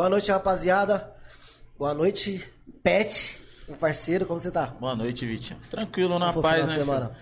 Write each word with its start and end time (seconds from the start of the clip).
Boa 0.00 0.08
noite, 0.08 0.32
rapaziada. 0.32 1.14
Boa 1.78 1.92
noite, 1.92 2.42
Pet, 2.82 3.38
meu 3.68 3.76
parceiro, 3.76 4.24
como 4.24 4.40
você 4.40 4.50
tá? 4.50 4.68
Boa 4.68 4.96
noite, 4.96 5.26
Vitinho. 5.26 5.60
Tranquilo, 5.68 6.18
na 6.18 6.32
paz, 6.32 6.54
final 6.62 6.66
né? 6.68 6.72
de 6.72 6.78
semana? 6.80 7.16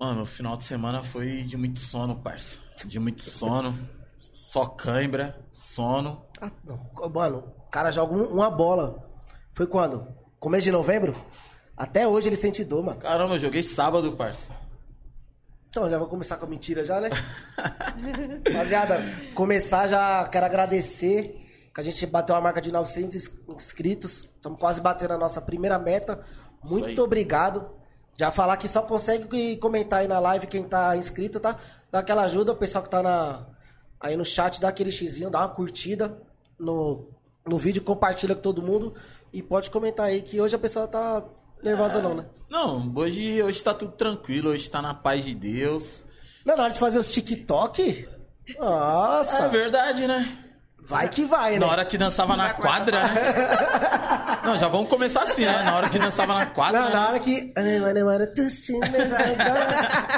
Mano, 0.00 0.22
o 0.22 0.26
final 0.26 0.56
de 0.56 0.64
semana 0.64 1.04
foi 1.04 1.42
de 1.42 1.56
muito 1.56 1.78
sono, 1.78 2.16
parça. 2.16 2.58
De 2.84 2.98
muito 2.98 3.22
sono. 3.22 3.72
Só 4.18 4.64
cãibra, 4.66 5.38
sono. 5.52 6.26
Ah, 6.40 6.50
não. 6.64 6.90
Mano, 7.14 7.38
o 7.68 7.70
cara 7.70 7.92
joga 7.92 8.12
um- 8.16 8.32
uma 8.34 8.50
bola. 8.50 9.08
Foi 9.52 9.68
quando? 9.68 10.04
Começo 10.40 10.64
de 10.64 10.72
novembro? 10.72 11.14
Até 11.76 12.08
hoje 12.08 12.28
ele 12.28 12.36
sente 12.36 12.64
dor, 12.64 12.82
mano. 12.82 12.98
Caramba, 12.98 13.36
eu 13.36 13.38
joguei 13.38 13.62
sábado, 13.62 14.10
parça. 14.16 14.50
Então, 15.68 15.88
já 15.88 15.98
vou 15.98 16.08
começar 16.08 16.36
com 16.36 16.46
a 16.46 16.48
mentira 16.48 16.84
já, 16.84 17.00
né? 17.00 17.10
Rapaziada, 18.52 18.98
começar 19.36 19.86
já 19.86 20.26
quero 20.26 20.46
agradecer 20.46 21.38
que 21.74 21.80
a 21.80 21.84
gente 21.84 22.04
bateu 22.06 22.34
a 22.34 22.40
marca 22.40 22.60
de 22.60 22.70
900 22.72 23.16
ins- 23.16 23.30
inscritos. 23.48 24.24
Estamos 24.36 24.58
quase 24.58 24.80
batendo 24.80 25.14
a 25.14 25.18
nossa 25.18 25.40
primeira 25.40 25.78
meta. 25.78 26.24
Muito 26.62 27.02
obrigado. 27.02 27.70
Já 28.16 28.30
falar 28.30 28.56
que 28.58 28.68
só 28.68 28.82
consegue 28.82 29.56
comentar 29.56 30.00
aí 30.00 30.08
na 30.08 30.18
live 30.18 30.46
quem 30.46 30.62
tá 30.64 30.96
inscrito, 30.96 31.40
tá? 31.40 31.58
Dá 31.90 32.00
aquela 32.00 32.22
ajuda, 32.22 32.52
o 32.52 32.56
pessoal 32.56 32.84
que 32.84 32.90
tá 32.90 33.02
na, 33.02 33.46
aí 34.00 34.16
no 34.16 34.24
chat, 34.24 34.60
dá 34.60 34.68
aquele 34.68 34.92
xizinho, 34.92 35.30
dá 35.30 35.40
uma 35.40 35.48
curtida 35.48 36.20
no, 36.58 37.08
no 37.46 37.58
vídeo, 37.58 37.82
compartilha 37.82 38.34
com 38.34 38.42
todo 38.42 38.62
mundo. 38.62 38.94
E 39.32 39.42
pode 39.42 39.70
comentar 39.70 40.06
aí 40.06 40.20
que 40.22 40.40
hoje 40.40 40.54
a 40.54 40.58
pessoa 40.58 40.86
tá 40.86 41.24
nervosa 41.62 42.02
não, 42.02 42.14
né? 42.14 42.26
Não, 42.50 42.92
hoje, 42.94 43.42
hoje 43.42 43.64
tá 43.64 43.72
tudo 43.72 43.92
tranquilo, 43.92 44.50
hoje 44.50 44.70
tá 44.70 44.82
na 44.82 44.92
paz 44.92 45.24
de 45.24 45.34
Deus. 45.34 46.04
Não, 46.44 46.54
na 46.54 46.64
hora 46.64 46.72
de 46.72 46.78
fazer 46.78 46.98
os 46.98 47.10
TikTok? 47.10 48.06
Nossa! 48.58 49.44
É 49.44 49.48
verdade, 49.48 50.06
né? 50.06 50.41
Vai 50.84 51.08
que 51.08 51.24
vai, 51.24 51.52
né? 51.52 51.58
Na 51.60 51.66
hora 51.66 51.84
que 51.84 51.96
dançava 51.96 52.36
na 52.36 52.52
quadra, 52.54 53.02
né? 53.06 53.22
Não, 54.44 54.58
já 54.58 54.66
vamos 54.68 54.88
começar 54.88 55.22
assim, 55.22 55.46
né? 55.46 55.62
Na 55.62 55.76
hora 55.76 55.88
que 55.88 55.98
dançava 55.98 56.34
na 56.34 56.46
quadra. 56.46 56.80
Não, 56.80 56.88
né? 56.88 56.94
na 56.94 57.08
hora 57.08 57.20
que. 57.20 57.52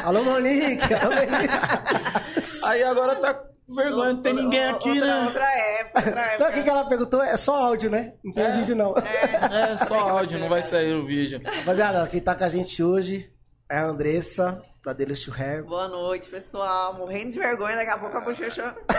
Alô, 0.05 0.25
Monique! 0.25 0.95
Alô, 0.95 1.15
Monique! 1.15 1.55
Aí 2.65 2.83
agora 2.83 3.17
tá 3.17 3.35
com 3.35 3.75
vergonha, 3.75 4.13
não 4.15 4.23
tem 4.23 4.33
ninguém 4.35 4.65
aqui, 4.65 4.89
outra, 4.91 5.07
né? 5.07 5.25
Outra 5.25 5.45
época, 5.45 5.99
outra 5.99 6.15
Não, 6.15 6.23
o 6.23 6.25
época. 6.33 6.53
que, 6.53 6.63
que 6.63 6.71
ela 6.71 6.85
perguntou 6.87 7.23
é 7.23 7.37
só 7.37 7.55
áudio, 7.57 7.91
né? 7.91 8.13
Não 8.25 8.33
tem 8.33 8.53
vídeo, 8.53 8.75
não. 8.75 8.95
É 8.97 9.77
só 9.87 9.95
áudio, 10.09 10.39
não 10.39 10.49
vai 10.49 10.63
sair 10.63 10.95
o 10.95 11.07
vídeo. 11.07 11.41
Rapaziada, 11.45 12.07
quem 12.07 12.21
tá 12.21 12.35
com 12.35 12.45
a 12.45 12.49
gente 12.49 12.83
hoje 12.83 13.31
é 13.71 13.77
a 13.77 13.85
Andressa, 13.87 14.63
da 14.85 14.93
Deluxe 14.93 15.31
Hair. 15.31 15.65
Boa 15.65 15.89
noite, 15.89 16.29
pessoal. 16.29 16.93
Morrendo 16.95 17.31
de 17.31 17.39
vergonha, 17.39 17.75
daqui 17.75 17.91
a 17.91 17.97
pouco 17.99 18.17
a 18.19 18.21
bochecha. 18.21 18.77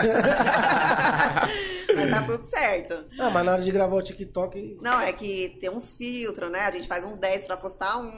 Mas 1.96 2.10
tá 2.10 2.22
tudo 2.26 2.44
certo. 2.44 3.06
Não, 3.18 3.30
mas 3.32 3.46
na 3.46 3.54
hora 3.54 3.62
de 3.62 3.72
gravar 3.72 3.96
o 3.96 4.02
TikTok. 4.02 4.80
Não, 4.82 5.00
é 5.00 5.14
que 5.14 5.58
tem 5.62 5.70
uns 5.70 5.94
filtros, 5.94 6.52
né? 6.52 6.62
A 6.62 6.72
gente 6.72 6.88
faz 6.88 7.06
uns 7.06 7.18
10 7.18 7.46
pra 7.46 7.56
postar 7.56 7.98
um. 7.98 8.12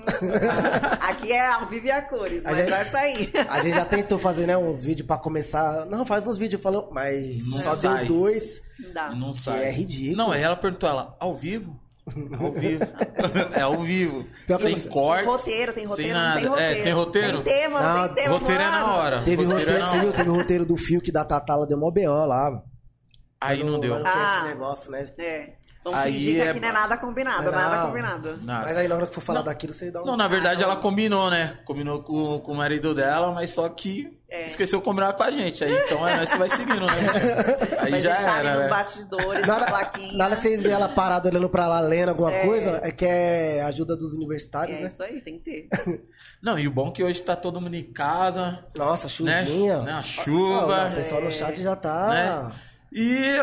Aqui 1.01 1.31
é 1.31 1.45
ao 1.47 1.67
vivo 1.67 1.85
e 1.87 1.91
a 1.91 2.01
cores, 2.01 2.43
A 2.45 2.49
mas 2.49 2.57
gente- 2.59 2.69
vai 2.69 2.85
sair. 2.85 3.31
A 3.49 3.61
gente 3.61 3.75
já 3.75 3.85
tentou 3.85 4.17
fazer, 4.17 4.47
né, 4.47 4.57
uns 4.57 4.83
vídeos 4.83 5.05
pra 5.05 5.17
começar. 5.17 5.85
Não, 5.85 6.03
faz 6.05 6.27
uns 6.27 6.37
vídeos 6.37 6.61
falando. 6.61 6.87
Mas 6.91 7.47
Não 7.51 7.59
só 7.59 7.75
sai. 7.75 8.05
deu 8.05 8.15
dois. 8.17 8.63
Não 8.79 8.93
dá. 8.93 9.11
Não 9.11 9.33
sai. 9.33 9.65
é 9.65 9.71
ridículo. 9.71 10.17
Não, 10.17 10.33
ela 10.33 10.55
perguntou 10.55 10.89
ela, 10.89 11.15
ao 11.19 11.35
vivo? 11.35 11.79
Ao 12.39 12.51
vivo. 12.51 12.85
é 13.53 13.61
ao 13.61 13.77
vivo. 13.79 14.25
Pior 14.45 14.57
que 14.57 14.63
sem 14.63 14.75
você- 14.75 14.89
cortes. 14.89 15.23
Tem 15.25 15.33
roteiro, 15.33 15.73
tem 15.73 15.85
sem 15.85 15.89
roteiro, 15.91 16.13
não 16.13 16.21
nada. 16.25 16.39
tem 16.39 16.47
roteiro. 16.49 16.79
É, 16.79 16.83
tem 16.83 16.93
roteiro? 16.93 17.41
Tem 17.43 17.53
tema, 17.61 17.81
Não, 17.81 18.05
tem 18.07 18.23
tema, 18.23 18.37
roteiro 18.37 18.61
é 18.61 18.65
na 18.71 18.81
mano. 18.81 18.93
hora. 18.93 19.21
Teve 19.23 19.43
roteiro 19.43 19.51
roteiro, 19.51 19.71
é 19.71 19.79
na 19.79 19.85
você 19.87 19.97
viu? 19.99 20.07
hora. 20.07 20.17
Teve 20.17 20.29
o 20.29 20.33
roteiro 20.35 20.65
do 20.65 20.77
fio 20.77 21.01
que 21.01 21.11
da 21.11 21.25
Tatala 21.25 21.67
deu 21.67 21.77
mó 21.77 21.91
BO 21.91 22.25
lá. 22.25 22.61
Aí 23.39 23.63
não 23.63 23.79
deu. 23.79 23.93
Mas 23.95 24.03
não 24.03 24.11
tem 24.11 24.21
Ah. 24.21 24.37
esse 24.39 24.47
negócio, 24.47 24.91
né? 24.91 25.09
É. 25.17 25.53
Vamos 25.83 25.99
Aí 25.99 26.13
fingir 26.13 26.33
que 26.35 26.41
é- 26.41 26.49
aqui 26.49 26.59
não 26.59 26.67
é 26.67 26.71
nada 26.71 26.97
combinado, 26.97 27.43
Não. 27.43 27.51
nada 27.51 27.85
combinado. 27.87 28.37
Nada. 28.43 28.65
Mas 28.65 28.77
aí 28.77 28.87
na 28.87 28.95
hora 28.95 29.07
que 29.07 29.13
for 29.15 29.21
falar 29.21 29.41
daquilo, 29.41 29.73
você 29.73 29.91
dá 29.91 30.01
um. 30.01 30.05
Não, 30.05 30.17
na 30.17 30.27
verdade 30.27 30.61
ela 30.63 30.75
combinou, 30.75 31.29
né? 31.29 31.59
Combinou 31.65 32.01
com, 32.03 32.39
com 32.39 32.51
o 32.51 32.55
marido 32.55 32.93
dela, 32.95 33.31
mas 33.31 33.51
só 33.51 33.69
que 33.69 34.16
É. 34.29 34.43
esqueceu 34.43 34.79
de 34.79 34.85
combinar 34.85 35.13
com 35.13 35.23
a 35.23 35.31
gente. 35.31 35.63
Aí 35.63 35.71
então 35.85 36.05
é 36.05 36.17
nós 36.17 36.29
que 36.29 36.37
vai 36.37 36.49
seguindo, 36.49 36.85
né? 36.85 36.99
gente? 36.99 37.79
Aí 37.79 37.91
Mas 37.91 38.03
já 38.03 38.13
tá 38.15 38.35
ali 38.35 38.47
era, 38.47 38.53
nos 38.55 38.63
né? 38.63 38.69
bastidores, 38.69 39.47
Na 39.47 39.59
na 39.59 39.65
plaquinha. 39.65 40.13
na 40.17 40.25
hora 40.25 40.35
que 40.35 40.41
vocês 40.41 40.61
veem 40.61 40.73
ela 40.73 40.89
parada 40.89 41.29
olhando 41.29 41.49
pra 41.49 41.65
lá, 41.67 41.79
lendo 41.79 42.09
alguma 42.09 42.33
É. 42.33 42.45
coisa, 42.45 42.79
é 42.83 42.91
que 42.91 43.05
é 43.05 43.61
ajuda 43.61 43.95
dos 43.95 44.13
universitários, 44.13 44.77
É 44.77 44.81
né? 44.81 44.87
isso 44.87 45.01
aí, 45.01 45.21
tem 45.21 45.39
que 45.39 45.67
ter. 45.69 45.69
Não, 46.43 46.59
e 46.59 46.67
o 46.67 46.71
bom 46.71 46.89
é 46.89 46.91
que 46.91 47.03
hoje 47.03 47.23
tá 47.23 47.35
todo 47.37 47.61
mundo 47.61 47.75
em 47.75 47.91
casa, 47.93 48.65
Nossa, 48.75 49.07
né? 49.23 49.45
chuvinha. 49.45 49.81
né? 49.83 49.93
A 49.93 50.01
chuva, 50.01 50.87
o 50.91 50.95
pessoal 50.95 51.21
no 51.21 51.31
chat 51.31 51.63
já 51.63 51.75
tá. 51.77 52.07
né? 52.09 52.51
E 52.91 53.37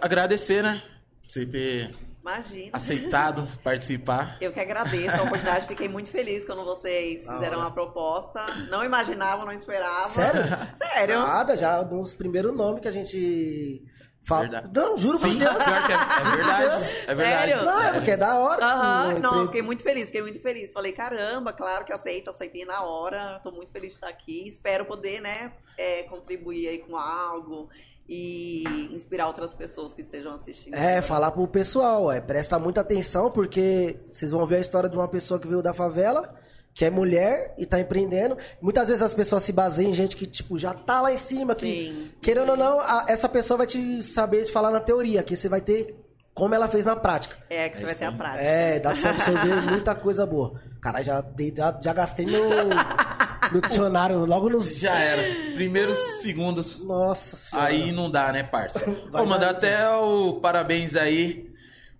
agradecer, 0.00 0.62
né? 0.62 0.82
Você 1.22 1.46
ter 1.46 1.94
Imagina. 2.24 2.70
aceitado 2.72 3.46
participar. 3.62 4.38
Eu 4.40 4.50
que 4.50 4.58
agradeço 4.58 5.10
a 5.14 5.24
oportunidade, 5.24 5.66
fiquei 5.66 5.88
muito 5.88 6.10
feliz 6.10 6.42
quando 6.44 6.64
vocês 6.64 7.26
fizeram 7.26 7.58
uma 7.58 7.70
proposta. 7.70 8.46
Não 8.70 8.82
imaginava, 8.82 9.44
não 9.44 9.52
esperava. 9.52 10.08
Sério? 10.08 10.42
Sério. 10.74 11.18
Nada, 11.20 11.54
já 11.54 11.82
nos 11.84 12.14
primeiros 12.14 12.56
nomes 12.56 12.80
que 12.80 12.88
a 12.88 12.92
gente 12.92 13.82
fala. 14.26 14.40
Verdade. 14.48 14.70
Não, 14.74 14.96
juro 14.98 15.18
por 15.18 15.28
Sim, 15.28 15.38
Deus. 15.38 15.54
pior 15.54 15.86
que 15.86 15.92
é, 15.92 15.94
é 15.94 16.36
verdade. 16.36 16.92
É 17.08 17.14
verdade. 17.14 17.46
Sério? 17.50 17.64
Não, 17.66 17.82
é 17.82 17.92
porque 17.92 18.10
é 18.12 18.16
da 18.16 18.38
hora, 18.38 18.64
Aham, 18.64 19.08
tipo, 19.08 19.18
um 19.18 19.20
não, 19.20 19.30
eu 19.30 19.34
emprego- 19.34 19.46
fiquei 19.48 19.62
muito 19.62 19.82
feliz, 19.82 20.06
fiquei 20.06 20.22
muito 20.22 20.40
feliz. 20.40 20.72
Falei, 20.72 20.92
caramba, 20.92 21.52
claro 21.52 21.84
que 21.84 21.92
aceito, 21.92 22.30
aceitei 22.30 22.64
na 22.64 22.82
hora. 22.82 23.38
Tô 23.44 23.50
muito 23.50 23.70
feliz 23.70 23.90
de 23.90 23.94
estar 23.96 24.08
aqui. 24.08 24.48
Espero 24.48 24.86
poder, 24.86 25.20
né, 25.20 25.52
é, 25.76 26.04
contribuir 26.04 26.68
aí 26.68 26.78
com 26.78 26.96
algo 26.96 27.68
e 28.08 28.64
inspirar 28.94 29.26
outras 29.26 29.52
pessoas 29.54 29.94
que 29.94 30.02
estejam 30.02 30.32
assistindo. 30.34 30.74
É, 30.74 31.00
falar 31.00 31.30
pro 31.30 31.46
pessoal, 31.48 32.10
é, 32.12 32.20
presta 32.20 32.58
muita 32.58 32.80
atenção, 32.82 33.30
porque 33.30 33.96
vocês 34.06 34.30
vão 34.30 34.46
ver 34.46 34.56
a 34.56 34.60
história 34.60 34.88
de 34.88 34.96
uma 34.96 35.08
pessoa 35.08 35.40
que 35.40 35.48
veio 35.48 35.62
da 35.62 35.72
favela, 35.72 36.28
que 36.74 36.84
é 36.84 36.90
mulher 36.90 37.54
e 37.56 37.64
tá 37.64 37.78
empreendendo. 37.80 38.36
Muitas 38.60 38.88
vezes 38.88 39.00
as 39.02 39.14
pessoas 39.14 39.42
se 39.42 39.52
baseiam 39.52 39.90
em 39.90 39.94
gente 39.94 40.16
que, 40.16 40.26
tipo, 40.26 40.58
já 40.58 40.74
tá 40.74 41.00
lá 41.00 41.12
em 41.12 41.16
cima, 41.16 41.54
que, 41.54 41.66
Sim. 41.66 42.10
querendo 42.20 42.50
ou 42.50 42.56
não, 42.56 42.80
a- 42.80 43.06
essa 43.08 43.28
pessoa 43.28 43.58
vai 43.58 43.66
te 43.66 44.02
saber 44.02 44.44
falar 44.46 44.70
na 44.70 44.80
teoria, 44.80 45.22
que 45.22 45.36
você 45.36 45.48
vai 45.48 45.60
ter 45.60 45.94
como 46.34 46.52
ela 46.52 46.66
fez 46.68 46.84
na 46.84 46.96
prática. 46.96 47.36
É, 47.48 47.68
que 47.68 47.76
você 47.76 47.82
É 47.82 47.84
vai 47.84 47.92
isso 47.92 48.00
ter 48.00 48.06
a 48.06 48.12
prática. 48.12 48.44
É, 48.44 48.80
dá 48.80 48.90
pra 48.90 49.00
você 49.00 49.06
absorver 49.08 49.60
muita 49.70 49.94
coisa 49.94 50.26
boa. 50.26 50.60
Caralho, 50.82 51.04
já, 51.04 51.24
já, 51.56 51.78
já 51.80 51.92
gastei 51.94 52.26
meu, 52.26 52.42
meu 53.52 53.60
dicionário 53.60 54.24
logo 54.24 54.48
nos. 54.48 54.66
Já 54.76 54.94
era. 54.98 55.22
Primeiros 55.54 55.98
segundos. 56.22 56.80
Nossa 56.82 57.36
senhora. 57.36 57.68
Aí 57.68 57.92
não 57.92 58.10
dá, 58.10 58.32
né, 58.32 58.42
parça? 58.42 58.80
Vou 59.10 59.26
mandar 59.26 59.46
dar, 59.46 59.58
até 59.58 59.88
o 59.90 60.34
parabéns 60.34 60.94
aí, 60.96 61.52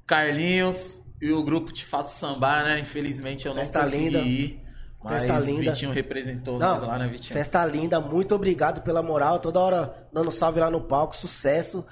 Carlinhos 0.06 0.98
e 1.20 1.30
o 1.32 1.42
grupo 1.42 1.72
Te 1.72 1.84
Faço 1.84 2.18
Sambar, 2.18 2.64
né? 2.64 2.78
Infelizmente 2.80 3.46
eu 3.46 3.54
não 3.54 3.60
Festa 3.60 3.82
consegui 3.82 4.04
linda. 4.10 4.18
ir. 4.18 4.60
Mas 5.02 5.22
Festa 5.22 5.38
o 5.38 5.44
linda. 5.44 5.70
Vitinho 5.72 5.92
representou 5.92 6.58
Não, 6.58 6.68
nós 6.70 6.82
lá, 6.82 6.98
né, 6.98 7.06
Vitinho? 7.08 7.34
festa 7.36 7.62
linda, 7.66 8.00
muito 8.00 8.34
obrigado 8.34 8.80
pela 8.80 9.02
moral. 9.02 9.38
Toda 9.38 9.60
hora 9.60 10.08
dando 10.12 10.30
salve 10.32 10.60
lá 10.60 10.70
no 10.70 10.80
palco, 10.80 11.14
sucesso. 11.14 11.84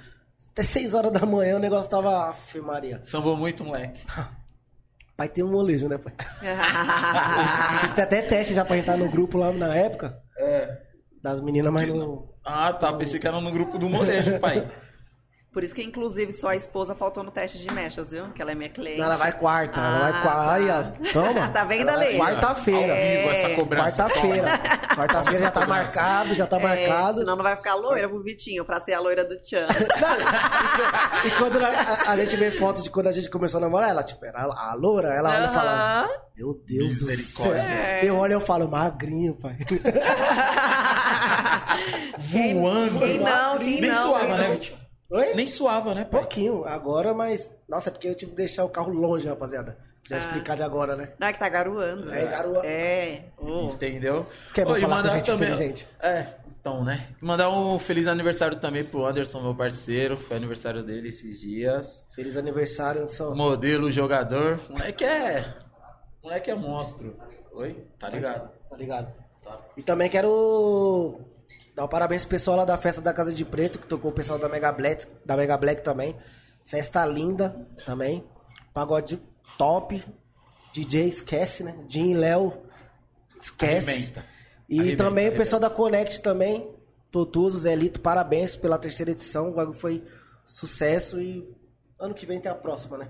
Até 0.50 0.62
6 0.62 0.94
horas 0.94 1.12
da 1.12 1.24
manhã 1.26 1.56
o 1.56 1.58
negócio 1.58 1.90
tava. 1.90 2.30
Aff, 2.30 2.58
Maria. 2.60 3.00
Sambou 3.02 3.36
muito, 3.36 3.64
moleque. 3.64 4.00
Pai 5.16 5.28
tem 5.28 5.44
um 5.44 5.50
molejo, 5.50 5.88
né, 5.88 5.98
pai? 5.98 6.12
Fiz 7.80 7.98
até 7.98 8.22
teste 8.22 8.54
já 8.54 8.64
pra 8.64 8.76
entrar 8.76 8.96
no 8.96 9.10
grupo 9.10 9.38
lá 9.38 9.52
na 9.52 9.74
época. 9.74 10.18
É. 10.38 10.78
Das 11.22 11.40
meninas, 11.40 11.72
mas 11.72 11.88
não. 11.88 12.30
Ah, 12.44 12.72
tá. 12.72 12.92
Pensei 12.92 13.20
que 13.20 13.26
era 13.26 13.40
no 13.40 13.52
grupo 13.52 13.78
do 13.78 13.88
molejo, 13.88 14.40
pai. 14.40 14.68
Por 15.52 15.62
isso 15.62 15.74
que, 15.74 15.82
inclusive, 15.82 16.32
sua 16.32 16.56
esposa 16.56 16.94
faltou 16.94 17.22
no 17.22 17.30
teste 17.30 17.58
de 17.58 17.70
mechas, 17.70 18.10
viu? 18.10 18.32
Que 18.32 18.40
ela 18.40 18.52
é 18.52 18.54
minha 18.54 18.70
cliente. 18.70 18.96
Não, 18.98 19.04
ela 19.04 19.16
vai 19.16 19.32
quarta. 19.32 19.80
ela 19.82 19.98
vai 19.98 20.10
Ah, 20.10 20.22
quarta. 20.22 20.52
Aí, 20.52 20.66
tá. 20.66 20.78
ó. 20.78 21.12
Toma. 21.12 21.48
Tá 21.52 21.64
vendo, 21.64 21.90
Ela 21.90 22.02
Ale? 22.04 22.16
Quarta-feira. 22.16 22.92
É. 22.94 23.16
Vivo 23.18 23.30
essa 23.32 23.48
cobrança. 23.50 24.02
Quarta-feira. 24.04 24.48
Quarta-feira 24.96 25.40
já 25.44 25.50
tá 25.50 25.60
cobrança. 25.60 26.00
marcado, 26.02 26.34
já 26.34 26.46
tá 26.46 26.56
É, 26.56 26.60
marcado. 26.62 27.18
senão 27.18 27.36
não 27.36 27.42
vai 27.42 27.54
ficar 27.56 27.74
loira 27.74 28.08
pro 28.08 28.22
Vitinho, 28.22 28.64
pra 28.64 28.80
ser 28.80 28.94
a 28.94 29.00
loira 29.00 29.24
do 29.26 29.36
Tchan. 29.36 29.66
E 31.26 31.30
quando 31.32 31.58
a, 31.62 32.10
a- 32.12 32.16
gente 32.16 32.34
vê 32.36 32.50
fotos 32.50 32.82
de 32.84 32.88
quando 32.90 33.08
a 33.08 33.12
gente 33.12 33.28
começou 33.28 33.58
a 33.58 33.60
namorar, 33.60 33.90
ela, 33.90 34.02
tipo, 34.02 34.24
era 34.24 34.40
a 34.42 34.72
loura, 34.74 35.08
ela 35.14 35.30
olha 35.36 35.50
e 35.50 35.52
fala, 35.52 36.08
meu 36.34 36.54
Deus 36.66 36.98
do 36.98 37.10
céu. 37.10 37.54
É. 37.54 38.00
Eu 38.04 38.16
olho 38.16 38.32
e 38.32 38.34
eu 38.34 38.40
falo, 38.40 38.66
magrinho, 38.68 39.34
pai. 39.34 39.58
Voando. 42.18 42.98
Quem 43.00 43.18
não, 43.18 43.58
quem 43.58 43.80
Nem 43.80 43.90
não, 43.90 44.02
suava, 44.02 44.38
né. 44.38 44.50
Vitinho? 44.52 44.81
Oi? 45.12 45.34
Nem 45.34 45.46
suava, 45.46 45.94
né, 45.94 46.04
pai? 46.04 46.20
Pouquinho, 46.20 46.64
agora, 46.64 47.12
mas... 47.12 47.50
Nossa, 47.68 47.90
é 47.90 47.92
porque 47.92 48.08
eu 48.08 48.14
tive 48.14 48.30
que 48.30 48.36
deixar 48.38 48.64
o 48.64 48.68
carro 48.70 48.92
longe, 48.92 49.28
rapaziada. 49.28 49.76
Já 50.04 50.16
Ah. 50.16 50.18
explicar 50.18 50.56
de 50.56 50.62
agora, 50.62 50.96
né? 50.96 51.10
Não 51.18 51.28
é 51.28 51.32
que 51.32 51.38
tá 51.38 51.48
garoando. 51.48 52.12
É, 52.12 52.24
garoa. 52.26 52.66
É. 52.66 53.24
ô. 53.38 53.68
Entendeu? 53.68 54.26
Que 54.52 54.60
é 54.60 54.64
e 54.64 54.66
falar 54.66 54.80
com 54.80 54.88
mandar 54.88 55.10
gente 55.10 55.30
inteligente. 55.30 55.86
É, 56.00 56.26
então, 56.58 56.82
né? 56.82 57.08
Mandar 57.20 57.50
um 57.50 57.78
feliz 57.78 58.06
aniversário 58.06 58.56
também 58.56 58.82
pro 58.82 59.04
Anderson, 59.06 59.40
meu 59.42 59.54
parceiro. 59.54 60.16
Foi 60.16 60.36
aniversário 60.36 60.82
dele 60.82 61.08
esses 61.08 61.40
dias. 61.40 62.06
Feliz 62.14 62.36
aniversário, 62.36 63.02
Anderson. 63.02 63.34
Modelo, 63.34 63.92
jogador. 63.92 64.58
Moleque 64.70 65.04
é. 65.04 65.54
Moleque 66.22 66.50
é 66.50 66.54
monstro. 66.54 67.16
Oi? 67.52 67.84
Tá 67.98 68.08
ligado? 68.08 68.50
Tá 68.70 68.76
ligado? 68.76 69.12
E 69.76 69.82
também 69.82 70.08
quero 70.08 71.20
Dá 71.74 71.84
um 71.84 71.88
parabéns 71.88 72.22
pro 72.24 72.30
pessoal 72.30 72.56
lá 72.58 72.64
da 72.64 72.76
festa 72.76 73.00
da 73.00 73.14
Casa 73.14 73.32
de 73.32 73.44
Preto, 73.44 73.78
que 73.78 73.86
tocou 73.86 74.10
o 74.10 74.14
pessoal 74.14 74.38
da 74.38 74.48
Mega 74.48 74.70
Black, 74.72 75.06
da 75.24 75.36
Mega 75.36 75.56
Black 75.56 75.82
também. 75.82 76.16
Festa 76.64 77.04
linda 77.04 77.66
também. 77.84 78.24
Pagode 78.74 79.20
top. 79.56 80.02
DJ 80.72 81.08
esquece, 81.08 81.62
né? 81.62 81.76
Jim 81.88 82.12
e 82.12 82.14
Léo 82.14 82.62
esquece. 83.40 83.90
Arrebenta. 83.90 84.26
E 84.68 84.80
Arrebenta, 84.80 85.04
também 85.04 85.24
o 85.24 85.26
arrebenta. 85.28 85.42
pessoal 85.42 85.60
da 85.60 85.70
Connect 85.70 86.22
também. 86.22 86.70
Totuzo, 87.10 87.60
Zé 87.60 87.74
Lito, 87.74 88.00
parabéns 88.00 88.56
pela 88.56 88.78
terceira 88.78 89.10
edição. 89.10 89.50
O 89.50 89.54
bagulho 89.54 89.78
foi 89.78 90.02
sucesso 90.44 91.20
e 91.20 91.46
ano 91.98 92.14
que 92.14 92.24
vem 92.26 92.40
tem 92.40 92.50
a 92.50 92.54
próxima, 92.54 92.98
né? 92.98 93.08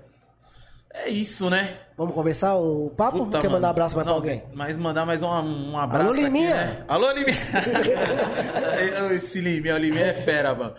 É 0.93 1.09
isso, 1.09 1.49
né? 1.49 1.75
Vamos 1.97 2.13
conversar 2.13 2.55
o 2.55 2.91
papo? 2.91 3.17
Puta, 3.25 3.37
Quer 3.39 3.47
mano. 3.47 3.55
mandar 3.55 3.69
abraço 3.69 3.95
mais 3.95 4.03
pra 4.05 4.11
Não, 4.13 4.19
alguém? 4.21 4.43
Mas 4.53 4.77
mandar 4.77 5.05
mais 5.05 5.23
um, 5.23 5.27
um 5.27 5.77
abraço 5.77 6.03
Alô, 6.05 6.13
aqui, 6.13 6.23
Liminha. 6.23 6.55
né? 6.55 6.85
Alô, 6.87 7.11
Liminha! 7.11 7.35
Esse 9.13 9.39
Liminha, 9.41 9.75
o 9.75 9.77
Liminha 9.77 10.05
é 10.07 10.13
fera, 10.13 10.53
mano. 10.53 10.75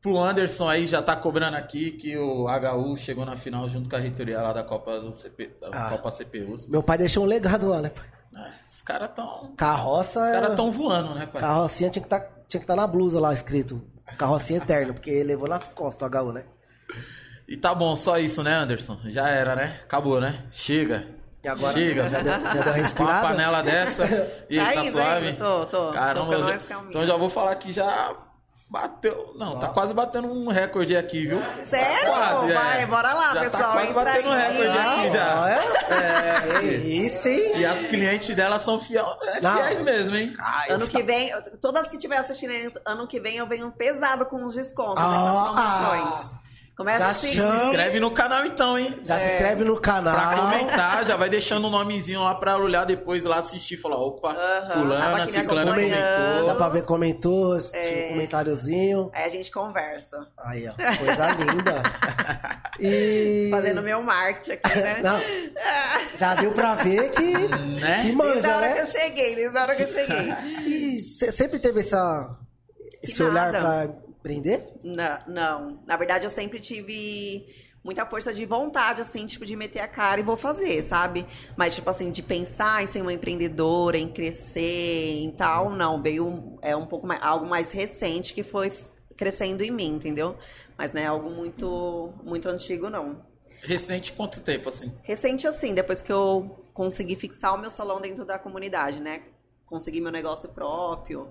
Pro 0.00 0.18
Anderson 0.18 0.68
aí, 0.68 0.86
já 0.86 1.02
tá 1.02 1.14
cobrando 1.14 1.56
aqui 1.56 1.92
que 1.92 2.16
o 2.16 2.46
HU 2.48 2.96
chegou 2.96 3.24
na 3.24 3.36
final 3.36 3.68
junto 3.68 3.88
com 3.88 3.96
a 3.96 3.98
reitoria 3.98 4.40
lá 4.40 4.52
da 4.52 4.62
Copa 4.64 4.98
do 4.98 5.12
CP, 5.12 5.50
da 5.60 5.68
Ah. 5.86 5.90
Copa 5.90 6.10
CPUs. 6.10 6.66
Meu 6.66 6.82
pai 6.82 6.98
deixou 6.98 7.24
um 7.24 7.26
legado 7.26 7.68
lá, 7.68 7.80
né? 7.82 7.90
pai? 7.90 8.06
Ah, 8.34 8.48
Os 8.62 8.82
caras 8.82 9.10
tão. 9.14 9.52
Carroça. 9.56 10.24
Os 10.24 10.30
caras 10.30 10.50
é- 10.50 10.54
tão 10.54 10.70
voando, 10.70 11.14
né, 11.14 11.26
pai? 11.26 11.40
Carrocinha 11.42 11.90
tinha 11.90 12.02
que 12.02 12.08
tá, 12.08 12.26
estar 12.48 12.76
na 12.76 12.86
blusa 12.86 13.20
lá 13.20 13.32
escrito. 13.34 13.82
Carrocinha 14.16 14.58
eterno, 14.58 14.94
porque 14.94 15.22
levou 15.22 15.46
nas 15.48 15.66
costas 15.66 16.08
o 16.08 16.10
HU, 16.10 16.32
né? 16.32 16.44
E 17.50 17.56
tá 17.56 17.74
bom, 17.74 17.96
só 17.96 18.16
isso, 18.16 18.42
né, 18.44 18.54
Anderson? 18.54 18.96
Já 19.06 19.28
era, 19.28 19.56
né? 19.56 19.80
Acabou, 19.82 20.20
né? 20.20 20.44
Chega. 20.52 21.06
E 21.42 21.48
agora 21.48 21.72
Chega. 21.72 22.08
já 22.08 22.20
deu, 22.20 22.32
já 22.32 22.40
deu 22.40 22.52
uma 22.52 22.62
Com 22.62 22.70
uma 22.70 22.72
respirada. 22.76 23.28
panela 23.28 23.62
dessa. 23.62 24.04
E 24.48 24.56
Tá 24.58 24.64
tá, 24.66 24.74
indo, 24.76 24.90
suave? 24.92 25.32
Tô, 25.32 25.66
tô. 25.66 25.90
Caramba, 25.90 26.36
Tô 26.36 26.44
já- 26.48 26.58
então 26.88 27.06
já 27.06 27.16
vou 27.16 27.28
falar 27.30 27.54
que 27.56 27.72
já 27.72 28.14
bateu. 28.68 29.32
Não, 29.36 29.58
tá 29.58 29.66
quase 29.68 29.92
batendo 29.92 30.28
um 30.28 30.48
recorde 30.48 30.96
aqui, 30.96 31.26
viu? 31.26 31.42
Sério? 31.64 32.08
Tá 32.12 32.28
quase, 32.28 32.52
é. 32.52 32.54
Vai, 32.54 32.86
bora 32.86 33.12
lá, 33.14 33.34
já 33.34 33.40
pessoal. 33.40 33.62
Tá 33.62 33.72
quase 33.72 33.88
entra 33.88 34.04
batendo 34.04 34.28
um 34.28 34.32
aí. 34.32 34.40
recorde 34.42 34.78
aqui 34.78 35.10
já. 35.10 35.44
Ah, 35.44 35.50
É. 35.50 36.64
é? 36.64 36.64
Isso, 36.76 37.26
hein? 37.28 37.52
E 37.56 37.64
as 37.66 37.82
clientes 37.82 38.34
dela 38.36 38.58
são 38.60 38.78
fiel, 38.78 39.06
é, 39.22 39.40
Não. 39.40 39.56
fiéis 39.56 39.80
mesmo, 39.80 40.14
hein? 40.14 40.34
Ah, 40.38 40.66
Ano 40.70 40.86
que 40.86 41.02
vem, 41.02 41.32
todas 41.60 41.88
que 41.88 41.96
estiver 41.96 42.18
assistindo 42.18 42.52
ano 42.86 43.06
que 43.08 43.18
vem 43.18 43.36
eu 43.38 43.46
venho 43.48 43.72
pesado 43.72 44.24
com 44.26 44.44
os 44.44 44.54
descontos, 44.54 45.02
né, 45.02 45.10
Ah, 45.10 45.52
com 45.52 45.58
as 45.58 45.98
promoções. 45.98 46.40
Começa 46.76 46.98
já 47.00 47.08
assim. 47.10 47.32
chama. 47.34 47.58
Se 47.60 47.66
inscreve 47.66 48.00
no 48.00 48.10
canal 48.10 48.46
então, 48.46 48.78
hein? 48.78 48.98
Já 49.02 49.18
se 49.18 49.26
inscreve 49.32 49.64
no 49.64 49.78
canal. 49.80 50.14
Pra 50.14 50.36
comentar, 50.38 51.04
já 51.04 51.16
vai 51.16 51.28
deixando 51.28 51.66
um 51.66 51.70
nomezinho 51.70 52.22
lá 52.22 52.34
pra 52.34 52.56
olhar 52.56 52.86
depois 52.86 53.24
lá 53.24 53.36
assistir 53.36 53.74
e 53.74 53.76
falar, 53.76 53.96
opa, 53.98 54.32
tava 54.34 54.68
fulana, 54.80 55.26
ciclana 55.26 55.72
comentou. 55.74 56.46
Dá 56.46 56.54
pra 56.54 56.68
ver 56.70 56.82
comentou, 56.84 57.56
É. 57.56 57.60
tipo, 57.60 58.08
comentáriozinho. 58.10 59.10
Aí 59.12 59.24
a 59.24 59.28
gente 59.28 59.50
conversa. 59.50 60.26
Aí, 60.38 60.66
ó. 60.68 60.72
Coisa 60.96 61.28
linda. 61.32 61.82
E. 62.82 63.48
Fazendo 63.50 63.82
meu 63.82 64.02
marketing 64.02 64.52
aqui, 64.52 64.78
né? 64.78 65.00
Não, 65.02 65.20
já 66.16 66.34
deu 66.34 66.50
pra 66.52 66.76
ver 66.76 67.10
que. 67.10 67.34
Né? 67.36 68.02
Que 68.02 68.02
Desde 68.06 68.10
a 68.12 68.14
manja, 68.14 68.56
hora 68.56 68.68
que 68.68 68.74
né? 68.74 68.80
eu 68.80 68.86
cheguei, 68.86 69.34
desde 69.36 69.58
a 69.58 69.62
hora 69.62 69.76
que 69.76 69.82
eu 69.82 69.86
cheguei. 69.86 70.32
E 70.66 70.98
sempre 70.98 71.58
teve 71.58 71.80
essa, 71.80 72.30
esse 73.02 73.16
Que 73.16 73.22
olhar 73.22 73.52
nada. 73.52 73.60
pra 73.60 73.94
empreender? 74.20 74.72
Não, 74.84 75.18
não. 75.26 75.82
Na 75.86 75.96
verdade, 75.96 76.26
eu 76.26 76.30
sempre 76.30 76.60
tive 76.60 77.46
muita 77.82 78.04
força 78.06 78.32
de 78.32 78.44
vontade, 78.44 79.00
assim, 79.00 79.26
tipo, 79.26 79.44
de 79.44 79.56
meter 79.56 79.80
a 79.80 79.88
cara 79.88 80.20
e 80.20 80.22
vou 80.22 80.36
fazer, 80.36 80.82
sabe? 80.84 81.26
Mas, 81.56 81.74
tipo 81.74 81.88
assim, 81.88 82.10
de 82.10 82.22
pensar 82.22 82.82
em 82.82 82.86
ser 82.86 83.00
uma 83.00 83.12
empreendedora, 83.12 83.96
em 83.96 84.12
crescer, 84.12 85.22
em 85.22 85.30
tal, 85.30 85.70
não. 85.70 86.00
Veio 86.00 86.58
é 86.62 86.76
um 86.76 86.86
pouco 86.86 87.06
mais, 87.06 87.22
algo 87.22 87.46
mais 87.46 87.70
recente 87.70 88.34
que 88.34 88.42
foi 88.42 88.72
crescendo 89.16 89.62
em 89.62 89.70
mim, 89.70 89.94
entendeu? 89.94 90.36
Mas 90.76 90.92
não 90.92 91.00
é 91.00 91.06
algo 91.06 91.30
muito, 91.30 92.12
muito 92.22 92.48
antigo, 92.48 92.88
não. 92.88 93.24
Recente 93.62 94.12
quanto 94.12 94.40
tempo, 94.40 94.68
assim? 94.68 94.92
Recente 95.02 95.46
assim, 95.46 95.74
depois 95.74 96.00
que 96.00 96.12
eu 96.12 96.64
consegui 96.72 97.16
fixar 97.16 97.54
o 97.54 97.58
meu 97.58 97.70
salão 97.70 98.00
dentro 98.00 98.24
da 98.24 98.38
comunidade, 98.38 99.00
né? 99.00 99.22
Consegui 99.66 100.00
meu 100.00 100.10
negócio 100.10 100.48
próprio 100.48 101.30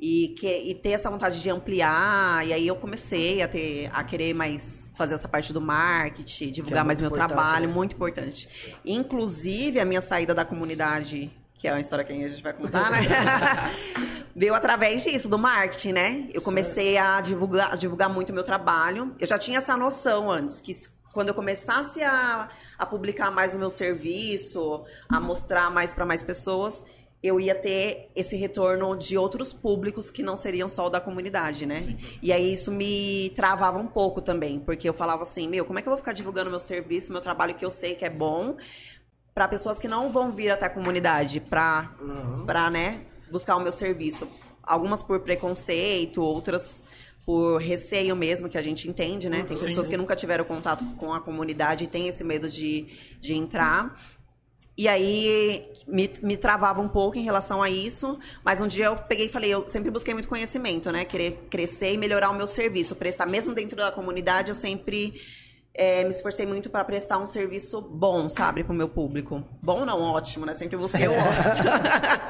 e, 0.00 0.28
que, 0.28 0.46
e 0.46 0.74
ter 0.74 0.90
essa 0.90 1.10
vontade 1.10 1.42
de 1.42 1.50
ampliar. 1.50 2.46
E 2.46 2.52
aí 2.52 2.66
eu 2.66 2.74
comecei 2.76 3.42
a 3.42 3.48
ter 3.48 3.90
a 3.92 4.02
querer 4.02 4.32
mais 4.34 4.88
fazer 4.96 5.14
essa 5.14 5.28
parte 5.28 5.52
do 5.52 5.60
marketing, 5.60 6.50
divulgar 6.50 6.84
muito 6.84 6.86
mais 6.86 7.00
meu 7.00 7.10
trabalho, 7.10 7.68
né? 7.68 7.74
muito 7.74 7.94
importante. 7.94 8.48
Inclusive 8.84 9.78
a 9.78 9.84
minha 9.84 10.00
saída 10.00 10.34
da 10.34 10.44
comunidade, 10.44 11.30
que 11.54 11.68
é 11.68 11.72
uma 11.72 11.80
história 11.80 12.04
que 12.04 12.12
a 12.12 12.28
gente 12.28 12.42
vai 12.42 12.54
contar, 12.54 12.90
né? 12.90 13.00
Veio 14.34 14.54
através 14.54 15.02
disso, 15.02 15.28
do 15.28 15.38
marketing, 15.38 15.92
né? 15.92 16.28
Eu 16.32 16.40
comecei 16.40 16.96
a 16.96 17.20
divulgar, 17.20 17.72
a 17.72 17.76
divulgar 17.76 18.08
muito 18.08 18.30
o 18.30 18.32
meu 18.32 18.44
trabalho. 18.44 19.14
Eu 19.18 19.26
já 19.26 19.38
tinha 19.38 19.58
essa 19.58 19.76
noção 19.76 20.30
antes, 20.30 20.60
que 20.60 20.72
quando 21.12 21.28
eu 21.28 21.34
começasse 21.34 22.02
a, 22.02 22.48
a 22.78 22.86
publicar 22.86 23.30
mais 23.30 23.54
o 23.54 23.58
meu 23.58 23.68
serviço, 23.68 24.84
a 25.08 25.20
mostrar 25.20 25.70
mais 25.70 25.92
para 25.92 26.06
mais 26.06 26.22
pessoas, 26.22 26.84
eu 27.22 27.38
ia 27.38 27.54
ter 27.54 28.10
esse 28.16 28.34
retorno 28.34 28.96
de 28.96 29.18
outros 29.18 29.52
públicos 29.52 30.10
que 30.10 30.22
não 30.22 30.36
seriam 30.36 30.68
só 30.68 30.86
o 30.86 30.90
da 30.90 31.00
comunidade, 31.00 31.66
né? 31.66 31.78
E 32.22 32.32
aí 32.32 32.52
isso 32.52 32.72
me 32.72 33.30
travava 33.36 33.78
um 33.78 33.86
pouco 33.86 34.22
também, 34.22 34.58
porque 34.58 34.88
eu 34.88 34.94
falava 34.94 35.22
assim, 35.22 35.46
meu, 35.46 35.64
como 35.66 35.78
é 35.78 35.82
que 35.82 35.88
eu 35.88 35.90
vou 35.90 35.98
ficar 35.98 36.12
divulgando 36.12 36.48
meu 36.48 36.60
serviço, 36.60 37.12
meu 37.12 37.20
trabalho 37.20 37.54
que 37.54 37.64
eu 37.64 37.70
sei 37.70 37.94
que 37.94 38.06
é 38.06 38.10
bom, 38.10 38.56
para 39.34 39.46
pessoas 39.46 39.78
que 39.78 39.86
não 39.86 40.10
vão 40.10 40.32
vir 40.32 40.50
até 40.50 40.66
a 40.66 40.70
comunidade 40.70 41.40
para 41.40 41.90
para 42.46 42.70
né, 42.70 43.02
buscar 43.30 43.56
o 43.56 43.60
meu 43.60 43.72
serviço. 43.72 44.26
Algumas 44.62 45.02
por 45.02 45.20
preconceito, 45.20 46.22
outras 46.22 46.82
por 47.24 47.58
receio 47.58 48.16
mesmo, 48.16 48.48
que 48.48 48.56
a 48.56 48.62
gente 48.62 48.88
entende, 48.88 49.28
né? 49.28 49.42
Tem 49.42 49.56
Sim. 49.56 49.66
pessoas 49.66 49.88
que 49.88 49.96
nunca 49.96 50.16
tiveram 50.16 50.44
contato 50.44 50.84
com 50.96 51.12
a 51.12 51.20
comunidade 51.20 51.84
e 51.84 51.86
têm 51.86 52.08
esse 52.08 52.24
medo 52.24 52.48
de, 52.48 52.88
de 53.20 53.34
entrar. 53.34 53.94
E 54.76 54.88
aí 54.88 55.70
me, 55.86 56.10
me 56.22 56.36
travava 56.36 56.80
um 56.80 56.88
pouco 56.88 57.18
em 57.18 57.22
relação 57.22 57.62
a 57.62 57.68
isso, 57.68 58.18
mas 58.44 58.60
um 58.60 58.66
dia 58.66 58.86
eu 58.86 58.96
peguei 58.96 59.26
e 59.26 59.28
falei, 59.28 59.50
eu 59.50 59.68
sempre 59.68 59.90
busquei 59.90 60.14
muito 60.14 60.28
conhecimento, 60.28 60.90
né? 60.90 61.04
Querer 61.04 61.46
crescer 61.50 61.92
e 61.92 61.98
melhorar 61.98 62.30
o 62.30 62.34
meu 62.34 62.46
serviço, 62.46 62.96
prestar 62.96 63.26
mesmo 63.26 63.54
dentro 63.54 63.76
da 63.76 63.92
comunidade, 63.92 64.50
eu 64.50 64.54
sempre 64.54 65.20
é, 65.74 66.04
me 66.04 66.10
esforcei 66.10 66.46
muito 66.46 66.68
para 66.68 66.84
prestar 66.84 67.18
um 67.18 67.26
serviço 67.26 67.80
bom, 67.80 68.28
sabe, 68.28 68.64
pro 68.64 68.74
meu 68.74 68.88
público. 68.88 69.44
Bom 69.62 69.84
não, 69.84 70.00
ótimo, 70.00 70.44
né? 70.44 70.54
Sempre 70.54 70.76
busquei 70.76 71.06
o 71.08 71.12
ótimo. 71.12 71.70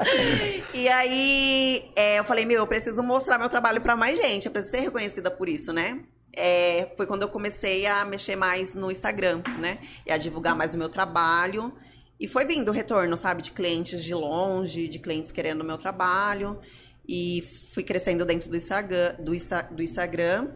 e 0.73 0.87
aí 0.87 1.91
é, 1.95 2.19
eu 2.19 2.23
falei, 2.23 2.45
meu, 2.45 2.59
eu 2.59 2.67
preciso 2.67 3.01
mostrar 3.01 3.37
meu 3.37 3.49
trabalho 3.49 3.81
para 3.81 3.95
mais 3.95 4.19
gente, 4.19 4.45
eu 4.45 4.51
preciso 4.51 4.77
ser 4.77 4.81
reconhecida 4.81 5.31
por 5.31 5.49
isso, 5.49 5.73
né? 5.73 5.99
É, 6.33 6.93
foi 6.95 7.05
quando 7.05 7.23
eu 7.23 7.27
comecei 7.27 7.85
a 7.85 8.05
mexer 8.05 8.35
mais 8.35 8.73
no 8.73 8.89
Instagram, 8.89 9.41
né? 9.59 9.79
E 10.05 10.11
a 10.11 10.17
divulgar 10.17 10.55
mais 10.55 10.73
o 10.73 10.77
meu 10.77 10.87
trabalho. 10.87 11.73
E 12.21 12.27
foi 12.27 12.45
vindo 12.45 12.69
o 12.69 12.71
retorno, 12.71 13.17
sabe, 13.17 13.41
de 13.41 13.51
clientes 13.51 14.03
de 14.03 14.13
longe, 14.13 14.87
de 14.87 14.99
clientes 14.99 15.31
querendo 15.31 15.61
o 15.61 15.65
meu 15.65 15.75
trabalho. 15.75 16.59
E 17.09 17.41
fui 17.73 17.81
crescendo 17.83 18.23
dentro 18.23 18.47
do 18.47 18.55
Instagram, 18.55 19.15
do, 19.17 19.33
Insta- 19.33 19.63
do 19.63 19.81
Instagram. 19.81 20.51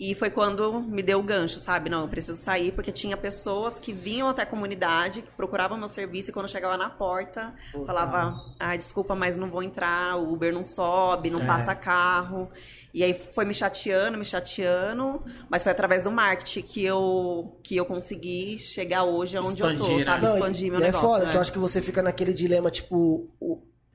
E 0.00 0.14
foi 0.14 0.30
quando 0.30 0.80
me 0.82 1.02
deu 1.02 1.20
o 1.20 1.22
gancho, 1.22 1.60
sabe? 1.60 1.90
Não, 1.90 2.00
eu 2.00 2.08
preciso 2.08 2.40
sair, 2.40 2.72
porque 2.72 2.90
tinha 2.90 3.18
pessoas 3.18 3.78
que 3.78 3.92
vinham 3.92 4.30
até 4.30 4.40
a 4.42 4.46
comunidade, 4.46 5.20
que 5.20 5.30
procuravam 5.36 5.76
meu 5.76 5.88
serviço, 5.88 6.30
e 6.30 6.32
quando 6.32 6.48
chegava 6.48 6.74
na 6.78 6.88
porta, 6.88 7.52
Puta. 7.70 7.84
falava, 7.84 8.42
ah, 8.58 8.74
desculpa, 8.74 9.14
mas 9.14 9.36
não 9.36 9.50
vou 9.50 9.62
entrar, 9.62 10.16
o 10.16 10.32
Uber 10.32 10.54
não 10.54 10.64
sobe, 10.64 11.28
não 11.28 11.36
Certo. 11.40 11.46
passa 11.46 11.74
carro. 11.74 12.50
E 12.94 13.04
aí 13.04 13.12
foi 13.34 13.44
me 13.44 13.52
chateando, 13.52 14.16
me 14.16 14.24
chateando, 14.24 15.22
mas 15.50 15.62
foi 15.62 15.70
através 15.70 16.02
do 16.02 16.10
marketing 16.10 16.62
que 16.62 16.82
eu, 16.82 17.60
que 17.62 17.76
eu 17.76 17.84
consegui 17.84 18.58
chegar 18.58 19.04
hoje 19.04 19.36
aonde 19.36 19.62
eu 19.62 19.68
tô, 19.68 19.74
Expandir, 19.84 19.98
né? 19.98 20.04
sabe? 20.04 20.24
Não, 20.24 20.34
Expandir 20.38 20.66
e, 20.66 20.70
meu 20.70 20.80
e 20.80 20.82
negócio. 20.84 21.06
é 21.06 21.08
foda, 21.10 21.24
né? 21.26 21.30
que 21.30 21.36
eu 21.36 21.40
acho 21.42 21.52
que 21.52 21.58
você 21.58 21.82
fica 21.82 22.02
naquele 22.02 22.32
dilema, 22.32 22.70
tipo, 22.70 23.28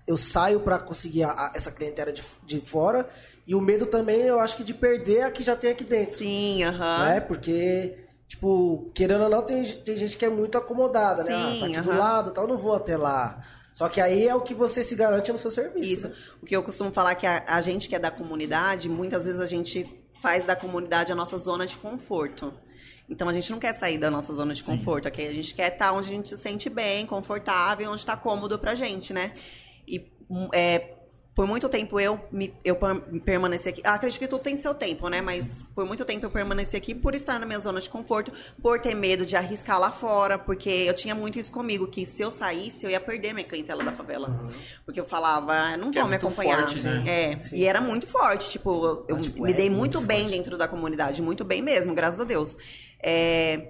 eu 0.07 0.17
saio 0.17 0.59
pra 0.59 0.77
conseguir 0.77 1.23
a- 1.23 1.31
a- 1.31 1.51
essa 1.55 1.71
clientela 1.71 2.13
de, 2.13 2.23
de 2.45 2.61
fora, 2.61 3.09
e 3.47 3.53
o 3.55 3.61
medo 3.61 3.85
também, 3.85 4.21
eu 4.21 4.39
acho 4.39 4.57
que 4.57 4.63
de 4.63 4.73
perder 4.73 5.23
a 5.23 5.31
que 5.31 5.43
já 5.43 5.55
tem 5.55 5.71
aqui 5.71 5.83
dentro. 5.83 6.15
Sim, 6.15 6.63
aham. 6.63 7.03
né? 7.05 7.19
Porque, 7.21 7.97
tipo, 8.27 8.91
querendo 8.93 9.23
ou 9.23 9.29
não, 9.29 9.41
tem, 9.41 9.63
tem 9.63 9.97
gente 9.97 10.17
que 10.17 10.25
é 10.25 10.29
muito 10.29 10.57
acomodada, 10.57 11.23
né? 11.23 11.33
Ah, 11.33 11.51
Sim, 11.53 11.59
tá 11.59 11.65
aqui 11.67 11.81
do 11.81 11.89
aham. 11.91 11.99
lado, 11.99 12.31
tal, 12.31 12.47
não 12.47 12.57
vou 12.57 12.75
até 12.75 12.97
lá. 12.97 13.43
Só 13.73 13.89
que 13.89 13.99
aí 13.99 14.27
é 14.27 14.33
o 14.33 14.41
que 14.41 14.53
você 14.53 14.83
se 14.83 14.95
garante 14.95 15.31
no 15.31 15.37
seu 15.37 15.51
serviço. 15.51 15.93
Isso. 15.93 16.07
né? 16.07 16.15
O 16.41 16.45
que 16.45 16.55
eu 16.55 16.63
costumo 16.63 16.91
falar 16.91 17.11
é 17.11 17.15
que 17.15 17.27
a, 17.27 17.43
a 17.45 17.59
gente 17.61 17.89
que 17.89 17.95
é 17.95 17.99
da 17.99 18.09
comunidade, 18.09 18.87
muitas 18.87 19.25
vezes 19.25 19.39
a 19.41 19.45
gente 19.45 19.85
faz 20.21 20.45
da 20.45 20.55
comunidade 20.55 21.11
a 21.11 21.15
nossa 21.15 21.37
zona 21.37 21.67
de 21.67 21.77
conforto. 21.77 22.53
Então 23.07 23.29
a 23.29 23.33
gente 23.33 23.51
não 23.51 23.59
quer 23.59 23.73
sair 23.73 23.97
da 23.99 24.09
nossa 24.09 24.33
zona 24.33 24.53
de 24.53 24.63
conforto, 24.63 25.07
ok? 25.07 25.27
A 25.27 25.33
gente 25.33 25.53
quer 25.53 25.73
estar 25.73 25.91
onde 25.91 26.07
a 26.07 26.11
gente 26.11 26.29
se 26.29 26.37
sente 26.37 26.69
bem, 26.69 27.05
confortável, 27.05 27.91
onde 27.91 27.99
está 27.99 28.17
cômodo 28.17 28.57
pra 28.57 28.73
gente, 28.73 29.13
né? 29.13 29.33
E 29.87 30.09
hum, 30.27 30.49
é, 30.53 30.94
por 31.35 31.45
muito 31.45 31.67
tempo 31.67 31.99
eu, 31.99 32.17
me, 32.31 32.53
eu 32.63 32.77
per- 32.77 33.01
permaneci 33.25 33.67
aqui. 33.67 33.81
Acredito 33.83 34.19
que 34.19 34.27
tudo 34.27 34.41
tem 34.41 34.55
seu 34.55 34.73
tempo, 34.73 35.09
né? 35.09 35.19
Mas 35.21 35.63
por 35.75 35.85
muito 35.85 36.05
tempo 36.05 36.25
eu 36.25 36.31
permaneci 36.31 36.77
aqui 36.77 36.95
por 36.95 37.13
estar 37.13 37.37
na 37.37 37.45
minha 37.45 37.59
zona 37.59 37.81
de 37.81 37.89
conforto, 37.89 38.31
por 38.61 38.79
ter 38.79 38.95
medo 38.95 39.25
de 39.25 39.35
arriscar 39.35 39.77
lá 39.77 39.91
fora, 39.91 40.39
porque 40.39 40.69
eu 40.69 40.93
tinha 40.93 41.13
muito 41.13 41.37
isso 41.37 41.51
comigo, 41.51 41.87
que 41.87 42.05
se 42.05 42.21
eu 42.21 42.31
saísse, 42.31 42.85
eu 42.85 42.89
ia 42.89 43.01
perder 43.01 43.33
minha 43.33 43.45
clientela 43.45 43.83
da 43.83 43.91
favela. 43.91 44.29
Porque 44.85 44.97
eu 44.99 45.05
falava, 45.05 45.51
"Ah, 45.53 45.75
não 45.77 45.91
Que 45.91 45.97
é 45.97 46.01
vão 46.01 46.09
me 46.09 46.13
muito 46.15 46.25
acompanhar. 46.25 46.59
forte, 46.59 46.79
né? 46.79 47.03
É, 47.33 47.37
Sim. 47.37 47.57
e 47.57 47.65
era 47.65 47.81
muito 47.81 48.07
forte. 48.07 48.49
Tipo, 48.49 49.05
eu 49.09 49.15
Ah, 49.17 49.19
tipo, 49.19 49.43
me 49.43 49.51
é 49.51 49.53
dei 49.53 49.69
muito 49.69 49.97
muito, 49.99 50.01
bem 50.07 50.27
dentro 50.27 50.57
da 50.57 50.67
comunidade, 50.69 51.21
muito 51.21 51.43
bem 51.43 51.61
mesmo, 51.61 51.93
graças 51.93 52.19
a 52.21 52.23
Deus. 52.23 52.57
É, 53.03 53.67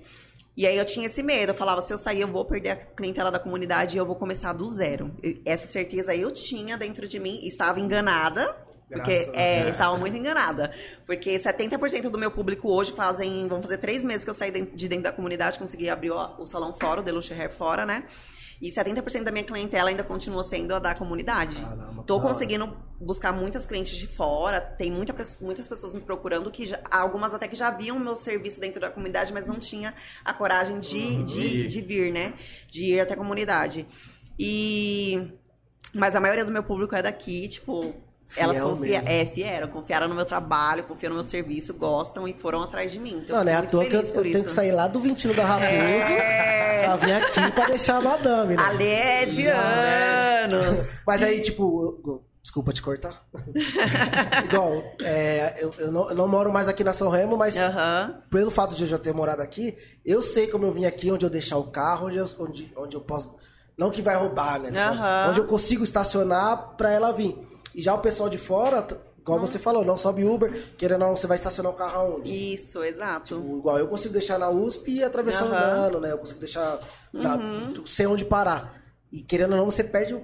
e 0.58 0.66
aí 0.66 0.78
eu 0.78 0.86
tinha 0.86 1.06
esse 1.08 1.22
medo, 1.22 1.52
eu 1.52 1.56
falava, 1.56 1.82
se 1.82 1.92
eu 1.94 1.98
sair, 1.98 2.22
eu 2.22 2.28
vou 2.28 2.46
perder 2.46 2.70
a 2.70 2.76
clientela 2.76 3.30
da 3.30 3.40
comunidade 3.40 3.98
e 3.98 4.00
eu 4.00 4.06
vou 4.06 4.16
começar 4.16 4.54
do 4.54 4.68
zero. 4.70 5.12
E 5.22 5.42
Essa 5.46 5.68
certeza 5.68 6.16
eu 6.16 6.32
tinha 6.32 6.78
dentro 6.78 7.08
de 7.08 7.20
mim, 7.20 7.40
estava 7.44 7.80
enganada. 7.80 8.56
Porque 8.88 9.32
é, 9.34 9.70
estava 9.70 9.98
muito 9.98 10.16
enganada. 10.16 10.72
Porque 11.08 11.36
70% 11.36 12.08
do 12.08 12.20
meu 12.20 12.30
público 12.30 12.70
hoje 12.70 12.94
fazem. 12.94 13.48
Vão 13.48 13.60
fazer 13.60 13.80
três 13.80 14.06
meses 14.06 14.24
que 14.24 14.30
eu 14.30 14.34
saí 14.34 14.52
de 14.52 14.88
dentro 14.88 15.06
da 15.06 15.12
comunidade, 15.12 15.58
consegui 15.58 15.90
abrir 15.90 16.12
o, 16.12 16.42
o 16.42 16.46
salão 16.46 16.72
fora, 16.72 17.02
o 17.02 17.04
Deluxe 17.04 17.34
Hair 17.34 17.52
fora, 17.52 17.84
né? 17.84 18.04
E 18.62 18.70
70% 18.70 19.24
da 19.24 19.32
minha 19.32 19.44
clientela 19.44 19.90
ainda 19.90 20.04
continua 20.04 20.44
sendo 20.44 20.74
a 20.74 20.80
da 20.80 20.96
comunidade. 20.96 21.58
Caramba, 21.62 22.04
Tô 22.04 22.16
da 22.18 22.24
hora. 22.24 22.34
conseguindo 22.34 22.78
buscar 23.02 23.32
muitas 23.34 23.66
clientes 23.66 23.98
de 23.98 24.08
fora. 24.08 24.62
Tem 24.62 24.92
muita, 24.92 25.14
muitas 25.42 25.68
pessoas 25.68 25.94
me 25.94 26.00
procurando 26.02 26.50
que 26.50 26.66
já- 26.66 26.80
algumas 26.90 27.34
até 27.34 27.48
que 27.48 27.56
já 27.56 27.70
viam 27.70 28.00
meu 28.00 28.16
serviço 28.16 28.60
dentro 28.60 28.80
da 28.80 28.90
comunidade, 28.90 29.34
mas 29.34 29.46
não 29.48 29.60
tinha 29.60 29.94
a 30.24 30.34
coragem 30.34 30.78
de, 30.78 31.24
de, 31.24 31.68
de 31.68 31.82
vir, 31.82 32.12
né? 32.14 32.34
De 32.70 32.94
ir 32.94 33.00
até 33.02 33.14
a 33.14 33.18
comunidade. 33.18 33.86
E 34.40 35.32
mas 35.94 36.16
a 36.16 36.20
maioria 36.20 36.44
do 36.44 36.52
meu 36.52 36.64
público 36.64 36.94
é 36.96 37.02
daqui, 37.02 37.48
tipo, 37.48 37.94
elas 38.36 38.60
confia, 38.60 39.02
mesmo. 39.02 39.10
é, 39.10 39.24
vieram, 39.26 39.68
confiaram 39.68 40.08
no 40.08 40.16
meu 40.16 40.26
trabalho, 40.26 40.84
confiam 40.84 41.10
no 41.12 41.16
meu 41.16 41.24
serviço, 41.24 41.74
gostam 41.74 42.28
e 42.28 42.34
foram 42.34 42.62
atrás 42.62 42.92
de 42.92 43.00
mim. 43.00 43.22
Então, 43.24 43.36
Mano, 43.38 43.50
é 43.50 43.54
à 43.56 43.62
toa 43.62 43.86
que 43.86 43.96
eu, 43.96 44.02
eu 44.02 44.22
tenho 44.24 44.44
que 44.44 44.52
sair 44.52 44.72
lá 44.72 44.88
do 44.88 45.00
21 45.00 45.34
da 45.34 45.46
Raposo 45.46 45.68
É. 46.12 46.84
pra 46.86 46.96
vir 46.98 47.14
aqui 47.14 47.52
pra 47.52 47.66
deixar 47.68 47.98
a 47.98 48.02
madame, 48.02 48.56
né? 48.56 48.64
A 48.64 48.72
Lê 48.72 48.94
é 48.94 49.26
de 49.26 49.48
anos. 49.48 51.02
Mas 51.08 51.24
aí, 51.24 51.42
tipo, 51.42 52.22
desculpa 52.42 52.74
te 52.74 52.82
cortar. 52.82 53.26
Igual, 54.46 54.84
é, 55.02 55.56
eu, 55.60 55.74
eu 55.78 55.92
não, 55.92 56.10
eu 56.10 56.16
não 56.16 56.28
moro 56.28 56.52
mais 56.52 56.68
aqui 56.68 56.84
na 56.84 56.94
São 56.94 57.10
Remo, 57.10 57.38
mas 57.38 57.56
pelo 58.30 58.52
fato 58.52 58.76
de 58.76 58.84
eu 58.84 58.88
já 58.88 58.98
ter 58.98 59.14
morado 59.14 59.42
aqui, 59.42 59.78
eu 60.06 60.22
sei 60.22 60.48
como 60.48 60.66
eu 60.66 60.72
vim 60.72 60.86
aqui, 60.86 61.12
onde 61.12 61.26
eu 61.26 61.30
deixar 61.30 61.58
o 61.58 61.66
carro, 61.66 62.08
onde 62.08 62.18
eu, 62.18 62.26
onde, 62.40 62.72
onde 62.78 62.96
eu 62.96 63.02
posso. 63.02 63.34
Não 63.78 63.92
que 63.92 64.02
vai 64.02 64.16
roubar, 64.16 64.60
né? 64.60 64.72
Tipo. 64.72 65.30
Onde 65.30 65.40
eu 65.42 65.46
consigo 65.48 65.84
estacionar 65.84 66.76
pra 66.78 66.90
ela 66.92 67.12
vir. 67.12 67.38
E 67.76 67.82
já 67.82 67.94
o 67.94 68.00
pessoal 68.00 68.30
de 68.30 68.38
fora, 68.38 68.88
igual 69.20 69.40
você 69.40 69.60
falou, 69.60 69.84
não 69.84 69.98
sobe 69.98 70.24
Uber, 70.24 70.52
querendo 70.78 71.02
ou 71.02 71.08
não, 71.10 71.16
você 71.16 71.28
vai 71.28 71.36
estacionar 71.36 71.72
o 71.74 71.76
carro 71.76 72.00
aonde? 72.00 72.54
Isso, 72.54 72.82
exato. 72.84 73.36
O- 73.38 73.58
Igual 73.60 73.78
eu 73.80 73.88
consigo 73.88 74.14
deixar 74.14 74.40
na 74.40 74.50
USP 74.50 74.92
e 74.92 75.04
atravessar 75.04 75.44
Aham. 75.46 75.56
andando, 75.58 76.00
né? 76.00 76.12
Eu 76.14 76.18
consigo 76.18 76.40
deixar. 76.40 76.80
na- 77.12 77.38
Sei 77.86 78.06
onde 78.08 78.24
parar. 78.26 78.82
E 79.12 79.22
querendo 79.22 79.52
ou 79.52 79.58
não, 79.58 79.66
você 79.66 79.84
perde. 79.84 80.18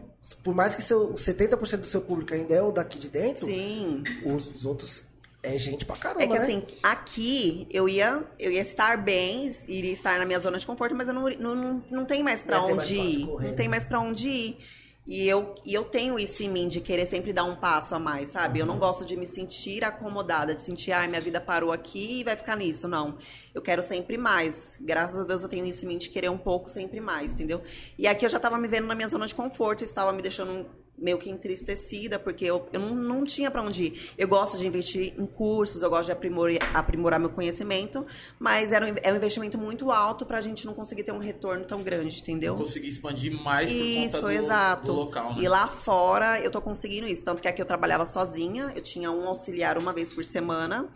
Por 0.43 0.53
mais 0.55 0.75
que 0.75 0.81
seu 0.81 1.13
70% 1.17 1.81
do 1.81 1.87
seu 1.87 2.01
público 2.01 2.33
ainda 2.33 2.53
é 2.53 2.61
o 2.61 2.71
daqui 2.71 2.97
de 2.99 3.09
dentro, 3.09 3.45
Sim. 3.45 4.03
os, 4.25 4.47
os 4.47 4.65
outros 4.65 5.03
é 5.43 5.57
gente 5.57 5.85
pra 5.85 5.95
caramba. 5.95 6.23
É 6.23 6.27
que 6.27 6.33
né? 6.33 6.39
assim, 6.39 6.63
aqui 6.83 7.67
eu 7.71 7.89
ia, 7.89 8.23
eu 8.37 8.51
ia 8.51 8.61
estar 8.61 8.97
bem, 8.97 9.49
iria 9.67 9.91
estar 9.91 10.19
na 10.19 10.25
minha 10.25 10.37
zona 10.39 10.57
de 10.59 10.65
conforto, 10.65 10.93
mas 10.95 11.07
eu 11.07 11.13
não, 11.13 11.27
não, 11.39 11.81
não 11.89 12.05
tem 12.05 12.21
mais 12.23 12.41
pra 12.41 12.57
Não 12.59 12.67
ter 12.67 12.73
mais 12.75 12.87
pra 12.89 12.97
onde 12.99 13.09
ir. 13.09 13.25
correr, 13.25 13.43
não 13.45 13.51
né? 13.51 13.57
tem 13.57 13.67
mais 13.69 13.83
pra 13.85 13.99
onde 13.99 14.29
ir. 14.29 14.57
E 15.05 15.27
eu, 15.27 15.55
e 15.65 15.73
eu 15.73 15.83
tenho 15.83 16.17
isso 16.19 16.43
em 16.43 16.49
mim, 16.49 16.67
de 16.67 16.79
querer 16.79 17.05
sempre 17.07 17.33
dar 17.33 17.43
um 17.43 17.55
passo 17.55 17.95
a 17.95 17.99
mais, 17.99 18.29
sabe? 18.29 18.59
Eu 18.59 18.65
não 18.67 18.75
Uhum. 18.75 18.79
gosto 18.79 19.03
de 19.03 19.17
me 19.17 19.25
sentir 19.25 19.83
acomodada, 19.83 20.53
de 20.53 20.61
sentir, 20.61 20.91
ai, 20.91 21.07
minha 21.07 21.19
vida 21.19 21.41
parou 21.41 21.71
aqui 21.71 22.19
e 22.19 22.23
vai 22.23 22.35
ficar 22.35 22.55
nisso. 22.55 22.87
Não. 22.87 23.17
Eu 23.53 23.61
quero 23.61 23.81
sempre 23.81 24.15
mais. 24.17 24.77
Graças 24.79 25.19
a 25.19 25.23
Deus 25.23 25.41
eu 25.43 25.49
tenho 25.49 25.65
isso 25.65 25.85
em 25.85 25.87
mim 25.87 25.97
de 25.97 26.09
querer 26.09 26.29
um 26.29 26.37
pouco 26.37 26.69
sempre 26.69 27.01
mais, 27.01 27.33
entendeu? 27.33 27.61
E 27.97 28.07
aqui 28.07 28.25
eu 28.25 28.29
já 28.29 28.39
tava 28.39 28.57
me 28.59 28.67
vendo 28.67 28.87
na 28.87 28.95
minha 28.95 29.07
zona 29.07 29.25
de 29.25 29.33
conforto, 29.35 29.83
estava 29.83 30.11
me 30.13 30.21
deixando 30.21 30.67
meio 30.97 31.17
que 31.17 31.29
entristecida, 31.29 32.19
porque 32.19 32.45
eu, 32.45 32.67
eu 32.71 32.79
não, 32.79 32.93
não 32.93 33.25
tinha 33.25 33.49
pra 33.49 33.61
onde 33.61 33.83
ir. 33.83 34.11
Eu 34.17 34.27
gosto 34.27 34.57
de 34.57 34.67
investir 34.67 35.13
em 35.17 35.25
cursos, 35.25 35.81
eu 35.81 35.89
gosto 35.89 36.05
de 36.05 36.11
aprimorar, 36.11 36.75
aprimorar 36.75 37.19
meu 37.19 37.29
conhecimento, 37.29 38.05
mas 38.39 38.71
era 38.71 38.85
um, 38.85 38.95
é 39.01 39.11
um 39.11 39.15
investimento 39.15 39.57
muito 39.57 39.91
alto 39.91 40.25
pra 40.25 40.41
gente 40.41 40.65
não 40.65 40.73
conseguir 40.73 41.03
ter 41.03 41.11
um 41.11 41.17
retorno 41.17 41.65
tão 41.65 41.81
grande, 41.81 42.19
entendeu? 42.19 42.53
Eu 42.53 42.59
consegui 42.59 42.87
expandir 42.87 43.33
mais 43.41 43.71
por 43.71 43.77
Isso, 43.77 44.17
conta 44.17 44.27
do, 44.27 44.31
exato. 44.31 44.85
do 44.85 44.93
local, 44.93 45.35
né? 45.35 45.41
E 45.41 45.47
lá 45.47 45.67
fora 45.67 46.39
eu 46.39 46.51
tô 46.51 46.61
conseguindo 46.61 47.07
isso. 47.07 47.23
Tanto 47.23 47.41
que 47.41 47.47
aqui 47.47 47.61
eu 47.61 47.65
trabalhava 47.65 48.05
sozinha, 48.05 48.71
eu 48.75 48.81
tinha 48.81 49.11
um 49.11 49.27
auxiliar 49.27 49.77
uma 49.77 49.93
vez 49.93 50.13
por 50.13 50.23
semana. 50.23 50.89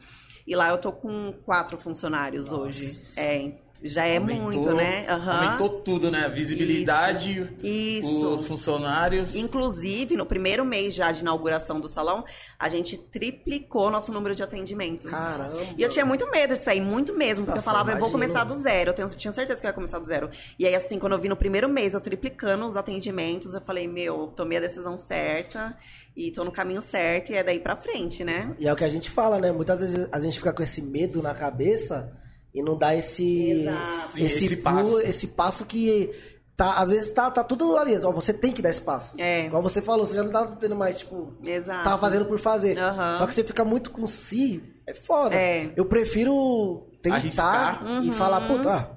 E 0.48 0.56
lá 0.56 0.70
eu 0.70 0.78
tô 0.78 0.92
com 0.92 1.34
quatro 1.44 1.78
funcionários 1.80 2.52
hoje. 2.52 2.92
É, 3.18 3.52
já 3.86 4.06
é 4.06 4.18
Aumentou- 4.18 4.44
muito, 4.44 4.74
né? 4.74 5.06
Aham. 5.08 5.46
Aumentou 5.46 5.70
tudo, 5.70 6.10
né? 6.12 6.26
A 6.26 6.28
visibilidade, 6.28 7.50
Isso. 7.64 8.32
os 8.34 8.46
funcionários. 8.46 9.36
Inclusive, 9.36 10.16
no 10.16 10.26
primeiro 10.26 10.66
mês 10.66 10.94
já 10.94 11.12
de 11.12 11.22
inauguração 11.22 11.80
do 11.80 11.88
salão, 11.88 12.26
a 12.60 12.68
gente 12.70 12.98
triplicou 12.98 13.90
nosso 13.90 14.12
número 14.12 14.36
de 14.36 14.44
atendimentos. 14.44 15.10
Caramba. 15.10 15.52
E 15.78 15.82
eu 15.82 15.90
tinha 15.90 16.06
muito 16.06 16.30
medo 16.32 16.58
de 16.58 16.64
sair, 16.64 16.82
muito 16.82 17.14
mesmo, 17.14 17.46
porque 17.46 17.58
Nossa, 17.58 17.70
eu 17.70 17.74
falava, 17.74 17.92
eu 17.92 17.98
vou 18.00 18.10
imagino. 18.10 18.20
começar 18.20 18.44
do 18.44 18.56
zero. 18.58 18.90
Eu 18.92 18.94
tenho- 18.94 19.08
tinha 19.10 19.32
certeza 19.34 19.62
que 19.62 19.68
eu 19.68 19.70
ia 19.70 19.74
começar 19.74 20.00
do 20.00 20.06
zero. 20.06 20.30
E 20.58 20.66
aí, 20.66 20.76
assim, 20.76 20.98
quando 21.00 21.14
eu 21.14 21.20
vi 21.20 21.30
no 21.30 21.36
primeiro 21.36 21.70
mês 21.70 21.94
eu 21.94 22.02
triplicando 22.02 22.66
os 22.68 22.76
atendimentos, 22.76 23.54
eu 23.54 23.62
falei, 23.62 23.88
meu, 23.88 24.28
tomei 24.36 24.58
a 24.58 24.62
decisão 24.62 24.98
certa 24.98 25.76
e 26.16 26.32
tô 26.32 26.44
no 26.44 26.52
caminho 26.52 26.82
certo 26.82 27.32
e 27.32 27.36
é 27.36 27.44
daí 27.44 27.60
pra 27.60 27.76
frente, 27.76 28.24
né? 28.24 28.56
E 28.58 28.68
é 28.68 28.72
o 28.74 28.76
que 28.76 28.84
a 28.84 28.90
gente 28.90 29.10
fala, 29.10 29.40
né? 29.40 29.52
Muitas 29.52 29.80
vezes 29.82 30.08
a 30.12 30.20
gente 30.20 30.38
fica 30.38 30.54
com 30.54 30.64
esse 30.64 30.82
medo 30.82 31.22
na 31.22 31.34
cabeça 31.34 32.12
e 32.56 32.64
não 32.64 32.78
dá 32.78 32.96
esse 32.96 33.52
Exato. 33.52 34.18
Esse, 34.20 34.46
esse 34.46 34.58
pulo, 34.58 34.76
passo. 34.78 35.02
esse 35.02 35.28
passo 35.28 35.66
que 35.66 36.12
tá 36.58 36.76
às 36.78 36.90
vezes 36.90 37.12
tá, 37.12 37.30
tá 37.30 37.44
tudo 37.44 37.76
ali, 37.78 37.94
ó, 38.04 38.12
você 38.14 38.34
tem 38.34 38.52
que 38.54 38.62
dar 38.62 38.70
esse 38.70 38.82
passo. 38.82 39.14
É. 39.20 39.46
Igual 39.48 39.62
você 39.62 39.82
falou, 39.82 40.06
você 40.06 40.16
já 40.16 40.24
não 40.24 40.32
tá 40.32 40.48
tendo 40.48 40.76
mais 40.76 41.00
tipo 41.00 41.34
Exato. 41.44 41.84
tava 41.84 41.98
fazendo 42.00 42.26
por 42.26 42.40
fazer. 42.40 42.80
Aham. 42.80 43.18
Só 43.18 43.28
que 43.28 43.34
você 43.34 43.44
fica 43.44 43.66
muito 43.66 43.92
com 43.92 44.08
si, 44.08 44.64
é 44.88 44.94
foda. 44.94 45.36
É. 45.36 45.70
Eu 45.76 45.86
prefiro 45.86 46.88
tentar 47.02 47.18
Arriscar. 47.18 47.84
e 48.04 48.12
falar, 48.14 48.48
puta, 48.48 48.70
ah, 48.74 48.90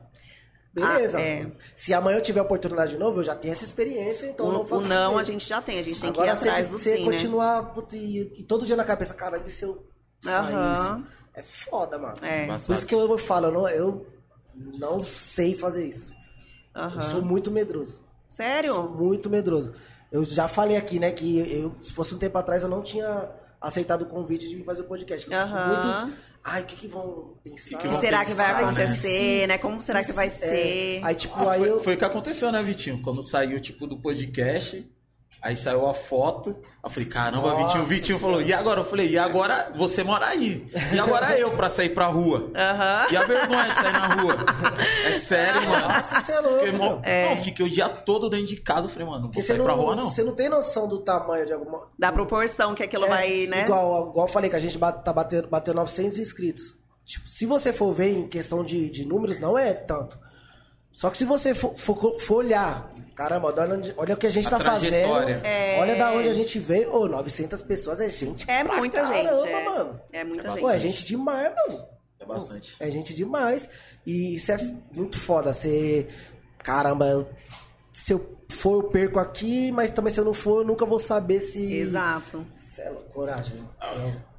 beleza. 0.72 1.18
Ah, 1.18 1.22
é. 1.22 1.50
Se 1.74 1.92
amanhã 1.92 2.18
eu 2.18 2.22
tiver 2.22 2.40
oportunidade 2.40 2.92
de 2.92 2.98
novo, 2.98 3.18
eu 3.20 3.24
já 3.24 3.34
tenho 3.34 3.50
essa 3.52 3.64
experiência, 3.64 4.26
então 4.26 4.46
eu 4.46 4.50
O, 4.52 4.54
não 4.54 4.60
o 4.60 4.64
faço 4.64 4.82
não 4.88 5.18
a 5.18 5.22
isso. 5.22 5.32
gente 5.32 5.48
já 5.48 5.60
tem, 5.60 5.80
a 5.80 5.82
gente 5.82 6.00
tem 6.00 6.10
Agora 6.10 6.30
que 6.36 6.44
ir 6.44 6.48
atrás 6.48 6.68
você, 6.68 6.70
do 6.70 6.78
você 6.78 6.96
sim, 6.96 7.04
né? 7.04 7.10
continuar 7.12 7.62
putz, 7.72 7.94
e, 7.94 8.32
e 8.38 8.42
todo 8.44 8.64
dia 8.64 8.76
na 8.76 8.84
cabeça, 8.84 9.14
cara, 9.14 9.42
e 9.44 9.50
se 9.50 9.64
eu 9.64 9.84
sair 10.22 10.54
Aham. 10.54 11.04
Isso? 11.40 11.66
É 11.66 11.70
foda, 11.70 11.98
mano. 11.98 12.16
É. 12.22 12.46
Por 12.46 12.74
isso 12.74 12.86
que 12.86 12.94
eu 12.94 13.18
falo, 13.18 13.46
eu 13.46 13.52
não, 13.52 13.68
eu 13.68 14.06
não 14.78 15.02
sei 15.02 15.56
fazer 15.56 15.86
isso. 15.86 16.12
Aham. 16.74 17.02
Eu 17.02 17.10
sou 17.10 17.22
muito 17.22 17.50
medroso. 17.50 17.92
Sou 17.92 18.00
Sério? 18.28 18.82
muito 18.90 19.28
medroso. 19.30 19.74
Eu 20.12 20.24
já 20.24 20.48
falei 20.48 20.76
aqui, 20.76 20.98
né, 20.98 21.10
que 21.10 21.38
eu, 21.50 21.74
se 21.82 21.92
fosse 21.92 22.14
um 22.14 22.18
tempo 22.18 22.36
atrás, 22.38 22.62
eu 22.62 22.68
não 22.68 22.82
tinha 22.82 23.30
aceitado 23.60 24.02
o 24.02 24.06
convite 24.06 24.48
de 24.48 24.62
fazer 24.64 24.82
o 24.82 24.84
podcast. 24.84 25.26
Eu 25.30 25.38
fico 25.38 25.52
Aham. 25.54 26.06
muito. 26.06 26.18
Ai, 26.44 26.62
o 26.62 26.66
que, 26.66 26.76
que 26.76 26.86
vão 26.88 27.34
pensar? 27.42 27.68
que 27.70 27.74
O 27.74 27.78
que 27.78 27.88
vão 27.88 28.00
será 28.00 28.24
que 28.24 28.32
vai 28.32 28.46
pensar, 28.46 28.62
né? 28.62 28.68
acontecer, 28.82 29.48
né? 29.48 29.58
Como 29.58 29.80
será 29.80 30.02
que 30.04 30.12
vai 30.12 30.28
É. 30.28 30.30
ser? 30.30 31.00
Aí, 31.02 31.14
tipo, 31.14 31.34
Ah, 31.36 31.52
aí 31.52 31.58
foi, 31.60 31.70
eu. 31.70 31.78
foi 31.80 31.94
o 31.94 31.98
que 31.98 32.04
aconteceu, 32.04 32.50
né, 32.52 32.62
Vitinho? 32.62 33.02
Quando 33.02 33.22
saiu, 33.28 33.60
tipo, 33.60 33.86
do 33.86 33.98
podcast, 34.00 34.88
aí 35.42 35.56
saiu 35.56 35.86
a 35.88 35.94
foto. 35.94 36.56
Eu 36.82 36.90
falei, 36.90 37.08
caramba, 37.08 37.48
Nossa 37.50 37.64
Vitinho. 37.66 37.82
O 37.82 37.86
Vitinho 37.86 38.18
falou, 38.18 38.42
e 38.42 38.52
agora? 38.52 38.80
Eu 38.80 38.84
falei, 38.84 39.08
e 39.08 39.18
agora 39.18 39.70
você 39.74 40.02
mora 40.02 40.26
aí? 40.26 40.66
E 40.92 40.98
agora 40.98 41.38
eu 41.38 41.52
pra 41.56 41.68
sair 41.68 41.90
pra 41.90 42.06
rua? 42.06 42.50
Aham. 42.54 43.06
E 43.10 43.16
a 43.16 43.24
vergonha 43.24 43.64
de 43.68 43.74
sair 43.74 43.92
na 43.92 44.06
rua? 44.14 44.36
É 45.06 45.18
sério, 45.18 45.68
mano. 45.68 45.88
Nossa, 45.88 46.20
você 46.20 46.32
é 46.32 46.40
louco. 46.40 46.58
Fiquei, 46.58 46.72
mó-. 46.72 47.00
É. 47.02 47.28
Não, 47.30 47.36
fiquei 47.36 47.66
o 47.66 47.70
dia 47.70 47.88
todo 47.88 48.28
dentro 48.30 48.46
de 48.46 48.56
casa. 48.56 48.86
Eu 48.86 48.90
falei, 48.90 49.06
mano, 49.08 49.24
não 49.26 49.30
vou 49.30 49.42
sair 49.42 49.56
você 49.56 49.62
pra 49.62 49.76
não, 49.76 49.82
rua, 49.82 49.96
não. 49.96 50.10
você 50.10 50.22
não 50.22 50.34
tem 50.34 50.48
noção 50.48 50.88
do 50.88 50.98
tamanho 51.00 51.46
de 51.46 51.52
alguma. 51.52 51.88
Da 51.98 52.10
proporção 52.12 52.74
que 52.74 52.82
aquilo 52.82 53.04
É, 53.04 53.08
vai, 53.08 53.46
né? 53.46 53.64
Igual, 53.64 54.10
igual 54.10 54.26
eu 54.26 54.32
falei, 54.32 54.48
que 54.50 54.56
a 54.56 54.60
gente 54.60 54.76
bate- 54.78 55.04
tá 55.04 55.12
batendo, 55.12 55.48
bateu 55.48 55.74
900 55.74 56.18
inscritos. 56.18 56.74
Tipo, 57.04 57.28
se 57.28 57.46
você 57.46 57.72
for 57.72 57.92
ver 57.94 58.10
em 58.18 58.28
questão 58.28 58.62
de, 58.64 58.90
de 58.90 59.06
números, 59.06 59.38
não 59.38 59.56
é 59.58 59.72
tanto. 59.72 60.18
Só 60.92 61.08
que 61.10 61.16
se 61.16 61.24
você 61.24 61.54
for, 61.54 61.74
for- 61.78 62.20
for 62.20 62.36
olhar, 62.36 62.90
caramba, 63.18 63.48
olha, 63.48 63.74
onde- 63.74 63.94
olha 63.96 64.14
o 64.14 64.16
que 64.16 64.26
a 64.26 64.30
gente 64.30 64.46
A 64.46 64.50
tá 64.50 64.60
fazendo. 64.60 64.90
trajetória. 64.90 65.40
É. 65.44 65.78
Olha 65.80 65.96
da 65.96 66.12
onde 66.12 66.28
a 66.28 66.34
gente 66.34 66.58
veio. 66.58 66.94
Ô, 66.94 67.08
900 67.08 67.62
pessoas 67.62 68.00
é 68.00 68.08
gente. 68.08 68.48
É 68.48 68.62
pra 68.62 68.76
muita 68.76 69.00
caramba, 69.02 69.34
gente. 69.34 69.48
É, 69.48 69.64
mano. 69.64 70.00
é 70.12 70.24
muita 70.24 70.46
É 70.46 70.50
gente. 70.52 70.60
Pô, 70.60 70.70
é 70.70 70.78
gente 70.78 71.04
demais, 71.04 71.52
mano. 71.54 71.84
É 72.20 72.24
bastante. 72.24 72.76
É 72.80 72.90
gente 72.90 73.12
demais. 73.14 73.68
E 74.06 74.34
isso 74.34 74.52
é 74.52 74.58
muito 74.92 75.18
foda. 75.18 75.52
Você. 75.52 76.06
Caramba, 76.58 77.28
se 77.92 78.12
eu 78.12 78.38
for, 78.50 78.84
eu 78.84 78.90
perco 78.90 79.18
aqui, 79.18 79.70
mas 79.72 79.90
também 79.90 80.10
se 80.12 80.20
eu 80.20 80.24
não 80.24 80.34
for, 80.34 80.60
eu 80.62 80.66
nunca 80.66 80.86
vou 80.86 80.98
saber 81.00 81.40
se. 81.40 81.72
Exato. 81.74 82.46
Cê 82.56 82.82
é 82.82 82.90
coragem. 83.12 83.62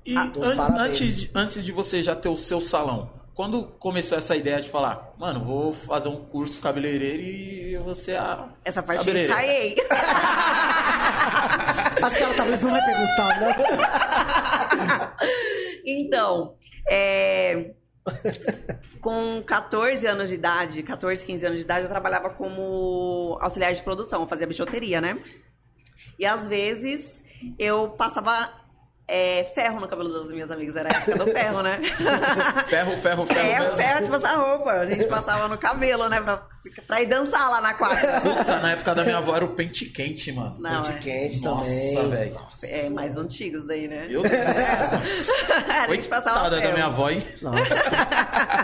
E 0.06 0.16
Ah, 0.18 0.26
dou 0.28 0.44
os 0.44 0.50
an- 0.52 0.56
parabéns. 0.58 0.82
antes, 0.88 1.16
de, 1.18 1.32
antes 1.36 1.64
de 1.64 1.72
você 1.72 2.02
já 2.02 2.16
ter 2.16 2.30
o 2.30 2.38
seu 2.38 2.60
salão, 2.62 3.10
quando 3.39 3.63
começou 3.63 4.17
essa 4.17 4.36
ideia 4.36 4.60
de 4.60 4.69
falar, 4.69 5.13
mano, 5.17 5.39
vou 5.39 5.72
fazer 5.72 6.10
um 6.10 6.25
curso 6.25 6.60
cabeleireiro 6.60 7.24
e 7.24 7.72
eu 7.72 7.81
vou 7.81 7.96
ser 7.96 8.17
a 8.17 8.50
Essa 8.65 8.84
parte 8.84 9.08
eu 9.08 9.15
ensaiei. 9.15 9.77
Acho 12.03 12.17
que 12.17 12.24
ela 12.24 12.34
talvez 12.34 12.62
não 12.62 12.72
vai 12.72 12.84
perguntar, 12.84 13.39
né? 13.39 13.55
Então, 15.86 16.58
é, 16.86 17.72
com 19.00 19.41
14 19.48 20.05
anos 20.05 20.27
de 20.27 20.36
idade, 20.36 20.84
14, 20.84 21.24
15 21.25 21.46
anos 21.46 21.60
de 21.60 21.63
idade, 21.63 21.86
eu 21.86 21.89
trabalhava 21.89 22.29
como 22.31 23.38
auxiliar 23.39 23.72
de 23.72 23.81
produção, 23.81 24.19
eu 24.19 24.27
fazia 24.27 24.46
bijuteria, 24.48 25.00
né? 25.00 25.17
E 26.19 26.25
às 26.25 26.46
vezes 26.46 27.24
eu 27.58 27.88
passava 27.91 28.51
é, 29.10 29.44
ferro 29.56 29.80
no 29.80 29.88
cabelo 29.88 30.12
das 30.13 30.30
minhas 30.32 30.51
amigas, 30.51 30.75
era 30.75 30.89
a 30.94 30.98
época 30.98 31.18
do 31.25 31.32
ferro, 31.32 31.62
né? 31.63 31.80
Ferro, 32.70 32.92
ferro, 32.98 33.25
ferro. 33.25 33.25
Ferro, 33.25 33.63
mesmo. 33.63 33.75
ferro 33.78 34.06
de 34.06 34.12
passar 34.12 34.36
roupa. 34.38 34.72
A 34.72 34.86
gente 34.86 35.06
passava 35.06 35.48
no 35.48 35.58
cabelo, 35.58 36.08
né? 36.08 36.22
Pra, 36.22 36.44
pra 36.88 37.01
ir 37.01 37.08
dançar 37.08 37.50
lá 37.50 37.60
na 37.62 37.74
quadra. 37.74 38.22
Puta, 38.22 38.58
na 38.58 38.72
época 38.72 38.96
da 38.96 39.04
minha 39.04 39.18
avó 39.18 39.36
era 39.36 39.46
o 39.46 39.50
pente 39.50 39.86
quente, 39.86 40.32
mano. 40.32 40.56
Não, 40.60 40.82
Pente 40.82 40.92
é, 40.92 41.00
quente 41.00 41.42
Nossa, 41.42 41.63
também. 41.70 42.10
velho. 42.10 42.39
é 42.63 42.89
mais 42.89 43.18
antigos 43.18 43.66
daí, 43.66 43.88
né? 43.88 44.08
Céu. 44.10 44.22
a 45.84 45.88
gente 45.94 46.08
passava 46.08 46.42
Coitada 46.42 46.62
da 46.62 46.74
minha 46.74 46.86
avó, 46.86 47.10
hein? 47.10 47.24
Nossa. 47.42 47.75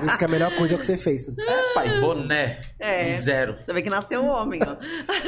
Isso 0.04 0.18
que 0.18 0.24
é 0.24 0.28
a 0.28 0.30
melhor 0.30 0.56
coisa 0.56 0.78
que 0.78 0.86
você 0.86 0.98
fez. 0.98 1.25
Pai, 1.74 2.00
boné. 2.00 2.62
É. 2.80 3.16
Zero. 3.18 3.56
Ainda 3.60 3.74
bem 3.74 3.84
que 3.84 3.90
nasceu 3.90 4.24
homem, 4.25 4.62
ó. 4.62 4.75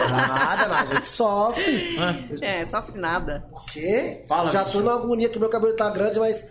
Nada, 0.10 0.68
mas 0.68 0.92
a 0.92 0.94
gente 0.94 1.06
sofre. 1.06 1.98
É, 2.42 2.66
sofre 2.66 3.00
nada. 3.00 3.46
O 3.52 3.66
quê? 3.66 4.24
Fala, 4.28 4.52
Já 4.52 4.64
bicho. 4.64 4.78
tô 4.78 4.84
na 4.84 4.98
agonia 5.08 5.30
que 5.30 5.40
meu 5.40 5.50
cabelo 5.50 5.76
tá 5.76 5.90
grande, 5.90 6.20
mas. 6.20 6.46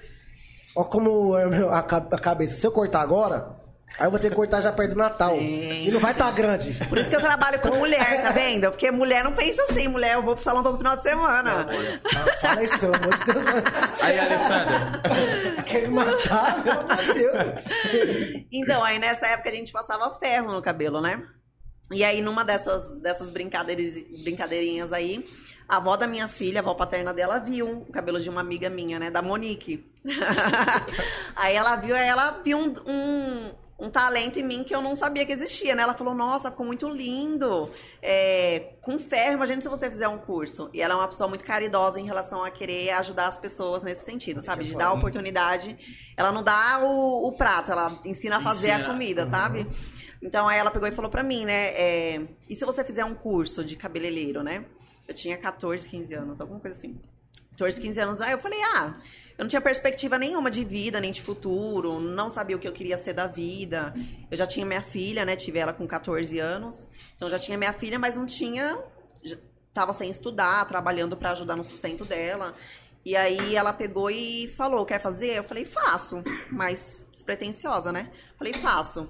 Ó, 0.75 0.84
como 0.84 1.36
é 1.38 1.46
meu- 1.46 1.72
a, 1.72 1.82
ca- 1.82 2.06
a 2.10 2.18
cabeça. 2.18 2.60
Se 2.60 2.66
eu 2.66 2.70
cortar 2.72 3.00
agora, 3.00 3.56
aí 3.98 4.06
eu 4.06 4.10
vou 4.10 4.20
ter 4.20 4.28
que 4.28 4.34
cortar 4.36 4.60
já 4.60 4.70
perto 4.70 4.90
do 4.90 4.98
Natal. 4.98 5.34
Sim. 5.38 5.86
E 5.88 5.90
não 5.90 6.00
vai 6.00 6.12
tá 6.12 6.30
grande. 6.30 6.72
Por 6.88 6.98
isso 6.98 7.08
que 7.08 7.16
eu 7.16 7.20
trabalho 7.20 7.58
com 7.60 7.75
mulher, 7.76 8.22
tá 8.22 8.30
vendo? 8.30 8.68
Porque 8.70 8.90
mulher 8.90 9.25
não 9.25 9.32
pensa 9.32 9.62
assim, 9.70 9.88
mulher, 9.88 10.14
eu 10.16 10.22
vou 10.22 10.34
pro 10.34 10.44
salão 10.44 10.62
todo 10.62 10.76
final 10.76 10.94
de 10.96 11.02
semana. 11.02 11.66
Ah, 12.14 12.36
Fala 12.40 12.62
isso, 12.62 12.78
pelo 12.78 12.94
amor 12.94 13.14
de 13.16 13.25
Deus. 13.25 13.44
Aí, 14.02 14.18
Alessandra. 14.18 15.62
Quer 15.64 15.82
me 15.88 15.94
matar, 15.94 16.62
de 17.04 17.14
Deus. 17.14 18.46
Então, 18.52 18.84
aí 18.84 18.98
nessa 18.98 19.26
época 19.28 19.48
a 19.48 19.52
gente 19.52 19.72
passava 19.72 20.14
ferro 20.18 20.52
no 20.52 20.60
cabelo, 20.60 21.00
né? 21.00 21.22
E 21.90 22.04
aí, 22.04 22.20
numa 22.20 22.44
dessas, 22.44 23.00
dessas 23.00 23.30
brincadeiras, 23.30 23.94
brincadeirinhas 24.25 24.92
aí, 24.92 25.25
a 25.68 25.76
avó 25.76 25.96
da 25.96 26.06
minha 26.06 26.28
filha, 26.28 26.61
a 26.61 26.62
avó 26.62 26.75
paterna 26.75 27.12
dela, 27.12 27.38
viu 27.38 27.82
o 27.82 27.92
cabelo 27.92 28.20
de 28.20 28.30
uma 28.30 28.40
amiga 28.40 28.70
minha, 28.70 28.99
né? 28.99 29.11
Da 29.11 29.20
Monique. 29.20 29.85
aí 31.35 31.54
ela 31.54 31.76
viu, 31.76 31.96
aí 31.96 32.06
ela 32.06 32.40
viu 32.44 32.56
um, 32.56 32.73
um, 32.87 33.50
um 33.78 33.90
talento 33.90 34.38
em 34.38 34.44
mim 34.44 34.62
que 34.62 34.75
eu 34.75 34.80
não 34.80 34.94
sabia 34.94 35.26
que 35.26 35.32
existia, 35.32 35.75
né? 35.75 35.82
Ela 35.82 35.94
falou, 35.94 36.14
nossa, 36.14 36.50
ficou 36.50 36.64
muito 36.64 36.88
lindo. 36.88 37.68
É, 38.00 38.75
com 38.80 38.96
ferro, 38.99 39.35
imagina 39.35 39.61
se 39.61 39.68
você 39.68 39.90
fizer 39.90 40.06
um 40.06 40.18
curso. 40.18 40.70
E 40.73 40.80
ela 40.80 40.94
é 40.94 40.96
uma 40.96 41.08
pessoa 41.08 41.28
muito 41.28 41.44
caridosa 41.44 42.00
em 42.00 42.06
relação 42.06 42.44
a 42.44 42.50
querer 42.50 42.90
ajudar 42.90 43.26
as 43.26 43.38
pessoas 43.38 43.82
nesse 43.82 44.04
sentido, 44.04 44.40
sabe? 44.40 44.64
De 44.64 44.76
dar 44.76 44.92
oportunidade. 44.92 45.76
Ela 46.16 46.30
não 46.30 46.44
dá 46.44 46.78
o, 46.80 47.26
o 47.26 47.37
prato, 47.37 47.73
ela 47.73 47.99
ensina 48.04 48.37
a 48.37 48.40
fazer 48.40 48.70
Ensina. 48.70 48.87
a 48.87 48.92
comida, 48.92 49.26
sabe? 49.26 49.66
Então 50.23 50.49
aí 50.49 50.58
ela 50.58 50.70
pegou 50.70 50.88
e 50.88 50.92
falou 50.92 51.11
pra 51.11 51.23
mim, 51.23 51.44
né? 51.44 51.68
é, 51.75 52.23
e 52.49 52.56
se 52.56 52.64
você 52.64 52.82
fizer 52.82 53.04
um 53.04 53.14
curso 53.14 53.62
de 53.64 53.76
cabeleireiro, 53.76 54.42
né? 54.42 54.64
Eu 55.06 55.14
tinha 55.14 55.36
14, 55.36 55.88
15 55.88 56.14
anos, 56.14 56.40
alguma 56.40 56.60
coisa 56.60 56.76
assim. 56.76 56.98
14, 57.52 57.80
15 57.80 58.00
anos. 58.00 58.20
Aí 58.20 58.32
eu 58.32 58.38
falei, 58.38 58.60
ah, 58.75 58.94
eu 59.38 59.42
não 59.44 59.48
tinha 59.48 59.60
perspectiva 59.60 60.18
nenhuma 60.18 60.50
de 60.50 60.64
vida, 60.64 61.00
nem 61.00 61.12
de 61.12 61.22
futuro, 61.22 61.98
não 62.00 62.30
sabia 62.30 62.56
o 62.56 62.58
que 62.58 62.68
eu 62.68 62.72
queria 62.72 62.96
ser 62.96 63.12
da 63.12 63.26
vida. 63.26 63.94
Eu 64.30 64.36
já 64.36 64.46
tinha 64.46 64.64
minha 64.64 64.82
filha, 64.82 65.25
né? 65.25 65.36
Tive 65.36 65.58
ela 65.58 65.72
com 65.72 65.86
14 65.86 66.38
anos. 66.38 66.88
Então 67.16 67.28
já 67.28 67.38
tinha 67.38 67.56
minha 67.56 67.72
filha, 67.72 67.98
mas 67.98 68.16
não 68.16 68.26
tinha. 68.26 68.78
Tava 69.72 69.92
sem 69.92 70.10
estudar, 70.10 70.66
trabalhando 70.66 71.16
pra 71.16 71.33
ajudar 71.33 71.57
no 71.57 71.64
sustento 71.64 72.04
dela. 72.04 72.54
E 73.04 73.14
aí 73.14 73.54
ela 73.54 73.72
pegou 73.72 74.11
e 74.11 74.48
falou: 74.57 74.85
quer 74.85 74.98
fazer? 74.98 75.37
Eu 75.37 75.44
falei, 75.44 75.64
faço. 75.64 76.22
Mas 76.50 77.07
despretensiosa, 77.12 77.92
né? 77.92 78.11
Falei, 78.38 78.54
faço. 78.54 79.09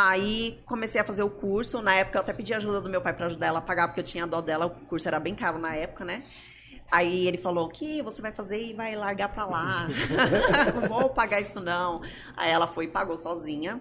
Aí 0.00 0.60
comecei 0.64 1.00
a 1.00 1.04
fazer 1.04 1.24
o 1.24 1.28
curso. 1.28 1.82
Na 1.82 1.92
época 1.92 2.18
eu 2.18 2.22
até 2.22 2.32
pedi 2.32 2.54
ajuda 2.54 2.80
do 2.80 2.88
meu 2.88 3.00
pai 3.00 3.12
pra 3.12 3.26
ajudar 3.26 3.48
ela 3.48 3.58
a 3.58 3.62
pagar, 3.62 3.88
porque 3.88 3.98
eu 3.98 4.04
tinha 4.04 4.28
dó 4.28 4.40
dela. 4.40 4.66
O 4.66 4.70
curso 4.86 5.08
era 5.08 5.18
bem 5.18 5.34
caro 5.34 5.58
na 5.58 5.74
época, 5.74 6.04
né? 6.04 6.22
Aí 6.88 7.26
ele 7.26 7.36
falou 7.36 7.68
que 7.68 8.00
você 8.00 8.22
vai 8.22 8.30
fazer 8.30 8.62
e 8.62 8.72
vai 8.72 8.94
largar 8.94 9.28
pra 9.30 9.44
lá. 9.44 9.88
não 10.72 10.88
vou 10.88 11.10
pagar 11.10 11.40
isso 11.40 11.60
não. 11.60 12.00
Aí 12.36 12.48
ela 12.48 12.68
foi 12.68 12.84
e 12.84 12.88
pagou 12.88 13.16
sozinha. 13.16 13.80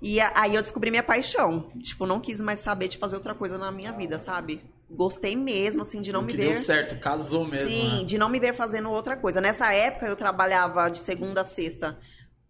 E 0.00 0.20
aí 0.20 0.54
eu 0.54 0.62
descobri 0.62 0.92
minha 0.92 1.02
paixão. 1.02 1.72
Tipo, 1.82 2.06
não 2.06 2.20
quis 2.20 2.40
mais 2.40 2.60
saber 2.60 2.86
de 2.86 2.96
fazer 2.96 3.16
outra 3.16 3.34
coisa 3.34 3.58
na 3.58 3.72
minha 3.72 3.90
vida, 3.90 4.16
sabe? 4.16 4.62
Gostei 4.88 5.34
mesmo, 5.34 5.82
assim, 5.82 6.00
de 6.00 6.12
não 6.12 6.22
me 6.22 6.30
que 6.30 6.36
ver. 6.36 6.52
deu 6.52 6.54
certo, 6.54 7.00
casou 7.00 7.44
mesmo. 7.44 7.68
Sim, 7.68 7.98
né? 7.98 8.04
de 8.04 8.16
não 8.16 8.28
me 8.28 8.38
ver 8.38 8.54
fazendo 8.54 8.92
outra 8.92 9.16
coisa. 9.16 9.40
Nessa 9.40 9.74
época 9.74 10.06
eu 10.06 10.14
trabalhava 10.14 10.88
de 10.88 10.98
segunda 10.98 11.40
a 11.40 11.44
sexta 11.44 11.98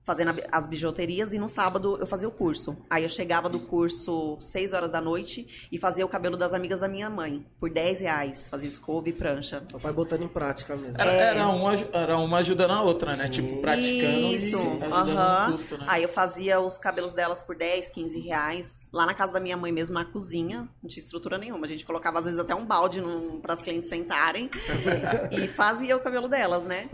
fazendo 0.08 0.40
as 0.50 0.66
bijuterias 0.66 1.34
e 1.34 1.38
no 1.38 1.50
sábado 1.50 1.98
eu 2.00 2.06
fazia 2.06 2.26
o 2.26 2.30
curso. 2.30 2.74
Aí 2.88 3.02
eu 3.02 3.10
chegava 3.10 3.46
do 3.46 3.60
curso 3.60 4.38
6 4.40 4.72
horas 4.72 4.90
da 4.90 5.02
noite 5.02 5.68
e 5.70 5.76
fazia 5.76 6.02
o 6.06 6.08
cabelo 6.08 6.34
das 6.34 6.54
amigas 6.54 6.80
da 6.80 6.88
minha 6.88 7.10
mãe 7.10 7.44
por 7.60 7.68
10 7.68 8.00
reais. 8.00 8.48
Fazia 8.48 8.70
escova 8.70 9.06
e 9.10 9.12
prancha. 9.12 9.62
Meu 9.70 9.78
pai 9.78 9.92
botando 9.92 10.22
em 10.22 10.28
prática 10.28 10.74
mesmo. 10.74 10.98
Era, 10.98 11.12
É. 11.12 11.18
era, 11.18 11.48
uma, 11.48 11.74
era 11.92 12.16
uma 12.16 12.38
ajudando 12.38 12.70
a 12.70 12.80
outra, 12.80 13.16
né? 13.16 13.28
Tipo, 13.28 13.60
praticando 13.60 14.34
Isso, 14.34 14.56
e 14.56 14.82
ajudando 14.82 15.46
no 15.46 15.52
custo, 15.52 15.76
né? 15.76 15.84
Aí 15.86 16.02
eu 16.04 16.08
fazia 16.08 16.58
os 16.58 16.78
cabelos 16.78 17.12
delas 17.12 17.42
por 17.42 17.54
10, 17.54 17.90
15 17.90 18.18
reais. 18.18 18.86
Lá 18.90 19.04
na 19.04 19.12
casa 19.12 19.34
da 19.34 19.40
minha 19.40 19.58
mãe 19.58 19.70
mesmo, 19.70 19.92
na 19.92 20.06
cozinha. 20.06 20.66
Não 20.82 20.88
tinha 20.88 21.04
estrutura 21.04 21.36
nenhuma. 21.36 21.66
A 21.66 21.68
gente 21.68 21.84
colocava 21.84 22.18
às 22.20 22.24
vezes 22.24 22.40
até 22.40 22.54
um 22.54 22.64
balde 22.64 23.02
para 23.42 23.52
as 23.52 23.60
clientes 23.60 23.90
sentarem. 23.90 24.48
e 25.30 25.46
fazia 25.48 25.94
o 25.94 26.00
cabelo 26.00 26.28
delas, 26.28 26.64
né? 26.64 26.88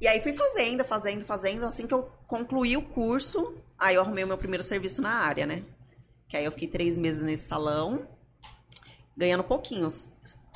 E 0.00 0.08
aí 0.08 0.20
fui 0.22 0.32
fazendo, 0.32 0.84
fazendo, 0.84 1.24
fazendo. 1.24 1.66
Assim 1.66 1.86
que 1.86 1.92
eu 1.92 2.10
concluí 2.26 2.76
o 2.76 2.82
curso, 2.82 3.54
aí 3.78 3.96
eu 3.96 4.00
arrumei 4.00 4.24
o 4.24 4.26
meu 4.26 4.38
primeiro 4.38 4.64
serviço 4.64 5.02
na 5.02 5.10
área, 5.10 5.46
né? 5.46 5.62
Que 6.28 6.36
aí 6.36 6.44
eu 6.44 6.52
fiquei 6.52 6.68
três 6.68 6.96
meses 6.96 7.22
nesse 7.22 7.46
salão, 7.46 8.08
ganhando 9.16 9.44
pouquinhos. 9.44 10.08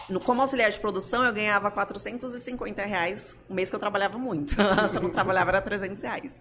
No, 0.09 0.21
como 0.21 0.41
auxiliar 0.41 0.71
de 0.71 0.79
produção, 0.79 1.25
eu 1.25 1.33
ganhava 1.33 1.71
450 1.71 2.83
reais 2.85 3.37
o 3.49 3.55
mês 3.55 3.69
que 3.69 3.77
eu 3.77 3.81
trabalhava 3.81 4.19
muito. 4.19 4.55
Se 4.91 4.97
eu 4.97 5.03
não 5.03 5.11
trabalhava, 5.11 5.51
era 5.51 5.63
300 5.63 6.01
reais. 6.03 6.41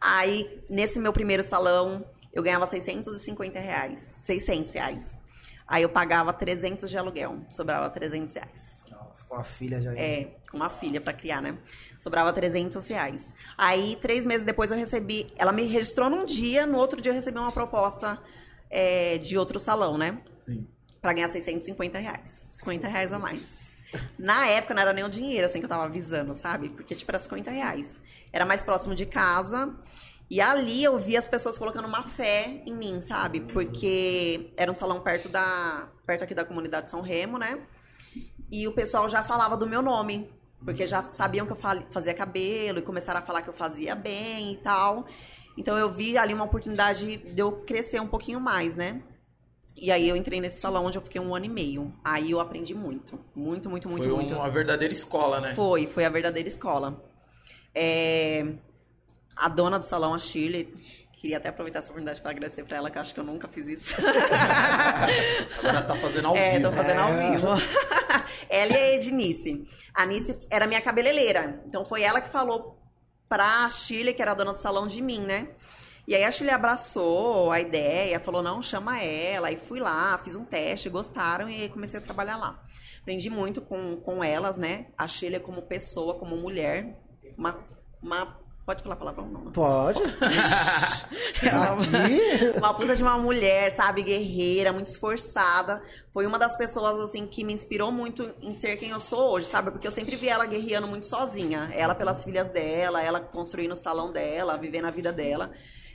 Aí, 0.00 0.62
nesse 0.68 0.98
meu 0.98 1.12
primeiro 1.12 1.42
salão, 1.42 2.04
eu 2.32 2.42
ganhava 2.42 2.66
650 2.66 3.58
reais. 3.58 4.00
600 4.00 4.72
reais. 4.72 5.18
Aí 5.66 5.82
eu 5.82 5.88
pagava 5.88 6.32
300 6.32 6.88
de 6.88 6.98
aluguel. 6.98 7.38
Sobrava 7.50 7.90
300 7.90 8.34
reais. 8.34 8.86
Nossa, 9.10 9.24
com 9.24 9.34
a 9.34 9.42
filha 9.42 9.82
já. 9.82 9.92
É, 9.96 10.36
com 10.48 10.56
uma 10.56 10.70
filha 10.70 11.00
pra 11.00 11.12
criar, 11.12 11.42
né? 11.42 11.58
Sobrava 11.98 12.32
300 12.32 12.86
reais. 12.86 13.34
Aí, 13.58 13.98
três 14.00 14.24
meses 14.24 14.46
depois, 14.46 14.70
eu 14.70 14.76
recebi... 14.76 15.32
Ela 15.36 15.50
me 15.50 15.64
registrou 15.64 16.08
num 16.08 16.24
dia, 16.24 16.64
no 16.64 16.78
outro 16.78 17.00
dia 17.00 17.10
eu 17.10 17.16
recebi 17.16 17.36
uma 17.36 17.50
proposta 17.50 18.22
é, 18.70 19.18
de 19.18 19.36
outro 19.36 19.58
salão, 19.58 19.98
né? 19.98 20.20
Sim. 20.32 20.64
Pra 21.02 21.12
ganhar 21.12 21.26
650 21.26 21.98
reais. 21.98 22.48
50 22.52 22.86
reais 22.86 23.12
a 23.12 23.18
mais. 23.18 23.72
Na 24.16 24.46
época 24.46 24.74
não 24.74 24.82
era 24.82 24.92
nem 24.92 25.02
o 25.02 25.08
dinheiro, 25.08 25.44
assim, 25.44 25.58
que 25.58 25.64
eu 25.64 25.68
tava 25.68 25.86
avisando, 25.86 26.32
sabe? 26.32 26.68
Porque, 26.68 26.94
tipo, 26.94 27.10
era 27.10 27.18
50 27.18 27.50
reais. 27.50 28.00
Era 28.32 28.46
mais 28.46 28.62
próximo 28.62 28.94
de 28.94 29.06
casa. 29.06 29.74
E 30.30 30.40
ali 30.40 30.84
eu 30.84 30.96
vi 31.00 31.16
as 31.16 31.26
pessoas 31.26 31.58
colocando 31.58 31.88
uma 31.88 32.04
fé 32.04 32.62
em 32.64 32.72
mim, 32.72 33.00
sabe? 33.00 33.40
Porque 33.40 34.52
era 34.56 34.70
um 34.70 34.74
salão 34.74 35.00
perto 35.00 35.28
da. 35.28 35.88
perto 36.06 36.22
aqui 36.22 36.32
da 36.32 36.44
comunidade 36.44 36.88
São 36.88 37.00
Remo, 37.00 37.36
né? 37.36 37.58
E 38.50 38.66
o 38.66 38.72
pessoal 38.72 39.08
já 39.08 39.22
falava 39.22 39.56
do 39.56 39.66
meu 39.66 39.82
nome. 39.82 40.30
Porque 40.64 40.86
já 40.86 41.02
sabiam 41.10 41.46
que 41.46 41.52
eu 41.52 41.56
fa- 41.56 41.82
fazia 41.90 42.12
cabelo 42.12 42.80
e 42.80 42.82
começaram 42.82 43.20
a 43.20 43.22
falar 43.22 43.40
que 43.40 43.48
eu 43.48 43.54
fazia 43.54 43.94
bem 43.94 44.52
e 44.52 44.56
tal. 44.58 45.06
Então 45.56 45.76
eu 45.78 45.90
vi 45.90 46.18
ali 46.18 46.34
uma 46.34 46.44
oportunidade 46.44 47.16
de 47.16 47.40
eu 47.40 47.52
crescer 47.62 47.98
um 47.98 48.06
pouquinho 48.06 48.38
mais, 48.38 48.76
né? 48.76 49.02
E 49.74 49.90
aí 49.90 50.06
eu 50.06 50.14
entrei 50.16 50.38
nesse 50.38 50.60
salão 50.60 50.84
onde 50.84 50.98
eu 50.98 51.02
fiquei 51.02 51.18
um 51.18 51.34
ano 51.34 51.46
e 51.46 51.48
meio. 51.48 51.94
Aí 52.04 52.30
eu 52.32 52.40
aprendi 52.40 52.74
muito. 52.74 53.18
Muito, 53.34 53.70
muito, 53.70 53.88
muito, 53.88 54.04
Foi 54.06 54.14
muito. 54.14 54.34
uma 54.34 54.50
verdadeira 54.50 54.92
escola, 54.92 55.40
né? 55.40 55.54
Foi, 55.54 55.86
foi 55.86 56.04
a 56.04 56.10
verdadeira 56.10 56.48
escola. 56.48 57.02
É, 57.74 58.44
A 59.34 59.48
dona 59.48 59.78
do 59.78 59.86
salão, 59.86 60.12
a 60.12 60.18
Shirley, 60.18 60.74
queria 61.20 61.36
até 61.36 61.50
aproveitar 61.50 61.80
essa 61.80 61.88
oportunidade 61.88 62.18
para 62.20 62.30
agradecer 62.30 62.64
para 62.64 62.78
ela, 62.78 62.90
que 62.90 62.96
eu 62.96 63.02
acho 63.02 63.12
que 63.12 63.20
eu 63.20 63.24
nunca 63.24 63.46
fiz 63.46 63.66
isso. 63.66 63.94
Agora 65.58 65.82
tá 65.82 65.94
fazendo 65.96 66.28
ao 66.28 66.36
é, 66.36 66.52
vivo. 66.58 66.70
tô 66.70 66.76
fazendo 66.76 66.98
ao 67.00 67.08
É. 67.12 67.30
vivo. 67.30 67.46
ela 68.48 68.72
e 68.72 68.76
a 68.76 68.94
Ednice. 68.94 69.66
A 69.94 70.06
Nice 70.06 70.46
era 70.48 70.66
minha 70.66 70.80
cabeleireira. 70.80 71.62
Então 71.66 71.84
foi 71.84 72.02
ela 72.02 72.22
que 72.22 72.30
falou 72.30 72.80
pra 73.28 73.68
Shirley, 73.68 74.14
que 74.14 74.22
era 74.22 74.32
a 74.32 74.34
dona 74.34 74.54
do 74.54 74.60
salão, 74.60 74.86
de 74.86 75.02
mim, 75.02 75.20
né? 75.20 75.48
E 76.08 76.14
aí 76.14 76.24
a 76.24 76.30
Shirley 76.30 76.54
abraçou 76.54 77.52
a 77.52 77.60
ideia, 77.60 78.18
falou, 78.18 78.42
não, 78.42 78.62
chama 78.62 79.00
ela. 79.02 79.52
E 79.52 79.56
fui 79.58 79.78
lá, 79.78 80.16
fiz 80.24 80.34
um 80.34 80.44
teste, 80.44 80.88
gostaram 80.88 81.50
e 81.50 81.62
aí 81.62 81.68
comecei 81.68 82.00
a 82.00 82.02
trabalhar 82.02 82.36
lá. 82.38 82.62
Aprendi 83.02 83.28
muito 83.28 83.60
com, 83.60 83.96
com 83.96 84.24
elas, 84.24 84.56
né? 84.56 84.86
A 84.96 85.06
Shirley 85.06 85.40
como 85.40 85.62
pessoa, 85.62 86.18
como 86.18 86.34
mulher, 86.36 86.98
uma, 87.36 87.58
uma 88.02 88.38
Pode 88.66 88.82
falar 88.82 88.96
palavrão? 88.96 89.26
Não, 89.26 89.40
não. 89.44 89.52
Pode. 89.52 90.00
Ela- 91.42 91.72
Aqui. 91.74 92.58
uma 92.58 92.74
puta 92.74 92.94
de 92.94 93.02
uma 93.02 93.18
mulher, 93.18 93.70
sabe, 93.70 94.02
guerreira, 94.02 94.72
muito 94.72 94.86
esforçada. 94.86 95.82
Foi 96.12 96.26
uma 96.26 96.38
das 96.38 96.56
pessoas, 96.56 96.98
assim, 97.02 97.26
que 97.26 97.42
me 97.42 97.52
inspirou 97.52 97.90
muito 97.90 98.22
em 98.40 98.52
ser 98.52 98.76
quem 98.76 98.90
eu 98.90 99.00
sou 99.00 99.32
hoje, 99.32 99.46
sabe? 99.46 99.70
Porque 99.70 99.86
eu 99.86 99.92
sempre 99.92 100.14
vi 100.14 100.28
ela 100.28 100.46
guerreando 100.46 100.86
muito 100.86 101.06
sozinha. 101.06 101.70
Ela 101.72 101.94
pelas 101.94 102.22
filhas 102.22 102.48
dela, 102.50 103.02
ela 103.02 103.20
construindo 103.20 103.72
o 103.72 103.76
salão 103.76 104.12
dela, 104.12 104.56
vivendo 104.56 104.84
a 104.86 104.90
vida 104.90 105.12
dela. 105.12 105.50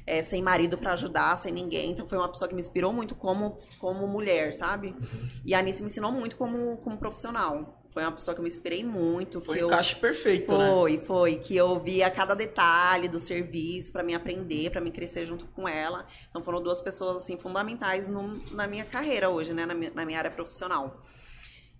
é, 0.07 0.21
sem 0.21 0.41
marido 0.43 0.77
pra 0.77 0.93
ajudar, 0.93 1.35
sem 1.35 1.51
ninguém. 1.51 1.91
Então 1.91 2.07
foi 2.07 2.17
uma 2.17 2.29
pessoa 2.29 2.47
que 2.47 2.53
me 2.53 2.61
inspirou 2.61 2.93
muito 2.93 3.15
como, 3.15 3.57
como 3.79 4.05
mulher, 4.07 4.53
sabe? 4.53 4.95
E 5.43 5.53
a 5.55 5.59
Anice 5.59 5.81
me 5.81 5.87
ensinou 5.87 6.11
muito 6.11 6.35
como, 6.35 6.77
como 6.77 6.97
profissional. 6.97 7.81
Foi 7.95 8.03
uma 8.03 8.11
pessoa 8.11 8.35
que 8.35 8.41
eu 8.41 8.43
me 8.43 8.49
inspirei 8.49 8.83
muito. 8.83 9.39
Foi 9.39 9.55
que 9.55 9.63
o 9.63 9.67
eu... 9.67 9.67
encaixe 9.69 9.95
perfeito, 9.95 10.57
né? 10.57 10.69
Foi, 10.69 10.97
foi. 10.99 11.35
Que 11.37 11.55
eu 11.55 11.79
via 11.79 12.11
cada 12.11 12.35
detalhe 12.35 13.07
do 13.07 13.19
serviço 13.21 13.89
pra 13.89 14.03
me 14.03 14.13
aprender, 14.13 14.69
pra 14.69 14.81
me 14.81 14.91
crescer 14.91 15.23
junto 15.23 15.45
com 15.45 15.65
ela. 15.65 16.05
Então 16.29 16.43
foram 16.43 16.61
duas 16.61 16.81
pessoas, 16.81 17.15
assim, 17.23 17.37
fundamentais 17.37 18.05
no- 18.09 18.37
na 18.51 18.67
minha 18.67 18.83
carreira 18.83 19.29
hoje, 19.29 19.53
né? 19.53 19.65
Na 19.65 19.73
minha, 19.73 19.91
na 19.95 20.05
minha 20.05 20.17
área 20.19 20.29
profissional. 20.29 21.01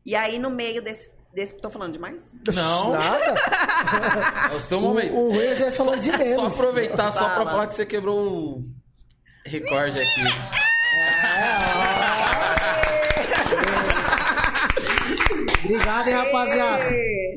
E 0.05 0.15
aí, 0.15 0.39
no 0.39 0.49
meio 0.49 0.81
desse... 0.81 1.11
desse 1.33 1.57
tô 1.59 1.69
falando 1.69 1.91
demais? 1.91 2.31
Não. 2.53 2.91
Nada. 2.93 3.35
É 4.51 4.55
o 4.55 4.59
seu 4.61 4.77
O, 4.79 4.81
momento. 4.81 5.13
o 5.13 5.31
Will 5.31 5.53
já 5.53 5.69
falou 5.71 5.97
de 5.97 6.09
Só 6.09 6.17
menos. 6.17 6.53
aproveitar, 6.53 7.11
só 7.11 7.25
pra 7.25 7.33
Fala. 7.35 7.51
falar 7.51 7.67
que 7.67 7.75
você 7.75 7.85
quebrou 7.85 8.31
o 8.31 8.63
recorde 9.45 9.99
aqui. 9.99 10.21
Obrigado, 15.75 16.07
hein, 16.07 16.13
rapaziada. 16.13 16.83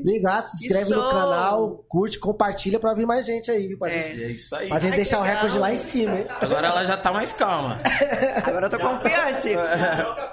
Obrigado, 0.00 0.46
se 0.46 0.66
inscreve 0.66 0.90
no 0.94 1.08
canal, 1.10 1.84
curte, 1.88 2.18
compartilha 2.18 2.78
pra 2.78 2.94
vir 2.94 3.06
mais 3.06 3.26
gente 3.26 3.50
aí, 3.50 3.66
viu? 3.68 3.78
Pra 3.78 3.90
É. 3.90 4.02
gente, 4.02 4.22
é 4.24 4.26
isso 4.28 4.54
aí. 4.56 4.68
pra 4.68 4.78
gente 4.78 4.90
Ai, 4.92 4.96
deixar 4.96 5.18
o 5.18 5.22
recorde 5.22 5.54
legal. 5.54 5.60
lá 5.60 5.72
em 5.72 5.76
cima, 5.76 6.14
hein? 6.18 6.26
Agora 6.40 6.66
ela 6.68 6.84
já 6.84 6.96
tá 6.96 7.12
mais 7.12 7.32
calma. 7.32 7.76
Agora 8.46 8.66
eu 8.66 8.70
tô 8.70 8.78
confiante. 8.78 9.54
A. 9.54 10.28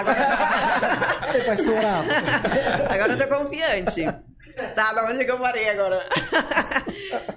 Agora, 0.00 0.16
pra 1.44 1.54
estourar. 1.54 2.04
agora 2.90 3.12
eu 3.12 3.18
tô 3.28 3.34
confiante. 3.36 4.04
Tá, 4.74 4.92
da 4.92 5.04
onde 5.04 5.24
que 5.24 5.30
eu 5.30 5.38
parei 5.38 5.68
agora? 5.68 6.08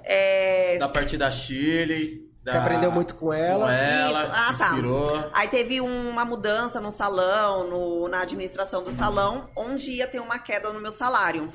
É, 0.03 0.77
Da 0.77 0.88
partida 0.88 1.25
da 1.25 1.32
Shirley. 1.32 2.27
Da... 2.48 2.54
Você 2.54 2.58
aprendeu 2.60 2.90
muito 2.92 3.14
com 3.16 3.34
ela. 3.34 3.66
Com 3.66 3.72
ela, 3.72 4.22
Isso. 4.24 4.32
Ah, 4.32 4.54
tá. 4.58 4.70
inspirou. 4.70 5.30
Aí 5.34 5.50
teve 5.50 5.82
uma 5.82 6.24
mudança 6.24 6.80
no 6.80 6.94
salão, 6.94 7.70
no- 7.70 8.08
na 8.08 8.22
administração 8.22 8.82
do 8.86 8.90
salão, 8.92 9.50
onde 9.54 9.92
ia 9.92 10.08
ter 10.08 10.22
uma 10.22 10.40
queda 10.40 10.72
no 10.72 10.80
meu 10.80 10.92
salário. 10.94 11.52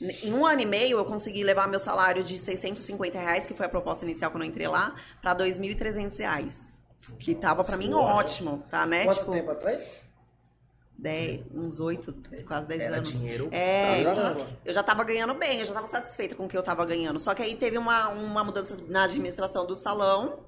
Em 0.00 0.32
um 0.32 0.44
ano 0.44 0.60
e 0.62 0.66
meio, 0.66 0.98
eu 0.98 1.04
consegui 1.04 1.44
levar 1.44 1.68
meu 1.68 1.78
salário 1.78 2.24
de 2.24 2.36
650 2.40 3.16
reais, 3.16 3.46
que 3.46 3.54
foi 3.54 3.66
a 3.66 3.68
proposta 3.68 4.04
inicial 4.04 4.32
quando 4.32 4.42
eu 4.42 4.48
entrei 4.48 4.66
lá, 4.66 4.96
pra 5.22 5.32
2.300 5.32 6.18
reais. 6.18 6.72
Que 7.20 7.32
tava 7.32 7.62
pra 7.62 7.76
mim 7.76 7.94
ótimo, 7.94 8.64
tá, 8.68 8.84
né? 8.84 9.04
Quanto 9.04 9.18
tipo, 9.20 9.30
tempo 9.30 9.50
atrás? 9.52 10.08
10, 10.98 11.46
uns 11.52 11.80
8, 11.80 12.14
quase 12.46 12.68
10 12.68 12.82
Era 12.82 12.96
anos. 12.96 13.12
dinheiro 13.12 13.48
É, 13.50 14.02
eu 14.64 14.72
já 14.72 14.82
tava 14.82 15.04
ganhando 15.04 15.34
bem, 15.34 15.58
eu 15.58 15.64
já 15.64 15.74
tava 15.74 15.86
satisfeita 15.86 16.34
com 16.34 16.46
o 16.46 16.48
que 16.48 16.56
eu 16.56 16.62
tava 16.62 16.84
ganhando. 16.86 17.18
Só 17.18 17.34
que 17.34 17.42
aí 17.42 17.56
teve 17.56 17.76
uma, 17.76 18.08
uma 18.08 18.44
mudança 18.44 18.76
na 18.88 19.04
administração 19.04 19.66
do 19.66 19.76
salão, 19.76 20.46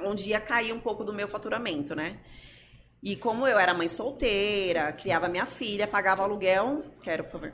onde 0.00 0.30
ia 0.30 0.40
cair 0.40 0.72
um 0.72 0.80
pouco 0.80 1.04
do 1.04 1.12
meu 1.12 1.28
faturamento, 1.28 1.94
né? 1.94 2.20
E 3.02 3.16
como 3.16 3.46
eu 3.46 3.58
era 3.58 3.74
mãe 3.74 3.88
solteira, 3.88 4.92
criava 4.92 5.28
minha 5.28 5.44
filha, 5.44 5.86
pagava 5.86 6.22
aluguel, 6.22 6.84
quero, 7.02 7.24
por 7.24 7.32
favor. 7.32 7.52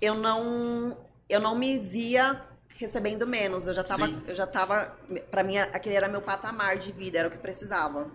Eu 0.00 0.14
não, 0.14 0.96
eu 1.28 1.40
não 1.40 1.56
me 1.56 1.78
via 1.78 2.44
recebendo 2.76 3.26
menos. 3.26 3.66
Eu 3.66 3.74
já 3.74 3.84
tava, 3.84 4.06
Sim. 4.06 4.22
eu 4.26 4.34
já 4.34 4.46
tava, 4.46 4.96
para 5.30 5.42
mim 5.42 5.58
aquele 5.58 5.94
era 5.94 6.08
meu 6.08 6.22
patamar 6.22 6.78
de 6.78 6.92
vida, 6.92 7.18
era 7.18 7.28
o 7.28 7.30
que 7.30 7.36
eu 7.36 7.42
precisava. 7.42 8.10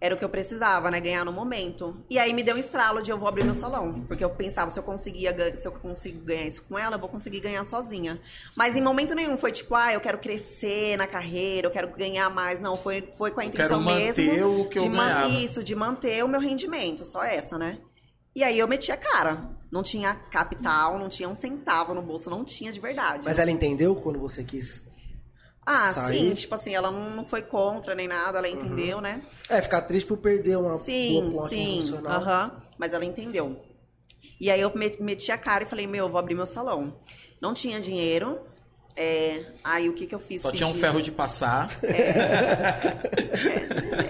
Era 0.00 0.14
o 0.14 0.18
que 0.18 0.24
eu 0.24 0.28
precisava, 0.28 0.92
né? 0.92 1.00
Ganhar 1.00 1.24
no 1.24 1.32
momento. 1.32 1.96
E 2.08 2.20
aí 2.20 2.32
me 2.32 2.42
deu 2.44 2.54
um 2.54 2.58
estralo 2.58 3.02
de 3.02 3.10
eu 3.10 3.18
vou 3.18 3.28
abrir 3.28 3.42
meu 3.42 3.54
salão. 3.54 4.04
Porque 4.06 4.22
eu 4.24 4.30
pensava, 4.30 4.70
se 4.70 4.78
eu 4.78 4.82
conseguia 4.84 5.34
se 5.56 5.66
eu 5.66 5.72
consigo 5.72 6.20
ganhar 6.24 6.46
isso 6.46 6.62
com 6.68 6.78
ela, 6.78 6.94
eu 6.94 7.00
vou 7.00 7.08
conseguir 7.08 7.40
ganhar 7.40 7.64
sozinha. 7.64 8.20
Mas 8.56 8.76
em 8.76 8.80
momento 8.82 9.12
nenhum 9.12 9.36
foi 9.36 9.50
tipo, 9.50 9.74
ah, 9.74 9.92
eu 9.92 10.00
quero 10.00 10.18
crescer 10.18 10.96
na 10.96 11.06
carreira, 11.08 11.66
eu 11.66 11.70
quero 11.72 11.88
ganhar 11.96 12.30
mais. 12.30 12.60
Não, 12.60 12.76
foi, 12.76 13.08
foi 13.18 13.32
com 13.32 13.40
a 13.40 13.44
Eu 13.44 13.48
intenção 13.48 13.82
quero 13.82 13.96
manter 13.98 14.26
mesmo 14.28 14.60
o 14.60 14.68
que 14.68 14.78
eu 14.78 14.84
de 14.84 14.88
man- 14.90 15.04
ganhava. 15.04 15.28
Isso, 15.30 15.64
de 15.64 15.74
manter 15.74 16.24
o 16.24 16.28
meu 16.28 16.40
rendimento, 16.40 17.04
só 17.04 17.24
essa, 17.24 17.58
né? 17.58 17.78
E 18.36 18.44
aí 18.44 18.56
eu 18.56 18.68
meti 18.68 18.92
a 18.92 18.96
cara. 18.96 19.50
Não 19.70 19.82
tinha 19.82 20.14
capital, 20.14 20.96
não 20.98 21.08
tinha 21.08 21.28
um 21.28 21.34
centavo 21.34 21.92
no 21.92 22.00
bolso, 22.00 22.30
não 22.30 22.44
tinha 22.44 22.72
de 22.72 22.78
verdade. 22.80 23.24
Mas 23.24 23.38
ela 23.38 23.50
entendeu 23.50 23.94
quando 23.96 24.18
você 24.18 24.42
quis? 24.44 24.82
Ah, 25.70 25.92
sair? 25.92 26.18
sim, 26.28 26.34
tipo 26.34 26.54
assim, 26.54 26.74
ela 26.74 26.90
não 26.90 27.24
foi 27.24 27.42
contra 27.42 27.94
nem 27.94 28.08
nada, 28.08 28.38
ela 28.38 28.48
entendeu, 28.48 29.00
né? 29.00 29.22
É, 29.48 29.60
ficar 29.62 29.82
triste 29.82 30.06
por 30.06 30.18
perder 30.18 30.56
uma 30.58 30.76
Sim, 30.76 31.30
boa 31.32 31.44
um 31.44 31.48
sim. 31.48 31.72
profissional. 31.74 32.12
aham. 32.20 32.62
Mas 32.78 32.92
ela 32.94 33.04
entendeu. 33.04 33.60
E 34.40 34.50
aí 34.50 34.60
eu 34.60 34.72
me- 34.74 34.96
meti 35.00 35.30
a 35.32 35.38
cara 35.38 35.64
e 35.64 35.66
falei, 35.66 35.86
meu, 35.86 36.06
eu 36.06 36.10
vou 36.10 36.18
abrir 36.18 36.34
meu 36.34 36.46
salão. 36.46 36.96
Não 37.40 37.52
tinha 37.54 37.80
dinheiro. 37.80 38.40
é, 38.96 39.52
aí 39.62 39.88
o 39.88 39.94
que 39.94 40.06
que 40.06 40.14
eu 40.14 40.18
fiz? 40.18 40.42
Só 40.42 40.50
tinha 40.50 40.66
um 40.66 40.74
ferro 40.74 41.00
de 41.02 41.12
passar. 41.12 41.68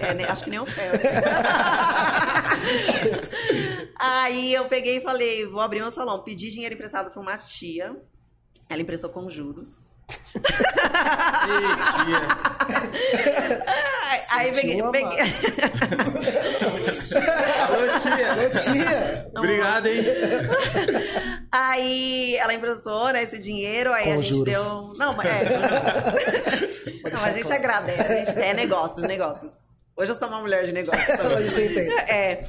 É, 0.01 0.13
né, 0.13 0.23
acho 0.25 0.43
que 0.45 0.49
nem 0.49 0.59
o 0.59 0.65
ferro. 0.65 0.97
aí 3.99 4.53
eu 4.53 4.65
peguei 4.65 4.97
e 4.97 5.01
falei, 5.01 5.45
vou 5.45 5.61
abrir 5.61 5.81
meu 5.81 5.91
salão. 5.91 6.23
Pedi 6.23 6.49
dinheiro 6.49 6.73
emprestado 6.75 7.11
pra 7.11 7.21
uma 7.21 7.37
tia. 7.37 7.95
Ela 8.69 8.81
emprestou 8.81 9.09
com 9.09 9.29
juros. 9.29 9.91
Ei, 10.35 10.41
tia. 12.05 12.21
Aí, 14.31 14.51
peguei, 14.53 14.79
Alô, 17.61 17.99
tia. 17.99 18.33
Ô, 18.35 18.49
tia! 18.73 19.29
Obrigado, 19.35 19.87
hein? 19.87 20.03
Aí 21.51 22.35
ela 22.37 22.53
emprestou, 22.53 23.11
né, 23.11 23.23
esse 23.23 23.39
dinheiro, 23.39 23.91
aí 23.91 24.05
Com 24.05 24.11
a 24.11 24.15
gente 24.17 24.29
juros. 24.29 24.53
deu. 24.53 24.93
Não, 24.97 25.13
mas 25.15 25.27
é. 25.27 27.11
Não, 27.11 27.23
a 27.25 27.31
gente 27.31 27.51
agradece, 27.51 28.01
a 28.01 28.15
gente 28.25 28.39
é 28.39 28.53
negócios, 28.53 29.05
negócios. 29.07 29.51
Hoje 29.97 30.11
eu 30.11 30.15
sou 30.15 30.27
uma 30.27 30.39
mulher 30.39 30.65
de 30.65 30.71
negócios. 30.71 31.07
Hoje 31.35 31.49
você 31.49 31.65
entende. 31.65 31.93
É. 32.09 32.47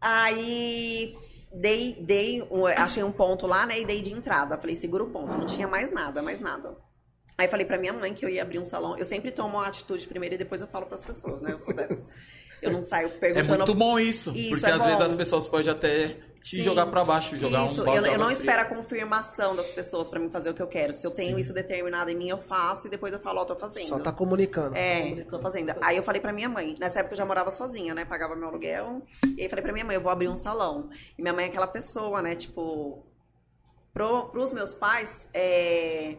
Aí 0.00 1.16
dei, 1.52 1.96
dei, 2.00 2.42
achei 2.76 3.02
um 3.02 3.12
ponto 3.12 3.46
lá, 3.46 3.66
né, 3.66 3.80
e 3.80 3.84
dei 3.84 4.02
de 4.02 4.12
entrada. 4.12 4.58
Falei, 4.58 4.74
segura 4.76 5.04
o 5.04 5.10
ponto, 5.10 5.36
não 5.36 5.46
tinha 5.46 5.68
mais 5.68 5.90
nada, 5.90 6.20
mais 6.22 6.40
nada. 6.40 6.76
Aí 7.40 7.48
falei 7.48 7.64
pra 7.64 7.78
minha 7.78 7.94
mãe 7.94 8.12
que 8.12 8.22
eu 8.22 8.28
ia 8.28 8.42
abrir 8.42 8.58
um 8.58 8.64
salão. 8.66 8.98
Eu 8.98 9.06
sempre 9.06 9.30
tomo 9.30 9.56
uma 9.56 9.66
atitude 9.66 10.06
primeiro 10.06 10.34
e 10.34 10.38
depois 10.38 10.60
eu 10.60 10.68
falo 10.68 10.84
pras 10.84 11.02
pessoas, 11.06 11.40
né? 11.40 11.52
Eu 11.52 11.58
sou 11.58 11.72
dessas. 11.72 12.12
Eu 12.60 12.70
não 12.70 12.82
saio 12.82 13.06
É 13.06 13.10
perguntando. 13.10 13.56
muito 13.56 13.74
bom 13.74 13.98
isso. 13.98 14.30
Isso, 14.36 14.50
porque 14.50 14.66
é 14.66 14.72
às 14.72 14.78
bom. 14.80 14.84
vezes 14.84 15.00
as 15.00 15.14
pessoas 15.14 15.48
podem 15.48 15.70
até 15.72 16.18
te 16.42 16.56
Sim. 16.58 16.62
jogar 16.62 16.86
pra 16.88 17.02
baixo, 17.02 17.34
jogar 17.38 17.64
Isso, 17.64 17.80
um 17.80 17.84
balde 17.86 18.06
eu, 18.06 18.12
eu 18.12 18.18
não 18.18 18.30
espero 18.30 18.60
a 18.60 18.64
confirmação 18.66 19.56
das 19.56 19.70
pessoas 19.70 20.10
pra 20.10 20.20
mim 20.20 20.28
fazer 20.28 20.50
o 20.50 20.54
que 20.54 20.60
eu 20.60 20.66
quero. 20.66 20.92
Se 20.92 21.06
eu 21.06 21.10
tenho 21.10 21.36
Sim. 21.36 21.40
isso 21.40 21.54
determinado 21.54 22.10
em 22.10 22.14
mim, 22.14 22.28
eu 22.28 22.36
faço 22.36 22.86
e 22.86 22.90
depois 22.90 23.10
eu 23.14 23.18
falo, 23.20 23.40
ó, 23.40 23.44
tô 23.46 23.56
fazendo. 23.56 23.88
Só 23.88 23.98
tá 23.98 24.12
comunicando. 24.12 24.76
É, 24.76 25.00
comunicando. 25.00 25.30
tô 25.30 25.40
fazendo. 25.40 25.74
Aí 25.80 25.96
eu 25.96 26.02
falei 26.02 26.20
pra 26.20 26.34
minha 26.34 26.50
mãe, 26.50 26.74
nessa 26.78 26.98
época 27.00 27.14
eu 27.14 27.18
já 27.18 27.24
morava 27.24 27.50
sozinha, 27.50 27.94
né? 27.94 28.04
Pagava 28.04 28.36
meu 28.36 28.48
aluguel. 28.48 29.00
E 29.38 29.42
aí 29.42 29.48
falei 29.48 29.62
pra 29.62 29.72
minha 29.72 29.86
mãe, 29.86 29.94
eu 29.96 30.02
vou 30.02 30.12
abrir 30.12 30.28
um 30.28 30.36
salão. 30.36 30.90
E 31.18 31.22
minha 31.22 31.32
mãe 31.32 31.46
é 31.46 31.48
aquela 31.48 31.66
pessoa, 31.66 32.20
né? 32.20 32.34
Tipo, 32.34 33.02
pro, 33.94 34.28
pros 34.28 34.52
meus 34.52 34.74
pais, 34.74 35.28
é, 35.32 36.16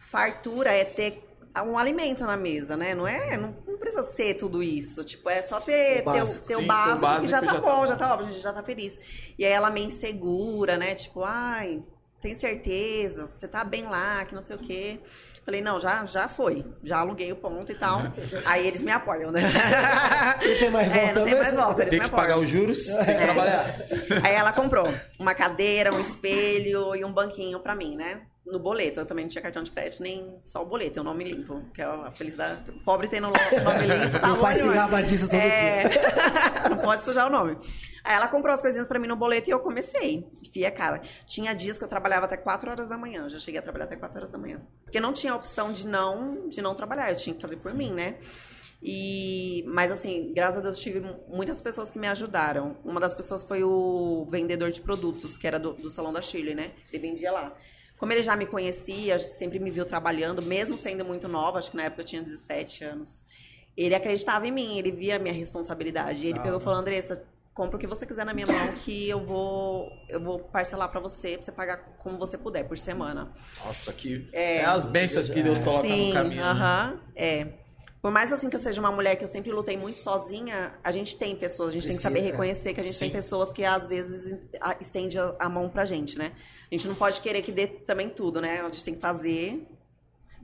fartura 0.00 0.72
é 0.72 0.84
ter 0.84 1.22
um 1.64 1.76
alimento 1.76 2.24
na 2.24 2.36
mesa, 2.36 2.76
né? 2.76 2.94
Não 2.94 3.06
é, 3.06 3.36
não, 3.36 3.54
não 3.66 3.76
precisa 3.78 4.02
ser 4.02 4.34
tudo 4.34 4.62
isso. 4.62 5.04
Tipo, 5.04 5.28
é 5.28 5.42
só 5.42 5.60
ter, 5.60 5.92
O 5.92 5.94
ter, 5.96 6.00
o- 6.02 6.04
básico. 6.04 6.46
ter 6.46 6.54
Sim, 6.56 6.64
o 6.64 6.66
básico, 6.66 6.94
que 6.96 7.00
básico 7.02 7.28
já 7.30 7.40
tá 7.40 7.46
já 7.46 7.52
tá 7.54 7.60
bom, 7.60 7.76
bom. 7.80 7.86
já 7.86 7.96
tá 7.96 8.12
óbvio, 8.14 8.28
a 8.28 8.32
gente 8.32 8.42
já 8.42 8.52
tá 8.52 8.62
feliz. 8.62 8.98
E 9.38 9.44
aí 9.44 9.52
ela 9.52 9.68
meio 9.70 9.86
insegura, 9.86 10.76
né? 10.78 10.94
Tipo, 10.94 11.22
ai, 11.24 11.82
tem 12.20 12.34
certeza? 12.34 13.26
Você 13.26 13.46
tá 13.48 13.62
bem 13.64 13.84
lá, 13.84 14.24
que 14.24 14.34
não 14.34 14.42
sei 14.42 14.56
o 14.56 14.58
quê. 14.58 15.00
Falei, 15.44 15.60
não, 15.62 15.80
já, 15.80 16.04
já 16.04 16.28
foi. 16.28 16.64
Já 16.84 16.98
aluguei 16.98 17.32
o 17.32 17.36
ponto 17.36 17.72
e 17.72 17.74
tal. 17.74 18.02
Aí 18.44 18.66
eles 18.66 18.82
me 18.82 18.92
apoiam, 18.92 19.32
né? 19.32 19.40
Não 19.42 20.58
tem 20.58 20.70
mais 20.70 20.88
É, 20.94 21.06
volta 21.06 21.18
não 21.18 21.24
tem 21.24 21.34
mais 21.34 21.44
mesmo? 21.46 21.62
volta, 21.62 21.82
eles 21.82 21.90
Tem 21.90 21.98
me 21.98 22.04
que 22.08 22.14
apoiam. 22.14 22.28
pagar 22.28 22.38
os 22.38 22.48
juros, 22.48 22.84
tem 22.86 22.96
que 23.04 23.10
É. 23.10 23.24
trabalhar. 23.24 23.76
Aí 24.22 24.34
ela 24.34 24.52
comprou 24.52 24.86
uma 25.18 25.34
cadeira, 25.34 25.92
um 25.92 26.00
espelho 26.00 26.94
e 26.94 27.04
um 27.04 27.12
banquinho 27.12 27.58
pra 27.58 27.74
mim, 27.74 27.96
né? 27.96 28.20
No 28.50 28.58
boleto. 28.58 29.00
Eu 29.00 29.06
também 29.06 29.24
não 29.24 29.30
tinha 29.30 29.42
cartão 29.42 29.62
de 29.62 29.70
crédito, 29.70 30.02
nem 30.02 30.40
só 30.44 30.62
o 30.62 30.66
boleto, 30.66 30.98
é 30.98 31.02
o 31.02 31.04
nome 31.04 31.24
limpo. 31.24 31.62
Que 31.72 31.82
é 31.82 31.84
a 31.84 32.10
felicidade. 32.10 32.72
Pobre 32.84 33.08
tendo 33.08 33.28
o 33.28 33.30
nome 33.30 33.86
limpo, 33.86 34.18
tá 34.18 34.26
Meu 34.32 34.40
pai 34.40 34.54
se 34.56 34.68
gaba 34.68 35.02
disso 35.02 35.28
todo 35.28 35.40
É, 35.40 35.84
não 36.68 36.78
pode 36.78 37.04
sujar 37.04 37.26
o 37.26 37.30
nome. 37.30 37.56
Aí 38.02 38.16
ela 38.16 38.28
comprou 38.28 38.54
as 38.54 38.62
coisinhas 38.62 38.88
pra 38.88 38.98
mim 38.98 39.06
no 39.06 39.16
boleto 39.16 39.50
e 39.50 39.52
eu 39.52 39.60
comecei. 39.60 40.26
Fia, 40.52 40.70
cara. 40.70 41.02
Tinha 41.26 41.54
dias 41.54 41.78
que 41.78 41.84
eu 41.84 41.88
trabalhava 41.88 42.26
até 42.26 42.36
4 42.36 42.70
horas 42.70 42.88
da 42.88 42.96
manhã. 42.96 43.28
Já 43.28 43.38
cheguei 43.38 43.60
a 43.60 43.62
trabalhar 43.62 43.84
até 43.84 43.96
4 43.96 44.16
horas 44.16 44.30
da 44.30 44.38
manhã. 44.38 44.60
Porque 44.84 44.98
não 44.98 45.12
tinha 45.12 45.34
opção 45.34 45.72
de 45.72 45.86
não, 45.86 46.48
de 46.48 46.62
não 46.62 46.74
trabalhar. 46.74 47.10
Eu 47.10 47.16
tinha 47.16 47.34
que 47.34 47.42
fazer 47.42 47.60
por 47.60 47.74
mim, 47.74 47.92
né? 47.92 48.16
E, 48.82 49.62
mas 49.66 49.92
assim, 49.92 50.32
graças 50.34 50.58
a 50.58 50.60
Deus 50.62 50.78
tive 50.78 51.02
muitas 51.28 51.60
pessoas 51.60 51.90
que 51.90 51.98
me 51.98 52.08
ajudaram. 52.08 52.76
Uma 52.84 52.98
das 52.98 53.14
pessoas 53.14 53.44
foi 53.44 53.62
o 53.62 54.26
vendedor 54.30 54.70
de 54.70 54.80
produtos, 54.80 55.36
que 55.36 55.46
era 55.46 55.58
do, 55.58 55.74
do 55.74 55.90
salão 55.90 56.12
da 56.12 56.22
Chile, 56.22 56.54
né? 56.54 56.72
Ele 56.90 57.02
vendia 57.02 57.30
lá. 57.30 57.54
Como 58.00 58.12
ele 58.14 58.22
já 58.22 58.34
me 58.34 58.46
conhecia, 58.46 59.18
sempre 59.18 59.58
me 59.58 59.70
viu 59.70 59.84
trabalhando, 59.84 60.40
mesmo 60.40 60.78
sendo 60.78 61.04
muito 61.04 61.28
nova, 61.28 61.58
acho 61.58 61.70
que 61.70 61.76
na 61.76 61.84
época 61.84 62.00
eu 62.00 62.06
tinha 62.06 62.22
17 62.22 62.82
anos. 62.82 63.22
Ele 63.76 63.94
acreditava 63.94 64.48
em 64.48 64.50
mim, 64.50 64.78
ele 64.78 64.90
via 64.90 65.16
a 65.16 65.18
minha 65.18 65.34
responsabilidade. 65.34 66.26
Ele 66.26 66.38
Ah. 66.38 66.42
pegou 66.42 66.58
e 66.58 66.62
falou: 66.62 66.78
Andressa, 66.78 67.22
compra 67.52 67.76
o 67.76 67.78
que 67.78 67.86
você 67.86 68.06
quiser 68.06 68.24
na 68.24 68.32
minha 68.32 68.46
mão 68.46 68.72
que 68.84 69.06
eu 69.08 69.22
vou 69.22 69.86
eu 70.08 70.18
vou 70.18 70.38
parcelar 70.38 70.88
pra 70.88 70.98
você, 70.98 71.34
pra 71.34 71.42
você 71.42 71.52
pagar 71.52 71.76
como 71.98 72.16
você 72.16 72.38
puder 72.38 72.66
por 72.66 72.78
semana. 72.78 73.30
Nossa, 73.62 73.92
que. 73.92 74.26
É, 74.32 74.64
as 74.64 74.86
bênçãos 74.86 75.28
que 75.28 75.42
Deus 75.42 75.60
coloca 75.60 75.86
Sim, 75.86 76.08
no 76.08 76.14
caminho. 76.14 76.40
né? 76.42 76.48
aham, 76.48 77.00
é. 77.14 77.46
Por 78.00 78.10
mais 78.10 78.32
assim 78.32 78.48
que 78.48 78.56
eu 78.56 78.60
seja 78.60 78.80
uma 78.80 78.90
mulher 78.90 79.16
que 79.16 79.24
eu 79.24 79.28
sempre 79.28 79.52
lutei 79.52 79.76
muito 79.76 79.98
sozinha, 79.98 80.72
a 80.82 80.90
gente 80.90 81.18
tem 81.18 81.36
pessoas, 81.36 81.68
a 81.68 81.72
gente 81.72 81.82
tem 81.82 81.90
que 81.90 81.96
Precisa, 82.02 82.08
saber 82.08 82.20
é. 82.20 82.30
reconhecer 82.30 82.72
que 82.72 82.80
a 82.80 82.82
gente 82.82 82.98
tem 82.98 83.10
Sim. 83.10 83.14
pessoas 83.14 83.52
que 83.52 83.62
às 83.62 83.86
vezes 83.86 84.34
estende 84.80 85.18
a 85.38 85.48
mão 85.50 85.68
pra 85.68 85.84
gente, 85.84 86.16
né? 86.18 86.32
A 86.70 86.74
gente 86.74 86.86
não 86.86 86.94
pode 86.94 87.20
querer 87.20 87.42
que 87.42 87.50
dê 87.50 87.66
também 87.66 88.08
tudo, 88.08 88.40
né? 88.40 88.60
A 88.60 88.64
gente 88.64 88.84
tem 88.84 88.94
que 88.94 89.00
fazer 89.00 89.66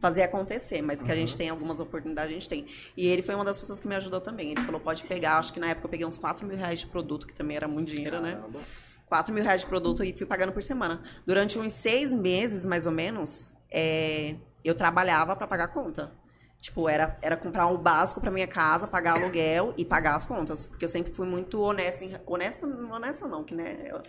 fazer 0.01 0.23
acontecer, 0.23 0.83
mas 0.83 1.03
que 1.03 1.11
a 1.11 1.15
gente 1.15 1.37
tem 1.37 1.49
algumas 1.49 1.81
oportunidades, 1.81 2.31
a 2.31 2.35
gente 2.35 2.49
tem. 2.49 2.67
E 2.97 3.07
ele 3.07 3.23
foi 3.23 3.35
uma 3.35 3.45
das 3.45 3.59
pessoas 3.59 3.81
que 3.81 3.89
me 3.89 3.95
ajudou 3.95 4.21
também. 4.21 4.51
Ele 4.51 4.63
falou, 4.63 4.81
pode 4.81 5.05
pegar, 5.05 5.39
acho 5.39 5.53
que 5.53 5.61
na 5.61 5.69
época 5.69 5.87
eu 5.87 5.91
peguei 5.91 6.07
uns 6.07 6.17
4 6.17 6.47
mil 6.47 6.57
reais 6.57 6.81
de 6.81 6.87
produto, 6.87 7.27
que 7.27 7.33
também 7.33 7.57
era 7.57 7.67
muito 7.67 7.93
dinheiro, 7.93 8.21
né? 8.21 8.35
Caramba. 8.35 8.61
4 9.07 9.33
mil 9.33 9.43
reais 9.43 9.61
de 9.61 9.67
produto 9.67 10.03
e 10.05 10.13
fui 10.13 10.27
pagando 10.27 10.53
por 10.53 10.63
semana. 10.63 11.03
Durante 11.25 11.59
uns 11.59 11.73
seis 11.73 12.13
meses, 12.13 12.67
mais 12.67 12.87
ou 12.87 12.93
menos, 12.93 13.53
é, 13.71 14.35
eu 14.65 14.75
trabalhava 14.75 15.37
para 15.37 15.47
pagar 15.47 15.65
a 15.65 15.69
conta. 15.69 16.13
Tipo, 16.61 16.89
era, 16.89 17.17
era 17.23 17.37
comprar 17.37 17.69
o 17.69 17.79
básico 17.79 18.21
para 18.21 18.31
minha 18.31 18.47
casa, 18.47 18.89
pagar 18.89 19.13
aluguel 19.21 19.73
e 19.77 19.85
pagar 19.85 20.17
as 20.17 20.27
contas. 20.27 20.65
Porque 20.65 20.85
eu 20.85 20.89
sempre 20.89 21.13
fui 21.13 21.27
muito 21.27 21.61
honesta. 21.61 22.05
Em, 22.05 22.17
honesta, 22.27 22.67
não 22.67 22.91
honesta 22.93 23.29
não, 23.29 23.45
que 23.45 23.55
né? 23.55 23.77
eu- 23.89 24.01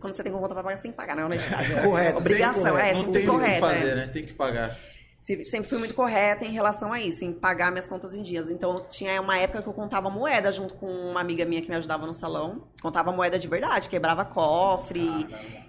quando 0.00 0.14
você 0.14 0.22
tem 0.22 0.32
conta 0.32 0.54
pra 0.54 0.62
pagar, 0.62 0.76
você 0.76 0.82
tem 0.84 0.90
que 0.92 0.96
pagar, 0.96 1.16
né? 1.16 1.24
Honestidade. 1.24 1.68
Correto, 1.82 2.18
Obrigação, 2.20 2.62
sempre 2.62 2.80
é, 2.80 2.92
Não 2.94 3.00
sempre 3.00 3.20
tem 3.20 3.28
o 3.30 3.40
que 3.44 3.60
fazer, 3.60 3.88
é. 3.88 3.94
né? 3.94 4.06
Tem 4.06 4.24
que 4.24 4.34
pagar. 4.34 4.78
Se- 5.20 5.44
Sempre 5.44 5.68
fui 5.68 5.78
muito 5.78 5.94
correta 5.94 6.44
em 6.44 6.52
relação 6.52 6.92
a 6.92 7.00
isso, 7.00 7.24
em 7.24 7.32
pagar 7.32 7.70
minhas 7.72 7.88
contas 7.88 8.14
em 8.14 8.22
dias. 8.22 8.48
Então, 8.50 8.86
tinha 8.90 9.20
uma 9.20 9.36
época 9.36 9.60
que 9.62 9.68
eu 9.68 9.72
contava 9.72 10.08
moeda 10.08 10.50
junto 10.52 10.74
com 10.74 10.86
uma 10.86 11.20
amiga 11.20 11.44
minha 11.44 11.60
que 11.60 11.68
me 11.68 11.74
ajudava 11.74 12.06
no 12.06 12.14
salão. 12.14 12.68
Contava 12.80 13.10
moeda 13.12 13.38
de 13.38 13.48
verdade, 13.48 13.88
quebrava 13.88 14.24
cofre, 14.24 15.08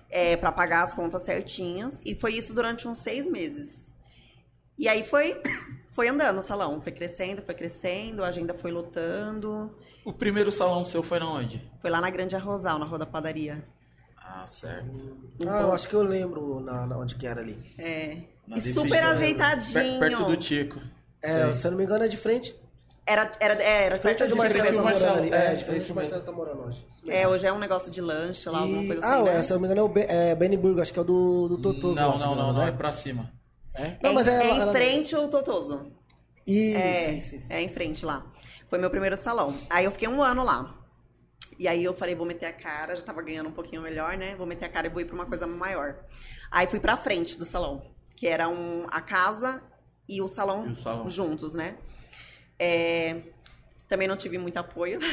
é, 0.10 0.38
para 0.38 0.52
pagar 0.52 0.84
as 0.84 0.94
contas 0.94 1.24
certinhas. 1.24 2.00
E 2.06 2.14
foi 2.14 2.34
isso 2.36 2.54
durante 2.54 2.88
uns 2.88 3.00
seis 3.00 3.26
meses. 3.26 3.92
E 4.78 4.88
aí 4.88 5.04
foi, 5.04 5.42
foi 5.92 6.08
andando 6.08 6.40
o 6.40 6.42
salão, 6.42 6.80
foi 6.82 6.92
crescendo, 6.92 7.42
foi 7.42 7.56
crescendo, 7.56 8.24
a 8.24 8.28
agenda 8.28 8.54
foi 8.54 8.72
lotando. 8.72 9.76
O 10.06 10.14
primeiro 10.14 10.52
salão 10.52 10.84
seu 10.84 11.04
foi 11.04 11.20
na 11.20 11.28
onde? 11.30 11.62
Foi 11.82 11.90
lá 11.90 12.00
na 12.02 12.10
Grande 12.10 12.36
Arrozal, 12.36 12.80
na 12.80 12.86
Rua 12.86 13.00
da 13.00 13.06
Padaria. 13.06 13.64
Ah, 14.18 14.46
certo. 14.46 15.18
Ah, 15.48 15.62
eu 15.62 15.74
acho 15.74 15.88
que 15.88 15.96
eu 15.96 16.04
lembro 16.04 16.60
na, 16.60 16.86
na 16.86 16.98
onde 16.98 17.16
que 17.16 17.26
era 17.26 17.42
ali. 17.42 17.58
É. 17.78 18.18
Na 18.48 18.58
E 18.58 18.62
super 18.62 18.88
Jean. 18.90 19.10
ajeitadinho. 19.12 19.74
Per- 19.74 20.00
Perto 20.00 20.26
do 20.26 20.38
Tico. 20.38 20.80
É, 21.22 21.46
Sei. 21.46 21.54
se 21.54 21.68
eu 21.68 21.72
não 21.72 21.78
me 21.78 21.84
engano 21.84 22.04
é 22.06 22.08
de 22.08 22.16
frente. 22.18 22.56
Era, 23.06 23.32
era, 23.40 23.56
é, 23.56 23.86
era 23.86 23.96
Frente 23.96 24.20
perto 24.20 24.24
onde 24.26 24.34
o 24.34 24.36
de 24.36 24.42
Marcelo 24.42 24.64
frente 24.66 24.78
tá 24.78 24.84
Marcelo. 24.84 25.18
ali. 25.18 25.30
É, 25.32 25.36
É, 25.36 25.46
é 25.52 25.56
de 25.56 25.66
frente 25.66 25.78
isso 25.80 25.86
onde 25.86 25.92
o 25.92 25.96
Marcelo 25.96 26.22
tá 26.24 26.32
morando 26.32 26.62
hoje. 26.64 26.86
É, 27.08 27.28
hoje 27.28 27.48
é 27.48 27.52
um 27.52 27.58
negócio 27.58 27.92
de 27.92 28.02
lanche 28.02 28.48
lá, 28.50 28.60
alguma 28.60 28.84
E- 28.84 28.88
coisa 28.88 29.02
ah, 29.06 29.14
assim, 29.16 29.24
ué, 29.24 29.34
né? 29.34 29.42
se 29.42 29.52
eu 29.52 29.56
não 29.56 29.62
me 29.62 29.68
engano 29.68 29.82
é 29.82 29.84
o 29.84 29.90
Ben- 29.90 30.06
é 30.08 30.36
Bennyburg, 30.36 30.80
acho 30.80 30.94
que 30.94 31.00
é 31.00 31.02
o 31.02 31.06
do, 31.06 31.48
do 31.50 31.58
Totoso. 31.58 32.00
Não, 32.00 32.18
não, 32.20 32.36
não, 32.36 32.54
não, 32.54 32.60
né? 32.60 32.70
é 32.70 32.72
pra 32.72 32.92
cima. 32.92 33.32
É? 33.80 33.98
É, 34.02 34.12
mas 34.12 34.28
em- 34.28 34.32
ela- 34.32 34.44
é 34.44 34.50
em 34.52 34.60
ela- 34.60 34.72
frente 34.72 35.16
ao 35.16 35.28
Totoso. 35.30 35.92
Isso, 36.46 36.78
É, 36.78 37.12
isso, 37.14 37.36
isso. 37.36 37.54
é 37.54 37.62
em 37.62 37.70
frente 37.70 38.06
lá. 38.06 38.26
Foi 38.70 38.78
meu 38.80 38.90
primeiro 38.90 39.16
salão. 39.16 39.56
Aí 39.70 39.86
eu 39.86 39.92
fiquei 39.92 40.08
um 40.08 40.22
ano 40.22 40.44
lá. 40.44 40.76
E 41.58 41.68
aí 41.68 41.84
eu 41.84 41.94
falei, 41.94 42.16
vou 42.16 42.26
meter 42.26 42.46
a 42.46 42.54
cara, 42.54 42.96
já 42.96 43.02
tava 43.04 43.22
ganhando 43.22 43.50
um 43.50 43.54
pouquinho 43.54 43.82
melhor, 43.82 44.18
né? 44.18 44.36
Vou 44.36 44.48
meter 44.48 44.66
a 44.66 44.70
cara 44.70 44.88
e 44.88 44.90
vou 44.90 45.02
ir 45.02 45.06
pra 45.06 45.16
uma 45.16 45.26
coisa 45.26 45.46
maior. 45.46 45.98
Aí 46.52 46.68
fui 46.68 46.80
pra 46.80 46.96
frente 46.98 47.38
do 47.38 47.46
salão, 47.46 47.82
que 48.16 48.28
era 48.28 48.48
um, 48.48 48.86
a 48.90 49.02
casa 49.02 49.62
e 50.08 50.22
o 50.22 50.28
salão, 50.28 50.66
E 50.68 50.70
o 50.72 50.76
salão. 50.76 51.10
juntos, 51.10 51.54
né? 51.54 51.78
É, 52.58 53.22
também 53.90 54.08
não 54.08 54.16
tive 54.16 54.38
muito 54.38 54.56
apoio. 54.58 55.00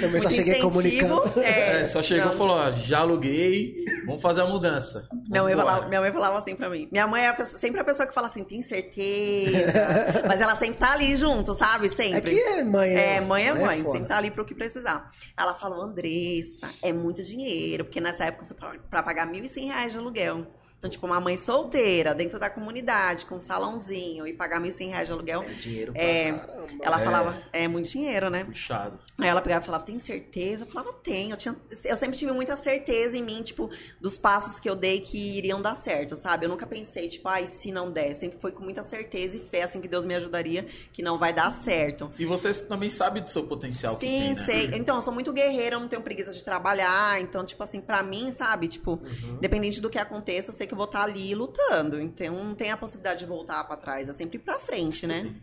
Também 0.00 0.20
só 0.20 0.28
muito 0.28 0.30
cheguei 0.32 0.58
incentivo. 0.58 0.70
comunicando. 0.70 1.40
É, 1.40 1.80
É, 1.82 1.84
só 1.84 2.02
chegou 2.02 2.32
e 2.32 2.36
falou, 2.36 2.56
ó, 2.56 2.70
já 2.70 3.00
aluguei, 3.00 3.74
vamos 4.06 4.22
fazer 4.22 4.40
a 4.42 4.46
mudança. 4.46 5.06
Minha 5.28 5.42
mãe, 5.42 5.54
falava, 5.54 5.88
minha 5.88 6.00
mãe 6.00 6.12
falava 6.12 6.38
assim 6.38 6.54
pra 6.54 6.70
mim. 6.70 6.88
Minha 6.90 7.06
mãe 7.06 7.24
é 7.24 7.28
a 7.28 7.34
pessoa- 7.34 7.58
sempre 7.58 7.80
a 7.80 7.84
pessoa 7.84 8.06
que 8.06 8.14
fala 8.14 8.26
assim, 8.28 8.44
tem 8.44 8.62
certeza. 8.62 10.22
Mas 10.26 10.40
ela 10.40 10.54
sempre 10.56 10.76
tá 10.78 10.92
ali 10.92 11.14
junto, 11.16 11.54
sabe? 11.54 11.86
É 11.86 11.90
Sempre. 11.90 12.34
que 12.34 12.40
é 12.40 12.62
mãe, 12.64 12.94
É, 12.96 13.20
mãe 13.20 13.46
é 13.48 13.52
mãe, 13.54 13.78
foda. 13.80 13.90
sempre 13.92 14.08
tá 14.08 14.16
ali 14.16 14.30
pro 14.30 14.44
que 14.44 14.54
precisar. 14.54 15.10
Ela 15.38 15.54
falou, 15.54 15.82
Andressa, 15.82 16.68
é 16.82 16.92
muito 16.92 17.22
dinheiro, 17.22 17.84
porque 17.84 18.00
nessa 18.00 18.24
época 18.24 18.44
eu 18.44 18.48
fui 18.48 18.56
pra, 18.56 18.74
pra 18.90 19.02
pagar 19.02 19.26
1.100 19.30 19.66
reais 19.66 19.92
de 19.92 19.98
aluguel. 19.98 20.46
Então, 20.78 20.90
tipo, 20.90 21.06
uma 21.06 21.18
mãe 21.18 21.36
solteira, 21.38 22.14
dentro 22.14 22.38
da 22.38 22.50
comunidade, 22.50 23.24
com 23.24 23.36
um 23.36 23.38
salãozinho, 23.38 24.26
e 24.26 24.32
pagar 24.34 24.60
1.100 24.60 24.88
reais 24.90 25.08
de 25.08 25.12
aluguel. 25.12 25.42
É 25.42 25.52
dinheiro 25.54 25.92
pra 25.92 26.02
É, 26.02 26.32
caramba. 26.32 26.66
Ela 26.82 27.00
É. 27.00 27.04
falava, 27.04 27.42
é 27.52 27.66
muito 27.66 27.88
dinheiro, 27.88 28.28
né? 28.28 28.44
Puxado. 28.44 28.98
Aí 29.18 29.26
ela 29.26 29.40
pegava 29.40 29.62
e 29.62 29.66
falava, 29.66 29.84
tem 29.84 29.98
certeza? 29.98 30.64
Eu 30.64 30.68
falava, 30.68 30.92
tenho. 31.02 31.32
Eu, 31.32 31.36
tinha, 31.38 31.56
eu 31.86 31.96
sempre 31.96 32.16
tive 32.18 32.30
muita 32.32 32.56
certeza 32.58 33.16
em 33.16 33.22
mim, 33.22 33.42
tipo, 33.42 33.70
dos 34.00 34.18
passos 34.18 34.60
que 34.60 34.68
eu 34.68 34.76
dei 34.76 35.00
que 35.00 35.38
iriam 35.38 35.62
dar 35.62 35.76
certo, 35.76 36.14
sabe? 36.14 36.44
Eu 36.44 36.50
nunca 36.50 36.66
pensei, 36.66 37.08
tipo, 37.08 37.26
ai, 37.26 37.46
se 37.46 37.72
não 37.72 37.90
der. 37.90 38.14
Sempre 38.14 38.38
foi 38.38 38.52
com 38.52 38.62
muita 38.62 38.82
certeza 38.84 39.34
e 39.36 39.40
fé, 39.40 39.62
assim, 39.62 39.80
que 39.80 39.88
Deus 39.88 40.04
me 40.04 40.14
ajudaria, 40.14 40.66
que 40.92 41.02
não 41.02 41.18
vai 41.18 41.32
dar 41.32 41.50
certo. 41.52 42.12
E 42.18 42.26
você 42.26 42.52
também 42.52 42.90
sabe 42.90 43.20
do 43.22 43.30
seu 43.30 43.44
potencial 43.44 43.94
que 43.96 44.06
Sim, 44.06 44.18
tem, 44.18 44.28
né? 44.28 44.34
sei. 44.34 44.70
Então, 44.74 44.96
eu 44.96 45.02
sou 45.02 45.12
muito 45.12 45.32
guerreira, 45.32 45.76
eu 45.76 45.80
não 45.80 45.88
tenho 45.88 46.02
preguiça 46.02 46.32
de 46.32 46.44
trabalhar. 46.44 47.20
Então, 47.20 47.44
tipo 47.46 47.62
assim, 47.62 47.80
pra 47.80 48.02
mim, 48.02 48.30
sabe? 48.30 48.68
Tipo, 48.68 49.00
Uhum. 49.02 49.36
independente 49.38 49.80
do 49.80 49.88
que 49.88 49.98
aconteça, 49.98 50.50
eu 50.50 50.54
sei 50.54 50.65
que 50.66 50.72
eu 50.74 50.76
vou 50.76 50.86
estar 50.86 51.02
ali 51.02 51.34
lutando. 51.34 52.00
Então, 52.00 52.44
não 52.44 52.54
tem 52.54 52.70
a 52.70 52.76
possibilidade 52.76 53.20
de 53.20 53.26
voltar 53.26 53.64
pra 53.64 53.76
trás. 53.76 54.08
É 54.08 54.12
sempre 54.12 54.38
pra 54.38 54.58
frente, 54.58 55.06
né? 55.06 55.20
Sim. 55.20 55.36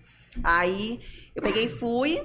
Aí, 0.44 1.00
eu 1.36 1.42
peguei 1.42 1.66
e 1.66 1.70
fui. 1.70 2.22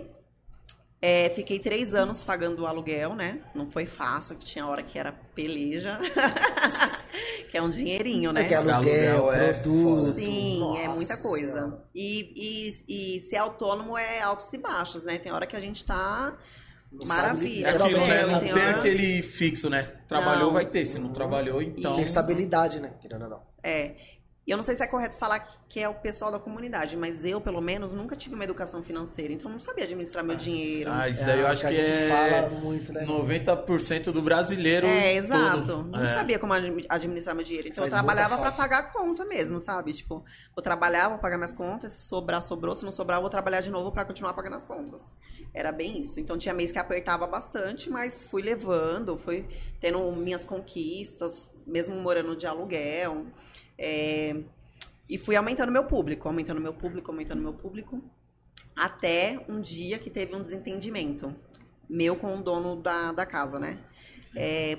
é, 1.01 1.31
fiquei 1.31 1.59
três 1.61 1.95
anos 1.95 2.21
pagando 2.23 2.63
o 2.63 2.67
aluguel, 2.67 3.15
né? 3.15 3.41
Não 3.55 3.71
foi 3.71 3.87
fácil, 3.87 4.37
que 4.37 4.45
tinha 4.45 4.67
hora 4.67 4.83
que 4.83 4.99
era 4.99 5.13
peleja. 5.35 5.99
que 7.51 7.57
é 7.57 7.63
um 7.63 7.71
dinheirinho, 7.71 8.33
né? 8.33 8.43
É 8.43 8.45
que 8.45 8.55
aluguel, 8.55 8.77
Aluguel 8.77 9.33
é 9.33 9.53
produto. 9.53 10.13
Sim, 10.15 10.77
é 10.77 10.87
nossa 10.87 10.95
muita 10.95 11.17
coisa. 11.19 11.83
E, 11.95 12.73
e, 12.89 13.17
e 13.17 13.21
ser 13.21 13.37
autônomo 13.37 13.97
é 13.97 14.21
altos 14.21 14.53
e 14.53 14.59
baixos, 14.59 15.03
né? 15.05 15.19
Tem 15.19 15.33
hora 15.33 15.47
que 15.47 15.57
a 15.57 15.61
gente 15.61 15.85
tá 15.85 16.37
Não 16.91 17.07
maravilha. 17.07 17.67
É 17.67 17.71
aquilo, 17.71 18.07
né? 18.07 18.19
Tem 18.19 18.27
Não 18.27 18.35
hora- 18.37 18.47
tem 18.55 18.69
aquele 18.69 19.23
fixo, 19.23 19.69
né? 19.69 19.83
Trabalhou, 20.07 20.47
Não. 20.47 20.53
vai 20.55 20.65
ter. 20.65 20.85
Se 20.87 20.99
não 20.99 21.11
trabalhou, 21.13 21.61
então... 21.63 21.95
Tem 21.97 22.05
estabilidade, 22.05 22.81
né? 22.81 22.93
Querendo 23.01 23.23
ou 23.25 23.29
não. 23.31 23.43
É. 23.63 23.93
E 24.49 24.51
eu 24.51 24.57
não 24.57 24.65
sei 24.65 24.75
se 24.75 24.83
é 24.83 24.87
correto 24.87 25.15
falar 25.15 25.41
que 25.69 25.79
é 25.79 25.87
o 25.87 25.93
pessoal 25.93 26.33
da 26.33 26.39
comunidade, 26.39 26.97
mas 26.97 27.23
eu, 27.23 27.39
pelo 27.39 27.61
menos, 27.61 27.93
nunca 27.93 28.17
tive 28.17 28.35
uma 28.35 28.45
educação 28.45 28.83
financeira, 28.83 29.31
então 29.31 29.51
eu 29.51 29.53
não 29.53 29.61
sabia 29.61 29.85
administrar 29.85 30.25
meu 30.25 30.37
dinheiro. 30.37 30.91
Ah, 30.91 31.07
isso 31.07 31.23
daí 31.27 31.39
eu 31.41 31.47
É, 31.47 31.51
acho 31.51 31.67
a 31.67 31.69
que, 31.69 31.77
gente 31.77 31.91
é 31.91 32.09
fala 32.09 32.49
muito, 32.61 32.91
né? 32.91 33.05
90% 33.05 34.11
do 34.11 34.23
brasileiro 34.23 34.87
É, 34.87 35.17
exato. 35.17 35.59
todo. 35.67 35.83
Não 35.89 36.03
É. 36.03 36.07
sabia 36.15 36.39
como 36.39 36.55
admi- 36.55 36.87
administrar 36.89 37.35
meu 37.37 37.45
dinheiro. 37.45 37.69
Então 37.69 37.83
Faz 37.83 37.93
eu 37.93 37.99
trabalhava 37.99 38.39
falta. 38.39 38.53
pagar 38.53 38.79
a 38.79 38.83
conta 38.85 39.23
mesmo, 39.27 39.61
sabe? 39.61 39.93
Tipo, 39.93 40.25
vou 40.57 40.63
trabalhar, 40.65 41.11
vou 41.11 41.19
pagar 41.19 41.37
minhas 41.37 41.53
contas, 41.53 41.93
se 41.93 42.09
sobrar, 42.09 42.41
sobrou. 42.41 42.75
Se 42.75 42.87
não 42.87 42.91
sobrar, 42.93 43.19
eu 43.19 43.21
vou 43.21 43.31
trabalhar 43.31 43.61
de 43.61 43.69
novo 43.69 43.93
pra 43.93 44.03
continuar 44.07 44.33
pagando 44.33 44.57
as 44.57 44.65
contas. 44.65 45.15
Era 45.53 45.71
bem 45.71 46.01
isso. 46.01 46.19
Então 46.21 46.39
tinha 46.39 46.55
mês 46.55 46.73
que 46.73 46.79
apertava 46.79 47.27
bastante, 47.27 47.91
mas 47.91 48.23
fui 48.23 48.41
levando, 48.41 49.19
fui 49.19 49.47
tendo 49.79 50.11
minhas 50.13 50.47
conquistas, 50.47 51.53
mesmo 51.67 51.95
morando 51.97 52.35
de 52.35 52.47
aluguel. 52.47 53.27
É, 53.79 54.37
E 55.09 55.17
fui 55.17 55.37
aumentando 55.37 55.73
meu 55.73 55.85
público, 55.85 56.29
aumentando 56.29 56.61
meu 56.61 56.75
público, 56.75 57.11
aumentando 57.11 57.41
meu 57.41 57.55
público. 57.55 58.03
Até 58.77 59.45
um 59.49 59.61
dia 59.61 59.99
que 59.99 60.11
teve 60.11 60.37
um 60.37 60.41
desentendimento 60.41 61.35
meu 61.89 62.15
com 62.17 62.35
o 62.35 62.43
dono 62.43 62.77
da, 62.77 63.13
da 63.13 63.25
casa, 63.25 63.59
né? 63.59 63.79
É, 64.37 64.79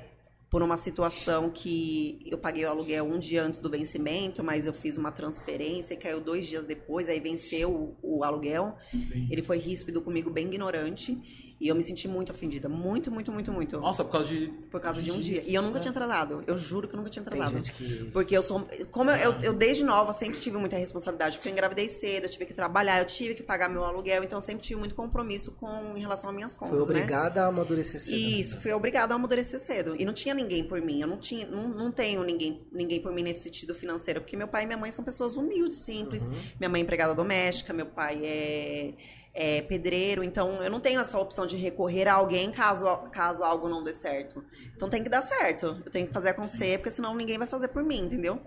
por 0.49 0.61
uma 0.61 0.77
situação 0.77 1.49
que 1.49 2.19
eu 2.25 2.37
paguei 2.37 2.65
o 2.65 2.69
aluguel 2.69 3.05
um 3.05 3.19
dia 3.19 3.43
antes 3.43 3.59
do 3.59 3.69
vencimento, 3.69 4.43
mas 4.43 4.65
eu 4.65 4.73
fiz 4.73 4.97
uma 4.97 5.11
transferência 5.11 5.93
e 5.93 5.97
caiu 5.97 6.21
dois 6.21 6.47
dias 6.47 6.65
depois, 6.65 7.09
aí 7.09 7.19
venceu 7.19 7.71
o, 7.71 7.97
o 8.19 8.23
aluguel. 8.23 8.75
Sim. 8.99 9.27
Ele 9.31 9.41
foi 9.41 9.57
ríspido 9.57 10.01
comigo, 10.01 10.29
bem 10.29 10.47
ignorante. 10.47 11.48
E 11.59 11.67
eu 11.67 11.75
me 11.75 11.83
senti 11.83 12.07
muito 12.07 12.31
ofendida. 12.31 12.69
Muito, 12.69 13.11
muito, 13.11 13.31
muito, 13.31 13.51
muito. 13.51 13.79
Nossa, 13.79 14.03
por 14.05 14.13
causa 14.13 14.27
de... 14.27 14.47
por 14.71 14.79
causa 14.79 15.01
de 15.01 15.11
um 15.11 15.15
dia. 15.15 15.33
dias, 15.33 15.47
E 15.47 15.53
eu 15.53 15.61
nunca 15.61 15.75
né? 15.75 15.81
tinha 15.81 15.91
atrasado. 15.91 16.41
Eu 16.47 16.57
juro 16.57 16.87
que 16.87 16.95
eu 16.95 16.97
nunca 16.97 17.09
tinha 17.09 17.23
Tem 17.23 17.33
atrasado. 17.33 17.57
gente 17.57 17.73
que. 17.73 18.09
Porque 18.11 18.35
eu 18.35 18.41
sou. 18.41 18.65
Como 18.89 19.11
eu, 19.11 19.17
eu, 19.17 19.41
eu, 19.41 19.53
desde 19.53 19.83
nova 19.83 20.13
sempre 20.13 20.39
tive 20.39 20.57
muita 20.57 20.77
responsabilidade. 20.77 21.37
Porque 21.37 21.49
eu 21.49 21.51
engravidei 21.51 21.89
cedo, 21.89 22.23
eu 22.23 22.29
tive 22.29 22.45
que 22.45 22.53
trabalhar, 22.53 22.99
eu 22.99 23.05
tive 23.05 23.35
que 23.35 23.43
pagar 23.43 23.69
meu 23.69 23.83
aluguel. 23.83 24.23
Então 24.23 24.37
eu 24.37 24.41
sempre 24.41 24.63
tive 24.63 24.79
muito 24.79 24.95
compromisso 24.95 25.51
com 25.51 25.97
em 25.97 25.99
relação 25.99 26.29
às 26.29 26.35
minhas 26.35 26.55
contas. 26.55 26.69
Foi 26.69 26.77
né? 26.77 26.83
obrigada 26.83 27.43
a 27.43 27.47
amadurecer 27.47 27.99
cedo. 27.99 28.15
Isso, 28.15 28.61
fui 28.61 28.71
obrigada 28.71 29.13
a 29.13 29.15
amadurecer 29.15 29.59
cedo. 29.59 29.95
E 29.97 30.05
não 30.05 30.13
tinha 30.13 30.33
ninguém 30.33 30.63
por 30.63 30.81
mim. 30.81 31.01
Eu 31.01 31.07
não 31.07 31.17
tinha, 31.17 31.45
não, 31.45 31.67
não 31.67 31.91
tenho 31.91 32.23
ninguém, 32.23 32.65
ninguém 32.71 33.01
por 33.01 33.11
mim 33.11 33.23
nesse 33.23 33.41
sentido 33.41 33.75
financeiro. 33.75 34.21
Porque 34.21 34.37
meu 34.37 34.47
pai 34.47 34.63
e 34.63 34.65
minha 34.65 34.77
mãe 34.77 34.91
são 34.91 35.03
pessoas 35.03 35.35
humildes, 35.35 35.79
simples. 35.79 36.25
Uhum. 36.25 36.39
Minha 36.57 36.69
mãe 36.69 36.79
é 36.79 36.83
empregada 36.83 37.13
doméstica, 37.13 37.73
meu 37.73 37.85
pai 37.85 38.21
é, 38.23 38.93
é, 39.33 39.61
pedreiro, 39.61 40.23
então 40.23 40.61
eu 40.63 40.69
não 40.69 40.79
tenho 40.79 40.99
essa 40.99 41.17
opção 41.19 41.45
de 41.45 41.55
recorrer 41.55 42.07
a 42.07 42.13
alguém 42.15 42.51
caso, 42.51 42.85
caso 43.11 43.43
algo 43.43 43.69
não 43.69 43.83
dê 43.83 43.93
certo. 43.93 44.43
Então 44.75 44.89
tem 44.89 45.03
que 45.03 45.09
dar 45.09 45.21
certo. 45.21 45.81
Eu 45.85 45.91
tenho 45.91 46.07
que 46.07 46.13
fazer 46.13 46.29
acontecer, 46.29 46.77
porque 46.77 46.91
senão 46.91 47.15
ninguém 47.15 47.37
vai 47.37 47.47
fazer 47.47 47.67
por 47.69 47.83
mim, 47.83 47.99
entendeu? 47.99 48.41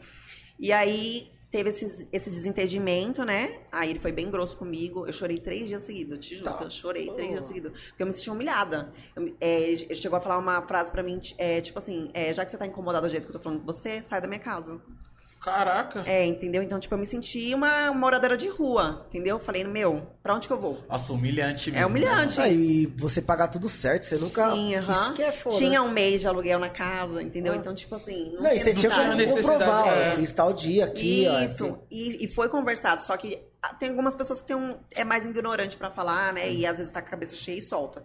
E 0.59 0.73
aí 0.73 1.31
teve 1.51 1.68
esse, 1.68 2.09
esse 2.11 2.31
desentendimento, 2.31 3.25
né? 3.25 3.61
Aí 3.71 3.90
ele 3.90 3.99
foi 3.99 4.11
bem 4.11 4.31
grosso 4.31 4.57
comigo. 4.57 5.07
Eu 5.07 5.12
chorei 5.12 5.38
três 5.38 5.66
dias 5.68 5.83
seguidos, 5.83 6.27
te 6.27 6.37
juro. 6.37 6.51
Tá. 6.53 6.64
Eu 6.64 6.71
chorei 6.71 7.11
três 7.11 7.29
Oh. 7.29 7.33
dias 7.33 7.45
seguidos. 7.45 7.73
Porque 7.88 8.03
eu 8.03 8.07
me 8.07 8.12
senti 8.14 8.31
humilhada. 8.31 8.92
Eu 9.14 9.35
é, 9.40 9.61
ele 9.61 9.83
ele 9.85 9.95
chegou 9.95 10.16
a 10.16 10.21
falar 10.21 10.38
uma 10.38 10.62
frase 10.62 10.90
pra 10.90 11.03
mim, 11.03 11.21
é, 11.37 11.61
tipo 11.61 11.79
assim, 11.79 12.11
é, 12.14 12.33
já 12.33 12.45
que 12.45 12.51
você 12.51 12.57
tá 12.57 12.66
incomodada 12.66 13.07
do 13.07 13.11
jeito 13.11 13.25
que 13.27 13.31
eu 13.31 13.38
tô 13.38 13.42
falando 13.42 13.61
com 13.61 13.66
você, 13.66 14.03
sai 14.03 14.21
da 14.21 14.27
minha 14.27 14.40
casa. 14.40 14.81
Caraca. 15.42 16.05
É, 16.07 16.24
entendeu? 16.24 16.62
Então, 16.62 16.78
tipo, 16.78 16.94
eu 16.94 16.98
me 16.98 17.07
senti 17.07 17.52
uma 17.52 17.92
moradora 17.92 18.37
de 18.37 18.48
rua, 18.48 19.05
entendeu? 19.09 19.40
Falei, 19.40 19.64
meu, 19.64 20.07
pra 20.22 20.35
onde 20.37 20.46
que 20.46 20.52
eu 20.52 20.59
vou? 20.59 20.78
Nossa, 20.88 21.12
humilhante 21.12 21.70
mesmo. 21.70 21.83
É 21.83 21.87
humilhante. 21.87 22.40
Aí 22.40 22.87
você 22.96 23.20
pagar 23.20 23.48
tudo 23.48 23.68
certo, 23.68 24.05
você 24.05 24.16
nunca. 24.16 24.52
Sim, 24.52 24.76
aham. 24.76 24.92
Isso 24.92 25.14
que 25.14 25.22
é 25.22 25.33
foda. 25.33 25.57
Tinha 25.57 25.83
um 25.83 25.90
mês 25.90 26.20
de 26.20 26.28
aluguel 26.28 26.61
na 26.61 26.70
casa, 26.70 27.20
entendeu? 27.20 27.55
Ah. 27.55 27.57
Então, 27.57 27.74
tipo 27.74 27.92
assim, 27.94 28.33
não, 28.35 28.42
Não, 28.42 28.52
e 28.52 28.59
você 28.61 28.72
tinha 28.72 28.92
como 28.92 29.14
necessidade, 29.14 29.64
comprovar, 29.64 29.85
ó, 29.85 29.90
é. 29.90 30.12
eu 30.12 30.16
fiz 30.16 30.33
tal 30.33 30.52
dia 30.52 30.85
aqui, 30.85 31.26
ó. 31.28 31.40
Isso, 31.40 31.66
aqui. 31.66 31.78
e, 31.90 32.24
e 32.24 32.28
foi 32.28 32.48
conversado, 32.48 33.02
só 33.02 33.16
que 33.16 33.42
ah, 33.61 33.74
tem 33.74 33.90
algumas 33.90 34.14
pessoas 34.14 34.40
que 34.40 34.46
tem 34.46 34.57
um, 34.57 34.76
é 34.92 35.02
mais 35.02 35.24
ignorante 35.24 35.76
pra 35.76 35.90
falar, 35.90 36.33
né? 36.33 36.52
E 36.52 36.64
às 36.64 36.78
vezes 36.78 36.92
tá 36.92 37.02
com 37.02 37.09
a 37.09 37.11
cabeça 37.11 37.35
cheia 37.35 37.59
e 37.59 37.62
solta. 37.62 38.05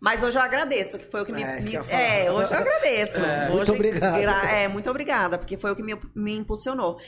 Mas 0.00 0.22
hoje 0.22 0.38
eu 0.38 0.42
agradeço, 0.42 0.98
que 0.98 1.04
foi 1.04 1.20
o 1.20 1.24
que 1.26 1.32
me. 1.32 1.42
É, 1.42 1.60
me- 1.60 1.74
é, 1.76 2.32
hoje 2.32 2.52
eu 2.52 2.58
agradeço. 2.58 3.16
É. 3.18 3.46
Hoje, 3.48 3.54
Muito 3.56 3.72
obrigado. 3.72 4.20
gra- 4.20 4.50
É, 4.52 4.66
muito 4.68 4.90
obrigada, 4.90 5.38
porque 5.38 5.56
foi 5.56 5.70
o 5.72 5.76
que 5.76 5.82
me, 5.82 5.94
me 6.14 6.36
impulsionou. 6.36 6.98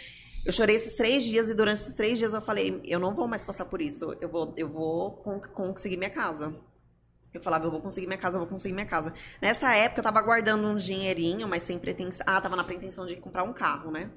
Eu 0.45 0.53
chorei 0.53 0.77
esses 0.77 0.95
três 0.95 1.25
dias 1.25 1.49
e 1.49 1.55
durante 1.55 1.79
esses 1.81 1.95
três 1.95 2.19
dias 2.19 2.35
eu 2.35 2.43
falei, 2.43 2.81
eu 2.85 2.99
não 2.99 3.15
vou 3.15 3.27
mais 3.29 3.45
passar 3.45 3.65
por 3.65 3.81
isso. 3.81 4.15
Eu 4.21 4.29
vou, 4.29 4.53
eu 4.57 4.69
vou 4.69 5.13
con- 5.13 5.41
conseguir 5.41 5.97
minha 5.97 6.11
casa. 6.11 6.53
Eu 7.33 7.41
falava, 7.41 7.65
eu 7.65 7.71
vou 7.71 7.81
conseguir 7.81 8.07
minha 8.07 8.19
casa, 8.19 8.37
eu 8.37 8.41
vou 8.41 8.49
conseguir 8.49 8.75
minha 8.75 8.85
casa. 8.85 9.15
Nessa 9.41 9.75
época, 9.75 10.01
eu 10.01 10.05
tava 10.05 10.21
guardando 10.21 10.67
um 10.67 10.77
dinheirinho, 10.77 11.49
mas 11.49 11.63
sem 11.63 11.79
pretensão. 11.79 12.27
Ah, 12.29 12.39
tava 12.43 12.57
na 12.57 12.65
pretensão 12.65 13.07
de 13.07 13.17
comprar 13.17 13.43
um 13.45 13.55
carro, 13.55 13.91
né? 13.91 14.11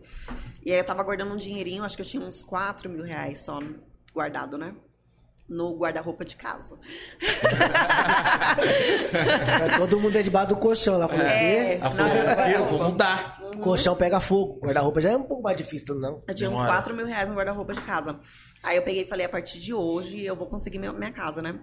E 0.65 0.71
aí 0.73 0.79
eu 0.79 0.83
tava 0.83 1.01
guardando 1.01 1.31
um 1.31 1.37
dinheirinho, 1.37 1.83
acho 1.85 1.95
que 1.95 2.01
eu 2.01 2.05
tinha 2.05 2.21
uns 2.25 2.43
4 2.43 2.89
mil 2.89 3.03
reais 3.05 3.39
só 3.45 3.59
guardado, 4.13 4.57
né? 4.57 4.75
No 5.47 5.77
guarda-roupa 5.77 6.25
de 6.25 6.35
casa. 6.35 6.75
Aí 9.61 9.77
Todo 9.77 9.99
mundo 9.99 10.17
é 10.17 10.21
debaixo 10.23 10.49
do 10.49 10.55
colchão. 10.57 10.95
Ela 10.95 11.07
falou, 11.07 11.25
É. 11.25 11.75
o 11.75 11.85
Ela 11.85 11.91
falou, 11.91 12.13
Não. 12.13 12.47
eu 12.49 12.65
vou 12.65 12.83
mudar. 12.85 13.37
quê? 13.51 13.57
Colchão 13.59 13.95
pega 13.95 14.19
fogo. 14.19 14.59
Guarda-roupa 14.63 15.01
já 15.01 15.11
é 15.11 15.17
um 15.17 15.23
pouco 15.23 15.43
mais 15.43 15.55
difícil, 15.55 15.95
não? 15.95 16.23
Eu 16.27 16.33
tinha 16.35 16.49
uns 16.49 16.53
Demora. 16.53 16.73
4 16.73 16.93
mil 16.95 17.05
reais 17.05 17.29
no 17.29 17.35
guarda-roupa 17.35 17.73
de 17.73 17.81
casa. 17.81 18.19
Aí 18.63 18.75
eu 18.77 18.81
peguei 18.81 19.03
e 19.03 19.07
falei, 19.07 19.25
a 19.25 19.29
partir 19.29 19.59
de 19.59 19.73
hoje 19.73 20.23
eu 20.25 20.35
vou 20.35 20.47
conseguir 20.47 20.79
minha, 20.79 20.91
minha 20.91 21.11
casa, 21.11 21.41
né? 21.41 21.59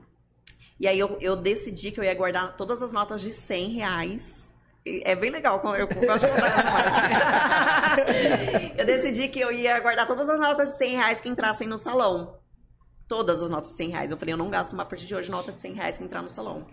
E 0.79 0.87
aí 0.87 0.99
eu, 0.99 1.17
eu 1.21 1.35
decidi 1.37 1.91
que 1.91 1.99
eu 2.01 2.05
ia 2.05 2.15
guardar 2.15 2.57
todas 2.57 2.83
as 2.83 2.93
notas 2.93 3.21
de 3.21 3.33
100 3.33 3.71
reais. 3.71 4.53
É 4.85 5.15
bem 5.15 5.31
legal, 5.31 5.61
quando 5.61 5.77
eu, 5.77 5.87
gosto 5.87 6.27
de 6.27 6.33
contar. 6.33 7.97
Eu 8.77 8.85
decidi 8.85 9.29
que 9.29 9.39
eu 9.39 9.53
ia 9.53 9.79
guardar 9.79 10.09
todas 10.09 10.29
as 10.29 10.41
notas 10.41 10.71
de 10.71 10.79
100 10.79 10.97
reais 10.97 11.21
que 11.21 11.29
entrassem 11.29 11.69
no 11.69 11.79
salão. 11.79 12.37
Todas 13.13 13.43
as 13.43 13.51
notas 13.51 13.73
de 13.73 13.77
100 13.77 13.89
reais. 13.91 14.11
Eu 14.11 14.17
falei, 14.17 14.33
eu 14.33 14.39
não 14.39 14.49
gasto 14.49 14.73
a 14.81 14.85
partir 14.87 15.05
de 15.05 15.15
hoje 15.15 15.31
nota 15.31 15.53
de 15.53 15.61
100 15.61 15.75
reais 15.75 15.99
que 15.99 16.03
entrar 16.05 16.23
no 16.23 16.31
salão. 16.31 16.65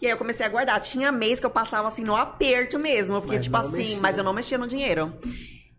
E 0.00 0.06
aí 0.06 0.12
eu 0.12 0.16
comecei 0.16 0.46
a 0.46 0.48
guardar. 0.48 0.78
Tinha 0.78 1.10
mês 1.10 1.40
que 1.40 1.46
eu 1.46 1.50
passava 1.50 1.88
assim 1.88 2.04
no 2.04 2.14
aperto 2.14 2.78
mesmo. 2.78 3.20
Porque, 3.20 3.34
Mas 3.34 3.44
tipo 3.46 3.56
assim, 3.56 3.78
mexia. 3.78 4.00
mas 4.00 4.16
eu 4.16 4.22
não 4.22 4.32
mexia 4.32 4.56
no 4.56 4.68
dinheiro. 4.68 5.12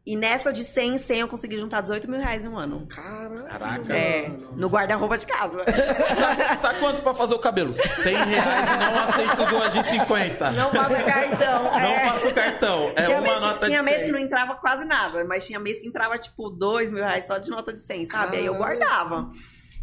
E 0.06 0.18
nessa 0.18 0.52
de 0.52 0.66
100 0.66 0.96
em 0.96 0.98
100 0.98 1.20
eu 1.22 1.28
consegui 1.30 1.58
juntar 1.58 1.80
18 1.80 2.12
mil 2.12 2.20
reais 2.20 2.44
em 2.44 2.50
um 2.50 2.58
ano. 2.58 2.86
Caraca. 2.88 3.96
É, 3.96 4.28
mano. 4.28 4.52
no 4.58 4.68
guarda-roupa 4.68 5.18
de 5.18 5.26
casa. 5.26 5.64
Tá 6.62 6.74
quanto 6.74 7.02
pra 7.02 7.14
fazer 7.14 7.36
o 7.36 7.40
cabelo? 7.40 7.74
100 7.74 8.16
reais 8.18 8.70
e 8.72 8.78
não 8.78 9.00
aceito 9.00 9.46
duas 9.50 9.72
de 9.74 9.84
50. 9.84 10.52
Não 10.52 10.70
passa 10.70 11.02
cartão. 11.04 11.64
Não 11.64 11.72
é. 11.80 12.10
passa 12.10 12.28
o 12.28 12.34
cartão. 12.34 12.92
É 12.98 13.04
tinha 13.06 13.18
uma 13.20 13.22
mês, 13.22 13.40
nota 13.40 13.66
tinha 13.68 13.80
de 13.80 13.86
mês 13.86 13.98
100. 14.00 14.06
que 14.06 14.12
não 14.12 14.20
entrava 14.20 14.56
quase 14.56 14.84
nada, 14.84 15.24
mas 15.24 15.48
tinha 15.48 15.60
mês 15.62 15.80
que 15.80 15.88
entrava 15.88 16.18
tipo 16.18 16.50
2 16.50 16.92
mil 16.92 17.04
reais 17.06 17.26
só 17.26 17.38
de 17.38 17.50
nota 17.50 17.72
de 17.72 17.80
100, 17.80 18.08
sabe? 18.08 18.36
Aí 18.36 18.46
eu 18.46 18.56
Caralho. 18.58 18.80
guardava. 18.80 19.32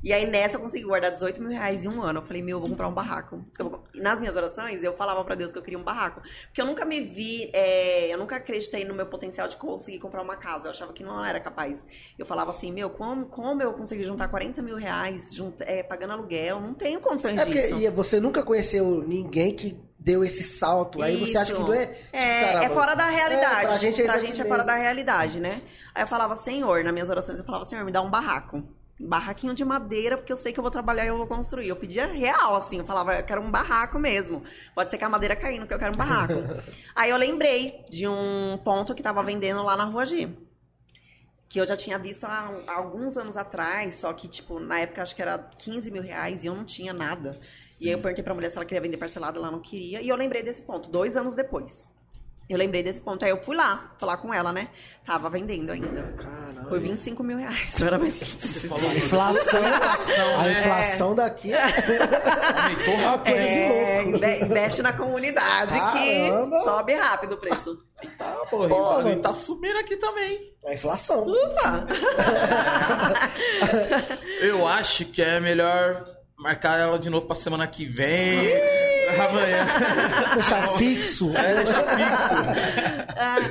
E 0.04 0.12
aí 0.12 0.24
nessa 0.30 0.56
eu 0.56 0.60
consegui 0.60 0.84
guardar 0.84 1.10
18 1.10 1.40
mil 1.40 1.50
reais 1.50 1.84
em 1.84 1.88
um 1.88 2.00
ano. 2.02 2.20
Eu 2.20 2.22
falei, 2.24 2.40
meu, 2.42 2.56
eu 2.56 2.60
vou 2.60 2.70
comprar 2.70 2.86
um 2.86 2.92
barraco. 2.94 3.44
Vou- 3.58 3.82
Nas 3.94 4.20
minhas 4.20 4.36
orações, 4.36 4.82
eu 4.84 4.94
falava 4.96 5.24
pra 5.24 5.34
Deus 5.34 5.50
que 5.50 5.58
eu 5.58 5.62
queria 5.62 5.78
um 5.78 5.82
barraco. 5.82 6.20
Porque 6.46 6.60
eu 6.60 6.66
nunca 6.66 6.84
me 6.84 7.00
vi, 7.00 7.50
é, 7.52 8.12
eu 8.12 8.18
nunca 8.18 8.36
acreditei 8.36 8.84
no 8.84 8.94
meu 8.94 9.06
potencial 9.06 9.48
de 9.48 9.56
conseguir 9.56 9.98
comprar 9.98 10.22
uma 10.22 10.36
casa. 10.36 10.66
Eu 10.66 10.70
achava 10.70 10.92
que 10.92 11.02
não 11.02 11.24
era 11.24 11.40
capaz. 11.40 11.84
Eu 12.18 12.24
falava 12.24 12.50
assim, 12.50 12.70
meu, 12.70 12.88
como, 12.90 13.26
como 13.26 13.60
eu 13.62 13.72
consegui 13.72 14.04
juntar 14.04 14.28
40 14.28 14.62
mil 14.62 14.76
reais 14.76 15.34
jun- 15.34 15.52
é, 15.60 15.82
pagando 15.82 16.12
aluguel? 16.12 16.60
Não 16.60 16.74
tenho 16.74 17.00
condições 17.00 17.40
É 17.40 17.44
porque 17.44 17.62
disso. 17.62 17.78
e 17.80 17.88
você 17.90 18.20
nunca 18.20 18.42
conheceu 18.44 19.02
ninguém 19.06 19.54
que 19.56 19.76
deu 19.98 20.22
esse 20.22 20.44
salto. 20.44 21.02
Aí 21.02 21.16
você 21.16 21.36
acha 21.36 21.52
que 21.52 21.58
não 21.60 21.72
é. 21.72 21.86
tipo, 21.86 22.16
É, 22.16 22.44
caramba, 22.44 22.64
é 22.64 22.68
fora 22.68 22.94
da 22.94 23.06
realidade. 23.08 23.64
É, 23.64 23.66
pra 23.66 23.76
gente 23.78 24.00
é, 24.00 24.04
isso 24.04 24.12
pra 24.12 24.18
gente 24.20 24.40
é 24.40 24.44
fora 24.44 24.62
da 24.62 24.76
realidade, 24.76 25.40
né? 25.40 25.60
Aí 25.94 26.02
eu 26.04 26.06
falava, 26.06 26.36
Senhor, 26.36 26.84
nas 26.84 26.92
minhas 26.92 27.10
orações, 27.10 27.38
eu 27.38 27.44
falava, 27.44 27.64
Senhor, 27.64 27.84
me 27.84 27.90
dá 27.90 28.00
um 28.02 28.10
barraco. 28.10 28.62
Barraquinho 28.98 29.54
de 29.54 29.64
madeira, 29.64 30.16
porque 30.16 30.32
eu 30.32 30.36
sei 30.36 30.52
que 30.52 30.58
eu 30.58 30.62
vou 30.62 30.70
trabalhar 30.70 31.04
e 31.04 31.08
eu 31.08 31.18
vou 31.18 31.26
construir. 31.26 31.68
Eu 31.68 31.76
pedia 31.76 32.06
real, 32.06 32.56
assim. 32.56 32.78
Eu 32.78 32.84
falava, 32.84 33.14
eu 33.14 33.24
quero 33.24 33.42
um 33.42 33.50
barraco 33.50 33.98
mesmo. 33.98 34.42
Pode 34.74 34.90
ser 34.90 34.96
que 34.96 35.04
a 35.04 35.08
madeira 35.08 35.36
caindo, 35.36 35.60
porque 35.60 35.74
eu 35.74 35.78
quero 35.78 35.94
um 35.94 35.98
barraco. 35.98 36.34
Aí 36.96 37.10
eu 37.10 37.16
lembrei 37.16 37.84
de 37.90 38.08
um 38.08 38.58
ponto 38.64 38.94
que 38.94 39.02
tava 39.02 39.22
vendendo 39.22 39.62
lá 39.62 39.76
na 39.76 39.84
Rua 39.84 40.06
G. 40.06 40.30
Que 41.48 41.60
eu 41.60 41.66
já 41.66 41.76
tinha 41.76 41.98
visto 41.98 42.24
há, 42.24 42.50
há 42.66 42.74
alguns 42.74 43.16
anos 43.16 43.36
atrás, 43.36 43.96
só 43.96 44.12
que, 44.12 44.26
tipo, 44.26 44.58
na 44.58 44.80
época 44.80 45.02
acho 45.02 45.14
que 45.14 45.22
era 45.22 45.38
15 45.38 45.90
mil 45.90 46.02
reais 46.02 46.42
e 46.42 46.46
eu 46.46 46.54
não 46.54 46.64
tinha 46.64 46.92
nada. 46.92 47.38
E 47.80 47.86
aí 47.86 47.92
eu 47.92 47.98
perguntei 48.00 48.24
pra 48.24 48.34
mulher 48.34 48.50
se 48.50 48.56
ela 48.56 48.64
queria 48.64 48.80
vender 48.80 48.96
parcelado, 48.96 49.38
ela 49.38 49.50
não 49.50 49.60
queria. 49.60 50.00
E 50.00 50.08
eu 50.08 50.16
lembrei 50.16 50.42
desse 50.42 50.62
ponto, 50.62 50.90
dois 50.90 51.16
anos 51.16 51.34
depois. 51.34 51.88
Eu 52.48 52.56
lembrei 52.56 52.80
desse 52.82 53.00
ponto. 53.00 53.24
Aí 53.24 53.30
eu 53.32 53.42
fui 53.42 53.56
lá 53.56 53.92
falar 53.98 54.18
com 54.18 54.32
ela, 54.32 54.52
né? 54.52 54.68
Tava 55.04 55.28
vendendo 55.28 55.72
ainda. 55.72 56.02
Caralho. 56.16 56.68
Por 56.68 56.78
25 56.80 57.22
mil 57.24 57.38
reais. 57.38 57.74
Parabéns. 57.78 58.14
Você 58.18 58.68
falou 58.68 58.88
A 58.88 58.94
inflação, 58.94 59.62
a 60.38 60.42
né? 60.44 60.60
inflação 60.60 61.14
daqui 61.14 61.52
é 61.52 61.62
Aumentou 61.62 62.96
rápido. 63.04 63.34
coisa 63.34 63.48
de 63.50 63.58
É, 63.58 64.02
louco. 64.02 64.16
inve- 64.16 64.44
investe 64.44 64.82
na 64.82 64.92
comunidade 64.92 65.72
Caramba. 65.78 66.58
que 66.58 66.64
sobe 66.64 66.94
rápido 66.94 67.32
o 67.34 67.38
preço. 67.38 67.78
Tá, 68.18 68.32
porra. 68.50 68.68
Pô, 68.68 69.00
e 69.00 69.04
mano. 69.04 69.20
tá 69.22 69.32
subindo 69.32 69.78
aqui 69.78 69.96
também. 69.96 70.54
É 70.64 70.74
inflação. 70.74 71.26
Ufa! 71.26 71.86
Eu 74.40 74.66
acho 74.68 75.04
que 75.06 75.20
é 75.22 75.40
melhor 75.40 76.04
marcar 76.38 76.78
ela 76.78 76.98
de 76.98 77.08
novo 77.10 77.26
pra 77.26 77.34
semana 77.34 77.66
que 77.66 77.84
vem. 77.86 78.38
Amanhã. 79.20 79.66
Fechar 80.34 80.68
fixo. 80.76 81.32
É, 81.36 81.54
deixar 81.54 81.84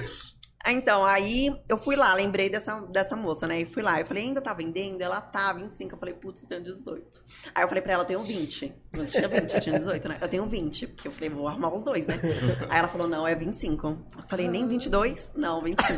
fixo. 0.02 0.35
Ah, 0.66 0.72
Então, 0.74 1.06
aí 1.06 1.56
eu 1.70 1.78
fui 1.78 1.96
lá, 1.96 2.14
lembrei 2.14 2.50
dessa, 2.50 2.82
dessa 2.82 3.16
moça, 3.16 3.48
né? 3.48 3.62
E 3.62 3.66
fui 3.66 3.84
lá. 3.84 4.00
Eu 4.00 4.06
falei, 4.06 4.24
ainda 4.24 4.42
tá 4.42 4.54
vendendo? 4.54 5.02
Ela 5.02 5.22
tá, 5.22 5.54
25. 5.54 5.94
Eu 5.94 5.98
falei, 6.00 6.14
putz, 6.16 6.42
eu 6.42 6.48
tenho 6.50 6.64
18. 6.64 7.24
Aí 7.54 7.64
eu 7.64 7.68
falei 7.68 7.82
pra 7.84 7.94
ela, 7.94 8.04
eu 8.04 8.08
tenho 8.08 8.20
20. 8.24 8.74
Eu 8.94 9.00
não 9.00 9.06
tinha 9.06 9.28
20, 9.28 9.54
eu 9.54 9.62
tinha 9.62 9.80
18, 9.80 10.08
né? 10.10 10.18
Eu 10.22 10.28
tenho 10.28 10.46
20, 10.48 10.88
porque 10.88 11.08
eu 11.08 11.12
falei, 11.12 11.30
vou 11.30 11.48
arrumar 11.48 11.74
os 11.74 11.82
dois, 11.84 12.06
né? 12.08 12.20
Aí 12.70 12.80
ela 12.80 12.88
falou, 12.88 13.08
não, 13.08 13.28
é 13.28 13.36
25. 13.36 13.88
Eu 14.18 14.24
falei, 14.28 14.48
nem 14.48 14.68
22? 14.68 15.32
Não, 15.36 15.62
25. 15.62 15.92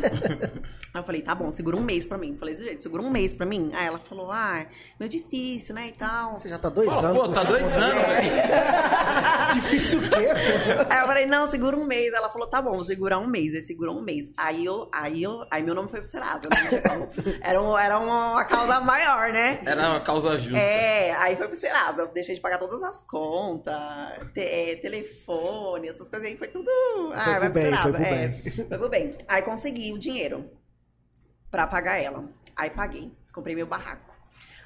Aí 0.94 1.00
eu 1.00 1.04
falei, 1.04 1.22
tá 1.22 1.34
bom, 1.34 1.50
segura 1.52 1.76
um 1.76 1.82
mês 1.82 2.06
pra 2.06 2.18
mim. 2.18 2.32
Eu 2.32 2.38
falei, 2.38 2.54
desse 2.54 2.66
jeito, 2.66 2.82
segura 2.82 3.02
um 3.02 3.10
mês 3.10 3.36
pra 3.36 3.46
mim. 3.46 3.70
Aí 3.72 3.86
ela 3.86 3.98
falou, 3.98 4.30
ah, 4.30 4.66
meio 4.98 5.08
difícil, 5.10 5.74
né? 5.74 5.88
E 5.88 5.92
tal. 5.92 6.36
Você 6.36 6.48
já 6.48 6.58
tá 6.58 6.68
dois 6.68 6.88
Pô, 6.88 6.98
anos. 7.06 7.18
pô, 7.28 7.28
tá 7.32 7.44
dois 7.44 7.76
anos, 7.76 8.02
velho. 8.06 8.32
Difícil 9.54 9.98
o 10.00 10.02
quê, 10.02 10.08
pô? 10.28 10.86
Aí 10.92 11.00
eu 11.00 11.06
falei, 11.06 11.26
não, 11.26 11.46
segura 11.46 11.76
um 11.76 11.84
mês. 11.86 12.12
Ela 12.12 12.28
falou, 12.28 12.48
tá 12.48 12.60
bom, 12.60 12.72
vou 12.72 12.84
segurar 12.84 13.18
um 13.18 13.26
mês. 13.26 13.54
Aí 13.54 13.62
segurou 13.62 13.96
um 13.98 14.02
mês. 14.02 14.30
Aí 14.36 14.57
eu, 14.64 14.88
aí 14.92 15.22
eu, 15.22 15.44
aí 15.50 15.62
meu 15.62 15.74
nome 15.74 15.88
foi 15.88 16.00
pro 16.00 16.08
Serasa, 16.08 16.48
era, 17.42 17.62
um- 17.62 17.76
era 17.78 17.98
uma 17.98 18.44
causa 18.44 18.80
maior, 18.80 19.32
né? 19.32 19.60
Era 19.66 19.90
uma 19.90 20.00
causa 20.00 20.38
justa. 20.38 20.58
É, 20.58 21.12
aí 21.16 21.36
foi 21.36 21.48
pro 21.48 21.58
Serasa. 21.58 22.02
Eu 22.02 22.08
deixei 22.08 22.34
de 22.34 22.40
pagar 22.40 22.58
todas 22.58 22.82
as 22.82 23.00
contas, 23.02 23.74
te- 24.34 24.40
é, 24.40 24.76
telefone, 24.76 25.88
essas 25.88 26.08
coisas 26.08 26.28
aí. 26.28 26.36
Foi 26.36 26.48
tudo. 26.48 26.68
ah, 27.14 27.22
pro 27.22 27.32
vai 27.32 27.40
pro 27.40 27.50
bem, 27.52 27.64
Serasa. 27.64 27.82
foi 27.82 27.92
pro 27.92 28.02
é, 28.04 28.28
bem. 28.28 28.52
foi 28.68 28.78
pro 28.78 28.88
bem. 28.88 29.14
Aí 29.28 29.42
consegui 29.42 29.92
o 29.92 29.98
dinheiro 29.98 30.50
pra 31.50 31.66
pagar 31.66 32.02
ela. 32.02 32.24
Aí 32.56 32.70
paguei. 32.70 33.12
Comprei 33.32 33.54
meu 33.54 33.66
barraco. 33.66 34.12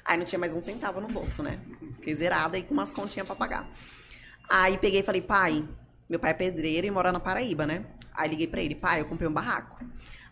Aí 0.05 0.17
não 0.17 0.25
tinha 0.25 0.39
mais 0.39 0.55
um 0.55 0.61
centavo 0.61 0.99
no 0.99 1.07
bolso, 1.07 1.41
né? 1.43 1.59
Fiquei 1.95 2.13
zerada 2.15 2.57
e 2.57 2.63
com 2.63 2.73
umas 2.73 2.91
continhas 2.91 3.25
pra 3.25 3.35
pagar. 3.35 3.67
Aí 4.49 4.77
peguei 4.77 4.99
e 4.99 5.03
falei, 5.03 5.21
pai, 5.21 5.63
meu 6.09 6.19
pai 6.19 6.31
é 6.31 6.33
pedreiro 6.33 6.85
e 6.85 6.91
mora 6.91 7.11
na 7.11 7.19
Paraíba, 7.19 7.65
né? 7.65 7.85
Aí 8.15 8.29
liguei 8.29 8.47
pra 8.47 8.61
ele, 8.61 8.75
pai, 8.75 9.01
eu 9.01 9.05
comprei 9.05 9.27
um 9.27 9.33
barraco. 9.33 9.83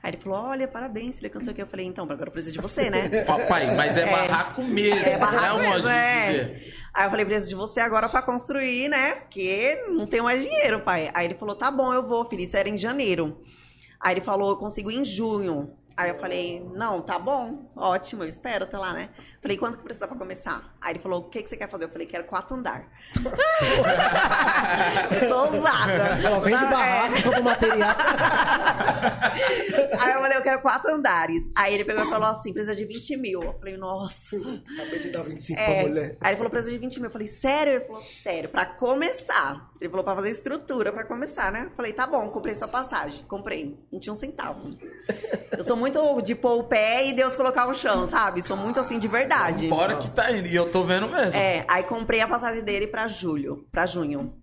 Aí 0.04 0.12
ele 0.12 0.18
falou, 0.18 0.40
olha, 0.40 0.68
parabéns, 0.68 1.18
sei 1.18 1.30
o 1.30 1.54
que. 1.54 1.62
Eu 1.62 1.68
falei, 1.68 1.86
então, 1.86 2.06
agora 2.06 2.30
eu 2.30 2.32
preciso 2.32 2.54
de 2.54 2.60
você, 2.62 2.90
né? 2.90 3.08
Papai, 3.24 3.76
mas 3.76 3.98
é, 3.98 4.10
barraco 4.10 4.64
mesmo. 4.64 5.06
É 5.06 5.18
barraco 5.18 5.58
não 5.58 5.64
é 5.64 5.70
mesmo, 5.74 5.90
é. 5.90 6.30
dizer. 6.30 6.74
Aí 6.94 7.06
eu 7.06 7.10
falei, 7.10 7.26
preciso 7.26 7.50
de 7.50 7.56
você 7.56 7.80
agora 7.80 8.10
pra 8.10 8.22
construir, 8.22 8.90
né? 8.90 9.14
Porque 9.14 9.84
não 9.90 10.08
tenho 10.08 10.24
mais 10.24 10.42
dinheiro, 10.42 10.82
pai. 10.82 11.12
Aí 11.14 11.26
ele 11.26 11.36
falou, 11.36 11.56
tá 11.56 11.70
bom, 11.70 11.94
eu 11.94 12.04
vou, 12.04 12.26
filho. 12.26 12.42
Isso 12.42 12.58
era 12.58 12.68
em 12.68 12.78
janeiro. 12.78 13.42
Aí 14.00 14.16
ele 14.16 14.22
falou, 14.22 14.50
eu 14.50 14.58
consigo 14.58 14.90
em 14.90 15.06
junho. 15.06 15.78
Aí 15.96 16.10
eu 16.10 16.18
falei, 16.18 16.66
não, 16.74 17.02
tá 17.02 17.20
bom, 17.20 17.72
ótimo, 17.76 18.24
eu 18.24 18.28
espero 18.28 18.64
até 18.64 18.78
lá, 18.78 18.94
né? 18.94 19.10
Falei, 19.42 19.58
quanto 19.58 19.78
que 19.80 19.84
precisa 19.84 20.08
pra 20.08 20.16
começar? 20.16 20.76
Aí 20.80 20.92
ele 20.94 21.00
falou, 21.00 21.22
o 21.22 21.24
que, 21.24 21.42
que 21.42 21.50
você 21.50 21.58
quer 21.58 21.68
fazer? 21.68 21.86
Eu 21.86 21.90
falei, 21.90 22.06
quero 22.06 22.26
quatro 22.26 22.56
andar. 22.56 22.84
eu 25.12 25.28
sou 25.30 25.40
ousada. 25.48 26.22
Ela 26.24 26.40
vende 26.40 26.64
É. 26.64 26.68
barraco, 26.70 27.24
compra 27.24 27.42
material. 27.42 27.96
Aí 30.00 30.12
eu 30.14 30.22
falei, 30.22 30.38
eu 30.38 30.42
quero 30.44 30.62
quatro 30.62 30.94
andares. 30.94 31.50
Aí 31.56 31.74
ele 31.74 31.84
pegou 31.84 32.06
e 32.06 32.10
falou 32.10 32.30
assim, 32.30 32.54
precisa 32.54 32.76
de 32.76 32.86
20 32.86 33.18
mil. 33.18 33.42
Eu 33.42 33.54
falei, 33.58 33.78
nossa. 33.78 34.36
Acabei 34.76 35.00
de 35.00 35.10
dar 35.10 35.24
25 35.24 35.60
É. 35.60 35.66
pra 35.82 35.90
mulher. 35.90 36.18
Aí 36.22 36.30
ele 36.30 36.38
falou, 36.38 36.50
precisa 36.52 36.72
de 36.72 36.78
20 36.78 36.96
mil. 36.98 37.06
Eu 37.06 37.12
falei, 37.12 37.28
sério? 37.28 37.74
Ele 37.74 37.86
falou, 37.86 38.02
sério, 38.02 38.50
pra 38.50 38.66
começar. 38.66 39.72
Ele 39.82 39.90
falou 39.90 40.04
pra 40.04 40.16
fazer 40.16 40.30
estrutura 40.30 40.92
pra 40.92 41.04
começar, 41.04 41.52
né? 41.52 41.64
Eu 41.66 41.72
falei, 41.76 41.94
tá 41.94 42.06
bom, 42.06 42.30
comprei 42.30 42.54
sua 42.54 42.68
passagem. 42.68 43.26
Comprei. 43.28 43.76
Não 43.92 44.00
tinha 44.00 44.14
um 44.14 44.16
centavo. 44.16 44.78
Eu 45.58 45.64
sou 45.64 45.76
muito 45.76 46.22
de 46.22 46.36
pôr 46.36 46.60
o 46.60 46.64
pé 46.66 47.08
e 47.08 47.14
Deus 47.14 47.36
colocar 47.36 47.68
o 47.68 47.74
chão, 47.74 48.06
sabe? 48.08 48.44
Sou 48.44 48.56
muito 48.56 48.80
assim, 48.80 49.00
de 49.00 49.08
verdade. 49.08 49.31
Bora 49.70 49.96
que 49.98 50.10
tá 50.10 50.32
indo. 50.32 50.48
E 50.48 50.56
eu 50.56 50.70
tô 50.70 50.84
vendo 50.84 51.08
mesmo. 51.08 51.36
É, 51.36 51.66
aí 51.68 51.84
comprei 51.84 52.22
a 52.22 52.28
passagem 52.28 52.64
dele 52.64 52.88
pra 52.88 53.08
julho, 53.08 53.66
pra 53.72 53.86
junho. 53.86 54.34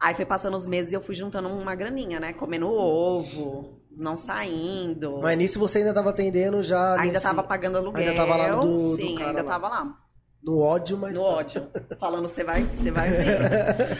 Aí 0.00 0.14
foi 0.14 0.24
passando 0.26 0.56
os 0.56 0.66
meses 0.66 0.92
e 0.92 0.94
eu 0.94 1.00
fui 1.00 1.14
juntando 1.14 1.48
uma 1.48 1.74
graninha, 1.74 2.18
né? 2.20 2.32
Comendo 2.32 2.68
ovo, 2.70 3.80
não 3.96 4.16
saindo. 4.16 5.20
Mas 5.22 5.38
nisso 5.38 5.58
você 5.58 5.78
ainda 5.78 5.94
tava 5.94 6.10
atendendo 6.10 6.62
já. 6.62 6.94
ainda 7.00 7.12
nesse- 7.14 7.22
tava 7.24 7.42
pagando 7.42 7.78
aluguel. 7.78 8.02
Ainda 8.06 8.14
tava 8.16 8.36
lá 8.36 8.48
do- 8.56 8.90
do 8.90 8.96
Sim, 8.96 9.14
cara 9.16 9.30
ainda 9.30 9.42
lá. 9.42 9.50
tava 9.52 9.68
lá. 9.68 9.94
No 10.42 10.58
ódio, 10.60 10.98
mas. 10.98 11.16
No 11.16 11.22
ódio. 11.22 11.66
Falando, 11.98 12.28
você 12.28 12.44
vai, 12.44 12.60
você 12.64 12.90
vai 12.90 13.08
ver. 13.08 13.38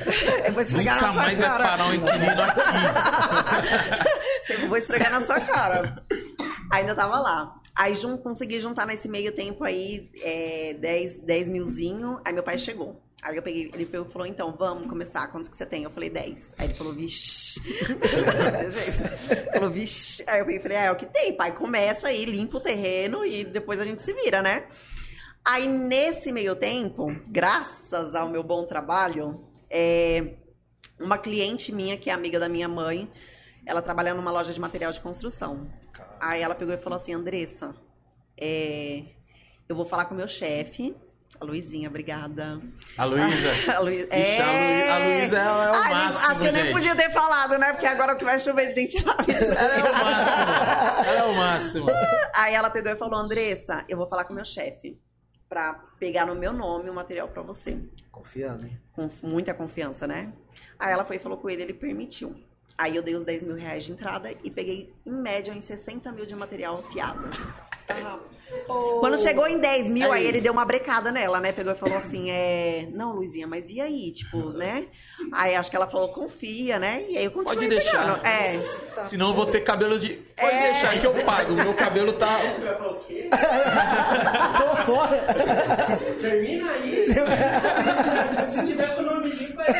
Eu 0.46 0.52
vou 0.52 0.62
esfregar 0.62 0.96
Nunca 0.96 1.06
na 1.06 1.12
sua 1.14 1.22
mais 1.22 1.38
vai 1.38 1.48
cara. 1.48 1.64
parar 1.64 1.86
um 1.86 1.94
inquilino 1.94 2.42
aqui. 2.42 2.60
Eu 4.62 4.68
vou 4.68 4.76
esfregar 4.76 5.10
na 5.10 5.20
sua 5.22 5.40
cara. 5.40 6.04
Ainda 6.72 6.94
tava 6.94 7.18
lá. 7.18 7.54
Aí 7.74 7.94
jun, 7.94 8.16
consegui 8.16 8.60
juntar 8.60 8.86
nesse 8.86 9.08
meio 9.08 9.32
tempo 9.32 9.64
aí 9.64 10.10
é, 10.22 10.74
10, 10.74 11.18
10 11.20 11.48
milzinho. 11.48 12.20
Aí 12.24 12.32
meu 12.32 12.42
pai 12.42 12.56
chegou. 12.56 13.02
Aí 13.20 13.36
eu 13.36 13.42
peguei, 13.42 13.70
ele 13.72 13.86
falou, 13.86 14.26
então, 14.26 14.54
vamos 14.56 14.86
começar. 14.86 15.26
Quanto 15.28 15.48
que 15.48 15.56
você 15.56 15.64
tem? 15.64 15.82
Eu 15.82 15.90
falei, 15.90 16.10
10. 16.10 16.54
Aí 16.58 16.66
ele 16.66 16.74
falou, 16.74 16.92
vixe. 16.92 17.58
falou, 19.54 19.70
vixe. 19.70 20.22
Aí 20.26 20.40
eu 20.40 20.44
peguei 20.44 20.60
falei, 20.60 20.76
ah, 20.76 20.82
é 20.82 20.90
o 20.92 20.96
que 20.96 21.06
tem, 21.06 21.34
pai. 21.34 21.54
Começa 21.54 22.08
aí, 22.08 22.26
limpa 22.26 22.58
o 22.58 22.60
terreno 22.60 23.24
e 23.24 23.42
depois 23.42 23.80
a 23.80 23.84
gente 23.84 24.02
se 24.02 24.12
vira, 24.12 24.42
né? 24.42 24.66
Aí 25.42 25.66
nesse 25.66 26.32
meio 26.32 26.54
tempo, 26.54 27.14
graças 27.26 28.14
ao 28.14 28.28
meu 28.28 28.42
bom 28.42 28.66
trabalho, 28.66 29.42
é, 29.70 30.34
uma 31.00 31.18
cliente 31.18 31.72
minha, 31.72 31.96
que 31.96 32.10
é 32.10 32.12
amiga 32.12 32.38
da 32.38 32.48
minha 32.48 32.68
mãe, 32.68 33.10
ela 33.66 33.80
trabalha 33.80 34.14
numa 34.14 34.30
loja 34.30 34.52
de 34.52 34.60
material 34.60 34.92
de 34.92 35.00
construção. 35.00 35.66
Aí 36.20 36.42
ela 36.42 36.54
pegou 36.54 36.74
e 36.74 36.78
falou 36.78 36.96
assim, 36.96 37.12
Andressa, 37.14 37.74
é, 38.40 39.02
eu 39.68 39.74
vou 39.76 39.84
falar 39.84 40.04
com 40.06 40.14
o 40.14 40.16
meu 40.16 40.28
chefe. 40.28 40.94
A 41.40 41.44
Luizinha, 41.44 41.88
obrigada. 41.88 42.60
A 42.96 43.04
Luísa. 43.04 43.48
A 43.76 43.80
Luí- 43.80 44.02
Ixi, 44.10 44.40
a 44.40 44.52
Luí- 44.52 44.88
a 44.88 44.98
Luísa, 44.98 45.38
ela 45.38 45.64
é 45.66 45.70
o 45.70 45.74
Ai, 45.74 45.90
máximo, 45.90 46.30
Acho 46.30 46.40
que 46.40 46.46
eu 46.46 46.52
nem 46.52 46.72
podia 46.72 46.94
ter 46.96 47.10
falado, 47.10 47.58
né? 47.58 47.72
Porque 47.72 47.86
agora 47.86 48.14
o 48.14 48.16
que 48.16 48.24
vai 48.24 48.38
chover 48.38 48.68
de 48.68 48.74
gente. 48.76 48.98
Ela 48.98 49.16
é 49.74 49.82
o 49.82 49.92
máximo. 49.92 51.08
Ela 51.08 51.18
é 51.18 51.24
o 51.24 51.34
máximo. 51.34 51.86
Aí 52.36 52.54
ela 52.54 52.70
pegou 52.70 52.92
e 52.92 52.96
falou, 52.96 53.18
Andressa, 53.18 53.84
eu 53.88 53.96
vou 53.96 54.06
falar 54.06 54.24
com 54.24 54.32
o 54.32 54.36
meu 54.36 54.44
chefe 54.44 54.96
pra 55.48 55.74
pegar 55.98 56.24
no 56.24 56.36
meu 56.36 56.52
nome 56.52 56.88
o 56.88 56.94
material 56.94 57.26
pra 57.28 57.42
você. 57.42 57.78
Confiando, 58.12 58.66
hein? 58.66 58.80
Com 58.92 59.10
muita 59.24 59.52
confiança, 59.52 60.06
né? 60.06 60.32
Aí 60.78 60.92
ela 60.92 61.04
foi 61.04 61.16
e 61.16 61.18
falou 61.18 61.38
com 61.38 61.50
ele, 61.50 61.62
ele 61.62 61.74
permitiu. 61.74 62.32
Aí 62.76 62.96
eu 62.96 63.02
dei 63.02 63.14
os 63.14 63.24
10 63.24 63.42
mil 63.44 63.54
reais 63.56 63.84
de 63.84 63.92
entrada 63.92 64.32
e 64.42 64.50
peguei, 64.50 64.92
em 65.06 65.12
média, 65.12 65.52
em 65.52 65.60
60 65.60 66.10
mil 66.12 66.26
de 66.26 66.34
material 66.34 66.82
fiado. 66.92 67.28
Quando 69.00 69.16
chegou 69.18 69.46
em 69.46 69.58
10 69.58 69.90
mil, 69.90 70.10
aí 70.12 70.22
Aí. 70.22 70.26
ele 70.28 70.40
deu 70.40 70.52
uma 70.52 70.64
brecada 70.64 71.12
nela, 71.12 71.38
né? 71.40 71.52
Pegou 71.52 71.72
e 71.72 71.76
falou 71.76 71.96
assim, 71.96 72.30
é... 72.30 72.88
Não, 72.92 73.12
Luizinha, 73.12 73.46
mas 73.46 73.68
e 73.70 73.80
aí? 73.80 74.10
Tipo, 74.10 74.50
né? 74.52 74.86
Aí 75.32 75.54
acho 75.54 75.70
que 75.70 75.76
ela 75.76 75.86
falou, 75.86 76.08
confia, 76.12 76.78
né? 76.78 77.04
E 77.08 77.16
aí 77.18 77.24
eu 77.26 77.30
continuei 77.30 77.56
Pode 77.56 77.68
deixar. 77.68 78.00
pegando. 78.20 78.26
É. 78.26 78.58
Senão 79.02 79.28
eu 79.28 79.34
vou 79.34 79.46
ter 79.46 79.60
cabelo 79.60 79.98
de. 79.98 80.14
Pode 80.38 80.54
É. 80.54 80.72
deixar 80.72 80.98
que 80.98 81.06
eu 81.06 81.14
pago. 81.24 81.52
Meu 81.54 81.74
cabelo 81.74 82.12
tá. 82.14 82.38
Vai? 82.38 82.56
Tô 84.58 84.76
fora. 84.92 85.26
Termina 86.20 86.70
aí. 86.72 87.06
Se 88.54 88.66
tiver 88.66 88.94
com 88.94 89.02
o 89.02 89.04
nome 89.04 89.28
limpo, 89.28 89.60
aí. 89.60 89.72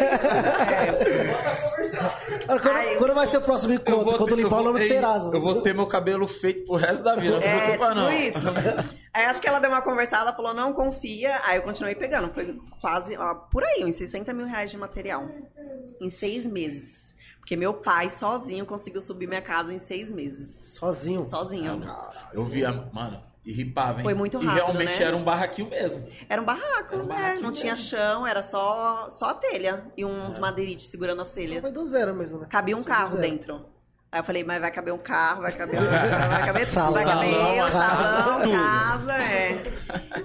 Bota 1.32 1.50
a 1.50 1.56
conversar. 1.70 2.23
Quando, 2.46 2.68
Ai, 2.68 2.96
quando 2.96 3.14
vai 3.14 3.26
ser 3.26 3.38
o 3.38 3.40
próximo 3.40 3.72
Eu 3.72 3.76
encontro? 3.76 4.04
vou, 4.04 4.18
Quando 4.18 4.34
limpar 4.36 4.60
o 4.60 4.64
nome 4.64 4.78
do 4.80 4.82
ei, 4.84 4.88
Serasa. 4.88 5.30
eu 5.32 5.40
vou 5.40 5.60
ter 5.62 5.74
meu 5.74 5.86
cabelo 5.86 6.26
feito 6.28 6.64
pro 6.64 6.76
resto 6.76 7.02
da 7.02 7.14
vida. 7.16 7.34
Não 7.34 7.40
se 7.42 7.48
É, 7.48 7.56
preocupa, 7.56 7.88
tipo 7.88 8.00
não. 8.00 8.12
isso. 8.12 8.38
Aí 9.14 9.24
acho 9.26 9.40
que 9.40 9.48
ela 9.48 9.58
deu 9.60 9.70
uma 9.70 9.80
conversada, 9.82 10.32
falou, 10.32 10.52
não, 10.52 10.72
confia. 10.72 11.40
Aí 11.44 11.56
eu 11.58 11.62
continuei 11.62 11.94
pegando. 11.94 12.32
Foi 12.34 12.58
quase, 12.80 13.16
ó, 13.16 13.34
por 13.34 13.62
aí, 13.62 13.84
uns 13.84 13.94
60 13.96 14.32
mil 14.32 14.46
reais 14.46 14.70
de 14.70 14.76
material. 14.76 15.28
Em 16.00 16.10
seis 16.10 16.44
meses. 16.46 17.14
Porque 17.38 17.56
meu 17.56 17.74
pai, 17.74 18.10
sozinho, 18.10 18.64
conseguiu 18.66 19.00
subir 19.02 19.28
minha 19.28 19.42
casa 19.42 19.72
em 19.72 19.78
seis 19.78 20.10
meses. 20.10 20.74
Sozinho. 20.78 21.26
Sozinho. 21.26 21.80
Eu 22.32 22.44
via, 22.44 22.72
mano, 22.92 23.22
e 23.44 23.52
ripava, 23.52 23.98
hein? 23.98 24.04
Foi 24.04 24.14
muito 24.14 24.40
E 24.40 24.44
rápido, 24.44 24.54
realmente 24.64 24.98
né? 25.00 25.04
era 25.06 25.16
um 25.16 25.22
barraquinho 25.22 25.68
mesmo. 25.68 26.06
Era 26.28 26.40
um 26.40 26.44
barraco, 26.44 26.94
Era 26.94 27.02
um 27.02 27.06
né? 27.06 27.14
barraquinho 27.14 27.42
Não 27.42 27.52
tinha 27.52 27.74
mesmo. 27.74 27.88
chão, 27.88 28.26
era 28.26 28.42
só, 28.42 29.08
só 29.10 29.30
a 29.30 29.34
telha. 29.34 29.84
E 29.96 30.04
uns 30.04 30.38
madeirites 30.38 30.86
segurando 30.86 31.20
as 31.20 31.30
telhas. 31.30 31.60
Foi 31.60 31.70
do 31.72 31.84
zero 31.84 32.14
mesmo, 32.14 32.38
né? 32.38 32.46
Cabia 32.48 32.76
um 32.76 32.82
Foi 32.82 32.92
carro 32.92 33.18
dentro. 33.18 33.66
Aí 34.10 34.20
eu 34.20 34.24
falei, 34.24 34.44
mas 34.44 34.60
vai 34.60 34.70
caber 34.70 34.94
um 34.94 34.98
carro, 34.98 35.42
vai 35.42 35.50
caber, 35.50 35.74
vai 35.82 36.46
caber 36.46 36.62
tudo, 36.64 36.72
Salão, 36.72 36.92
vai 36.92 37.04
caber 37.04 37.70
salão, 37.72 38.40
tudo. 38.42 38.52
casa, 38.52 39.12
é. 39.18 39.62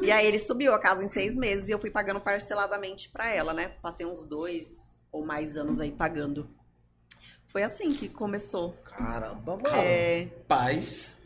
E 0.04 0.12
aí 0.12 0.28
ele 0.28 0.38
subiu 0.38 0.74
a 0.76 0.80
casa 0.80 1.04
em 1.04 1.08
seis 1.08 1.36
meses 1.36 1.68
e 1.68 1.72
eu 1.72 1.80
fui 1.80 1.90
pagando 1.90 2.20
parceladamente 2.22 3.10
pra 3.10 3.34
ela, 3.34 3.52
né? 3.52 3.72
Passei 3.82 4.06
uns 4.06 4.24
dois 4.26 4.92
ou 5.12 5.26
mais 5.26 5.58
anos 5.58 5.80
aí 5.80 5.92
pagando. 5.92 6.48
Foi 7.48 7.64
assim 7.64 7.92
que 7.92 8.08
começou. 8.08 8.76
Caramba, 8.96 9.58
mano. 9.58 9.76
É, 9.76 10.28
Paz. 10.48 11.18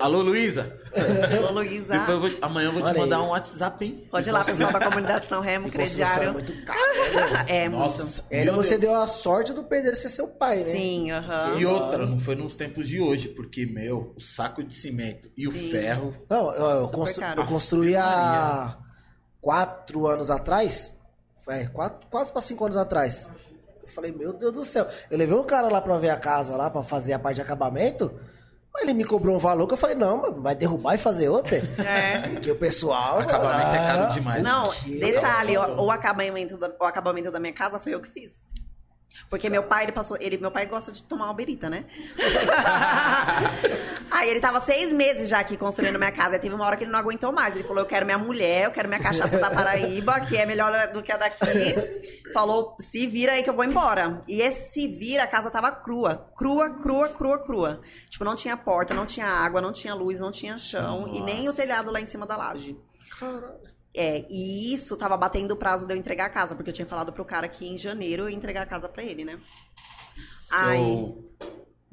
Alô, 0.00 0.20
Luísa. 0.22 0.72
Ô, 1.48 1.52
Luísa. 1.52 1.92
Depois 1.94 2.10
eu 2.10 2.20
vou- 2.20 2.38
amanhã 2.42 2.68
eu 2.68 2.72
vou 2.72 2.82
te 2.82 2.88
Olha 2.88 2.94
aí. 2.94 3.00
mandar 3.00 3.22
um 3.22 3.28
WhatsApp, 3.28 3.84
hein? 3.84 4.06
Pode 4.10 4.28
ir 4.28 4.32
lá, 4.32 4.44
pessoal 4.44 4.72
da 4.72 4.80
comunidade 4.80 5.26
São 5.26 5.40
Remo, 5.40 5.68
E 5.68 5.70
construção 5.70 6.04
é 6.04 6.08
crediário. 6.08 6.32
muito 6.32 6.64
caro, 6.64 6.78
né? 7.14 7.44
É, 7.48 7.68
Nossa. 7.68 8.02
muito. 8.04 8.24
Ele, 8.30 8.44
meu 8.46 8.54
você 8.56 8.70
Deus. 8.70 8.80
deu 8.80 8.94
a 8.94 9.06
sorte 9.06 9.52
do 9.52 9.64
pedreiro 9.64 9.96
ser 9.96 10.08
seu 10.10 10.28
pai, 10.28 10.58
né? 10.58 10.64
Sim, 10.64 11.10
aham. 11.12 11.54
E 11.58 11.66
outra, 11.66 12.06
não 12.06 12.18
foi 12.20 12.34
nos 12.34 12.54
tempos 12.54 12.86
de 12.88 13.00
hoje, 13.00 13.28
porque, 13.28 13.64
meu, 13.66 14.12
o 14.16 14.20
saco 14.20 14.62
de 14.62 14.74
cimento 14.74 15.28
e 15.36 15.48
o 15.48 15.52
Sim. 15.52 15.70
ferro. 15.70 16.14
Não, 16.28 16.52
eu, 16.54 16.66
eu, 16.82 16.88
constru- 16.88 17.24
eu 17.36 17.46
construí 17.46 17.96
há 17.96 18.76
quatro 19.40 20.06
anos 20.06 20.30
atrás. 20.30 20.94
É, 21.48 21.64
quatro, 21.66 22.08
quatro 22.10 22.32
pra 22.32 22.42
cinco 22.42 22.64
anos 22.64 22.76
atrás. 22.76 23.28
Eu 23.82 23.88
falei, 23.90 24.12
meu 24.12 24.32
Deus 24.32 24.52
do 24.52 24.64
céu. 24.64 24.86
Eu 25.10 25.16
levei 25.16 25.34
um 25.36 25.44
cara 25.44 25.68
lá 25.68 25.80
pra 25.80 25.96
ver 25.96 26.10
a 26.10 26.16
casa, 26.16 26.56
lá 26.56 26.68
pra 26.68 26.82
fazer 26.82 27.12
a 27.12 27.18
parte 27.18 27.36
de 27.36 27.42
acabamento. 27.42 28.12
Mas 28.76 28.82
ele 28.82 28.92
me 28.92 29.04
cobrou 29.04 29.34
um 29.34 29.38
valor 29.38 29.66
que 29.66 29.72
eu 29.72 29.78
falei, 29.78 29.96
não, 29.96 30.34
vai 30.42 30.54
derrubar 30.54 30.94
e 30.94 30.98
fazer 30.98 31.30
outra? 31.30 31.56
É. 31.82 32.28
Porque 32.28 32.50
o 32.50 32.56
pessoal. 32.56 33.20
Acabamento 33.20 33.74
é 33.74 33.78
caro 33.78 34.02
ah, 34.02 34.06
demais. 34.12 34.44
Não, 34.44 34.70
detalhe, 35.00 35.56
o, 35.56 35.84
o 35.84 35.90
acabamento 35.90 36.58
da, 36.58 36.70
o 36.78 36.84
acabamento 36.84 37.30
da 37.30 37.40
minha 37.40 37.54
casa 37.54 37.78
foi 37.78 37.94
eu 37.94 38.00
que 38.00 38.10
fiz. 38.10 38.50
Porque 39.28 39.48
meu 39.48 39.62
pai, 39.62 39.84
ele 39.84 39.92
passou. 39.92 40.16
Ele, 40.20 40.36
meu 40.38 40.50
pai 40.50 40.66
gosta 40.66 40.92
de 40.92 41.02
tomar 41.02 41.26
uma 41.26 41.34
berita, 41.34 41.68
né? 41.68 41.84
Aí 44.10 44.30
ele 44.30 44.40
tava 44.40 44.60
seis 44.60 44.92
meses 44.92 45.28
já 45.28 45.40
aqui 45.40 45.56
construindo 45.56 45.98
minha 45.98 46.12
casa. 46.12 46.34
Aí 46.36 46.38
teve 46.40 46.54
uma 46.54 46.64
hora 46.64 46.76
que 46.76 46.84
ele 46.84 46.92
não 46.92 46.98
aguentou 46.98 47.32
mais. 47.32 47.54
Ele 47.54 47.64
falou: 47.64 47.82
Eu 47.82 47.86
quero 47.86 48.06
minha 48.06 48.18
mulher, 48.18 48.64
eu 48.64 48.70
quero 48.70 48.88
minha 48.88 49.00
cachaça 49.00 49.38
da 49.38 49.50
Paraíba, 49.50 50.20
que 50.20 50.36
é 50.36 50.46
melhor 50.46 50.92
do 50.92 51.02
que 51.02 51.10
a 51.10 51.16
daqui. 51.16 51.42
Falou: 52.32 52.76
Se 52.80 53.06
vira 53.06 53.32
aí 53.32 53.42
que 53.42 53.50
eu 53.50 53.54
vou 53.54 53.64
embora. 53.64 54.22
E 54.28 54.40
esse 54.40 54.72
se 54.72 54.86
vira, 54.86 55.24
a 55.24 55.26
casa 55.26 55.50
tava 55.50 55.72
crua. 55.72 56.30
Crua, 56.36 56.70
crua, 56.70 57.08
crua, 57.08 57.38
crua. 57.38 57.80
Tipo, 58.08 58.24
não 58.24 58.36
tinha 58.36 58.56
porta, 58.56 58.94
não 58.94 59.06
tinha 59.06 59.26
água, 59.26 59.60
não 59.60 59.72
tinha 59.72 59.94
luz, 59.94 60.20
não 60.20 60.30
tinha 60.30 60.58
chão. 60.58 61.10
E 61.12 61.20
nem 61.20 61.42
o 61.42 61.46
Nossa. 61.46 61.62
telhado 61.62 61.90
lá 61.90 62.00
em 62.00 62.06
cima 62.06 62.26
da 62.26 62.36
laje. 62.36 62.78
Caralho. 63.18 63.75
É, 63.96 64.26
e 64.28 64.74
isso 64.74 64.94
tava 64.94 65.16
batendo 65.16 65.52
o 65.52 65.56
prazo 65.56 65.86
de 65.86 65.94
eu 65.94 65.96
entregar 65.96 66.26
a 66.26 66.30
casa, 66.30 66.54
porque 66.54 66.68
eu 66.68 66.74
tinha 66.74 66.86
falado 66.86 67.14
pro 67.14 67.24
cara 67.24 67.48
que 67.48 67.66
em 67.66 67.78
janeiro 67.78 68.24
eu 68.24 68.28
ia 68.28 68.36
entregar 68.36 68.62
a 68.62 68.66
casa 68.66 68.88
pra 68.88 69.02
ele, 69.02 69.24
né? 69.24 69.40
Ai. 70.52 70.76
Sou 70.76 71.24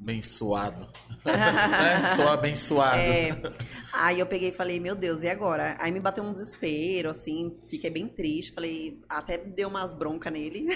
abençoado. 0.04 0.89
né? 1.24 2.16
Sou 2.18 2.28
abençoado. 2.28 2.97
É, 2.97 3.30
aí 3.93 4.20
eu 4.20 4.26
peguei 4.26 4.49
e 4.49 4.51
falei, 4.51 4.78
meu 4.78 4.93
Deus, 4.93 5.24
e 5.24 5.30
agora? 5.30 5.78
Aí 5.80 5.91
me 5.91 5.99
bateu 5.99 6.24
um 6.24 6.32
desespero, 6.32 7.10
assim, 7.10 7.58
fiquei 7.70 7.89
bem 7.89 8.10
triste, 8.10 8.51
falei, 8.51 9.01
até 9.08 9.38
deu 9.38 9.70
umas 9.70 9.93
broncas 9.93 10.32
nele. 10.32 10.68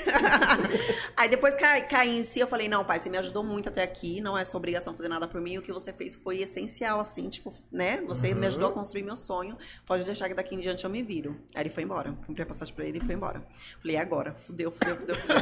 aí 1.18 1.28
depois 1.28 1.54
caí, 1.56 1.82
caí 1.82 2.18
em 2.18 2.24
si, 2.24 2.40
eu 2.40 2.48
falei, 2.48 2.70
não, 2.70 2.86
pai, 2.86 3.00
você 3.00 3.10
me 3.10 3.18
ajudou 3.18 3.44
muito 3.44 3.68
até 3.68 3.84
aqui, 3.84 4.22
não 4.22 4.38
é 4.38 4.46
sua 4.46 4.58
obrigação 4.58 4.96
fazer 4.96 5.10
nada 5.10 5.28
por 5.28 5.42
mim, 5.42 5.58
o 5.58 5.62
que 5.62 5.74
você 5.74 5.92
fez 5.92 6.16
foi 6.16 6.40
essencial, 6.40 7.02
assim, 7.02 7.28
tipo, 7.30 7.54
né? 7.70 8.02
Você 8.08 8.34
me 8.34 8.48
ajudou 8.48 8.70
a 8.70 8.72
construir 8.72 9.04
meu 9.04 9.18
sonho, 9.18 9.58
pode 9.86 10.06
deixar 10.06 10.30
que 10.30 10.34
daqui 10.34 10.56
em 10.56 10.60
diante 10.60 10.86
eu 10.86 10.90
me 10.90 11.04
viro. 11.04 11.38
Aí 11.54 11.64
ele 11.64 11.70
foi 11.70 11.84
embora, 11.84 12.14
comprei 12.26 12.44
a 12.44 12.48
passagem 12.48 12.74
pra 12.74 12.86
ele 12.86 13.00
e 13.00 13.02
foi 13.02 13.16
embora. 13.16 13.46
Falei, 13.82 13.98
e 13.98 14.00
agora? 14.00 14.34
Fudeu, 14.46 14.72
fudeu, 14.72 14.96
fudeu, 14.96 15.16
fudeu. 15.16 15.40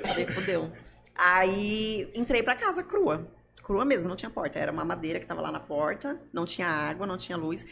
falei, 0.08 0.26
fudeu. 0.26 0.72
Aí 1.18 2.10
entrei 2.14 2.42
pra 2.42 2.54
casa 2.54 2.82
crua. 2.82 3.26
Crua 3.64 3.84
mesmo, 3.84 4.08
não 4.08 4.16
tinha 4.16 4.30
porta. 4.30 4.58
Era 4.58 4.72
uma 4.72 4.84
madeira 4.84 5.18
que 5.20 5.26
tava 5.26 5.40
lá 5.42 5.50
na 5.52 5.60
porta, 5.60 6.18
não 6.32 6.44
tinha 6.46 6.68
água, 6.68 7.06
não 7.06 7.18
tinha 7.18 7.36
luz. 7.36 7.66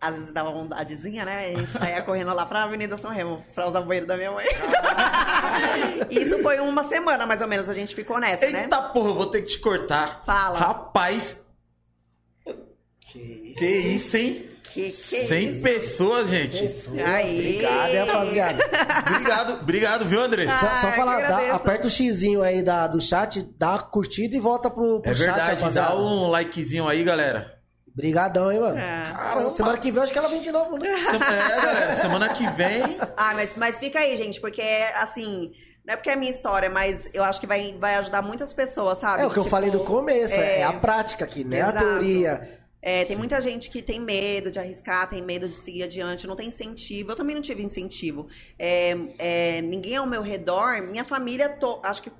às 0.00 0.16
vezes 0.16 0.32
dava 0.32 0.50
vondadezinha, 0.50 1.24
né? 1.24 1.46
A 1.54 1.58
gente 1.58 1.70
saía 1.70 2.00
correndo 2.02 2.34
lá 2.34 2.46
pra 2.46 2.62
Avenida 2.64 2.96
São 2.96 3.10
Remo 3.10 3.44
pra 3.54 3.68
usar 3.68 3.80
o 3.80 3.84
banheiro 3.84 4.06
da 4.06 4.16
minha 4.16 4.32
mãe. 4.32 4.46
Isso 6.10 6.38
foi 6.42 6.58
uma 6.58 6.82
semana, 6.84 7.26
mais 7.26 7.40
ou 7.42 7.46
menos, 7.46 7.68
a 7.68 7.74
gente 7.74 7.94
ficou 7.94 8.18
nessa, 8.18 8.48
né? 8.50 8.62
Eita 8.62 8.80
porra, 8.82 9.12
vou 9.12 9.26
ter 9.26 9.42
que 9.42 9.48
te 9.48 9.58
cortar. 9.60 10.22
Fala. 10.24 10.58
Rapaz, 10.58 11.38
Que 13.12 13.54
que 13.58 13.66
isso, 13.66 14.16
hein? 14.16 14.49
Que 14.72 14.82
que 14.82 14.86
é 14.86 14.90
100 15.24 15.48
isso? 15.50 15.62
pessoas, 15.62 16.28
gente. 16.28 16.58
pessoas. 16.62 16.98
Aí. 17.08 17.38
Obrigado, 17.38 17.88
hein, 17.90 17.98
rapaziada. 18.04 18.64
Obrigado, 19.14 19.52
obrigado, 19.62 20.04
viu, 20.06 20.20
André? 20.20 20.46
Só, 20.46 20.52
Ah, 20.66 20.78
só 20.80 20.90
que 20.90 20.96
falar, 20.96 21.20
dá- 21.28 21.54
aperta 21.54 21.86
o 21.86 21.90
xizinho 21.90 22.42
aí 22.42 22.62
da, 22.62 22.86
do 22.86 23.00
chat, 23.00 23.42
dá 23.58 23.70
uma 23.70 23.82
curtida 23.82 24.36
e 24.36 24.40
volta 24.40 24.70
pro, 24.70 25.00
pro 25.00 25.10
É 25.10 25.14
chat, 25.14 25.24
verdade, 25.26 25.60
rapaziada. 25.60 25.88
dá 25.90 25.96
um 25.96 26.28
likezinho 26.30 26.86
aí, 26.88 27.02
galera. 27.02 27.58
Obrigadão, 27.92 28.52
hein, 28.52 28.60
mano. 28.60 28.78
É. 28.78 29.02
Caramba. 29.02 29.50
Semana 29.50 29.78
que 29.78 29.90
vem 29.90 29.96
eu 29.98 30.02
acho 30.04 30.12
que 30.12 30.18
ela 30.18 30.28
vem 30.28 30.40
de 30.40 30.52
novo, 30.52 30.76
né? 30.78 30.88
Sem- 31.04 31.16
É, 31.20 31.60
galera, 31.60 31.92
semana 31.92 32.28
que 32.28 32.46
vem. 32.50 32.98
Ah, 33.16 33.34
mas, 33.34 33.56
mas 33.56 33.78
fica 33.78 33.98
aí, 33.98 34.16
gente, 34.16 34.40
porque 34.40 34.62
assim. 35.00 35.50
Não 35.84 35.94
é 35.94 35.96
porque 35.96 36.10
é 36.10 36.14
minha 36.14 36.30
história, 36.30 36.68
mas 36.70 37.08
eu 37.12 37.24
acho 37.24 37.40
que 37.40 37.46
vai, 37.46 37.74
vai 37.80 37.96
ajudar 37.96 38.20
muitas 38.22 38.52
pessoas, 38.52 38.98
sabe? 38.98 39.22
É 39.22 39.26
o 39.26 39.30
que 39.30 39.38
eu 39.38 39.42
Tipo, 39.42 39.50
falei 39.50 39.70
do 39.70 39.80
começo, 39.80 40.34
é, 40.34 40.60
é, 40.60 40.62
a 40.62 40.74
prática 40.74 41.24
aqui, 41.24 41.42
né? 41.42 41.62
A 41.62 41.68
Exato. 41.70 41.78
teoria. 41.78 42.59
É, 42.82 43.04
tem 43.04 43.16
muita 43.16 43.40
gente 43.40 43.68
que 43.70 43.82
tem 43.82 44.00
medo 44.00 44.50
de 44.50 44.58
arriscar, 44.58 45.08
tem 45.08 45.22
medo 45.22 45.48
de 45.48 45.54
seguir 45.54 45.82
adiante, 45.82 46.26
não 46.26 46.34
tem 46.36 46.48
incentivo. 46.48 47.12
Eu 47.12 47.16
também 47.16 47.34
não 47.34 47.42
tive 47.42 47.62
incentivo. 47.62 48.26
É, 48.58 48.96
é, 49.18 49.60
ninguém 49.62 49.96
ao 49.96 50.06
meu 50.06 50.22
redor, 50.22 50.80
minha 50.82 51.04
família, 51.04 51.48
to- 51.48 51.80
acho 51.82 52.02
que 52.02 52.10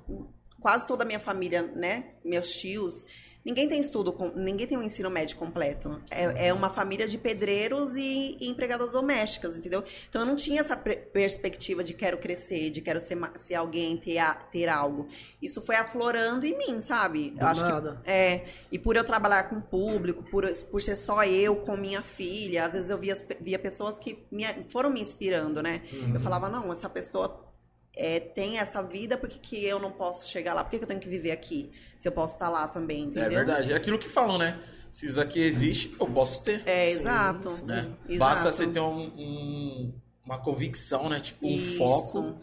quase 0.59 0.85
toda 0.85 1.03
a 1.03 1.07
minha 1.07 1.19
família, 1.19 1.63
né? 1.75 2.11
Meus 2.23 2.51
tios, 2.51 3.05
ninguém 3.45 3.67
tem 3.67 3.79
estudo, 3.79 4.11
com- 4.13 4.31
ninguém 4.35 4.67
tem 4.67 4.77
um 4.77 4.83
ensino 4.83 5.09
médio 5.09 5.37
completo. 5.37 6.01
É, 6.11 6.47
é 6.47 6.53
uma 6.53 6.69
família 6.69 7.07
de 7.07 7.17
pedreiros 7.17 7.95
e, 7.95 8.37
e 8.39 8.47
empregadas 8.49 8.91
domésticas, 8.91 9.57
entendeu? 9.57 9.83
Então 10.09 10.21
eu 10.21 10.27
não 10.27 10.35
tinha 10.35 10.61
essa 10.61 10.75
perspectiva 10.75 11.83
de 11.83 11.93
quero 11.93 12.17
crescer, 12.17 12.69
de 12.69 12.81
quero 12.81 12.99
ser, 12.99 13.17
ser 13.35 13.55
alguém, 13.55 13.97
ter, 13.97 14.17
a- 14.17 14.33
ter 14.33 14.67
algo. 14.69 15.07
Isso 15.41 15.61
foi 15.61 15.75
aflorando 15.75 16.45
em 16.45 16.57
mim, 16.57 16.79
sabe? 16.79 17.31
Do 17.31 17.39
nada. 17.63 18.01
É, 18.05 18.45
e 18.71 18.77
por 18.79 18.95
eu 18.95 19.03
trabalhar 19.03 19.43
com 19.49 19.57
o 19.57 19.61
público, 19.61 20.23
por, 20.29 20.45
por 20.69 20.81
ser 20.81 20.95
só 20.95 21.23
eu 21.23 21.55
com 21.57 21.75
minha 21.75 22.01
filha, 22.01 22.65
às 22.65 22.73
vezes 22.73 22.89
eu 22.89 22.97
via, 22.97 23.15
via 23.39 23.59
pessoas 23.59 23.97
que 23.99 24.23
me- 24.31 24.65
foram 24.69 24.89
me 24.89 25.01
inspirando, 25.01 25.61
né? 25.61 25.81
Eu 26.13 26.19
falava, 26.19 26.47
não, 26.49 26.71
essa 26.71 26.89
pessoa 26.89 27.50
é, 27.95 28.19
tem 28.19 28.57
essa 28.57 28.81
vida, 28.81 29.17
por 29.17 29.27
que, 29.29 29.37
que 29.39 29.65
eu 29.65 29.79
não 29.79 29.91
posso 29.91 30.27
chegar 30.29 30.53
lá? 30.53 30.63
Por 30.63 30.71
que, 30.71 30.77
que 30.77 30.83
eu 30.83 30.87
tenho 30.87 30.99
que 30.99 31.09
viver 31.09 31.31
aqui? 31.31 31.71
Se 31.97 32.07
eu 32.07 32.11
posso 32.11 32.33
estar 32.35 32.49
lá 32.49 32.67
também, 32.67 33.03
entendeu? 33.03 33.23
É 33.23 33.29
verdade, 33.29 33.73
é 33.73 33.75
aquilo 33.75 33.99
que 33.99 34.07
falam, 34.09 34.37
né? 34.37 34.59
Se 34.89 35.05
isso 35.05 35.19
aqui 35.21 35.39
existe, 35.41 35.95
eu 35.99 36.07
posso 36.07 36.41
ter. 36.43 36.61
É, 36.65 36.89
exato. 36.91 37.49
né? 37.65 37.79
Exato. 37.79 38.17
Basta 38.19 38.51
você 38.51 38.67
ter 38.67 38.79
um- 38.79 39.11
um- 39.17 39.93
uma 40.25 40.37
convicção, 40.37 41.07
né? 41.09 41.19
Tipo, 41.19 41.45
um 41.47 41.55
Isso. 41.57 41.77
foco. 41.77 42.35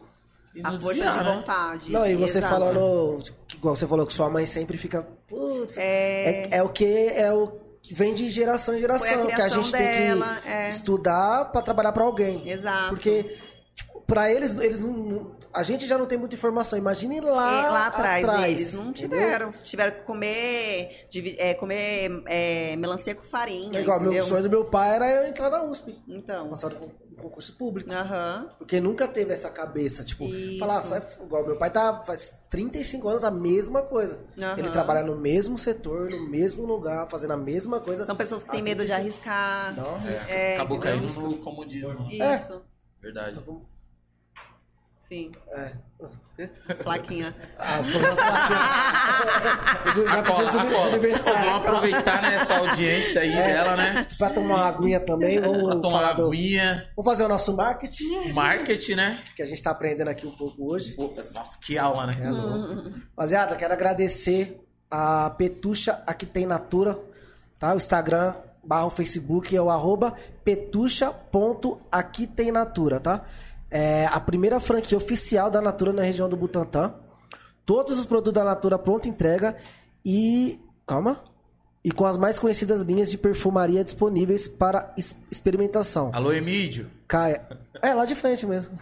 E 0.54 0.60
A 0.64 0.70
não 0.72 0.80
força 0.80 0.94
desviar, 0.94 1.18
de 1.18 1.24
né? 1.24 1.36
vontade. 1.36 1.92
Não, 1.92 2.06
e 2.06 2.16
você 2.16 2.38
Exato. 2.38 2.52
falando, 2.54 3.24
que 3.46 3.56
igual 3.56 3.76
você 3.76 3.86
falou 3.86 4.06
que 4.06 4.12
sua 4.12 4.28
mãe 4.30 4.44
sempre 4.46 4.76
fica, 4.78 5.02
putz, 5.28 5.76
É, 5.76 6.48
é, 6.50 6.56
é 6.58 6.62
o 6.62 6.68
que 6.70 6.84
é 7.08 7.32
o 7.32 7.52
vem 7.92 8.14
de 8.14 8.28
geração 8.30 8.74
em 8.74 8.80
foi 8.82 8.90
a 8.90 8.98
geração, 8.98 9.26
que 9.26 9.32
a 9.40 9.48
gente 9.48 9.72
dela, 9.72 10.26
tem 10.34 10.42
que 10.42 10.48
é. 10.48 10.68
estudar 10.68 11.44
pra 11.52 11.62
trabalhar 11.62 11.92
pra 11.92 12.04
alguém. 12.04 12.48
Exato. 12.48 12.88
Porque 12.90 13.36
tipo, 13.74 14.00
para 14.06 14.32
eles, 14.32 14.56
eles 14.58 14.80
não- 14.80 15.36
a 15.58 15.62
gente 15.62 15.86
já 15.86 15.98
não 15.98 16.06
tem 16.06 16.16
muita 16.16 16.34
informação. 16.34 16.78
Imagine 16.78 17.20
lá, 17.20 17.66
É, 17.66 17.68
lá 17.70 17.86
atrás, 17.88 18.24
atrás 18.24 18.44
eles 18.60 18.74
não 18.74 18.90
entendeu? 18.90 19.18
tiveram. 19.18 19.50
Tiveram 19.62 19.96
que 19.96 20.02
comer, 20.02 21.08
é, 21.38 21.54
comer 21.54 22.22
é, 22.26 22.76
melancia 22.76 23.14
com 23.14 23.22
farinha. 23.24 23.78
É 23.78 23.82
igual, 23.82 24.00
meu 24.00 24.22
sonho 24.22 24.42
do 24.44 24.50
meu 24.50 24.64
pai 24.64 24.94
era 24.96 25.10
eu 25.10 25.28
entrar 25.28 25.50
na 25.50 25.62
USP, 25.64 25.98
Então. 26.08 26.48
passar 26.48 26.70
no 26.70 26.76
con- 26.76 26.90
concurso 27.18 27.56
público. 27.56 27.92
Aham. 27.92 28.48
Porque 28.58 28.80
nunca 28.80 29.08
teve 29.08 29.32
essa 29.32 29.50
cabeça, 29.50 30.04
tipo, 30.04 30.24
Isso. 30.24 30.58
falar, 30.60 30.80
sai, 30.82 31.02
igual 31.20 31.44
meu 31.44 31.56
pai 31.56 31.68
tá 31.70 32.02
faz 32.06 32.32
35 32.48 33.08
anos 33.08 33.24
a 33.24 33.30
mesma 33.30 33.82
coisa. 33.82 34.20
Aham. 34.38 34.58
Ele 34.58 34.70
trabalha 34.70 35.02
no 35.02 35.16
mesmo 35.16 35.58
setor, 35.58 36.08
no 36.10 36.30
mesmo 36.30 36.64
lugar, 36.64 37.08
fazendo 37.10 37.32
a 37.32 37.36
mesma 37.36 37.80
coisa. 37.80 38.06
São 38.06 38.14
pessoas 38.16 38.44
que 38.44 38.50
têm 38.50 38.62
medo 38.62 38.84
de 38.84 38.92
35 38.92 39.28
arriscar. 39.28 39.74
Não, 39.76 39.96
arrisca. 39.96 40.32
É, 40.32 40.54
Acabou 40.54 40.76
entendeu? 40.78 40.98
caindo 41.08 41.20
no 41.20 41.38
comodismo. 41.38 42.08
Isso. 42.10 42.62
Verdade. 43.02 43.40
Sim. 45.08 45.32
É. 45.52 45.72
As 46.68 46.78
plaquinhas. 46.78 47.34
As 47.58 47.88
coisas 47.88 48.14
plaquinhas. 48.14 48.60
A 50.12 50.22
cola, 50.22 50.48
a 50.48 50.66
cola. 50.66 50.90
Vamos 50.98 51.54
aproveitar 51.54 52.22
né, 52.22 52.34
essa 52.36 52.58
audiência 52.58 53.22
aí 53.22 53.32
dela, 53.32 53.74
né? 53.76 54.06
Pra 54.18 54.30
tomar 54.30 54.54
uma 54.56 54.66
aguinha 54.66 55.00
também, 55.00 55.40
vamos 55.40 55.64
Pra 55.72 55.80
tomar 55.80 56.02
uma 56.02 56.12
do- 56.14 56.26
aguinha. 56.28 56.88
Vamos 56.94 57.10
fazer 57.10 57.24
o 57.24 57.28
nosso 57.28 57.56
marketing, 57.56 58.32
Marketing, 58.32 58.94
né? 58.94 59.18
que 59.34 59.42
a 59.42 59.46
gente 59.46 59.62
tá 59.62 59.70
aprendendo 59.70 60.08
aqui 60.08 60.26
um 60.26 60.36
pouco 60.36 60.72
hoje. 60.72 60.94
Pô, 60.94 61.12
Nossa, 61.34 61.58
que 61.58 61.76
aula, 61.78 62.06
né? 62.06 62.16
É. 62.20 62.28
Rapaziada, 63.10 63.56
quero 63.56 63.72
agradecer 63.72 64.60
a 64.90 65.30
Petucha 65.30 66.02
Aqui 66.06 66.26
Tem 66.26 66.46
Natura, 66.46 66.98
tá? 67.58 67.72
O 67.74 67.78
Instagram 67.78 68.34
barra 68.62 68.84
o 68.86 68.90
Facebook 68.90 69.56
é 69.56 69.60
o 69.62 69.70
arroba 69.70 70.14
petucha.aqui 70.44 72.26
tem 72.26 72.52
natura, 72.52 73.00
tá? 73.00 73.24
É 73.70 74.06
a 74.06 74.18
primeira 74.20 74.58
franquia 74.60 74.96
oficial 74.96 75.50
da 75.50 75.60
Natura 75.60 75.92
na 75.92 76.02
região 76.02 76.28
do 76.28 76.36
Butantã. 76.36 76.94
Todos 77.66 77.98
os 77.98 78.06
produtos 78.06 78.32
da 78.32 78.44
Natura 78.44 78.78
pronta 78.78 79.08
entrega 79.08 79.56
e... 80.04 80.58
Calma. 80.86 81.22
E 81.84 81.92
com 81.92 82.04
as 82.06 82.16
mais 82.16 82.38
conhecidas 82.38 82.82
linhas 82.82 83.10
de 83.10 83.18
perfumaria 83.18 83.84
disponíveis 83.84 84.48
para 84.48 84.92
es- 84.96 85.14
experimentação. 85.30 86.10
Alô, 86.14 86.32
Emílio. 86.32 86.90
Caia... 87.06 87.42
É, 87.82 87.94
lá 87.94 88.04
de 88.04 88.14
frente 88.14 88.44
mesmo. 88.46 88.76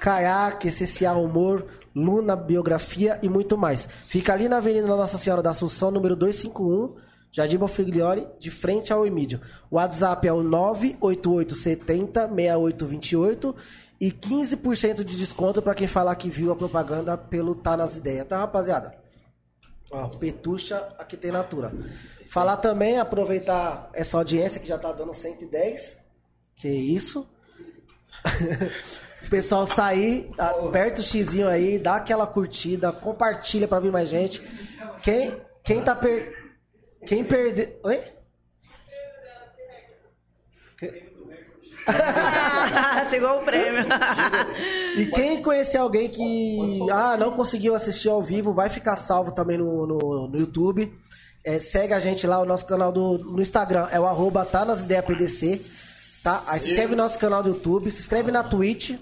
Caiaque, 0.00 0.68
Essencial 0.68 1.22
Humor, 1.22 1.66
Luna 1.94 2.34
Biografia 2.34 3.18
e 3.22 3.28
muito 3.28 3.58
mais. 3.58 3.88
Fica 4.06 4.32
ali 4.32 4.48
na 4.48 4.56
Avenida 4.58 4.86
Nossa 4.86 5.18
Senhora 5.18 5.42
da 5.42 5.50
Assunção, 5.50 5.90
número 5.90 6.16
251, 6.16 6.94
Jardim 7.30 7.58
Bonfiglioli, 7.58 8.26
de 8.38 8.50
frente 8.50 8.92
ao 8.92 9.06
Emídio. 9.06 9.40
O 9.70 9.76
WhatsApp 9.76 10.26
é 10.26 10.32
o 10.32 10.42
98870 10.42 12.28
6828 12.28 13.54
e 14.00 14.10
15% 14.10 15.04
de 15.04 15.16
desconto 15.16 15.60
para 15.60 15.74
quem 15.74 15.86
falar 15.86 16.14
que 16.16 16.30
viu 16.30 16.50
a 16.50 16.56
propaganda 16.56 17.18
pelo 17.18 17.54
Tá 17.54 17.76
Nas 17.76 17.98
Ideias, 17.98 18.26
tá, 18.26 18.38
rapaziada? 18.38 18.98
Ó, 19.90 20.08
Petucha, 20.08 20.94
aqui 20.98 21.16
tem 21.16 21.30
Natura. 21.30 21.72
Falar 22.26 22.56
também, 22.56 22.98
aproveitar 22.98 23.90
essa 23.92 24.16
audiência 24.16 24.60
que 24.60 24.68
já 24.68 24.78
tá 24.78 24.90
dando 24.92 25.12
110. 25.12 25.98
Que 26.56 26.68
isso. 26.68 27.28
pessoal 29.28 29.66
sair, 29.66 30.30
aperta 30.38 31.00
o 31.00 31.04
xizinho 31.04 31.48
aí, 31.48 31.78
dá 31.78 31.96
aquela 31.96 32.26
curtida, 32.26 32.92
compartilha 32.92 33.68
pra 33.68 33.80
vir 33.80 33.92
mais 33.92 34.08
gente. 34.08 34.40
Quem, 35.02 35.36
quem 35.62 35.82
tá 35.82 35.94
per... 35.94 36.38
Quem 37.06 37.24
perdeu... 37.24 37.78
Oi? 37.82 38.00
Chegou 43.08 43.38
o 43.38 43.42
prêmio. 43.42 43.84
E 44.96 45.06
quem 45.06 45.42
conhecer 45.42 45.78
alguém 45.78 46.08
que 46.08 46.90
ah, 46.92 47.16
não 47.16 47.32
conseguiu 47.32 47.74
assistir 47.74 48.08
ao 48.08 48.22
vivo, 48.22 48.52
vai 48.52 48.68
ficar 48.68 48.96
salvo 48.96 49.32
também 49.32 49.58
no, 49.58 49.86
no, 49.86 50.28
no 50.28 50.38
YouTube. 50.38 50.92
É, 51.42 51.58
segue 51.58 51.94
a 51.94 52.00
gente 52.00 52.26
lá, 52.26 52.38
o 52.40 52.44
nosso 52.44 52.66
canal 52.66 52.92
do, 52.92 53.18
no 53.18 53.40
Instagram 53.40 53.88
é 53.90 53.98
o 53.98 54.06
arroba 54.06 54.44
tá 54.44 54.64
nas 54.64 54.82
ideias 54.82 55.04
PDC. 55.04 56.22
Tá? 56.22 56.42
Aí 56.48 56.60
se 56.60 56.68
inscreve 56.68 56.94
no 56.94 57.02
nosso 57.02 57.18
canal 57.18 57.42
do 57.42 57.50
YouTube, 57.50 57.90
se 57.90 58.00
inscreve 58.00 58.30
na 58.30 58.42
Twitch. 58.42 58.98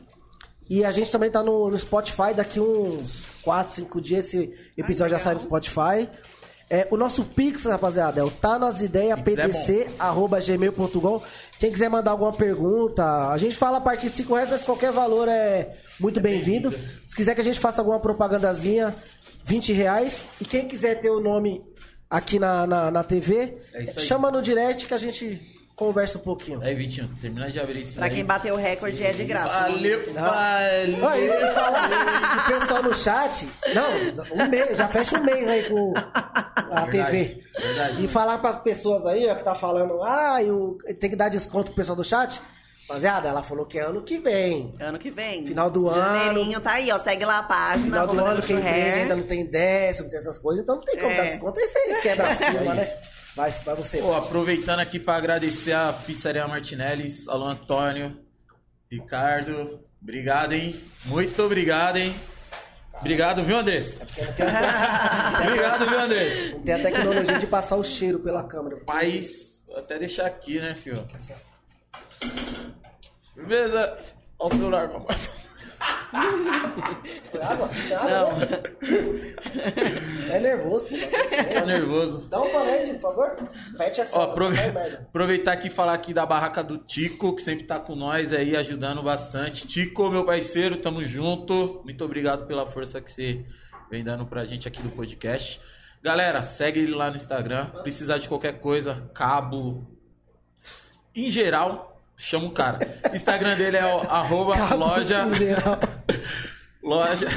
E 0.70 0.84
a 0.84 0.92
gente 0.92 1.10
também 1.10 1.30
tá 1.30 1.42
no, 1.42 1.70
no 1.70 1.78
Spotify, 1.78 2.34
daqui 2.36 2.60
uns 2.60 3.24
4, 3.42 3.72
5 3.72 4.00
dias 4.00 4.26
esse 4.26 4.54
episódio 4.76 5.12
já 5.12 5.18
sai 5.18 5.34
no 5.34 5.40
Spotify. 5.40 6.08
É, 6.70 6.86
o 6.90 6.96
nosso 6.96 7.24
Pix, 7.24 7.64
rapaziada, 7.64 8.20
é 8.20 8.24
o 8.24 8.30
tá 8.30 8.58
nas 8.58 8.82
ideias 8.82 9.20
Pix 9.22 9.38
é. 9.38 9.86
Quem 11.58 11.72
quiser 11.72 11.88
mandar 11.88 12.10
alguma 12.10 12.32
pergunta, 12.32 13.30
a 13.30 13.38
gente 13.38 13.56
fala 13.56 13.78
a 13.78 13.80
partir 13.80 14.10
de 14.10 14.16
5 14.16 14.34
reais, 14.34 14.50
mas 14.50 14.64
qualquer 14.64 14.92
valor 14.92 15.28
é 15.28 15.76
muito 15.98 16.20
bem-vindo. 16.20 16.70
Se 17.06 17.16
quiser 17.16 17.34
que 17.34 17.40
a 17.40 17.44
gente 17.44 17.58
faça 17.58 17.80
alguma 17.80 17.98
propagandazinha, 17.98 18.94
20 19.44 19.72
reais. 19.72 20.24
E 20.38 20.44
quem 20.44 20.68
quiser 20.68 21.00
ter 21.00 21.10
o 21.10 21.20
nome 21.20 21.64
aqui 22.10 22.38
na, 22.38 22.66
na, 22.66 22.90
na 22.90 23.02
TV, 23.02 23.58
É 23.72 23.86
chama 23.86 24.30
no 24.30 24.42
direct 24.42 24.86
que 24.86 24.94
a 24.94 24.98
gente 24.98 25.57
conversa 25.78 26.18
um 26.18 26.22
pouquinho. 26.22 26.60
Aí, 26.62 26.74
Vitinho, 26.74 27.08
termina 27.20 27.48
de 27.50 27.60
abrir 27.60 27.80
isso 27.80 27.96
pra 27.98 28.06
aí. 28.06 28.14
quem 28.14 28.24
bateu 28.24 28.54
o 28.54 28.58
recorde 28.58 29.02
é 29.02 29.12
de 29.12 29.24
graça. 29.24 29.70
Valeu, 29.70 30.12
valeu. 30.12 31.34
E 31.40 31.54
falar 31.54 31.88
o 32.48 32.60
pessoal 32.60 32.82
no 32.82 32.94
chat, 32.94 33.48
não, 33.74 33.90
um 34.44 34.48
mês, 34.48 34.76
já 34.76 34.88
fecha 34.88 35.18
um 35.18 35.24
mês 35.24 35.48
aí 35.48 35.68
com 35.68 35.94
a 35.96 36.84
Verdade, 36.84 37.10
TV. 37.10 37.42
verdade. 37.58 38.04
E 38.04 38.08
falar 38.08 38.38
para 38.38 38.50
as 38.50 38.60
pessoas 38.60 39.06
aí, 39.06 39.28
ó, 39.30 39.34
que 39.34 39.44
tá 39.44 39.54
falando, 39.54 40.02
ah, 40.02 40.42
eu, 40.42 40.76
tem 40.98 41.08
que 41.10 41.16
dar 41.16 41.28
desconto 41.28 41.66
pro 41.66 41.76
pessoal 41.76 41.96
do 41.96 42.04
chat. 42.04 42.40
Rapaziada, 42.88 43.28
ela 43.28 43.42
falou 43.42 43.66
que 43.66 43.78
é 43.78 43.82
ano 43.82 44.00
que 44.02 44.16
vem. 44.18 44.74
Ano 44.80 44.98
que 44.98 45.10
vem. 45.10 45.46
Final 45.46 45.70
do 45.70 45.90
Janeirinho 45.94 46.52
ano. 46.56 46.60
tá 46.62 46.72
aí, 46.72 46.90
ó. 46.90 46.98
Segue 46.98 47.22
lá 47.22 47.38
a 47.38 47.42
página. 47.42 47.84
Final 47.84 48.06
do 48.06 48.24
ano, 48.24 48.42
quem 48.42 48.56
Hair. 48.66 48.98
ainda 49.00 49.14
não 49.14 49.22
tem 49.24 49.44
décimo, 49.44 50.04
não 50.04 50.10
tem 50.10 50.18
essas 50.18 50.38
coisas, 50.38 50.62
então 50.62 50.76
não 50.76 50.82
tem 50.82 50.96
como 50.96 51.10
É. 51.12 51.16
dar 51.18 51.24
desconto. 51.24 51.60
Aí 51.60 51.68
você 51.68 51.94
quebra 52.00 52.30
a 52.30 52.34
firma, 52.36 52.74
né? 52.74 52.90
Vai, 53.38 53.52
vai 53.52 53.74
você. 53.76 53.98
Pô, 53.98 54.14
aproveitando 54.14 54.80
aqui 54.80 54.98
pra 54.98 55.14
agradecer 55.14 55.72
a 55.72 55.92
Pizzaria 55.92 56.44
Martinelli, 56.48 57.06
Alô 57.28 57.44
Antônio, 57.44 58.10
Ricardo. 58.90 59.78
Obrigado, 60.02 60.54
hein? 60.54 60.74
Muito 61.04 61.40
obrigado, 61.44 61.98
hein? 61.98 62.12
Obrigado, 62.94 63.44
viu, 63.44 63.56
Andrés? 63.56 64.00
obrigado, 65.40 65.88
viu, 65.88 66.00
Andrés? 66.00 66.52
Não 66.54 66.62
tem 66.62 66.74
a 66.74 66.82
tecnologia 66.82 67.38
de 67.38 67.46
passar 67.46 67.76
o 67.76 67.84
cheiro 67.84 68.18
pela 68.18 68.42
câmera. 68.42 68.82
Mas, 68.84 69.62
vou 69.68 69.76
até 69.76 70.00
deixar 70.00 70.26
aqui, 70.26 70.58
né, 70.58 70.74
filho? 70.74 71.08
Beleza? 73.36 73.98
Olha 74.36 74.52
o 74.52 74.56
celular, 74.56 74.88
papai. 74.88 75.16
Foi 77.30 77.42
água? 77.42 77.68
Não. 77.90 78.38
né? 78.38 78.62
É 80.30 80.40
nervoso, 80.40 80.86
pô. 80.86 80.94
Tá 81.54 81.66
nervoso. 81.66 82.28
Dá 82.28 82.40
um 82.40 82.50
palete, 82.50 82.92
por 82.94 83.00
favor. 83.00 83.36
Pet 83.76 84.00
é 84.00 84.04
Ó, 84.04 84.06
foda, 84.20 84.32
aprove- 84.32 84.56
sai 84.56 84.72
merda. 84.72 85.06
aproveitar 85.08 85.52
aqui 85.52 85.66
e 85.68 85.70
falar 85.70 85.94
aqui 85.94 86.14
da 86.14 86.24
barraca 86.24 86.62
do 86.62 86.78
Tico, 86.78 87.34
que 87.34 87.42
sempre 87.42 87.64
tá 87.66 87.78
com 87.78 87.94
nós 87.94 88.32
aí, 88.32 88.56
ajudando 88.56 89.02
bastante. 89.02 89.66
Tico, 89.66 90.08
meu 90.10 90.24
parceiro, 90.24 90.76
tamo 90.76 91.04
junto. 91.04 91.80
Muito 91.84 92.04
obrigado 92.04 92.46
pela 92.46 92.66
força 92.66 93.00
que 93.00 93.10
você 93.10 93.44
vem 93.90 94.02
dando 94.04 94.26
pra 94.26 94.44
gente 94.44 94.66
aqui 94.68 94.82
do 94.82 94.90
podcast. 94.90 95.60
Galera, 96.02 96.42
segue 96.42 96.80
ele 96.80 96.94
lá 96.94 97.10
no 97.10 97.16
Instagram. 97.16 97.66
Precisar 97.82 98.18
de 98.18 98.28
qualquer 98.28 98.60
coisa, 98.60 99.10
cabo. 99.14 99.86
Em 101.14 101.28
geral, 101.30 101.87
chama 102.18 102.46
o 102.46 102.50
cara. 102.50 103.00
Instagram 103.14 103.56
dele 103.56 103.78
é 103.78 103.86
o 103.86 104.00
arroba 104.00 104.74
loja. 104.74 105.24
Loja. 106.82 107.28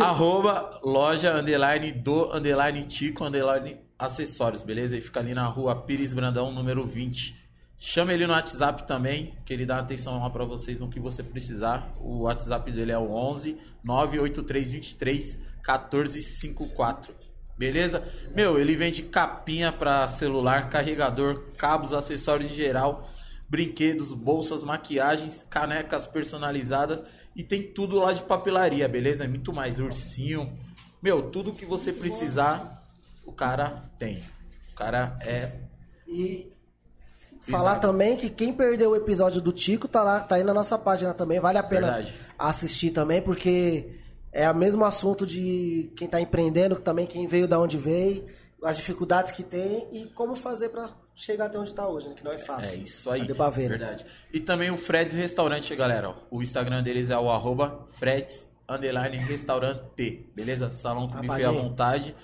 arroba 0.00 0.80
loja 0.82 1.34
underline 1.34 1.92
do 1.92 2.34
underline 2.34 2.84
tico 2.84 3.24
underline 3.24 3.78
acessórios, 3.98 4.62
beleza? 4.62 4.96
E 4.96 5.00
fica 5.00 5.20
ali 5.20 5.34
na 5.34 5.46
rua 5.46 5.74
Pires 5.74 6.12
Brandão, 6.12 6.50
número 6.50 6.86
20. 6.86 7.46
Chama 7.78 8.14
ele 8.14 8.26
no 8.26 8.32
WhatsApp 8.32 8.86
também, 8.86 9.34
que 9.44 9.52
ele 9.52 9.66
dá 9.66 9.78
atenção 9.78 10.18
lá 10.18 10.30
pra 10.30 10.44
vocês 10.44 10.80
no 10.80 10.88
que 10.88 10.98
você 10.98 11.22
precisar. 11.22 11.94
O 12.00 12.22
WhatsApp 12.22 12.72
dele 12.72 12.92
é 12.92 12.98
o 12.98 13.10
11 13.10 13.58
98323 13.84 15.36
1454. 15.36 17.25
Beleza? 17.58 18.02
Meu, 18.34 18.58
ele 18.58 18.76
vende 18.76 19.02
capinha 19.02 19.72
pra 19.72 20.06
celular, 20.08 20.68
carregador, 20.68 21.42
cabos, 21.56 21.92
acessórios 21.92 22.50
em 22.50 22.54
geral, 22.54 23.08
brinquedos, 23.48 24.12
bolsas, 24.12 24.62
maquiagens, 24.62 25.44
canecas 25.48 26.06
personalizadas 26.06 27.02
e 27.34 27.42
tem 27.42 27.62
tudo 27.62 27.98
lá 27.98 28.12
de 28.12 28.22
papelaria, 28.22 28.88
beleza? 28.88 29.24
É 29.24 29.28
muito 29.28 29.52
mais 29.52 29.78
ursinho. 29.78 30.58
Meu, 31.02 31.30
tudo 31.30 31.52
que 31.52 31.64
você 31.64 31.92
precisar, 31.92 32.82
o 33.24 33.32
cara 33.32 33.84
tem. 33.98 34.22
O 34.72 34.74
cara 34.74 35.18
é 35.22 35.52
E 36.08 36.52
falar 37.48 37.72
Exato. 37.72 37.86
também 37.86 38.16
que 38.16 38.28
quem 38.28 38.52
perdeu 38.52 38.90
o 38.90 38.96
episódio 38.96 39.40
do 39.40 39.52
Tico 39.52 39.86
tá 39.86 40.02
lá, 40.02 40.20
tá 40.20 40.34
aí 40.36 40.42
na 40.44 40.52
nossa 40.54 40.76
página 40.76 41.14
também. 41.14 41.40
Vale 41.40 41.58
a 41.58 41.62
pena 41.62 41.86
Verdade. 41.86 42.14
assistir 42.38 42.90
também, 42.90 43.22
porque 43.22 43.98
é 44.36 44.50
o 44.50 44.54
mesmo 44.54 44.84
assunto 44.84 45.26
de 45.26 45.90
quem 45.96 46.06
tá 46.06 46.20
empreendendo, 46.20 46.76
também 46.76 47.06
quem 47.06 47.26
veio 47.26 47.48
da 47.48 47.58
onde 47.58 47.78
veio, 47.78 48.26
as 48.62 48.76
dificuldades 48.76 49.32
que 49.32 49.42
tem 49.42 49.88
e 49.90 50.06
como 50.14 50.36
fazer 50.36 50.68
pra 50.68 50.90
chegar 51.14 51.46
até 51.46 51.58
onde 51.58 51.72
tá 51.72 51.88
hoje, 51.88 52.08
né? 52.08 52.14
Que 52.14 52.22
não 52.22 52.32
é 52.32 52.38
fácil. 52.38 52.70
É 52.70 52.76
isso 52.76 53.10
aí. 53.10 53.22
Cadê 53.22 53.34
pra 53.34 53.48
ver, 53.48 53.62
né? 53.70 53.78
Verdade. 53.78 54.04
E 54.32 54.38
também 54.38 54.70
o 54.70 54.76
Freds 54.76 55.16
Restaurante, 55.16 55.74
galera. 55.74 56.10
ó. 56.10 56.14
O 56.30 56.42
Instagram 56.42 56.82
deles 56.82 57.08
é 57.08 57.16
o 57.16 57.30
arroba 57.30 57.86
Freds 57.88 58.46
underline 58.68 59.16
restaurante. 59.16 60.28
Beleza? 60.34 60.70
Salão 60.70 61.08
com 61.08 61.20
buffet 61.20 61.44
à 61.44 61.50
vontade. 61.50 62.14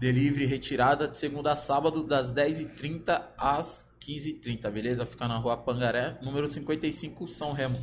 Delivery 0.00 0.46
retirada 0.46 1.06
de 1.06 1.16
segunda 1.16 1.52
a 1.52 1.56
sábado, 1.56 2.02
das 2.02 2.34
10h30 2.34 3.22
às 3.38 3.86
15h30, 4.00 4.68
beleza? 4.68 5.06
Fica 5.06 5.28
na 5.28 5.36
rua 5.36 5.56
Pangaré, 5.56 6.18
número 6.20 6.48
55, 6.48 7.28
São 7.28 7.52
Remo. 7.52 7.78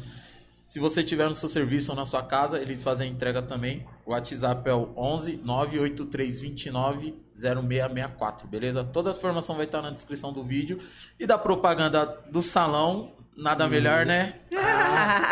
Se 0.70 0.80
você 0.80 1.04
tiver 1.04 1.28
no 1.28 1.34
seu 1.34 1.50
serviço 1.50 1.92
ou 1.92 1.98
na 1.98 2.06
sua 2.06 2.22
casa, 2.22 2.62
eles 2.62 2.84
fazem 2.84 3.12
entrega 3.12 3.42
também. 3.42 3.88
O 4.06 4.12
WhatsApp 4.12 4.70
é 4.70 4.74
o 4.76 4.94
11 4.96 5.42
98329 5.44 7.16
0664, 7.34 8.48
beleza? 8.48 8.84
Toda 8.84 9.10
a 9.10 9.14
informação 9.14 9.56
vai 9.56 9.66
estar 9.66 9.82
na 9.82 9.90
descrição 9.90 10.32
do 10.32 10.44
vídeo. 10.44 10.78
E 11.20 11.26
da 11.26 11.40
propaganda 11.40 12.06
do 12.32 12.44
salão, 12.44 13.16
nada 13.36 13.68
melhor, 13.68 14.06
né? 14.06 14.36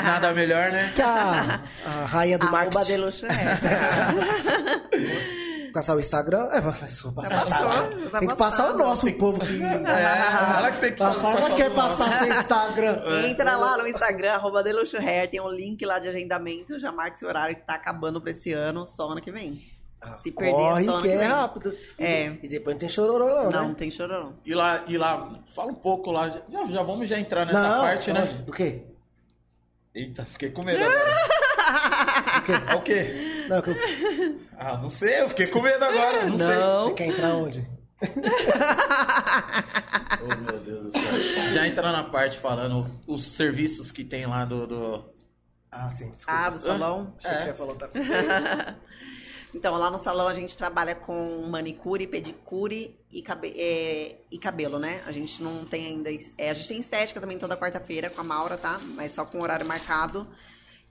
Nada 0.03 0.33
melhor, 0.33 0.71
né? 0.71 0.91
Que 0.95 1.03
a, 1.03 1.63
a 1.85 2.05
rainha 2.05 2.39
do 2.39 2.49
marketing 2.49 2.87
Deluxe 2.87 3.27
Hair. 3.27 3.59
passar 5.77 5.95
o 5.95 5.99
Instagram, 5.99 6.49
é, 6.51 6.59
vai 6.59 6.73
passar, 6.73 7.11
passar. 7.11 7.45
passou, 7.45 8.09
tá 8.09 8.19
Tem 8.19 8.27
que 8.29 8.35
passar 8.35 8.73
o 8.73 8.77
nosso, 8.77 9.05
o 9.05 9.13
povo 9.13 9.39
que 9.39 9.45
É, 9.61 10.57
ela 10.57 10.71
que 10.71 10.81
tem 10.81 10.91
que 10.91 10.97
passar, 10.97 11.39
não 11.39 11.55
quer 11.55 11.69
o 11.69 11.75
passar 11.75 12.17
seu 12.17 12.33
Instagram. 12.33 13.03
Entra 13.29 13.55
lá 13.55 13.77
no 13.77 13.87
Instagram, 13.87 14.33
arroba 14.33 14.63
Hair, 14.63 15.29
tem 15.29 15.39
um 15.39 15.51
link 15.51 15.85
lá 15.85 15.99
de 15.99 16.09
agendamento, 16.09 16.79
já 16.79 16.91
marca 16.91 17.15
esse 17.15 17.25
horário 17.25 17.55
que 17.55 17.61
tá 17.61 17.75
acabando 17.75 18.19
pra 18.19 18.31
esse 18.31 18.51
ano, 18.51 18.87
só 18.87 19.09
ano 19.09 19.21
que 19.21 19.31
vem. 19.31 19.61
Se 20.15 20.31
perder, 20.31 20.51
Corre 20.51 20.85
só 20.85 20.93
ano 20.93 21.01
que 21.03 21.09
é 21.09 21.17
vem. 21.19 21.27
rápido. 21.27 21.75
É. 21.99 22.25
E 22.41 22.47
depois 22.47 22.75
não 22.75 22.79
tem 22.79 22.89
chororô 22.89 23.27
não, 23.27 23.51
Não, 23.51 23.67
né? 23.69 23.75
tem 23.77 23.91
chororão. 23.91 24.33
E 24.43 24.55
lá, 24.55 24.83
e 24.87 24.97
lá, 24.97 25.31
fala 25.53 25.71
um 25.71 25.75
pouco 25.75 26.11
lá. 26.11 26.29
Já, 26.29 26.65
já 26.65 26.81
vamos 26.81 27.07
já 27.07 27.19
entrar 27.19 27.45
nessa 27.45 27.61
não, 27.61 27.81
parte, 27.81 28.11
né? 28.11 28.21
Do 28.45 28.51
quê? 28.51 28.81
Eita, 29.93 30.25
fiquei 30.25 30.49
com 30.49 30.63
medo 30.63 30.83
agora. 30.83 31.27
É 32.71 32.75
o 32.75 32.81
quê? 32.81 33.36
Não, 33.47 33.61
que 33.61 33.69
eu- 33.69 33.75
Ah, 34.57 34.77
não 34.77 34.89
sei, 34.89 35.21
eu 35.21 35.29
fiquei 35.29 35.47
com 35.47 35.61
medo 35.61 35.83
agora, 35.83 36.25
não, 36.25 36.37
sei. 36.37 36.47
Não. 36.47 36.87
você 36.89 36.93
quer 36.93 37.07
entrar 37.07 37.35
onde? 37.35 37.67
Oh, 40.19 40.51
meu 40.51 40.59
Deus 40.59 40.85
do 40.85 40.91
céu. 40.91 41.51
Já 41.51 41.67
entra 41.67 41.91
na 41.91 42.03
parte 42.03 42.39
falando 42.39 42.89
os 43.05 43.23
serviços 43.25 43.91
que 43.91 44.03
tem 44.03 44.25
lá 44.25 44.45
do. 44.45 44.67
do... 44.67 45.05
Ah, 45.71 45.89
sim, 45.91 46.09
desculpa. 46.11 46.39
Ah, 46.39 46.49
do 46.49 46.59
salão? 46.59 47.15
Achei 47.19 47.31
que 47.31 47.37
é. 47.37 47.41
você 47.41 47.47
ia 47.49 47.53
falar 47.55 47.69
outra 47.71 47.87
coisa. 47.87 48.77
Então, 49.55 49.75
lá 49.77 49.89
no 49.89 49.97
salão 49.97 50.27
a 50.27 50.33
gente 50.33 50.55
trabalha 50.57 50.93
com 50.93 51.41
manicure, 51.49 52.05
pedicure 52.05 52.99
e, 53.09 53.21
cabe- 53.23 53.55
é, 53.57 54.17
e 54.29 54.37
cabelo, 54.37 54.77
né? 54.77 55.01
A 55.07 55.11
gente 55.11 55.41
não 55.41 55.65
tem 55.65 55.85
ainda. 55.87 56.09
é, 56.37 56.49
a 56.51 56.53
gente 56.53 56.67
tem 56.67 56.79
estética 56.79 57.19
também 57.21 57.39
toda 57.39 57.55
quarta-feira 57.57 58.09
com 58.09 58.19
a 58.19 58.23
Maura, 58.25 58.57
tá? 58.57 58.77
Mas 58.93 59.13
só 59.13 59.25
com 59.25 59.41
horário 59.41 59.65
marcado. 59.65 60.27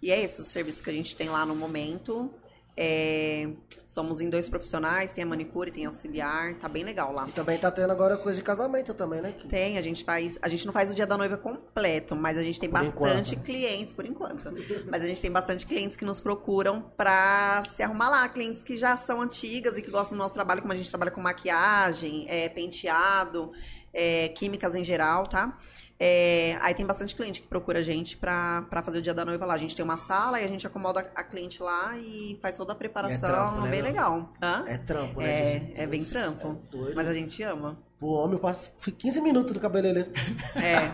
E 0.02 0.10
é 0.10 0.18
isso, 0.24 0.40
os 0.40 0.48
serviços 0.48 0.80
que 0.80 0.88
a 0.88 0.92
gente 0.92 1.14
tem 1.14 1.28
lá 1.28 1.44
no 1.44 1.54
momento. 1.54 2.32
É, 2.78 3.48
somos 3.86 4.20
em 4.20 4.28
dois 4.28 4.48
profissionais, 4.48 5.10
tem 5.12 5.24
a 5.24 5.26
manicure, 5.26 5.70
tem 5.70 5.86
auxiliar, 5.86 6.54
tá 6.56 6.68
bem 6.68 6.84
legal 6.84 7.10
lá. 7.12 7.26
E 7.26 7.32
também 7.32 7.56
tá 7.56 7.70
tendo 7.70 7.90
agora 7.90 8.18
coisa 8.18 8.36
de 8.36 8.42
casamento 8.44 8.92
também, 8.92 9.22
né? 9.22 9.32
Que- 9.32 9.48
Tem, 9.48 9.78
a 9.78 9.80
gente 9.80 10.04
faz. 10.04 10.38
A 10.42 10.48
gente 10.48 10.66
não 10.66 10.72
faz 10.74 10.90
o 10.90 10.94
dia 10.94 11.06
da 11.06 11.16
noiva 11.16 11.38
completo, 11.38 12.14
mas 12.14 12.36
a 12.36 12.42
gente 12.42 12.60
tem 12.60 12.68
Por 12.68 12.80
bastante 12.82 13.32
enquanto. 13.32 13.44
clientes, 13.46 13.92
por 13.94 14.04
enquanto. 14.04 14.50
Mas 14.90 15.02
a 15.02 15.06
gente 15.06 15.20
tem 15.22 15.30
bastante 15.30 15.64
clientes 15.66 15.96
que 15.96 16.04
nos 16.04 16.20
procuram 16.20 16.82
pra 16.96 17.62
se 17.62 17.82
arrumar 17.82 18.08
lá. 18.10 18.28
Clientes 18.28 18.62
que 18.62 18.76
já 18.76 18.96
são 18.96 19.20
antigas 19.22 19.76
e 19.78 19.82
que 19.82 19.90
gostam 19.90 20.16
do 20.16 20.22
nosso 20.22 20.34
trabalho, 20.34 20.60
como 20.60 20.72
a 20.72 20.76
gente 20.76 20.88
trabalha 20.90 21.10
com 21.10 21.20
maquiagem, 21.20 22.26
é, 22.28 22.48
penteado, 22.48 23.52
é, 23.92 24.28
químicas 24.28 24.74
em 24.74 24.84
geral, 24.84 25.26
tá? 25.26 25.56
É, 25.98 26.58
aí 26.60 26.74
tem 26.74 26.84
bastante 26.84 27.14
cliente 27.16 27.40
que 27.40 27.46
procura 27.48 27.78
a 27.78 27.82
gente 27.82 28.16
pra, 28.18 28.66
pra 28.68 28.82
fazer 28.82 28.98
o 28.98 29.02
dia 29.02 29.14
da 29.14 29.24
noiva 29.24 29.46
lá. 29.46 29.54
A 29.54 29.58
gente 29.58 29.74
tem 29.74 29.84
uma 29.84 29.96
sala 29.96 30.40
e 30.40 30.44
a 30.44 30.48
gente 30.48 30.66
acomoda 30.66 31.10
a 31.14 31.22
cliente 31.24 31.62
lá 31.62 31.96
e 31.96 32.38
faz 32.42 32.56
toda 32.56 32.72
a 32.72 32.76
preparação. 32.76 33.28
trampo, 33.30 33.60
né, 33.62 33.70
bem 33.70 33.82
meu? 33.82 33.90
legal. 33.92 34.32
Hã? 34.42 34.64
É 34.66 34.76
trampo, 34.78 35.20
né? 35.20 35.30
É, 35.30 35.52
gente? 35.52 35.72
é 35.80 35.86
bem 35.86 36.04
trampo. 36.04 36.58
é. 36.90 36.94
Mas 36.94 37.08
a 37.08 37.14
gente 37.14 37.42
ama. 37.42 37.78
Pro 37.98 38.08
homem, 38.08 38.34
eu 38.34 38.38
passo- 38.40 38.70
fui 38.76 38.92
15 38.92 39.22
minutos 39.22 39.52
no 39.54 39.60
cabeleireiro. 39.60 40.10
É. 40.56 40.90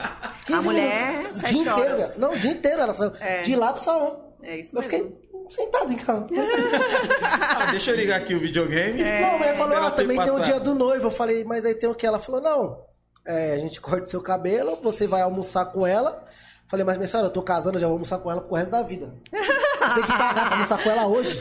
15 0.47 0.53
A 0.59 0.63
mulher, 0.63 1.17
minutos. 1.19 1.37
sete 1.41 1.51
dia 1.53 1.61
inteiro. 1.63 1.81
horas. 1.81 2.09
velho. 2.09 2.21
Não, 2.21 2.33
o 2.33 2.39
dia 2.39 2.51
inteiro 2.53 2.81
ela 2.81 2.93
saiu. 2.93 3.13
É. 3.19 3.43
De 3.43 3.57
lá 3.57 3.73
pro 3.73 3.83
salão. 3.83 4.33
É 4.41 4.57
isso 4.57 4.71
Eu 4.77 4.81
mesmo. 4.83 4.91
fiquei 4.93 5.31
sentado 5.51 5.93
em 5.93 5.97
casa. 5.97 6.27
Ah, 7.55 7.71
deixa 7.71 7.91
eu 7.91 7.97
ligar 7.97 8.17
aqui 8.19 8.35
o 8.35 8.39
videogame. 8.41 9.03
Não, 9.03 9.39
mas 9.39 9.49
ela 9.49 9.57
falou, 9.59 9.77
ah, 9.79 9.91
também 9.91 10.17
tem 10.17 10.31
o 10.31 10.35
passar. 10.39 10.45
dia 10.45 10.61
do 10.61 10.75
noivo. 10.75 11.07
Eu 11.07 11.11
falei, 11.11 11.45
mas 11.45 11.65
aí 11.65 11.75
tem 11.75 11.89
o 11.89 11.95
que? 11.95 12.07
Ela 12.07 12.19
falou, 12.19 12.41
não, 12.41 12.79
é, 13.25 13.53
a 13.55 13.59
gente 13.59 13.81
corta 13.83 14.07
seu 14.07 14.20
cabelo, 14.20 14.79
você 14.83 15.07
vai 15.07 15.23
almoçar 15.23 15.66
com 15.66 15.87
ela. 15.87 16.25
Falei, 16.68 16.87
mas 16.87 16.97
minha 16.97 17.07
senhora, 17.07 17.27
eu 17.29 17.33
tô 17.33 17.43
casando, 17.43 17.79
já 17.79 17.87
vou 17.87 17.95
almoçar 17.97 18.18
com 18.18 18.31
ela 18.31 18.41
pro 18.41 18.57
resto 18.57 18.70
da 18.70 18.81
vida. 18.83 19.12
Tem 19.31 20.03
que 20.03 20.09
pagar 20.09 20.47
pra 20.47 20.53
almoçar 20.53 20.83
com 20.83 20.89
ela 20.91 21.07
hoje. 21.07 21.39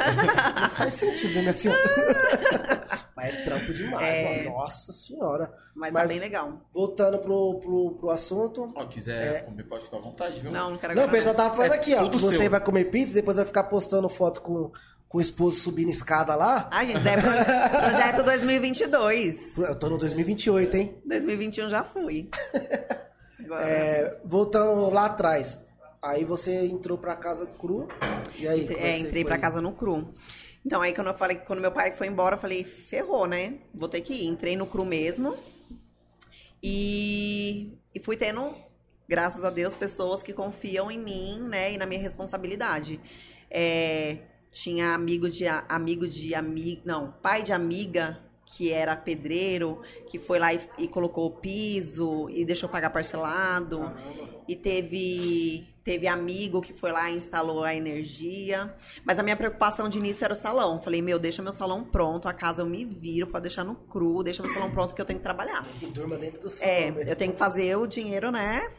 Não 0.59 0.69
faz 0.71 0.93
sentido, 0.95 1.35
né, 1.35 1.41
minha 1.41 1.53
senhora? 1.53 1.79
mas 3.15 3.33
é 3.33 3.41
trampo 3.43 3.73
demais, 3.73 4.05
É. 4.05 4.43
mano. 4.43 4.57
Nossa 4.57 4.91
senhora. 4.91 5.53
Mas, 5.73 5.93
tá 5.93 6.05
bem 6.05 6.19
legal. 6.19 6.59
Voltando 6.73 7.17
pro, 7.19 7.59
pro, 7.61 7.91
pro 7.97 8.09
assunto. 8.09 8.73
Ó, 8.75 8.85
quiser 8.87 9.45
comer, 9.45 9.63
pode 9.63 9.85
ficar 9.85 9.97
à 9.97 10.01
vontade, 10.01 10.41
viu? 10.41 10.51
Não, 10.51 10.71
não 10.71 10.77
quero 10.77 10.95
Não, 10.95 11.05
o 11.05 11.09
pessoal 11.09 11.33
tava 11.35 11.55
falando 11.55 11.71
É 11.71 11.75
aqui, 11.75 11.95
ó. 11.95 12.09
Você 12.09 12.37
seu. 12.37 12.49
vai 12.49 12.59
comer 12.59 12.85
pizza, 12.85 13.13
depois 13.13 13.37
vai 13.37 13.45
ficar 13.45 13.63
postando 13.63 14.09
foto 14.09 14.41
com, 14.41 14.69
com 15.11 15.17
o 15.17 15.21
esposo 15.21 15.57
subindo 15.57 15.89
escada 15.89 16.33
lá. 16.35 16.69
Ai, 16.71 16.87
gente, 16.87 17.05
é 17.05 17.15
pro- 17.19 17.79
projeto 17.79 18.23
2022. 18.23 19.57
Eu 19.57 19.77
tô 19.77 19.89
no 19.89 19.97
2028, 19.97 20.77
hein? 20.77 20.95
2021 21.05 21.69
já 21.69 21.83
fui. 21.83 22.29
É, 23.61 24.17
voltando 24.23 24.89
lá 24.89 25.07
atrás. 25.07 25.59
Aí 26.01 26.23
você 26.23 26.65
entrou 26.65 26.97
pra 26.97 27.15
casa 27.15 27.45
cru. 27.45 27.87
E 28.37 28.47
aí? 28.47 28.65
É, 28.73 28.97
você 28.97 29.03
entrei 29.07 29.25
pra 29.25 29.37
casa 29.37 29.61
no 29.61 29.73
cru. 29.73 30.13
Então, 30.65 30.81
aí 30.81 30.93
quando 30.93 31.07
eu 31.07 31.13
falei, 31.13 31.37
quando 31.37 31.59
meu 31.59 31.71
pai 31.71 31.91
foi 31.91 32.07
embora, 32.07 32.35
eu 32.37 32.39
falei, 32.39 32.63
ferrou, 32.63 33.27
né? 33.27 33.55
Vou 33.73 33.89
ter 33.89 34.01
que 34.01 34.13
ir. 34.13 34.27
Entrei 34.27 34.55
no 34.55 34.65
cru 34.65 34.85
mesmo. 34.85 35.35
E, 36.63 37.77
e 37.93 37.99
fui 37.99 38.15
tendo, 38.15 38.53
graças 39.09 39.43
a 39.43 39.49
Deus, 39.49 39.75
pessoas 39.75 40.21
que 40.23 40.31
confiam 40.33 40.89
em 40.91 40.99
mim, 40.99 41.41
né? 41.49 41.73
E 41.73 41.77
na 41.77 41.85
minha 41.85 42.01
responsabilidade. 42.01 42.99
É, 43.49 44.17
tinha 44.51 44.93
amigo 44.93 45.29
de 45.29 45.47
amigo 45.47 46.07
de 46.07 46.35
amiga, 46.35 46.81
não, 46.85 47.13
pai 47.21 47.43
de 47.43 47.53
amiga 47.53 48.19
que 48.45 48.71
era 48.71 48.95
pedreiro, 48.95 49.81
que 50.09 50.19
foi 50.19 50.37
lá 50.37 50.53
e, 50.53 50.59
e 50.77 50.87
colocou 50.87 51.27
o 51.27 51.31
piso 51.31 52.29
e 52.29 52.43
deixou 52.43 52.67
pagar 52.67 52.89
parcelado. 52.89 53.79
Caramba. 53.79 54.41
E 54.47 54.55
teve, 54.57 55.73
teve 55.85 56.05
amigo 56.05 56.61
que 56.61 56.73
foi 56.73 56.91
lá 56.91 57.09
e 57.09 57.15
instalou 57.15 57.63
a 57.63 57.73
energia. 57.73 58.75
Mas 59.05 59.17
a 59.19 59.23
minha 59.23 59.37
preocupação 59.37 59.87
de 59.87 59.99
início 59.99 60.25
era 60.25 60.33
o 60.33 60.35
salão. 60.35 60.81
Falei, 60.81 61.01
meu, 61.01 61.17
deixa 61.17 61.41
meu 61.41 61.53
salão 61.53 61.85
pronto, 61.85 62.27
a 62.27 62.33
casa 62.33 62.61
eu 62.61 62.65
me 62.65 62.83
viro, 62.83 63.27
pode 63.27 63.43
deixar 63.43 63.63
no 63.63 63.75
cru, 63.75 64.21
deixa 64.21 64.43
meu 64.43 64.51
salão 64.51 64.69
pronto 64.69 64.93
que 64.93 65.01
eu 65.01 65.05
tenho 65.05 65.19
que 65.19 65.23
trabalhar. 65.23 65.63
Que 65.79 65.85
durma 65.85 66.17
dentro 66.17 66.41
do 66.41 66.49
salão. 66.49 66.69
É, 66.69 66.91
mesmo. 66.91 67.09
eu 67.09 67.15
tenho 67.15 67.31
que 67.31 67.39
fazer 67.39 67.77
o 67.77 67.87
dinheiro, 67.87 68.31
né? 68.31 68.69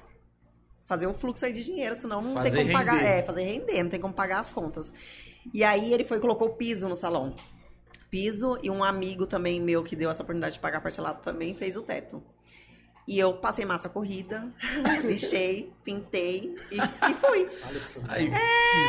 Fazer 0.84 1.06
um 1.06 1.14
fluxo 1.14 1.46
aí 1.46 1.52
de 1.54 1.64
dinheiro, 1.64 1.96
senão 1.96 2.20
não 2.20 2.34
Fazer 2.34 2.50
tem 2.50 2.66
como 2.66 2.72
pagar. 2.76 2.92
render. 2.96 3.06
É, 3.06 3.22
fazer 3.22 3.42
render, 3.44 3.82
não 3.82 3.90
tem 3.90 4.00
como 4.00 4.12
pagar 4.12 4.40
as 4.40 4.50
contas. 4.50 4.92
E 5.52 5.64
aí 5.64 5.92
ele 5.92 6.04
foi 6.04 6.18
e 6.18 6.20
colocou 6.20 6.50
piso 6.50 6.88
no 6.88 6.96
salão. 6.96 7.34
Piso 8.10 8.58
e 8.62 8.70
um 8.70 8.84
amigo 8.84 9.26
também 9.26 9.60
meu 9.60 9.82
que 9.82 9.96
deu 9.96 10.10
essa 10.10 10.22
oportunidade 10.22 10.54
de 10.54 10.60
pagar 10.60 10.82
parcelado 10.82 11.22
também 11.22 11.54
fez 11.54 11.76
o 11.76 11.82
teto. 11.82 12.22
E 13.06 13.18
eu 13.18 13.34
passei 13.34 13.64
massa 13.64 13.88
corrida, 13.88 14.46
lixei, 15.02 15.72
pintei 15.82 16.54
e, 16.70 16.76
e 16.76 17.14
fui. 17.14 17.48
Aí, 18.08 18.30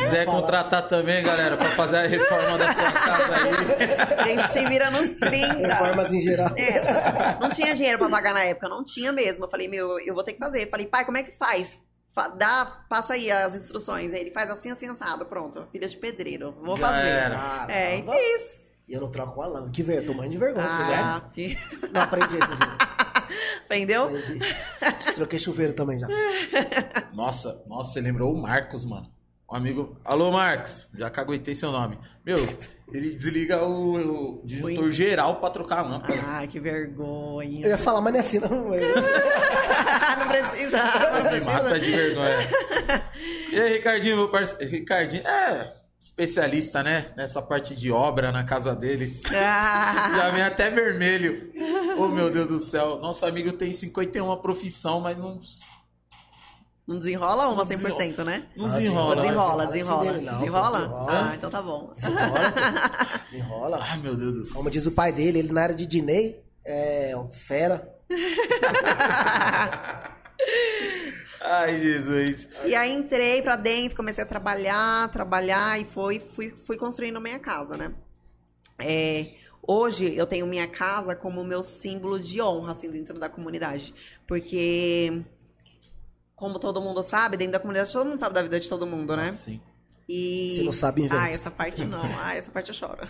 quiser 0.04 0.24
contratar 0.26 0.86
também, 0.86 1.24
galera, 1.24 1.56
pra 1.56 1.72
fazer 1.72 1.96
a 1.96 2.06
reforma 2.06 2.56
da 2.56 2.72
sua 2.74 2.92
casa 2.92 3.34
aí. 3.34 4.18
A 4.18 4.22
gente 4.28 4.52
se 4.52 4.66
vira 4.66 4.90
nos 4.90 5.10
30. 5.18 5.66
Reformas 5.66 6.12
em 6.12 6.20
geral. 6.20 6.54
É, 6.56 7.36
não 7.40 7.50
tinha 7.50 7.74
dinheiro 7.74 7.98
pra 7.98 8.08
pagar 8.08 8.34
na 8.34 8.44
época, 8.44 8.68
não 8.68 8.84
tinha 8.84 9.10
mesmo. 9.10 9.46
Eu 9.46 9.50
falei, 9.50 9.66
meu, 9.66 9.98
eu 9.98 10.14
vou 10.14 10.22
ter 10.22 10.34
que 10.34 10.38
fazer. 10.38 10.70
Falei, 10.70 10.86
pai, 10.86 11.04
como 11.04 11.18
é 11.18 11.24
que 11.24 11.32
faz? 11.32 11.76
Dá, 12.36 12.84
passa 12.88 13.14
aí 13.14 13.30
as 13.30 13.54
instruções. 13.54 14.12
Aí 14.12 14.20
ele 14.20 14.30
faz 14.30 14.50
assim, 14.50 14.70
assim, 14.70 14.86
assado. 14.88 15.24
Pronto, 15.26 15.66
filha 15.72 15.88
de 15.88 15.96
pedreiro. 15.96 16.52
Vou 16.62 16.76
Já 16.76 16.88
fazer. 16.88 17.08
era. 17.08 17.66
É, 17.68 17.98
e 17.98 18.02
fiz. 18.02 18.62
E 18.86 18.92
eu 18.92 19.00
não 19.00 19.08
troco 19.10 19.40
a 19.42 19.46
lâmpada. 19.46 19.70
Que 19.72 19.82
vergonha, 19.82 20.06
tô 20.06 20.14
morrendo 20.14 20.32
de 20.32 20.38
vergonha. 20.38 20.66
Ah, 20.68 21.22
fi- 21.32 21.58
Não 21.92 22.02
aprendi 22.02 22.34
isso, 22.36 22.50
gente. 22.50 22.94
Aprendeu? 23.64 24.04
Aprendi. 24.04 24.38
Troquei 25.14 25.38
chuveiro 25.38 25.72
também 25.72 25.98
já. 25.98 26.06
Nossa, 27.12 27.62
nossa, 27.66 27.92
você 27.94 28.00
lembrou 28.00 28.32
o 28.32 28.36
Marcos, 28.40 28.84
mano. 28.84 29.10
Um 29.50 29.56
amigo. 29.56 29.98
Alô, 30.04 30.30
Marcos. 30.30 30.86
Já 30.94 31.08
caguetei 31.10 31.54
seu 31.54 31.72
nome. 31.72 31.98
Meu, 32.24 32.36
ele 32.92 33.10
desliga 33.10 33.64
o, 33.64 34.38
o 34.40 34.42
disjuntor 34.44 34.90
geral 34.90 35.36
pra 35.36 35.48
trocar 35.50 35.78
a 35.78 35.82
lâmpada. 35.82 36.14
Ah, 36.26 36.46
que 36.46 36.58
Eu 36.58 36.62
vergonha. 36.62 37.66
ia 37.66 37.78
falar, 37.78 38.00
mas 38.00 38.12
não 38.12 38.20
é 38.20 38.22
assim, 38.22 38.38
não. 38.38 38.48
não 40.18 40.28
precisa, 40.28 40.78
não 41.22 41.32
Me 41.32 41.40
mata 41.40 41.68
precisa. 41.68 41.80
de 41.80 41.90
vergonha. 41.90 42.50
E 43.52 43.60
aí, 43.60 43.72
Ricardinho, 43.74 44.16
meu 44.16 44.28
parceiro. 44.30 44.70
Ricardinho, 44.70 45.26
é 45.26 45.74
especialista, 46.00 46.82
né? 46.82 47.06
Nessa 47.16 47.40
parte 47.40 47.74
de 47.74 47.90
obra 47.90 48.30
na 48.30 48.44
casa 48.44 48.74
dele. 48.76 49.10
Ah, 49.34 50.12
Já 50.16 50.30
vem 50.30 50.42
até 50.42 50.68
vermelho. 50.70 51.50
Oh, 51.96 52.08
meu 52.08 52.30
Deus 52.30 52.46
do 52.46 52.60
céu. 52.60 52.98
Nosso 52.98 53.24
amigo 53.24 53.52
tem 53.52 53.72
51 53.72 54.36
profissão, 54.42 55.00
mas 55.00 55.16
não, 55.16 55.38
não 56.86 56.98
desenrola 56.98 57.48
uma 57.48 57.64
Não 57.64 57.70
100%, 57.70 58.22
né? 58.24 58.44
não 58.54 58.66
Ah, 58.66 58.68
desenrola. 58.68 59.16
Desenrola, 59.16 59.48
Fala 59.50 59.64
assim 59.64 59.72
desenrola. 59.78 60.12
dele, 60.12 60.26
não, 60.26 60.34
Desenrola? 60.34 60.78
desenrola. 60.80 61.30
Ah, 61.30 61.34
então 61.36 61.50
tá 61.50 61.62
bom. 61.62 61.90
Desenrola. 61.94 62.54
Desenrola. 63.30 63.78
Ai, 63.80 63.98
meu 63.98 64.14
Deus 64.16 64.32
do 64.34 64.44
céu. 64.44 64.54
Como 64.56 64.70
diz 64.70 64.84
o 64.86 64.92
pai 64.92 65.10
dele, 65.12 65.38
ele 65.38 65.52
na 65.52 65.62
área 65.62 65.74
de 65.74 65.86
Dinei, 65.86 66.44
é 66.64 67.16
um 67.16 67.30
fera. 67.32 67.93
Ai, 71.40 71.76
Jesus. 71.76 72.48
E 72.64 72.74
aí 72.74 72.90
entrei 72.90 73.42
pra 73.42 73.54
dentro, 73.54 73.96
comecei 73.96 74.24
a 74.24 74.26
trabalhar, 74.26 75.08
trabalhar 75.10 75.78
e 75.78 75.84
foi, 75.84 76.18
fui, 76.18 76.52
fui 76.64 76.76
construindo 76.76 77.18
a 77.18 77.20
minha 77.20 77.38
casa, 77.38 77.76
né? 77.76 77.92
É, 78.78 79.26
hoje 79.62 80.16
eu 80.16 80.26
tenho 80.26 80.46
minha 80.46 80.66
casa 80.66 81.14
como 81.14 81.44
meu 81.44 81.62
símbolo 81.62 82.18
de 82.18 82.40
honra, 82.40 82.72
assim, 82.72 82.90
dentro 82.90 83.18
da 83.18 83.28
comunidade. 83.28 83.94
Porque, 84.26 85.22
como 86.34 86.58
todo 86.58 86.80
mundo 86.80 87.02
sabe, 87.02 87.36
dentro 87.36 87.52
da 87.52 87.60
comunidade 87.60 87.92
todo 87.92 88.06
mundo 88.06 88.18
sabe 88.18 88.34
da 88.34 88.42
vida 88.42 88.58
de 88.58 88.68
todo 88.68 88.86
mundo, 88.86 89.14
né? 89.14 89.34
Sim. 89.34 89.60
E... 90.08 90.54
Se 90.56 90.64
não 90.64 90.72
sabe, 90.72 91.02
inventa. 91.02 91.22
Ah, 91.22 91.30
essa 91.30 91.50
parte 91.50 91.84
não. 91.84 92.02
Ah, 92.22 92.34
essa 92.34 92.50
parte 92.50 92.68
eu 92.68 92.74
choro. 92.74 93.06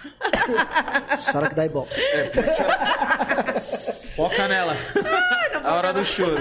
Chora 1.32 1.48
que 1.48 1.54
dá 1.54 1.66
ibope. 1.66 1.90
Foca 4.16 4.46
nela. 4.48 4.74
a 5.62 5.74
hora 5.74 5.92
do 5.92 6.04
choro. 6.04 6.36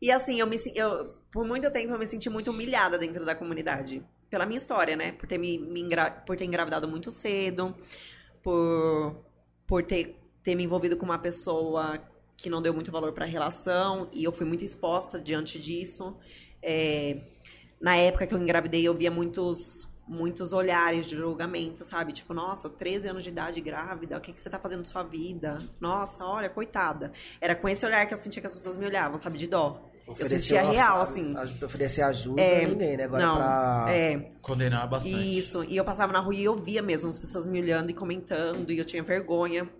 E 0.00 0.10
assim, 0.10 0.40
eu 0.40 0.46
me 0.46 0.56
eu 0.74 1.14
por 1.30 1.44
muito 1.44 1.70
tempo 1.70 1.92
eu 1.92 1.98
me 1.98 2.06
senti 2.06 2.28
muito 2.30 2.50
humilhada 2.50 2.98
dentro 2.98 3.24
da 3.24 3.34
comunidade. 3.34 4.02
Pela 4.28 4.46
minha 4.46 4.58
história, 4.58 4.96
né? 4.96 5.12
Por 5.12 5.28
ter 5.28 5.38
me, 5.38 5.58
me 5.58 5.80
engra- 5.80 6.10
por 6.10 6.36
ter 6.36 6.44
engravidado 6.44 6.86
muito 6.88 7.10
cedo, 7.10 7.74
por 8.42 9.24
por 9.66 9.84
ter, 9.84 10.18
ter 10.42 10.54
me 10.56 10.64
envolvido 10.64 10.96
com 10.96 11.04
uma 11.04 11.18
pessoa 11.18 12.00
que 12.36 12.50
não 12.50 12.60
deu 12.62 12.72
muito 12.74 12.90
valor 12.90 13.12
pra 13.12 13.24
relação 13.24 14.08
e 14.12 14.24
eu 14.24 14.32
fui 14.32 14.46
muito 14.46 14.64
exposta 14.64 15.20
diante 15.20 15.58
disso. 15.60 16.16
É, 16.62 17.18
na 17.80 17.96
época 17.96 18.26
que 18.26 18.34
eu 18.34 18.38
engravidei, 18.38 18.82
eu 18.82 18.94
via 18.94 19.10
muitos 19.10 19.86
muitos 20.10 20.52
olhares 20.52 21.06
de 21.06 21.16
julgamento, 21.16 21.84
sabe? 21.84 22.12
Tipo, 22.12 22.34
nossa, 22.34 22.68
13 22.68 23.06
anos 23.08 23.22
de 23.22 23.30
idade 23.30 23.60
grávida, 23.60 24.18
o 24.18 24.20
que, 24.20 24.32
que 24.32 24.42
você 24.42 24.50
tá 24.50 24.58
fazendo 24.58 24.80
na 24.80 24.84
sua 24.84 25.04
vida? 25.04 25.56
Nossa, 25.80 26.24
olha, 26.24 26.50
coitada. 26.50 27.12
Era 27.40 27.54
com 27.54 27.68
esse 27.68 27.86
olhar 27.86 28.04
que 28.06 28.12
eu 28.12 28.18
sentia 28.18 28.40
que 28.40 28.46
as 28.48 28.54
pessoas 28.54 28.76
me 28.76 28.84
olhavam, 28.84 29.16
sabe? 29.18 29.38
De 29.38 29.46
dó. 29.46 29.80
Eu 30.18 30.26
sentia 30.28 30.62
real, 30.62 30.96
assim. 31.00 31.32
a- 31.36 31.64
Oferecer 31.64 32.02
ajuda 32.02 32.40
É, 32.42 32.64
a 32.64 32.68
ninguém, 32.68 32.96
né? 32.96 33.04
Agora 33.04 33.24
não, 33.24 33.36
pra. 33.36 33.86
é, 33.90 34.32
Condenar 34.42 34.88
bastante. 34.88 35.38
isso. 35.38 35.62
E 35.62 35.76
eu 35.76 35.84
passava 35.84 36.12
na 36.12 36.18
rua 36.18 36.34
e 36.34 36.42
eu 36.42 36.56
via 36.56 36.82
mesmo 36.82 37.08
as 37.08 37.16
pessoas 37.16 37.46
me 37.46 37.60
olhando 37.60 37.90
e 37.90 37.94
comentando, 37.94 38.72
e 38.72 38.78
eu 38.78 38.84
tinha 38.84 39.04
vergonha. 39.04 39.70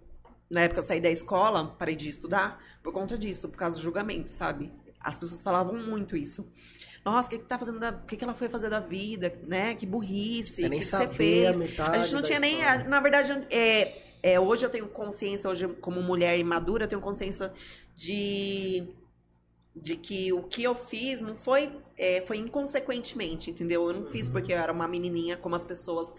Na 0.48 0.60
época 0.62 0.78
eu 0.80 0.84
saí 0.84 1.00
da 1.00 1.10
escola, 1.10 1.74
parei 1.76 1.96
de 1.96 2.08
estudar, 2.08 2.60
por 2.82 2.92
conta 2.92 3.18
disso, 3.18 3.48
por 3.48 3.56
causa 3.56 3.74
do 3.76 3.82
julgamento, 3.82 4.32
sabe? 4.32 4.72
As 5.00 5.18
pessoas 5.18 5.42
falavam 5.42 5.74
muito 5.74 6.16
isso. 6.16 6.46
Nossa, 7.04 7.28
o 7.28 7.30
que, 7.30 7.38
que 7.38 7.44
tá 7.46 7.58
fazendo 7.58 7.78
da... 7.80 7.92
Que, 7.92 8.16
que 8.16 8.24
ela 8.24 8.34
foi 8.34 8.48
fazer 8.48 8.68
da 8.68 8.80
vida, 8.80 9.38
né? 9.46 9.74
Que 9.74 9.86
burrice, 9.86 10.62
Você 10.62 10.66
o 10.66 10.68
nem 10.68 10.80
que, 10.80 10.84
que 10.86 10.90
você 10.90 11.08
fez. 11.08 11.60
a 11.78 11.90
A 11.92 11.98
gente 11.98 12.14
não 12.14 12.22
tinha 12.22 12.38
nem. 12.38 12.58
história. 12.58 12.84
Na 12.84 13.00
verdade, 13.00 13.32
é, 13.50 14.02
é, 14.22 14.40
hoje 14.40 14.64
eu 14.66 14.70
tenho 14.70 14.88
consciência, 14.88 15.48
hoje, 15.48 15.66
como 15.80 16.02
mulher 16.02 16.38
imadura, 16.38 16.84
eu 16.84 16.88
tenho 16.88 17.00
consciência 17.00 17.52
de 17.96 18.86
de 19.74 19.96
que 19.96 20.32
o 20.32 20.42
que 20.42 20.62
eu 20.64 20.74
fiz 20.74 21.22
não 21.22 21.36
foi 21.36 21.72
é, 21.96 22.20
foi 22.22 22.38
inconsequentemente, 22.38 23.50
entendeu? 23.50 23.86
Eu 23.88 23.94
não 23.94 24.06
fiz 24.06 24.26
Uhum. 24.26 24.32
porque 24.32 24.52
eu 24.52 24.58
era 24.58 24.72
uma 24.72 24.88
menininha, 24.88 25.36
como 25.36 25.54
as 25.54 25.64
pessoas, 25.64 26.14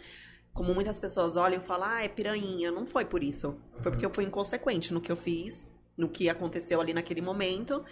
como 0.53 0.73
muitas 0.73 0.99
pessoas 0.99 1.35
olham 1.35 1.59
e 1.61 1.63
falam, 1.63 1.89
ah, 1.89 2.03
é 2.03 2.07
piranha. 2.07 2.71
Não 2.71 2.85
foi 2.87 3.05
por 3.05 3.23
isso. 3.23 3.55
Foi 3.81 3.91
porque 3.91 4.05
eu 4.05 4.09
fui 4.13 4.23
inconsequente 4.23 4.93
no 4.93 5.01
que 5.01 5.11
eu 5.11 5.15
fiz, 5.17 5.69
no 5.97 6.09
que 6.09 6.29
aconteceu 6.29 6.79
ali 6.81 6.93
naquele 6.93 7.21
momento. 7.21 7.83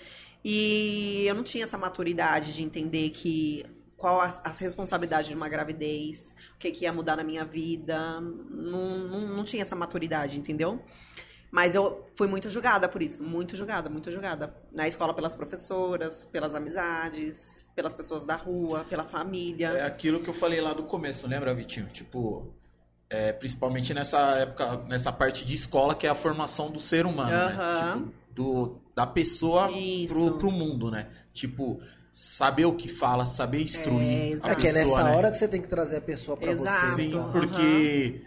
E 0.43 1.25
eu 1.27 1.35
não 1.35 1.43
tinha 1.43 1.63
essa 1.63 1.77
maturidade 1.77 2.53
de 2.53 2.63
entender 2.63 3.09
que 3.09 3.65
qual 3.99 4.21
as, 4.21 4.41
as 4.43 4.57
responsabilidades 4.59 5.27
de 5.27 5.35
uma 5.35 5.49
gravidez, 5.49 6.33
o 6.55 6.57
que, 6.57 6.71
que 6.71 6.85
ia 6.85 6.93
mudar 6.93 7.17
na 7.17 7.23
minha 7.23 7.43
vida. 7.43 8.19
Não, 8.21 8.97
não, 8.97 9.27
não 9.27 9.43
tinha 9.43 9.61
essa 9.61 9.75
maturidade, 9.75 10.39
entendeu? 10.39 10.81
Mas 11.51 11.73
eu 11.73 12.07
fui 12.15 12.27
muito 12.27 12.49
julgada 12.49 12.87
por 12.87 13.01
isso, 13.01 13.23
muito 13.23 13.55
julgada, 13.55 13.89
muito 13.89 14.11
julgada. 14.11 14.55
Na 14.71 14.87
escola 14.87 15.13
pelas 15.13 15.35
professoras, 15.35 16.25
pelas 16.25 16.53
amizades, 16.53 17.65
pelas 17.75 17.95
pessoas 17.95 18.23
da 18.23 18.35
rua, 18.35 18.85
pela 18.87 19.03
família. 19.03 19.69
É 19.69 19.85
aquilo 19.85 20.21
que 20.21 20.29
eu 20.29 20.33
falei 20.33 20.61
lá 20.61 20.73
do 20.73 20.83
começo, 20.83 21.27
lembra, 21.27 21.53
Vitinho? 21.53 21.87
Tipo, 21.87 22.53
é, 23.09 23.33
principalmente 23.33 23.93
nessa 23.93 24.19
época, 24.37 24.77
nessa 24.87 25.11
parte 25.11 25.43
de 25.43 25.55
escola, 25.55 25.95
que 25.95 26.05
é 26.05 26.09
a 26.09 26.15
formação 26.15 26.69
do 26.69 26.79
ser 26.79 27.05
humano, 27.07 27.31
né? 27.31 27.45
Aham. 27.45 27.93
Tipo, 27.93 28.13
do, 28.31 28.79
da 28.95 29.05
pessoa 29.07 29.69
pro, 30.07 30.37
pro 30.37 30.51
mundo, 30.51 30.89
né? 30.91 31.07
Tipo, 31.33 31.81
saber 32.11 32.65
o 32.65 32.73
que 32.73 32.87
fala, 32.87 33.25
saber 33.25 33.61
instruir 33.61 34.07
É, 34.07 34.21
a 34.21 34.27
exato. 34.29 34.51
É 34.51 34.55
que 34.55 34.67
é 34.67 34.73
pessoa, 34.73 34.97
nessa 34.97 35.09
né? 35.09 35.17
hora 35.17 35.31
que 35.31 35.37
você 35.37 35.47
tem 35.47 35.61
que 35.61 35.67
trazer 35.67 35.97
a 35.97 36.01
pessoa 36.01 36.37
pra 36.37 36.51
Exato. 36.51 36.87
você. 36.87 36.95
Sim, 36.95 37.07
então. 37.07 37.31
porque 37.31 38.21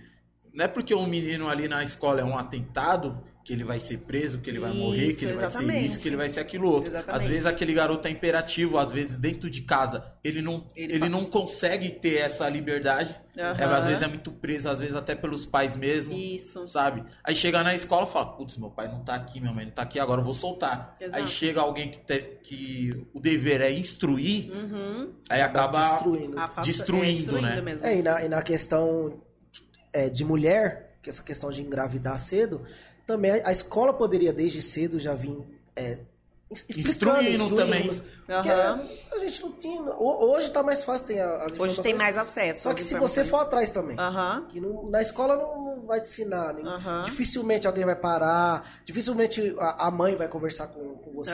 não 0.52 0.64
é 0.64 0.68
porque 0.68 0.94
um 0.94 1.06
menino 1.06 1.48
ali 1.48 1.68
na 1.68 1.82
escola 1.82 2.20
é 2.20 2.24
um 2.24 2.36
atentado 2.36 3.22
que 3.44 3.52
ele 3.52 3.64
vai 3.64 3.80
ser 3.80 3.98
preso, 3.98 4.38
que 4.40 4.48
ele 4.48 4.60
vai 4.60 4.70
Isso, 4.70 4.78
morrer, 4.80 5.14
que 5.14 5.24
ele 5.24 5.32
vai 5.34 5.44
ser 5.50 5.56
exatamente. 5.58 5.86
isso, 5.86 5.98
que 5.98 6.08
ele 6.08 6.16
vai 6.16 6.28
ser 6.28 6.38
aquilo 6.40 6.68
outro. 6.70 6.90
Exatamente. 6.90 7.20
Às 7.22 7.26
vezes 7.26 7.46
aquele 7.46 7.74
garoto 7.74 8.06
é 8.06 8.10
imperativo, 8.12 8.78
às 8.78 8.92
vezes 8.92 9.16
dentro 9.16 9.50
de 9.50 9.62
casa 9.62 10.04
ele 10.22 10.40
não, 10.40 10.64
Ele 10.76 10.94
ele, 10.94 11.08
não 11.08 11.24
consegue 11.24 11.90
ter 11.90 12.18
essa 12.18 12.48
liberdade. 12.48 13.16
Aham. 13.36 13.56
É, 13.58 13.64
às 13.64 13.86
vezes 13.86 14.02
é 14.02 14.06
muito 14.06 14.30
preso, 14.30 14.68
às 14.68 14.78
vezes 14.78 14.94
até 14.94 15.14
pelos 15.16 15.44
pais 15.44 15.76
mesmo, 15.76 16.14
Isso. 16.14 16.64
sabe? 16.66 17.02
Aí 17.24 17.34
chega 17.34 17.62
na 17.64 17.74
escola 17.74 18.06
e 18.06 18.12
fala, 18.12 18.26
putz, 18.26 18.56
meu 18.58 18.70
pai 18.70 18.86
não 18.86 19.02
tá 19.02 19.14
aqui, 19.14 19.40
minha 19.40 19.52
mãe 19.52 19.64
não 19.64 19.72
tá 19.72 19.82
aqui, 19.82 19.98
agora 19.98 20.20
eu 20.20 20.24
vou 20.24 20.34
soltar. 20.34 20.94
Exato. 21.00 21.16
Aí 21.18 21.26
chega 21.26 21.60
alguém 21.62 21.88
que, 21.88 21.98
te- 21.98 22.38
que 22.44 23.06
o 23.12 23.18
dever 23.18 23.60
é 23.60 23.72
instruir, 23.72 24.52
Uhum. 24.52 25.12
aí 25.28 25.40
acaba... 25.40 25.94
destruindo. 25.94 26.38
Afasta- 26.38 26.60
Destruindo, 26.62 27.38
é, 27.38 27.40
né? 27.40 27.60
mesmo. 27.60 27.84
É, 27.86 27.96
e 27.96 28.02
na, 28.02 28.24
e 28.24 28.28
na 28.28 28.42
questão 28.42 29.20
é, 29.92 30.08
de 30.08 30.24
mulher, 30.24 30.98
que 31.02 31.10
essa 31.10 31.22
questão 31.22 31.50
de 31.50 31.62
engravidar 31.62 32.18
cedo, 32.20 32.62
também 33.06 33.30
a, 33.32 33.48
a 33.48 33.52
escola 33.52 33.92
poderia 33.92 34.32
desde 34.32 34.60
cedo 34.62 34.98
já 34.98 35.14
vir 35.14 35.38
é, 35.76 35.98
Instruindo 36.76 37.54
também. 37.56 37.88
Porque 37.88 38.48
Aham. 38.50 38.86
a 39.12 39.18
gente 39.18 39.40
não 39.42 39.52
tinha. 39.52 39.80
ho- 39.82 40.32
Hoje 40.32 40.50
tá 40.50 40.62
mais 40.62 40.84
fácil, 40.84 41.06
tem 41.06 41.18
as 41.20 41.58
Hoje 41.58 41.80
tem 41.82 41.94
mais 41.94 42.16
acesso. 42.16 42.62
Só 42.62 42.74
que 42.74 42.82
se 42.82 42.94
você 42.94 43.24
for 43.24 43.38
atrás 43.38 43.70
também. 43.70 43.98
Aham. 43.98 44.46
Que 44.50 44.60
não- 44.60 44.84
na 44.84 45.00
escola 45.00 45.36
não, 45.36 45.76
não 45.76 45.82
vai 45.86 46.00
te 46.00 46.08
ensinar. 46.08 46.52
né? 46.54 46.62
Aham. 46.62 47.02
Dificilmente 47.04 47.66
alguém 47.66 47.84
vai 47.84 47.96
parar. 47.96 48.70
Dificilmente 48.84 49.54
a, 49.58 49.86
a 49.86 49.90
mãe 49.90 50.14
vai 50.14 50.28
conversar 50.28 50.66
com, 50.68 50.94
com 50.96 51.12
você. 51.12 51.32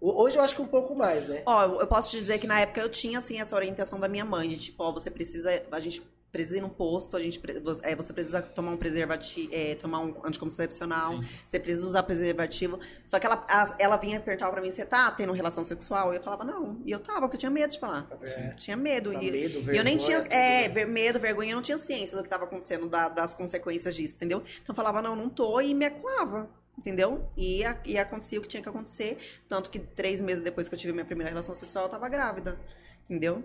Hoje 0.00 0.36
eu 0.38 0.42
acho 0.42 0.54
que 0.54 0.62
um 0.62 0.66
pouco 0.68 0.94
mais, 0.94 1.26
né? 1.28 1.42
Ó, 1.46 1.62
eu- 1.64 1.80
eu 1.80 1.86
posso 1.86 2.10
te 2.10 2.18
dizer 2.18 2.38
que 2.38 2.46
na 2.46 2.60
época 2.60 2.80
eu 2.80 2.88
tinha, 2.88 3.18
assim, 3.18 3.40
essa 3.40 3.54
orientação 3.56 3.98
da 4.00 4.08
minha 4.08 4.24
mãe, 4.24 4.48
de 4.48 4.56
tipo, 4.58 4.82
ó, 4.82 4.92
você 4.92 5.10
precisa, 5.10 5.50
a 5.70 5.80
gente 5.80 6.00
precisa 6.34 6.58
ir 6.58 6.60
num 6.60 6.68
posto, 6.68 7.16
a 7.16 7.20
gente, 7.20 7.40
é, 7.84 7.94
você 7.94 8.12
precisa 8.12 8.42
tomar 8.42 8.72
um 8.72 8.76
preservativo, 8.76 9.48
é, 9.54 9.76
tomar 9.76 10.00
um 10.00 10.12
anticoncepcional, 10.24 11.08
Sim. 11.10 11.24
você 11.46 11.60
precisa 11.60 11.86
usar 11.86 12.02
preservativo. 12.02 12.80
Só 13.06 13.20
que 13.20 13.26
ela, 13.26 13.46
a- 13.48 13.74
ela 13.78 13.96
vinha 13.96 14.18
perguntar 14.20 14.50
pra 14.50 14.60
mim, 14.60 14.70
você 14.72 14.84
tá 14.84 15.08
tendo 15.12 15.32
relação 15.32 15.62
sexual? 15.62 16.12
E 16.12 16.16
eu 16.16 16.22
falava, 16.22 16.42
não. 16.42 16.80
E 16.84 16.90
eu 16.90 16.98
tava, 16.98 17.20
porque 17.22 17.36
eu 17.36 17.40
tinha 17.40 17.50
medo 17.50 17.72
de 17.72 17.78
falar. 17.78 18.08
É. 18.20 18.48
Tinha 18.56 18.76
medo. 18.76 19.12
E, 19.12 19.30
medo, 19.30 19.72
e 19.72 19.76
eu 19.76 19.84
nem 19.84 19.96
vergonha, 19.96 19.98
tinha, 19.98 20.18
é, 20.36 20.62
né? 20.62 20.68
ver- 20.68 20.86
medo, 20.88 21.18
vergonha, 21.20 21.52
eu 21.52 21.56
não 21.56 21.62
tinha 21.62 21.78
ciência 21.78 22.16
do 22.16 22.22
que 22.22 22.26
estava 22.26 22.44
acontecendo, 22.44 22.88
da- 22.88 23.08
das 23.08 23.34
consequências 23.34 23.94
disso, 23.94 24.16
entendeu? 24.16 24.38
Então 24.62 24.72
eu 24.72 24.74
falava, 24.74 25.00
não, 25.00 25.14
não 25.14 25.28
tô, 25.30 25.60
e 25.60 25.72
me 25.72 25.86
acuava. 25.86 26.50
Entendeu? 26.76 27.30
E, 27.36 27.64
a- 27.64 27.78
e 27.84 27.96
acontecia 27.96 28.36
o 28.40 28.42
que 28.42 28.48
tinha 28.48 28.60
que 28.60 28.68
acontecer. 28.68 29.16
Tanto 29.48 29.70
que 29.70 29.78
três 29.78 30.20
meses 30.20 30.42
depois 30.42 30.68
que 30.68 30.74
eu 30.74 30.78
tive 30.78 30.92
minha 30.92 31.04
primeira 31.04 31.30
relação 31.30 31.54
sexual, 31.54 31.84
eu 31.84 31.88
tava 31.88 32.08
grávida. 32.08 32.58
Entendeu? 33.04 33.44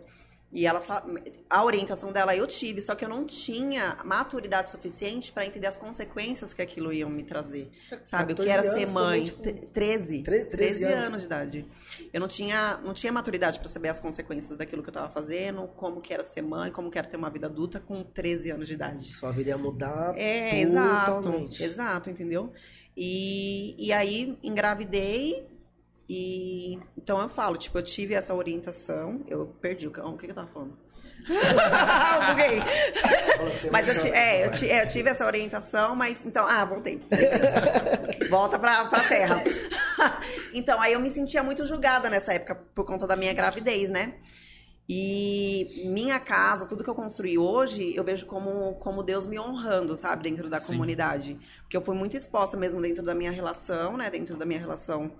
E 0.52 0.66
ela 0.66 0.82
a 1.48 1.64
orientação 1.64 2.12
dela 2.12 2.36
eu 2.36 2.48
tive, 2.48 2.82
só 2.82 2.96
que 2.96 3.06
eu 3.06 3.10
não 3.10 3.24
tinha 3.24 3.98
maturidade 4.04 4.72
suficiente 4.72 5.32
para 5.32 5.46
entender 5.46 5.68
as 5.68 5.78
consequências 5.78 6.56
que 6.56 6.62
aquilo 6.62 6.92
ia 6.92 7.08
me 7.08 7.22
trazer. 7.24 7.70
Sabe? 8.04 8.34
O 8.34 8.36
que 8.36 8.46
14 8.48 8.50
era 8.50 8.64
ser 8.74 8.88
mãe? 8.92 9.24
também, 9.24 9.24
tipo, 9.26 9.44
Te- 9.44 9.68
13. 9.68 10.24
13, 10.24 10.50
13 10.50 10.84
anos. 10.86 11.06
anos. 11.06 11.20
de 11.20 11.26
idade. 11.28 11.66
Eu 12.12 12.20
não 12.20 12.28
tinha, 12.28 12.78
não 12.84 12.96
tinha 12.96 13.14
maturidade 13.14 13.60
para 13.60 13.70
saber 13.70 13.90
as 13.90 14.00
consequências 14.00 14.58
daquilo 14.58 14.82
que 14.82 14.90
eu 14.90 14.94
tava 14.94 15.10
fazendo, 15.10 15.68
como 15.78 16.02
que 16.02 16.12
era 16.12 16.24
ser 16.24 16.42
mãe, 16.42 16.72
como 16.72 16.90
que 16.90 16.98
era 16.98 17.08
ter 17.08 17.18
uma 17.18 17.30
vida 17.30 17.46
adulta 17.46 17.80
com 17.80 18.04
13 18.04 18.50
anos 18.50 18.68
de 18.68 18.74
idade. 18.74 19.16
Sua 19.16 19.32
vida 19.32 19.52
ia 19.52 19.58
mudar 19.58 20.18
É, 20.18 20.62
exato. 20.62 21.12
totalmente. 21.22 21.64
Exato, 21.64 22.10
entendeu? 22.10 22.52
E, 22.98 23.76
e 23.78 23.94
aí 23.94 24.36
engravidei 24.44 25.46
e 26.10 26.80
então 26.98 27.22
eu 27.22 27.30
falo, 27.30 27.56
tipo, 27.58 27.78
eu 27.78 27.84
tive 27.84 28.16
essa 28.16 28.34
orientação, 28.34 29.22
eu 29.28 29.46
perdi 29.62 29.88
o 29.88 29.92
que, 29.92 30.00
o 30.02 30.18
que 30.18 30.26
que 30.26 30.32
eu 30.32 30.36
tava 30.36 30.48
falando? 30.48 30.78
Buguei. 32.30 32.62
Mas 33.72 33.88
eu, 33.90 34.02
ti- 34.02 34.10
é, 34.10 34.46
eu, 34.48 34.52
ti- 34.52 34.70
é, 34.70 34.84
eu 34.84 34.88
tive 34.88 35.10
essa 35.10 35.26
orientação, 35.26 35.96
mas 35.96 36.26
então, 36.26 36.46
ah, 36.48 36.64
voltei. 36.66 37.02
Volta 38.30 38.58
pra, 38.58 38.86
pra 38.86 39.02
terra. 39.04 39.44
então, 40.54 40.82
aí 40.82 40.94
eu 40.94 41.00
me 41.00 41.10
sentia 41.10 41.44
muito 41.44 41.66
julgada 41.66 42.10
nessa 42.10 42.34
época 42.34 42.56
por 42.74 42.86
conta 42.86 43.06
da 43.06 43.16
minha 43.16 43.34
gravidez, 43.34 43.90
né? 43.90 44.14
E 44.88 45.84
minha 45.88 46.20
casa, 46.20 46.66
tudo 46.66 46.84
que 46.84 46.90
eu 46.90 46.96
construí 46.96 47.38
hoje, 47.38 47.94
eu 47.96 48.04
vejo 48.04 48.26
como, 48.26 48.74
como 48.76 49.04
Deus 49.04 49.28
me 49.28 49.38
honrando, 49.40 49.96
sabe, 49.96 50.24
dentro 50.24 50.50
da 50.50 50.60
Sim. 50.60 50.74
comunidade. 50.74 51.38
Porque 51.62 51.78
eu 51.78 51.82
fui 51.82 51.96
muito 51.96 52.18
exposta 52.18 52.58
mesmo 52.58 52.82
dentro 52.82 53.04
da 53.04 53.14
minha 53.14 53.30
relação, 53.30 53.96
né? 53.98 54.10
Dentro 54.10 54.36
da 54.36 54.46
minha 54.46 54.60
relação, 54.60 55.12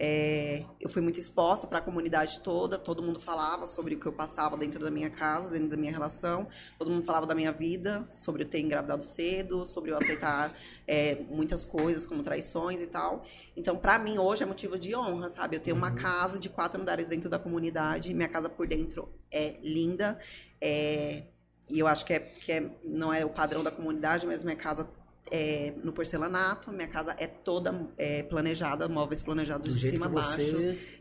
é, 0.00 0.64
eu 0.80 0.88
fui 0.88 1.02
muito 1.02 1.18
exposta 1.18 1.66
para 1.66 1.78
a 1.78 1.80
comunidade 1.80 2.38
toda. 2.40 2.78
Todo 2.78 3.02
mundo 3.02 3.18
falava 3.18 3.66
sobre 3.66 3.96
o 3.96 4.00
que 4.00 4.06
eu 4.06 4.12
passava 4.12 4.56
dentro 4.56 4.78
da 4.78 4.90
minha 4.90 5.10
casa, 5.10 5.50
dentro 5.50 5.68
da 5.68 5.76
minha 5.76 5.90
relação. 5.90 6.46
Todo 6.78 6.90
mundo 6.90 7.04
falava 7.04 7.26
da 7.26 7.34
minha 7.34 7.50
vida, 7.50 8.06
sobre 8.08 8.44
eu 8.44 8.48
ter 8.48 8.60
engravidado 8.60 9.02
cedo, 9.02 9.66
sobre 9.66 9.90
eu 9.90 9.96
aceitar 9.96 10.56
é, 10.86 11.16
muitas 11.28 11.66
coisas, 11.66 12.06
como 12.06 12.22
traições 12.22 12.80
e 12.80 12.86
tal. 12.86 13.24
Então, 13.56 13.76
para 13.76 13.98
mim, 13.98 14.18
hoje 14.18 14.44
é 14.44 14.46
motivo 14.46 14.78
de 14.78 14.94
honra, 14.94 15.28
sabe? 15.28 15.56
Eu 15.56 15.60
tenho 15.60 15.76
uma 15.76 15.90
casa 15.90 16.38
de 16.38 16.48
quatro 16.48 16.80
andares 16.80 17.08
dentro 17.08 17.28
da 17.28 17.38
comunidade. 17.38 18.14
Minha 18.14 18.28
casa 18.28 18.48
por 18.48 18.68
dentro 18.68 19.08
é 19.32 19.56
linda. 19.62 20.18
é, 20.60 21.24
e 21.70 21.78
eu 21.78 21.86
acho 21.86 22.06
que, 22.06 22.14
é, 22.14 22.18
que 22.18 22.50
é, 22.50 22.70
não 22.82 23.12
é 23.12 23.24
o 23.24 23.28
padrão 23.28 23.62
da 23.62 23.70
comunidade, 23.70 24.26
mas 24.26 24.42
minha 24.42 24.56
casa 24.56 24.88
é 25.30 25.72
no 25.82 25.92
porcelanato. 25.92 26.70
Minha 26.72 26.88
casa 26.88 27.14
é 27.18 27.26
toda 27.26 27.88
é, 27.96 28.22
planejada, 28.22 28.88
móveis 28.88 29.22
planejados 29.22 29.68
Do 29.72 29.78
de 29.78 29.90
cima 29.90 30.06
a 30.06 30.08
baixo. 30.08 30.40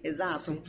Exato. 0.04 0.62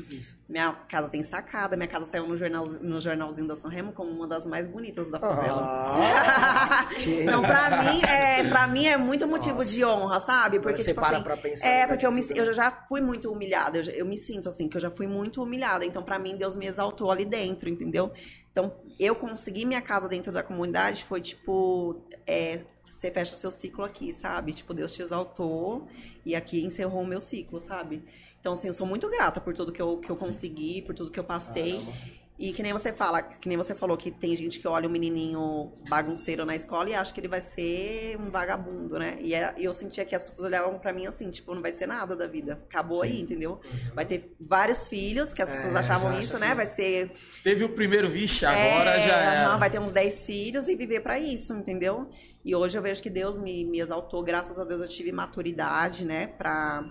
Minha 0.49 0.73
casa 0.89 1.09
tem 1.09 1.23
sacada, 1.23 1.77
minha 1.77 1.89
casa 1.89 2.05
saiu 2.07 2.27
no, 2.27 2.37
jornal, 2.37 2.67
no 2.67 3.01
jornalzinho 3.01 3.47
da 3.47 3.55
São 3.57 3.71
Remo 3.71 3.93
como 3.93 4.11
uma 4.11 4.27
das 4.27 4.47
mais 4.47 4.67
bonitas 4.67 5.11
da 5.11 5.19
favela. 5.21 5.61
Ah, 5.63 6.89
que- 6.97 7.23
Então, 7.23 7.43
pra 7.43 7.83
mim, 7.83 8.01
é, 8.03 8.45
pra 8.49 8.67
mim 8.67 8.87
é 8.87 8.97
muito 8.97 9.27
motivo 9.27 9.59
Nossa. 9.59 9.71
de 9.71 9.85
honra, 9.85 10.21
sabe? 10.21 10.59
Porque, 10.61 10.79
que 10.79 10.83
você 10.85 10.91
tipo 10.91 11.01
para 11.01 11.17
assim. 11.17 11.25
pra 11.25 11.37
pensar, 11.37 11.69
É, 11.69 11.81
né, 11.81 11.87
porque 11.87 12.07
eu, 12.07 12.11
me, 12.13 12.25
eu 12.35 12.53
já 12.53 12.71
fui 12.89 13.01
muito 13.01 13.31
humilhada. 13.31 13.79
Eu, 13.79 13.85
eu 13.93 14.07
me 14.07 14.17
sinto 14.19 14.49
assim, 14.49 14.69
que 14.69 14.77
eu 14.77 14.81
já 14.81 14.91
fui 14.91 15.07
muito 15.07 15.43
humilhada. 15.43 15.85
Então, 15.85 16.03
pra 16.03 16.19
mim, 16.19 16.37
Deus 16.37 16.57
me 16.57 16.67
exaltou 16.67 17.11
ali 17.11 17.25
dentro, 17.25 17.69
entendeu? 17.69 18.11
Então, 18.51 18.75
eu 18.99 19.15
consegui 19.15 19.65
minha 19.65 19.81
casa 19.81 20.09
dentro 20.09 20.33
da 20.33 20.43
comunidade 20.43 21.05
foi 21.05 21.21
tipo. 21.21 22.03
é, 22.27 22.61
você 22.91 23.11
fecha 23.11 23.35
seu 23.35 23.51
ciclo 23.51 23.85
aqui, 23.85 24.13
sabe? 24.13 24.53
Tipo, 24.53 24.75
Deus 24.75 24.91
te 24.93 25.03
exaltou 25.03 25.87
e 26.25 26.35
aqui 26.35 26.65
encerrou 26.65 27.03
o 27.03 27.07
meu 27.07 27.21
ciclo, 27.21 27.61
sabe? 27.61 28.03
Então, 28.41 28.53
assim, 28.53 28.69
eu 28.69 28.75
sou 28.75 28.87
muito 28.87 29.09
grata 29.09 29.41
por 29.41 29.55
tudo 29.55 29.73
que 29.73 29.83
eu, 29.83 29.99
que 29.99 30.11
eu 30.11 30.17
consegui, 30.17 30.83
por 30.83 30.95
tudo 30.95 31.11
que 31.11 31.19
eu 31.19 31.25
passei. 31.25 31.79
Caramba. 31.79 32.18
E 32.39 32.53
que 32.53 32.63
nem 32.63 32.73
você 32.73 32.93
fala, 32.93 33.21
que 33.21 33.49
nem 33.49 33.59
você 33.59 33.75
falou 33.75 33.97
que 33.97 34.13
tem 34.13 34.37
gente 34.37 34.61
que 34.61 34.69
olha 34.69 34.87
o 34.87 34.91
menininho 34.91 35.73
bagunceiro 35.89 36.45
na 36.47 36.55
escola 36.55 36.89
e 36.89 36.95
acha 36.95 37.13
que 37.13 37.19
ele 37.19 37.27
vai 37.27 37.41
ser 37.43 38.17
um 38.17 38.31
vagabundo, 38.31 38.97
né? 38.97 39.19
E 39.21 39.35
é- 39.35 39.55
eu 39.59 39.75
sentia 39.75 40.05
que 40.05 40.15
as 40.15 40.23
pessoas 40.23 40.47
olhavam 40.47 40.79
pra 40.79 40.93
mim 40.93 41.05
assim, 41.07 41.31
tipo, 41.33 41.53
não 41.53 41.61
vai 41.61 41.73
ser 41.73 41.89
nada 41.89 42.15
da 42.15 42.29
vida. 42.29 42.61
Acabou 42.71 43.03
aí, 43.03 43.21
entendeu? 43.23 43.61
Vai 43.93 44.05
ter 44.05 44.37
vários 44.41 44.87
filhos, 44.87 45.35
que 45.35 45.43
as 45.43 45.51
pessoas 45.51 45.75
É, 45.75 45.79
achavam 45.79 46.17
isso, 46.21 46.39
né? 46.39 46.51
que- 46.51 46.55
Vai 46.55 46.67
ser. 46.69 47.11
Teve 47.43 47.65
o 47.65 47.71
primeiro, 47.71 48.09
vixe, 48.09 48.47
agora 48.47 48.91
é, 48.97 49.01
já 49.01 49.17
era. 49.17 49.47
aham, 49.49 49.59
Vai 49.59 49.71
ter 49.71 49.81
uns 49.81 49.91
10 49.91 50.25
filhos 50.25 50.69
e 50.69 50.77
viver 50.77 51.01
pra 51.01 51.19
isso, 51.19 51.53
entendeu? 51.55 52.09
E 52.45 52.55
hoje 52.55 52.79
eu 52.79 52.83
vejo 52.83 53.03
que 53.03 53.11
Deus 53.11 53.37
me, 53.37 53.65
me 53.65 53.81
exaltou, 53.81 54.23
graças 54.23 54.61
a 54.61 54.65
Deus 54.65 54.81
eu 54.81 54.87
tive 54.89 55.11
maturidade, 55.11 56.05
né? 56.05 56.29
Pra. 56.29 56.85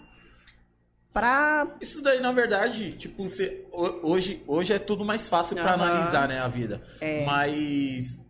Pra. 1.13 1.67
Isso 1.81 2.01
daí, 2.01 2.19
na 2.19 2.31
verdade, 2.31 2.93
tipo, 2.93 3.27
você, 3.27 3.65
ho- 3.71 3.99
hoje, 4.03 4.43
hoje 4.47 4.73
é 4.73 4.79
tudo 4.79 5.03
mais 5.05 5.27
fácil 5.27 5.55
pra 5.55 5.73
Aham. 5.73 5.83
analisar, 5.83 6.27
né, 6.27 6.39
a 6.39 6.47
vida. 6.47 6.81
É. 7.01 7.25
Mas 7.25 8.21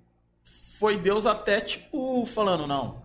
foi 0.80 0.97
Deus 0.97 1.25
até, 1.25 1.59
tipo, 1.59 2.25
falando, 2.25 2.65
não, 2.67 3.01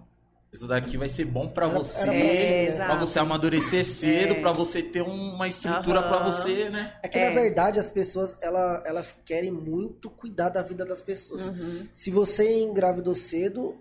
isso 0.52 0.68
daqui 0.68 0.96
vai 0.98 1.08
ser 1.08 1.24
bom 1.24 1.48
pra 1.48 1.66
Era- 1.66 1.78
você, 1.78 2.08
É, 2.10 2.72
pra 2.76 2.94
você 2.96 3.18
amadurecer 3.18 3.82
cedo, 3.84 4.34
É. 4.34 4.40
pra 4.40 4.52
você 4.52 4.82
ter 4.82 5.00
uma 5.02 5.48
estrutura 5.48 6.02
pra 6.02 6.18
você, 6.22 6.68
né? 6.68 6.94
É 7.02 7.08
que, 7.08 7.18
É. 7.18 7.30
na 7.30 7.40
verdade, 7.40 7.80
as 7.80 7.88
pessoas, 7.90 8.36
ela- 8.40 8.82
elas 8.86 9.16
querem 9.24 9.50
muito 9.50 10.10
cuidar 10.10 10.50
da 10.50 10.62
vida 10.62 10.84
das 10.84 11.00
pessoas. 11.00 11.48
Uhum, 11.48 11.88
Se 11.92 12.10
você 12.10 12.60
engravidou 12.62 13.14
cedo, 13.14 13.76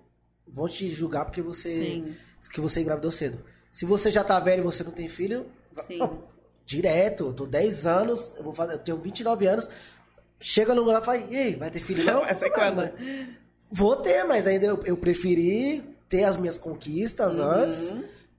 vão 0.47 0.67
te 0.69 0.89
julgar 0.89 1.25
porque 1.25 1.41
você, 1.41 1.69
sim, 1.69 2.15
que 2.51 2.61
você 2.61 2.79
engravidou 2.81 3.11
cedo. 3.11 3.43
Se 3.69 3.85
você 3.85 4.09
já 4.09 4.23
tá 4.23 4.39
velho 4.39 4.61
e 4.61 4.63
você 4.65 4.83
não 4.83 4.91
tem 4.91 5.07
filho, 5.07 5.45
sim. 5.85 5.97
Não, 5.97 6.23
direto, 6.65 7.25
eu 7.27 7.33
tô 7.33 7.45
10 7.45 7.85
anos, 7.85 8.33
eu 8.37 8.43
vou 8.43 8.53
fazer, 8.53 8.73
eu 8.75 8.79
tenho 8.79 8.97
29 8.97 9.45
anos. 9.47 9.69
Chega 10.39 10.73
no 10.73 10.81
lugar 10.81 11.01
e 11.01 11.05
fala, 11.05 11.17
e 11.17 11.37
aí, 11.37 11.55
vai 11.55 11.69
ter 11.69 11.79
filho 11.79 12.03
não? 12.03 12.21
Vai 12.21 12.33
ser 12.33 12.49
Não, 12.49 12.55
quando? 12.55 12.91
Vou 13.71 13.95
ter, 13.95 14.23
mas 14.23 14.47
ainda 14.47 14.65
eu, 14.65 14.81
eu 14.85 14.97
preferi 14.97 15.83
ter 16.09 16.23
as 16.23 16.35
minhas 16.35 16.57
conquistas 16.57 17.37
Uhum. 17.37 17.43
antes 17.49 17.93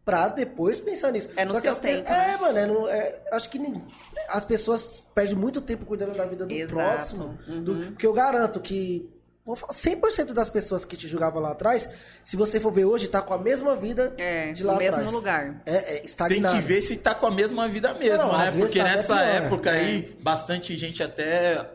pra 0.05 0.28
depois 0.28 0.80
pensar 0.80 1.12
nisso. 1.12 1.30
É 1.37 1.45
no 1.45 1.53
Só 1.53 1.57
que 1.59 1.62
seu 1.62 1.72
as 1.72 1.78
pe- 1.78 1.89
tempo, 1.89 2.09
É, 2.11 2.28
né? 2.28 2.37
mano, 2.41 2.59
é 2.59 2.66
no- 2.66 2.89
é- 2.89 3.20
acho 3.33 3.49
que 3.49 3.59
nin- 3.59 3.80
as 4.28 4.45
pessoas 4.45 5.03
perdem 5.14 5.37
muito 5.37 5.61
tempo 5.61 5.87
cuidando 5.87 6.12
da 6.14 6.26
vida 6.26 6.45
do 6.45 6.53
Exato. 6.53 6.74
próximo. 6.74 7.39
do- 7.62 7.72
Uhum. 7.72 7.87
porque 7.93 8.07
eu 8.07 8.12
garanto 8.12 8.61
que 8.61 9.09
vou 9.45 9.57
falar, 9.57 9.72
100% 9.72 10.32
das 10.32 10.49
pessoas 10.51 10.84
que 10.84 10.97
te 10.97 11.09
julgavam 11.09 11.40
lá 11.43 11.51
atrás, 11.53 11.88
se 12.22 12.36
você 12.36 12.61
for 12.61 12.72
ver 12.72 12.84
hoje, 12.84 13.09
tá 13.09 13.20
com 13.20 13.34
a 13.34 13.38
mesma 13.38 13.74
vida 13.76 14.14
É, 14.18 14.53
de 14.53 14.62
lá 14.64 14.74
no 14.74 14.78
mesmo 14.78 14.97
atrás. 14.97 15.12
lugar. 15.12 15.62
É, 15.66 15.76
é 15.76 15.80
Tem 15.97 16.05
estagnado. 16.05 16.57
que 16.57 16.62
ver 16.62 16.82
se 16.82 16.97
tá 16.97 17.14
com 17.14 17.26
a 17.26 17.30
mesma 17.30 17.68
vida 17.68 17.93
mesmo, 17.95 18.28
Não, 18.28 18.38
né? 18.38 18.53
Porque 18.53 18.78
tá 18.78 18.84
nessa 18.84 19.14
pior. 19.16 19.26
época 19.26 19.70
É. 19.70 19.80
aí, 19.80 20.16
bastante 20.22 20.76
gente 20.76 21.03
até, 21.03 21.68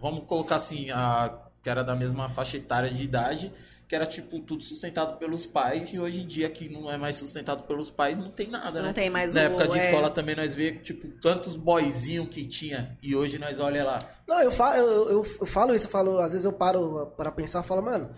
vamos 0.00 0.24
colocar 0.26 0.56
assim, 0.56 0.90
a, 0.90 1.34
que 1.62 1.70
era 1.70 1.82
da 1.82 1.94
mesma 1.96 2.28
faixa 2.28 2.56
etária 2.56 2.90
de 2.90 3.02
idade, 3.02 3.52
que 3.88 3.94
era, 3.94 4.04
tipo, 4.04 4.38
tudo 4.40 4.62
sustentado 4.62 5.16
pelos 5.18 5.46
pais, 5.46 5.94
e 5.94 5.98
hoje 5.98 6.20
em 6.20 6.26
dia 6.26 6.50
que 6.50 6.68
não 6.68 6.90
é 6.92 6.98
mais 6.98 7.16
sustentado 7.16 7.64
pelos 7.64 7.90
pais, 7.90 8.18
não 8.18 8.30
tem 8.30 8.48
nada, 8.48 8.82
né? 8.82 8.88
Não 8.88 8.92
tem 8.94 9.08
mais 9.08 9.32
Na 9.32 9.40
o- 9.40 9.44
época 9.44 9.66
de 9.68 9.78
é. 9.78 9.84
escola 9.86 10.10
também 10.10 10.36
nós 10.36 10.54
vê, 10.54 10.72
tipo, 10.72 11.08
tantos 11.20 11.56
boyzinho 11.56 12.26
que 12.28 12.46
tinha, 12.46 12.98
e 13.02 13.16
hoje 13.16 13.38
nós 13.38 13.58
olha 13.58 13.82
lá. 13.84 13.98
Não, 14.26 14.40
eu 14.42 14.52
falo, 14.52 14.76
eu, 14.76 15.08
eu, 15.10 15.26
eu 15.40 15.46
falo 15.46 15.74
isso, 15.74 15.86
eu 15.86 15.90
falo, 15.90 16.18
às 16.18 16.32
vezes 16.32 16.44
eu 16.44 16.52
paro 16.52 17.06
para 17.16 17.32
pensar 17.32 17.64
e 17.64 17.66
falo, 17.66 17.80
mano, 17.82 18.10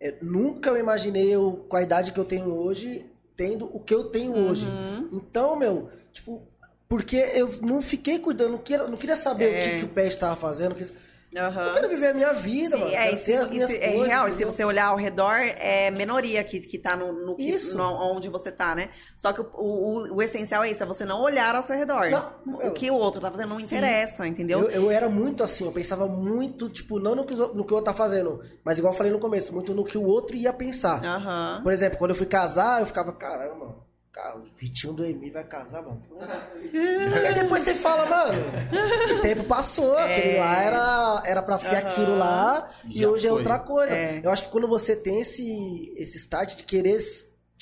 é, 0.00 0.14
nunca 0.22 0.70
eu 0.70 0.78
imaginei 0.78 1.28
eu, 1.28 1.66
com 1.68 1.76
a 1.76 1.82
idade 1.82 2.10
que 2.12 2.18
eu 2.18 2.24
tenho 2.24 2.50
hoje, 2.54 3.04
tendo 3.36 3.66
o 3.66 3.80
que 3.80 3.94
eu 3.94 4.04
tenho 4.04 4.34
hoje. 4.34 4.66
Uhum. 4.66 5.10
Então, 5.12 5.56
meu, 5.56 5.90
tipo, 6.12 6.42
porque 6.88 7.16
eu 7.34 7.58
não 7.60 7.82
fiquei 7.82 8.18
cuidando, 8.18 8.52
não 8.52 8.58
queria, 8.58 8.86
não 8.88 8.96
queria 8.96 9.16
saber 9.16 9.52
É. 9.52 9.58
o 9.60 9.62
que, 9.72 9.78
que 9.80 9.84
o 9.84 9.88
pé 9.88 10.06
estava 10.06 10.34
fazendo. 10.36 10.74
que- 10.74 10.90
Aham. 11.36 11.66
Eu 11.66 11.74
quero 11.74 11.88
viver 11.90 12.06
a 12.08 12.14
minha 12.14 12.32
vida, 12.32 12.76
Sim, 12.76 12.82
mano. 12.84 12.94
é, 12.94 13.16
se, 13.16 13.34
as 13.34 13.50
minhas 13.50 13.68
se- 13.68 13.76
é 13.76 13.90
coisas. 13.92 14.08
real, 14.08 14.28
e 14.28 14.32
se 14.32 14.44
você 14.46 14.64
olhar 14.64 14.86
ao 14.86 14.96
redor, 14.96 15.34
é 15.36 15.90
minoria 15.90 16.42
que, 16.42 16.58
que 16.60 16.78
tá 16.78 16.96
no, 16.96 17.12
no, 17.12 17.36
que, 17.36 17.42
Isso. 17.50 17.76
no- 17.76 18.14
onde 18.14 18.28
você 18.30 18.50
tá, 18.50 18.74
né? 18.74 18.88
Só 19.16 19.32
que 19.32 19.40
o, 19.42 19.46
o, 19.52 20.14
o 20.16 20.22
essencial 20.22 20.64
é 20.64 20.70
isso, 20.70 20.82
é 20.82 20.86
você 20.86 21.04
não 21.04 21.20
olhar 21.22 21.54
ao 21.54 21.62
seu 21.62 21.76
redor. 21.76 22.08
Não, 22.10 22.62
eu- 22.62 22.70
o 22.70 22.72
que 22.72 22.90
o 22.90 22.94
outro 22.94 23.20
tá 23.20 23.30
fazendo 23.30 23.50
não 23.50 23.56
Sim. 23.58 23.64
interessa, 23.64 24.26
entendeu? 24.26 24.60
Eu, 24.70 24.70
eu 24.84 24.90
era 24.90 25.08
muito 25.08 25.42
assim, 25.42 25.66
eu 25.66 25.72
pensava 25.72 26.06
muito, 26.08 26.68
tipo, 26.70 26.98
não 26.98 27.14
no 27.14 27.26
que, 27.26 27.34
no 27.34 27.64
que 27.64 27.72
o 27.72 27.76
outro 27.76 27.82
tá 27.92 27.94
fazendo, 27.94 28.42
mas 28.64 28.78
igual 28.78 28.94
eu 28.94 28.96
falei 28.96 29.12
no 29.12 29.18
começo, 29.18 29.52
muito 29.52 29.74
no 29.74 29.84
que 29.84 29.98
o 29.98 30.04
outro 30.04 30.34
ia 30.34 30.52
pensar. 30.52 31.04
Aham. 31.04 31.60
Por 31.62 31.72
exemplo, 31.72 31.98
quando 31.98 32.12
eu 32.12 32.16
fui 32.16 32.26
casar, 32.26 32.80
eu 32.80 32.86
ficava, 32.86 33.12
caramba, 33.12 33.76
cara, 34.20 34.36
o 34.36 34.44
Vitinho 34.58 34.92
do 34.94 35.04
Emi 35.04 35.30
vai 35.30 35.44
casar, 35.44 35.80
mano. 35.82 36.00
Só 36.10 37.20
que 37.20 37.26
aí 37.28 37.34
depois 37.34 37.62
você 37.62 37.72
fala, 37.74 38.04
mano, 38.06 38.38
o 39.16 39.20
tempo 39.22 39.44
passou, 39.44 39.96
aquele 39.96 40.38
lá 40.38 40.60
era, 40.62 41.22
era 41.24 41.42
pra 41.42 41.56
ser 41.56 41.68
É. 41.68 41.78
Aham. 41.78 41.86
aquilo 41.88 42.18
lá, 42.18 42.68
e 42.84 42.98
Já 43.00 43.08
hoje 43.08 43.26
é 43.26 43.30
foi. 43.30 43.38
outra 43.38 43.58
coisa. 43.60 43.94
É. 43.94 44.20
Eu 44.22 44.30
acho 44.30 44.44
que 44.44 44.50
quando 44.50 44.66
você 44.66 44.96
tem 44.96 45.20
esse, 45.20 45.92
esse 45.96 46.18
start 46.18 46.56
de 46.56 46.64
querer, 46.64 46.98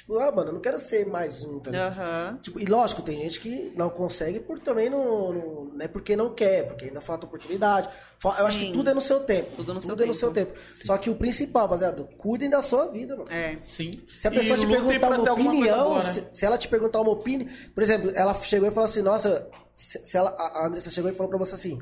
tipo, 0.07 0.18
ah, 0.20 0.30
mano, 0.30 0.50
eu 0.50 0.54
não 0.54 0.61
quero 0.61 0.78
ser 0.78 1.04
mais 1.07 1.42
um, 1.42 1.59
tá 1.59 1.70
ligado? 1.70 1.92
Aham. 1.98 2.38
Tipo, 2.40 2.61
e 2.61 2.64
lógico, 2.64 3.02
tem 3.02 3.20
gente 3.22 3.40
que 3.40 3.72
não 3.76 3.90
consegue 3.90 4.38
por 4.38 4.61
também 4.61 4.88
não, 4.88 5.32
não, 5.32 5.64
não 5.64 5.80
é 5.84 5.88
porque 5.88 6.14
não 6.14 6.32
quer, 6.32 6.68
porque 6.68 6.84
ainda 6.86 7.00
falta 7.00 7.26
oportunidade. 7.26 7.88
Eu 8.22 8.46
acho 8.46 8.59
que 8.59 8.66
Sim. 8.66 8.72
tudo 8.72 8.90
é 8.90 8.94
no 8.94 9.00
seu 9.00 9.20
tempo. 9.20 9.57
Tudo 9.57 9.74
no 9.74 9.80
seu 9.80 9.90
é 9.90 9.92
no 9.92 9.98
tempo. 9.98 10.14
seu 10.14 10.30
tempo. 10.30 10.52
Só 10.70 10.96
que 10.96 11.11
o 11.11 11.16
principal, 11.16 11.66
baseado, 11.66 12.09
cuidem 12.16 12.48
da 12.48 12.62
sua 12.62 12.86
vida, 12.86 13.16
mano. 13.16 13.30
É. 13.30 13.54
Sim. 13.54 14.00
Se 14.09 14.28
a 14.28 14.30
pessoa 14.30 14.57
E 14.57 14.61
te 14.61 14.66
perguntar 14.66 15.09
uma 15.09 15.32
opinião, 15.32 15.84
boa, 15.84 16.02
né? 16.02 16.12
se, 16.12 16.26
se 16.30 16.44
ela 16.46 16.57
te 16.57 16.68
perguntar 16.68 17.00
uma 17.00 17.11
opinião, 17.11 17.48
por 17.74 17.82
exemplo, 17.82 18.12
ela 18.14 18.32
chegou 18.34 18.68
e 18.68 18.70
falou 18.70 18.86
assim, 18.86 19.02
nossa, 19.02 19.48
se, 19.74 20.04
se 20.04 20.16
ela, 20.16 20.30
a 20.30 20.62
a 20.62 20.66
Andressa 20.68 20.88
chegou 20.90 21.11
e 21.11 21.14
falou 21.14 21.28
pra 21.30 21.38
você 21.38 21.54
assim, 21.54 21.80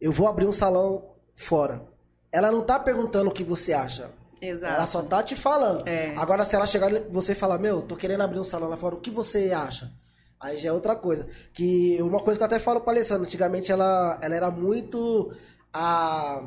eu 0.00 0.10
vou 0.10 0.26
abrir 0.26 0.46
um 0.46 0.52
salão 0.52 1.14
fora. 1.34 1.82
Ela 2.32 2.50
não 2.50 2.62
tá 2.62 2.78
perguntando 2.78 3.30
o 3.30 3.32
que 3.32 3.44
você 3.44 3.72
acha. 3.72 4.10
Exato. 4.40 4.74
Ela 4.74 4.86
só 4.86 5.02
tá 5.02 5.22
te 5.22 5.36
falando. 5.36 5.86
É. 5.88 6.14
Agora, 6.16 6.44
se 6.44 6.54
ela 6.56 6.66
chegar 6.66 6.90
e 6.92 7.00
você 7.10 7.34
falar, 7.34 7.58
meu, 7.58 7.82
tô 7.82 7.96
querendo 7.96 8.22
abrir 8.22 8.38
um 8.38 8.44
salão 8.44 8.68
lá 8.68 8.76
fora, 8.76 8.94
o 8.94 9.00
que 9.00 9.10
você 9.10 9.52
acha? 9.52 9.90
Aí 10.40 10.56
já 10.58 10.70
é 10.70 10.72
outra 10.72 10.96
coisa. 10.96 11.26
Que 11.52 11.98
uma 12.00 12.20
coisa 12.20 12.38
que 12.38 12.42
eu 12.42 12.46
até 12.46 12.58
falo 12.58 12.80
pra 12.80 12.92
Alessandra, 12.92 13.26
antigamente 13.26 13.70
ela, 13.70 14.18
ela 14.22 14.34
era 14.34 14.50
muito 14.50 15.32
a. 15.72 16.42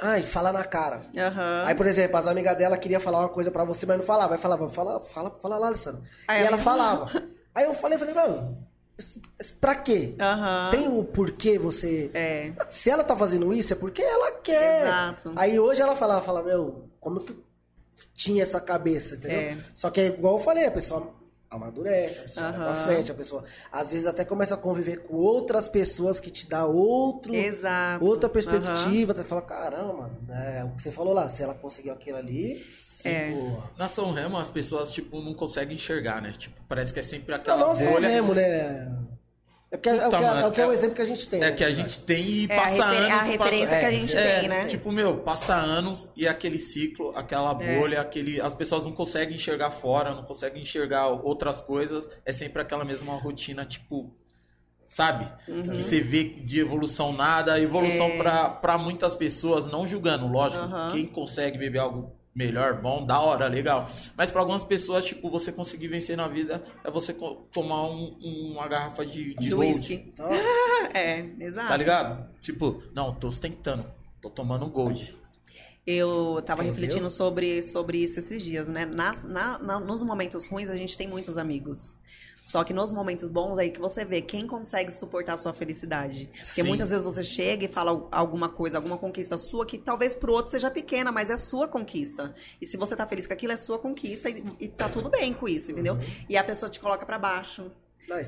Ai, 0.00 0.22
falar 0.22 0.52
na 0.52 0.64
cara. 0.64 1.02
Aham. 1.16 1.64
Aí, 1.66 1.74
por 1.74 1.86
exemplo, 1.86 2.16
as 2.16 2.26
amigas 2.26 2.56
dela 2.56 2.78
queriam 2.78 3.00
falar 3.00 3.18
uma 3.18 3.28
coisa 3.28 3.50
pra 3.50 3.64
você, 3.64 3.84
mas 3.84 3.98
não 3.98 4.04
falava. 4.04 4.34
Aí 4.34 4.40
falava, 4.40 4.68
fala, 4.70 5.00
fala, 5.00 5.30
fala 5.42 5.58
lá, 5.58 5.66
Alessandra. 5.66 6.02
Aí 6.28 6.38
e 6.42 6.46
ela 6.46 6.56
ela- 6.56 6.62
falava. 6.64 7.10
Aí 7.54 7.64
eu 7.64 7.74
falei, 7.74 7.98
falei, 7.98 8.14
mano, 8.14 8.67
pra 9.60 9.74
quê? 9.74 10.14
Aham. 10.18 10.70
Tem 10.70 10.88
o 10.88 11.04
porquê 11.04 11.58
você. 11.58 12.10
É. 12.14 12.52
Se 12.68 12.90
ela 12.90 13.04
tá 13.04 13.16
fazendo 13.16 13.52
isso, 13.52 13.72
é 13.72 13.76
porque 13.76 14.02
ela 14.02 14.32
quer. 14.32 14.82
Exato. 14.82 15.32
Aí 15.36 15.58
hoje 15.58 15.80
ela 15.80 15.94
fala, 15.96 16.20
fala, 16.20 16.42
meu, 16.42 16.88
como 17.00 17.20
que 17.20 17.36
tinha 18.14 18.42
essa 18.42 18.60
cabeça, 18.60 19.16
entendeu? 19.16 19.38
É. 19.38 19.64
Só 19.74 19.90
que 19.90 20.00
é 20.00 20.06
igual 20.06 20.38
eu 20.38 20.44
falei, 20.44 20.66
a 20.66 20.70
pessoa 20.70 21.17
amadurece, 21.50 22.18
a 22.20 22.22
pessoa 22.24 22.52
vai 22.52 22.60
pra 22.60 22.84
frente, 22.86 23.10
a 23.10 23.14
pessoa 23.14 23.44
às 23.72 23.90
vezes 23.90 24.06
até 24.06 24.24
começa 24.24 24.54
a 24.54 24.58
conviver 24.58 24.98
com 25.04 25.16
outras 25.16 25.66
pessoas 25.68 26.20
que 26.20 26.30
te 26.30 26.46
dá 26.48 26.66
outro, 26.66 27.34
Exato. 27.34 28.04
outra 28.04 28.28
perspectiva, 28.28 29.12
até 29.12 29.24
fala, 29.24 29.40
caramba, 29.42 29.92
mano, 29.94 30.16
é 30.30 30.64
o 30.64 30.70
que 30.76 30.82
você 30.82 30.92
falou 30.92 31.14
lá, 31.14 31.28
se 31.28 31.42
ela 31.42 31.54
conseguiu 31.54 31.92
aquilo 31.94 32.18
ali, 32.18 32.64
É. 33.04 33.30
pô, 33.32 33.62
Na 33.78 33.88
São 33.88 34.12
Remo, 34.12 34.36
as 34.36 34.50
pessoas, 34.50 34.92
tipo, 34.92 35.20
não 35.22 35.32
conseguem 35.32 35.74
enxergar, 35.76 36.20
né? 36.20 36.32
Tipo, 36.36 36.60
parece 36.68 36.92
que 36.92 37.00
é 37.00 37.02
sempre 37.02 37.30
não, 37.32 37.36
aquela 37.40 37.68
não 37.68 37.76
só 37.76 37.90
bolha. 37.92 38.08
mesmo, 38.08 38.34
né? 38.34 38.92
É, 39.70 39.76
porque 39.76 39.88
é, 39.90 40.06
o 40.06 40.08
que, 40.08 40.16
é- 40.16 40.20
mano, 40.20 40.40
é 40.40 40.46
o 40.46 40.50
que 40.52 40.60
é 40.62 40.66
o 40.66 40.70
é- 40.70 40.74
exemplo 40.74 40.94
que 40.94 41.02
a 41.02 41.04
gente 41.04 41.28
tem. 41.28 41.42
É 41.42 41.50
né? 41.50 41.52
que 41.52 41.62
a 41.64 41.70
gente 41.70 42.00
tem 42.00 42.24
e 42.26 42.46
É 42.48 42.56
a 42.56 42.62
passa 42.62 42.86
refer- 42.86 43.02
anos. 43.04 43.10
a 43.10 43.22
referência 43.22 43.66
passa... 43.66 43.78
que 43.80 43.84
a 43.84 43.90
gente 43.90 44.16
é, 44.16 44.40
tem, 44.40 44.48
né? 44.48 44.64
Tipo, 44.64 44.90
meu, 44.92 45.18
passa 45.18 45.54
anos 45.54 46.08
e 46.16 46.26
aquele 46.26 46.58
ciclo, 46.58 47.12
aquela 47.14 47.50
É. 47.62 47.78
bolha, 47.78 48.00
aquele. 48.00 48.40
As 48.40 48.54
pessoas 48.54 48.84
não 48.84 48.92
conseguem 48.92 49.34
enxergar 49.36 49.70
fora, 49.70 50.14
não 50.14 50.22
conseguem 50.24 50.62
enxergar 50.62 51.08
outras 51.08 51.60
coisas. 51.60 52.08
É 52.24 52.32
sempre 52.32 52.62
aquela 52.62 52.84
mesma 52.84 53.14
rotina, 53.18 53.64
tipo. 53.66 54.10
Sabe? 54.86 55.30
Uhum. 55.46 55.62
Que 55.64 55.82
você 55.82 56.00
vê 56.00 56.24
que 56.24 56.40
de 56.40 56.60
evolução 56.60 57.12
nada. 57.12 57.60
Evolução 57.60 58.06
É. 58.06 58.16
pra, 58.16 58.48
pra 58.48 58.78
muitas 58.78 59.14
pessoas, 59.14 59.66
não 59.66 59.86
julgando, 59.86 60.26
lógico. 60.26 60.62
Aham. 60.62 60.92
Quem 60.92 61.04
consegue 61.04 61.58
beber 61.58 61.80
algo 61.80 62.16
melhor, 62.34 62.80
bom, 62.80 63.04
da 63.04 63.18
hora, 63.20 63.48
legal. 63.48 63.90
Mas 64.16 64.30
pra 64.30 64.40
algumas 64.40 64.62
pessoas, 64.62 65.04
tipo, 65.04 65.28
você 65.30 65.50
conseguir 65.50 65.88
vencer 65.88 66.16
na 66.16 66.28
vida 66.28 66.62
é 66.84 66.90
você 66.90 67.12
tomar 67.52 67.82
um- 67.88 68.16
uma 68.52 68.68
garrafa 68.68 69.04
de, 69.04 69.34
de 69.34 69.50
gold. 69.50 69.72
whisky. 69.74 70.12
É, 70.94 71.20
exato. 71.40 71.68
Tá 71.68 71.76
ligado? 71.76 72.28
Tipo, 72.40 72.82
não, 72.94 73.14
tô 73.14 73.28
ostentando. 73.28 73.84
Tô 74.22 74.30
tomando 74.30 74.64
um 74.64 74.70
gold. 74.70 75.14
Eu 75.86 76.42
tava 76.46 76.62
Entendeu? 76.62 76.80
refletindo 76.80 77.10
sobre, 77.10 77.62
sobre 77.62 77.98
isso 77.98 78.18
esses 78.18 78.42
dias, 78.42 78.68
né? 78.68 78.84
Nas- 78.86 79.22
na- 79.22 79.58
na- 79.58 79.80
nos 79.80 80.02
momentos 80.02 80.46
ruins, 80.46 80.70
a 80.70 80.76
gente 80.76 80.96
tem 80.96 81.06
muitos 81.08 81.36
amigos. 81.38 81.94
Só 82.42 82.64
que 82.64 82.72
nos 82.72 82.92
momentos 82.92 83.28
bons, 83.28 83.58
aí 83.58 83.70
que 83.70 83.80
você 83.80 84.04
vê 84.04 84.22
quem 84.22 84.46
consegue 84.46 84.90
suportar 84.92 85.34
a 85.34 85.36
sua 85.36 85.52
felicidade. 85.52 86.26
Porque 86.32 86.62
Sim. 86.62 86.68
muitas 86.68 86.90
vezes 86.90 87.04
você 87.04 87.22
chega 87.22 87.64
e 87.64 87.68
fala 87.68 87.90
al- 87.90 88.08
alguma 88.10 88.48
coisa, 88.48 88.78
alguma 88.78 88.96
conquista 88.96 89.36
sua, 89.36 89.66
que 89.66 89.76
talvez 89.76 90.14
pro 90.14 90.32
outro 90.32 90.50
seja 90.50 90.70
pequena, 90.70 91.12
mas 91.12 91.28
é 91.30 91.36
sua 91.36 91.68
conquista. 91.68 92.34
E 92.60 92.66
se 92.66 92.76
você 92.76 92.96
tá 92.96 93.06
feliz 93.06 93.26
com 93.26 93.32
aquilo, 93.34 93.52
é 93.52 93.56
sua 93.56 93.78
conquista 93.78 94.30
e, 94.30 94.42
e 94.60 94.68
tá 94.68 94.88
tudo 94.88 95.10
bem 95.10 95.34
com 95.34 95.46
isso, 95.48 95.70
entendeu? 95.72 95.98
E 96.28 96.36
a 96.36 96.44
pessoa 96.44 96.70
te 96.70 96.80
coloca 96.80 97.04
pra 97.04 97.18
baixo. 97.18 97.70
não, 98.08 98.16
É, 98.16 98.20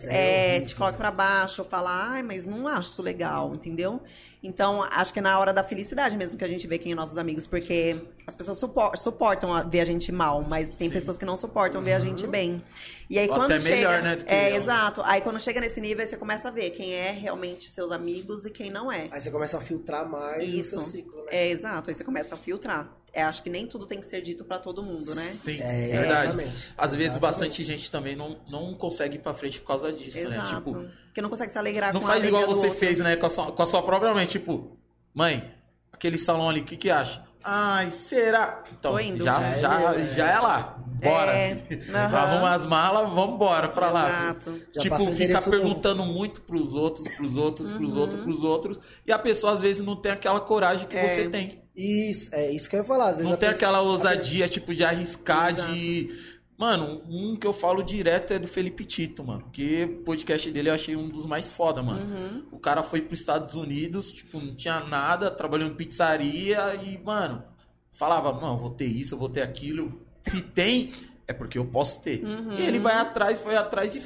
horrível. 0.51 0.67
te 0.67 0.77
coloca 0.77 0.97
pra 0.99 1.11
baixo, 1.11 1.65
fala, 1.65 2.11
ai, 2.13 2.23
mas 2.23 2.45
não 2.45 2.69
acho 2.69 2.91
isso 2.91 3.03
legal, 3.03 3.55
entendeu? 3.55 4.03
Então, 4.43 4.83
acho 4.85 5.13
que 5.13 5.19
é 5.19 5.23
na 5.23 5.39
hora 5.39 5.53
da 5.53 5.63
felicidade 5.63 6.17
mesmo 6.17 6.39
que 6.39 6.45
a 6.45 6.49
gente 6.49 6.67
vê 6.67 6.79
quem 6.79 6.93
é 6.93 6.95
nossos 6.95 7.19
amigos, 7.19 7.47
porque 7.47 7.95
as 8.27 8.35
pessoas 8.35 8.57
supor- 8.59 8.97
suportam 8.97 9.55
a- 9.55 9.63
ver 9.63 9.81
a 9.81 9.85
gente 9.85 10.11
mal, 10.11 10.43
mas 10.43 10.71
tem 10.71 10.89
Sim. 10.89 10.95
pessoas 10.95 11.19
que 11.19 11.27
não 11.27 11.37
suportam 11.37 11.83
ver 11.83 11.93
a 11.93 11.99
gente 11.99 12.27
bem. 12.27 12.63
E 13.11 13.19
aí 13.19 13.29
Ou 13.29 13.35
quando 13.37 13.51
até 13.53 13.61
chega, 13.61 13.75
melhor, 13.77 14.03
né, 14.03 14.17
do 14.17 14.25
que 14.25 14.33
é, 14.33 14.51
elas. 14.51 14.63
exato. 14.63 15.03
Aí 15.05 15.21
quando 15.21 15.39
chega 15.39 15.61
nesse 15.61 15.79
nível, 15.81 16.01
aí 16.03 16.07
você 16.09 16.17
começa 16.17 16.49
a 16.49 16.51
ver 16.51 16.71
quem 16.71 16.93
é 16.95 17.11
realmente 17.11 17.69
seus 17.69 17.93
amigos 17.93 18.47
e 18.47 18.51
quem 18.51 18.71
não 18.71 18.91
é. 18.91 19.09
Aí 19.11 19.21
você 19.21 19.31
começa 19.31 19.59
a 19.59 19.61
filtrar 19.61 20.09
mais 20.09 20.43
Isso. 20.49 20.79
o 20.79 20.83
seu 20.83 20.91
ciclo, 20.91 21.19
né? 21.27 21.33
É, 21.33 21.51
exato. 21.51 21.91
Aí 21.91 21.95
você 21.95 22.03
começa 22.05 22.35
a 22.35 22.39
filtrar. 22.39 22.97
É, 23.13 23.25
acho 23.25 23.43
que 23.43 23.51
nem 23.51 23.67
tudo 23.67 23.87
tem 23.87 23.99
que 23.99 24.07
ser 24.07 24.23
dito 24.23 24.45
pra 24.45 24.57
todo 24.57 24.85
mundo, 24.85 25.17
né? 25.17 25.33
Sim, 25.33 25.61
É, 25.61 25.89
verdade. 25.89 26.29
exatamente. 26.29 26.73
Às 26.79 26.93
vezes 26.93 27.11
Exatamente. 27.11 27.21
bastante 27.21 27.65
gente 27.65 27.91
também 27.91 28.15
não, 28.15 28.39
não 28.49 28.73
consegue 28.75 29.17
ir 29.17 29.19
pra 29.19 29.35
frente 29.35 29.61
por 29.61 29.67
causa 29.67 29.93
disso, 29.93 30.29
né? 30.29 30.37
Exato. 30.37 30.71
Tipo, 30.71 30.87
Porque 31.21 31.23
não 31.23 31.31
consegue 31.31 31.53
se 31.53 31.59
alegrar 31.59 31.93
não 31.93 32.01
com 32.01 32.07
a 32.07 32.11
faz 32.11 32.25
igual 32.25 32.47
você 32.47 32.71
fez, 32.71 32.99
né? 32.99 33.17
Com 33.17 33.27
a, 33.27 33.31
sua, 33.31 33.53
com 33.53 33.63
a 33.63 33.67
sua 33.67 33.83
própria 33.83 34.15
mãe. 34.15 34.25
Tipo, 34.27 34.77
mãe, 35.15 35.45
aquele 35.93 36.19
salão 36.19 36.49
ali, 36.49 36.61
o 36.61 36.65
que 36.65 36.77
que 36.77 36.91
acha? 36.91 37.23
Ai, 37.45 37.91
será? 37.91 38.65
Então, 38.79 38.93
Tô 38.93 38.99
indo. 39.01 39.25
já, 39.25 39.41
Já 39.57 39.81
já, 39.81 39.95
é. 39.95 40.07
já 40.07 40.29
é 40.31 40.39
lá. 40.41 40.77
Bora. 41.03 41.33
É, 41.33 41.63
aham. 41.95 42.17
Arruma 42.19 42.51
as 42.51 42.67
malas, 42.67 43.11
vambora 43.13 43.69
pra 43.69 43.91
lá. 43.91 44.37
Já 44.75 44.83
tipo, 44.83 44.99
fica 45.15 45.41
perguntando 45.43 46.05
muito 46.05 46.43
pros 46.43 46.75
outros, 46.75 47.09
pros 47.09 47.37
outros, 47.37 47.71
pros 47.71 47.93
Uhum. 47.95 47.99
outros, 48.01 48.23
pros 48.23 48.43
outros. 48.45 48.81
E 49.07 49.13
a 49.13 49.19
pessoa 49.19 49.53
às 49.55 49.61
vezes 49.63 49.85
não 49.85 49.97
tem 49.97 50.13
aquela 50.13 50.41
coragem 50.41 50.87
que 50.87 50.97
É. 50.97 51.09
você 51.09 51.29
tem. 51.29 51.61
Isso, 51.75 52.35
é 52.35 52.51
isso 52.51 52.69
que 52.69 52.77
eu 52.77 52.81
ia 52.81 52.85
falar. 52.85 53.07
Às 53.11 53.17
vezes 53.19 53.31
Não 53.31 53.39
tem 53.39 53.49
pessoa- 53.51 53.71
aquela 53.71 53.81
ousadia, 53.81 54.47
tipo, 54.49 54.75
de 54.75 54.85
arriscar, 54.85 55.55
Exato. 55.55 55.73
de. 55.73 56.30
Mano, 56.61 57.01
um 57.09 57.37
que 57.37 57.47
eu 57.47 57.55
falo 57.55 57.83
direto 57.83 58.35
é 58.35 58.39
do 58.39 58.47
Felipe 58.47 58.85
Tito, 58.85 59.25
mano. 59.25 59.45
Porque 59.45 59.85
o 59.85 60.05
podcast 60.05 60.51
dele 60.51 60.69
eu 60.69 60.75
achei 60.75 60.95
um 60.95 61.09
dos 61.09 61.25
mais 61.25 61.51
foda, 61.51 61.83
mano. 61.83 62.03
Uhum. 62.03 62.45
O 62.53 62.59
cara 62.59 62.83
foi 62.83 63.01
pros 63.01 63.19
Estados 63.19 63.55
Unidos, 63.55 64.13
tipo, 64.13 64.39
não 64.39 64.55
tinha 64.55 64.79
nada, 64.81 65.31
trabalhou 65.31 65.67
em 65.67 65.73
pizzaria 65.73 66.75
e, 66.85 67.03
mano, 67.03 67.43
falava, 67.91 68.39
não, 68.39 68.59
vou 68.59 68.69
ter 68.69 68.85
isso, 68.85 69.15
eu 69.15 69.19
vou 69.19 69.31
ter 69.31 69.41
aquilo. 69.41 70.03
Se 70.23 70.43
tem, 70.43 70.93
é 71.27 71.33
porque 71.33 71.57
eu 71.57 71.65
posso 71.65 72.03
ter. 72.03 72.23
Uhum. 72.23 72.53
E 72.53 72.61
ele 72.67 72.79
vai 72.79 72.95
atrás, 72.95 73.41
foi 73.41 73.57
atrás 73.57 73.97
e. 73.97 74.03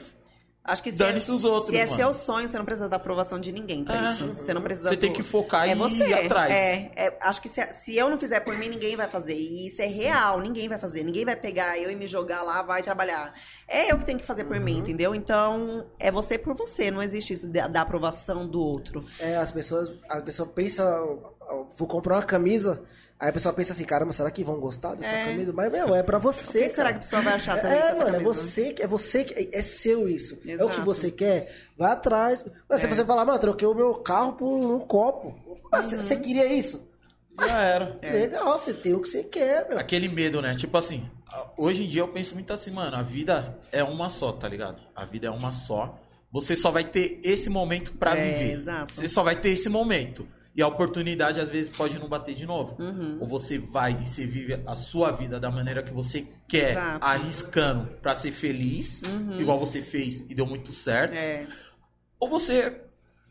Acho 0.66 0.82
que 0.82 0.90
se 0.90 0.96
Dane-se 0.96 1.30
é, 1.30 1.34
os 1.34 1.44
outros, 1.44 1.68
se 1.70 1.76
é 1.76 1.84
mano. 1.84 1.94
seu 1.96 2.14
sonho, 2.14 2.48
você 2.48 2.56
não 2.56 2.64
precisa 2.64 2.88
da 2.88 2.96
aprovação 2.96 3.38
de 3.38 3.52
ninguém 3.52 3.84
pra 3.84 4.08
É. 4.08 4.12
isso. 4.12 4.26
Você 4.32 4.54
não 4.54 4.62
precisa. 4.62 4.88
Você 4.88 4.96
tem 4.96 5.10
do- 5.12 5.16
que 5.16 5.22
focar 5.22 5.68
é 5.68 5.72
e 5.72 5.74
você. 5.74 6.06
ir 6.08 6.14
atrás. 6.14 6.50
É, 6.50 6.90
é, 6.96 7.18
acho 7.20 7.42
que 7.42 7.50
se, 7.50 7.70
se 7.74 7.94
eu 7.94 8.08
não 8.08 8.18
fizer 8.18 8.40
por 8.40 8.56
mim, 8.56 8.70
ninguém 8.70 8.96
vai 8.96 9.06
fazer. 9.06 9.34
E 9.34 9.66
isso 9.66 9.82
é 9.82 9.86
real, 9.86 10.40
ninguém 10.40 10.66
vai 10.66 10.78
fazer. 10.78 11.04
Ninguém 11.04 11.26
vai 11.26 11.36
pegar 11.36 11.78
eu 11.78 11.90
e 11.90 11.94
me 11.94 12.06
jogar 12.06 12.42
lá, 12.42 12.62
vai 12.62 12.82
trabalhar. 12.82 13.34
É 13.68 13.92
eu 13.92 13.98
que 13.98 14.06
tenho 14.06 14.18
que 14.18 14.24
fazer 14.24 14.44
por 14.44 14.56
Uhum. 14.56 14.62
mim, 14.64 14.78
entendeu? 14.78 15.14
Então, 15.14 15.84
é 15.98 16.10
você 16.10 16.38
por 16.38 16.54
você. 16.54 16.90
Não 16.90 17.02
existe 17.02 17.34
isso 17.34 17.46
da, 17.46 17.68
da 17.68 17.82
aprovação 17.82 18.48
do 18.48 18.58
outro. 18.58 19.04
É, 19.20 19.36
as 19.36 19.50
pessoas, 19.50 19.90
a 20.08 20.18
pessoa 20.22 20.48
pensa 20.48 20.84
vou 21.78 21.86
comprar 21.86 22.16
uma 22.16 22.22
camisa. 22.22 22.82
Aí 23.18 23.30
a 23.30 23.32
pessoa 23.32 23.54
pensa 23.54 23.72
assim, 23.72 23.84
caramba, 23.84 24.12
será 24.12 24.30
que 24.30 24.42
vão 24.44 24.58
gostar 24.60 24.94
dessa 24.94 25.14
É. 25.14 25.26
camisa? 25.26 25.52
Mas, 25.52 25.70
meu, 25.72 25.94
é 25.94 26.02
pra 26.02 26.18
você. 26.18 26.60
O 26.60 26.62
que 26.64 26.70
será 26.70 26.90
que 26.92 26.96
a 26.96 27.00
pessoa 27.00 27.22
vai 27.22 27.34
achar 27.34 27.58
se 27.58 27.64
eu 27.66 27.70
É, 27.70 27.76
essa 27.78 28.04
mano, 28.04 28.08
é 28.08 28.12
camisa? 28.18 28.24
você, 28.24 28.72
que- 28.72 28.82
é 28.82 28.86
você, 28.86 29.24
que- 29.24 29.48
é 29.52 29.62
seu 29.62 30.08
isso. 30.08 30.34
É 30.34 30.54
o 30.56 30.66
que 30.66 30.74
Exato. 30.74 30.84
você 30.84 31.10
quer, 31.10 31.54
vai 31.78 31.92
atrás. 31.92 32.44
Mas 32.68 32.80
se 32.80 32.86
É. 32.86 32.88
você 32.88 33.04
falar, 33.04 33.24
mano, 33.24 33.38
troquei 33.38 33.66
o 33.68 33.74
meu 33.74 33.94
carro 33.94 34.32
por 34.34 34.46
um 34.48 34.78
copo. 34.80 35.34
Ah, 35.72 35.80
Você 35.82 35.96
Uhum. 35.96 36.02
você 36.02 36.16
queria 36.16 36.52
isso? 36.52 36.88
Já 37.38 37.60
era. 37.62 37.96
É. 38.02 38.10
Legal, 38.12 38.58
você 38.58 38.72
tem 38.74 38.94
o 38.94 39.00
que 39.00 39.08
você 39.08 39.24
quer, 39.24 39.68
meu. 39.68 39.78
Aquele 39.78 40.08
medo, 40.08 40.40
né? 40.42 40.54
Tipo 40.54 40.76
assim, 40.78 41.08
hoje 41.56 41.84
em 41.84 41.88
dia 41.88 42.02
eu 42.02 42.08
penso 42.08 42.34
muito 42.34 42.52
assim, 42.52 42.70
mano, 42.70 42.96
a 42.96 43.02
vida 43.02 43.58
é 43.72 43.82
uma 43.82 44.08
só, 44.08 44.32
tá 44.32 44.48
ligado? 44.48 44.80
A 44.94 45.04
vida 45.04 45.26
é 45.28 45.30
uma 45.30 45.50
só. 45.50 45.98
Você 46.30 46.54
só 46.56 46.70
vai 46.70 46.84
ter 46.84 47.20
esse 47.24 47.48
momento 47.48 47.92
pra 47.92 48.16
É, 48.16 48.32
viver. 48.32 48.60
exato. 48.60 48.92
Você 48.92 49.08
só 49.08 49.22
vai 49.22 49.34
ter 49.36 49.50
esse 49.50 49.68
momento. 49.68 50.26
E 50.56 50.62
a 50.62 50.68
oportunidade 50.68 51.40
às 51.40 51.50
vezes 51.50 51.68
pode 51.68 51.98
não 51.98 52.08
bater 52.08 52.34
de 52.34 52.46
novo. 52.46 52.76
Uhum. 52.80 53.18
Ou 53.20 53.26
você 53.26 53.58
vai 53.58 53.92
e 54.00 54.06
você 54.06 54.24
vive 54.24 54.62
a 54.66 54.74
sua 54.76 55.10
vida 55.10 55.40
da 55.40 55.50
maneira 55.50 55.82
que 55.82 55.92
você 55.92 56.26
quer, 56.46 56.70
Exato. 56.72 57.04
arriscando 57.04 57.86
pra 58.00 58.14
ser 58.14 58.30
feliz, 58.30 59.02
Uhum. 59.02 59.40
igual 59.40 59.58
você 59.58 59.82
fez 59.82 60.22
e 60.28 60.34
deu 60.34 60.46
muito 60.46 60.72
certo. 60.72 61.14
É. 61.14 61.46
Ou 62.20 62.28
você 62.28 62.80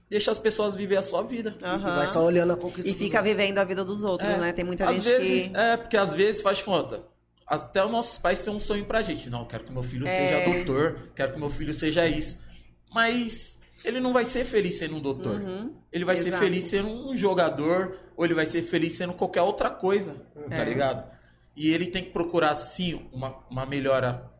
deixa 0.09 0.32
as 0.32 0.38
pessoas 0.38 0.76
viver 0.76 0.97
a 0.97 1.01
sua 1.01 1.24
vida. 1.24 1.55
E 1.61 1.63
aham. 1.63 1.95
vai 1.95 2.07
só 2.07 2.21
olhando 2.26 2.51
a 2.53 2.57
conquista 2.57 2.89
E 2.89 2.93
dos 2.93 3.01
fica 3.01 3.19
outros. 3.19 3.36
vivendo 3.38 3.57
a 3.57 3.63
vida 3.63 3.86
dos 3.86 4.03
outros, 4.03 4.30
É. 4.30 4.38
né? 4.38 4.51
Tem 4.51 4.65
muita 4.65 4.84
às 4.89 4.97
gente 4.97 5.05
vezes, 5.05 5.47
que. 5.47 5.57
é, 5.57 5.78
porque 5.78 5.95
às 5.95 6.13
vezes 6.13 6.41
faz 6.41 6.61
conta. 6.61 7.03
Até 7.47 7.86
os 7.86 7.91
nossos 7.91 8.17
pais 8.19 8.39
têm 8.43 8.53
um 8.53 8.59
sonho 8.59 8.86
pra 8.86 9.01
gente. 9.01 9.30
Não, 9.30 9.39
eu 9.41 9.45
quero 9.45 9.63
que 9.63 9.71
meu 9.71 9.84
filho 9.84 10.05
É. 10.05 10.09
seja 10.28 10.43
doutor, 10.53 11.09
quero 11.15 11.32
que 11.34 11.39
meu 11.39 11.49
filho 11.49 11.74
seja 11.74 12.05
isso. 12.05 12.38
Mas 12.93 13.57
ele 13.84 13.99
não 13.99 14.13
vai 14.13 14.25
ser 14.25 14.45
feliz 14.45 14.77
sendo 14.77 14.95
um 14.95 14.99
doutor. 15.01 15.39
Uhum. 15.41 15.73
Ele 15.91 16.05
vai 16.05 16.15
ser 16.17 16.29
Exato. 16.29 16.43
feliz 16.43 16.63
sendo 16.65 16.89
um 16.89 17.15
jogador, 17.15 17.97
ou 18.15 18.25
ele 18.25 18.34
vai 18.34 18.45
ser 18.45 18.61
feliz 18.63 18.95
sendo 18.95 19.13
qualquer 19.13 19.41
outra 19.41 19.69
coisa, 19.69 20.15
tá 20.49 20.57
É. 20.57 20.63
ligado? 20.65 21.11
E 21.55 21.71
ele 21.71 21.88
tem 21.88 22.03
que 22.03 22.11
procurar, 22.11 22.55
sim, 22.55 23.07
uma, 23.11 23.36
uma 23.49 23.65
melhora 23.65 24.31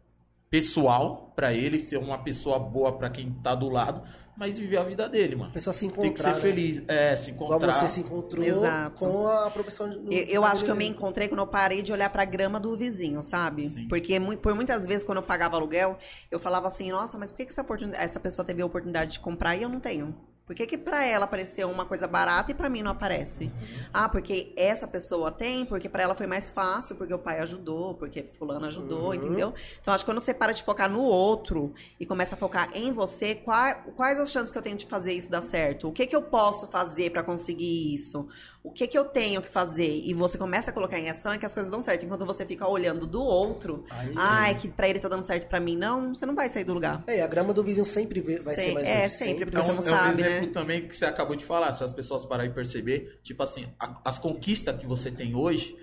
pessoal 0.50 1.32
pra 1.36 1.54
ele, 1.54 1.80
ser 1.80 1.98
uma 1.98 2.18
pessoa 2.20 2.60
boa 2.60 2.98
pra 2.98 3.10
quem 3.10 3.32
tá 3.32 3.56
do 3.56 3.70
lado, 3.70 4.04
mas 4.38 4.58
viver 4.58 4.78
a 4.78 4.84
vida 4.84 5.08
dele, 5.08 5.36
mano. 5.36 5.50
A 5.50 5.54
pessoa 5.54 5.74
se 5.74 5.86
encontrar. 5.86 6.04
Tem 6.04 6.14
que 6.14 6.20
ser 6.22 6.34
né? 6.34 6.40
feliz. 6.40 6.84
É, 6.88 7.16
se 7.16 7.32
Igual 7.32 7.50
encontrar. 7.52 7.74
você 7.74 7.88
se 7.88 8.00
encontrou 8.00 8.44
Exato. 8.44 8.96
com 9.06 9.28
a 9.28 9.50
profissão 9.52 9.90
de. 9.90 9.96
Eu, 10.16 10.24
eu 10.26 10.46
acho 10.46 10.64
que 10.66 10.72
eu 10.72 10.76
me 10.76 10.88
encontrei 10.88 11.28
quando 11.28 11.40
eu 11.42 11.48
parei 11.48 11.82
de 11.82 11.92
olhar 11.92 12.10
pra 12.10 12.26
grama 12.26 12.60
do 12.60 12.76
vizinho, 12.76 13.24
sabe? 13.24 13.68
Sim. 13.68 13.88
Porque 13.88 14.20
por 14.42 14.54
muitas 14.56 14.86
vezes, 14.86 15.04
quando 15.04 15.18
eu 15.18 15.24
pagava 15.24 15.56
aluguel, 15.58 15.98
eu 16.32 16.40
falava 16.40 16.68
assim, 16.68 16.92
nossa, 16.92 17.18
mas 17.18 17.32
por 17.32 17.38
que, 17.38 17.46
que 17.46 17.52
essa, 17.52 17.62
oportun- 17.62 17.92
essa 17.94 18.20
pessoa 18.20 18.46
teve 18.46 18.62
a 18.62 18.66
oportunidade 18.66 19.14
de 19.14 19.20
comprar 19.20 19.56
e 19.56 19.62
eu 19.64 19.70
não 19.70 19.80
tenho? 19.80 20.16
Por 20.46 20.54
que, 20.54 20.66
que 20.68 20.78
pra 20.78 21.06
ela 21.06 21.24
apareceu 21.24 21.70
uma 21.72 21.86
coisa 21.86 22.06
barata 22.06 22.52
e 22.52 22.54
pra 22.54 22.68
mim 22.68 22.82
não 22.84 22.92
aparece? 22.92 23.50
Ah, 23.94 24.10
porque 24.10 24.52
essa 24.58 24.86
pessoa 24.86 25.32
tem, 25.32 25.66
porque 25.66 25.88
pra 25.88 26.04
ela 26.04 26.14
foi 26.16 26.28
mais 26.28 26.52
fácil, 26.52 26.98
porque 26.98 27.14
o 27.14 27.18
pai 27.18 27.40
ajudou, 27.40 27.94
porque 27.94 28.24
fulano 28.38 28.66
ajudou, 28.66 29.08
Uhum. 29.08 29.14
entendeu? 29.14 29.54
Então 29.82 29.94
acho 29.94 30.04
que 30.04 30.12
quando 30.12 30.20
você 30.20 30.34
para 30.34 30.52
de 30.52 30.62
focar 30.62 30.90
no 30.90 31.00
outro 31.02 31.74
e 31.98 32.06
começa 32.06 32.36
a 32.36 32.38
focar 32.38 32.70
em 32.74 32.92
você, 32.92 33.36
qua- 33.36 33.74
quais 33.96 34.20
as 34.20 34.32
chances 34.32 34.52
que 34.52 34.58
eu 34.58 34.62
tenho 34.62 34.76
de 34.76 34.86
fazer 34.86 35.14
isso 35.14 35.32
dar 35.32 35.42
certo? 35.42 35.88
O 35.88 35.94
que 35.94 36.06
que 36.06 36.16
eu 36.16 36.22
posso 36.22 36.68
fazer 36.68 37.12
pra 37.12 37.24
conseguir 37.24 37.96
isso? 37.96 38.28
O 38.64 38.72
que 38.72 38.88
que 38.88 38.98
eu 38.98 39.04
tenho 39.04 39.42
que 39.42 39.50
fazer? 39.50 40.02
E 40.06 40.14
você 40.14 40.38
começa 40.38 40.72
a 40.72 40.74
colocar 40.74 40.98
em 40.98 41.10
ação 41.10 41.34
é 41.34 41.38
que 41.38 41.46
as 41.46 41.54
coisas 41.54 41.70
dão 41.70 41.82
certo. 41.82 42.06
Enquanto 42.06 42.26
você 42.26 42.46
fica 42.46 42.66
olhando 42.66 43.06
do 43.06 43.22
outro, 43.22 43.84
sim. 43.90 44.14
ah, 44.18 44.50
é 44.50 44.54
que 44.54 44.70
pra 44.70 44.88
ele 44.88 45.00
tá 45.00 45.10
dando 45.10 45.24
certo 45.24 45.50
pra 45.50 45.60
mim, 45.60 45.76
não, 45.76 46.16
você 46.16 46.26
não 46.26 46.34
vai 46.34 46.48
sair 46.48 46.64
do 46.64 46.74
lugar. 46.74 47.04
É, 47.06 47.18
e 47.18 47.22
a 47.22 47.28
grama 47.28 47.54
do 47.54 47.62
vizinho 47.62 47.86
sempre 47.86 48.22
vai 48.22 48.56
Sem- 48.56 48.66
ser 48.70 48.74
mais 48.74 48.88
é, 48.88 49.00
verde, 49.02 49.14
sempre, 49.16 49.44
É 49.44 49.46
porque 49.48 49.58
você 49.62 49.72
um, 49.72 49.76
não 49.76 49.82
é 49.82 49.86
um 49.86 49.90
sabe, 49.90 50.10
exemplo 50.22 50.46
né? 50.48 50.52
também 50.54 50.88
que 50.88 50.96
você 50.96 51.04
acabou 51.06 51.36
de 51.36 51.44
falar, 51.44 51.74
se 51.74 51.84
as 51.84 51.92
pessoas 51.92 52.24
pararem 52.24 52.52
e 52.52 52.56
perceber, 52.56 53.20
tipo 53.22 53.44
assim, 53.44 53.68
a- 53.78 54.00
as 54.06 54.18
conquistas 54.18 54.78
que 54.78 54.88
você 54.88 55.12
tem 55.12 55.36
hoje 55.36 55.76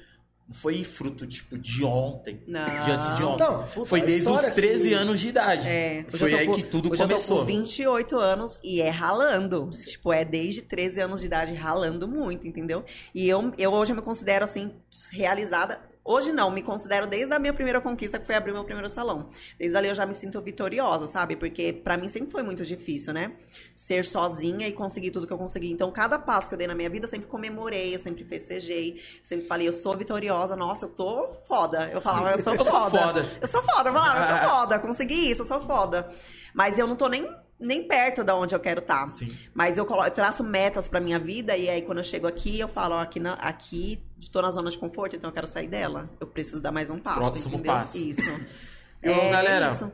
não 0.50 0.54
foi 0.56 0.82
fruto, 0.82 1.28
tipo, 1.28 1.56
de 1.56 1.84
ontem, 1.84 2.42
Não. 2.44 2.64
de 2.80 2.90
antes 2.90 3.16
de 3.16 3.22
ontem. 3.22 3.44
Não, 3.44 3.62
puta, 3.62 3.86
foi 3.86 4.00
desde 4.00 4.26
os 4.26 4.34
história 4.34 4.50
13 4.50 4.88
que- 4.88 4.94
anos 4.94 5.20
de 5.20 5.28
idade. 5.28 5.68
É, 5.68 6.04
foi 6.10 6.34
eu 6.34 6.38
aí 6.38 6.48
que 6.48 6.64
tudo 6.64 6.90
hoje 6.90 7.00
Eu 7.02 7.06
começou. 7.06 7.36
tô 7.36 7.42
com 7.42 7.46
28 7.46 8.18
anos 8.18 8.58
e 8.64 8.82
é 8.82 8.90
ralando. 8.90 9.70
Tipo, 9.86 10.12
é 10.12 10.24
desde 10.24 10.62
13 10.62 11.00
anos 11.00 11.20
de 11.20 11.26
idade 11.26 11.54
ralando 11.54 12.08
muito, 12.08 12.48
entendeu? 12.48 12.84
E 13.14 13.28
eu, 13.28 13.52
eu 13.56 13.70
hoje 13.72 13.92
me 13.94 14.02
considero, 14.02 14.44
assim, 14.44 14.72
realizada. 15.12 15.80
Hoje 16.02 16.32
não, 16.32 16.50
me 16.50 16.62
considero 16.62 17.06
desde 17.06 17.32
a 17.34 17.38
minha 17.38 17.52
primeira 17.52 17.80
conquista, 17.80 18.18
que 18.18 18.24
foi 18.26 18.34
abrir 18.34 18.52
meu 18.52 18.64
primeiro 18.64 18.88
salão. 18.88 19.28
Desde 19.58 19.76
ali 19.76 19.88
eu 19.88 19.94
já 19.94 20.06
me 20.06 20.14
sinto 20.14 20.40
vitoriosa, 20.40 21.06
sabe? 21.06 21.36
Porque 21.36 21.72
pra 21.74 21.96
mim 21.98 22.08
sempre 22.08 22.30
foi 22.32 22.42
muito 22.42 22.64
difícil, 22.64 23.12
né? 23.12 23.32
Ser 23.76 24.04
sozinha 24.04 24.66
e 24.66 24.72
conseguir 24.72 25.10
tudo 25.10 25.26
que 25.26 25.32
eu 25.32 25.38
consegui. 25.38 25.70
Então, 25.70 25.92
cada 25.92 26.18
passo 26.18 26.48
que 26.48 26.54
eu 26.54 26.58
dei 26.58 26.66
na 26.66 26.74
minha 26.74 26.88
vida, 26.88 27.04
eu 27.04 27.08
sempre 27.08 27.28
comemorei, 27.28 27.94
eu 27.94 27.98
sempre 27.98 28.24
festejei. 28.24 28.94
Eu 28.96 29.00
sempre 29.24 29.46
falei, 29.46 29.68
eu 29.68 29.72
sou 29.74 29.94
vitoriosa, 29.96 30.56
nossa, 30.56 30.86
eu 30.86 30.90
tô 30.90 31.28
foda. 31.46 31.90
Eu 31.92 32.00
falava, 32.00 32.32
eu 32.32 32.38
sou 32.38 32.54
Eu 32.60 32.64
sou 32.64 32.80
foda. 32.80 32.98
foda. 32.98 33.38
Eu 33.40 33.48
sou 33.48 33.62
foda, 33.62 33.90
eu 33.90 33.94
falava, 33.94 34.18
eu 34.18 34.22
Ah. 34.24 34.40
sou 34.40 34.48
foda, 34.50 34.78
consegui 34.78 35.30
isso, 35.30 35.42
eu 35.42 35.46
sou 35.46 35.60
foda. 35.60 36.08
Mas 36.54 36.78
eu 36.78 36.86
não 36.86 36.96
tô 36.96 37.08
nem, 37.08 37.28
nem 37.58 37.86
perto 37.86 38.24
da 38.24 38.34
onde 38.34 38.54
eu 38.54 38.58
quero 38.60 38.80
estar. 38.80 39.06
Sim. 39.10 39.36
Mas 39.54 39.76
eu, 39.76 39.84
colo- 39.86 40.04
eu 40.04 40.10
traço 40.10 40.42
metas 40.42 40.88
pra 40.88 40.98
minha 40.98 41.18
vida 41.18 41.56
e 41.56 41.68
aí 41.68 41.82
quando 41.82 41.98
eu 41.98 42.04
chego 42.04 42.26
aqui, 42.26 42.58
eu 42.58 42.68
falo, 42.68 42.94
ó, 42.94 43.00
aqui, 43.00 43.20
aqui 43.38 44.02
tô 44.32 44.42
na 44.42 44.50
zona 44.50 44.70
de 44.70 44.78
conforto, 44.78 45.14
então 45.16 45.30
eu 45.30 45.34
quero 45.34 45.46
sair 45.46 45.68
dela. 45.68 46.08
Eu 46.20 46.26
preciso 46.26 46.60
dar 46.60 46.72
mais 46.72 46.90
um 46.90 46.98
passo. 46.98 47.18
Próximo 47.18 47.54
entendeu? 47.54 47.72
passo. 47.72 47.96
Isso. 47.98 48.20
E, 49.02 49.08
ô, 49.08 49.12
É 49.12 49.30
galera, 49.30 49.72
isso. 49.72 49.90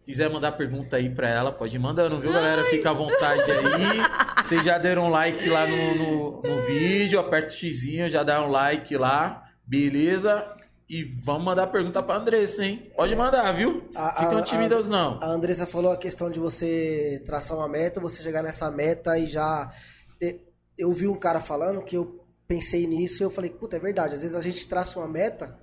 quiser 0.00 0.30
mandar 0.30 0.52
pergunta 0.52 0.96
aí 0.96 1.10
pra 1.10 1.28
ela, 1.28 1.52
pode 1.52 1.76
ir 1.76 1.78
mandando, 1.78 2.18
viu, 2.18 2.32
galera? 2.32 2.64
Fica 2.64 2.88
à 2.88 2.94
vontade 2.94 3.42
aí. 3.50 3.62
Vocês 4.42 4.64
já 4.64 4.78
deram 4.78 5.04
um 5.04 5.08
like 5.10 5.46
lá 5.50 5.66
no, 5.66 5.94
no, 5.96 6.42
no 6.42 6.62
vídeo, 6.62 7.20
aperta 7.20 7.52
o 7.52 7.54
xizinho, 7.56 8.08
já 8.08 8.22
dá 8.22 8.42
um 8.42 8.50
like 8.50 8.96
lá, 8.96 9.44
beleza? 9.66 10.46
E 10.88 11.04
vamos 11.04 11.44
mandar 11.44 11.66
pergunta 11.66 12.02
pra 12.02 12.16
Andressa, 12.16 12.64
hein? 12.64 12.90
Pode 12.96 13.14
mandar, 13.14 13.52
viu? 13.52 13.90
A- 13.94 14.12
Ficam 14.24 14.38
a- 14.38 14.42
tímidos 14.42 14.88
não. 14.88 15.18
A 15.22 15.26
Andressa 15.26 15.66
falou 15.66 15.92
a 15.92 15.96
questão 15.98 16.30
de 16.30 16.40
você 16.40 17.22
traçar 17.26 17.56
uma 17.56 17.68
meta, 17.68 18.00
você 18.00 18.22
chegar 18.22 18.42
nessa 18.42 18.70
meta 18.70 19.18
e 19.18 19.26
já. 19.26 19.70
ter- 20.18 20.42
Eu 20.78 20.90
vi 20.94 21.06
um 21.06 21.16
cara 21.18 21.38
falando 21.40 21.82
que 21.82 21.96
eu 21.98 22.21
pensei 22.54 22.86
nisso 22.86 23.22
e 23.22 23.24
eu 23.24 23.30
falei, 23.30 23.50
puta, 23.50 23.76
é 23.76 23.78
verdade. 23.78 24.14
Às 24.14 24.20
vezes 24.22 24.36
a 24.36 24.40
gente 24.40 24.66
traça 24.66 24.98
uma 24.98 25.08
meta, 25.08 25.58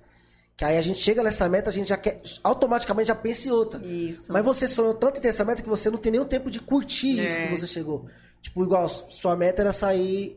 que 0.56 0.64
aí 0.64 0.76
a 0.76 0.82
gente 0.82 0.98
chega 0.98 1.22
nessa 1.22 1.48
meta, 1.48 1.70
a 1.70 1.72
gente 1.72 1.88
já 1.88 1.96
quer. 1.96 2.20
Automaticamente 2.42 3.08
já 3.08 3.14
pensa 3.14 3.48
em 3.48 3.50
outra. 3.52 3.84
Isso. 3.86 4.32
Mas 4.32 4.44
você 4.44 4.66
sonhou 4.66 4.94
tanto 4.94 5.18
em 5.18 5.20
ter 5.22 5.28
essa 5.28 5.44
meta 5.44 5.62
que 5.62 5.68
você 5.68 5.88
não 5.88 5.98
tem 5.98 6.10
nem 6.12 6.20
o 6.20 6.24
tempo 6.24 6.50
de 6.50 6.58
curtir 6.60 7.22
isso 7.24 7.36
É. 7.38 7.46
que 7.46 7.56
você 7.56 7.66
chegou. 7.66 8.06
Tipo, 8.42 8.64
igual, 8.64 8.88
sua 8.88 9.36
meta 9.36 9.62
era 9.62 9.72
sair 9.72 10.36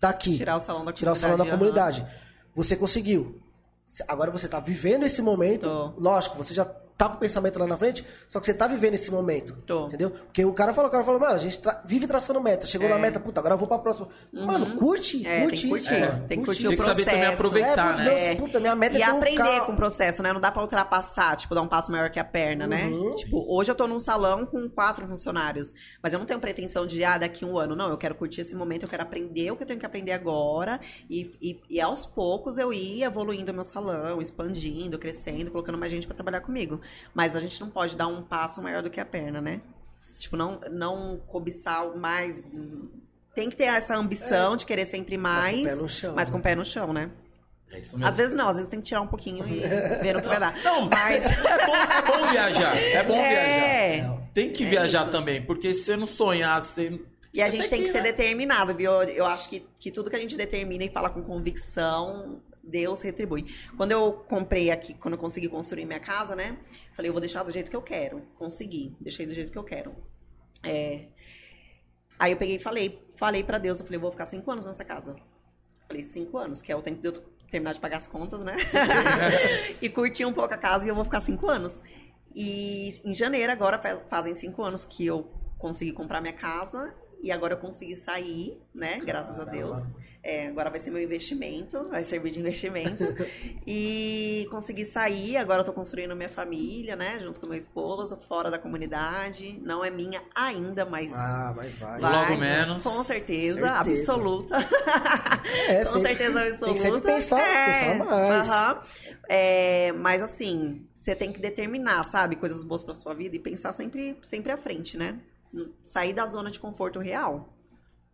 daqui. 0.00 0.36
Tirar 0.36 0.56
o 0.56 0.60
salão 0.60 0.84
da 0.84 0.92
tirar 0.92 1.12
o 1.12 1.14
comunidade. 1.14 1.38
salão 1.38 1.50
da 1.50 1.56
comunidade. 1.58 2.06
Você 2.54 2.74
conseguiu. 2.76 3.40
Se- 3.86 4.04
Agora 4.08 4.30
você 4.30 4.48
tá 4.48 4.58
vivendo 4.60 5.04
esse 5.04 5.22
momento. 5.22 5.68
Tô. 5.68 5.92
Lógico, 5.98 6.36
você 6.36 6.52
já 6.52 6.64
tá 7.00 7.08
com 7.08 7.14
o 7.16 7.18
pensamento 7.18 7.58
lá 7.58 7.66
na 7.66 7.78
frente, 7.78 8.04
só 8.28 8.38
que 8.40 8.44
você 8.44 8.52
tá 8.52 8.66
vivendo 8.68 8.92
esse 8.92 9.10
momento. 9.10 9.54
Tô. 9.66 9.86
Entendeu? 9.86 10.10
Porque 10.10 10.44
o 10.44 10.52
cara 10.52 10.74
falou, 10.74 10.88
o 10.88 10.92
cara 10.92 11.02
falou, 11.02 11.18
mano, 11.18 11.32
a 11.34 11.38
gente 11.38 11.58
tra- 11.58 11.80
vive 11.86 12.06
traçando 12.06 12.38
meta. 12.42 12.66
Chegou 12.66 12.86
É. 12.88 12.90
na 12.90 12.98
meta, 12.98 13.18
puta, 13.18 13.40
agora 13.40 13.54
eu 13.54 13.58
vou 13.58 13.66
pra 13.66 13.78
próxima. 13.78 14.08
Mano, 14.30 14.76
curte, 14.76 15.26
É, 15.26 15.40
curte 15.40 15.62
tem 15.62 15.70
que 15.70 15.76
isso. 15.78 15.92
mano. 15.94 16.26
Tem 16.28 16.38
que 16.40 16.44
curtir 16.44 16.62
Tem 16.66 16.68
o 16.68 16.76
que 16.76 16.82
saber 16.82 16.94
processo. 17.04 17.10
também 17.16 17.26
aproveitar, 17.34 17.94
É, 18.00 18.04
né? 18.04 18.34
Deus, 18.34 18.40
puta, 18.40 18.60
minha 18.60 18.76
meta 18.76 18.98
e 18.98 19.02
é 19.02 19.10
um 19.12 19.16
aprender 19.16 19.38
carro. 19.38 19.66
com 19.66 19.72
o 19.72 19.76
processo, 19.76 20.22
né? 20.22 20.30
Não 20.32 20.40
dá 20.40 20.52
pra 20.52 20.60
ultrapassar, 20.60 21.36
tipo, 21.36 21.54
dar 21.54 21.62
um 21.62 21.68
passo 21.68 21.90
maior 21.90 22.10
que 22.10 22.20
a 22.20 22.24
perna, 22.24 22.66
né? 22.66 22.84
Uhum. 22.84 23.08
Tipo, 23.16 23.46
hoje 23.48 23.70
eu 23.70 23.74
tô 23.74 23.86
num 23.86 23.98
salão 23.98 24.44
com 24.44 24.68
quatro 24.68 25.06
funcionários, 25.06 25.72
mas 26.02 26.12
eu 26.12 26.18
não 26.18 26.26
tenho 26.26 26.38
pretensão 26.38 26.86
de, 26.86 27.02
ah, 27.02 27.16
daqui 27.16 27.44
um 27.46 27.58
ano. 27.58 27.74
Não, 27.74 27.88
eu 27.88 27.96
quero 27.96 28.14
curtir 28.14 28.42
esse 28.42 28.54
momento, 28.54 28.82
eu 28.82 28.88
quero 28.88 29.02
aprender 29.02 29.50
o 29.50 29.56
que 29.56 29.62
eu 29.62 29.66
tenho 29.66 29.80
que 29.80 29.86
aprender 29.86 30.12
agora 30.12 30.78
e, 31.08 31.30
e, 31.40 31.60
e 31.70 31.80
aos 31.80 32.04
poucos 32.04 32.58
eu 32.58 32.72
ir 32.74 33.02
evoluindo 33.02 33.50
o 33.52 33.54
meu 33.54 33.64
salão, 33.64 34.20
expandindo, 34.20 34.98
crescendo, 34.98 35.50
colocando 35.50 35.78
mais 35.78 35.90
gente 35.90 36.06
pra 36.06 36.14
trabalhar 36.14 36.40
comigo. 36.40 36.80
Mas 37.14 37.34
a 37.36 37.40
gente 37.40 37.60
não 37.60 37.70
pode 37.70 37.96
dar 37.96 38.06
um 38.06 38.22
passo 38.22 38.60
maior 38.62 38.82
do 38.82 38.90
que 38.90 39.00
a 39.00 39.04
perna, 39.04 39.40
né? 39.40 39.60
Tipo, 40.18 40.36
não, 40.36 40.60
não 40.70 41.20
cobiçar 41.26 41.86
o 41.86 41.98
mais. 41.98 42.40
Tem 43.34 43.50
que 43.50 43.56
ter 43.56 43.64
essa 43.64 43.94
ambição 43.96 44.56
de 44.56 44.64
querer 44.66 44.86
sempre 44.86 45.16
Mas 45.16 45.44
com 45.44 45.60
o 45.60 45.62
mais, 45.62 45.70
pé 45.74 45.82
no 45.82 45.88
chão, 45.88 46.14
mas 46.14 46.28
né? 46.28 46.32
com 46.32 46.38
o 46.38 46.42
pé 46.42 46.54
no 46.54 46.64
chão, 46.64 46.92
né? 46.92 47.10
É 47.72 47.78
isso 47.78 47.96
mesmo. 47.96 48.08
Às 48.08 48.16
vezes 48.16 48.34
não, 48.34 48.48
às 48.48 48.56
vezes 48.56 48.68
tem 48.68 48.80
que 48.80 48.86
tirar 48.86 49.00
um 49.00 49.06
pouquinho 49.06 49.46
e 49.46 49.60
ver 50.02 50.16
o 50.16 50.22
que 50.22 50.26
vai 50.28 50.40
dar. 50.40 50.54
Não, 50.64 50.88
Mas. 50.90 51.24
é 51.24 51.66
bom, 51.66 51.76
é 51.76 52.02
bom 52.02 52.30
viajar. 52.30 52.76
É 52.76 53.02
bom 53.04 53.14
viajar. 53.14 53.30
É. 53.30 54.18
Tem 54.34 54.52
que 54.52 54.64
É 54.64 54.68
viajar 54.70 55.02
isso. 55.02 55.10
também, 55.10 55.42
porque 55.42 55.72
se 55.72 55.84
você 55.84 55.96
não 55.96 56.06
sonhar, 56.06 56.60
você. 56.60 57.00
E 57.32 57.40
a 57.40 57.48
você 57.48 57.56
gente 57.58 57.70
tem 57.70 57.82
que 57.82 57.88
ir, 57.88 57.92
ser 57.92 58.02
né? 58.02 58.10
determinado, 58.10 58.74
viu? 58.74 58.90
Eu, 58.90 59.08
eu 59.10 59.26
acho 59.26 59.48
que, 59.48 59.64
que 59.78 59.92
tudo 59.92 60.10
que 60.10 60.16
a 60.16 60.18
gente 60.18 60.36
determina 60.36 60.82
e 60.82 60.88
fala 60.88 61.08
com 61.10 61.22
convicção, 61.22 62.40
Deus 62.70 63.02
retribui. 63.02 63.46
Quando 63.76 63.92
eu 63.92 64.12
comprei 64.28 64.70
aqui, 64.70 64.94
quando 64.94 65.14
eu 65.14 65.18
consegui 65.18 65.48
construir 65.48 65.84
minha 65.84 66.00
casa, 66.00 66.34
né? 66.36 66.56
Falei, 66.94 67.08
eu 67.08 67.12
vou 67.12 67.20
deixar 67.20 67.42
do 67.42 67.50
jeito 67.50 67.70
que 67.70 67.76
eu 67.76 67.82
quero. 67.82 68.22
Consegui, 68.36 68.96
deixei 69.00 69.26
do 69.26 69.34
jeito 69.34 69.50
que 69.52 69.58
eu 69.58 69.64
quero. 69.64 69.94
É. 70.62 71.06
Aí 72.18 72.32
eu 72.32 72.36
peguei 72.36 72.56
e 72.56 72.58
falei, 72.58 73.02
falei 73.16 73.42
pra 73.42 73.58
Deus, 73.58 73.78
eu 73.80 73.84
falei, 73.86 73.96
eu 73.96 74.00
vou 74.02 74.10
ficar 74.12 74.26
cinco 74.26 74.50
anos 74.50 74.66
nessa 74.66 74.84
casa. 74.84 75.16
Falei, 75.88 76.02
cinco 76.02 76.38
anos, 76.38 76.60
que 76.62 76.70
é 76.70 76.76
o 76.76 76.82
tempo 76.82 77.00
de 77.00 77.08
eu 77.08 77.12
terminar 77.50 77.72
de 77.74 77.80
pagar 77.80 77.96
as 77.96 78.06
contas, 78.06 78.42
né? 78.42 78.56
e 79.82 79.88
curtir 79.88 80.24
um 80.24 80.32
pouco 80.32 80.52
a 80.54 80.56
casa 80.56 80.84
e 80.86 80.88
eu 80.88 80.94
vou 80.94 81.04
ficar 81.04 81.20
cinco 81.20 81.48
anos. 81.48 81.82
E 82.34 82.90
em 83.04 83.12
janeiro 83.12 83.50
agora 83.50 83.78
fa- 83.78 84.02
fazem 84.08 84.34
cinco 84.34 84.62
anos 84.62 84.84
que 84.84 85.04
eu 85.04 85.24
consegui 85.58 85.92
comprar 85.92 86.20
minha 86.20 86.32
casa 86.32 86.94
e 87.22 87.32
agora 87.32 87.54
eu 87.54 87.58
consegui 87.58 87.96
sair, 87.96 88.60
né? 88.74 88.98
Graças 88.98 89.40
a 89.40 89.44
Caramba. 89.44 89.64
Deus. 89.64 89.92
É, 90.22 90.48
agora 90.48 90.68
vai 90.68 90.78
ser 90.78 90.90
meu 90.90 91.02
investimento, 91.02 91.88
vai 91.88 92.04
servir 92.04 92.30
de 92.30 92.40
investimento. 92.40 93.04
e 93.66 94.46
consegui 94.50 94.84
sair, 94.84 95.38
agora 95.38 95.60
eu 95.60 95.64
tô 95.64 95.72
construindo 95.72 96.14
minha 96.14 96.28
família, 96.28 96.94
né? 96.94 97.18
Junto 97.22 97.40
com 97.40 97.46
meu 97.46 97.56
esposo, 97.58 98.16
fora 98.28 98.50
da 98.50 98.58
comunidade. 98.58 99.58
Não 99.62 99.82
é 99.82 99.90
minha 99.90 100.20
ainda, 100.34 100.84
mas. 100.84 101.12
Ah, 101.14 101.54
mas 101.56 101.74
vai. 101.76 101.98
vai, 102.00 102.12
Logo 102.12 102.36
menos. 102.36 102.82
Com 102.82 103.02
certeza, 103.02 103.60
Certeza. 103.60 103.72
absoluta. 104.00 104.56
É, 105.68 105.84
com 105.86 105.92
sempre- 105.92 106.14
certeza 106.14 106.40
tem 106.40 106.48
absoluta. 106.50 106.72
que 106.74 106.78
sempre 106.80 107.00
pensar- 107.00 107.40
é, 107.40 107.66
pensar 107.96 108.04
mais. 108.04 108.50
aham. 108.50 108.82
É, 109.28 109.92
mas 109.92 110.22
assim, 110.22 110.86
você 110.94 111.14
tem 111.14 111.32
que 111.32 111.40
determinar, 111.40 112.04
sabe, 112.04 112.36
coisas 112.36 112.62
boas 112.62 112.82
pra 112.82 112.94
sua 112.94 113.14
vida 113.14 113.36
e 113.36 113.38
pensar 113.38 113.72
sempre, 113.72 114.18
sempre 114.22 114.52
à 114.52 114.56
frente, 114.58 114.98
né? 114.98 115.18
Sair 115.82 116.12
da 116.12 116.26
zona 116.26 116.50
de 116.50 116.60
conforto 116.60 116.98
real. 116.98 117.54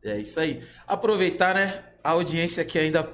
É 0.05 0.19
isso 0.19 0.39
aí. 0.39 0.63
Aproveitar, 0.87 1.53
né? 1.55 1.83
A 2.07 2.11
audiência 2.11 2.65
que 2.65 2.79
ainda 2.79 3.09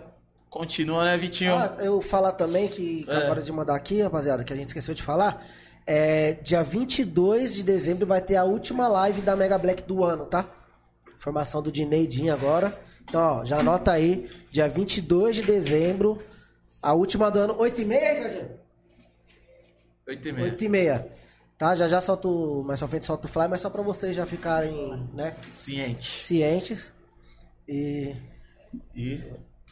continua, 0.50 1.04
né, 1.06 1.16
Vitinho? 1.16 1.54
Ah, 1.54 1.76
eu 1.80 2.02
falar 2.02 2.32
também 2.32 2.68
que 2.68 3.06
É. 3.08 3.16
acabaram 3.16 3.42
de 3.42 3.50
mandar 3.50 3.74
aqui, 3.74 4.02
rapaziada, 4.02 4.44
que 4.44 4.52
a 4.52 4.56
gente 4.56 4.66
esqueceu 4.68 4.94
de 4.94 5.02
falar. 5.02 5.46
É, 5.86 6.34
dia 6.34 6.62
22 6.62 7.54
de 7.54 7.62
dezembro 7.62 8.06
vai 8.06 8.20
ter 8.20 8.36
a 8.36 8.44
última 8.44 8.86
live 8.88 9.22
da 9.22 9.34
Mega 9.34 9.56
Black 9.56 9.82
do 9.84 10.04
ano, 10.04 10.26
tá? 10.26 10.46
Formação 11.18 11.62
do 11.62 11.72
Dinei 11.72 12.06
Dinho 12.06 12.34
agora. 12.34 12.78
Então, 13.04 13.38
ó, 13.40 13.44
já 13.46 13.60
anota 13.60 13.92
aí, 13.92 14.28
dia 14.50 14.68
22 14.68 15.36
de 15.36 15.42
dezembro, 15.42 16.22
a 16.82 16.92
última 16.92 17.30
do 17.30 17.38
ano, 17.38 17.56
8 17.58 17.80
e 17.80 17.84
meia, 17.86 18.12
Ricardinho? 18.14 18.50
8 20.06 20.28
e 20.28 20.32
meia. 20.32 20.44
8 20.44 20.64
e 20.64 20.68
meia. 20.68 21.08
Tá? 21.56 21.74
Já 21.74 21.88
já 21.88 22.00
solto, 22.02 22.62
mais 22.66 22.78
pra 22.78 22.88
frente 22.88 23.06
solto 23.06 23.24
o 23.24 23.28
fly, 23.28 23.48
mas 23.48 23.62
só 23.62 23.70
pra 23.70 23.80
vocês 23.82 24.14
já 24.14 24.26
ficarem, 24.26 25.08
né, 25.14 25.34
Ciente. 25.48 26.18
cientes. 26.18 26.92
E 27.66 28.14
E 28.94 29.22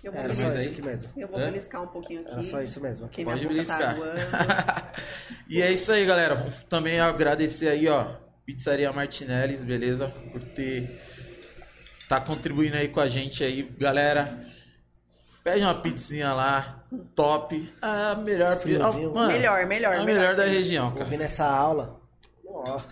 Eu 0.03 0.13
vou, 0.13 0.21
era 0.21 0.35
só 0.35 0.47
isso 0.49 0.57
aí- 0.59 0.67
aqui 0.69 0.83
mesmo. 0.83 1.11
eu 1.17 1.29
vou 1.29 1.41
É? 1.41 1.47
beliscar 1.51 1.83
um 1.83 1.87
pouquinho 1.87 2.21
aqui. 2.23 2.31
Era 2.33 2.43
só 2.45 2.61
isso 2.63 2.81
mesmo. 2.81 3.07
Aqui. 3.07 3.25
Pode 3.25 3.43
tá 3.43 3.49
beliscar. 3.49 3.91
aguando. 3.91 4.21
e 5.49 5.61
é 5.63 5.71
isso 5.73 5.93
aí, 5.93 6.05
galera. 6.07 6.49
Também 6.69 7.01
agradecer 7.01 7.69
aí, 7.69 7.87
ó, 7.89 8.15
Pizzaria 8.47 8.93
Martinelli, 8.93 9.57
beleza? 9.59 10.09
Por 10.33 10.43
ter 10.43 11.01
tá 12.09 12.21
contribuindo 12.21 12.77
aí 12.77 12.89
com 12.89 12.99
a 13.01 13.09
gente 13.09 13.45
aí, 13.45 13.63
galera. 13.79 14.45
Pede 15.45 15.61
uma 15.63 15.81
pizzinha 15.81 16.33
lá, 16.35 16.85
top. 17.15 17.73
A 17.81 18.15
melhor 18.17 18.57
pizza. 18.59 18.93
Mano, 18.93 19.27
Melhor, 19.29 19.65
melhor, 19.67 19.95
A 19.97 20.05
melhor. 20.05 20.05
melhor 20.05 20.37
da 20.37 20.45
região, 20.45 20.91
cara. 20.91 21.05
Ouvindo 21.05 21.23
essa 21.23 21.47
aula. 21.47 21.99
Nossa 22.45 22.83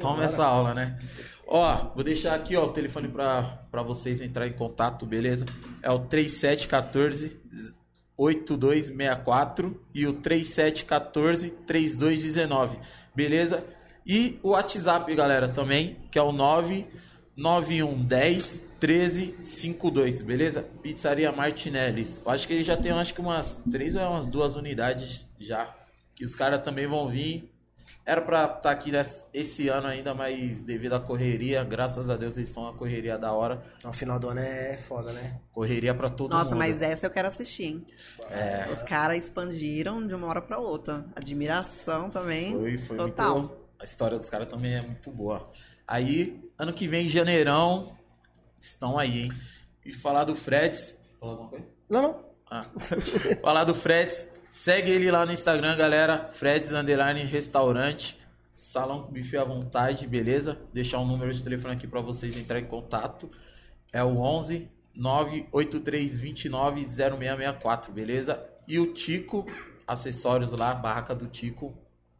Toma 0.00 0.14
senhora. 0.16 0.24
essa 0.24 0.44
aula, 0.44 0.74
né? 0.74 0.98
Ó, 1.46 1.92
vou 1.94 2.02
deixar 2.02 2.34
aqui, 2.34 2.56
ó, 2.56 2.64
o 2.64 2.72
telefone 2.72 3.08
pra 3.08 3.82
vocês 3.82 4.20
entrar 4.20 4.46
em 4.46 4.52
contato, 4.52 5.06
beleza? 5.06 5.46
É 5.82 5.90
o 5.90 6.00
3714 6.00 7.40
8264 8.16 9.80
e 9.94 10.06
o 10.06 10.12
3714 10.12 11.50
3219, 11.50 12.78
beleza? 13.14 13.64
E 14.06 14.38
o 14.42 14.50
WhatsApp, 14.50 15.14
galera, 15.14 15.48
também, 15.48 15.96
que 16.10 16.18
é 16.18 16.22
o 16.22 16.32
99110 16.32 18.62
1352, 18.80 20.20
beleza? 20.20 20.62
Pizzaria 20.82 21.32
Martinellis. 21.32 22.20
Eu 22.24 22.30
acho 22.30 22.46
que 22.46 22.52
ele 22.52 22.62
já 22.62 22.76
tem, 22.76 22.92
acho 22.92 23.14
que 23.14 23.20
umas 23.20 23.62
três 23.70 23.94
ou 23.94 24.02
umas 24.02 24.28
duas 24.28 24.56
unidades 24.56 25.26
já. 25.40 25.74
Que 26.14 26.22
os 26.24 26.34
caras 26.34 26.62
também 26.62 26.86
vão 26.86 27.08
vir. 27.08 27.50
Era 28.06 28.20
pra 28.20 28.44
estar 28.44 28.70
aqui 28.70 28.92
nesse- 28.92 29.24
esse 29.32 29.68
ano 29.68 29.86
ainda, 29.86 30.12
mas 30.14 30.62
devido 30.62 30.92
à 30.92 31.00
correria, 31.00 31.64
graças 31.64 32.10
a 32.10 32.16
Deus 32.18 32.36
eles 32.36 32.50
estão 32.50 32.64
na 32.70 32.76
correria 32.76 33.16
da 33.16 33.32
hora. 33.32 33.62
No 33.82 33.94
final 33.94 34.18
do 34.18 34.28
ano 34.28 34.40
é 34.40 34.76
foda, 34.76 35.10
né? 35.12 35.40
Correria 35.52 35.94
pra 35.94 36.10
todo 36.10 36.32
Nossa, 36.32 36.50
mundo. 36.54 36.58
mas 36.58 36.82
essa 36.82 37.06
eu 37.06 37.10
quero 37.10 37.28
assistir, 37.28 37.64
hein? 37.64 37.86
É. 38.30 38.68
Os 38.70 38.82
caras 38.82 39.16
expandiram 39.16 40.06
de 40.06 40.12
uma 40.14 40.26
hora 40.26 40.42
pra 40.42 40.58
outra. 40.58 41.06
Admiração 41.16 42.10
também. 42.10 42.52
Foi, 42.52 42.76
foi 42.76 42.96
Total. 42.98 43.38
muito. 43.38 43.56
A 43.80 43.84
história 43.84 44.18
dos 44.18 44.28
caras 44.28 44.48
também 44.48 44.74
é 44.74 44.82
muito 44.82 45.10
boa. 45.10 45.50
Aí, 45.88 46.42
ano 46.58 46.72
que 46.74 46.86
vem, 46.86 47.08
janeirão, 47.08 47.96
estão 48.60 48.98
aí, 48.98 49.22
hein? 49.24 49.32
E 49.84 49.92
falar 49.92 50.24
do 50.24 50.34
Freds. 50.36 50.98
Falar 51.18 51.32
alguma 51.32 51.48
coisa? 51.48 51.68
Não, 51.88 52.02
não. 52.02 52.24
Ah. 52.50 52.62
falar 53.40 53.64
do 53.64 53.74
Freds. 53.74 54.26
Segue 54.54 54.92
ele 54.92 55.10
lá 55.10 55.26
no 55.26 55.32
Instagram, 55.32 55.76
galera. 55.76 56.28
Freds 56.30 56.70
Underline 56.70 57.24
Restaurante. 57.24 58.16
Salão 58.52 59.02
com 59.02 59.12
buffet 59.12 59.36
à 59.36 59.42
vontade, 59.42 60.06
beleza? 60.06 60.60
Deixar 60.72 61.00
um 61.00 61.04
número 61.04 61.34
de 61.34 61.42
telefone 61.42 61.74
aqui 61.74 61.88
pra 61.88 62.00
vocês 62.00 62.36
entrarem 62.36 62.64
em 62.64 62.68
contato. 62.68 63.28
É 63.92 64.00
o 64.04 64.16
11 64.16 64.70
983 64.94 66.20
29 66.20 66.84
0664, 66.84 67.92
beleza? 67.92 68.46
E 68.68 68.78
o 68.78 68.94
Tico, 68.94 69.44
acessórios 69.88 70.52
lá, 70.52 70.72
barraca 70.72 71.16
do 71.16 71.26
Tico, 71.26 71.76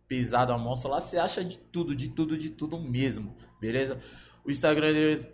pesado 0.09 0.52
a 0.52 0.59
monstro. 0.59 0.90
Lá 0.90 1.01
você 1.01 1.16
acha 1.16 1.44
de 1.44 1.56
tudo, 1.56 1.94
de 1.94 2.09
tudo, 2.09 2.36
de 2.36 2.51
tudo 2.51 2.81
mesmo, 2.81 3.36
beleza? 3.61 4.01
O 4.44 4.51
Instagram 4.51 4.93
deles, 4.93 5.28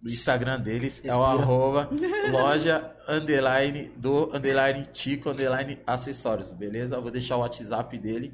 o 0.00 0.08
Instagram 0.08 0.60
deles 0.60 1.02
é 1.04 1.12
o 1.16 1.24
arroba 1.24 1.90
loja 2.30 2.91
underline 3.08 3.92
do 3.96 4.34
underline 4.34 4.86
Tico 4.86 5.30
underline 5.30 5.78
acessórios, 5.86 6.52
beleza? 6.52 7.00
Vou 7.00 7.10
deixar 7.10 7.36
o 7.36 7.40
WhatsApp 7.40 7.98
dele. 7.98 8.32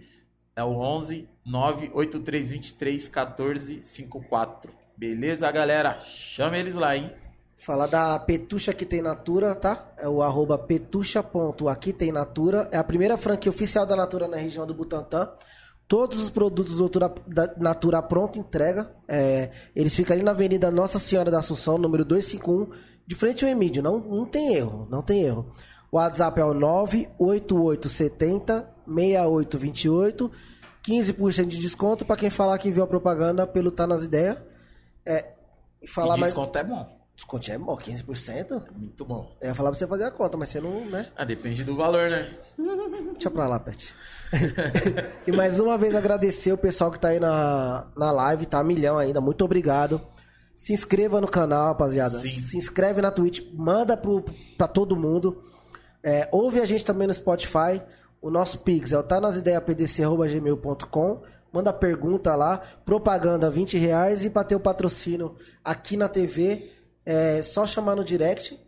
É 0.55 0.63
o 0.63 0.77
11 0.77 1.29
98323 1.45 3.09
1454. 3.09 4.73
Beleza, 4.97 5.51
galera? 5.51 5.95
Chama 5.99 6.59
eles 6.59 6.75
lá, 6.75 6.97
hein? 6.97 7.11
Falar 7.57 7.87
da 7.87 8.19
Petucha 8.19 8.73
que 8.73 8.87
tem 8.87 9.03
Natura, 9.03 9.55
tá? 9.55 9.93
É 9.97 10.09
o 10.09 10.23
arroba 10.23 10.57
petucha.aqui 10.57 11.93
tem 11.93 12.13
Natura. 12.13 12.69
É 12.71 12.77
a 12.77 12.85
primeira 12.85 13.17
franquia 13.17 13.51
oficial 13.51 13.85
da 13.85 13.97
Natura 13.97 14.29
na 14.29 14.37
região 14.37 14.67
do 14.67 14.75
Butantã. 14.75 15.31
Todos 15.89 16.23
os 16.23 16.31
produtos 16.31 16.77
do 16.77 16.83
Natura, 16.83 17.15
da 17.27 17.55
Natura 17.57 18.03
pronta 18.03 18.39
entrega. 18.39 18.91
É, 19.09 19.51
eles 19.75 19.95
ficam 19.97 20.15
ali 20.15 20.23
na 20.23 20.31
Avenida 20.31 20.71
Nossa 20.71 20.99
Senhora 20.99 21.31
da 21.31 21.39
Assunção, 21.39 21.79
número 21.79 22.05
251, 22.05 22.71
de 23.09 23.15
frente 23.15 23.43
ao 23.43 23.51
Emílio. 23.51 23.83
Não, 23.83 23.99
não 23.99 24.27
tem 24.27 24.55
erro, 24.55 24.87
não 24.91 25.01
tem 25.01 25.23
erro. 25.23 25.51
O 25.91 25.97
WhatsApp 25.97 26.39
é 26.39 26.45
o 26.45 26.53
98870 26.53 28.69
6828. 28.87 30.31
15% 30.87 31.47
de 31.47 31.59
desconto 31.59 32.05
para 32.05 32.17
quem 32.17 32.29
falar 32.31 32.59
que 32.59 32.71
viu 32.71 32.85
a 32.85 32.87
propaganda 32.87 33.47
pelo 33.47 33.71
Tá 33.71 33.87
Nas 33.87 34.05
Ideias. 34.05 34.37
É, 35.07 35.25
e 35.81 35.89
falar 35.89 36.19
e 36.19 36.21
mais. 36.21 36.35
desconto 36.35 36.59
é 36.59 36.65
bom. 36.65 36.99
Desconto 37.17 37.51
é 37.51 37.59
bom, 37.59 37.77
15%. 37.77 38.63
Muito 38.77 39.05
bom. 39.07 39.35
Eu 39.41 39.49
ia 39.49 39.55
falar 39.55 39.71
pra 39.71 39.79
você 39.79 39.87
fazer 39.87 40.05
a 40.05 40.11
conta, 40.11 40.37
mas 40.37 40.51
você 40.51 40.61
não, 40.61 40.85
né? 40.87 41.09
Ah, 41.17 41.25
depende 41.25 41.65
do 41.65 41.77
valor, 41.77 42.11
né? 42.11 42.31
Deixa 43.15 43.31
pra 43.31 43.49
lá, 43.49 43.59
Pet. 43.59 43.95
e 45.27 45.33
mais 45.33 45.59
uma 45.59 45.79
vez 45.79 45.95
agradecer 45.95 46.53
o 46.53 46.59
pessoal 46.59 46.91
que 46.91 47.01
tá 47.01 47.09
aí 47.09 47.19
na, 47.19 47.87
na 47.97 48.13
live, 48.13 48.45
tá? 48.45 48.63
Milhão 48.63 48.99
ainda, 48.99 49.19
muito 49.21 49.43
obrigado. 49.45 50.01
Se 50.59 50.73
inscreva 50.73 51.21
no 51.21 51.29
canal, 51.29 51.67
rapaziada. 51.67 52.19
Sim. 52.19 52.31
Se 52.31 52.57
inscreve 52.57 53.01
na 53.01 53.13
Twitch, 53.13 53.43
manda 53.55 53.97
pro, 53.97 54.25
pra 54.57 54.67
todo 54.67 54.97
mundo. 54.97 55.45
É, 56.03 56.29
ouve 56.33 56.61
a 56.61 56.67
gente 56.67 56.85
também 56.85 57.07
no 57.07 57.15
Spotify. 57.15 57.81
O 58.21 58.29
nosso 58.29 58.59
Pix 58.59 58.91
é 58.91 58.99
o 58.99 59.03
tá 59.05 59.21
nas 59.21 59.41
gmail.com. 59.41 61.23
Manda 61.53 61.73
pergunta 61.73 62.35
lá, 62.35 62.59
propaganda 62.85 63.49
20 63.49 63.79
reais 63.79 64.25
e 64.25 64.31
pra 64.31 64.43
ter 64.43 64.57
o 64.57 64.61
patrocínio 64.61 65.37
aqui 65.65 65.97
na 65.97 66.09
TV, 66.09 66.73
é 67.07 67.41
só 67.41 67.65
chamar 67.65 67.95
no 67.95 68.05
direct 68.05 68.59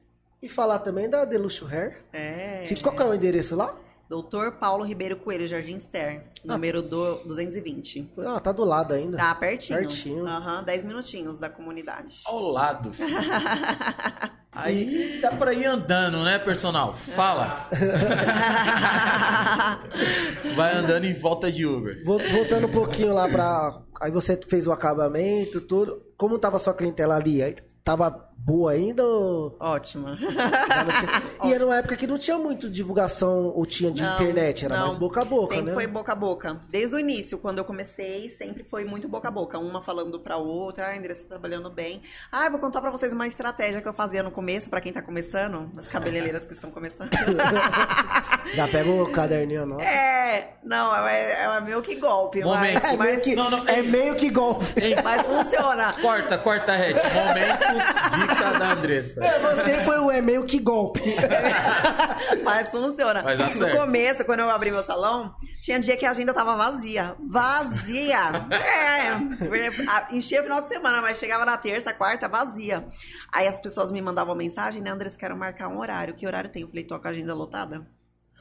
e 0.41 0.49
falar 0.49 0.79
também 0.79 1.11
da 1.11 1.25
Deluxe 1.25 1.65
Hair. 1.65 1.97
É. 2.12 2.62
Que, 2.69 2.81
qual 2.81 2.95
que 2.95 3.03
é 3.03 3.05
o 3.05 3.12
endereço 3.12 3.57
lá? 3.57 3.75
Doutor 4.15 4.51
Paulo 4.59 4.82
Ribeiro 4.85 5.15
Coelho, 5.16 5.47
Jardim 5.47 5.78
Stern, 5.78 6.20
número 6.45 6.82
do 6.82 7.15
220. 7.27 8.11
Ah, 8.27 8.41
tá 8.41 8.51
do 8.51 8.65
lado 8.65 8.93
ainda. 8.93 9.16
Tá 9.16 9.32
pertinho. 9.37 9.78
Pertinho. 9.78 10.27
Aham, 10.27 10.65
10 10.65 10.82
minutinhos 10.82 11.39
da 11.39 11.49
comunidade. 11.49 12.16
Ao 12.27 12.41
lado. 12.51 12.93
filho. 12.93 13.16
Aí 14.51 15.20
dá 15.23 15.31
pra 15.31 15.55
ir 15.55 15.65
andando, 15.65 16.24
né, 16.24 16.41
personal? 16.41 16.93
Fala. 16.97 17.69
Vai 20.57 20.74
andando 20.74 21.05
em 21.05 21.15
volta 21.15 21.53
de 21.53 21.65
Uber. 21.65 22.03
Vol- 22.05 22.19
Voltando 22.32 22.66
um 22.66 22.70
pouquinho 22.73 23.15
lá 23.15 23.28
pra. 23.28 23.81
Aí 24.01 24.10
você 24.10 24.39
fez 24.48 24.66
o 24.66 24.72
acabamento, 24.72 25.60
tudo. 25.60 26.02
Como 26.16 26.39
tava 26.39 26.56
a 26.56 26.60
sua 26.60 26.74
clientela 26.74 27.16
ali? 27.16 27.43
Aí 27.43 27.55
Tava 27.82 28.28
boa 28.36 28.72
ainda 28.72 29.02
ou. 29.05 29.56
Ótima. 29.59 30.14
tinha- 30.20 31.48
E 31.51 31.52
era 31.55 31.64
uma 31.64 31.77
época 31.78 31.97
que 31.97 32.06
não 32.06 32.18
tinha 32.18 32.36
muito 32.36 32.68
divulgação 32.68 33.47
ou 33.47 33.64
tinha 33.64 33.90
de 33.90 34.02
Não, 34.02 34.12
internet, 34.12 34.66
era 34.66 34.77
não. 34.77 34.85
mais 34.85 34.97
boca 34.97 35.22
a 35.22 35.24
boca, 35.24 35.55
sempre 35.55 35.70
né? 35.70 35.72
foi 35.74 35.86
boca 35.86 36.12
a 36.12 36.14
boca. 36.14 36.60
Desde 36.68 36.94
o 36.94 36.98
início, 36.98 37.39
quando 37.39 37.56
eu 37.56 37.64
comecei, 37.64 38.28
sempre 38.28 38.64
foi 38.64 38.85
muito 38.85 39.09
boca 39.09 39.28
a 39.28 39.31
boca. 39.31 39.59
Uma 39.59 39.82
falando 39.82 40.20
pra 40.20 40.36
outra, 40.36 40.86
ah, 40.89 40.90
a 40.90 40.97
Andressa 40.98 41.22
tá 41.22 41.28
trabalhando 41.31 41.70
bem. 41.70 42.02
Ah, 42.31 42.44
eu 42.44 42.51
vou 42.51 42.60
contar 42.60 42.82
pra 42.82 42.90
vocês 42.90 43.14
uma 43.14 43.27
estratégia 43.27 43.81
que 43.81 43.89
eu 43.89 43.94
fazia 43.94 44.22
no 44.22 44.31
começo, 44.31 44.68
pra 44.68 44.81
quem 44.81 44.93
tá 44.93 45.01
começando, 45.01 45.70
as 45.78 45.89
cabeleireiras 45.89 46.44
que 46.44 46.52
estão 46.52 46.70
começando. 46.70 47.10
Já 48.52 48.68
pega 48.68 48.90
o 48.90 49.10
caderninho, 49.10 49.64
não. 49.64 49.81
é, 49.81 50.55
não, 50.62 50.94
é, 51.06 51.44
é 51.56 51.60
meio 51.62 51.81
que 51.82 51.94
golpe, 51.97 52.43
Momento. 52.44 52.74
mas, 52.82 52.93
É 52.93 52.97
mas, 52.97 53.22
que, 53.24 53.35
não, 53.35 53.51
não, 53.51 53.66
é 53.66 53.78
ei. 53.81 53.90
Meio 53.91 54.15
que 54.15 54.31
golpe. 54.31 54.67
Ei, 54.77 54.95
mas 55.03 55.27
funciona. 55.27 55.95
corta, 56.01 56.39
corta, 56.39 56.73
Red. 56.73 56.95
Momentos 56.95 57.85
dica 58.17 58.59
da 58.59 58.73
Andressa. 58.73 59.25
Eu 59.25 59.41
gostei, 59.41 59.81
foi 59.85 59.99
o 59.99 60.11
é 60.11 60.21
meio 60.21 60.45
que 60.45 60.59
golpe. 60.59 61.01
Mas 62.45 62.71
funciona. 62.71 63.23
Mas 63.23 63.39
no 63.39 63.51
certo. 63.51 63.79
começo, 63.79 64.25
quando 64.25 64.41
eu 64.41 64.51
abri 64.51 64.71
meu 64.71 64.83
salão, 64.83 65.35
tinha 65.62 65.79
dia 65.79 65.97
que 65.97 66.07
a 66.07 66.11
agenda 66.11 66.33
tava 66.33 66.57
vazia. 66.57 67.15
Vazia! 67.29 68.19
é. 68.51 70.15
Enchia 70.15 70.43
final 70.43 70.61
de 70.61 70.69
semana, 70.69 71.01
mas 71.01 71.19
chegava 71.19 71.45
na 71.45 71.57
terça, 71.57 71.93
quarta, 71.93 72.29
vazia. 72.29 72.87
Aí 73.33 73.47
as 73.47 73.59
pessoas 73.59 73.91
me 73.91 74.01
mandavam 74.01 74.35
mensagem, 74.35 74.83
né, 74.83 74.91
Andressa, 74.91 75.19
quero 75.19 75.37
marcar 75.37 75.69
um 75.69 75.79
horário. 75.79 76.15
Que 76.15 76.27
horário 76.27 76.51
tem? 76.51 76.62
Eu 76.62 76.69
falei, 76.69 76.85
tô 76.85 76.99
com 76.99 77.09
a 77.09 77.11
agenda 77.11 77.35
lotada. 77.35 77.87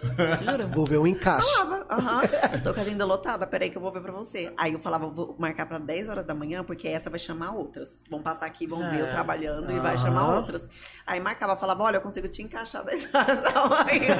Jura? 0.01 0.65
Vou 0.67 0.85
ver 0.85 0.97
o 0.97 1.05
encaixe. 1.05 1.49
Falava, 1.55 1.85
aham, 1.89 2.21
tô 2.63 2.73
com 2.73 2.79
a 2.79 2.83
agenda 2.83 3.05
lotada, 3.05 3.45
peraí 3.45 3.69
que 3.69 3.77
eu 3.77 3.81
vou 3.81 3.91
ver 3.91 4.01
pra 4.01 4.11
você. 4.11 4.51
Aí 4.57 4.73
eu 4.73 4.79
falava, 4.79 5.07
vou 5.07 5.35
marcar 5.37 5.65
pra 5.65 5.77
10 5.77 6.07
horas 6.09 6.25
da 6.25 6.33
manhã, 6.33 6.63
porque 6.63 6.87
essa 6.87 7.09
vai 7.09 7.19
chamar 7.19 7.51
outras. 7.51 8.03
Vão 8.09 8.21
passar 8.21 8.45
aqui, 8.45 8.65
vão 8.65 8.79
ver 8.89 8.99
eu 9.01 9.05
É. 9.07 9.11
trabalhando 9.11 9.71
e 9.71 9.79
vai 9.79 9.97
chamar 9.97 10.35
outras. 10.35 10.67
Aí 11.05 11.19
marcava, 11.19 11.55
falava, 11.57 11.83
olha, 11.83 11.97
eu 11.97 12.01
consigo 12.01 12.27
te 12.29 12.41
encaixar 12.41 12.83
10 12.83 13.13
horas 13.13 13.41
da 13.41 13.65
manhã. 13.67 14.15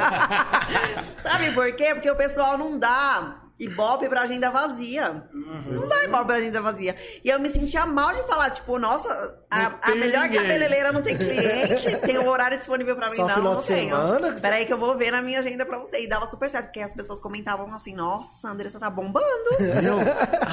Sabe 1.24 1.52
por 1.54 1.72
quê? 1.74 1.94
Porque 1.94 2.10
o 2.12 2.16
pessoal 2.16 2.58
não 2.58 2.78
dá 2.78 3.38
ibope 3.60 4.08
pra 4.08 4.22
agenda 4.22 4.50
vazia. 4.50 5.24
Não 5.34 5.86
dá 5.86 6.04
ibope 6.06 6.26
pra 6.26 6.36
agenda 6.36 6.62
vazia. 6.62 6.96
E 7.24 7.30
eu 7.30 7.40
me 7.40 7.50
sentia 7.50 7.86
mal 7.86 8.14
de 8.16 8.24
falar, 8.24 8.50
tipo, 8.52 8.80
nossa, 8.80 9.10
a, 9.52 9.92
a 9.92 9.96
melhor 9.96 10.24
ninguém. 10.24 10.42
cabeleireira 10.42 10.92
não 10.94 11.02
tem 11.02 11.18
cliente, 11.18 11.96
tem 11.98 12.18
um 12.18 12.28
horário 12.30 12.58
disponível 12.58 12.96
pra 12.96 13.10
mim, 13.10 13.18
Só 13.18 13.28
não, 13.28 13.36
final 13.36 13.54
não 13.56 13.60
de 13.62 13.68
tenho. 13.68 13.90
semana 13.96 14.28
que 14.30 14.36
você- 14.38 14.42
Peraí 14.42 14.66
que 14.66 14.72
eu 14.74 14.78
vou 14.78 14.98
ver 14.98 15.12
na 15.12 15.22
minha 15.22 15.40
agenda 15.40 15.66
pra 15.66 15.78
você. 15.78 16.02
E 16.02 16.08
dava 16.08 16.26
super 16.28 16.50
certo, 16.50 16.66
porque 16.68 16.80
as 16.80 16.94
pessoas 16.94 17.20
comentavam 17.20 17.74
assim, 17.74 17.94
nossa, 17.94 18.48
a 18.48 18.52
Andressa 18.52 18.80
tá 18.80 18.90
bombando. 18.90 19.26
Meu, 19.60 19.98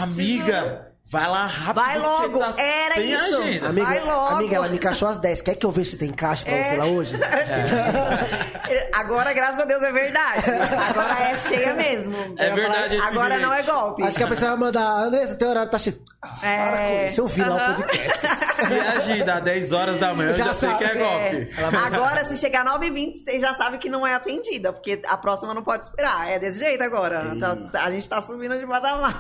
amiga, 0.03 0.93
vai 1.09 1.27
lá 1.29 1.47
rápido. 1.47 1.75
Vai 1.85 1.99
logo, 1.99 2.39
tá 2.39 2.55
era 2.63 2.95
sem 2.97 3.13
isso. 3.13 3.43
agenda. 3.43 3.69
Amiga, 3.69 3.87
Vai 3.87 4.01
logo. 4.01 4.35
amiga, 4.37 4.57
ela 4.57 4.69
me 4.69 4.77
encaixou 4.77 5.09
às 5.09 5.19
10. 5.19 5.43
Quer 5.43 5.55
que 5.55 5.65
eu 5.67 5.71
veja 5.71 5.91
se 5.91 5.97
tem 5.99 6.09
encaixe 6.09 6.45
pra 6.45 6.63
você 6.63 6.77
lá 6.77 6.85
hoje? 6.87 7.17
Agora, 8.95 9.33
graças 9.33 9.61
a 9.61 9.65
Deus, 9.65 9.83
é 9.83 9.93
verdade. 9.93 10.43
Agora 10.91 11.31
é 11.31 11.37
cheia 11.37 11.75
mesmo. 11.75 12.15
É 12.39 12.51
Eu 12.51 12.55
verdade 12.55 12.97
esse 12.97 13.07
Agora 13.07 13.39
não 13.39 13.53
é 13.53 13.57
bilhete. 13.63 13.71
golpe. 13.71 14.03
Acho 14.03 14.17
que 14.17 14.25
a 14.25 14.29
pessoa 14.29 14.51
vai 14.53 14.61
mandar, 14.61 14.89
Andressa, 15.05 15.35
teu 15.37 15.49
horário 15.49 15.71
tá 15.71 15.79
cheio. 15.79 16.01
Ah, 16.23 16.29
com 16.43 17.07
isso. 17.09 17.21
Eu 17.21 17.27
vi 17.29 17.43
lá 17.45 17.57
o 17.57 17.75
podcast. 17.77 18.19
Se 18.57 18.81
agenda 18.99 19.35
às 19.35 19.43
10 19.43 19.73
horas 19.73 19.99
da 19.99 20.15
manhã, 20.15 20.31
eu 20.31 20.35
Já 20.35 20.45
já 20.47 20.55
sei 20.55 20.71
sabe, 20.71 20.85
que 20.85 20.91
é 20.91 20.95
golpe. 20.97 21.51
É. 21.57 21.87
Agora, 21.87 22.29
se 22.29 22.37
chegar 22.39 22.65
9h20, 22.65 23.13
você 23.13 23.39
já 23.39 23.55
sabe 23.55 23.79
que 23.79 23.89
não 23.89 24.05
é 24.07 24.15
atendida, 24.15 24.73
porque 24.73 25.01
a 25.07 25.17
próxima 25.17 25.55
não 25.55 25.63
pode 25.63 25.85
esperar. 25.85 26.29
É 26.29 26.39
desse 26.39 26.59
jeito 26.59 26.83
agora. 26.83 27.23
Então, 27.35 27.57
a 27.75 27.91
gente 27.91 28.09
tá 28.09 28.21
subindo 28.23 28.59
de 28.59 28.67
patamar. 28.67 29.19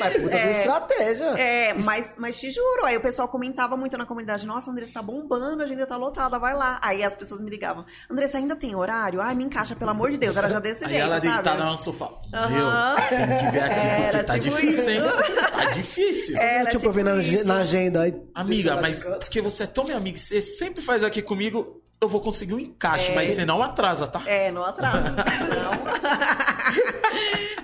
Mas 0.00 0.15
puta 0.20 0.36
de 0.36 0.42
É. 0.42 0.50
estratégia. 0.52 1.24
É, 1.38 1.74
mas, 1.84 2.14
mas 2.16 2.38
te 2.38 2.50
juro, 2.50 2.84
aí 2.84 2.96
o 2.96 3.00
pessoal 3.00 3.28
comentava 3.28 3.76
muito 3.76 3.96
na 3.96 4.06
comunidade, 4.06 4.46
nossa, 4.46 4.70
Andressa 4.70 4.94
tá 4.94 5.02
bombando, 5.02 5.62
a 5.62 5.64
agenda 5.64 5.86
tá 5.86 5.96
lotada, 5.96 6.38
vai 6.38 6.54
lá. 6.54 6.78
Aí 6.82 7.02
as 7.04 7.14
pessoas 7.14 7.40
me 7.40 7.50
ligavam, 7.50 7.84
Andressa, 8.10 8.38
ainda 8.38 8.56
tem 8.56 8.74
horário? 8.74 9.20
Ai, 9.20 9.34
me 9.34 9.44
encaixa, 9.44 9.74
pelo 9.76 9.90
amor 9.90 10.10
de 10.10 10.18
Deus. 10.18 10.36
Era 10.36 10.48
já 10.48 10.58
desse 10.58 10.84
Aí 10.84 10.90
jeito, 10.90 11.02
ela 11.04 11.14
sabe? 11.16 11.28
deitada 11.28 11.64
no 11.64 11.78
sofá. 11.78 12.08
Aham. 12.32 12.96
Meu, 12.96 13.08
tem 13.08 13.38
que 13.38 13.50
ver 13.52 13.60
aqui 13.62 13.74
porque 13.74 14.02
Era 14.02 14.24
tá 14.24 14.38
tipo 14.38 14.56
difícil, 14.56 14.90
hein? 14.90 15.02
isso. 15.06 15.50
Tá 15.50 15.64
difícil. 15.72 16.36
Era 16.36 16.68
eu 16.68 16.70
tipo 16.78 16.92
ver 16.92 17.04
na, 17.04 17.14
na 17.44 17.56
agenda 17.58 18.02
aí. 18.02 18.14
Amiga, 18.34 18.70
eu 18.72 18.80
mas 18.82 19.02
porque 19.02 19.40
você 19.40 19.62
é 19.64 19.66
tão 19.66 19.84
minha 19.84 19.96
amiga, 19.96 20.16
você 20.18 20.40
sempre 20.40 20.82
faz 20.82 21.02
aqui 21.04 21.22
comigo, 21.22 21.82
eu 22.00 22.08
vou 22.08 22.20
conseguir 22.20 22.54
um 22.54 22.58
encaixe, 22.58 23.12
mas 23.14 23.30
você 23.30 23.44
não 23.46 23.62
atrasa, 23.62 24.06
tá? 24.06 24.20
É, 24.26 24.50
não 24.52 24.62
atrasa. 24.64 25.14
não. 25.56 25.86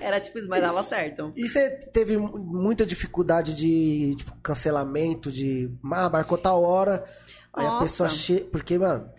Era 0.05 0.19
tipo 0.19 0.37
isso, 0.39 0.47
mas 0.49 0.61
dava 0.61 0.83
certo. 0.83 1.31
E 1.37 1.47
você 1.47 1.69
teve 1.69 2.17
muita 2.17 2.85
dificuldade 2.85 3.53
de 3.55 4.15
tipo, 4.17 4.33
cancelamento, 4.43 5.31
de 5.31 5.71
ah, 5.91 6.09
marcou 6.09 6.37
tal 6.37 6.61
hora, 6.63 7.03
aí 7.53 7.65
a 7.65 7.79
pessoa 7.79 8.09
chega. 8.09 8.45
Porque, 8.51 8.77
mano. 8.77 9.09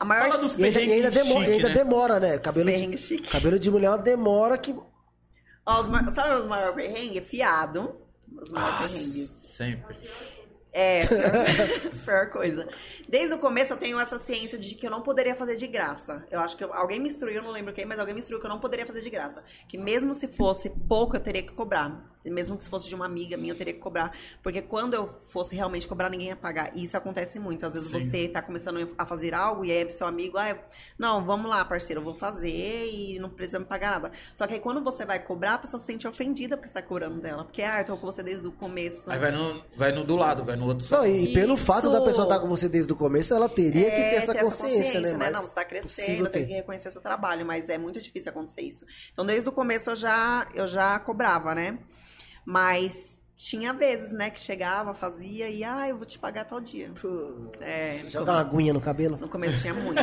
A 0.00 0.04
maior 0.04 0.28
Fala 0.30 0.42
dos 0.42 0.54
E 0.54 0.64
ainda, 0.64 0.80
e 0.80 0.92
ainda, 0.92 1.10
perrengues 1.10 1.14
demo- 1.28 1.38
chique, 1.40 1.50
e 1.50 1.54
ainda 1.54 1.68
né? 1.70 1.74
demora, 1.74 2.20
né? 2.20 2.38
Cabelo 2.38 2.70
de, 2.70 2.98
chique. 2.98 3.28
cabelo 3.28 3.58
de 3.58 3.70
mulher 3.70 3.86
é 3.86 3.90
uma 3.90 3.98
demora 3.98 4.56
que. 4.56 4.72
Ó, 5.66 5.80
os 5.80 5.86
ma- 5.88 6.08
sabe 6.12 6.40
os 6.40 6.46
maiores 6.46 6.76
perrengues? 6.76 7.28
Fiado. 7.28 7.96
Os 8.40 8.48
maiores 8.48 8.92
perrengues. 8.92 9.28
Sempre. 9.30 9.96
É, 10.80 11.00
pior, 12.04 12.30
coisa. 12.30 12.68
Desde 13.08 13.34
o 13.34 13.38
começo 13.40 13.72
eu 13.72 13.76
tenho 13.76 13.98
essa 13.98 14.16
ciência 14.16 14.56
de 14.56 14.76
que 14.76 14.86
eu 14.86 14.90
não 14.90 15.02
poderia 15.02 15.34
fazer 15.34 15.56
de 15.56 15.66
graça. 15.66 16.24
Eu 16.30 16.38
acho 16.38 16.56
que 16.56 16.62
eu- 16.62 16.72
alguém 16.72 17.00
me 17.00 17.08
instruiu, 17.08 17.38
eu 17.38 17.42
não 17.42 17.50
lembro 17.50 17.72
quem, 17.74 17.84
mas 17.84 17.98
alguém 17.98 18.14
me 18.14 18.20
instruiu 18.20 18.38
que 18.40 18.46
eu 18.46 18.50
não 18.50 18.60
poderia 18.60 18.86
fazer 18.86 19.00
de 19.00 19.10
graça. 19.10 19.42
Que 19.66 19.76
mesmo 19.76 20.14
se 20.14 20.28
fosse 20.28 20.70
pouco, 20.88 21.16
eu 21.16 21.20
teria 21.20 21.42
que 21.42 21.52
cobrar. 21.52 22.16
Mesmo 22.30 22.56
que 22.56 22.64
se 22.64 22.70
fosse 22.70 22.88
de 22.88 22.94
uma 22.94 23.06
amiga 23.06 23.36
minha, 23.36 23.52
eu 23.52 23.56
teria 23.56 23.72
que 23.72 23.78
cobrar. 23.80 24.12
Porque 24.42 24.60
quando 24.62 24.94
eu 24.94 25.06
fosse 25.28 25.54
realmente 25.54 25.86
cobrar, 25.88 26.08
ninguém 26.10 26.28
ia 26.28 26.36
pagar. 26.36 26.76
E 26.76 26.84
isso 26.84 26.96
acontece 26.96 27.38
muito. 27.38 27.64
Às 27.66 27.74
vezes 27.74 27.88
Sim. 27.90 28.00
você 28.08 28.28
tá 28.28 28.42
começando 28.42 28.94
a 28.96 29.06
fazer 29.06 29.34
algo 29.34 29.64
e 29.64 29.72
aí 29.72 29.90
seu 29.92 30.06
amigo, 30.06 30.36
ah, 30.38 30.50
eu- 30.50 30.58
não, 30.98 31.24
vamos 31.24 31.48
lá, 31.50 31.64
parceiro, 31.64 32.00
eu 32.00 32.04
vou 32.04 32.14
fazer 32.14 32.86
e 32.90 33.18
não 33.18 33.30
precisa 33.30 33.58
me 33.58 33.64
pagar 33.64 33.90
nada. 33.92 34.12
Só 34.34 34.46
que 34.46 34.54
aí 34.54 34.60
quando 34.60 34.82
você 34.82 35.04
vai 35.04 35.18
cobrar, 35.18 35.54
a 35.54 35.58
pessoa 35.58 35.78
se 35.80 35.86
sente 35.86 36.06
ofendida 36.06 36.56
porque 36.56 36.68
você 36.68 36.74
tá 36.74 36.82
cobrando 36.82 37.20
dela. 37.20 37.44
Porque, 37.44 37.62
ah, 37.62 37.80
eu 37.80 37.84
tô 37.84 37.96
com 37.96 38.06
você 38.06 38.22
desde 38.22 38.46
o 38.46 38.52
começo. 38.52 39.10
Aí 39.10 39.18
vai 39.18 39.30
no, 39.30 39.62
vai 39.76 39.92
no 39.92 40.04
do 40.04 40.16
lado, 40.16 40.44
vai 40.44 40.56
no 40.56 40.66
outro 40.66 40.86
Não, 40.90 41.06
e, 41.06 41.30
e 41.30 41.32
pelo 41.34 41.54
Isso. 41.54 41.64
fato 41.64 41.90
da 41.90 42.00
pessoa 42.00 42.24
estar 42.24 42.38
com 42.38 42.48
você 42.48 42.68
desde 42.68 42.92
o 42.92 42.96
começo, 42.96 43.34
ela 43.34 43.48
teria 43.48 43.84
que 43.90 43.96
ter 43.96 44.14
essa 44.16 44.34
consciência, 44.34 45.00
né? 45.00 45.12
Mas 45.14 45.32
Não, 45.32 45.46
você 45.46 45.54
tá 45.54 45.64
crescendo, 45.64 46.28
tem 46.28 46.42
ter. 46.42 46.48
que 46.48 46.54
reconhecer 46.54 46.90
seu 46.90 47.00
trabalho, 47.00 47.44
mas 47.46 47.68
é 47.68 47.78
muito 47.78 48.00
difícil 48.00 48.30
acontecer 48.30 48.62
isso. 48.62 48.84
Então, 49.12 49.24
desde 49.24 49.48
o 49.48 49.52
começo 49.52 49.90
eu 49.90 49.96
já, 49.96 50.48
eu 50.54 50.66
já 50.66 50.98
cobrava, 50.98 51.54
né? 51.54 51.78
Mas 52.50 53.14
tinha 53.36 53.74
vezes, 53.74 54.10
né, 54.10 54.30
que 54.30 54.40
chegava, 54.40 54.94
fazia 54.94 55.50
e, 55.50 55.62
ah, 55.62 55.86
eu 55.86 55.98
vou 55.98 56.06
te 56.06 56.18
pagar 56.18 56.46
tal 56.46 56.62
dia. 56.62 56.90
É, 57.60 57.98
Jogar 58.08 58.32
uma 58.32 58.40
aguinha 58.40 58.72
no 58.72 58.80
cabelo. 58.80 59.18
no 59.18 59.28
começo 59.28 59.60
tinha 59.60 59.74
muito. 59.74 60.00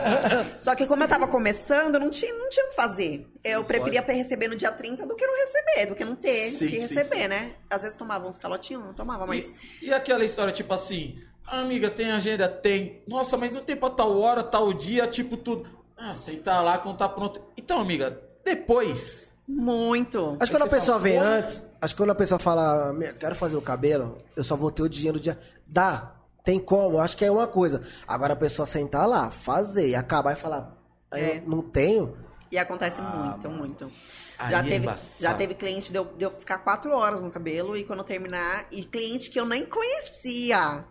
Só 0.58 0.74
que 0.74 0.86
como 0.86 1.04
eu 1.04 1.08
tava 1.08 1.28
começando, 1.28 1.98
não 2.00 2.08
tinha, 2.08 2.32
não 2.32 2.48
tinha 2.48 2.64
o 2.64 2.70
que 2.70 2.76
fazer. 2.76 3.30
Eu 3.44 3.62
preferia 3.62 4.00
receber 4.00 4.48
no 4.48 4.56
dia 4.56 4.72
30 4.72 5.06
do 5.06 5.14
que 5.14 5.26
não 5.26 5.36
receber, 5.36 5.86
do 5.86 5.94
que 5.94 6.02
não 6.02 6.16
ter 6.16 6.48
Sim, 6.48 6.66
que 6.66 6.80
sim, 6.80 6.94
receber, 6.94 7.24
sim. 7.24 7.28
né? 7.28 7.52
Às 7.68 7.82
vezes 7.82 7.98
tomava 7.98 8.26
uns 8.26 8.38
calotinhos, 8.38 8.82
não 8.82 8.94
tomava, 8.94 9.26
mas... 9.26 9.52
E, 9.82 9.88
e 9.88 9.92
aquela 9.92 10.24
história, 10.24 10.50
tipo 10.50 10.72
assim, 10.72 11.18
"Ah, 11.46 11.60
amiga, 11.60 11.90
tem 11.90 12.10
agenda? 12.10 12.48
Tem. 12.48 13.02
Nossa, 13.06 13.36
mas 13.36 13.52
não 13.52 13.60
tem 13.62 13.76
pra 13.76 13.90
tal 13.90 14.18
hora, 14.18 14.42
tal 14.42 14.72
dia, 14.72 15.06
tipo 15.06 15.36
tudo. 15.36 15.68
Ah, 15.94 16.14
sentar 16.14 16.64
lá 16.64 16.78
quando 16.78 16.96
tá 16.96 17.08
pronto. 17.08 17.38
Então, 17.54 17.78
amiga, 17.78 18.18
depois. 18.42 19.31
Muito. 19.46 20.36
Acho 20.40 20.50
que 20.52 20.56
quando 20.58 20.68
a 20.68 20.70
pessoa 20.70 20.98
fala, 20.98 21.00
vem 21.00 21.18
"Porra." 21.18 21.30
antes, 21.38 21.66
acho 21.80 21.94
que 21.94 22.00
quando 22.02 22.10
a 22.10 22.14
pessoa 22.14 22.38
fala, 22.38 22.92
"Me- 22.92 23.12
quero 23.14 23.34
fazer 23.34 23.56
o 23.56 23.62
cabelo, 23.62 24.18
eu 24.36 24.44
só 24.44 24.56
vou 24.56 24.70
ter 24.70 24.82
o 24.82 24.88
dinheiro 24.88 25.18
do 25.18 25.22
dia. 25.22 25.38
Dá, 25.66 26.14
tem 26.44 26.58
como, 26.60 26.98
acho 26.98 27.16
que 27.16 27.24
é 27.24 27.30
uma 27.30 27.46
coisa. 27.46 27.82
Agora 28.06 28.32
a 28.34 28.36
pessoa 28.36 28.66
sentar 28.66 29.06
lá, 29.08 29.30
fazer 29.30 29.88
e 29.88 29.94
acabar 29.94 30.32
e 30.32 30.36
falar, 30.36 30.76
É. 31.10 31.38
eu 31.38 31.42
não 31.48 31.62
tenho. 31.62 32.16
E 32.50 32.58
acontece 32.58 33.00
muito, 33.00 33.48
muito. 33.48 33.90
Aí 34.38 34.50
Já 34.50 34.58
é 34.58 34.62
teve, 34.62 34.76
embaçado. 34.84 35.22
já 35.22 35.34
teve 35.38 35.54
cliente 35.54 35.90
de 35.90 35.96
eu, 35.98 36.04
de 36.04 36.24
eu 36.24 36.30
ficar 36.32 36.58
quatro 36.58 36.90
horas 36.92 37.22
no 37.22 37.30
cabelo 37.30 37.76
e 37.76 37.84
quando 37.84 38.00
eu 38.00 38.04
terminar, 38.04 38.66
e 38.70 38.84
cliente 38.84 39.30
que 39.30 39.40
eu 39.40 39.46
nem 39.46 39.64
conhecia. 39.64 40.84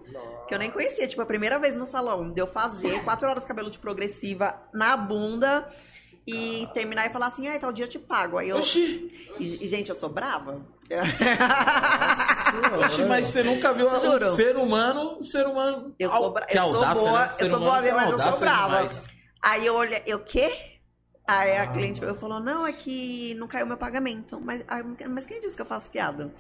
Que 0.48 0.56
eu 0.56 0.60
nem 0.60 0.72
conhecia, 0.72 1.08
tipo, 1.08 1.22
a 1.22 1.26
primeira 1.26 1.60
vez 1.60 1.76
no 1.76 1.86
salão, 1.86 2.32
de 2.32 2.40
eu 2.42 2.48
fazer 2.48 3.04
quatro 3.04 3.28
horas 3.30 3.46
cabelo 3.46 3.70
de 3.70 3.78
progressiva 3.78 4.56
na 4.74 4.96
bunda 4.98 5.68
e 6.28 6.68
terminar 6.74 7.06
e 7.06 7.10
falar 7.10 7.28
assim, 7.28 7.48
ai, 7.48 7.60
tal 7.60 7.72
dia 7.72 7.86
eu 7.86 7.90
te 7.90 8.00
pago. 8.00 8.38
Aí 8.38 8.50
eu. 8.50 8.58
Oxi, 8.58 9.10
E, 9.40 9.66
e, 9.66 9.68
gente, 9.68 9.90
eu 9.90 9.96
sou 9.96 10.10
brava. 10.10 10.62
oxi, 12.86 13.04
mas 13.06 13.28
você 13.28 13.44
nunca 13.44 13.74
viu 13.74 13.88
um 13.88 14.36
ser 14.36 14.56
humano, 14.58 15.18
um 15.20 15.24
ser 15.24 15.48
humano. 15.48 15.96
Eu 16.00 16.10
sou, 16.10 16.32
bra- 16.32 16.46
eu 16.50 16.62
sou 16.64 16.76
audácia, 16.76 17.02
boa, 17.02 17.20
né? 17.22 17.32
eu 17.40 17.50
sou 17.50 17.60
boa, 17.60 17.82
tem 17.82 17.92
mas 17.94 18.12
eu 18.12 18.20
sou 18.20 18.40
brava. 18.40 18.68
demais. 18.76 19.08
Aí 19.44 19.66
eu 19.66 19.76
olhei, 19.76 20.02
eu 20.06 20.20
quê? 20.20 20.68
Aí 21.28 21.56
a 21.58 21.68
cliente 21.68 22.02
eu 22.02 22.16
falou, 22.16 22.40
não, 22.42 22.68
é 22.68 22.74
que 22.74 23.34
não 23.36 23.48
caiu 23.48 23.66
meu 23.66 23.78
pagamento. 23.78 24.40
Mas, 24.42 24.64
mas 25.10 25.26
quem 25.26 25.40
disse 25.40 25.56
que 25.56 25.62
eu 25.62 25.66
faço 25.66 25.90
piada? 25.90 26.34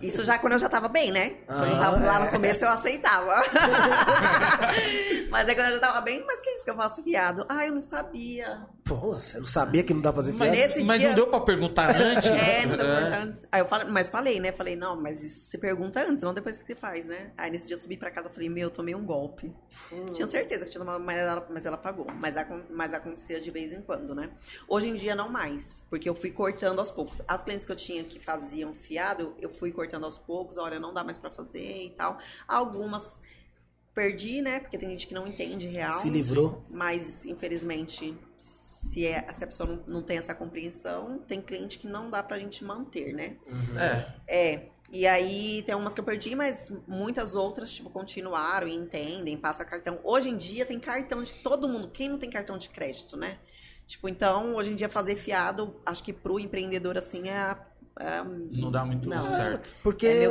Isso 0.00 0.22
já 0.22 0.38
quando 0.38 0.52
eu 0.52 0.58
já 0.58 0.68
tava 0.68 0.88
bem, 0.88 1.10
né? 1.10 1.38
Ah, 1.48 1.64
Eu 1.66 1.78
tava 1.80 2.06
lá 2.06 2.18
no 2.20 2.26
é. 2.26 2.30
começo 2.30 2.64
eu 2.64 2.68
aceitava. 2.68 3.34
mas 5.30 5.48
aí 5.48 5.54
quando 5.54 5.66
eu 5.68 5.74
já 5.74 5.80
tava 5.80 6.00
bem, 6.00 6.22
mas 6.26 6.40
quem 6.40 6.52
disse 6.52 6.64
que 6.64 6.70
eu 6.70 6.76
faço 6.76 7.02
piada? 7.02 7.44
Ah, 7.48 7.66
eu 7.66 7.72
não 7.72 7.80
sabia. 7.80 8.60
Pô, 8.86 8.94
você 9.16 9.38
não 9.38 9.46
sabia 9.46 9.82
que 9.82 9.92
não 9.92 10.00
dá 10.00 10.12
pra 10.12 10.22
fazer 10.22 10.32
Mas, 10.34 10.84
mas 10.84 10.98
dia- 11.00 11.08
não 11.08 11.14
deu 11.16 11.26
pra 11.26 11.40
perguntar 11.40 11.90
antes? 11.96 12.30
É, 12.30 12.64
não 12.64 12.76
deu 12.76 12.86
É. 12.86 13.06
pra 13.10 13.22
antes. 13.24 13.44
Aí 13.50 13.60
eu 13.60 13.66
falei, 13.66 13.88
mas 13.90 14.08
falei, 14.08 14.38
né? 14.38 14.52
Falei, 14.52 14.76
não, 14.76 14.94
mas 15.00 15.24
isso 15.24 15.40
você 15.40 15.58
pergunta 15.58 16.00
antes, 16.08 16.22
não 16.22 16.32
depois 16.32 16.60
que 16.62 16.66
você 16.68 16.74
faz, 16.76 17.04
né? 17.04 17.32
Aí 17.36 17.50
nesse 17.50 17.66
dia 17.66 17.74
eu 17.74 17.80
subi 17.80 17.96
pra 17.96 18.12
casa 18.12 18.28
e 18.28 18.32
falei, 18.32 18.48
meu, 18.48 18.68
eu 18.68 18.70
tomei 18.70 18.94
um 18.94 19.04
golpe. 19.04 19.52
Tinha 20.14 20.28
certeza 20.28 20.64
que 20.64 20.70
tinha 20.70 20.84
tomado, 20.84 21.02
mas 21.02 21.18
ela, 21.18 21.46
mas 21.50 21.66
ela 21.66 21.76
pagou. 21.76 22.06
Mas, 22.14 22.36
mas 22.70 22.94
acontecia 22.94 23.40
de 23.40 23.50
vez 23.50 23.72
em 23.72 23.82
quando, 23.82 24.14
né? 24.14 24.30
Hoje 24.68 24.88
em 24.88 24.94
dia 24.94 25.16
não 25.16 25.28
mais, 25.28 25.82
porque 25.90 26.08
eu 26.08 26.14
fui 26.14 26.30
cortando 26.30 26.78
aos 26.78 26.90
poucos. 26.92 27.20
As 27.26 27.42
clientes 27.42 27.66
que 27.66 27.72
eu 27.72 27.76
tinha 27.76 28.04
que 28.04 28.20
faziam 28.20 28.72
fiado, 28.72 29.34
eu 29.40 29.50
fui 29.50 29.72
cortando 29.72 30.04
aos 30.04 30.16
poucos, 30.16 30.56
olha, 30.58 30.78
não 30.78 30.94
dá 30.94 31.02
mais 31.02 31.18
pra 31.18 31.28
fazer 31.30 31.86
e 31.86 31.90
tal. 31.90 32.18
Algumas 32.46 33.20
perdi, 33.92 34.42
né? 34.42 34.60
Porque 34.60 34.78
tem 34.78 34.90
gente 34.90 35.06
que 35.08 35.14
não 35.14 35.26
entende 35.26 35.66
real. 35.66 35.98
Se 35.98 36.08
livrou. 36.10 36.62
Mas, 36.70 37.24
infelizmente, 37.24 38.14
se, 38.86 39.06
é, 39.06 39.30
se 39.32 39.44
a 39.44 39.46
pessoa 39.46 39.68
não, 39.68 39.82
não 39.86 40.02
tem 40.02 40.18
essa 40.18 40.34
compreensão, 40.34 41.18
tem 41.26 41.40
cliente 41.40 41.78
que 41.78 41.86
não 41.86 42.10
dá 42.10 42.22
pra 42.22 42.38
gente 42.38 42.64
manter, 42.64 43.12
né? 43.12 43.36
É. 44.28 44.52
É. 44.52 44.68
E 44.90 45.06
aí 45.06 45.62
tem 45.64 45.74
umas 45.74 45.92
que 45.92 46.00
eu 46.00 46.04
perdi, 46.04 46.34
mas 46.34 46.72
muitas 46.86 47.34
outras, 47.34 47.72
tipo, 47.72 47.90
continuaram 47.90 48.68
e 48.68 48.74
entendem, 48.74 49.36
passa 49.36 49.64
cartão. 49.64 49.98
Hoje 50.04 50.30
em 50.30 50.36
dia 50.36 50.64
tem 50.64 50.78
cartão 50.78 51.22
de 51.22 51.32
todo 51.42 51.68
mundo. 51.68 51.90
Quem 51.90 52.08
não 52.08 52.18
tem 52.18 52.30
cartão 52.30 52.56
de 52.56 52.68
crédito, 52.68 53.16
né? 53.16 53.38
Tipo, 53.86 54.08
então, 54.08 54.54
hoje 54.54 54.72
em 54.72 54.76
dia 54.76 54.88
fazer 54.88 55.16
fiado, 55.16 55.76
acho 55.84 56.02
que 56.02 56.12
pro 56.12 56.40
empreendedor, 56.40 56.96
assim, 56.96 57.28
é. 57.28 57.56
É- 57.98 58.22
Não 58.24 58.70
dá 58.70 58.84
muito 58.84 59.08
Não. 59.08 59.22
certo. 59.22 59.76
Porque 59.82 60.06
É 60.06 60.28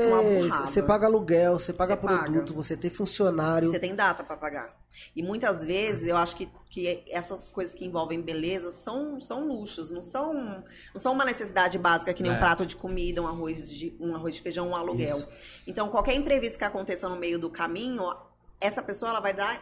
você 0.66 0.82
paga 0.84 1.08
aluguel, 1.08 1.60
você 1.60 1.74
paga 1.74 1.96
Você 1.96 2.02
paga. 2.02 2.24
produto, 2.24 2.54
você 2.54 2.78
tem 2.78 2.90
funcionário. 2.90 3.68
Você 3.70 3.80
tem 3.80 3.96
data 3.96 4.24
pra 4.24 4.38
pagar. 4.38 4.70
E 5.16 5.22
muitas 5.22 5.64
vezes 5.64 6.08
eu 6.08 6.16
acho 6.16 6.36
que, 6.38 6.48
que 6.70 7.04
essas 7.10 7.50
coisas 7.50 7.76
que 7.76 7.84
envolvem 7.86 8.22
beleza 8.22 8.72
são, 8.72 9.20
são 9.20 9.46
luxos, 9.48 9.92
não 9.92 10.02
são, 10.02 10.34
não 10.34 11.00
são 11.00 11.12
uma 11.12 11.26
necessidade 11.26 11.78
básica 11.78 12.14
que 12.14 12.24
nem 12.24 12.32
É. 12.32 12.36
um 12.36 12.40
prato 12.40 12.66
de 12.66 12.76
comida, 12.78 13.22
um 13.22 13.28
arroz 13.28 13.70
de, 13.70 13.94
um 14.00 14.16
arroz 14.16 14.36
de 14.36 14.42
feijão, 14.42 14.70
um 14.70 14.76
aluguel. 14.76 15.18
Isso. 15.18 15.28
Então, 15.68 15.90
qualquer 15.90 16.14
imprevisto 16.16 16.58
que 16.58 16.64
aconteça 16.64 17.10
no 17.10 17.18
meio 17.18 17.38
do 17.38 17.50
caminho, 17.50 18.04
essa 18.60 18.82
pessoa 18.82 19.12
ela 19.12 19.20
vai 19.20 19.34
dar 19.34 19.62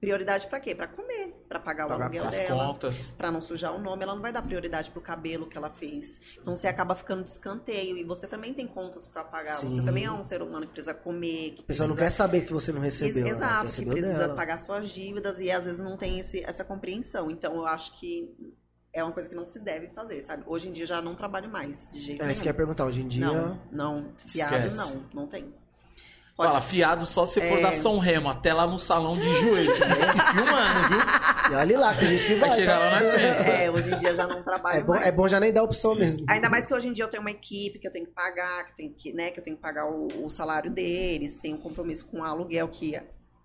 prioridade 0.00 0.46
pra 0.48 0.60
quê? 0.60 0.74
Pra 0.74 0.86
comer, 0.86 1.32
pra 1.48 1.58
pagar 1.58 1.86
o 1.86 1.88
Pagar 1.88 2.04
aluguel 2.04 2.28
dela. 2.28 2.78
Pra 3.16 3.30
não 3.30 3.40
sujar 3.40 3.74
o 3.74 3.78
nome, 3.78 4.02
ela 4.02 4.14
não 4.14 4.20
vai 4.20 4.32
dar 4.32 4.42
prioridade 4.42 4.90
pro 4.90 5.00
cabelo 5.00 5.46
que 5.46 5.56
ela 5.56 5.70
fez. 5.70 6.20
Então 6.38 6.54
você 6.54 6.66
acaba 6.66 6.94
ficando 6.94 7.22
de 7.24 7.30
escanteio 7.30 7.96
e 7.96 8.04
você 8.04 8.26
também 8.26 8.52
tem 8.52 8.66
contas 8.66 9.06
pra 9.06 9.24
pagar. 9.24 9.56
Você 9.56 9.70
Sim. 9.70 9.84
também 9.84 10.04
é 10.04 10.10
um 10.10 10.22
ser 10.24 10.42
humano 10.42 10.66
que 10.66 10.72
precisa 10.72 10.92
comer, 10.92 11.52
que 11.52 11.62
A 11.62 11.66
pessoa 11.66 11.88
não 11.88 11.94
precisa 11.94 12.10
quer 12.10 12.16
saber 12.16 12.46
que 12.46 12.52
você 12.52 12.72
não 12.72 12.80
recebeu. 12.80 13.26
Ela 13.26 13.34
Exato, 13.34 13.60
que 13.60 13.66
recebeu 13.66 13.92
precisa 13.94 14.18
dela. 14.18 14.34
pagar 14.34 14.58
suas 14.58 14.88
dívidas 14.90 15.38
e 15.38 15.50
às 15.50 15.64
vezes 15.64 15.80
não 15.80 15.96
tem 15.96 16.18
esse- 16.18 16.44
essa 16.44 16.64
compreensão. 16.64 17.30
Então 17.30 17.54
eu 17.54 17.66
acho 17.66 17.98
que 17.98 18.30
é 18.92 19.02
uma 19.02 19.12
coisa 19.12 19.26
que 19.28 19.34
não 19.34 19.46
se 19.46 19.58
deve 19.58 19.86
fazer, 19.88 20.20
sabe? 20.20 20.42
Hoje 20.46 20.68
em 20.68 20.72
dia 20.72 20.84
já 20.84 21.00
não 21.00 21.14
trabalho 21.14 21.48
mais, 21.48 21.88
de 21.90 21.98
jeito 21.98 22.18
É, 22.20 22.24
nenhum. 22.24 22.32
isso 22.32 22.42
que 22.42 22.48
eu 22.48 22.50
ia 22.50 22.54
perguntar. 22.56 22.84
Hoje 22.84 23.00
em 23.00 23.08
dia. 23.08 23.24
Não, 23.26 23.58
não. 23.72 24.12
Fiado 24.26 24.54
Esquece. 24.66 24.76
não, 24.76 25.22
não 25.22 25.26
tem. 25.26 25.54
Fala, 26.48 26.60
fiado 26.60 27.04
só 27.06 27.24
se 27.26 27.40
for 27.40 27.58
É. 27.58 27.62
da 27.62 27.72
São 27.72 27.98
Remo, 27.98 28.28
até 28.28 28.52
lá 28.52 28.66
no 28.66 28.78
salão 28.78 29.18
de 29.18 29.28
joelho. 29.40 29.72
nem 29.72 29.78
filmando, 30.32 30.88
viu? 30.88 31.52
E 31.52 31.54
olha 31.54 31.78
lá, 31.78 31.94
tem 31.94 32.08
gente 32.08 32.26
que 32.26 32.34
vai. 32.36 32.48
Vai 32.50 32.58
chegar 32.58 32.78
tá? 32.78 32.84
lá 32.86 33.00
na 33.00 33.10
pensa. 33.12 33.48
É, 33.48 33.70
hoje 33.70 33.94
em 33.94 33.96
dia 33.98 34.14
já 34.14 34.26
não 34.26 34.42
trabalho 34.42 34.78
É 34.78 34.82
bom, 34.82 34.92
mais. 34.94 35.06
é 35.06 35.12
bom 35.12 35.28
já 35.28 35.40
nem 35.40 35.52
dar 35.52 35.62
opção 35.62 35.94
mesmo. 35.94 36.24
Ainda 36.28 36.48
mais 36.48 36.66
que 36.66 36.74
hoje 36.74 36.88
em 36.88 36.92
dia 36.92 37.04
eu 37.04 37.08
tenho 37.08 37.20
uma 37.22 37.30
equipe 37.30 37.78
que 37.78 37.86
eu 37.86 37.92
tenho 37.92 38.06
que 38.06 38.12
pagar, 38.12 38.64
que, 38.66 38.72
eu 38.72 38.76
tenho 38.76 38.90
que, 38.94 39.12
né, 39.12 39.30
que 39.30 39.40
eu 39.40 39.44
tenho 39.44 39.56
que 39.56 39.62
pagar 39.62 39.86
o, 39.86 40.08
o 40.24 40.30
salário 40.30 40.70
deles, 40.70 41.36
tenho 41.36 41.56
um 41.56 41.60
compromisso 41.60 42.06
com 42.06 42.20
o 42.20 42.24
aluguel 42.24 42.68
que 42.68 43.00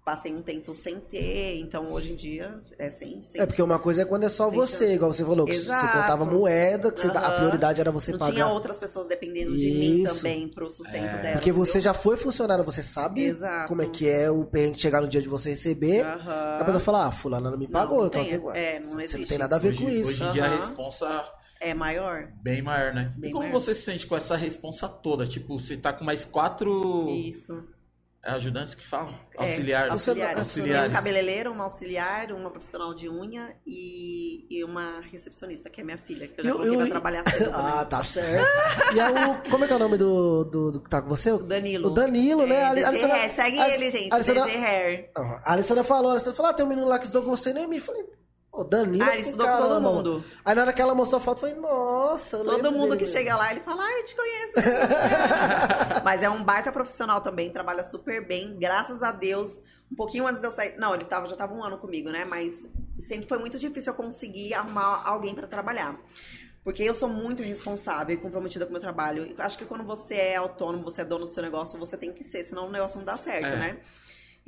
passei 0.08 0.34
um 0.34 0.42
tempo 0.42 0.74
sem 0.74 1.02
ter, 1.02 1.60
então 1.60 1.92
hoje 1.92 2.14
em 2.14 2.16
dia 2.16 2.62
é 2.80 2.90
sem, 2.90 3.22
sem 3.22 3.42
É 3.42 3.46
porque 3.46 3.62
uma 3.62 3.78
coisa 3.78 4.04
é 4.04 4.06
quando 4.06 4.24
é 4.24 4.30
só 4.30 4.50
você, 4.50 4.86
chance. 4.86 4.96
igual 4.96 5.12
você 5.12 5.26
falou, 5.26 5.46
que 5.46 5.54
você 5.54 5.64
Exato. 5.64 5.86
contava 5.98 6.26
moeda, 6.26 6.90
que 6.94 7.02
você 7.02 7.10
dá- 7.12 7.28
a 7.28 7.32
prioridade 7.34 7.82
era 7.82 7.92
você 7.92 8.14
não 8.14 8.20
pagar. 8.20 8.32
tinha 8.32 8.48
outras 8.48 8.80
pessoas 8.80 9.06
dependendo 9.06 9.52
de 9.54 9.66
mim 9.70 10.04
Isso. 10.04 10.16
também 10.16 10.48
pro 10.48 10.72
sustento 10.72 11.04
É. 11.14 11.22
dela. 11.22 11.34
Porque 11.34 11.52
você 11.52 11.72
entendeu? 11.72 11.82
já 11.82 11.94
foi 11.94 12.16
funcionário, 12.16 12.64
você 12.64 12.82
sabe 12.82 13.26
Exato. 13.26 13.68
como 13.68 13.82
é 13.82 13.88
que 13.90 14.08
é 14.08 14.32
o 14.32 14.46
perrengue 14.46 14.80
chegar 14.80 15.02
no 15.02 15.10
dia 15.10 15.22
de 15.22 15.28
você 15.28 15.50
receber. 15.50 16.06
Aham. 16.06 16.58
A 16.62 16.64
pessoa 16.64 16.80
fala, 16.80 17.08
ah, 17.08 17.12
fulana 17.12 17.52
não 17.52 17.58
me 17.58 17.68
pagou, 17.68 17.98
não 18.00 18.08
então 18.08 18.24
tem- 18.24 18.40
tem- 18.40 18.50
é, 18.56 18.80
não 18.80 18.88
você 18.88 18.94
não 18.96 19.02
existe 19.02 19.28
tem 19.28 19.38
nada 19.38 19.58
a 19.58 19.60
ver 19.60 19.68
Hoje, 19.68 19.84
com 19.84 19.90
isso. 19.92 20.10
hoje 20.10 20.24
em 20.24 20.30
dia 20.32 20.46
a 20.46 20.48
responsa 20.56 21.32
É 21.60 21.74
maior? 21.74 22.30
bem 22.42 22.62
maior, 22.62 22.94
né? 22.94 23.12
Bem 23.18 23.30
e 23.30 23.34
como 23.34 23.46
maior. 23.46 23.60
você 23.60 23.76
se 23.76 23.82
sente 23.82 24.08
com 24.08 24.16
essa 24.16 24.38
responsa 24.38 24.88
toda? 24.88 25.28
Tipo, 25.28 25.60
você 25.60 25.76
tá 25.76 25.92
com 25.92 26.06
mais 26.06 26.24
quatro 26.24 27.10
Isso. 27.10 27.62
É 28.28 28.32
ajudantes 28.32 28.76
que 28.76 28.84
falam? 28.86 29.14
É, 29.34 29.42
Auxiliares. 29.42 29.92
auxiliares. 29.92 30.38
Auxiliares. 30.40 30.92
Um 30.92 30.96
cabeleireiro, 30.96 31.52
uma 31.52 31.64
auxiliar, 31.64 32.32
uma 32.32 32.50
profissional 32.52 32.94
de 32.94 33.08
unha 33.10 33.56
e, 33.66 34.46
e 34.50 34.64
uma 34.64 35.02
recepcionista, 35.12 35.70
que 35.70 35.80
é 35.80 35.84
minha 35.84 35.98
filha, 35.98 36.28
que 36.28 36.42
eu 36.42 36.44
já 36.46 36.50
E 36.52 36.68
e 36.68 36.70
o- 36.72 36.78
pra 36.78 36.88
trabalhar 36.88 37.24
cedo 37.30 37.52
Ah, 37.56 37.86
tá 37.86 38.04
certo. 38.04 38.46
e 38.94 39.00
é 39.00 39.10
o. 39.10 39.50
Como 39.50 39.64
é 39.64 39.68
que 39.68 39.74
é 39.74 39.76
o 39.76 39.80
nome 39.80 39.98
do, 39.98 40.44
do, 40.44 40.72
do 40.72 40.80
que 40.82 40.90
tá 40.90 41.02
com 41.02 41.10
você? 41.10 41.32
O 41.32 41.38
Danilo. 41.40 41.88
O 41.88 41.92
Danilo, 41.92 42.46
né? 42.46 42.56
É, 42.58 42.64
A- 42.64 42.68
a 42.68 42.70
Alessandra- 42.72 43.16
Hair. 43.16 43.30
Segue 43.32 43.60
a- 43.60 43.70
ele, 43.70 43.92
gente. 43.92 44.12
a 44.12 44.16
Alessandra- 44.16 44.44
DG 44.46 44.58
Hair. 44.58 45.12
Ah, 45.16 45.42
A 45.46 45.52
Alessandra 45.54 45.84
falou, 45.84 46.10
a 46.10 46.12
Alessandra 46.14 46.36
falou, 46.36 46.52
ah, 46.52 46.54
tem 46.54 46.66
um 46.66 46.70
menino 46.70 46.88
lá 46.88 47.00
que 47.00 47.06
estudou 47.06 47.24
com 47.30 47.36
você, 47.36 47.54
nem 47.54 47.68
me. 47.68 47.80
Falei, 47.80 48.04
pô, 48.58 48.64
Danilo. 48.64 49.04
Ah, 49.04 49.14
ele 49.14 49.18
que 49.24 49.30
estudou 49.30 49.48
com 49.48 49.58
todo 49.58 49.82
mundo. 49.82 50.24
Aí 50.44 50.56
na 50.56 50.62
hora 50.64 50.74
que 50.74 50.82
ela 50.82 50.96
mostrou 50.96 51.22
a 51.22 51.24
foto, 51.24 51.46
eu 51.46 51.50
falei, 51.50 51.56
nossa, 51.62 52.38
eu 52.38 52.46
Todo 52.46 52.72
mundo 52.72 52.90
dele. 52.90 52.98
que 52.98 53.06
chega 53.06 53.36
lá, 53.38 53.52
ele 53.52 53.62
fala, 53.62 53.84
ah, 53.84 54.00
eu 54.00 54.06
te 54.06 54.16
conheço. 54.16 54.54
Mas 56.04 56.24
é 56.24 56.30
um 56.30 56.44
baita 56.44 56.72
profissional 56.72 57.22
também, 57.22 57.52
trabalha 57.52 57.84
super 57.84 58.26
bem, 58.26 58.58
graças 58.58 59.04
a 59.04 59.12
Deus. 59.12 59.62
Um 59.92 59.96
pouquinho 59.96 60.28
antes 60.28 60.42
de 60.42 60.48
eu 60.48 60.52
sair. 60.52 60.76
Não, 60.78 60.94
ele 60.96 61.06
tava, 61.06 61.28
já 61.28 61.36
tava 61.36 61.54
um 61.54 61.64
ano 61.64 61.78
comigo, 61.78 62.10
né? 62.10 62.26
Mas 62.26 62.68
sempre 63.00 63.28
foi 63.28 63.38
muito 63.38 63.58
difícil 63.60 63.94
eu 63.94 63.98
conseguir 63.98 64.54
arrumar 64.54 65.04
alguém 65.06 65.34
pra 65.36 65.48
trabalhar. 65.48 65.96
Porque 66.64 66.84
eu 66.84 66.94
sou 66.94 67.08
muito 67.08 67.42
responsável 67.44 68.14
e 68.14 68.18
comprometida 68.20 68.66
com 68.66 68.70
o 68.72 68.74
meu 68.74 68.82
trabalho. 68.82 69.26
E 69.26 69.36
Acho 69.42 69.58
que 69.58 69.64
quando 69.66 69.86
você 69.86 70.16
é 70.16 70.36
autônomo, 70.36 70.84
você 70.84 71.02
é 71.02 71.06
dono 71.06 71.26
do 71.28 71.34
seu 71.34 71.42
negócio, 71.42 71.80
você 71.80 71.96
tem 71.96 72.12
que 72.12 72.24
ser, 72.24 72.44
senão 72.44 72.68
o 72.68 72.72
negócio 72.72 72.98
não 72.98 73.06
dá 73.06 73.16
certo, 73.16 73.46
É. 73.46 73.56
né? 73.56 73.78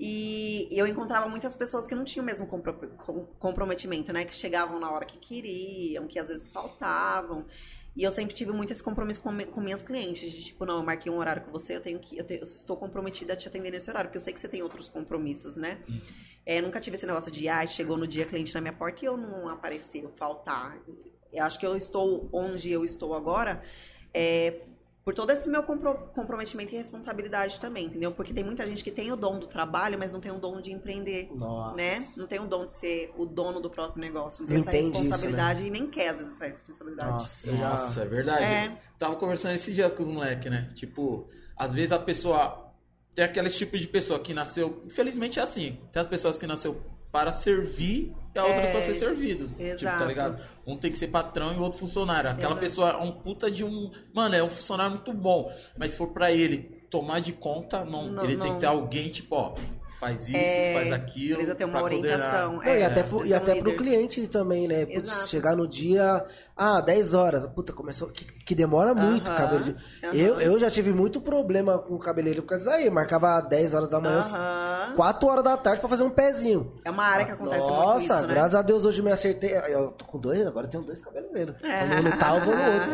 E 0.02 0.70
eu 0.72 0.88
encontrava 0.88 1.28
muitas 1.28 1.56
pessoas 1.58 1.86
que 1.86 1.94
não 1.94 2.06
tinham 2.06 2.24
o 2.24 2.26
mesmo 2.26 2.48
compro- 2.48 2.74
com- 2.98 3.26
comprometimento, 3.38 4.14
né? 4.14 4.24
Que 4.24 4.34
chegavam 4.34 4.80
na 4.80 4.90
hora 4.90 5.06
que 5.06 5.18
queriam, 5.18 6.08
que 6.08 6.18
às 6.18 6.30
vezes 6.30 6.48
faltavam. 6.48 7.46
E 7.98 8.04
eu 8.04 8.12
sempre 8.12 8.34
tive 8.34 8.54
muito 8.54 8.72
esse 8.72 8.82
compromisso 8.82 9.22
com, 9.22 9.38
com 9.48 9.60
minhas 9.60 9.82
clientes. 9.84 10.32
De 10.32 10.42
tipo, 10.46 10.66
não, 10.66 10.78
eu 10.78 10.84
marquei 10.84 11.12
um 11.12 11.18
horário 11.18 11.42
com 11.42 11.52
você, 11.52 11.76
eu 11.76 11.82
tenho 11.82 12.00
que. 12.00 12.18
Eu, 12.18 12.24
te- 12.24 12.36
eu 12.36 12.44
estou 12.44 12.78
comprometida 12.78 13.34
a 13.34 13.36
te 13.36 13.50
atender 13.50 13.72
nesse 13.72 13.90
horário, 13.90 14.08
porque 14.10 14.18
eu 14.18 14.22
sei 14.22 14.32
que 14.32 14.40
você 14.40 14.48
tem 14.48 14.62
outros 14.64 14.88
compromissos, 14.88 15.58
né? 15.58 15.80
É, 16.46 16.62
nunca 16.62 16.80
tive 16.80 16.96
esse 16.96 17.06
negócio 17.06 17.30
de, 17.30 17.50
ah, 17.50 17.68
chegou 17.68 17.98
no 17.98 18.08
dia 18.08 18.26
cliente 18.26 18.56
na 18.56 18.62
minha 18.62 18.74
porta 18.74 19.04
e 19.04 19.06
eu 19.08 19.18
não 19.18 19.50
aparecer, 19.50 20.02
eu 20.04 20.14
faltar. 20.16 20.80
Eu 21.34 21.44
acho 21.44 21.60
que 21.60 21.66
eu 21.66 21.76
estou 21.76 22.30
onde 22.32 22.72
eu 22.72 22.86
estou 22.86 23.14
agora. 23.14 23.62
É, 24.14 24.62
por 25.10 25.16
todo 25.16 25.32
esse 25.32 25.50
meu 25.50 25.64
compro- 25.64 25.96
comprometimento 26.14 26.72
e 26.72 26.78
responsabilidade 26.78 27.60
também, 27.60 27.88
entendeu? 27.88 28.12
Porque 28.12 28.32
tem 28.32 28.44
muita 28.44 28.64
gente 28.68 28.84
que 28.84 28.92
tem 28.92 29.12
o 29.12 29.16
dom 29.16 29.40
do 29.40 29.48
trabalho, 29.48 29.98
mas 29.98 30.12
não 30.12 30.20
tem 30.20 30.32
o 30.32 30.38
dom 30.38 30.62
de 30.62 30.72
empreender, 30.72 31.28
Nossa. 31.34 31.76
né? 31.76 32.08
Não 32.16 32.28
tem 32.28 32.40
o 32.40 32.46
dom 32.46 32.64
de 32.64 32.74
ser 32.74 33.12
o 33.18 33.26
dono 33.26 33.60
do 33.60 33.72
próprio 33.72 34.00
negócio, 34.00 34.42
não 34.42 34.48
tem 34.48 34.58
Não 34.58 34.62
essa 34.62 34.70
entende 34.70 34.84
isso, 34.92 34.98
né? 34.98 35.00
responsabilidade 35.00 35.64
e 35.66 35.70
nem 35.72 35.88
quer, 35.88 36.10
às 36.10 36.20
vezes, 36.20 36.36
essa 36.36 36.46
responsabilidade. 36.46 37.10
Nossa, 37.10 37.52
Nossa, 37.52 38.02
é 38.04 38.06
verdade. 38.06 38.44
É. 38.44 38.78
Tava 39.00 39.16
conversando 39.16 39.56
esse 39.56 39.74
dia 39.74 39.90
com 39.90 40.04
os 40.04 40.10
moleques, 40.10 40.52
né? 40.52 40.68
Tipo, 40.76 41.28
às 41.58 41.74
vezes 41.74 41.92
a 41.92 41.98
pessoa. 41.98 42.72
Tem 43.16 43.26
aquele 43.26 43.50
tipo 43.50 43.80
de 43.80 43.88
pessoa 43.88 44.20
que 44.20 44.32
nasceu. 44.32 44.84
Infelizmente 44.86 45.40
é 45.40 45.42
assim. 45.42 45.80
Tem 45.92 46.00
as 46.00 46.08
pessoas 46.08 46.38
que 46.38 46.46
nasceu 46.46 46.80
para 47.12 47.32
servir 47.32 48.14
e 48.36 48.40
a 48.40 48.46
outras 48.46 48.70
É, 48.70 48.72
para 48.72 48.82
ser 48.82 48.94
servidos. 48.94 49.50
Tipo, 49.52 49.62
exato. 49.64 50.00
tá 50.00 50.06
ligado? 50.06 50.42
Um 50.66 50.78
tem 50.78 50.92
que 50.92 50.98
ser 50.98 51.08
patrão 51.08 51.54
e 51.54 51.58
o 51.58 51.62
outro 51.62 51.80
funcionário. 51.80 52.30
Aquela 52.30 52.52
Exato. 52.54 52.60
pessoa 52.60 52.90
é 52.92 52.98
um 52.98 53.12
puta 53.12 53.50
de 53.50 53.64
um. 53.66 53.90
Mano, 54.14 54.36
é 54.36 54.44
um 54.44 54.50
funcionário 54.50 54.94
muito 54.94 55.12
bom. 55.14 55.52
Mas 55.78 55.92
se 55.94 55.98
for 55.98 56.08
pra 56.10 56.32
ele 56.32 56.60
tomar 56.90 57.20
de 57.22 57.34
conta, 57.34 57.84
não. 57.84 58.04
Não, 58.10 58.24
ele 58.24 58.38
tem 58.38 58.48
não. 58.48 58.54
que 58.56 58.60
ter 58.62 58.68
alguém, 58.68 59.10
tipo, 59.10 59.36
ó, 59.36 59.56
faz 60.00 60.28
isso, 60.30 60.38
É, 60.38 60.74
faz 60.74 60.92
aquilo. 60.92 61.36
Precisa 61.36 61.56
ter 61.56 61.66
uma 61.66 61.80
poder- 61.80 61.96
orientação. 61.98 62.54
Não, 62.54 62.64
é, 62.64 62.80
e 62.80 62.84
até, 62.84 63.04
pro, 63.04 63.26
e 63.26 63.34
até 63.34 63.54
um 63.54 63.60
pro 63.62 63.76
cliente 63.78 64.28
também, 64.28 64.68
né? 64.68 64.86
Putz, 64.86 65.30
chegar 65.30 65.56
no 65.56 65.68
dia, 65.68 66.26
ah, 66.56 66.82
10 66.82 67.14
horas. 67.14 67.46
Puta, 67.48 67.74
começou. 67.74 68.10
Que, 68.10 68.26
que 68.26 68.56
demora 68.56 68.94
muito 68.94 69.28
o 69.28 69.32
Aham, 69.32 69.38
cabelo. 69.38 69.64
de- 69.64 69.76
aham. 70.04 70.14
Eu, 70.14 70.40
eu 70.42 70.60
já 70.60 70.72
tive 70.72 70.92
muito 70.92 71.20
problema 71.22 71.78
com 71.78 71.96
o 71.96 72.00
cabeleireiro 72.00 72.44
por 72.44 72.50
causa 72.50 72.72
aí. 72.74 72.90
Marcava 72.90 73.40
10 73.42 73.74
horas 73.74 73.90
da 73.90 74.00
manhã, 74.00 74.20
Aham. 74.20 74.94
4 74.96 75.28
horas 75.28 75.44
da 75.44 75.58
tarde 75.58 75.80
pra 75.80 75.90
fazer 75.90 76.04
um 76.04 76.10
pezinho. 76.10 76.74
É 76.84 76.90
uma 76.90 77.04
área 77.04 77.26
que 77.26 77.32
acontece 77.32 77.62
muito 77.62 77.74
Nossa, 77.74 78.22
né? 78.22 78.28
graças 78.28 78.56
a 78.56 78.62
Deus 78.62 78.86
hoje 78.86 79.02
me 79.02 79.12
acertei. 79.12 79.52
Eu 79.68 79.92
tô 79.92 80.06
com 80.06 80.18
dois, 80.18 80.46
agora 80.48 80.66
eu 80.66 80.72
tenho 80.72 80.84
dois 80.84 81.00
cabeleireiros. 81.00 81.56
É. 81.64 81.84
Um 81.86 82.18
tá, 82.18 82.36
eu 82.36 82.46
vou 82.46 82.56
no 82.56 82.64
outro. 82.74 82.90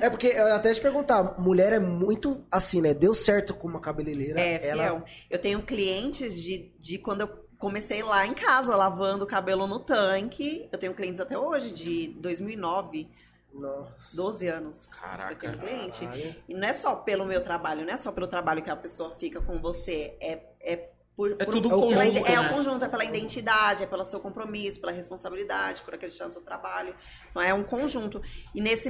É 0.00 0.10
porque, 0.10 0.26
eu 0.28 0.54
até 0.54 0.72
te 0.72 0.80
perguntar, 0.80 1.34
mulher 1.38 1.72
é 1.72 1.78
muito 1.78 2.44
assim, 2.50 2.80
né? 2.80 2.92
Deu 2.94 3.14
certo 3.14 3.54
com 3.54 3.68
uma 3.68 3.80
cabeleireira. 3.80 4.40
É, 4.40 4.58
fiel. 4.58 4.78
ela... 4.80 5.04
Eu 5.30 5.38
tenho 5.38 5.62
clientes 6.00 6.34
de, 6.42 6.72
de 6.78 6.98
quando 6.98 7.22
eu 7.22 7.28
comecei 7.58 8.02
lá 8.02 8.26
em 8.26 8.32
casa, 8.34 8.74
lavando 8.74 9.24
o 9.24 9.26
cabelo 9.26 9.66
no 9.66 9.80
tanque. 9.80 10.68
Eu 10.72 10.78
tenho 10.78 10.94
clientes 10.94 11.20
até 11.20 11.38
hoje, 11.38 11.70
de 11.72 12.08
2009, 12.20 13.08
Nossa. 13.52 14.16
12 14.16 14.46
anos. 14.48 14.86
Caraca. 14.98 15.46
Eu 15.46 15.58
tenho 15.58 15.60
cliente. 15.60 16.00
Caralho. 16.04 16.34
E 16.48 16.54
não 16.54 16.66
é 16.68 16.72
só 16.72 16.96
pelo 16.96 17.24
meu 17.26 17.42
trabalho, 17.42 17.84
não 17.84 17.92
é 17.92 17.96
só 17.96 18.10
pelo 18.12 18.26
trabalho 18.26 18.62
que 18.62 18.70
a 18.70 18.76
pessoa 18.76 19.14
fica 19.16 19.40
com 19.42 19.58
você. 19.58 20.16
É, 20.20 20.40
é 20.60 20.88
por, 21.14 21.32
É 21.32 21.44
por 21.44 21.50
tudo 21.52 21.68
um 21.68 21.70
pela 21.72 21.82
conjunto, 21.82 22.06
ide- 22.06 22.18
É 22.32 22.36
né? 22.36 22.40
um 22.40 22.48
conjunto, 22.48 22.84
é 22.84 22.88
pela 22.88 23.04
identidade, 23.04 23.82
é 23.82 23.86
pelo 23.86 24.04
seu 24.06 24.20
compromisso, 24.20 24.80
pela 24.80 24.92
responsabilidade, 24.92 25.82
por 25.82 25.92
acreditar 25.94 26.24
no 26.26 26.32
seu 26.32 26.40
trabalho. 26.40 26.94
Então 27.30 27.42
é 27.42 27.52
um 27.52 27.62
conjunto. 27.62 28.22
E 28.54 28.60
nesse 28.62 28.88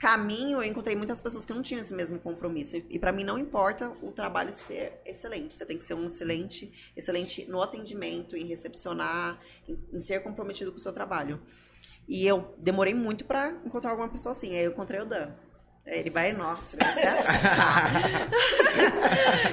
caminho 0.00 0.62
eu 0.62 0.64
encontrei 0.64 0.96
muitas 0.96 1.20
pessoas 1.20 1.44
que 1.44 1.52
não 1.52 1.62
tinham 1.62 1.82
esse 1.82 1.92
mesmo 1.92 2.18
compromisso. 2.18 2.76
E, 2.76 2.86
e 2.88 2.98
para 2.98 3.12
mim 3.12 3.22
não 3.22 3.38
importa 3.38 3.92
o 4.02 4.10
trabalho 4.10 4.52
ser 4.54 5.00
excelente. 5.04 5.52
Você 5.52 5.66
tem 5.66 5.76
que 5.76 5.84
ser 5.84 5.94
um 5.94 6.06
excelente, 6.06 6.72
excelente 6.96 7.48
no 7.48 7.62
atendimento, 7.62 8.34
em 8.34 8.46
recepcionar, 8.46 9.38
em, 9.68 9.78
em 9.92 10.00
ser 10.00 10.22
comprometido 10.22 10.72
com 10.72 10.78
o 10.78 10.80
seu 10.80 10.92
trabalho. 10.92 11.40
E 12.08 12.26
eu 12.26 12.54
demorei 12.58 12.94
muito 12.94 13.26
pra 13.26 13.50
encontrar 13.64 13.90
alguma 13.90 14.08
pessoa 14.08 14.32
assim. 14.32 14.56
Aí 14.56 14.64
eu 14.64 14.72
encontrei 14.72 15.00
o 15.00 15.04
Dan. 15.04 15.32
Ele 15.84 16.08
vai, 16.08 16.32
nossa, 16.32 16.76
ele 16.76 16.84
vai 16.84 16.94
se 16.94 17.06
achar. 17.06 18.30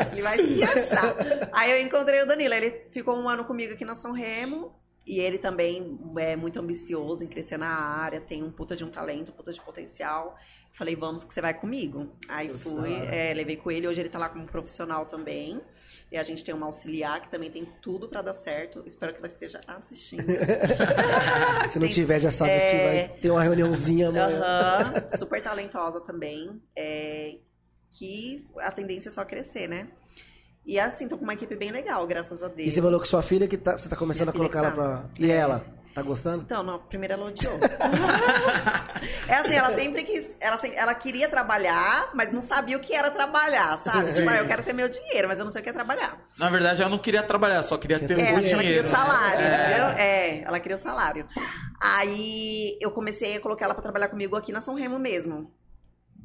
ele 0.12 0.22
vai 0.22 0.38
se 0.38 0.64
achar. 0.64 1.16
Aí 1.52 1.72
eu 1.72 1.82
encontrei 1.82 2.22
o 2.22 2.26
Danilo, 2.26 2.54
ele 2.54 2.88
ficou 2.92 3.18
um 3.18 3.28
ano 3.28 3.44
comigo 3.44 3.74
aqui 3.74 3.84
na 3.84 3.96
São 3.96 4.12
Remo. 4.12 4.74
E 5.08 5.22
ele 5.22 5.38
também 5.38 5.98
é 6.18 6.36
muito 6.36 6.60
ambicioso 6.60 7.24
em 7.24 7.28
crescer 7.28 7.58
na 7.58 7.70
área, 7.70 8.20
tem 8.20 8.44
um 8.44 8.52
puta 8.52 8.76
de 8.76 8.84
um 8.84 8.90
talento, 8.90 9.32
um 9.32 9.34
puta 9.34 9.54
de 9.54 9.62
potencial. 9.62 10.36
Falei, 10.74 10.98
vamos 10.98 11.24
que 11.24 11.34
você 11.34 11.40
vai 11.40 11.54
comigo. 11.54 12.12
Aí 12.28 12.50
Putz, 12.50 12.70
fui, 12.70 12.94
é, 12.94 13.34
levei 13.34 13.56
com 13.56 13.72
ele. 13.72 13.88
Hoje 13.88 14.02
ele 14.02 14.10
tá 14.10 14.20
lá 14.20 14.28
como 14.28 14.46
profissional 14.46 15.06
também. 15.06 15.62
E 16.12 16.18
a 16.18 16.24
gente 16.24 16.44
tem 16.44 16.54
uma 16.54 16.66
auxiliar 16.66 17.22
que 17.22 17.32
também 17.32 17.50
tem 17.50 17.66
tudo 17.82 18.10
pra 18.10 18.22
dar 18.22 18.34
certo. 18.34 18.84
Espero 18.86 19.14
que 19.14 19.20
ela 19.20 19.28
esteja 19.28 19.62
assistindo. 19.66 20.24
Se 21.70 21.80
não 21.80 21.88
tiver, 21.88 22.20
já 22.20 22.30
sabe 22.30 22.52
é. 22.52 22.72
que 22.72 22.84
vai 22.84 23.20
ter 23.22 23.32
uma 23.32 23.42
reuniãozinha 23.42 24.10
amanhã. 24.10 24.44
Aham, 24.44 25.18
super 25.18 25.42
talentosa 25.42 26.02
também. 26.02 26.62
é, 26.76 27.38
que 27.92 28.46
a 28.60 28.72
tendência 28.72 29.10
é 29.10 29.12
só 29.12 29.26
crescer, 29.26 29.68
né? 29.68 29.88
E 30.68 30.78
assim, 30.80 31.08
tô 31.08 31.18
com 31.18 31.24
uma 31.24 31.34
equipe 31.34 31.56
bem 31.56 31.72
legal, 31.72 32.06
graças 32.06 32.44
a 32.44 32.50
Deus. 32.50 32.68
E 32.68 32.72
você 32.72 32.82
falou 32.82 33.00
que 33.00 33.08
sua 33.08 33.24
filha 33.24 33.48
que 33.48 33.56
tá, 33.58 33.78
você 33.78 33.88
tá 33.88 33.96
começando 33.96 34.30
a 34.30 34.34
Minha 34.34 34.50
filha 34.50 34.62
colocar 34.62 34.82
ela 34.82 34.98
que 35.00 35.00
pra. 35.00 35.08
tá. 35.08 35.10
E 35.26 35.32
ela? 35.32 35.66
Tá 35.96 36.02
gostando? 36.04 36.44
Então, 36.44 36.62
não, 36.62 36.78
primeiro 36.78 37.14
ela 37.16 37.26
odiou. 37.26 37.58
é 39.28 39.34
assim, 39.36 39.56
ela 39.56 39.72
sempre 39.72 40.04
quis. 40.04 40.38
Ela, 40.40 40.58
ela 40.76 40.94
queria 40.94 41.28
trabalhar, 41.28 42.12
mas 42.14 42.32
não 42.32 42.42
sabia 42.42 42.78
o 42.78 42.80
que 42.80 42.94
era 42.94 43.10
trabalhar, 43.10 43.78
sabe? 43.80 44.12
Tipo, 44.14 44.30
ah, 44.30 44.36
eu 44.36 44.46
quero 44.46 44.62
ter 44.62 44.74
meu 44.74 44.88
dinheiro, 44.90 45.28
mas 45.28 45.40
eu 45.40 45.46
não 45.46 45.52
sei 45.52 45.62
o 45.62 45.64
que 45.64 45.70
é 45.70 45.74
trabalhar. 45.74 46.20
Na 46.38 46.50
verdade, 46.50 46.82
eu 46.84 46.90
não 46.90 46.98
queria 47.00 47.24
trabalhar, 47.24 47.64
só 47.64 47.78
queria 47.78 48.00
ter 48.00 48.14
É, 48.14 48.16
o 48.16 48.20
É, 48.20 48.30
ela 48.30 48.42
queria 48.42 48.58
dinheiro. 48.58 48.88
o 48.88 48.92
salário, 48.92 49.40
É. 49.42 49.64
entendeu? 49.64 49.86
É, 49.98 50.42
ela 50.44 50.60
queria 50.60 50.76
o 50.76 50.80
salário. 50.80 51.28
Aí 51.82 52.78
eu 52.82 52.92
comecei 52.92 53.38
a 53.38 53.40
colocar 53.40 53.66
ela 53.66 53.74
pra 53.74 53.82
trabalhar 53.84 54.10
comigo 54.10 54.36
aqui 54.36 54.52
na 54.52 54.62
São 54.62 54.76
Remo 54.76 55.00
mesmo. 55.00 55.52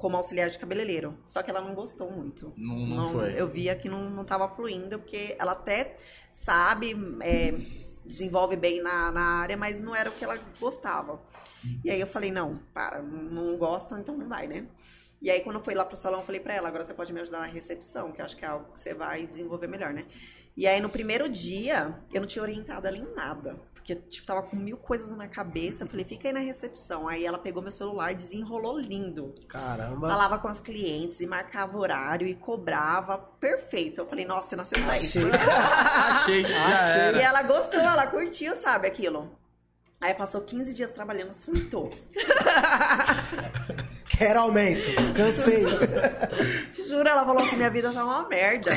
Como 0.03 0.17
auxiliar 0.17 0.51
de 0.51 0.59
cabeleireiro. 0.59 1.17
Só 1.25 1.45
que 1.45 1.51
ela 1.51 1.61
não 1.61 1.77
gostou 1.77 2.11
muito. 2.11 2.53
Não, 2.57 2.77
não 2.77 3.11
foi. 3.13 3.41
Eu 3.41 3.47
via 3.47 3.77
que 3.77 3.89
não, 3.89 4.11
não 4.11 4.25
tava 4.25 4.49
fluindo, 4.49 4.99
porque 4.99 5.37
ela 5.39 5.53
até 5.53 5.97
sabe, 6.33 6.97
é, 7.23 7.53
desenvolve 8.05 8.57
bem 8.57 8.83
na, 8.83 9.13
na 9.13 9.23
área, 9.43 9.57
mas 9.57 9.81
não 9.81 9.95
era 9.95 10.11
o 10.11 10.13
que 10.13 10.25
ela 10.25 10.37
gostava. 10.59 11.21
E 11.85 11.89
aí 11.89 12.01
eu 12.01 12.07
falei, 12.09 12.33
não, 12.33 12.59
para, 12.75 13.01
não, 13.01 13.23
não 13.23 13.57
gosta, 13.57 13.97
então 13.97 14.17
não 14.17 14.29
vai, 14.29 14.49
né? 14.49 14.67
E 15.21 15.31
aí 15.31 15.41
quando 15.43 15.57
eu 15.57 15.63
fui 15.63 15.73
lá 15.73 15.85
pro 15.85 15.97
salão, 15.97 16.19
eu 16.19 16.27
falei 16.27 16.41
pra 16.41 16.53
ela, 16.53 16.67
agora 16.67 16.83
você 16.83 16.93
pode 16.93 17.13
me 17.13 17.21
ajudar 17.21 17.39
na 17.39 17.47
recepção, 17.47 18.11
que 18.11 18.21
eu 18.21 18.25
acho 18.25 18.37
que 18.37 18.45
é 18.45 18.49
algo 18.49 18.73
que 18.73 18.81
você 18.81 18.93
vai 18.93 19.25
desenvolver 19.25 19.69
melhor, 19.69 19.93
né? 19.93 20.05
E 20.57 20.67
aí 20.67 20.81
no 20.81 20.89
primeiro 20.89 21.29
dia, 21.29 21.97
eu 22.13 22.21
não 22.21 22.27
tinha 22.27 22.43
orientado 22.43 22.89
ela 22.89 22.97
em 22.97 23.15
nada. 23.15 23.57
Porque, 23.83 23.97
tipo, 23.97 24.25
tava 24.25 24.43
com 24.43 24.55
mil 24.55 24.77
coisas 24.77 25.11
na 25.11 25.27
cabeça. 25.27 25.83
Eu 25.83 25.89
falei, 25.89 26.05
fica 26.05 26.29
aí 26.29 26.33
na 26.33 26.39
recepção. 26.39 27.09
Aí 27.09 27.27
ela 27.27 27.37
pegou 27.37 27.61
meu 27.61 27.73
celular, 27.73 28.15
desenrolou 28.15 28.79
lindo. 28.79 29.35
Caramba. 29.49 30.09
Falava 30.09 30.39
com 30.39 30.47
as 30.47 30.61
clientes 30.61 31.21
e 31.21 31.27
marcava 31.27 31.77
horário 31.77 32.29
e 32.29 32.35
cobrava. 32.37 33.19
Perfeito. 33.19 34.01
Eu 34.01 34.07
falei, 34.07 34.25
nossa, 34.25 34.51
você 34.51 34.57
nasceu 34.57 34.85
pra 34.85 34.97
isso. 34.97 35.19
Achei. 35.19 35.33
Achei, 36.15 36.43
já 36.45 36.89
era. 36.91 37.19
E 37.19 37.21
ela 37.23 37.43
gostou, 37.43 37.81
ela 37.81 38.07
curtiu, 38.07 38.55
sabe, 38.55 38.87
aquilo. 38.87 39.37
Aí 40.01 40.15
passou 40.15 40.43
15 40.43 40.73
dias 40.75 40.93
trabalhando, 40.93 41.33
surtou. 41.33 41.91
Quero 44.17 44.41
aumento. 44.41 44.89
Cansei. 45.15 45.65
Te 46.73 46.85
juro, 46.89 47.09
ela 47.09 47.25
falou 47.25 47.43
assim, 47.43 47.57
minha 47.57 47.71
vida 47.71 47.93
tá 47.93 48.05
uma 48.05 48.29
merda. 48.29 48.71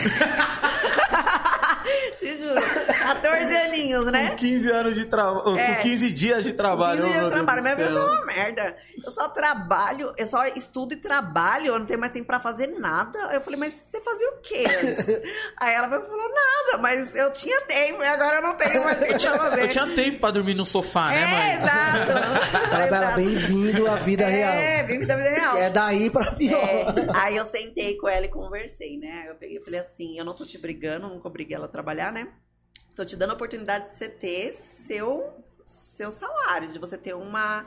Te 2.18 2.36
juro. 2.36 2.56
14 2.56 3.56
aninhos, 3.58 4.06
né? 4.12 4.30
Com 4.32 4.36
15 4.38 4.72
anos 4.72 4.96
de 4.96 5.06
trabalho. 5.06 5.60
É. 5.60 5.76
Com 5.76 5.82
15 5.82 6.14
dias 6.14 6.44
de 6.44 6.54
trabalho. 6.54 7.04
15 7.04 7.12
dias 7.14 7.22
meu 7.22 7.30
de 7.30 7.36
Deus 7.36 7.46
trabalho. 7.46 7.62
do 7.62 7.64
Minha 7.64 7.76
vida 7.76 7.90
céu. 7.90 8.08
tá 8.08 8.14
uma 8.14 8.26
merda. 8.26 8.78
Eu 9.06 9.12
só 9.12 9.30
trabalho, 9.30 10.14
eu 10.18 10.28
só 10.28 10.46
estudo 10.48 10.94
e 10.94 10.98
trabalho, 10.98 11.68
eu 11.68 11.80
não 11.80 11.86
tenho 11.86 12.00
mais 12.00 12.12
tempo 12.12 12.26
pra 12.28 12.40
fazer 12.40 12.68
nada. 12.68 13.20
Eu 13.34 13.42
falei, 13.42 13.60
mas 13.60 13.74
você 13.74 14.02
fazia 14.02 14.30
o 14.30 14.38
quê? 14.42 14.64
Aí 15.60 15.74
ela 15.76 15.90
falou, 15.90 16.08
nada, 16.30 16.82
mas 16.82 17.16
eu 17.16 17.32
tinha 17.32 17.62
tempo 17.62 18.02
e 18.02 18.08
agora 18.08 18.38
eu 18.38 18.42
não 18.42 18.56
tenho 18.58 18.84
mais 18.84 18.98
tempo 19.00 19.20
pra 19.22 19.38
fazer. 19.50 19.62
Eu 19.64 19.70
tinha 19.70 19.88
tempo 19.88 20.20
pra 20.20 20.32
dormir 20.32 20.54
no 20.54 20.66
sofá, 20.66 21.10
né, 21.10 21.22
É, 21.22 21.28
mãe? 21.28 21.56
exato. 21.56 22.12
Fala 22.70 22.88
pra 22.88 22.98
ela, 22.98 23.06
Exato. 23.06 23.16
bem-vindo 23.18 23.88
à 23.92 23.96
vida 23.96 24.24
É, 24.24 24.28
real. 24.78 24.88
bem 24.88 25.06
da 25.06 25.16
vida 25.18 25.30
real. 25.30 25.58
É 25.58 25.70
daí 25.70 26.10
pra 26.10 26.32
pior. 26.32 26.64
É, 26.64 26.94
aí 27.16 27.36
eu 27.38 27.46
sentei 27.46 27.98
com 27.98 28.08
ela 28.08 28.26
e 28.26 28.30
conversei, 28.30 28.98
né? 28.98 29.26
Eu 29.30 29.36
peguei 29.36 29.58
e 29.58 29.64
falei 29.64 29.80
assim, 29.80 30.18
eu 30.18 30.26
não 30.26 30.34
tô 30.34 30.46
te 30.46 30.58
brigando, 30.58 31.08
nunca 31.08 31.28
obriguei 31.28 31.56
ela 31.56 31.68
trabalhar, 31.76 32.12
né? 32.12 32.30
Tô 32.96 33.04
te 33.04 33.16
dando 33.18 33.32
a 33.32 33.34
oportunidade 33.34 33.88
de 33.90 33.96
você 33.96 34.08
ter 34.08 34.54
seu, 34.54 35.44
seu 35.66 36.10
salário, 36.10 36.70
de 36.70 36.80
você 36.80 36.98
ter 36.98 37.14
uma... 37.14 37.66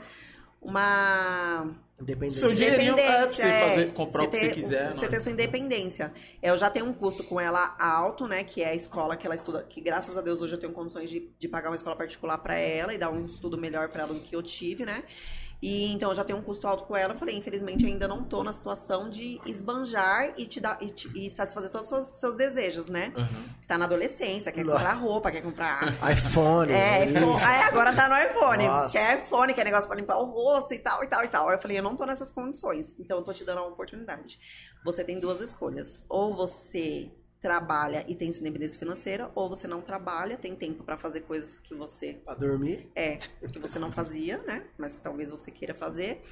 Uma 0.61 1.71
Independente. 2.01 2.35
Seu 2.35 2.53
dinheirinho 2.53 2.99
é 2.99 3.07
pra 3.07 3.29
você 3.29 3.43
Independência, 3.43 3.69
fazer, 3.69 3.93
comprar 3.93 4.23
o 4.23 4.27
que 4.29 4.33
ter- 4.33 4.47
você 4.47 4.51
quiser. 4.51 4.93
Você 4.93 5.03
né? 5.03 5.09
ter 5.09 5.21
sua 5.21 5.33
independência. 5.33 6.13
Eu 6.43 6.57
já 6.57 6.69
tenho 6.69 6.87
um 6.87 6.93
custo 6.93 7.23
com 7.25 7.41
ela 7.41 7.77
alto, 7.79 8.27
né? 8.27 8.43
Que 8.43 8.63
é 8.63 8.71
a 8.71 8.75
escola 8.75 9.17
que 9.17 9.25
ela 9.27 9.35
estuda. 9.37 9.63
Que 9.63 9.81
graças 9.81 10.17
a 10.17 10.21
Deus 10.21 10.41
hoje 10.43 10.55
eu 10.55 10.59
tenho 10.59 10.73
condições 10.73 11.11
de, 11.11 11.31
de 11.39 11.49
pagar 11.49 11.71
uma 11.71 11.77
escola 11.77 11.95
particular 11.95 12.39
pra 12.39 12.55
ela 12.55 12.93
e 12.95 12.99
dar 12.99 13.11
um 13.11 13.25
estudo 13.25 13.57
melhor 13.57 13.89
pra 13.89 14.03
ela 14.03 14.15
do 14.15 14.21
que 14.21 14.35
eu 14.35 14.43
tive, 14.43 14.85
né? 14.85 15.05
E 15.61 15.93
então 15.93 16.11
eu 16.11 16.15
já 16.15 16.23
tenho 16.23 16.39
um 16.39 16.43
custo 16.43 16.67
alto 16.69 16.85
com 16.85 16.97
ela. 16.97 17.15
Eu 17.15 17.19
falei, 17.19 17.37
infelizmente 17.37 17.85
ainda 17.85 18.07
não 18.07 18.23
tô 18.23 18.45
na 18.45 18.53
situação 18.53 19.11
de 19.11 19.41
esbanjar 19.45 20.33
e 20.37 20.47
te 20.47 20.61
dar 20.61 20.79
e, 20.81 20.87
te- 20.91 21.11
e 21.19 21.29
satisfazer 21.29 21.69
todos 21.71 21.91
os 21.91 22.07
seus, 22.07 22.21
seus 22.21 22.37
desejos, 22.37 22.89
né? 22.89 23.13
Uhum. 23.17 23.49
Tá 23.67 23.77
na 23.77 23.85
adolescência, 23.87 24.53
quer 24.53 24.65
comprar 24.65 24.93
roupa, 24.95 25.31
quer 25.33 25.43
comprar 25.43 25.81
iPhone. 26.13 26.73
é, 26.73 27.05
isso. 27.07 27.19
iPhone. 27.19 27.41
É, 27.43 27.63
agora 27.65 27.93
tá 27.93 28.09
no 28.09 28.17
iPhone. 28.17 28.67
Nossa. 28.69 28.93
Quer 28.93 29.25
iPhone, 29.25 29.53
quer 29.53 29.65
negócio 29.65 29.89
pra 29.89 29.97
limpar 29.97 30.19
o 30.19 30.27
rosto 30.27 30.73
e 30.75 30.79
tal, 30.79 31.03
e 31.03 31.09
tal, 31.09 31.25
e 31.25 31.29
tal. 31.29 31.49
Aí 31.49 31.57
eu 31.57 31.61
falei, 31.61 31.79
eu 31.79 31.83
não 31.83 31.97
tô 31.97 32.07
nessas 32.07 32.31
condições. 32.31 32.95
Então 32.99 33.19
eu 33.19 33.25
tô 33.25 33.33
te 33.33 33.45
dando 33.45 33.59
uma 33.59 33.69
oportunidade. 33.69 34.39
Você 34.85 35.03
tem 35.03 35.19
duas 35.19 35.41
escolhas. 35.41 36.05
Ou 36.09 36.37
você 36.37 37.11
trabalha 37.41 38.05
e 38.09 38.15
tem 38.15 38.29
independência 38.31 38.79
financeira, 38.79 39.31
ou 39.35 39.49
você 39.49 39.67
não 39.69 39.81
trabalha, 39.81 40.37
tem 40.37 40.55
tempo 40.57 40.83
pra 40.83 40.97
fazer 40.97 41.21
coisas 41.21 41.61
que 41.61 41.75
você 41.75 42.15
Pra 42.25 42.35
dormir. 42.35 42.91
é, 42.95 43.17
que 43.53 43.59
você 43.59 43.79
não 43.79 43.93
fazia, 43.93 44.39
né? 44.39 44.65
Mas 44.77 44.97
que 44.97 45.03
talvez 45.03 45.31
você 45.31 45.51
queira 45.51 45.75
fazer. 45.75 46.23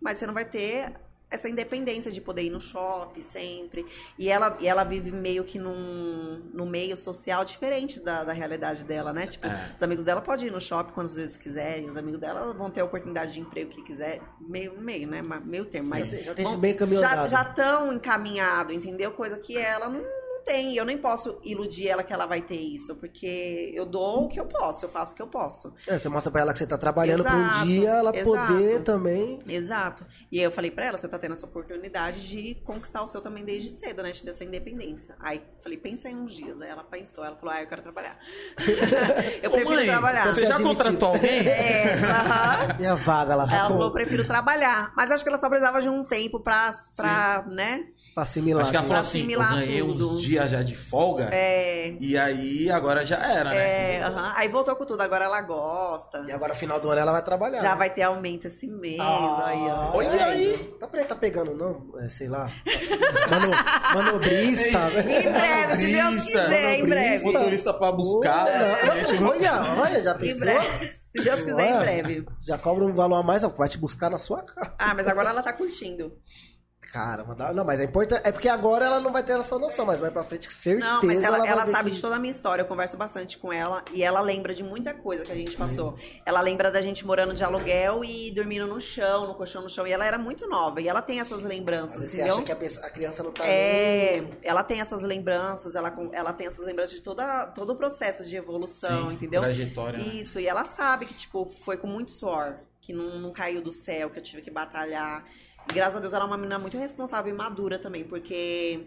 Mas 0.00 0.18
você 0.18 0.26
não 0.26 0.34
vai 0.34 0.44
ter 0.44 0.92
essa 1.30 1.46
independência 1.46 2.10
de 2.10 2.22
poder 2.22 2.42
ir 2.42 2.48
no 2.50 2.58
shopping 2.58 3.22
sempre. 3.22 3.84
E 4.18 4.30
ela, 4.30 4.56
e 4.60 4.66
ela 4.66 4.82
vive 4.82 5.12
meio 5.12 5.44
que 5.44 5.58
num, 5.58 6.40
num 6.54 6.64
meio 6.66 6.96
social 6.96 7.44
diferente 7.44 8.00
da, 8.00 8.24
da 8.24 8.32
realidade 8.32 8.82
dela, 8.82 9.12
né? 9.12 9.26
Tipo, 9.26 9.46
É. 9.46 9.72
os 9.76 9.82
amigos 9.82 10.04
dela 10.04 10.22
podem 10.22 10.46
ir 10.46 10.50
no 10.50 10.60
shopping 10.60 10.92
quantas 10.94 11.16
vezes 11.16 11.36
quiserem, 11.36 11.88
os 11.90 11.96
amigos 11.98 12.18
dela 12.18 12.52
vão 12.54 12.70
ter 12.70 12.80
a 12.80 12.84
oportunidade 12.86 13.32
de 13.34 13.40
emprego 13.40 13.70
que 13.70 13.82
quiser. 13.82 14.22
Meio, 14.40 14.80
meio, 14.80 15.06
né? 15.06 15.20
Meio 15.44 15.66
termo. 15.66 15.90
Mas 15.90 16.08
já 16.08 16.34
tem 16.34 16.44
vão- 16.44 16.52
isso 16.54 16.60
bem 16.62 16.74
caminho 16.74 17.00
já, 17.00 17.12
andado. 17.12 17.28
já 17.28 17.44
tão 17.44 17.92
encaminhado, 17.92 18.72
entendeu? 18.72 19.10
Coisa 19.12 19.36
que 19.36 19.56
ela 19.58 19.88
não 19.90 20.02
tem. 20.48 20.74
Eu 20.74 20.84
nem 20.86 20.96
posso 20.96 21.38
iludir 21.44 21.88
ela 21.88 22.02
que 22.02 22.12
ela 22.12 22.24
vai 22.26 22.40
ter 22.40 22.56
isso, 22.56 22.94
porque 22.96 23.70
eu 23.74 23.84
dou 23.84 24.24
o 24.24 24.28
que 24.28 24.40
eu 24.40 24.46
posso, 24.46 24.84
eu 24.84 24.88
faço 24.88 25.12
o 25.12 25.16
que 25.16 25.20
eu 25.22 25.26
posso. 25.26 25.74
É, 25.86 25.98
você 25.98 26.08
mostra 26.08 26.32
pra 26.32 26.40
ela 26.40 26.52
que 26.52 26.58
você 26.58 26.66
tá 26.66 26.78
trabalhando 26.78 27.22
pra 27.22 27.36
um 27.36 27.46
Exato, 27.48 27.66
dia 27.66 27.90
ela 27.90 28.16
exato. 28.16 28.24
poder 28.52 28.80
também. 28.82 29.38
Exato. 29.46 30.06
E 30.32 30.38
aí 30.38 30.44
eu 30.44 30.50
falei 30.50 30.70
pra 30.70 30.86
ela, 30.86 30.96
você 30.98 31.06
tá 31.06 31.18
tendo 31.18 31.32
essa 31.32 31.44
oportunidade 31.44 32.26
de 32.26 32.54
conquistar 32.64 33.02
o 33.02 33.06
seu 33.06 33.20
também 33.20 33.44
desde 33.44 33.68
cedo, 33.70 34.02
né? 34.02 34.10
De 34.10 34.22
ter 34.22 34.30
essa 34.30 34.44
independência. 34.44 35.14
Aí 35.20 35.42
falei, 35.62 35.76
pensa 35.78 36.08
em 36.08 36.16
uns 36.16 36.32
dias. 36.32 36.62
Aí 36.62 36.70
ela 36.70 36.82
pensou, 36.84 37.22
ela 37.24 37.36
falou, 37.36 37.54
ah, 37.54 37.60
eu 37.62 37.66
quero 37.66 37.82
trabalhar. 37.82 38.16
eu 39.42 39.50
Ô, 39.50 39.52
prefiro 39.52 39.74
mãe, 39.76 39.86
trabalhar. 39.86 40.26
você 40.32 40.46
já 40.46 40.58
contratou 40.58 41.08
alguém? 41.10 41.46
É, 41.46 41.94
aham. 41.94 42.76
Minha 42.78 42.94
vaga 42.94 43.34
lá. 43.36 43.44
Ela 43.44 43.62
com- 43.68 43.74
falou, 43.74 43.90
prefiro 43.90 44.24
trabalhar. 44.26 44.92
Mas 44.96 45.10
acho 45.10 45.22
que 45.22 45.28
ela 45.28 45.38
só 45.38 45.48
precisava 45.48 45.80
de 45.82 45.88
um 45.88 46.04
tempo 46.04 46.40
pra, 46.40 46.70
pra 46.96 47.44
né? 47.48 47.84
Pra 48.14 48.22
assimilar. 48.24 48.62
Acho 48.62 48.70
que 48.70 48.76
ela 48.76 48.86
falou 48.86 49.00
assim, 49.00 49.30
eu 49.32 49.38
ganhei 49.38 49.82
uns 49.82 50.20
dias 50.22 50.37
já 50.46 50.62
de 50.62 50.76
folga. 50.76 51.28
É, 51.32 51.94
E 52.00 52.16
aí, 52.16 52.70
agora 52.70 53.04
já 53.04 53.16
era, 53.16 53.50
né? 53.50 53.96
é, 53.96 54.02
aham. 54.02 54.32
Aí 54.36 54.48
voltou 54.48 54.74
com 54.76 54.84
tudo, 54.84 55.00
agora 55.02 55.24
ela 55.24 55.40
gosta. 55.42 56.24
E 56.28 56.32
agora, 56.32 56.54
final 56.54 56.78
do 56.80 56.90
ano, 56.90 57.00
ela 57.00 57.12
vai 57.12 57.22
trabalhar. 57.22 57.60
Já 57.60 57.70
né? 57.72 57.76
vai 57.76 57.90
ter 57.90 58.02
aumento 58.02 58.46
esse 58.46 58.66
mês, 58.66 58.98
Ah, 59.00 59.44
aí, 59.46 59.58
ó. 59.60 59.96
olha 59.96 60.26
aí. 60.26 60.76
Tá, 60.78 60.86
tá 60.86 61.14
pegando, 61.14 61.54
não? 61.54 61.98
É, 62.00 62.08
sei 62.08 62.28
lá. 62.28 62.50
Mano, 63.30 63.52
manobrista. 63.94 64.90
né? 64.90 65.00
Em 65.00 65.32
breve, 65.32 65.76
se 65.86 65.92
Deus 65.92 66.04
Motorista, 66.04 66.42
quiser, 66.44 66.78
em 66.78 66.86
breve. 66.86 67.24
Motorista 67.24 67.74
pra 67.74 67.92
buscar. 67.92 68.46
Olha, 68.46 69.28
olha, 69.28 69.80
olha, 69.80 70.02
já 70.02 70.14
Em 70.14 70.18
pensou? 70.18 70.40
breve. 70.40 70.92
Se 70.94 71.22
Deus 71.22 71.40
quiser, 71.42 71.70
em 71.70 71.72
Ué. 71.74 71.78
breve. 71.80 72.26
Já 72.40 72.58
cobra 72.58 72.84
um 72.84 72.92
valor 72.92 73.16
a 73.16 73.22
mais, 73.22 73.42
vai 73.42 73.68
te 73.68 73.78
buscar 73.78 74.10
na 74.10 74.18
sua 74.18 74.42
casa. 74.42 74.74
Ah, 74.78 74.94
mas 74.94 75.06
agora 75.08 75.30
ela 75.30 75.42
tá 75.42 75.52
curtindo. 75.52 76.12
Dá- 77.36 77.52
não, 77.52 77.64
mas 77.64 77.80
é 77.80 77.84
importante. 77.84 78.22
É 78.26 78.32
porque 78.32 78.48
agora 78.48 78.86
ela 78.86 78.98
não 79.00 79.12
vai 79.12 79.22
ter 79.22 79.32
essa 79.38 79.58
noção, 79.58 79.84
mas 79.84 80.00
vai 80.00 80.10
pra 80.10 80.24
frente, 80.24 80.50
certeza. 80.52 80.84
Não, 80.86 81.02
mas 81.02 81.22
ela, 81.22 81.38
vai 81.38 81.48
ela 81.48 81.64
ver 81.64 81.70
sabe 81.72 81.90
que- 81.90 81.96
de 81.96 82.02
toda 82.02 82.16
a 82.16 82.18
minha 82.18 82.30
história. 82.30 82.62
Eu 82.62 82.66
converso 82.66 82.96
bastante 82.96 83.36
com 83.38 83.52
ela 83.52 83.84
e 83.92 84.02
ela 84.02 84.20
lembra 84.20 84.54
de 84.54 84.62
muita 84.62 84.94
coisa 84.94 85.22
que 85.24 85.30
a 85.30 85.34
gente 85.34 85.56
passou. 85.56 85.96
Ela 86.24 86.40
lembra 86.40 86.70
da 86.70 86.80
gente 86.80 87.06
morando 87.06 87.34
de 87.34 87.44
aluguel 87.44 88.02
e 88.04 88.30
dormindo 88.30 88.66
no 88.66 88.80
chão, 88.80 89.26
no 89.26 89.34
colchão 89.34 89.62
no 89.62 89.68
chão. 89.68 89.86
E 89.86 89.92
ela 89.92 90.04
era 90.06 90.16
muito 90.18 90.46
nova 90.48 90.80
e 90.80 90.88
ela 90.88 91.02
tem 91.02 91.20
essas 91.20 91.42
lembranças, 91.44 92.00
Mas 92.00 92.10
você 92.10 92.16
entendeu? 92.18 92.34
acha 92.36 92.44
que 92.44 92.52
a, 92.52 92.56
pessoa- 92.56 92.86
a 92.86 92.90
criança 92.90 93.22
não 93.22 93.32
tá 93.32 93.44
É, 93.46 94.20
nem- 94.22 94.38
ela 94.42 94.62
tem 94.62 94.80
essas 94.80 95.02
lembranças, 95.02 95.74
ela, 95.74 95.90
com- 95.90 96.10
ela 96.12 96.32
tem 96.32 96.46
essas 96.46 96.64
lembranças 96.64 96.96
de 96.96 97.02
toda, 97.02 97.46
todo 97.48 97.70
o 97.70 97.76
processo 97.76 98.24
de 98.24 98.34
evolução, 98.36 99.10
Sim, 99.10 99.14
entendeu? 99.16 99.42
Trajetória. 99.42 99.98
né? 99.98 100.04
Isso, 100.14 100.40
e 100.40 100.46
ela 100.46 100.64
sabe 100.64 101.06
que, 101.06 101.14
tipo, 101.14 101.44
foi 101.64 101.76
com 101.76 101.86
muito 101.86 102.10
suor, 102.12 102.56
que 102.80 102.92
não, 102.92 103.18
não 103.20 103.30
caiu 103.32 103.60
do 103.62 103.72
céu, 103.72 104.08
que 104.10 104.18
eu 104.18 104.22
tive 104.22 104.40
que 104.42 104.50
batalhar. 104.50 105.24
E 105.70 105.72
graças 105.72 105.96
a 105.96 106.00
Deus 106.00 106.12
ela 106.12 106.24
é 106.24 106.26
uma 106.26 106.36
menina 106.36 106.58
muito 106.58 106.78
responsável 106.78 107.32
e 107.32 107.36
madura 107.36 107.78
também, 107.78 108.04
porque 108.04 108.86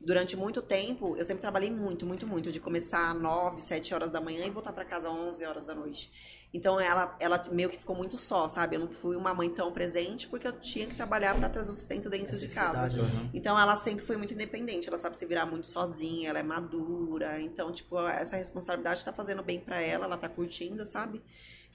durante 0.00 0.36
muito 0.36 0.60
tempo 0.60 1.16
eu 1.16 1.24
sempre 1.24 1.40
trabalhei 1.40 1.70
muito, 1.70 2.04
muito, 2.04 2.26
muito, 2.26 2.50
de 2.50 2.60
começar 2.60 3.10
às 3.10 3.20
9, 3.20 3.60
7 3.60 3.94
horas 3.94 4.10
da 4.10 4.20
manhã 4.20 4.44
e 4.44 4.50
voltar 4.50 4.72
para 4.72 4.84
casa 4.84 5.08
às 5.08 5.14
11 5.14 5.44
horas 5.44 5.64
da 5.64 5.74
noite. 5.74 6.10
Então 6.52 6.80
ela, 6.80 7.14
ela 7.20 7.42
meio 7.50 7.68
que 7.68 7.76
ficou 7.76 7.94
muito 7.94 8.16
só, 8.16 8.48
sabe? 8.48 8.76
Eu 8.76 8.80
não 8.80 8.88
fui 8.88 9.14
uma 9.14 9.34
mãe 9.34 9.50
tão 9.50 9.72
presente 9.72 10.26
porque 10.26 10.46
eu 10.48 10.52
tinha 10.52 10.86
que 10.86 10.94
trabalhar 10.94 11.36
para 11.36 11.48
trazer 11.48 11.70
o 11.70 11.74
sustento 11.74 12.08
dentro 12.08 12.36
de 12.36 12.48
casa. 12.48 12.88
Uhum. 12.98 13.30
Então 13.34 13.58
ela 13.58 13.76
sempre 13.76 14.04
foi 14.04 14.16
muito 14.16 14.32
independente, 14.32 14.88
ela 14.88 14.98
sabe 14.98 15.16
se 15.16 15.26
virar 15.26 15.46
muito 15.46 15.66
sozinha, 15.66 16.30
ela 16.30 16.38
é 16.38 16.42
madura. 16.42 17.40
Então, 17.40 17.70
tipo, 17.72 18.00
essa 18.08 18.36
responsabilidade 18.36 19.04
tá 19.04 19.12
fazendo 19.12 19.42
bem 19.42 19.60
pra 19.60 19.80
ela, 19.80 20.06
ela 20.06 20.16
tá 20.16 20.28
curtindo, 20.28 20.86
sabe? 20.86 21.22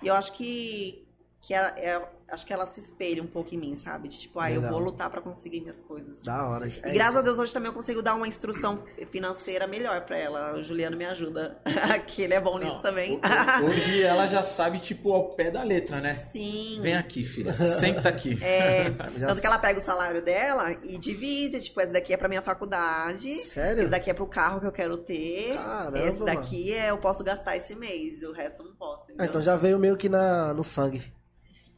E 0.01 0.07
eu 0.07 0.15
acho 0.15 0.33
que 0.33 1.07
que 1.41 1.55
ela, 1.55 1.69
é- 1.77 2.07
acho 2.31 2.45
que 2.45 2.53
ela 2.53 2.65
se 2.65 2.79
espelha 2.79 3.21
um 3.21 3.27
pouco 3.27 3.53
em 3.53 3.57
mim, 3.57 3.75
sabe? 3.75 4.07
De, 4.07 4.17
tipo, 4.19 4.39
ah, 4.39 4.49
eu 4.51 4.61
vou 4.61 4.79
lutar 4.79 5.09
pra 5.09 5.21
conseguir 5.21 5.59
minhas 5.61 5.81
coisas. 5.81 6.21
Da 6.23 6.47
hora. 6.47 6.67
E 6.67 6.79
É 6.83 6.91
graças 6.91 7.09
isso. 7.13 7.19
a 7.19 7.21
Deus 7.21 7.39
hoje 7.39 7.51
também 7.53 7.67
eu 7.69 7.73
consigo 7.73 8.01
dar 8.01 8.15
uma 8.15 8.27
instrução 8.27 8.83
financeira 9.11 9.67
melhor 9.67 10.01
pra 10.05 10.17
ela. 10.17 10.53
O 10.57 10.63
Juliano 10.63 10.95
me 10.97 11.05
ajuda, 11.05 11.59
que 12.07 12.21
ele 12.21 12.33
é 12.33 12.39
bom 12.39 12.57
nisso 12.57 12.75
Não, 12.75 12.81
também. 12.81 13.17
ho- 13.17 13.65
Hoje 13.65 14.01
ela 14.03 14.27
já 14.27 14.41
sabe, 14.41 14.79
tipo, 14.79 15.11
ao 15.13 15.35
pé 15.35 15.51
da 15.51 15.63
letra, 15.63 15.99
né? 15.99 16.15
Sim. 16.15 16.79
Vem 16.81 16.95
aqui, 16.95 17.23
filha. 17.23 17.55
Senta 17.55 18.09
aqui. 18.09 18.37
É, 18.43 18.85
Já 19.17 19.27
tanto 19.27 19.41
que 19.41 19.47
ela 19.47 19.59
pega 19.59 19.79
o 19.79 19.83
salário 19.83 20.21
dela 20.23 20.71
e 20.83 20.97
divide, 20.97 21.59
tipo, 21.61 21.79
esse 21.81 21.91
daqui 21.93 22.13
é 22.13 22.17
pra 22.17 22.27
minha 22.29 22.41
faculdade, 22.41 23.33
Sério? 23.35 23.81
esse 23.81 23.91
daqui 23.91 24.09
é 24.09 24.13
pro 24.13 24.25
carro 24.27 24.59
que 24.59 24.67
eu 24.67 24.71
quero 24.71 24.97
ter, 24.97 25.55
Caramba, 25.55 25.99
esse 25.99 26.23
daqui 26.23 26.73
é 26.73 26.89
eu 26.91 26.97
posso 26.97 27.23
gastar 27.23 27.57
esse 27.57 27.75
mês, 27.75 28.21
o 28.23 28.31
resto 28.31 28.61
eu 28.61 28.67
não 28.69 28.75
posso, 28.75 29.01
Ah, 29.01 29.05
entendeu? 29.09 29.25
então 29.25 29.41
já 29.41 29.55
veio 29.55 29.77
meio 29.77 29.97
que 29.97 30.07
na, 30.09 30.53
no 30.53 30.63
sangue. 30.63 31.03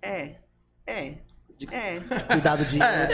É, 0.01 0.35
é, 0.85 1.13
é, 1.71 1.99
Cuidado 2.31 2.65
de. 2.65 2.81
é. 2.81 3.09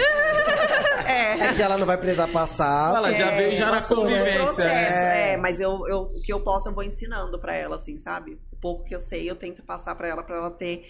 É 1.49 1.53
que 1.53 1.61
ela 1.61 1.77
não 1.77 1.85
vai 1.85 1.97
precisar 1.97 2.27
passar. 2.29 2.95
Ela 2.95 3.13
já 3.13 3.31
É, 3.31 3.37
veio 3.37 3.51
já 3.57 3.65
na 3.67 3.79
né? 3.79 3.85
convivência, 3.87 4.35
processo, 4.43 4.67
né? 4.67 5.33
é, 5.33 5.37
mas 5.37 5.59
eu, 5.59 5.87
eu, 5.87 6.01
o 6.01 6.21
que 6.21 6.31
eu 6.33 6.39
posso 6.41 6.69
eu 6.69 6.73
vou 6.73 6.83
ensinando 6.83 7.39
pra 7.39 7.55
ela, 7.55 7.75
assim, 7.75 7.97
sabe? 7.97 8.39
O 8.51 8.55
pouco 8.57 8.83
que 8.83 8.93
eu 8.95 8.99
sei 8.99 9.29
eu 9.29 9.35
tento 9.35 9.63
passar 9.63 9.95
pra 9.95 10.07
ela, 10.07 10.23
pra 10.23 10.37
ela 10.37 10.51
ter 10.51 10.85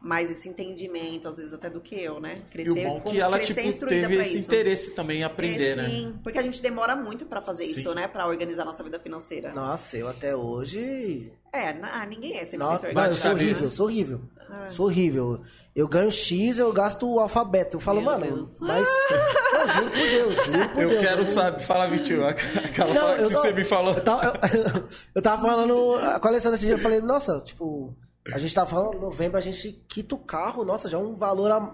mais 0.00 0.30
esse 0.30 0.48
entendimento, 0.48 1.28
às 1.28 1.36
vezes 1.36 1.52
até 1.52 1.70
do 1.70 1.80
que 1.80 1.94
eu, 1.94 2.18
né? 2.20 2.38
E 2.38 2.40
o 2.40 2.50
Crescer, 2.50 2.86
bom 2.88 2.96
é 2.96 3.00
que 3.10 3.20
ela, 3.20 3.36
crescer 3.38 3.54
tipo, 3.54 3.68
instruída 3.68 4.00
teve 4.02 4.14
pra 4.14 4.22
esse 4.22 4.38
isso. 4.38 4.46
interesse 4.46 4.90
também 4.94 5.20
em 5.20 5.24
aprender, 5.24 5.72
É, 5.72 5.76
né? 5.76 5.88
Sim, 5.90 6.18
porque 6.24 6.38
a 6.38 6.42
gente 6.42 6.60
demora 6.60 6.96
muito 6.96 7.24
pra 7.26 7.40
fazer 7.40 7.64
Sim. 7.66 7.80
isso, 7.80 7.94
né? 7.94 8.08
Pra 8.08 8.26
organizar 8.26 8.64
nossa 8.64 8.82
vida 8.82 8.98
financeira. 8.98 9.52
Nossa, 9.52 9.96
eu 9.96 10.08
até 10.08 10.34
hoje. 10.34 11.32
É, 11.52 11.72
na- 11.74 12.02
ah, 12.02 12.06
ninguém 12.06 12.36
é 12.36 12.44
100% 12.44 12.58
Nossa, 12.58 12.92
não, 12.92 13.04
eu 13.06 13.14
sou 13.14 13.30
horrível, 13.32 13.70
sou 13.70 13.86
horrível. 13.86 14.20
Ah. 14.50 14.68
Sou 14.68 14.86
horrível. 14.86 15.38
Eu 15.74 15.88
ganho 15.88 16.10
X, 16.10 16.58
eu 16.58 16.70
gasto 16.72 17.10
o 17.10 17.18
alfabeto. 17.18 17.78
Eu 17.78 17.80
falo, 17.80 18.00
Meu 18.02 18.10
mano, 18.10 18.26
Deus. 18.36 18.58
mas. 18.60 18.86
Eu 19.62 19.68
juro 19.68 19.90
por 19.90 19.96
Deus, 19.96 20.34
juro 20.46 20.68
por 20.70 20.82
Eu 20.82 20.88
Deus. 20.90 21.06
quero 21.06 21.22
eu- 21.22 21.26
saber, 21.26 21.60
fala, 21.60 21.86
Vitinho, 21.86 22.26
aquela 22.26 22.92
Não, 22.94 23.00
fala 23.00 23.16
que 23.16 23.24
você 23.24 23.52
me 23.52 23.64
falou. 23.64 23.94
Eu 23.94 24.02
tava, 24.04 24.24
eu, 24.52 24.88
eu 25.14 25.22
tava 25.22 25.42
falando 25.46 25.74
com 26.20 26.26
a 26.26 26.30
Alessandra 26.30 26.56
esse 26.56 26.66
dia, 26.66 26.74
eu 26.74 26.78
falei, 26.78 27.00
nossa, 27.00 27.40
tipo, 27.40 27.94
a 28.34 28.38
gente 28.38 28.54
tava 28.54 28.68
falando, 28.68 28.98
novembro 28.98 29.38
a 29.38 29.40
gente 29.40 29.72
quita 29.88 30.14
o 30.14 30.18
carro, 30.18 30.64
nossa, 30.64 30.88
já 30.88 30.98
é 30.98 31.00
um 31.00 31.14
valor 31.14 31.50
a. 31.52 31.70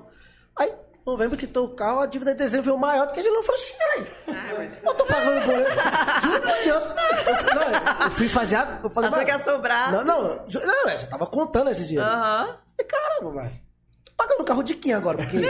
Aí, 0.59 0.73
novembro 1.07 1.37
quitou 1.39 1.67
o 1.67 1.75
carro, 1.75 2.01
a 2.01 2.07
dívida 2.07 2.33
de 2.33 2.39
dezembro 2.39 2.67
veio 2.67 2.79
maior 2.79 3.07
do 3.07 3.15
que 3.15 3.21
a 3.21 3.23
gente 3.23 3.33
não 3.33 3.43
falou, 3.43 3.61
aí. 3.95 4.07
Ah, 4.29 4.55
mas... 4.59 4.83
Eu 4.85 4.95
tô 4.95 5.05
pagando 5.07 5.47
boleto. 5.47 5.71
Juro 6.23 6.43
por 6.43 6.65
Deus. 6.65 6.95
Eu, 7.27 7.37
fui- 7.37 7.55
não, 7.55 8.05
eu 8.05 8.11
fui 8.11 8.29
fazer 8.29 8.57
a. 8.57 8.81
Eu 8.85 8.91
falei, 8.91 9.09
Achou 9.11 9.25
que 9.25 9.31
ia 9.31 9.39
sobrar? 9.39 9.91
Não, 9.93 10.05
não, 10.05 10.23
não, 10.23 10.45
eu 10.93 10.99
já 10.99 11.07
tava 11.07 11.27
contando 11.27 11.71
esse 11.71 11.87
dinheiro. 11.87 12.07
Aham. 12.07 12.59
E 12.79 12.85
caramba, 12.85 13.35
mano. 13.35 13.51
Pagando 14.19 14.41
o 14.43 14.45
carro 14.45 14.63
de 14.63 14.75
quem 14.75 14.93
agora? 14.93 15.17
Porque 15.17 15.37
o 15.37 15.41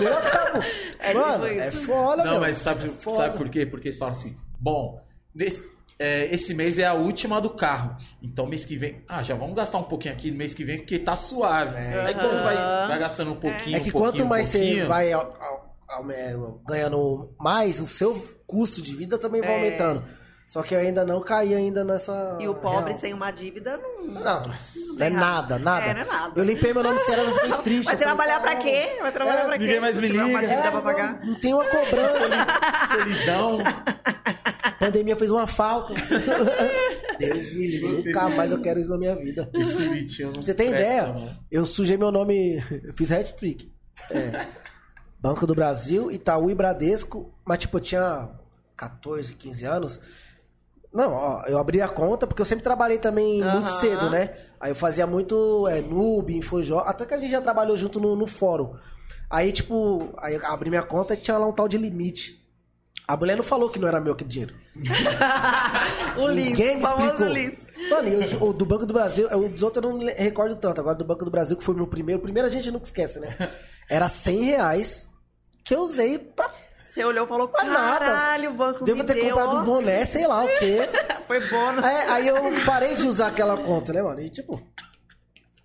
meu 0.00 0.16
acabou. 0.16 0.62
É 0.98 1.12
mano, 1.14 1.46
tipo 1.46 1.60
é 1.60 1.70
foda, 1.70 2.24
Não, 2.24 2.32
meu. 2.32 2.40
mas 2.40 2.56
sabe, 2.56 2.88
É 2.88 2.90
foda. 2.90 3.16
sabe 3.16 3.36
por 3.36 3.48
quê? 3.48 3.64
Porque 3.66 3.88
eles 3.88 3.98
falam 3.98 4.12
assim, 4.12 4.34
bom, 4.58 5.00
nesse- 5.34 5.62
é, 5.98 6.34
esse 6.34 6.52
mês 6.54 6.78
é 6.78 6.84
a 6.86 6.94
última 6.94 7.40
do 7.40 7.50
carro. 7.50 7.94
Então 8.22 8.46
mês 8.46 8.64
que 8.64 8.76
vem. 8.76 9.02
Ah, 9.08 9.22
já 9.22 9.34
vamos 9.34 9.54
gastar 9.54 9.78
um 9.78 9.82
pouquinho 9.84 10.14
aqui 10.14 10.30
mês 10.32 10.52
que 10.54 10.64
vem, 10.64 10.78
porque 10.78 10.98
tá 10.98 11.14
suave. 11.14 11.76
Aí 11.76 12.14
quando 12.14 12.42
vai, 12.42 12.54
vai 12.88 12.98
gastando 12.98 13.32
um 13.32 13.36
pouquinho. 13.36 13.76
É 13.76 13.80
que 13.80 13.90
um 13.90 13.92
pouquinho, 13.92 14.12
quanto 14.12 14.26
mais 14.26 14.48
um 14.48 14.50
você 14.50 14.58
pouquinho, 14.58 14.88
vai 14.88 15.12
au- 15.12 15.36
au- 15.38 15.76
au- 15.88 16.10
é, 16.10 16.34
ganhando 16.66 17.34
mais, 17.38 17.80
o 17.80 17.86
seu 17.86 18.14
custo 18.46 18.80
de 18.82 18.94
vida 18.96 19.18
também 19.18 19.40
vai 19.42 19.50
É. 19.50 19.56
aumentando. 19.56 20.04
Só 20.46 20.62
que 20.62 20.74
eu 20.74 20.78
ainda 20.78 21.04
não 21.04 21.20
caí 21.20 21.52
ainda 21.54 21.82
nessa. 21.82 22.36
E 22.40 22.46
o 22.46 22.54
pobre 22.54 22.90
real. 22.90 23.00
sem 23.00 23.12
uma 23.12 23.32
dívida 23.32 23.76
não. 23.78 24.06
Não, 24.06 24.42
não 24.42 24.52
é 24.52 24.98
tem 24.98 25.10
nada, 25.10 25.58
nada. 25.58 25.86
É, 25.86 25.92
não 25.94 26.00
é 26.02 26.04
nada. 26.04 26.32
Eu 26.40 26.44
limpei 26.44 26.72
meu 26.72 26.84
nome 26.84 27.00
sério, 27.00 27.24
eu 27.24 27.34
fiquei 27.34 27.52
triste. 27.62 27.84
Vai 27.86 27.94
eu 27.94 27.98
falei, 27.98 28.14
trabalhar 28.14 28.40
pra 28.40 28.54
"Caramba, 28.54 28.70
quê? 28.70 28.98
Vai 29.02 29.12
trabalhar 29.12 29.40
É, 29.40 29.44
pra 29.46 29.58
quê? 29.58 29.64
ninguém 29.64 29.80
mais 29.80 29.98
me 30.00 30.06
uma 30.12 30.22
liga. 30.24 30.40
dívida 30.40 30.54
É, 30.68 30.70
pra 30.70 30.80
pagar. 30.80 31.18
não, 31.20 31.26
não 31.32 31.40
tem 31.40 31.52
uma 31.52 31.64
cobrança. 31.64 32.18
solidão. 32.96 33.58
Pandemia 34.78 35.16
fez 35.16 35.30
uma 35.32 35.46
falta. 35.48 35.94
Deus 37.18 37.52
me 37.52 37.66
livre, 37.66 37.92
nunca 38.04 38.28
mais 38.28 38.50
eu 38.52 38.60
quero 38.60 38.78
isso 38.78 38.90
na 38.90 38.98
minha 38.98 39.16
vida. 39.16 39.50
Esse 39.54 39.88
Vitinho 39.88 40.32
não 40.36 40.42
você 40.44 40.54
tem 40.54 40.68
ideia? 40.68 41.06
mano. 41.08 41.36
Eu 41.50 41.66
sujei 41.66 41.96
meu 41.96 42.12
nome, 42.12 42.62
eu 42.84 42.92
fiz 42.92 43.10
hat-trick. 43.10 43.72
É. 44.10 44.46
Banco 45.18 45.46
do 45.46 45.54
Brasil, 45.54 46.10
Itaú 46.12 46.50
e 46.50 46.54
Bradesco, 46.54 47.34
mas 47.44 47.58
tipo, 47.58 47.78
eu 47.78 47.80
tinha 47.80 48.28
14, 48.76 49.34
15 49.34 49.64
anos. 49.64 50.00
Não, 50.96 51.12
ó, 51.12 51.42
eu 51.46 51.58
abri 51.58 51.80
a 51.82 51.88
conta 51.88 52.26
porque 52.26 52.40
eu 52.40 52.46
sempre 52.46 52.64
trabalhei 52.64 52.98
também 52.98 53.42
muito 53.42 53.68
Aham. 53.70 53.80
cedo, 53.80 54.10
né? 54.10 54.34
Aí 54.58 54.70
eu 54.70 54.74
fazia 54.74 55.06
muito 55.06 55.68
é, 55.68 55.80
Noob, 55.82 56.34
Infojó, 56.34 56.78
até 56.86 57.04
que 57.04 57.12
a 57.14 57.18
gente 57.18 57.30
já 57.30 57.40
trabalhou 57.42 57.76
junto 57.76 58.00
no, 58.00 58.16
no 58.16 58.26
fórum. 58.26 58.74
Aí, 59.28 59.52
tipo, 59.52 60.08
aí 60.18 60.34
eu 60.34 60.46
abri 60.46 60.70
minha 60.70 60.82
conta 60.82 61.14
e 61.14 61.16
tinha 61.18 61.36
lá 61.36 61.46
um 61.46 61.52
tal 61.52 61.68
de 61.68 61.76
limite. 61.76 62.42
A 63.06 63.16
mulher 63.16 63.36
não 63.36 63.44
falou 63.44 63.68
que 63.68 63.78
não 63.78 63.86
era 63.86 64.00
meu 64.00 64.14
aquele 64.14 64.30
dinheiro. 64.30 64.54
O 66.18 66.28
Liz, 66.28 66.50
Ninguém 66.50 66.76
me 66.78 66.82
explicou. 66.82 67.26
Liz. 67.28 67.66
Mano, 67.90 68.08
e 68.08 68.36
o, 68.42 68.52
do 68.52 68.64
Banco 68.64 68.86
do 68.86 68.94
Brasil, 68.94 69.28
eu- 69.28 69.48
dos 69.48 69.62
outros 69.62 69.84
eu 69.84 69.90
não 69.92 69.98
recordo 70.06 70.56
tanto. 70.56 70.80
Agora 70.80 70.96
do 70.96 71.04
Banco 71.04 71.24
do 71.24 71.30
Brasil, 71.30 71.56
que 71.56 71.62
foi 71.64 71.74
meu 71.74 71.86
primeiro. 71.86 72.20
Primeiro 72.22 72.48
a 72.48 72.50
gente 72.50 72.70
nunca 72.70 72.86
esquece, 72.86 73.20
né? 73.20 73.28
Era 73.88 74.08
100 74.08 74.42
reais 74.44 75.08
que 75.64 75.74
eu 75.74 75.80
usei 75.82 76.18
pra 76.18 76.50
Você 76.96 77.04
olhou 77.04 77.26
e 77.26 77.28
falou, 77.28 77.46
pra 77.48 77.62
nada. 77.62 78.06
caralho, 78.06 78.50
o 78.50 78.54
banco 78.54 78.82
Devo 78.84 78.98
me 79.00 79.04
ter 79.04 79.12
deu, 79.14 79.24
comprado 79.28 79.56
ó. 79.56 79.60
um 79.60 79.64
boné, 79.64 80.04
sei 80.06 80.26
lá 80.26 80.42
o 80.44 80.48
quê. 80.58 80.78
Foi 81.28 81.38
bônus. 81.48 81.84
É, 81.84 82.08
aí 82.08 82.26
eu 82.26 82.36
parei 82.64 82.94
de 82.96 83.06
usar 83.06 83.26
aquela 83.26 83.54
conta, 83.58 83.92
né, 83.92 84.00
mano? 84.00 84.18
E 84.20 84.30
tipo, 84.30 84.54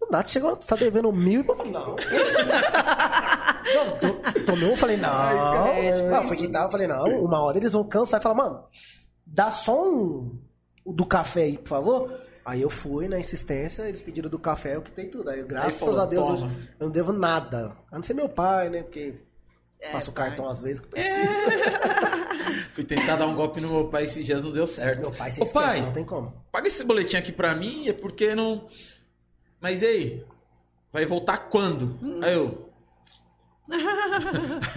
o 0.01 0.11
Nath 0.11 0.27
chegou, 0.29 0.57
você 0.57 0.67
tá 0.67 0.75
devendo 0.75 1.09
mil 1.13 1.41
e 1.41 1.47
eu 1.47 1.55
falei, 1.55 1.71
não. 1.71 1.95
não 3.75 3.97
to- 3.97 4.21
tomei 4.45 4.67
um, 4.67 4.71
eu 4.71 4.77
falei, 4.77 4.97
não. 4.97 5.67
é, 5.67 5.93
tipo 5.93 6.13
Ah, 6.15 6.23
foi 6.27 6.35
que 6.37 6.47
tal, 6.49 6.65
eu 6.65 6.71
falei, 6.71 6.87
não, 6.87 7.05
uma 7.23 7.39
hora 7.41 7.57
eles 7.57 7.71
vão 7.71 7.83
cansar 7.85 8.19
e 8.19 8.23
falar, 8.23 8.35
mano, 8.35 8.63
dá 9.25 9.49
só 9.51 9.81
um 9.89 10.37
do 10.85 11.05
café 11.05 11.43
aí, 11.43 11.57
por 11.57 11.69
favor. 11.69 12.13
Aí 12.43 12.61
eu 12.61 12.69
fui 12.69 13.07
na 13.07 13.19
insistência, 13.19 13.83
eles 13.83 14.01
pediram 14.01 14.29
do 14.29 14.39
café, 14.39 14.75
eu 14.75 14.81
quitei 14.81 15.05
tudo. 15.05 15.29
Aí, 15.29 15.43
graças 15.43 15.79
falou, 15.79 16.01
a 16.01 16.05
Deus, 16.07 16.25
toma. 16.25 16.37
hoje 16.47 16.69
eu 16.79 16.85
não 16.87 16.91
devo 16.91 17.13
nada. 17.13 17.71
A 17.91 17.95
não 17.95 18.03
ser 18.03 18.15
meu 18.15 18.27
pai, 18.27 18.67
né? 18.69 18.81
Porque 18.81 19.13
É, 19.81 19.89
passa 19.91 20.11
o 20.11 20.13
pai. 20.13 20.27
cartão 20.27 20.47
às 20.47 20.61
vezes 20.61 20.79
que 20.79 20.87
precisa. 20.87 21.15
Fui 22.73 22.83
tentar 22.83 23.15
dar 23.15 23.25
um 23.25 23.35
golpe 23.35 23.59
no 23.59 23.69
meu 23.69 23.87
pai 23.89 24.03
esses 24.03 24.25
dias, 24.25 24.43
não 24.43 24.51
deu 24.51 24.67
certo. 24.67 25.01
Meu 25.01 25.11
pai, 25.11 25.29
Ô 25.29 25.31
esquece, 25.31 25.53
pai, 25.53 25.81
não 25.81 25.91
tem 25.91 26.05
como. 26.05 26.33
paga 26.51 26.67
esse 26.67 26.83
boletim 26.83 27.17
aqui 27.17 27.31
pra 27.31 27.55
mim, 27.55 27.87
é 27.87 27.93
porque 27.93 28.35
não. 28.35 28.65
Mas 29.59 29.81
ei, 29.81 30.23
vai 30.93 31.05
voltar 31.05 31.37
quando? 31.49 31.97
Aí 32.23 32.33
eu. 32.35 32.69
Aí 33.71 33.79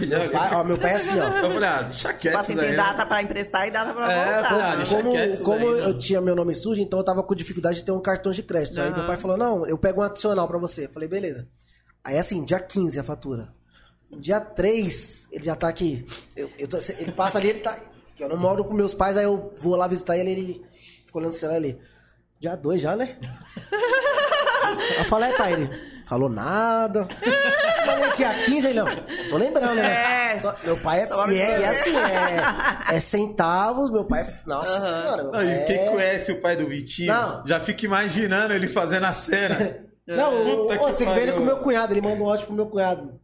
ele 0.05 0.15
olhou. 0.15 0.29
Pai, 0.31 0.53
ó, 0.53 0.63
meu 0.63 0.77
pai 0.77 0.91
é 0.93 0.95
assim, 0.95 1.19
ó. 1.19 1.23
Eu 1.27 1.51
falei, 1.53 1.69
ah, 1.69 1.81
deixa 1.81 2.13
quieto 2.13 2.31
Tipo 2.31 2.37
assim, 2.37 2.55
tem 2.55 2.69
né? 2.69 2.75
data 2.75 3.05
pra 3.05 3.21
emprestar 3.21 3.67
e 3.67 3.71
data 3.71 3.93
pra 3.93 4.11
É, 4.11 4.25
voltar. 4.33 4.49
falei, 4.49 4.65
ah, 4.65 4.75
deixa 4.77 4.95
como, 4.95 5.11
quieto 5.11 5.43
como 5.43 5.59
daí, 5.71 5.81
não. 5.81 5.87
eu 5.89 5.97
tinha 5.97 6.21
meu 6.21 6.35
nome 6.35 6.55
sujo, 6.55 6.81
então 6.81 6.99
eu 6.99 7.03
tava 7.05 7.21
com 7.23 7.35
dificuldade 7.35 7.77
de 7.79 7.83
ter 7.85 7.91
um 7.91 7.99
cartão 8.01 8.31
de 8.31 8.41
crédito. 8.43 8.79
Aí 8.79 8.87
Aham. 8.87 8.97
meu 8.97 9.07
pai 9.07 9.17
falou: 9.17 9.37
não, 9.37 9.65
eu 9.65 9.77
pego 9.77 10.01
um 10.01 10.03
adicional 10.03 10.47
pra 10.47 10.57
você. 10.57 10.85
Eu 10.85 10.89
falei, 10.91 11.09
beleza. 11.09 11.47
Aí 12.03 12.17
assim, 12.17 12.43
dia 12.45 12.59
15 12.59 12.99
a 12.99 13.03
fatura. 13.03 13.49
Dia 14.11 14.39
3, 14.39 15.27
ele 15.31 15.43
já 15.43 15.55
tá 15.55 15.67
aqui. 15.67 16.05
Eu, 16.35 16.49
eu 16.57 16.67
tô- 16.67 16.77
ele 16.97 17.11
passa 17.11 17.37
ali, 17.37 17.49
ele 17.49 17.59
tá. 17.59 17.77
Eu 18.19 18.29
não 18.29 18.37
moro 18.37 18.63
com 18.63 18.73
meus 18.73 18.93
pais, 18.93 19.17
aí 19.17 19.25
eu 19.25 19.53
vou 19.57 19.75
lá 19.75 19.87
visitar 19.87 20.17
ele, 20.17 20.31
ele 20.31 20.65
ficou 21.05 21.21
olhando 21.21 21.33
o 21.33 21.35
celular 21.35 21.57
ali. 21.57 21.77
Dia 22.39 22.55
2 22.55 22.81
já, 22.81 22.95
né? 22.95 23.17
Eu 24.97 25.05
falei, 25.05 25.31
"É, 25.31 25.37
pai, 25.37 25.53
ele 25.53 25.69
falou 26.07 26.29
nada. 26.29 27.07
Eu 27.21 27.85
falei, 27.85 28.13
dia 28.15 28.33
15, 28.45 28.67
ele 28.67 28.79
não. 28.79 28.87
só 28.87 28.93
Tô 29.29 29.37
lembrando, 29.37 29.75
né? 29.75 30.33
É. 30.33 30.37
Só- 30.39 30.55
meu 30.63 30.77
pai 30.81 31.01
é. 31.01 31.07
Só 31.07 31.27
E 31.27 31.39
é, 31.39 31.61
é 31.61 31.67
assim, 31.69 31.95
é, 31.95 32.95
é 32.95 32.99
centavos, 32.99 33.89
meu 33.89 34.03
pai 34.05 34.21
é. 34.23 34.39
Nossa 34.45 34.71
senhora, 34.79 35.23
meu 35.23 35.31
Não, 35.31 35.43
e 35.43 35.49
é... 35.49 35.63
quem 35.63 35.85
conhece 35.87 36.31
o 36.33 36.41
pai 36.41 36.55
do 36.55 36.67
Vitinho 36.67 37.13
Não. 37.13 37.43
já 37.45 37.59
fica 37.59 37.85
imaginando 37.85 38.53
ele 38.53 38.67
fazendo 38.67 39.05
a 39.05 39.13
cena. 39.13 39.79
Não, 40.05 40.41
o- 40.41 40.45
Puta 40.67 40.75
o- 40.75 40.77
que 40.77 40.83
você 40.91 40.97
tem 40.97 41.07
que 41.07 41.13
ver 41.13 41.21
ele 41.23 41.31
com 41.33 41.41
o 41.41 41.45
meu 41.45 41.57
cunhado, 41.57 41.93
ele 41.93 42.01
mandou 42.01 42.27
um 42.27 42.29
áudio 42.29 42.45
pro 42.45 42.55
meu 42.55 42.67
cunhado. 42.67 43.19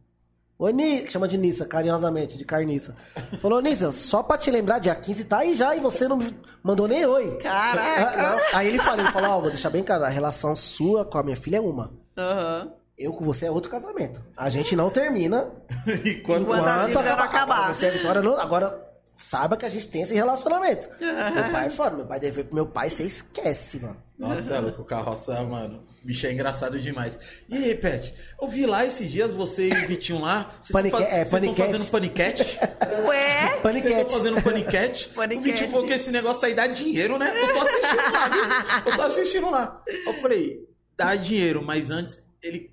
Ô, 0.62 0.68
Ni, 0.68 1.00
que 1.00 1.10
chama 1.10 1.26
de 1.26 1.36
Nissa, 1.36 1.66
carinhosamente, 1.66 2.38
de 2.38 2.44
carniça. 2.44 2.94
Falou, 3.40 3.60
Nissa, 3.60 3.90
só 3.90 4.22
pra 4.22 4.38
te 4.38 4.48
lembrar, 4.48 4.78
dia 4.78 4.94
15 4.94 5.24
tá 5.24 5.38
aí 5.38 5.56
já 5.56 5.74
e 5.74 5.80
você 5.80 6.06
não 6.06 6.16
me 6.16 6.32
mandou 6.62 6.86
nem 6.86 7.04
oi. 7.04 7.36
Caraca. 7.38 8.36
Ah. 8.36 8.58
Aí 8.58 8.68
ele 8.68 8.78
falou, 8.78 9.00
ele 9.00 9.10
falou, 9.10 9.30
ó, 9.30 9.40
vou 9.40 9.50
deixar 9.50 9.70
bem 9.70 9.82
claro, 9.82 10.04
a 10.04 10.08
relação 10.08 10.54
sua 10.54 11.04
com 11.04 11.18
a 11.18 11.22
minha 11.24 11.36
filha 11.36 11.56
é 11.56 11.60
uma. 11.60 11.90
Aham. 12.16 12.70
Eu 12.96 13.12
com 13.12 13.24
você 13.24 13.46
é 13.46 13.50
outro 13.50 13.68
casamento. 13.68 14.22
A 14.36 14.48
gente 14.48 14.76
não 14.76 14.88
termina 14.88 15.50
Enquanto 16.06 16.42
Enquanto 16.42 16.96
a 16.96 17.02
não 17.02 17.12
acabar. 17.18 17.74
Você 17.74 17.86
é 17.86 17.88
a 17.88 17.92
Vitória 17.94 18.22
não. 18.22 18.38
Agora, 18.38 18.91
saiba 19.14 19.56
que 19.56 19.64
a 19.64 19.68
gente 19.68 19.88
tem 19.88 20.02
esse 20.02 20.14
relacionamento. 20.14 20.88
meu 21.00 21.52
pai 21.52 21.66
é 21.66 21.70
foda. 21.70 21.96
Meu 21.96 22.06
pai 22.06 22.18
deve 22.20 22.44
pro 22.44 22.54
meu 22.54 22.66
pai, 22.66 22.90
você 22.90 23.04
esquece, 23.04 23.78
mano. 23.80 23.96
Nossa, 24.18 24.54
é 24.54 24.60
louco, 24.60 24.82
o 24.82 24.84
carroça, 24.84 25.42
mano. 25.42 25.82
Bicho 26.04 26.26
é 26.26 26.32
engraçado 26.32 26.80
demais. 26.80 27.18
E 27.48 27.56
aí, 27.56 27.74
Pet? 27.76 28.12
Eu 28.40 28.48
vi 28.48 28.66
lá 28.66 28.84
esses 28.84 29.10
dias 29.10 29.32
você 29.34 29.68
e 29.68 29.84
o 29.84 29.86
Vitinho 29.86 30.20
lá. 30.20 30.50
Vocês 30.60 30.70
Panique- 30.72 30.96
estão 30.96 31.10
é, 31.12 31.24
vocês 31.24 31.30
paniquete. 31.30 31.66
fazendo 31.72 31.90
paniquete? 31.90 32.58
Ué? 33.04 33.48
Vocês 33.48 33.62
Paniquete. 33.62 33.94
estão 34.00 34.18
fazendo 34.18 34.42
paniquete? 34.42 35.10
O 35.12 35.14
Paniquete. 35.14 35.44
Vitinho 35.50 35.70
falou 35.70 35.86
que 35.86 35.92
esse 35.92 36.10
negócio 36.10 36.44
aí 36.46 36.54
dá 36.54 36.66
dinheiro, 36.66 37.18
né? 37.18 37.32
Eu 37.40 37.52
tô 37.54 37.60
assistindo 37.60 38.12
lá, 38.12 38.28
viu? 38.28 38.44
Eu 38.92 38.96
tô 38.96 39.02
assistindo 39.02 39.50
lá. 39.50 39.82
Eu 40.06 40.14
falei, 40.14 40.68
dá 40.96 41.14
dinheiro, 41.14 41.62
mas 41.64 41.90
antes 41.90 42.24
ele 42.42 42.72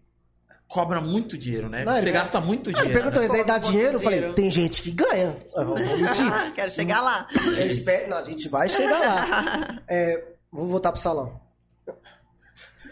cobra 0.69 1.01
muito 1.01 1.35
dinheiro, 1.37 1.67
né? 1.67 1.83
Não, 1.83 1.93
Você 1.93 1.99
ele- 2.03 2.11
gasta 2.11 2.39
muito 2.39 2.69
Ele 2.69 2.75
dinheiro. 2.77 2.93
perguntou, 3.01 3.19
né? 3.21 3.25
isso 3.27 3.35
aí 3.35 3.43
dá 3.43 3.57
dinheiro? 3.57 3.93
Eu 3.95 3.99
falei, 3.99 4.19
dinheiro. 4.19 4.35
tem 4.35 4.51
gente 4.51 4.81
que 4.83 4.91
ganha. 4.91 5.35
Eu 5.55 5.65
vou 5.65 5.75
mentir. 5.79 6.53
Quero 6.53 6.71
chegar 6.71 7.01
lá. 7.01 7.27
A 7.35 8.21
gente 8.23 8.47
vai 8.47 8.69
chegar 8.69 8.99
lá. 8.99 9.79
É, 9.89 10.23
vou 10.51 10.67
voltar 10.67 10.91
pro 10.91 11.01
salão. 11.01 11.41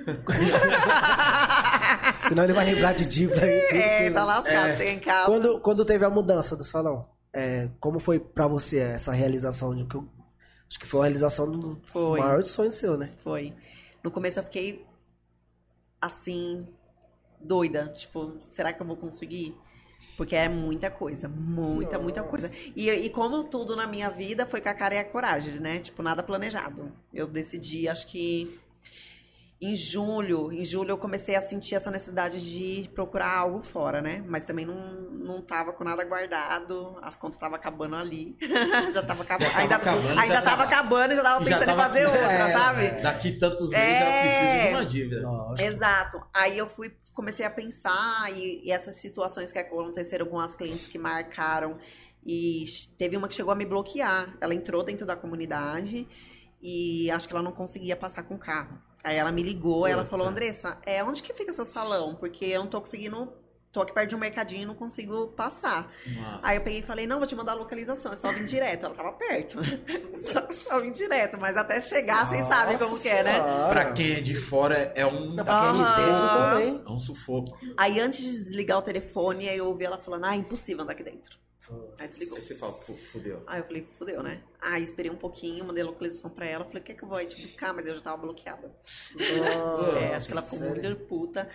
Senão 2.27 2.43
ele 2.43 2.53
vai 2.53 2.65
lembrar 2.65 2.93
de 2.93 3.05
dívida 3.05 3.39
tudo. 3.41 3.77
É, 3.79 4.09
tá 4.11 4.23
lascado. 4.25 4.75
Chega 4.75 4.91
em 4.91 4.99
casa. 4.99 5.25
Quando, 5.25 5.59
quando 5.61 5.85
teve 5.85 6.05
a 6.05 6.09
mudança 6.09 6.55
do 6.55 6.63
salão, 6.63 7.07
é, 7.33 7.69
como 7.79 7.99
foi 7.99 8.19
pra 8.19 8.47
você 8.47 8.79
essa 8.79 9.11
realização? 9.11 9.75
De 9.75 9.85
que 9.85 9.95
eu, 9.95 10.07
acho 10.69 10.79
que 10.79 10.85
foi 10.87 11.01
a 11.01 11.03
realização 11.03 11.49
do 11.51 11.81
Foi. 11.85 12.19
maior 12.19 12.43
sonho 12.43 12.71
seu, 12.71 12.97
né? 12.97 13.11
Foi. 13.23 13.53
No 14.03 14.11
começo 14.11 14.39
eu 14.39 14.43
fiquei 14.43 14.85
assim, 16.01 16.67
doida. 17.39 17.91
Tipo, 17.95 18.35
será 18.39 18.73
que 18.73 18.81
eu 18.81 18.85
vou 18.85 18.95
conseguir? 18.95 19.55
Porque 20.15 20.35
é 20.35 20.47
muita 20.47 20.91
coisa, 20.91 21.27
muita, 21.27 21.97
muita 21.97 22.23
coisa. 22.23 22.51
E, 22.75 22.89
e 22.89 23.09
como 23.09 23.43
tudo 23.43 23.75
na 23.75 23.87
minha 23.87 24.09
vida 24.09 24.45
foi 24.45 24.61
com 24.61 24.69
a 24.69 24.73
cara 24.73 24.95
e 24.95 24.99
a 24.99 25.05
coragem, 25.05 25.59
né? 25.59 25.79
Tipo, 25.79 26.03
nada 26.03 26.21
planejado. 26.21 26.91
Eu 27.13 27.27
decidi, 27.27 27.87
acho 27.89 28.07
que 28.07 28.59
em 29.59 29.75
julho, 29.75 30.51
em 30.51 30.63
julho 30.63 30.91
eu 30.91 30.97
comecei 30.99 31.35
a 31.35 31.41
sentir 31.41 31.73
essa 31.73 31.89
necessidade 31.89 32.39
de 32.39 32.87
procurar 32.89 33.35
algo 33.35 33.63
fora, 33.63 34.01
né? 34.01 34.23
Mas 34.27 34.45
também 34.45 34.65
não, 34.65 34.75
não 35.09 35.41
tava 35.41 35.73
com 35.73 35.83
nada 35.83 36.03
guardado, 36.03 36.95
as 37.01 37.17
contas 37.17 37.37
estavam 37.37 37.55
acabando 37.55 37.95
ali. 37.95 38.37
já 38.93 39.01
tava 39.01 39.23
acabando. 39.23 39.49
tava 39.49 39.59
ainda 39.59 39.75
acabando, 39.77 40.07
ainda 40.19 40.25
já 40.27 40.41
tava 40.43 40.57
tava- 40.57 40.63
acabando 40.63 41.11
e 41.11 41.15
já 41.15 41.23
tava 41.23 41.41
E 41.41 41.49
já 41.49 41.57
pensando 41.59 41.75
tava 41.75 41.81
em 41.81 41.83
fazer 41.87 42.05
outra, 42.05 42.31
é, 42.33 42.51
sabe? 42.51 43.01
Daqui 43.01 43.31
tantos 43.31 43.69
meses 43.71 43.97
já 43.99 44.05
É. 44.05 44.21
preciso 44.21 44.61
de 44.67 44.73
uma 44.75 44.85
dívida. 44.85 45.21
Lógico. 45.27 45.67
Exato. 45.69 46.23
Aí 46.31 46.55
eu 46.57 46.67
fui, 46.67 46.93
comecei 47.11 47.43
a 47.43 47.49
pensar 47.49 48.31
e, 48.31 48.61
e 48.63 48.71
essas 48.71 48.95
situações 48.97 49.51
que 49.51 49.57
aconteceram 49.57 50.27
com 50.27 50.39
as 50.39 50.53
clientes 50.53 50.85
que 50.85 50.99
marcaram 50.99 51.79
e 52.23 52.63
teve 52.95 53.17
uma 53.17 53.27
que 53.27 53.33
chegou 53.33 53.51
a 53.51 53.55
me 53.55 53.65
bloquear. 53.65 54.37
Ela 54.39 54.53
entrou 54.53 54.83
dentro 54.83 55.03
da 55.03 55.15
comunidade 55.15 56.07
e 56.61 57.09
acho 57.09 57.27
que 57.27 57.33
ela 57.33 57.41
não 57.41 57.51
conseguia 57.51 57.95
passar 57.95 58.21
com 58.21 58.35
o 58.35 58.37
carro. 58.37 58.85
Aí 59.07 59.15
ela 59.15 59.31
me 59.31 59.41
ligou, 59.41 59.87
ela 59.87 60.03
Puta. 60.03 60.09
falou: 60.09 60.27
"Andressa, 60.27 60.77
é 60.85 61.01
onde 61.01 61.23
que 61.23 61.33
fica 61.33 61.53
seu 61.53 61.65
salão? 61.65 62.15
Porque 62.15 62.43
eu 62.43 62.59
não 62.59 62.67
tô 62.67 62.81
conseguindo 62.81 63.31
Tô 63.69 63.81
aqui 63.81 63.93
perto 63.93 64.09
de 64.09 64.15
um 64.15 64.19
mercadinho 64.19 64.63
e 64.63 64.65
não 64.65 64.73
consigo 64.73 65.27
passar. 65.27 65.93
Nossa. 66.07 66.47
Aí 66.47 66.57
eu 66.57 66.63
peguei 66.63 66.79
e 66.79 66.81
falei, 66.81 67.05
não, 67.05 67.17
vou 67.17 67.27
te 67.27 67.35
mandar 67.35 67.51
a 67.51 67.55
localização, 67.55 68.13
é 68.13 68.15
só 68.15 68.31
vir 68.31 68.45
direto. 68.45 68.85
Ela 68.85 68.95
tava 68.95 69.11
perto. 69.11 69.59
só, 70.17 70.51
só 70.51 70.79
vir 70.79 70.91
direto, 70.91 71.37
mas 71.37 71.57
até 71.57 71.79
chegar, 71.79 72.25
vocês 72.25 72.45
sabem 72.45 72.77
como 72.77 72.99
que 72.99 73.07
é, 73.07 73.23
né? 73.23 73.39
Pra 73.69 73.91
quem 73.91 74.13
é 74.15 74.21
de 74.21 74.33
fora 74.33 74.91
é 74.95 75.05
um, 75.05 75.35
Não, 75.35 75.43
pra 75.45 75.59
quem 75.59 75.69
é 75.69 75.73
de 75.73 76.01
dentro 76.01 76.27
também. 76.29 76.83
é 76.87 76.89
um 76.89 76.97
sufoco. 76.97 77.55
Aí 77.77 77.99
antes 77.99 78.23
de 78.23 78.31
desligar 78.31 78.79
o 78.79 78.81
telefone, 78.81 79.47
aí 79.47 79.57
eu 79.57 79.67
ouvi 79.67 79.85
ela 79.85 79.97
falando, 79.99 80.25
ah, 80.25 80.35
impossível 80.35 80.81
andar 80.83 80.93
aqui 80.93 81.03
dentro. 81.03 81.37
Aí 81.99 82.07
desligou. 82.07 82.37
Aí 82.37 82.41
você 82.41 82.55
fala, 82.55 82.71
"Fu- 82.73 82.93
fudeu. 82.93 83.43
Aí 83.47 83.59
eu 83.59 83.65
falei, 83.65 83.87
fudeu, 83.97 84.23
né? 84.23 84.41
Aí 84.61 84.83
esperei 84.83 85.11
um 85.11 85.15
pouquinho, 85.17 85.65
mandei 85.65 85.83
a 85.83 85.87
localização 85.87 86.29
pra 86.29 86.45
ela. 86.45 86.65
Falei, 86.65 86.81
quer 86.83 86.93
que 86.95 87.03
eu 87.03 87.07
vou 87.07 87.17
aí 87.17 87.27
te 87.27 87.41
buscar? 87.41 87.73
Mas 87.73 87.85
eu 87.85 87.95
já 87.95 88.01
tava 88.01 88.17
bloqueada. 88.17 88.71
é, 89.19 90.15
acho 90.15 90.27
que 90.27 90.31
ela 90.31 90.41
ficou 90.43 90.59
sério? 90.59 90.81
muito 90.83 91.05
puta. 91.07 91.49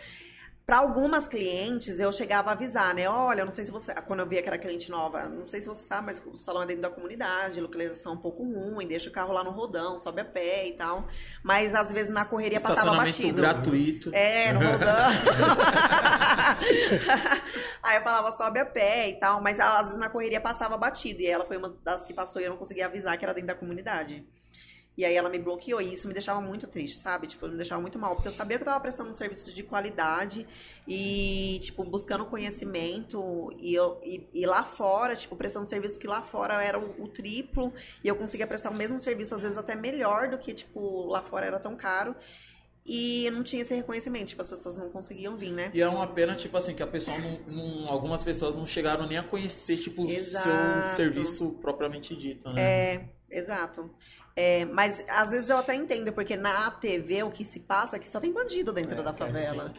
Pra 0.65 0.79
algumas 0.79 1.27
clientes, 1.27 1.99
eu 1.99 2.13
chegava 2.13 2.51
a 2.51 2.53
avisar, 2.53 2.95
né? 2.95 3.09
Olha, 3.09 3.41
eu 3.41 3.47
não 3.47 3.53
sei 3.53 3.65
se 3.65 3.71
você. 3.71 3.93
Quando 4.03 4.21
eu 4.21 4.27
via 4.27 4.41
que 4.41 4.49
era 4.49 4.57
cliente 4.57 4.91
nova, 4.91 5.29
não 5.29 5.49
sei 5.49 5.61
se 5.61 5.67
você 5.67 5.83
sabe, 5.83 6.07
mas 6.07 6.23
o 6.25 6.37
salão 6.37 6.63
é 6.63 6.67
dentro 6.67 6.83
da 6.83 6.91
comunidade, 6.91 7.61
localização 7.61 8.13
é 8.13 8.15
um 8.15 8.19
pouco 8.19 8.45
ruim, 8.45 8.87
deixa 8.87 9.11
o 9.11 9.13
carro 9.13 9.33
lá 9.33 9.43
no 9.43 9.51
rodão, 9.51 9.99
sobe 9.99 10.21
a 10.21 10.25
pé 10.25 10.69
e 10.69 10.75
tal. 10.75 11.09
Mas 11.43 11.75
às 11.75 11.91
vezes 11.91 12.13
na 12.13 12.25
correria 12.25 12.61
passava 12.61 12.95
batido. 12.95 13.35
gratuito. 13.35 14.15
É, 14.15 14.53
no 14.53 14.61
rodão. 14.61 14.93
Aí 17.83 17.97
eu 17.97 18.03
falava, 18.03 18.31
sobe 18.31 18.61
a 18.61 18.65
pé 18.65 19.11
e 19.11 19.19
tal, 19.19 19.41
mas 19.41 19.59
às 19.59 19.87
vezes 19.87 19.99
na 19.99 20.09
correria 20.09 20.41
passava 20.41 20.77
batido. 20.77 21.21
E 21.21 21.27
ela 21.27 21.45
foi 21.45 21.57
uma 21.57 21.77
das 21.83 22.05
que 22.05 22.15
passou 22.15 22.41
e 22.41 22.45
eu 22.45 22.51
não 22.51 22.57
conseguia 22.57 22.87
avisar 22.87 23.19
que 23.19 23.25
era 23.25 23.35
dentro 23.35 23.49
da 23.49 23.55
comunidade. 23.57 24.25
E 24.97 25.05
aí 25.05 25.15
ela 25.15 25.29
me 25.31 25.39
bloqueou 25.39 25.81
e 25.81 25.93
isso 25.95 26.07
me 26.07 26.13
deixava 26.13 26.41
muito 26.41 26.67
triste, 26.67 26.99
sabe? 26.99 27.27
Tipo, 27.27 27.49
me 27.49 27.57
deixava 27.57 27.81
muito 27.81 27.99
mal, 27.99 28.15
porque 28.15 28.29
eu 28.29 28.33
sabia 28.33 28.59
que 28.59 28.63
eu 28.63 28.67
tava 28.67 28.81
prestando 28.81 29.09
um 29.09 29.15
serviço 29.15 29.53
de 29.55 29.63
qualidade 29.63 30.47
e, 30.87 31.59
tipo, 31.63 31.83
buscando 31.85 32.27
conhecimento 32.27 33.51
e, 33.59 33.75
eu, 33.75 33.99
e, 34.05 34.29
e 34.35 34.45
lá 34.47 34.65
fora, 34.65 35.17
tipo, 35.17 35.35
prestando 35.35 35.69
serviço 35.69 35.99
que 35.99 36.07
lá 36.07 36.21
fora 36.23 36.63
era 36.63 36.79
o, 36.79 37.05
o 37.05 37.09
triplo 37.09 37.73
e 38.05 38.09
eu 38.09 38.17
conseguia 38.17 38.47
prestar 38.47 38.71
o 38.71 38.75
mesmo 38.75 39.01
serviço, 39.01 39.35
às 39.35 39.43
vezes 39.43 39.57
até 39.57 39.75
melhor 39.75 40.29
do 40.29 40.37
que, 40.39 40.53
tipo, 40.53 41.07
lá 41.07 41.23
fora 41.23 41.47
era 41.47 41.59
tão 41.59 41.75
caro. 41.75 42.15
E 42.85 43.27
eu 43.27 43.33
não 43.33 43.45
tinha 43.45 43.63
esse 43.63 43.73
reconhecimento, 43.75 44.27
tipo, 44.31 44.43
as 44.43 44.49
pessoas 44.49 44.77
não 44.77 44.91
conseguiam 44.91 45.37
vir, 45.37 45.53
né? 45.53 45.71
E 45.73 45.81
é 45.81 45.87
uma 45.89 46.07
pena, 46.07 46.35
tipo 46.35 46.57
assim, 46.57 46.75
que 46.75 46.83
a 46.83 46.87
pessoa 46.87 47.17
não, 47.17 47.39
não- 47.47 47.89
Algumas 47.89 48.25
pessoas 48.25 48.57
não 48.57 48.67
chegaram 48.67 49.07
nem 49.07 49.19
a 49.19 49.23
conhecer, 49.23 49.77
tipo, 49.79 50.03
o 50.03 50.09
seu 50.11 50.83
serviço 50.83 51.53
propriamente 51.61 52.17
dito, 52.17 52.51
né? 52.51 52.61
É, 52.61 53.05
exato. 53.31 53.89
É, 54.35 54.65
mas 54.65 55.05
às 55.09 55.31
vezes 55.31 55.51
eu 55.51 55.59
até 55.59 55.75
entendo, 55.75 56.13
porque 56.13 56.37
na 56.37 56.71
TV 56.71 57.23
o 57.23 57.31
que 57.31 57.45
se 57.45 57.61
passa 57.61 57.97
é 57.97 57.99
que 57.99 58.09
só 58.09 58.19
tem 58.19 58.33
bandido 58.33 58.73
dentro 58.73 58.99
É, 58.99 59.03
da 59.03 59.13
favela. 59.13 59.73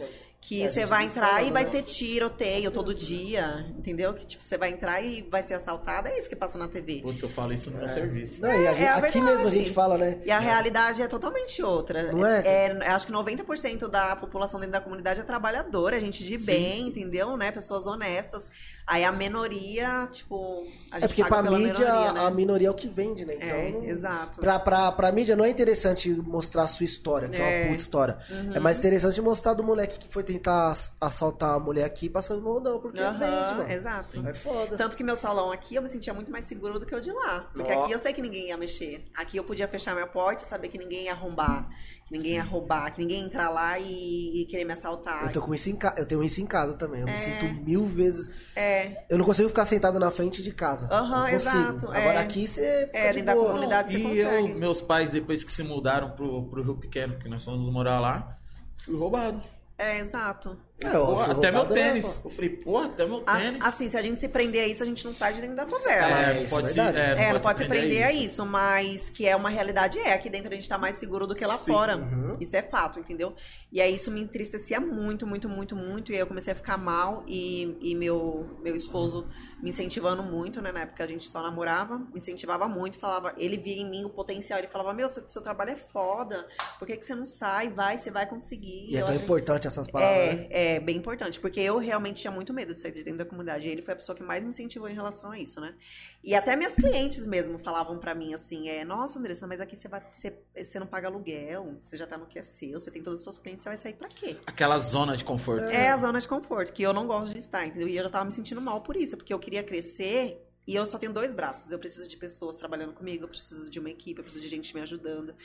Que 0.46 0.62
É, 0.64 0.68
você 0.68 0.82
gente 0.82 0.90
vai 0.90 1.06
entrar 1.06 1.42
e 1.42 1.52
vai 1.52 1.64
né? 1.64 1.70
ter 1.70 1.84
tiroteio 1.84 2.70
todo 2.70 2.94
dia, 2.94 3.66
entendeu? 3.78 4.14
Que 4.14 4.26
tipo, 4.26 4.44
você 4.44 4.58
vai 4.58 4.72
entrar 4.72 5.02
e 5.02 5.22
vai 5.22 5.42
ser 5.42 5.54
assaltada, 5.54 6.10
é 6.10 6.18
isso 6.18 6.28
que 6.28 6.36
passa 6.36 6.58
na 6.58 6.68
TV. 6.68 7.00
Puta, 7.02 7.26
eu 7.26 7.30
falo 7.30 7.54
isso 7.54 7.72
no 7.72 7.78
meu 7.78 7.88
serviço. 7.88 8.42
Não, 8.42 8.50
e 8.50 8.68
a 8.68 8.72
É, 8.72 8.76
gente- 8.76 8.84
é 8.84 8.90
a 8.90 8.94
aqui 8.98 9.02
verdade. 9.20 9.26
mesmo 9.32 9.48
a 9.48 9.50
gente 9.50 9.72
fala, 9.72 9.98
né? 9.98 10.20
E 10.26 10.30
a 10.30 10.40
realidade 10.40 11.02
é 11.02 11.08
totalmente 11.08 11.64
outra. 11.64 12.12
Não 12.12 12.26
é? 12.26 12.44
eu 12.86 12.92
acho 12.92 13.06
que 13.06 13.12
90% 13.14 13.88
da 13.88 14.16
população 14.18 14.60
dentro 14.60 14.74
da 14.74 14.82
comunidade 14.82 15.22
é 15.22 15.24
trabalhadora, 15.24 15.96
é 15.96 16.00
gente 16.02 16.24
de 16.26 16.38
Sim. 16.38 16.46
bem, 16.46 16.88
entendeu? 16.88 17.38
Né? 17.38 17.50
Pessoas 17.52 17.88
honestas. 17.88 18.52
Aí 18.86 19.06
a 19.06 19.14
minoria, 19.14 20.10
tipo, 20.12 20.68
a 20.92 20.96
gente 21.00 21.06
É 21.06 21.08
porque 21.08 21.22
paga 21.24 21.36
pra 21.36 21.44
pela 21.44 21.58
mídia, 21.58 21.86
minoria, 21.86 22.12
né? 22.14 22.20
a 22.20 22.30
minoria 22.32 22.68
é 22.68 22.72
o 22.72 22.74
que 22.74 22.88
vende, 22.90 23.24
né? 23.26 23.36
Então, 23.36 23.48
É, 23.48 23.72
não- 23.72 23.84
exato. 23.86 24.42
Pra, 24.42 24.60
pra, 24.60 24.92
pra 24.92 25.10
mídia 25.10 25.38
não 25.38 25.46
é 25.46 25.50
interessante 25.50 26.10
mostrar 26.10 26.64
a 26.64 26.68
sua 26.68 26.84
história, 26.86 27.30
que 27.30 27.38
é, 27.38 27.40
É. 27.40 27.62
uma 27.62 27.70
puta 27.70 27.82
história. 27.82 28.18
É 28.54 28.60
mais 28.60 28.78
interessante 28.80 29.22
mostrar 29.22 29.54
do 29.54 29.64
moleque 29.64 29.98
que 30.00 30.08
foi 30.10 30.22
tentar 30.34 30.72
ass- 30.72 30.96
assaltar 31.00 31.56
a 31.56 31.60
mulher 31.60 31.86
aqui 31.86 32.10
passando 32.10 32.42
no 32.42 32.52
rodão, 32.54 32.80
porque 32.80 33.00
Aham, 33.00 33.18
vende, 33.18 33.54
mano. 33.56 33.72
exato. 33.72 34.28
É 34.28 34.34
foda. 34.34 34.76
Tanto 34.78 34.96
que 34.98 35.04
meu 35.04 35.16
salão 35.16 35.52
aqui 35.52 35.76
eu 35.76 35.82
me 35.82 35.90
sentia 35.90 36.14
muito 36.14 36.32
mais 36.32 36.46
seguro 36.46 36.80
do 36.80 36.86
que 36.86 36.96
o 36.96 37.02
de 37.02 37.12
lá. 37.12 37.50
Porque 37.54 37.72
Ó. 37.72 37.84
aqui 37.84 37.92
eu 37.92 38.00
sei 38.00 38.14
que 38.14 38.22
ninguém 38.22 38.48
ia 38.48 38.58
mexer. 38.58 39.06
Aqui 39.16 39.38
eu 39.38 39.44
podia 39.44 39.68
fechar 39.68 39.94
minha 39.94 40.08
porta 40.08 40.44
e 40.44 40.48
saber 40.48 40.68
que 40.70 40.78
ninguém 40.78 41.04
ia 41.06 41.12
arrombar, 41.14 41.70
que 42.08 42.14
ninguém 42.18 42.34
ia 42.34 42.44
roubar, 42.44 42.92
que 42.94 43.02
ninguém 43.02 43.20
ia 43.20 43.26
entrar 43.26 43.50
lá 43.50 43.78
e, 43.80 44.42
e 44.42 44.46
querer 44.46 44.66
me 44.66 44.74
assaltar. 44.74 45.24
Eu, 45.24 45.32
tô 45.32 45.42
com 45.42 45.54
isso 45.54 45.70
em 45.70 45.76
ca... 45.76 45.94
eu 45.98 46.06
tenho 46.06 46.24
isso 46.24 46.42
em 46.42 46.46
casa 46.46 46.74
também. 46.76 47.02
Eu 47.02 47.08
me 47.08 47.18
sinto 47.18 47.46
É. 47.46 47.52
mil 47.54 47.86
vezes. 47.86 48.30
É, 48.56 49.06
Eu 49.10 49.18
não 49.18 49.26
consigo 49.26 49.48
ficar 49.50 49.66
sentado 49.66 50.00
na 50.00 50.12
frente 50.12 50.42
de 50.44 50.52
casa. 50.52 50.88
Aham, 50.92 51.24
não 51.26 51.30
consigo. 51.32 51.58
exato, 51.58 51.86
Agora 51.88 52.20
é. 52.20 52.24
aqui 52.24 52.48
você. 52.48 52.86
Fica 52.88 52.98
É, 52.98 53.08
de 53.12 53.22
dentro 53.22 53.26
da 53.26 53.36
comunidade. 53.48 53.92
você 53.94 54.00
e 54.00 54.04
consegue. 54.04 54.52
eu, 54.52 54.58
meus 54.58 54.82
pais, 54.82 55.12
depois 55.12 55.44
que 55.44 55.52
se 55.52 55.64
mudaram 55.64 56.12
pro, 56.12 56.44
pro 56.44 56.62
Rio 56.64 56.76
Pequeno, 56.76 57.18
que 57.18 57.30
nós 57.30 57.44
fomos 57.44 57.70
morar 57.70 58.00
lá, 58.00 58.38
fui 58.78 58.96
roubado. 58.98 59.42
É, 59.84 60.00
exato. 60.00 60.58
É, 60.80 60.90
fui 60.92 61.32
até 61.32 61.52
meu 61.52 61.64
né, 61.66 61.74
tênis. 61.74 62.22
eu 62.26 62.30
falei, 62.30 62.50
pô, 62.50 62.78
até 62.78 63.06
meu 63.06 63.24
A- 63.26 63.38
tênis. 63.38 63.64
assim, 63.64 63.90
se 63.90 63.96
a 63.96 64.02
gente 64.02 64.20
se 64.20 64.28
prender 64.28 64.64
a 64.64 64.68
isso, 64.68 64.84
a 64.84 64.86
gente 64.86 65.06
não 65.06 65.14
sai 65.14 65.34
de 65.34 65.40
dentro 65.42 65.56
da 65.56 65.66
favela. 65.68 66.08
É, 66.34 66.44
é, 66.44 66.48
pode 66.48 66.68
é 66.68 66.70
se, 66.72 66.76
verdade. 66.82 66.98
é, 67.00 67.16
não 67.16 67.22
É, 67.22 67.26
pode, 67.26 67.34
não 67.36 67.42
pode 67.42 67.60
se 67.60 67.66
prender 67.70 68.04
a 68.04 68.12
isso. 68.12 68.24
isso, 68.24 68.46
mas 68.46 69.10
que 69.10 69.26
é 69.28 69.36
uma 69.36 69.50
realidade, 69.50 70.00
é. 70.00 70.14
Aqui 70.14 70.30
dentro 70.30 70.52
a 70.52 70.56
gente 70.56 70.68
tá 70.68 70.78
mais 70.78 70.98
seguro 70.98 71.26
do 71.28 71.36
que 71.36 71.46
lá 71.46 71.56
Sim. 71.56 71.72
fora. 71.72 71.96
Uhum. 71.98 72.36
Isso 72.40 72.58
é 72.58 72.64
fato, 72.64 73.00
entendeu? 73.00 73.34
E 73.72 73.80
aí 73.82 73.96
isso 73.96 74.12
me 74.12 74.20
entristecia 74.22 74.80
muito, 74.80 75.26
muito, 75.26 75.48
muito, 75.48 75.76
muito. 75.76 76.12
E 76.12 76.16
aí 76.16 76.22
eu 76.22 76.28
comecei 76.28 76.52
a 76.52 76.56
ficar 76.56 76.78
mal 76.78 77.24
e, 77.28 77.78
e 77.80 77.96
meu, 77.96 78.58
meu 78.62 78.76
esposo 78.76 79.28
me 79.62 79.70
incentivando 79.70 80.22
muito, 80.22 80.62
né? 80.62 80.72
Na 80.74 80.82
época 80.82 81.04
a 81.04 81.08
gente 81.08 81.30
só 81.30 81.42
namorava, 81.42 81.98
me 81.98 82.18
incentivava 82.18 82.68
muito, 82.68 82.98
falava, 83.00 83.34
ele 83.38 83.56
via 83.58 83.82
em 83.82 83.90
mim 83.90 84.04
o 84.04 84.10
potencial, 84.10 84.60
ele 84.60 84.68
falava, 84.68 84.92
meu, 84.94 85.08
seu, 85.08 85.24
seu 85.30 85.42
trabalho 85.42 85.70
é 85.72 85.76
foda, 85.78 86.46
por 86.78 86.86
que, 86.86 86.98
que 86.98 87.06
você 87.06 87.16
não 87.16 87.26
sai? 87.26 87.70
Vai, 87.70 87.98
você 87.98 88.12
vai 88.12 88.26
conseguir. 88.28 88.88
E 88.90 88.98
é 88.98 89.02
tão 89.02 89.16
importante 89.16 89.66
essas 89.66 89.88
palavras. 89.88 90.36
né? 90.36 90.48
é, 90.50 90.63
É 90.64 90.80
bem 90.80 90.98
importante, 90.98 91.40
porque 91.40 91.60
eu 91.60 91.78
realmente 91.78 92.22
tinha 92.22 92.32
muito 92.32 92.54
medo 92.54 92.74
de 92.74 92.80
sair 92.80 92.92
de 92.92 93.04
dentro 93.04 93.20
da 93.20 93.26
comunidade. 93.26 93.68
E 93.68 93.72
ele 93.72 93.82
foi 93.82 93.94
a 93.94 93.98
pessoa 93.98 94.16
que 94.16 94.24
mais 94.24 94.44
me 94.44 94.52
incentivou 94.52 94.88
em 94.88 94.94
relação 94.94 95.32
a 95.32 95.38
isso, 95.38 95.60
né? 95.60 95.76
E 96.24 96.34
até 96.34 96.56
minhas 96.56 96.74
clientes 96.74 97.28
mesmo 97.28 97.58
falavam 97.60 98.00
pra 98.00 98.16
mim 98.16 98.34
assim: 98.34 98.70
é, 98.70 98.86
nossa, 98.86 99.20
Andressa, 99.20 99.46
mas 99.46 99.60
aqui 99.60 99.76
você, 99.76 99.88
vai, 99.88 100.02
você, 100.12 100.34
você 100.56 100.80
não 100.80 100.88
paga 100.88 101.08
aluguel, 101.08 101.78
você 101.82 101.98
já 101.98 102.08
tá 102.08 102.18
no 102.18 102.26
que 102.26 102.40
é 102.40 102.44
seu, 102.44 102.80
você 102.80 102.90
tem 102.90 103.04
todos 103.04 103.20
os 103.20 103.24
seus 103.24 103.38
clientes, 103.38 103.64
você 103.64 103.70
vai 103.70 103.78
sair 103.78 103.94
pra 103.94 104.08
quê? 104.08 104.38
Aquela 104.46 104.78
zona 104.80 105.18
de 105.18 105.26
conforto. 105.26 105.70
É 105.70 105.90
a 105.90 105.98
zona 105.98 106.20
de 106.20 106.28
conforto, 106.28 106.72
que 106.72 106.84
eu 106.84 106.94
não 106.94 107.06
gosto 107.06 107.34
de 107.34 107.40
estar, 107.40 107.66
entendeu? 107.66 107.88
E 107.88 107.98
eu 107.98 108.04
já 108.04 108.10
tava 108.10 108.26
me 108.26 108.32
sentindo 108.32 108.62
mal 108.62 108.82
por 108.82 108.96
isso, 108.96 109.18
porque 109.18 109.34
eu 109.34 109.40
queria 109.40 109.64
crescer 109.64 110.42
e 110.66 110.76
eu 110.76 110.86
só 110.86 110.98
tenho 110.98 111.12
dois 111.12 111.34
braços. 111.34 111.72
Eu 111.72 111.80
preciso 111.80 112.08
de 112.08 112.16
pessoas 112.16 112.56
trabalhando 112.56 112.94
comigo, 112.94 113.26
eu 113.26 113.28
preciso 113.28 113.70
de 113.70 113.80
uma 113.80 113.90
equipe, 113.90 114.20
eu 114.20 114.24
preciso 114.24 114.44
de 114.44 114.50
gente 114.50 114.74
me 114.74 114.82
ajudando. 114.82 115.36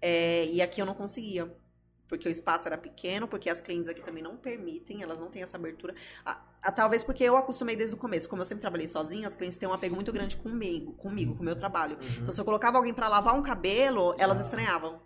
É, 0.00 0.46
e 0.46 0.62
aqui 0.62 0.80
eu 0.80 0.86
não 0.86 0.94
conseguia. 0.94 1.52
Porque 2.08 2.26
o 2.28 2.30
espaço 2.30 2.66
era 2.66 2.78
pequeno, 2.78 3.28
porque 3.28 3.50
as 3.50 3.60
clientes 3.60 3.88
aqui 3.88 4.00
também 4.00 4.22
não 4.22 4.36
permitem, 4.36 5.02
elas 5.02 5.18
não 5.18 5.28
têm 5.30 5.42
essa 5.42 5.56
abertura. 5.56 5.94
Ah, 6.24 6.40
ah, 6.62 6.72
talvez 6.72 7.04
porque 7.04 7.22
eu 7.22 7.36
acostumei 7.36 7.76
desde 7.76 7.94
o 7.94 7.98
começo. 7.98 8.28
Como 8.28 8.40
eu 8.40 8.46
sempre 8.46 8.62
trabalhei 8.62 8.86
sozinha, 8.86 9.28
as 9.28 9.34
clientes 9.34 9.58
têm 9.58 9.68
um 9.68 9.72
apego 9.74 9.94
muito 9.94 10.12
grande 10.12 10.36
comigo, 10.36 10.92
comigo, 10.94 11.34
com 11.34 11.42
o 11.42 11.44
meu 11.44 11.54
trabalho. 11.54 11.98
Então, 12.18 12.32
se 12.32 12.40
eu 12.40 12.44
colocava 12.44 12.78
alguém 12.78 12.94
pra 12.94 13.08
lavar 13.08 13.34
um 13.34 13.42
cabelo, 13.42 14.14
elas 14.18 14.40
estranhavam. 14.40 15.00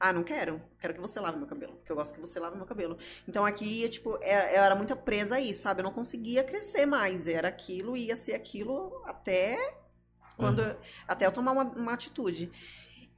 Ah, 0.00 0.12
não 0.12 0.22
quero. 0.22 0.62
Quero 0.80 0.94
que 0.94 1.00
você 1.00 1.18
lave 1.20 1.36
meu 1.38 1.46
cabelo. 1.46 1.72
Porque 1.74 1.90
eu 1.90 1.96
gosto 1.96 2.14
que 2.14 2.20
você 2.20 2.38
lave 2.38 2.56
meu 2.56 2.66
cabelo. 2.66 2.96
Então 3.26 3.44
aqui, 3.44 3.88
tipo, 3.88 4.16
é- 4.22 4.56
eu 4.56 4.62
era 4.62 4.74
muito 4.76 4.94
presa 4.96 5.36
a 5.36 5.40
isso, 5.40 5.62
sabe? 5.62 5.80
Eu 5.80 5.84
não 5.84 5.92
conseguia 5.92 6.44
crescer 6.44 6.86
mais. 6.86 7.26
Era 7.26 7.48
aquilo, 7.48 7.96
ia 7.96 8.14
ser 8.16 8.34
aquilo 8.34 9.02
até 9.04 9.74
quando 10.36 10.62
até 11.06 11.26
eu 11.26 11.32
tomar 11.32 11.50
uma, 11.52 11.64
uma 11.64 11.92
atitude. 11.94 12.50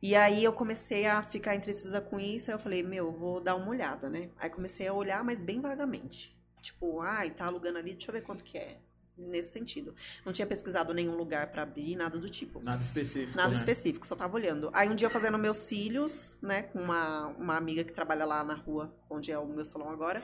E 0.02 0.14
aí 0.14 0.43
eu 0.43 0.52
comecei 0.52 1.06
a 1.06 1.22
ficar 1.22 1.55
indecisa 1.55 2.01
com 2.01 2.18
isso, 2.18 2.51
aí 2.51 2.55
eu 2.55 2.59
falei, 2.59 2.82
meu, 2.82 3.12
vou 3.12 3.40
dar 3.40 3.55
uma 3.55 3.68
olhada, 3.68 4.09
né? 4.09 4.31
Aí 4.39 4.48
comecei 4.48 4.89
a 4.89 4.94
olhar, 4.94 5.22
mas 5.22 5.40
bem 5.40 5.60
vagamente. 5.60 6.35
Tipo, 6.62 7.01
ai, 7.01 7.31
tá 7.31 7.47
alugando 7.47 7.78
ali, 7.78 7.93
deixa 7.93 8.10
eu 8.10 8.14
ver 8.14 8.24
quanto 8.24 8.43
que 8.43 8.56
é. 8.56 8.78
Nesse 9.18 9.52
sentido. 9.52 9.94
Não 10.24 10.32
tinha 10.32 10.47
pesquisado 10.47 10.94
nenhum 10.94 11.14
lugar 11.14 11.51
pra 11.51 11.62
abrir, 11.62 11.94
nada 11.94 12.18
do 12.18 12.31
tipo. 12.31 12.64
Nada 12.64 12.81
específico. 12.81 13.36
Nada 13.36 13.51
né? 13.51 13.56
específico, 13.56 14.06
só 14.06 14.16
tava 14.16 14.35
olhando. 14.35 14.70
Aí 14.72 14.89
um 14.89 14.94
dia 14.94 15.06
eu 15.06 15.10
fazendo 15.10 15.36
meus 15.36 15.59
cílios, 15.59 16.35
né, 16.40 16.62
com 16.62 16.81
uma, 16.81 17.27
uma 17.27 17.56
amiga 17.56 17.85
que 17.85 17.93
trabalha 17.93 18.24
lá 18.24 18.43
na 18.43 18.55
rua, 18.55 18.94
onde 19.10 19.31
é 19.31 19.39
o 19.39 19.47
meu 19.47 19.66
salão 19.66 19.90
agora. 19.90 20.22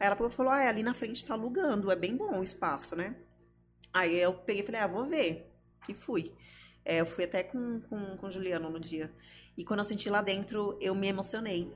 Aí 0.00 0.06
ela 0.06 0.16
pegou 0.16 0.30
e 0.30 0.34
falou: 0.34 0.50
Ah, 0.50 0.62
é 0.62 0.68
ali 0.68 0.82
na 0.82 0.94
frente 0.94 1.22
tá 1.26 1.34
alugando, 1.34 1.90
é 1.90 1.96
bem 1.96 2.16
bom 2.16 2.38
o 2.38 2.42
espaço, 2.42 2.96
né? 2.96 3.16
Aí 3.92 4.16
eu 4.16 4.32
peguei 4.32 4.62
e 4.62 4.66
falei: 4.66 4.80
Ah, 4.80 4.86
vou 4.86 5.04
ver. 5.04 5.52
E 5.86 5.92
fui. 5.92 6.32
É, 6.88 7.02
eu 7.02 7.06
fui 7.06 7.24
até 7.24 7.42
com, 7.42 7.82
com, 7.82 8.16
com 8.16 8.26
o 8.28 8.30
Juliano 8.30 8.70
no 8.70 8.80
dia. 8.80 9.12
E 9.58 9.62
quando 9.62 9.80
eu 9.80 9.84
senti 9.84 10.08
lá 10.08 10.22
dentro, 10.22 10.78
eu 10.80 10.94
me 10.94 11.06
emocionei. 11.06 11.70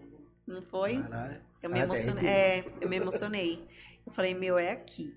Não 0.47 0.63
foi? 0.63 1.03
Caralho. 1.03 1.39
Eu 1.63 1.69
me 1.69 1.79
Ah, 1.79 1.83
emocionei. 1.85 2.27
É, 2.27 2.65
eu 2.81 2.89
me 2.89 2.97
emocionei. 2.97 3.69
Eu 4.07 4.13
falei, 4.13 4.33
meu, 4.35 4.59
é 4.59 4.71
aqui. 4.71 5.15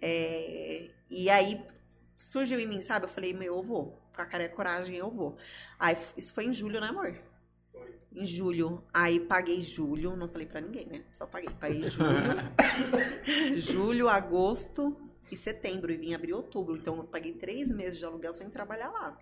É, 0.00 0.88
E 1.10 1.28
aí 1.28 1.62
surgiu 2.18 2.58
em 2.58 2.66
mim, 2.66 2.80
sabe? 2.80 3.04
Eu 3.04 3.10
falei, 3.10 3.34
meu, 3.34 3.56
eu 3.56 3.62
vou. 3.62 4.00
Com 4.14 4.22
a 4.22 4.24
cara 4.24 4.44
e 4.44 4.46
a 4.46 4.48
coragem, 4.48 4.96
eu 4.96 5.10
vou. 5.10 5.36
Aí 5.78 5.98
isso 6.16 6.32
foi 6.32 6.46
em 6.46 6.54
julho, 6.54 6.80
né, 6.80 6.86
amor? 6.88 7.14
Em 8.14 8.24
julho. 8.24 8.82
Aí 8.94 9.20
paguei 9.20 9.62
julho, 9.62 10.16
não 10.16 10.28
falei 10.30 10.46
pra 10.46 10.62
ninguém, 10.62 10.86
né? 10.86 11.04
Só 11.12 11.26
paguei. 11.26 11.50
Paguei 11.60 11.82
julho. 11.90 12.08
julho, 13.56 14.08
agosto 14.08 14.96
e 15.30 15.36
setembro. 15.36 15.92
E 15.92 15.96
vim 15.96 16.14
abrir 16.14 16.32
outubro. 16.32 16.76
Então 16.76 16.96
eu 16.98 17.04
paguei 17.04 17.32
três 17.32 17.70
meses 17.70 17.98
de 17.98 18.04
aluguel 18.04 18.32
sem 18.34 18.48
trabalhar 18.50 18.90
lá. 18.90 19.16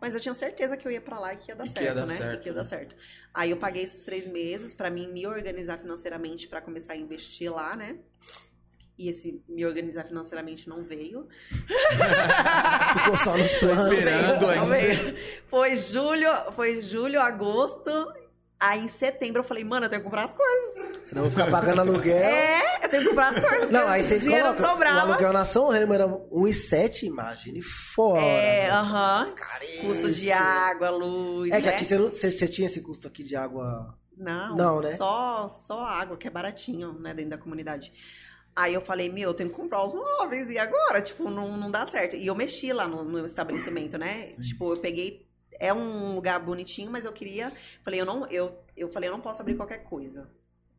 Mas 0.00 0.14
eu 0.14 0.20
tinha 0.20 0.32
certeza 0.34 0.76
que 0.76 0.86
eu 0.86 0.92
ia 0.92 1.00
pra 1.00 1.18
lá 1.18 1.34
e 1.34 1.38
que 1.38 1.50
ia 1.50 1.56
dar 1.56 1.64
E 1.64 1.68
que 1.68 1.74
certo, 1.74 1.84
ia 1.86 1.94
dar 1.94 2.06
né? 2.06 2.14
certo, 2.14 2.42
que 2.42 2.48
ia 2.48 2.52
né? 2.52 2.58
dar 2.58 2.64
certo. 2.64 2.94
Aí 3.34 3.50
eu 3.50 3.56
paguei 3.56 3.82
esses 3.82 4.04
três 4.04 4.28
meses 4.28 4.72
pra 4.74 4.90
mim 4.90 5.08
me 5.12 5.26
organizar 5.26 5.76
financeiramente 5.78 6.46
pra 6.46 6.60
começar 6.60 6.92
a 6.92 6.96
investir 6.96 7.52
lá, 7.52 7.74
né? 7.74 7.98
E 8.96 9.08
esse 9.08 9.42
me 9.48 9.64
organizar 9.64 10.04
financeiramente 10.04 10.68
não 10.68 10.82
veio. 10.84 11.28
Ficou 12.98 13.16
só 13.16 13.36
nos 13.36 13.52
planos. 13.54 13.96
esperando 13.96 14.40
Não 14.40 14.48
ainda. 14.50 14.66
veio. 14.66 15.16
Foi 15.46 15.74
julho, 15.76 16.28
foi 16.52 16.80
julho, 16.80 17.20
agosto. 17.20 17.90
Aí 18.60 18.82
em 18.84 18.88
setembro 18.88 19.40
eu 19.40 19.44
falei, 19.44 19.62
mano, 19.62 19.86
eu 19.86 19.90
tenho 19.90 20.02
que 20.02 20.04
comprar 20.04 20.24
as 20.24 20.32
coisas. 20.32 20.98
Senão 21.04 21.24
eu 21.24 21.30
vou 21.30 21.38
ficar 21.38 21.50
pagando 21.50 21.80
aluguel. 21.80 22.18
É, 22.28 22.84
eu 22.84 22.88
tenho 22.88 23.02
que 23.02 23.08
comprar 23.10 23.28
as 23.28 23.40
coisas. 23.40 23.70
Não, 23.70 23.86
aí 23.86 24.02
você 24.02 24.16
o 24.16 24.20
dinheiro 24.20 24.44
coloca. 24.46 24.62
O 24.62 24.66
sobrava. 24.68 25.00
aluguel 25.00 25.32
na 25.32 25.44
São 25.44 25.68
Remo 25.68 25.94
era 25.94 26.08
1,7, 26.08 27.04
imagine 27.04 27.62
fora. 27.62 28.20
É, 28.20 28.70
aham. 28.70 29.32
Caríssimo. 29.36 29.88
Custo 29.88 30.10
de 30.12 30.32
água, 30.32 30.90
luz. 30.90 31.52
É 31.52 31.60
que 31.60 31.66
né? 31.66 31.74
aqui 31.74 31.84
você, 31.84 31.98
não, 31.98 32.08
você, 32.08 32.30
você 32.30 32.48
tinha 32.48 32.66
esse 32.66 32.80
custo 32.80 33.06
aqui 33.06 33.22
de 33.22 33.36
água. 33.36 33.96
Não, 34.16 34.56
Não, 34.56 34.80
né? 34.80 34.96
Só, 34.96 35.46
só 35.46 35.84
água, 35.84 36.16
que 36.16 36.26
é 36.26 36.30
baratinho, 36.30 36.92
né, 36.94 37.14
dentro 37.14 37.30
da 37.30 37.38
comunidade. 37.38 37.92
Aí 38.56 38.74
eu 38.74 38.80
falei, 38.80 39.08
meu, 39.08 39.30
eu 39.30 39.34
tenho 39.34 39.50
que 39.50 39.54
comprar 39.54 39.84
os 39.84 39.94
móveis, 39.94 40.50
e 40.50 40.58
agora? 40.58 41.00
Tipo, 41.00 41.30
não, 41.30 41.56
não 41.56 41.70
dá 41.70 41.86
certo. 41.86 42.16
E 42.16 42.26
eu 42.26 42.34
mexi 42.34 42.72
lá 42.72 42.88
no, 42.88 43.04
no 43.04 43.24
estabelecimento, 43.24 43.96
né? 43.96 44.22
Tipo, 44.42 44.72
eu 44.72 44.78
peguei. 44.78 45.27
É 45.58 45.72
um 45.72 46.14
lugar 46.14 46.38
bonitinho, 46.40 46.90
mas 46.90 47.04
eu 47.04 47.12
queria. 47.12 47.52
Falei, 47.82 48.00
eu 48.00 48.06
não. 48.06 48.26
Eu, 48.26 48.56
eu 48.76 48.88
falei, 48.92 49.08
eu 49.08 49.12
não 49.12 49.20
posso 49.20 49.40
abrir 49.42 49.56
qualquer 49.56 49.84
coisa. 49.84 50.28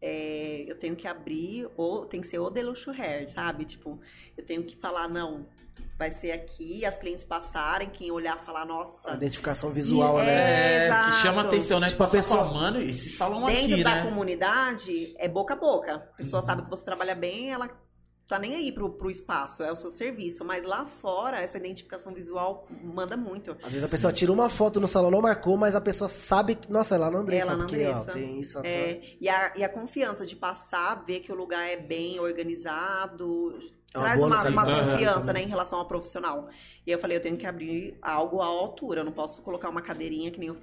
É, 0.02 0.64
eu 0.66 0.78
tenho 0.80 0.96
que 0.96 1.06
abrir, 1.08 1.68
ou 1.76 2.06
tem 2.06 2.22
que 2.22 2.28
ser 2.28 2.40
o 2.40 2.50
Deluxe 2.50 2.90
Hair, 2.90 3.30
sabe? 3.30 3.66
Tipo, 3.66 4.00
eu 4.38 4.46
tenho 4.46 4.64
que 4.64 4.78
falar, 4.78 5.10
não, 5.10 5.46
vai 5.98 6.10
ser 6.10 6.32
aqui, 6.32 6.86
as 6.86 6.98
clientes 6.98 7.26
passarem, 7.26 7.90
quem 7.90 8.10
olhar 8.10 8.38
falar, 8.46 8.62
A 8.62 8.66
nossa. 8.66 9.12
identificação 9.14 9.72
visual, 9.72 10.18
E- 10.22 10.26
né? 10.26 10.32
É, 10.32 10.86
Exato. 10.86 11.10
que 11.10 11.16
chama 11.18 11.42
atenção, 11.42 11.82
né? 11.82 11.90
Tipo, 11.90 12.04
a 12.04 12.10
pessoa- 12.10 12.46
mano, 12.46 12.80
esse 12.80 13.10
salão 13.10 13.46
Dentro 13.48 13.74
aqui, 13.74 13.84
da 13.84 13.96
né? 13.96 14.04
comunidade, 14.04 15.14
é 15.18 15.28
boca 15.28 15.54
a 15.54 15.58
boca. 15.58 15.92
A 15.92 15.98
Uhum. 15.98 16.02
pessoa 16.16 16.42
sabe 16.42 16.62
que 16.64 16.70
você 16.70 16.86
trabalha 16.86 17.14
bem, 17.14 17.52
ela 17.52 17.70
tá 18.30 18.38
nem 18.40 18.56
aí 18.56 18.72
pro, 18.72 18.92
pro 18.92 19.10
espaço, 19.10 19.64
é 19.64 19.72
o 19.72 19.76
seu 19.76 19.90
serviço. 19.90 20.46
Mas 20.46 20.64
lá 20.64 20.86
fora, 20.86 21.42
essa 21.42 21.58
identificação 21.58 22.14
visual 22.14 22.68
manda 22.84 23.18
muito. 23.18 23.58
Às 23.64 23.74
vezes 23.74 23.84
a 23.84 23.90
pessoa 23.90 24.14
tira 24.14 24.32
uma 24.32 24.50
foto 24.50 24.80
no 24.80 24.88
salão, 24.88 25.10
não 25.12 25.20
marcou, 25.22 25.58
mas 25.58 25.76
a 25.76 25.82
pessoa 25.82 26.08
sabe 26.08 26.54
que. 26.56 26.72
Nossa, 26.72 26.94
é 26.96 26.98
lá 27.00 27.10
na 27.10 27.18
Andressa, 27.20 27.48
É 27.48 27.50
lá 27.50 27.58
na 27.58 27.64
porque 27.66 27.84
ó, 27.84 27.90
Andressa. 27.90 28.12
tem 28.12 28.40
isso. 28.40 28.60
É, 28.64 29.02
e, 29.20 29.28
a, 29.28 29.54
e 29.58 29.64
a 29.64 29.68
confiança 29.70 30.26
de 30.26 30.36
passar, 30.36 31.04
ver 31.06 31.22
que 31.22 31.32
o 31.32 31.36
lugar 31.36 31.68
é 31.68 31.76
bem 31.76 32.20
organizado, 32.20 33.58
É 33.94 33.98
uma 33.98 34.06
traz 34.06 34.20
boa 34.22 34.28
uma, 34.30 34.38
uma 34.44 34.62
localização 34.62 34.92
confiança 34.92 35.20
também. 35.28 35.34
né, 35.42 35.48
em 35.48 35.50
relação 35.50 35.80
ao 35.80 35.86
profissional. 35.88 36.48
E 36.86 36.92
eu 36.92 37.00
falei, 37.00 37.18
eu 37.18 37.22
tenho 37.22 37.36
que 37.38 37.48
abrir 37.48 37.98
algo 38.02 38.42
à 38.42 38.46
altura, 38.46 39.02
eu 39.02 39.06
não 39.06 39.12
posso 39.12 39.42
colocar 39.42 39.70
uma 39.70 39.82
cadeirinha 39.82 40.30
que 40.32 40.40
nem 40.40 40.50
eu 40.50 40.58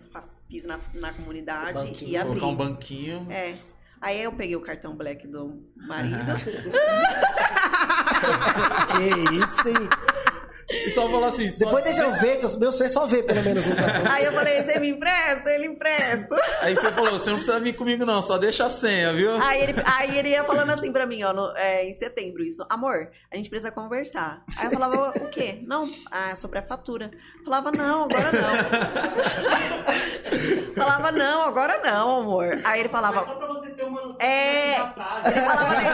fiz 0.49 0.65
na, 0.65 0.79
na 0.95 1.13
comunidade 1.13 1.79
Banquinho, 1.79 2.11
e 2.11 2.17
abrir. 2.17 2.41
Colocar 2.41 2.47
um 2.47 2.57
banquinho. 2.57 3.27
É. 3.31 3.55
Aí 4.07 4.23
eu 4.23 4.31
peguei 4.31 4.55
o 4.55 4.61
cartão 4.61 4.95
black 4.95 5.27
do 5.27 5.67
marido. 5.75 6.17
Que 8.87 9.35
isso, 9.35 9.69
hein? 9.69 9.89
E 10.69 10.91
só 10.91 11.09
falar 11.09 11.29
assim, 11.29 11.49
só... 11.49 11.65
Depois 11.67 11.85
deixa 11.85 12.03
eu 12.03 12.13
ver, 12.15 12.39
que 12.41 12.47
o 12.47 12.59
meu 12.59 12.73
sonho 12.73 12.87
é 12.87 12.91
só 12.91 13.07
ver, 13.07 13.23
pelo 13.23 13.41
menos, 13.43 13.65
no 13.67 13.77
cartão. 13.77 14.03
Aí 14.13 14.25
eu 14.25 14.33
falei, 14.33 14.65
você 14.65 14.81
me 14.81 14.91
empresta? 14.91 15.49
Ele 15.51 15.67
empresta. 15.67 16.37
Aí 16.61 16.75
você 16.75 16.91
falou, 16.91 17.13
você 17.13 17.31
não 17.31 17.37
precisa 17.37 17.61
vir 17.61 17.75
comigo 17.77 18.05
não, 18.05 18.21
só 18.21 18.37
deixa 18.37 18.65
a 18.67 18.69
senha, 18.69 19.13
viu? 19.13 19.31
Aí 19.43 19.63
ele, 19.63 19.75
aí 19.85 20.19
ele 20.19 20.31
ia 20.31 20.43
falando 20.45 20.71
assim 20.73 20.91
pra 20.91 21.07
mim, 21.07 21.23
ó, 21.23 21.33
no- 21.33 21.57
é, 21.57 21.85
em 21.85 21.93
setembro 21.93 22.43
isso. 22.43 22.67
Amor, 22.69 23.09
a 23.33 23.37
gente 23.37 23.49
precisa 23.49 23.71
conversar. 23.71 24.43
Aí 24.59 24.67
eu 24.67 24.73
falava, 24.73 25.11
o 25.17 25.29
quê? 25.29 25.61
Não, 25.67 25.89
ah, 26.11 26.35
sobre 26.35 26.59
a 26.59 26.63
fatura. 26.63 27.11
Falava, 27.45 27.71
não, 27.71 28.05
agora 28.05 28.31
não. 28.33 28.57
falava, 30.75 31.13
não, 31.13 31.43
agora 31.43 31.81
não, 31.85 32.21
amor. 32.21 32.51
Aí 32.65 32.81
ele 32.81 32.89
Mas 32.91 33.01
falava, 33.01 33.25
só 33.25 33.35
pra 33.35 33.47
você 33.47 33.71
ter 33.71 33.85
uma 33.85 34.01
noção 34.03 34.21
É. 34.21 34.79
da 34.79 34.87
prazo. 34.87 35.29
ele 35.29 35.41
falava, 35.41 35.75
ele 35.77 35.91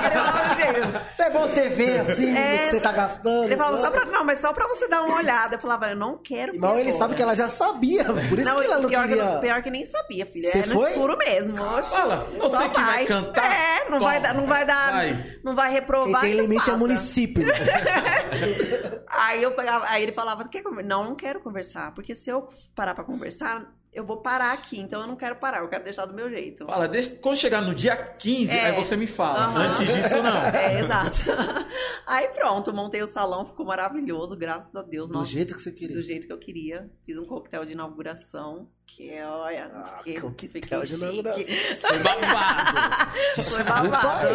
falava. 0.87 1.03
É 1.19 1.31
bom 1.31 1.41
você 1.47 1.69
ver 1.69 2.01
assim 2.01 2.37
É. 2.37 2.55
o 2.57 2.59
que 2.65 2.67
você 2.71 2.81
tá 2.81 2.93
gastando. 2.93 3.45
Ele 3.45 3.57
falava, 3.57 3.79
só 3.79 3.91
pra, 3.91 4.05
não, 4.07 4.25
mas 4.25 4.41
só 4.41 4.53
pra 4.53 4.62
você 4.69 4.89
dar 4.89 5.03
uma 5.03 5.17
olhada. 5.17 5.57
Eu 5.57 5.61
falava, 5.61 5.89
eu 5.91 5.97
não 5.97 6.17
quero. 6.17 6.59
Mal 6.59 6.79
ele 6.79 6.93
sabe 6.93 7.15
que 7.15 7.23
ela 7.23 7.35
já 7.35 7.49
sabia, 7.49 8.05
por 8.05 8.39
isso 8.39 8.49
Não, 8.49 8.59
que 8.61 8.65
ela 8.67 8.79
não 8.79 8.89
pior, 8.89 9.03
que, 9.03 9.09
queria. 9.15 9.23
eu- 9.33 9.41
pior 9.41 9.63
que 9.63 9.71
nem 9.71 9.87
sabia, 9.87 10.27
filha. 10.27 10.51
Você 10.51 10.59
é 10.59 10.67
no 10.67 10.75
foi? 10.75 10.91
escuro 10.91 11.17
mesmo. 11.19 11.63
Oxe. 11.63 11.91
Fala, 11.91 12.29
você 12.39 12.51
Só 12.57 12.69
que 12.69 12.81
vai 12.81 13.05
cantar? 13.07 13.45
É, 13.53 13.85
não 13.85 13.99
Toma. 13.99 14.11
vai 14.11 14.21
dar, 14.21 14.35
não 14.35 14.47
vai 14.47 14.65
dar, 14.65 14.91
Vai. 14.93 15.37
não 15.45 15.55
vai 15.55 15.67
Quem 15.67 15.75
reprovar. 15.75 16.21
tem 16.23 16.33
então 16.33 16.43
limite 16.45 16.63
é 16.63 16.73
passa. 16.73 16.77
município. 16.79 17.45
Aí 19.09 19.43
eu 19.43 19.53
pegava, 19.53 19.87
aí 19.89 20.03
ele 20.03 20.13
falava, 20.13 20.49
quer 20.49 20.63
conver-" 20.63 20.85
Não, 20.85 21.05
não 21.05 21.15
quero 21.15 21.41
conversar, 21.41 21.93
porque 21.95 22.15
se 22.15 22.31
eu 22.31 22.49
parar 22.75 22.95
pra 22.95 23.05
conversar, 23.05 23.67
eu 23.93 24.05
vou 24.05 24.17
parar 24.19 24.53
aqui, 24.53 24.81
então 24.81 25.03
eu 25.03 25.07
não 25.07 25.17
quero 25.17 25.37
parar, 25.37 25.59
eu 25.59 25.69
quero 25.69 25.85
deixar 25.85 26.07
do 26.07 26.15
meu 26.15 26.31
jeito. 26.31 26.65
Fala, 26.67 26.89
deixa, 26.89 27.11
quando 27.17 27.37
chegar 27.37 27.61
no 27.61 27.75
dia 27.75 27.95
15, 27.97 28.57
É. 28.57 28.65
aí 28.67 28.73
você 28.75 28.97
me 28.97 29.07
fala. 29.07 29.47
Antes 29.59 29.87
disso, 29.87 30.23
não. 30.23 30.33
É, 30.55 30.81
exato. 30.81 31.19
Aí 32.07 32.29
pronto, 32.29 32.73
montei 32.73 33.03
o 33.03 33.07
salão, 33.07 33.47
ficou 33.47 33.65
maravilhoso, 33.65 34.37
graças 34.37 34.75
a 34.75 34.83
Deus. 34.83 35.09
Do 35.09 35.15
Nossa, 35.19 35.31
jeito 35.31 35.55
que 35.55 35.63
você 35.63 35.71
queria. 35.71 35.97
do 35.97 36.03
jeito 36.03 36.27
que 36.27 36.33
eu 36.33 36.39
queria. 36.39 36.91
Fiz 37.07 37.17
um 37.17 37.25
coquetel 37.25 37.65
de 37.65 37.73
inauguração, 37.75 38.69
que 38.87 39.11
é, 39.11 39.27
olha, 39.27 39.71
Ah, 39.75 40.01
que 40.03 40.21
coquetel 40.21 40.85
de 40.85 40.95
inauguração. 40.95 41.45
Foi 41.81 41.99
babado. 41.99 43.45
Foi 43.45 43.65
babado. 43.65 44.35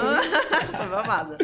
Foi 0.78 0.88
babado. 0.88 1.38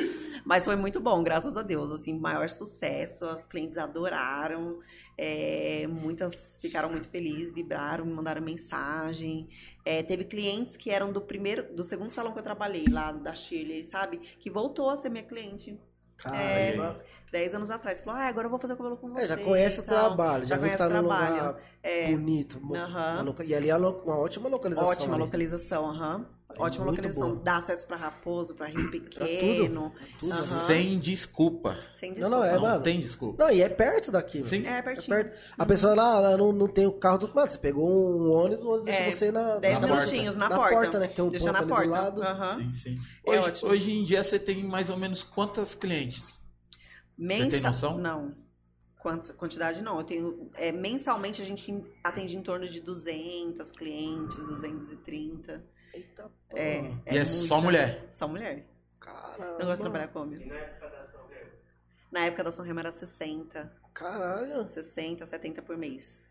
Mas 0.46 0.66
foi 0.66 0.76
muito 0.76 1.00
bom, 1.00 1.24
graças 1.24 1.56
a 1.58 1.62
Deus. 1.62 1.92
Assim, 1.92 2.18
maior 2.20 2.50
sucesso, 2.50 3.26
as 3.26 3.48
clientes 3.48 3.78
adoraram. 3.78 4.80
é, 5.18 5.88
muitas 5.88 6.58
ficaram 6.62 6.90
muito 6.90 7.08
felizes, 7.10 7.54
vibraram, 7.54 8.06
me 8.06 8.14
mandaram 8.14 8.42
mensagem. 8.42 9.48
É, 9.86 10.02
teve 10.04 10.26
clientes 10.26 10.76
que 10.78 10.90
eram 10.90 11.12
do 11.12 11.22
primeiro, 11.22 11.74
do 11.76 11.84
segundo 11.84 12.12
salão 12.12 12.34
que 12.34 12.40
eu 12.40 12.44
trabalhei, 12.44 12.86
lá 12.90 13.12
da 13.12 13.34
Shirley, 13.34 13.86
sabe? 13.86 14.18
Que 14.40 14.50
voltou 14.50 14.90
a 14.90 14.98
ser 14.98 15.10
minha 15.10 15.24
cliente. 15.24 15.80
Caramba. 16.18 17.04
Dez 17.34 17.52
anos 17.56 17.72
atrás. 17.72 18.00
Falou, 18.00 18.20
ah, 18.22 18.28
agora 18.28 18.46
eu 18.46 18.50
vou 18.52 18.60
fazer 18.60 18.74
o 18.74 18.78
cabelo 18.78 18.96
com 18.96 19.10
você. 19.12 19.24
É, 19.24 19.28
já 19.28 19.38
conhece 19.38 19.80
o 19.80 19.84
trabalho, 19.84 20.46
já, 20.46 20.50
Já 20.50 20.56
tá 20.56 20.62
conhece 20.62 20.84
num 20.84 20.88
o 20.88 20.92
trabalho. 21.08 21.34
lugar 21.36 21.56
É. 21.82 22.12
bonito. 22.12 22.60
loca- 23.26 23.44
E 23.44 23.56
ali 23.56 23.70
é 23.72 23.76
uma 23.76 24.18
ótima 24.20 24.48
localização. 24.48 24.88
Ótima 24.88 25.16
ali. 25.16 25.24
localização, 25.24 25.90
aham. 25.90 26.26
É 26.56 26.62
Ótima 26.62 26.86
muito 26.86 26.98
localização. 26.98 27.30
boa. 27.32 27.44
Dá 27.44 27.58
acesso 27.58 27.88
pra 27.88 27.98
Raposo, 27.98 28.54
pra 28.54 28.68
Rio 28.68 28.92
Pequeno. 28.92 29.66
tudo. 29.66 30.32
Aham. 30.32 30.42
Sem 30.68 31.00
desculpa. 31.00 31.76
Sem 32.00 32.10
Não, 32.12 32.16
desculpa. 32.16 32.36
não, 32.38 32.44
é, 32.44 32.54
não 32.54 32.62
mano. 32.62 32.84
tem 32.84 33.00
desculpa. 33.00 33.44
Não, 33.44 33.52
e 33.52 33.64
é 33.64 33.70
perto 33.70 34.12
daqui. 34.12 34.44
Sim. 34.44 34.68
É 34.68 34.78
É 34.78 34.82
pertinho. 34.84 35.18
perto. 35.18 35.36
A 35.58 35.66
pessoa 35.66 35.96
lá, 35.96 36.18
ela 36.18 36.38
não, 36.38 36.52
não 36.52 36.68
tem 36.68 36.86
o 36.86 36.92
carro 36.92 37.18
do. 37.18 37.34
Mano, 37.34 37.50
você 37.50 37.58
pegou 37.58 37.90
um 37.90 38.30
ônibus, 38.32 38.64
o 38.64 38.70
ônibus 38.70 38.86
deixa 38.86 39.02
É, 39.02 39.10
você 39.12 39.32
na. 39.32 39.56
Dez 39.58 39.80
na 39.80 39.88
minutinhos 39.88 40.38
na, 40.38 40.48
na 40.50 40.56
porta. 40.56 40.76
porta, 40.76 41.00
né, 41.00 41.08
que 41.08 41.16
tem 41.16 41.26
um 41.26 41.30
Deixa 41.30 41.46
ponto 41.48 41.54
na 41.54 41.60
ali 41.60 41.68
do 41.68 41.74
porta. 41.74 41.90
lado. 41.90 42.22
Aham. 42.22 42.56
Sim, 42.60 42.72
sim. 42.72 42.98
É 43.26 43.32
Hoje, 43.32 43.66
hoje 43.66 43.92
em 43.92 44.04
dia 44.04 44.24
você 44.24 44.38
tem 44.38 44.64
mais 44.64 44.92
ou 44.92 44.98
menos 44.98 45.24
quantas 45.24 45.74
clientes? 45.74 46.43
Mensa... 47.24 47.50
tem 47.50 47.62
noção? 47.62 47.98
Não. 47.98 48.36
Quanta, 49.00 49.34
quantidade 49.34 49.82
não. 49.82 49.98
Eu 49.98 50.04
tenho. 50.04 50.50
É, 50.56 50.72
mensalmente 50.72 51.42
a 51.42 51.46
gente 51.46 51.74
atende 52.04 52.38
em 52.38 52.42
torno 52.42 52.68
de 52.68 52.80
200 52.80 53.72
clientes, 53.72 54.38
230. 54.38 55.64
Eita, 55.94 56.32
É. 56.50 56.82
porra. 56.82 57.02
e 57.12 57.18
é 57.18 57.26
só 57.26 57.62
mulher. 57.62 58.08
Só 58.12 58.28
mulher. 58.28 58.66
Caramba. 59.00 59.58
Eu 59.60 59.66
gosto 59.66 59.76
de 59.76 59.82
trabalhar 59.82 60.08
com 60.08 60.20
homem. 60.22 60.42
E 60.42 60.46
na 60.48 60.56
época 60.56 60.90
da 60.90 61.06
São 61.12 61.28
Remo? 61.28 61.52
Na 62.12 62.20
época 62.26 62.44
da 62.44 62.52
São 62.52 62.66
Remo 62.66 62.80
era 62.80 62.92
60. 62.92 63.74
Caralho. 63.94 64.70
60, 64.70 65.26
70 65.26 65.62
por 65.62 65.78
mês. 65.78 66.24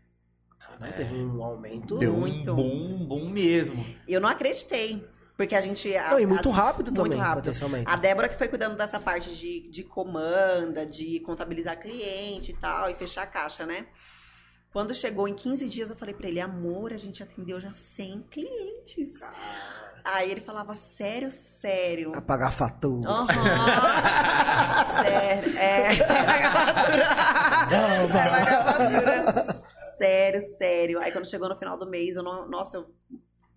Caralho, 0.59 0.93
teve 0.95 1.15
um 1.15 1.43
aumento. 1.43 1.97
Deu 1.97 2.13
Muito. 2.13 2.51
um 2.51 2.55
boom, 2.55 3.05
boom 3.05 3.29
mesmo. 3.29 3.85
Eu 4.07 4.19
não 4.19 4.29
acreditei. 4.29 5.07
Porque 5.35 5.55
a 5.55 5.61
gente. 5.61 5.95
a- 5.97 6.11
Não, 6.11 6.19
e 6.19 6.25
muito 6.25 6.49
a- 6.49 6.53
rápido 6.53 6.87
muito 6.91 7.03
também. 7.03 7.19
rápido. 7.19 7.43
potencialmente. 7.45 7.89
A 7.89 7.95
Débora 7.95 8.29
que 8.29 8.37
foi 8.37 8.47
cuidando 8.47 8.75
dessa 8.77 8.99
parte 8.99 9.33
de, 9.35 9.67
de 9.69 9.83
comanda, 9.83 10.85
de 10.85 11.19
contabilizar 11.21 11.79
cliente 11.79 12.51
e 12.51 12.55
tal, 12.55 12.89
e 12.89 12.93
fechar 12.93 13.23
a 13.23 13.27
caixa, 13.27 13.65
né? 13.65 13.87
Quando 14.71 14.93
chegou 14.93 15.27
em 15.27 15.33
15 15.35 15.67
dias, 15.69 15.89
eu 15.89 15.95
falei 15.95 16.13
pra 16.15 16.27
ele, 16.27 16.39
amor, 16.39 16.93
a 16.93 16.97
gente 16.97 17.21
atendeu 17.21 17.59
já 17.59 17.71
100 17.73 18.25
clientes. 18.29 19.19
Aí 20.03 20.29
ele 20.31 20.41
falava, 20.41 20.75
sério, 20.75 21.31
sério. 21.31 22.11
Apagar 22.15 22.49
a 22.49 22.51
fatura. 22.51 23.07
Aham. 23.09 23.27
sério. 25.03 25.57
É. 25.57 25.95
Vai 28.07 28.29
pagar 28.29 28.53
a 28.53 28.73
fatura. 28.73 29.33
Fatura. 29.33 29.63
Sério, 29.97 30.41
sério. 30.41 30.99
Aí 31.01 31.11
quando 31.11 31.27
chegou 31.29 31.47
no 31.49 31.55
final 31.55 31.77
do 31.77 31.87
mês, 31.87 32.15
eu 32.15 32.23
não. 32.23 32.47
Nossa, 32.49 32.77
eu 32.77 32.85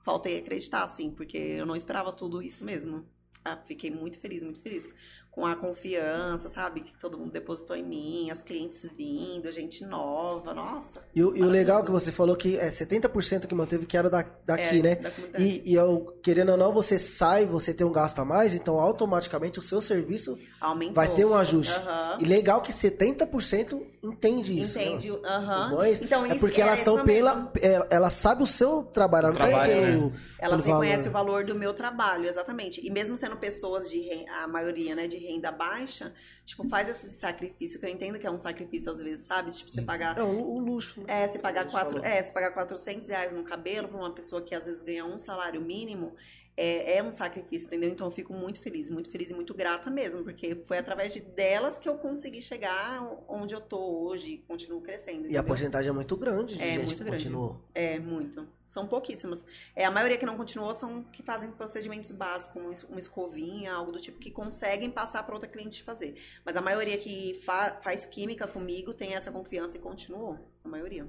faltei 0.07 0.39
acreditar, 0.39 0.85
assim, 0.85 1.11
porque 1.11 1.37
eu 1.37 1.67
não 1.67 1.75
esperava 1.75 2.13
tudo 2.13 2.41
isso 2.41 2.65
mesmo. 2.65 3.05
Ah, 3.45 3.57
fiquei 3.57 3.91
muito 3.91 4.19
feliz, 4.21 4.45
muito 4.45 4.61
feliz. 4.61 4.89
Com 5.37 5.45
a 5.45 5.55
confiança, 5.55 6.49
sabe? 6.49 6.81
Que 6.81 6.95
todo 6.99 7.19
mundo 7.19 7.31
depositou 7.31 7.77
em 7.77 7.85
mim, 7.85 8.31
as 8.31 8.41
clientes 8.41 8.89
vindo, 8.97 9.53
gente 9.53 9.85
nova, 9.85 10.55
nossa. 10.55 11.03
E, 11.15 11.23
o- 11.23 11.37
e 11.37 11.43
o 11.43 11.47
legal 11.49 11.83
é 11.83 11.85
que 11.85 11.91
você 11.91 12.11
falou 12.11 12.35
que 12.35 12.57
é 12.57 12.71
70% 12.71 13.47
que 13.47 13.55
manteve 13.55 13.85
que 13.85 13.99
era 13.99 14.09
da, 14.09 14.25
daqui, 14.47 14.79
É, 14.79 14.83
né? 14.83 14.95
da. 14.95 15.11
E, 15.39 15.63
e 15.67 15.75
eu, 15.75 16.19
querendo 16.23 16.53
ou 16.53 16.57
não, 16.57 16.73
você 16.73 16.99
sai, 16.99 17.45
você 17.45 17.75
tem 17.75 17.87
um 17.87 17.93
gasto 17.93 18.19
a 18.19 18.25
mais, 18.25 18.55
então 18.55 18.81
automaticamente 18.81 19.59
o 19.59 19.63
seu 19.63 19.79
serviço 19.83 20.39
Aumentou. 20.59 20.95
vai 20.95 21.13
ter 21.13 21.27
um 21.27 21.35
ajuste. 21.35 21.79
Aham. 21.81 22.17
E 22.19 22.25
legal 22.25 22.63
que 22.63 22.73
70% 22.73 23.79
entende 24.03 24.59
isso. 24.59 24.79
né? 24.79 24.85
Entende? 24.87 25.11
Aham. 25.23 25.67
O 25.67 25.77
bom 25.77 25.83
é 25.83 25.91
isso. 25.93 26.03
Então, 26.05 26.25
é 26.25 26.29
isso- 26.31 26.39
porque 26.41 26.63
é 26.63 26.65
elas 26.65 26.79
estão 26.79 27.05
pela. 27.05 27.53
Ela, 27.61 27.87
ela 27.91 28.09
sabe 28.11 28.43
o 28.43 28.47
seu 28.47 28.85
trabalho, 28.85 29.27
ela 29.27 29.35
não 29.35 29.41
Trabalho, 29.41 29.75
tá 29.75 29.81
pelo, 29.87 30.13
Elas 30.39 30.65
reconhecem 30.65 31.11
valor. 31.11 31.29
o 31.29 31.33
valor 31.33 31.45
do 31.45 31.55
meu 31.55 31.75
trabalho, 31.75 32.27
exatamente. 32.27 32.81
E 32.87 32.91
mesmo 32.91 33.17
sendo 33.19 33.37
pessoas 33.37 33.91
de 33.91 34.09
a 34.29 34.49
maioria, 34.49 34.95
né, 34.95 35.07
de 35.07 35.26
renda 35.27 35.51
baixa, 35.51 36.13
tipo, 36.45 36.69
faz 36.69 36.89
esse 36.89 37.11
sacrifício, 37.11 37.79
que 37.79 37.87
eu 37.87 37.91
entendo 37.91 38.19
que 38.19 38.27
é 38.27 38.31
um 38.31 38.39
sacrifício 38.39 38.91
às 38.91 38.99
vezes, 38.99 39.27
sabe? 39.27 39.51
Tipo, 39.51 39.71
você 39.71 39.83
pagar. 39.83 40.17
É 40.19 40.23
um, 40.23 40.57
um 40.57 40.59
luxo. 40.59 41.01
né? 41.01 41.25
É, 41.25 41.29
você 41.29 41.39
pagar, 41.39 41.69
quatro, 41.71 42.01
falou. 42.01 42.05
é, 42.05 42.23
você 42.23 42.33
pagar 42.33 42.53
400 42.53 43.09
reais 43.09 43.33
no 43.33 43.43
cabelo 43.43 43.89
pra 43.89 43.97
uma 43.99 44.13
pessoa 44.13 44.43
que 44.43 44.55
às 44.55 44.65
vezes 44.65 44.83
ganha 44.83 45.05
um 45.05 45.19
salário 45.19 45.61
mínimo, 45.61 46.15
é, 46.57 46.97
é 46.99 47.03
um 47.03 47.13
sacrifício, 47.13 47.67
entendeu? 47.67 47.91
Então 47.91 48.07
eu 48.07 48.11
fico 48.11 48.33
muito 48.33 48.61
feliz, 48.61 48.89
muito 48.91 49.11
feliz 49.11 49.31
e 49.31 49.35
muito 49.35 49.53
grata 49.55 49.91
mesmo, 49.91 50.23
porque 50.25 50.57
foi 50.67 50.79
através 50.79 51.13
de 51.13 51.21
delas 51.21 51.79
que 51.79 51.89
eu 51.89 51.97
consegui 51.99 52.41
chegar 52.41 53.03
onde 53.29 53.55
eu 53.55 53.61
tô 53.61 53.79
hoje 54.07 54.31
e 54.33 54.39
continuo 54.39 54.81
crescendo. 54.81 55.21
E 55.21 55.25
a 55.25 55.27
entendeu? 55.29 55.45
porcentagem 55.45 55.91
é 55.91 55.93
muito 55.93 56.17
grande 56.17 56.57
de 56.57 56.63
É, 56.63 56.67
gente 56.71 56.79
muito 56.79 56.97
que 56.97 57.05
grande. 57.05 57.25
continuou. 57.25 57.61
É, 57.75 57.99
muito. 57.99 58.49
São 58.67 58.87
pouquíssimas. 58.87 59.47
É, 59.75 59.85
a 59.85 59.91
maioria 59.91 60.19
que 60.19 60.27
não 60.27 60.37
continuou 60.37 60.75
são 60.75 61.03
que 61.05 61.23
fazem 61.23 61.51
procedimentos 61.53 62.11
básicos, 62.11 62.57
uma 62.61 62.73
es- 62.73 62.83
uma 62.85 62.99
escovinha, 62.99 63.73
algo 63.75 63.93
do 63.93 63.99
tipo, 64.01 64.19
que 64.19 64.31
conseguem 64.31 64.91
passar 64.91 65.23
para 65.23 65.35
outra 65.35 65.49
cliente 65.49 65.83
fazer. 65.83 66.17
Mas 66.45 66.57
a 66.57 66.61
maioria 66.63 66.99
que 66.99 67.41
fa- 67.45 67.79
faz 67.83 68.05
química 68.07 68.47
comigo 68.49 68.93
tem 68.95 69.15
essa 69.15 69.31
confiança 69.31 69.77
e 69.77 69.81
continuou. 69.81 70.39
A 70.65 70.69
maioria. 70.69 71.07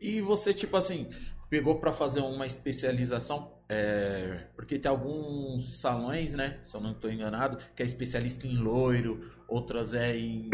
E 0.00 0.20
você, 0.20 0.52
tipo 0.54 0.76
assim, 0.76 1.08
pegou 1.50 1.78
pra 1.80 1.92
fazer 1.92 2.20
uma 2.20 2.46
especialização? 2.46 3.53
É, 3.68 4.46
porque 4.54 4.78
tem 4.78 4.90
alguns 4.90 5.78
salões, 5.80 6.34
né? 6.34 6.58
Se 6.62 6.76
eu 6.76 6.80
não 6.80 6.92
estou 6.92 7.10
enganado, 7.10 7.58
que 7.74 7.82
é 7.82 7.86
especialista 7.86 8.46
em 8.46 8.56
loiro, 8.56 9.30
outras 9.48 9.94
é 9.94 10.16
em 10.16 10.50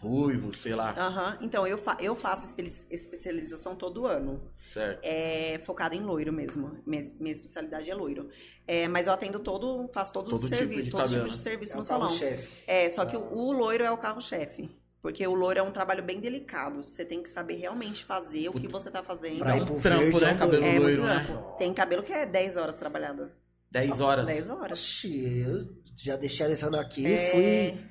ruivo, 0.00 0.50
sei 0.54 0.74
lá, 0.74 0.92
Aham. 0.98 1.36
Então, 1.42 1.66
eu, 1.66 1.76
fa- 1.76 1.98
eu 2.00 2.16
faço 2.16 2.46
espe- 2.46 2.86
especialização 2.90 3.76
todo 3.76 4.06
ano. 4.06 4.40
certo? 4.66 5.00
É 5.02 5.60
focada 5.66 5.94
em 5.94 6.00
loiro 6.00 6.32
mesmo. 6.32 6.78
Minha, 6.86 7.02
minha 7.20 7.32
especialidade 7.32 7.90
é 7.90 7.94
loiro. 7.94 8.30
É, 8.66 8.88
mas 8.88 9.06
eu 9.06 9.12
atendo 9.12 9.40
todo, 9.40 9.88
faço 9.92 10.10
todos 10.12 10.30
Todo 10.30 10.38
os 10.38 10.44
tipo 10.46 10.56
serviços, 10.56 10.84
de 10.86 10.90
todo 10.90 11.00
cabelo, 11.02 11.24
tipo 11.24 11.36
de 11.36 11.42
serviço 11.42 11.72
É 11.74 11.76
no 11.76 11.82
o 11.82 11.84
salão. 11.84 12.08
É, 12.66 12.88
só 12.88 13.04
que 13.04 13.14
o, 13.16 13.20
o 13.20 13.52
loiro 13.52 13.84
é 13.84 13.90
o 13.90 13.98
carro-chefe. 13.98 14.70
Porque 15.02 15.26
o 15.26 15.34
loiro 15.34 15.58
é 15.58 15.62
um 15.62 15.72
trabalho 15.72 16.02
bem 16.02 16.20
delicado. 16.20 16.82
Você 16.82 17.04
tem 17.04 17.22
que 17.22 17.28
saber 17.28 17.56
realmente 17.56 18.04
fazer 18.04 18.48
o 18.48 18.52
que 18.52 18.68
você 18.68 18.90
tá 18.90 19.02
fazendo. 19.02 19.38
Pra 19.38 19.56
ir 19.56 19.62
um 19.62 19.66
pro 19.66 19.80
trampo, 19.80 20.02
verde 20.02 20.20
né? 20.20 20.30
é 20.30 20.34
um 20.34 20.36
Cabelo 20.36 20.64
é 20.64 20.78
loiro, 20.78 21.04
né? 21.04 21.44
Tem 21.58 21.72
cabelo 21.72 22.02
que 22.02 22.12
é 22.12 22.26
10 22.26 22.56
horas 22.56 22.76
trabalhada. 22.76 23.32
10 23.70 24.00
horas. 24.00 24.26
10 24.26 24.50
horas. 24.50 24.78
Oxi, 24.78 25.40
eu 25.40 25.68
já 25.96 26.16
deixei 26.16 26.44
a 26.44 26.48
Alessandra 26.48 26.80
aqui, 26.80 27.06
É, 27.06 27.30
fui 27.30 27.84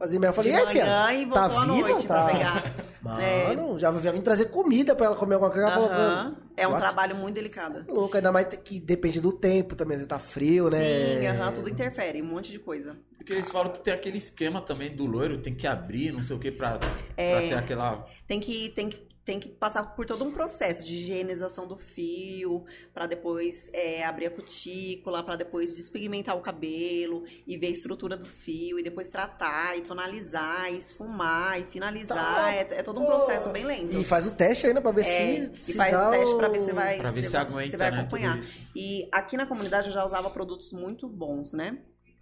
fazer 0.00 0.18
minha. 0.18 0.30
Eu 0.30 0.34
falei, 0.34 0.52
e 0.52 0.56
aí, 0.56 0.66
filha? 0.66 1.12
e 1.14 1.26
Tá 1.30 1.46
viva? 1.48 1.66
noite 1.66 2.06
Tá. 2.08 2.24
pra 2.24 2.32
pegar. 2.32 2.64
Mano, 3.02 3.78
já, 3.78 3.92
já 3.92 4.10
vim 4.12 4.20
trazer 4.20 4.46
comida 4.46 4.94
pra 4.96 5.06
ela 5.06 5.16
comer 5.16 5.34
alguma 5.34 5.50
coisa. 5.50 5.66
Ela 5.68 5.74
falou, 5.88 6.34
É 6.56 6.66
um 6.66 6.76
trabalho 6.76 7.14
muito 7.16 7.34
delicado. 7.34 7.78
acho 7.78 7.92
louco, 7.92 8.16
ainda 8.16 8.32
mais 8.32 8.46
que 8.64 8.80
depende 8.80 9.20
do 9.20 9.32
tempo 9.32 9.74
também, 9.76 9.94
às 9.94 10.00
vezes 10.00 10.08
tá 10.08 10.18
frio, 10.18 10.68
né? 10.70 10.78
Sim, 11.20 11.26
aham, 11.26 11.52
tudo 11.52 11.68
interfere, 11.70 12.20
um 12.20 12.26
monte 12.26 12.50
de 12.50 12.58
coisa. 12.58 12.96
Porque 13.16 13.32
eles 13.32 13.50
falam 13.50 13.70
que 13.72 13.80
tem 13.80 13.92
aquele 13.94 14.18
esquema 14.18 14.60
também 14.60 14.90
do 14.94 15.06
loiro, 15.06 15.38
tem 15.38 15.54
que 15.54 15.66
abrir, 15.66 16.12
não 16.12 16.22
sei 16.22 16.36
o 16.36 16.38
que, 16.38 16.50
pra, 16.50 16.78
É. 17.16 17.30
pra 17.30 17.40
ter 17.48 17.54
aquela. 17.54 18.06
Tem 18.26 18.40
que, 18.40 18.70
tem 18.70 18.88
que, 18.88 18.96
tem 19.24 19.38
que 19.38 19.48
passar 19.48 19.94
por 19.94 20.06
todo 20.06 20.24
um 20.24 20.32
processo 20.32 20.84
de 20.84 20.96
higienização 20.96 21.66
do 21.66 21.76
fio, 21.76 22.64
pra 22.92 23.06
depois 23.06 23.70
é, 23.72 24.04
abrir 24.04 24.26
a 24.26 24.30
cutícula, 24.30 25.22
pra 25.22 25.36
depois 25.36 25.76
despigmentar 25.76 26.36
o 26.36 26.40
cabelo 26.40 27.24
e 27.46 27.56
ver 27.56 27.66
a 27.68 27.70
estrutura 27.70 28.16
do 28.16 28.26
fio, 28.26 28.78
e 28.78 28.82
depois 28.82 29.08
tratar, 29.08 29.76
e 29.78 29.82
tonalizar, 29.82 30.72
e 30.72 30.78
esfumar, 30.78 31.60
e 31.60 31.64
finalizar. 31.64 32.34
Tá. 32.34 32.52
É, 32.52 32.60
é 32.60 32.82
todo 32.82 33.00
um 33.00 33.06
processo 33.06 33.48
bem 33.50 33.64
lento. 33.64 33.94
E 33.96 34.04
faz 34.04 34.26
o 34.26 34.34
teste 34.34 34.66
ainda 34.66 34.80
pra 34.80 34.90
ver 34.90 35.02
É, 35.02 35.04
se, 35.04 35.56
se 35.56 35.72
e 35.72 35.74
faz 35.74 35.94
o 35.94 36.10
teste 36.10 36.34
o... 36.34 36.38
pra 36.38 36.48
ver 36.48 36.60
se 36.60 36.72
vai, 36.72 36.96
Pra 36.98 37.10
ver 37.10 37.22
se 37.22 37.32
vai- 37.32 37.40
aguenta, 37.42 37.76
vai 37.76 37.90
né? 37.90 37.96
Tudo 37.98 38.00
acompanhar. 38.16 38.38
isso. 38.38 38.62
E 38.74 39.08
aqui 39.12 39.36
na 39.36 39.46
comunidade 39.46 39.88
eu 39.88 39.92
já 39.92 40.04
usava 40.04 40.30
produtos 40.30 40.72
muito 40.72 41.06
bons, 41.08 41.52
né? 41.52 41.78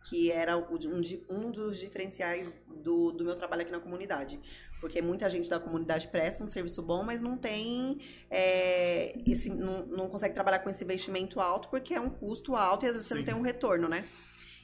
Que 0.09 0.31
era 0.31 0.57
um, 0.57 1.01
um 1.29 1.51
dos 1.51 1.79
diferenciais 1.79 2.53
do, 2.67 3.13
do 3.13 3.25
meu 3.25 3.35
trabalho 3.35 3.63
aqui 3.63 3.73
na 3.73 3.81
comunidade. 3.81 4.41
Porque 4.81 5.03
muita 5.03 5.29
gente 5.29 5.51
da 5.51 5.59
comunidade 5.59 6.09
presta 6.09 6.45
um 6.45 6.47
serviço 6.47 6.83
bom, 6.83 7.03
mas 7.03 7.21
não 7.21 7.37
tem. 7.37 7.99
é, 8.31 9.19
esse, 9.27 9.51
não, 9.51 9.85
não 9.87 10.09
consegue 10.09 10.35
trabalhar 10.35 10.61
com 10.61 10.71
esse 10.71 10.85
investimento 10.85 11.41
alto 11.41 11.69
porque 11.69 11.95
é 11.95 12.01
um 12.01 12.11
custo 12.11 12.55
alto 12.55 12.85
e 12.85 12.89
às 12.89 12.93
vezes 12.93 13.09
você 13.09 13.15
Sim. 13.15 13.21
não 13.21 13.27
tem 13.27 13.35
um 13.35 13.43
retorno, 13.43 13.89
né? 13.89 14.05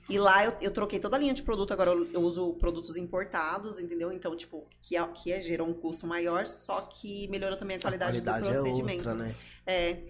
E 0.09 0.19
lá 0.19 0.45
eu, 0.45 0.55
eu 0.61 0.71
troquei 0.71 0.99
toda 0.99 1.17
a 1.17 1.19
linha 1.19 1.33
de 1.33 1.43
produto, 1.43 1.73
agora 1.73 1.91
eu, 1.91 2.07
eu 2.13 2.21
uso 2.21 2.53
produtos 2.55 2.95
importados, 2.97 3.79
entendeu? 3.79 4.13
Então, 4.13 4.37
tipo, 4.37 4.67
que, 4.83 4.97
é, 4.97 5.07
que 5.09 5.33
é, 5.33 5.41
gerou 5.41 5.67
um 5.67 5.73
custo 5.73 6.07
maior, 6.07 6.47
só 6.47 6.83
que 6.83 7.27
melhorou 7.29 7.57
também 7.57 7.77
a 7.77 7.79
A 7.79 7.83
qualidade, 7.83 8.21
qualidade 8.21 8.43
do 8.43 8.51
é 8.51 8.53
procedimento. 8.61 9.09
outra, 9.09 9.15
né? 9.15 9.35
É. 9.67 10.03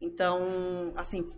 Então, 0.00 0.92
assim, 0.96 1.30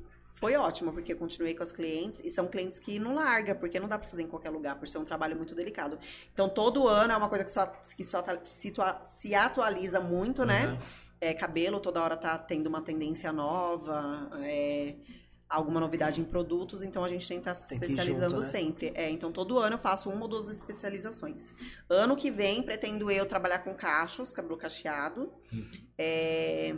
foi 0.45 0.57
ótimo, 0.57 0.93
porque 0.93 1.15
eu 1.15 1.17
continuei 1.17 1.55
com 1.55 1.63
as 1.63 1.73
clientes, 1.73 2.21
e 2.23 2.29
são 2.29 2.47
clientes 2.47 2.79
que 2.79 2.99
não 2.99 3.15
larga, 3.15 3.55
porque 3.55 3.81
não 3.81 3.89
dá 3.89 3.99
pra 3.99 4.07
fazer 4.07 4.25
em 4.25 4.27
qualquer 4.27 4.51
lugar, 4.51 4.79
por 4.79 4.87
ser 4.87 4.99
um 4.99 5.05
trabalho 5.05 5.35
muito 5.35 5.55
delicado. 5.55 5.99
Então, 6.35 6.51
todo 6.51 6.87
ano 6.87 7.15
é 7.15 7.17
uma 7.17 7.31
coisa 7.31 7.45
que, 7.45 7.51
só, 7.51 7.65
que 7.97 8.05
só 8.05 8.21
tá- 8.21 8.39
se, 8.45 8.71
se 9.05 9.35
atualiza 9.35 10.01
muito, 10.01 10.45
né? 10.45 10.67
Aham. 10.67 10.79
É, 11.19 11.33
cabelo 11.33 11.81
toda 11.81 12.03
hora 12.03 12.15
tá 12.15 12.37
tendo 12.37 12.67
uma 12.67 12.83
tendência 12.83 13.33
nova, 13.33 14.29
é, 14.43 14.97
alguma 15.49 15.81
novidade 15.81 16.21
em 16.21 16.25
produtos, 16.25 16.83
então 16.83 17.03
a 17.03 17.09
gente 17.09 17.27
tem 17.27 17.39
que 17.39 17.49
estar 17.49 17.55
se 17.55 17.69
que 17.69 17.73
ir 17.73 17.89
especializando 17.89 18.35
junto, 18.35 18.43
né? 18.43 18.51
sempre. 18.51 18.93
É, 18.95 19.09
então 19.09 19.33
todo 19.33 19.59
ano 19.59 19.77
eu 19.77 19.79
faço 19.79 20.11
uma 20.11 20.23
ou 20.25 20.29
duas 20.29 20.51
especializações. 20.51 21.55
Ano 21.89 22.17
que 22.17 22.31
vem 22.31 22.63
pretendo 22.63 23.11
eu 23.11 23.25
trabalhar 23.25 23.61
com 23.61 23.73
cachos, 23.73 24.31
cabelo 24.31 24.59
cacheado, 24.59 25.33
é, 25.97 26.77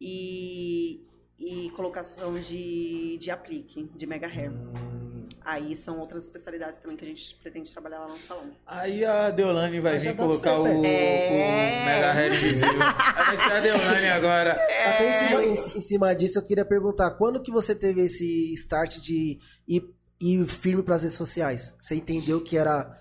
e, 0.00 1.04
e 1.38 1.70
colocação 1.70 2.34
de, 2.34 3.18
de 3.18 3.30
aplique, 3.30 3.90
de 3.96 4.06
mega 4.06 4.26
hair. 4.26 4.50
Hum, 4.50 5.26
Aí 5.44 5.76
são 5.76 5.98
outras 5.98 6.24
especialidades 6.24 6.78
também 6.78 6.96
que 6.96 7.04
a 7.04 7.08
gente 7.08 7.34
pretende 7.42 7.70
trabalhar 7.70 7.98
lá 8.00 8.08
no 8.08 8.16
salão. 8.16 8.50
Aí 8.66 9.04
a 9.04 9.30
Deolane 9.30 9.78
vai 9.78 9.98
vir 9.98 10.16
colocar 10.16 10.58
o, 10.58 10.66
É. 10.66 10.70
o 10.70 11.84
Mega 11.84 12.12
Hair 12.12 12.32
invisível. 12.34 12.78
Vai 12.78 13.36
ser 13.36 13.52
a 13.52 13.60
Deolane 13.60 14.06
agora. 14.08 14.52
Até 14.52 15.04
em 15.06 15.10
É. 15.10 15.26
cima, 15.28 15.44
em, 15.44 15.52
em 15.78 15.80
cima 15.82 16.14
disso, 16.14 16.38
eu 16.38 16.42
queria 16.42 16.64
perguntar, 16.64 17.10
quando 17.12 17.42
que 17.42 17.50
você 17.50 17.74
teve 17.74 18.00
esse 18.02 18.54
start 18.54 18.96
de 19.00 19.38
ir, 19.68 19.84
ir 20.18 20.46
firme 20.46 20.82
para 20.82 20.94
as 20.94 21.02
redes 21.02 21.16
sociais? 21.18 21.74
Você 21.78 21.94
entendeu 21.94 22.40
que 22.42 22.56
era 22.56 22.98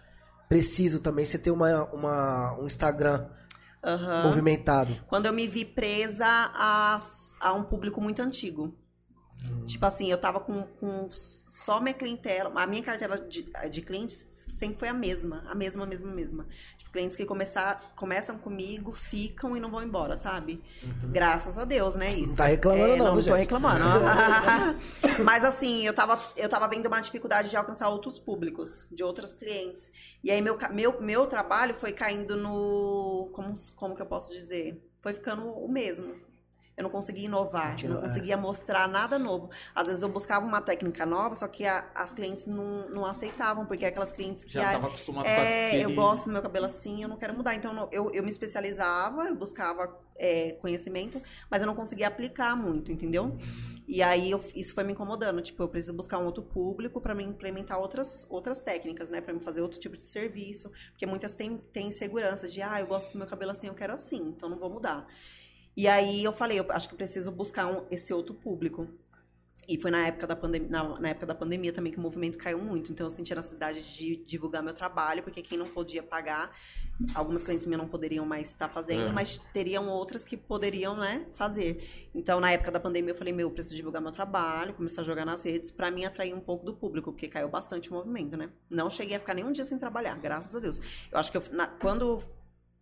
preciso 0.50 1.00
também 1.00 1.24
você 1.24 1.38
ter 1.38 1.52
uma, 1.52 1.86
uma, 1.94 2.60
um 2.60 2.66
Instagram 2.66 3.26
Aham. 3.84 4.24
movimentado? 4.24 4.98
Quando 5.08 5.26
eu 5.26 5.34
me 5.34 5.48
vi 5.48 5.66
presa 5.66 6.26
a, 6.26 6.98
a 7.40 7.54
um 7.54 7.64
público 7.64 8.00
muito 8.00 8.22
antigo. 8.22 8.78
Tipo 9.66 9.86
assim, 9.86 10.10
eu 10.10 10.18
tava 10.18 10.40
com, 10.40 10.64
com 10.64 11.10
só 11.12 11.80
minha 11.82 11.94
clientela, 11.94 12.52
a 12.56 12.68
minha 12.68 12.84
carteira 12.84 13.18
de, 13.18 13.52
de 13.70 13.82
clientes 13.82 14.26
sempre 14.36 14.80
foi 14.80 14.88
a 14.88 14.94
mesma, 14.94 15.44
a 15.48 15.56
mesma, 15.56 15.84
a 15.84 15.86
mesma, 15.86 16.12
a 16.12 16.16
mesma. 16.16 16.48
Clientes 16.94 17.18
que 17.18 17.26
começar, 17.26 17.92
começam 17.96 18.38
comigo, 18.38 18.94
ficam 18.94 19.58
e 19.58 19.60
não 19.60 19.72
vão 19.72 19.82
embora, 19.82 20.16
sabe? 20.16 20.64
Graças 21.12 21.58
a 21.58 21.66
Deus, 21.66 21.96
né? 21.96 22.06
Isso. 22.06 22.28
Não 22.28 22.36
tá 22.36 22.46
reclamando 22.46 22.94
É, 22.94 22.96
não, 22.98 23.06
não, 23.06 23.14
viu, 23.16 23.24
tô 23.24 23.30
gente? 23.32 23.40
reclamando. 23.40 23.84
Mas 25.26 25.44
assim, 25.44 25.84
eu 25.84 25.94
tava, 25.94 26.20
eu 26.38 26.48
tava 26.48 26.68
vendo 26.68 26.86
uma 26.86 27.02
dificuldade 27.02 27.50
de 27.50 27.58
alcançar 27.58 27.90
outros 27.90 28.20
públicos, 28.20 28.86
de 28.92 29.04
outras 29.04 29.34
clientes. 29.34 29.92
E 30.24 30.30
aí 30.30 30.40
meu, 30.40 30.56
meu, 30.72 31.02
meu 31.02 31.26
trabalho 31.26 31.74
foi 31.74 31.94
caindo 31.94 32.36
no. 32.38 33.32
Como, 33.34 33.56
como 33.76 33.96
que 33.96 34.02
eu 34.04 34.06
posso 34.06 34.32
dizer? 34.32 34.80
Foi 35.02 35.16
ficando 35.16 35.50
o 35.50 35.68
mesmo. 35.68 36.14
Eu 36.76 36.84
não 36.84 36.90
conseguia 36.90 37.26
inovar, 37.26 37.76
Tira- 37.76 37.94
não 37.94 38.02
conseguia 38.02 38.36
mostrar 38.36 38.88
nada 38.88 39.20
novo. 39.20 39.50
Às 39.76 39.88
vezes 39.88 40.02
eu 40.02 40.10
buscava 40.10 40.46
uma 40.46 40.60
técnica 40.62 41.06
nova, 41.06 41.36
só 41.36 41.48
que 41.48 41.66
a- 41.66 41.88
as 41.94 42.14
clientes 42.14 42.46
não, 42.48 42.90
não 42.90 43.06
aceitavam, 43.06 43.66
porque 43.66 43.86
aquelas 43.86 44.12
clientes 44.12 44.44
que 44.44 44.52
Já 44.54 44.70
ah, 44.70 44.74
tava 44.74 44.88
acostumado 44.88 45.26
com 45.26 45.32
é, 45.32 45.68
aquele... 45.68 45.84
eu 45.84 45.94
gosto 45.94 46.26
do 46.26 46.32
meu 46.32 46.42
cabelo 46.42 46.66
assim, 46.66 47.04
eu 47.04 47.08
não 47.10 47.18
quero 47.18 47.34
mudar. 47.36 47.54
Então 47.56 47.88
eu, 47.92 48.12
eu 48.12 48.24
me 48.24 48.30
especializava, 48.30 49.26
eu 49.26 49.36
buscava 49.36 49.96
é, 50.16 50.54
conhecimento, 50.54 51.22
mas 51.50 51.62
eu 51.62 51.68
não 51.68 51.76
conseguia 51.76 52.08
aplicar 52.08 52.56
muito, 52.56 52.92
entendeu? 52.92 53.38
E 53.88 54.02
aí 54.02 54.32
eu- 54.32 54.42
isso 54.56 54.74
foi 54.74 54.84
me 54.84 54.94
incomodando. 54.94 55.42
Tipo, 55.42 55.64
eu 55.64 55.68
preciso 55.68 55.94
buscar 55.94 56.18
um 56.18 56.26
outro 56.26 56.42
público 56.42 57.00
para 57.02 57.14
me 57.14 57.24
implementar 57.24 57.78
outras, 57.80 58.26
outras 58.30 58.60
técnicas, 58.60 59.10
né? 59.10 59.22
Para 59.22 59.34
me 59.34 59.42
fazer 59.42 59.62
outro 59.62 59.80
tipo 59.80 59.96
de 59.98 60.04
serviço. 60.04 60.72
Porque 60.92 61.06
muitas 61.06 61.36
têm, 61.36 61.58
têm 61.72 61.88
insegurança 61.88 62.48
de, 62.48 62.62
ah, 62.62 62.80
eu 62.80 62.88
gosto 62.88 63.14
do 63.14 63.20
meu 63.20 63.28
cabelo 63.28 63.52
assim, 63.52 63.68
eu 63.68 63.74
quero 63.74 63.94
assim, 63.94 64.18
então 64.36 64.48
não 64.50 64.58
vou 64.58 64.70
mudar. 64.70 65.06
E 65.76 65.88
aí 65.88 66.24
eu 66.24 66.34
falei, 66.34 66.60
eu 66.60 66.66
acho 66.70 66.88
que 66.88 66.94
eu 66.94 66.98
preciso 66.98 67.32
buscar 67.32 67.66
um- 67.68 67.86
esse 67.90 68.14
outro 68.14 68.34
público. 68.34 68.88
E 69.66 69.80
foi 69.80 69.90
na 69.92 70.06
época, 70.08 70.28
da 70.28 70.36
pandemia, 70.36 70.68
na, 70.70 71.00
na 71.00 71.10
época 71.10 71.26
da 71.26 71.34
pandemia 71.34 71.72
também 71.72 71.90
que 71.92 71.98
o 71.98 72.02
movimento 72.02 72.38
caiu 72.38 72.60
muito. 72.60 72.92
Então 72.92 73.06
eu 73.06 73.10
senti 73.10 73.32
a 73.32 73.38
necessidade 73.38 73.82
de 73.96 74.18
divulgar 74.18 74.62
meu 74.62 74.74
trabalho, 74.74 75.24
porque 75.24 75.42
quem 75.42 75.58
não 75.58 75.70
podia 75.70 76.04
pagar, 76.04 76.52
algumas 77.16 77.46
clientes 77.46 77.66
minhas 77.66 77.82
não 77.82 77.88
poderiam 77.88 78.26
mais 78.26 78.50
estar 78.50 78.68
fazendo, 78.68 79.08
Uhum. 79.08 79.14
mas 79.14 79.38
teriam 79.54 79.88
outras 79.88 80.26
que 80.26 80.36
poderiam, 80.36 80.98
né, 80.98 81.26
fazer. 81.34 82.10
Então 82.14 82.42
na 82.42 82.52
época 82.52 82.72
da 82.72 82.80
pandemia 82.80 83.12
eu 83.14 83.18
falei, 83.18 83.32
meu, 83.32 83.48
eu 83.48 83.52
preciso 83.52 83.74
divulgar 83.78 84.02
meu 84.02 84.12
trabalho, 84.12 84.74
começar 84.74 85.00
a 85.02 85.06
jogar 85.06 85.24
nas 85.26 85.44
redes 85.44 85.72
pra 85.72 85.90
mim 85.90 86.04
atrair 86.04 86.34
um 86.36 86.42
pouco 86.42 86.66
do 86.66 86.74
público, 86.74 87.14
porque 87.14 87.30
caiu 87.30 87.48
bastante 87.48 87.90
o 87.90 87.94
movimento, 87.94 88.36
né? 88.36 88.50
Não 88.70 88.90
cheguei 88.90 89.16
a 89.16 89.20
ficar 89.20 89.34
nenhum 89.34 89.52
dia 89.54 89.64
sem 89.64 89.80
trabalhar, 89.80 90.20
graças 90.20 90.54
a 90.54 90.60
Deus. 90.60 90.82
Eu 91.10 91.18
acho 91.18 91.32
que 91.32 91.38
eu, 91.38 91.44
na- 91.54 91.68
quando 91.68 92.22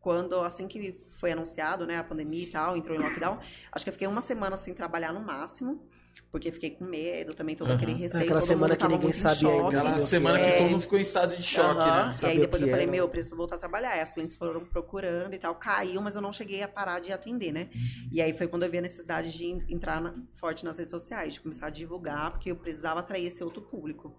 quando 0.02 0.36
assim 0.42 0.68
que 0.68 1.00
foi 1.18 1.32
anunciado, 1.32 1.86
né, 1.86 1.98
a 1.98 2.04
pandemia 2.04 2.44
e 2.44 2.48
tal, 2.48 2.76
entrou 2.76 2.96
em 2.98 3.00
lockdown, 3.00 3.40
acho 3.72 3.86
que 3.86 3.90
eu 3.90 3.94
fiquei 3.94 4.08
uma 4.08 4.22
semana 4.22 4.58
sem 4.58 4.74
trabalhar 4.74 5.14
no 5.14 5.20
máximo, 5.20 5.88
porque 6.32 6.52
fiquei 6.52 6.72
com 6.72 6.86
medo 6.86 7.34
também, 7.36 7.56
todo 7.56 7.68
Aham. 7.68 7.76
aquele 7.78 7.94
receio, 7.94 8.24
Aquela 8.24 8.40
todo 8.40 8.48
semana 8.48 8.76
que 8.76 8.88
ninguém 8.88 9.12
sabia 9.14 9.50
ainda. 9.50 9.62
choque. 9.64 9.76
Aquela 9.76 10.00
semana 10.00 10.40
que 10.40 10.46
É. 10.46 10.58
todo 10.58 10.70
mundo 10.70 10.82
ficou 10.82 10.98
em 10.98 11.02
estado 11.02 11.36
de 11.38 11.44
choque, 11.44 11.82
Aham. 11.82 12.08
né? 12.08 12.14
E 12.22 12.26
aí 12.26 12.40
depois 12.40 12.62
eu 12.64 12.70
falei, 12.70 12.84
era. 12.84 12.92
meu, 12.92 13.04
eu 13.06 13.10
preciso 13.10 13.36
voltar 13.36 13.56
a 13.56 13.60
trabalhar. 13.60 13.98
E 13.98 14.00
as 14.02 14.12
clientes 14.14 14.36
foram 14.36 14.64
procurando 14.66 15.34
e 15.34 15.38
tal. 15.38 15.54
Caiu, 15.56 16.02
mas 16.02 16.16
eu 16.16 16.22
não 16.22 16.32
cheguei 16.34 16.64
a 16.64 16.68
parar 16.70 17.00
de 17.00 17.12
atender, 17.12 17.52
né? 17.52 17.70
Uhum. 17.76 18.10
E 18.14 18.22
aí 18.22 18.34
foi 18.36 18.48
quando 18.48 18.64
eu 18.64 18.72
vi 18.72 18.78
a 18.78 18.82
necessidade 18.82 19.32
de 19.32 19.46
en- 19.46 19.66
entrar 19.70 20.02
na- 20.02 20.16
forte 20.36 20.64
nas 20.66 20.78
redes 20.78 20.92
sociais, 20.92 21.34
de 21.34 21.42
começar 21.42 21.68
a 21.68 21.70
divulgar, 21.70 22.32
porque 22.32 22.50
eu 22.50 22.56
precisava 22.56 23.02
atrair 23.02 23.26
esse 23.28 23.44
outro 23.44 23.62
público. 23.62 24.16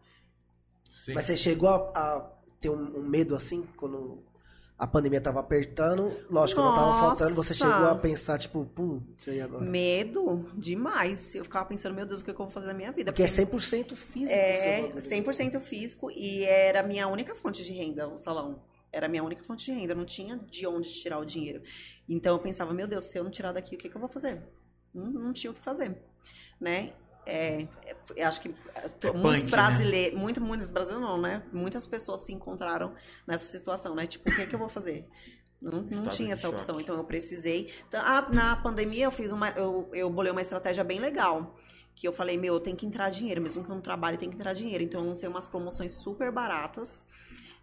Sim. 0.93 1.15
Mas 1.15 1.25
você 1.25 1.37
chegou 1.37 1.69
a, 1.71 1.77
a 1.95 2.31
ter 2.61 2.69
um, 2.69 2.99
um 2.99 3.03
medo 3.03 3.35
assim, 3.35 3.67
quando 3.77 4.23
a 4.83 4.87
pandemia 4.89 5.21
tava 5.21 5.39
apertando? 5.39 6.13
Lógico, 6.29 6.61
não 6.61 6.75
tava 6.75 6.87
Nossa! 6.89 7.01
faltando, 7.01 7.37
você 7.37 7.55
chegou 7.55 7.87
a 7.89 7.95
pensar, 7.95 8.37
tipo, 8.37 8.67
putz, 8.67 9.29
e 9.29 9.41
agora? 9.41 9.65
Medo 9.65 10.51
demais. 10.57 11.37
Eu 11.37 11.45
ficava 11.45 11.65
pensando, 11.67 11.95
meu 11.95 12.05
Deus, 12.05 12.19
o 12.19 12.25
que 12.25 12.31
eu 12.31 12.35
vou 12.35 12.51
fazer 12.51 12.67
na 12.67 12.75
minha 12.75 12.91
vida? 12.91 13.13
Porque 13.13 13.23
é 13.23 13.27
100% 13.27 13.95
físico. 13.95 14.33
É, 14.33 14.83
bagulho. 14.83 15.01
100% 15.01 15.61
físico 15.61 16.11
e 16.11 16.43
era 16.43 16.81
a 16.81 16.83
minha 16.83 17.07
única 17.07 17.33
fonte 17.37 17.65
de 17.65 17.73
renda, 17.73 18.09
o 18.09 18.19
salão. 18.19 18.61
Era 18.91 19.07
a 19.07 19.09
minha 19.09 19.23
única 19.23 19.45
fonte 19.45 19.65
de 19.67 19.71
renda, 19.71 19.93
eu 19.93 19.97
não 19.97 20.05
tinha 20.05 20.37
de 20.37 20.67
onde 20.67 20.93
tirar 20.93 21.21
o 21.21 21.25
dinheiro. 21.25 21.63
Então 22.09 22.35
eu 22.35 22.41
pensava, 22.41 22.75
meu 22.75 22.89
Deus, 22.89 23.05
se 23.05 23.17
eu 23.17 23.23
não 23.23 23.31
tirar 23.31 23.53
daqui, 23.53 23.77
o 23.77 23.79
que, 23.79 23.89
que 23.89 23.95
eu 23.95 24.01
vou 24.01 24.11
fazer? 24.11 24.43
Não, 24.93 25.07
não 25.07 25.33
tinha 25.33 25.53
o 25.53 25.55
que 25.55 25.63
fazer, 25.63 25.97
né? 26.61 26.93
É, 27.25 27.69
é, 27.82 27.82
acho 28.25 28.41
que 28.41 28.49
é, 28.49 29.09
É 29.09 29.13
muitos 29.13 29.43
punk, 29.43 29.45
né? 29.45 29.51
brasileiros, 29.51 30.19
muito, 30.19 30.41
muitos 30.41 30.71
brasileiros 30.71 31.07
não, 31.09 31.21
né? 31.21 31.43
Muitas 31.53 31.87
pessoas 31.87 32.21
se 32.21 32.33
encontraram 32.33 32.95
nessa 33.27 33.45
situação, 33.45 33.95
né? 33.95 34.07
Tipo, 34.07 34.31
o 34.31 34.35
que, 34.35 34.47
que 34.47 34.55
eu 34.55 34.59
vou 34.59 34.69
fazer? 34.69 35.07
Não, 35.61 35.83
não 35.83 36.09
tinha 36.09 36.33
essa 36.33 36.43
choque. 36.43 36.55
opção, 36.57 36.81
então 36.81 36.97
eu 36.97 37.05
precisei. 37.05 37.73
Então, 37.89 38.01
ah, 38.05 38.29
na 38.33 38.57
pandemia 38.57 39.05
eu 39.05 39.13
fiz 39.13 39.31
uma, 39.31 39.51
eu, 39.51 39.89
eu 39.93 40.11
bolei 40.11 40.33
uma 40.33 40.43
estratégia 40.43 40.83
bem 40.83 40.99
legal 40.99 41.57
que 41.95 42.09
eu 42.09 42.13
falei, 42.13 42.37
meu, 42.39 42.59
tem 42.59 42.75
que 42.75 42.85
entrar 42.87 43.11
dinheiro, 43.11 43.41
mesmo 43.41 43.63
que 43.63 43.71
eu 43.71 43.75
não 43.75 43.83
trabalhe, 43.83 44.17
tem 44.17 44.29
que 44.29 44.35
entrar 44.35 44.55
dinheiro. 44.55 44.83
Então 44.83 45.01
eu 45.03 45.07
lancei 45.07 45.29
umas 45.29 45.47
promoções 45.47 45.93
super 45.93 46.33
baratas. 46.33 47.05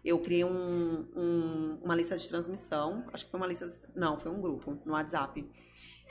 Eu 0.02 0.18
criei 0.18 0.44
um, 0.44 1.04
um- 1.14 1.78
uma 1.82 1.94
lista 1.94 2.16
de 2.16 2.26
transmissão, 2.26 3.04
acho 3.12 3.24
que 3.26 3.30
foi 3.30 3.38
uma 3.38 3.46
lista, 3.46 3.66
de- 3.66 3.80
não, 3.94 4.18
foi 4.18 4.30
um 4.30 4.40
grupo 4.40 4.78
no 4.86 4.92
WhatsApp. 4.92 5.44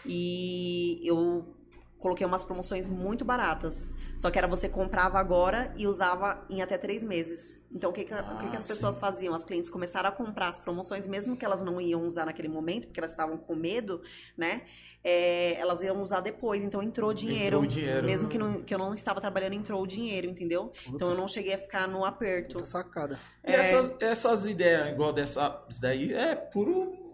E 0.05 1.01
eu 1.03 1.55
coloquei 1.99 2.25
umas 2.25 2.43
promoções 2.45 2.89
muito 2.89 3.23
baratas. 3.25 3.89
Só 4.17 4.31
que 4.31 4.37
era 4.37 4.47
você 4.47 4.67
comprava 4.67 5.19
agora 5.19 5.73
e 5.77 5.87
usava 5.87 6.43
em 6.49 6.61
até 6.61 6.77
três 6.77 7.03
meses. 7.03 7.61
Então 7.71 7.91
o 7.91 7.93
que, 7.93 8.03
que, 8.05 8.13
o 8.13 8.37
que 8.37 8.49
que 8.49 8.55
Ah, 8.55 8.59
as 8.59 8.67
pessoas 8.67 8.99
faziam? 8.99 9.33
As 9.33 9.45
clientes 9.45 9.69
começaram 9.69 10.09
a 10.09 10.11
comprar 10.11 10.49
as 10.49 10.59
promoções, 10.59 11.05
mesmo 11.07 11.37
que 11.37 11.45
elas 11.45 11.61
não 11.61 11.79
iam 11.79 12.05
usar 12.05 12.25
naquele 12.25 12.47
momento, 12.49 12.87
porque 12.87 12.99
elas 12.99 13.11
estavam 13.11 13.37
com 13.37 13.55
medo, 13.55 14.01
né? 14.37 14.63
É, 15.01 15.53
elas 15.53 15.81
iam 15.81 16.01
usar 16.01 16.19
depois, 16.19 16.61
então 16.61 16.83
entrou 16.83 17.13
dinheiro. 17.13 17.45
Entrou 17.45 17.61
o 17.63 17.67
dinheiro. 17.67 18.05
Mesmo 18.05 18.27
que, 18.27 18.37
não- 18.37 18.61
que 18.61 18.73
eu 18.73 18.77
não 18.77 18.93
estava 18.93 19.21
trabalhando, 19.21 19.53
entrou 19.53 19.81
o 19.81 19.87
dinheiro, 19.87 20.27
entendeu? 20.27 20.73
Então 20.87 21.09
eu 21.11 21.15
não 21.15 21.27
cheguei 21.27 21.53
a 21.53 21.57
ficar 21.57 21.87
no 21.87 22.03
aperto. 22.03 22.55
Puta 22.55 22.65
sacada. 22.65 23.17
E 23.47 23.53
essas, 23.53 23.91
essas 24.01 24.45
ideias, 24.45 24.89
igual 24.89 25.13
dessa, 25.13 25.65
daí, 25.81 26.13
é 26.13 26.35
puro. 26.35 27.08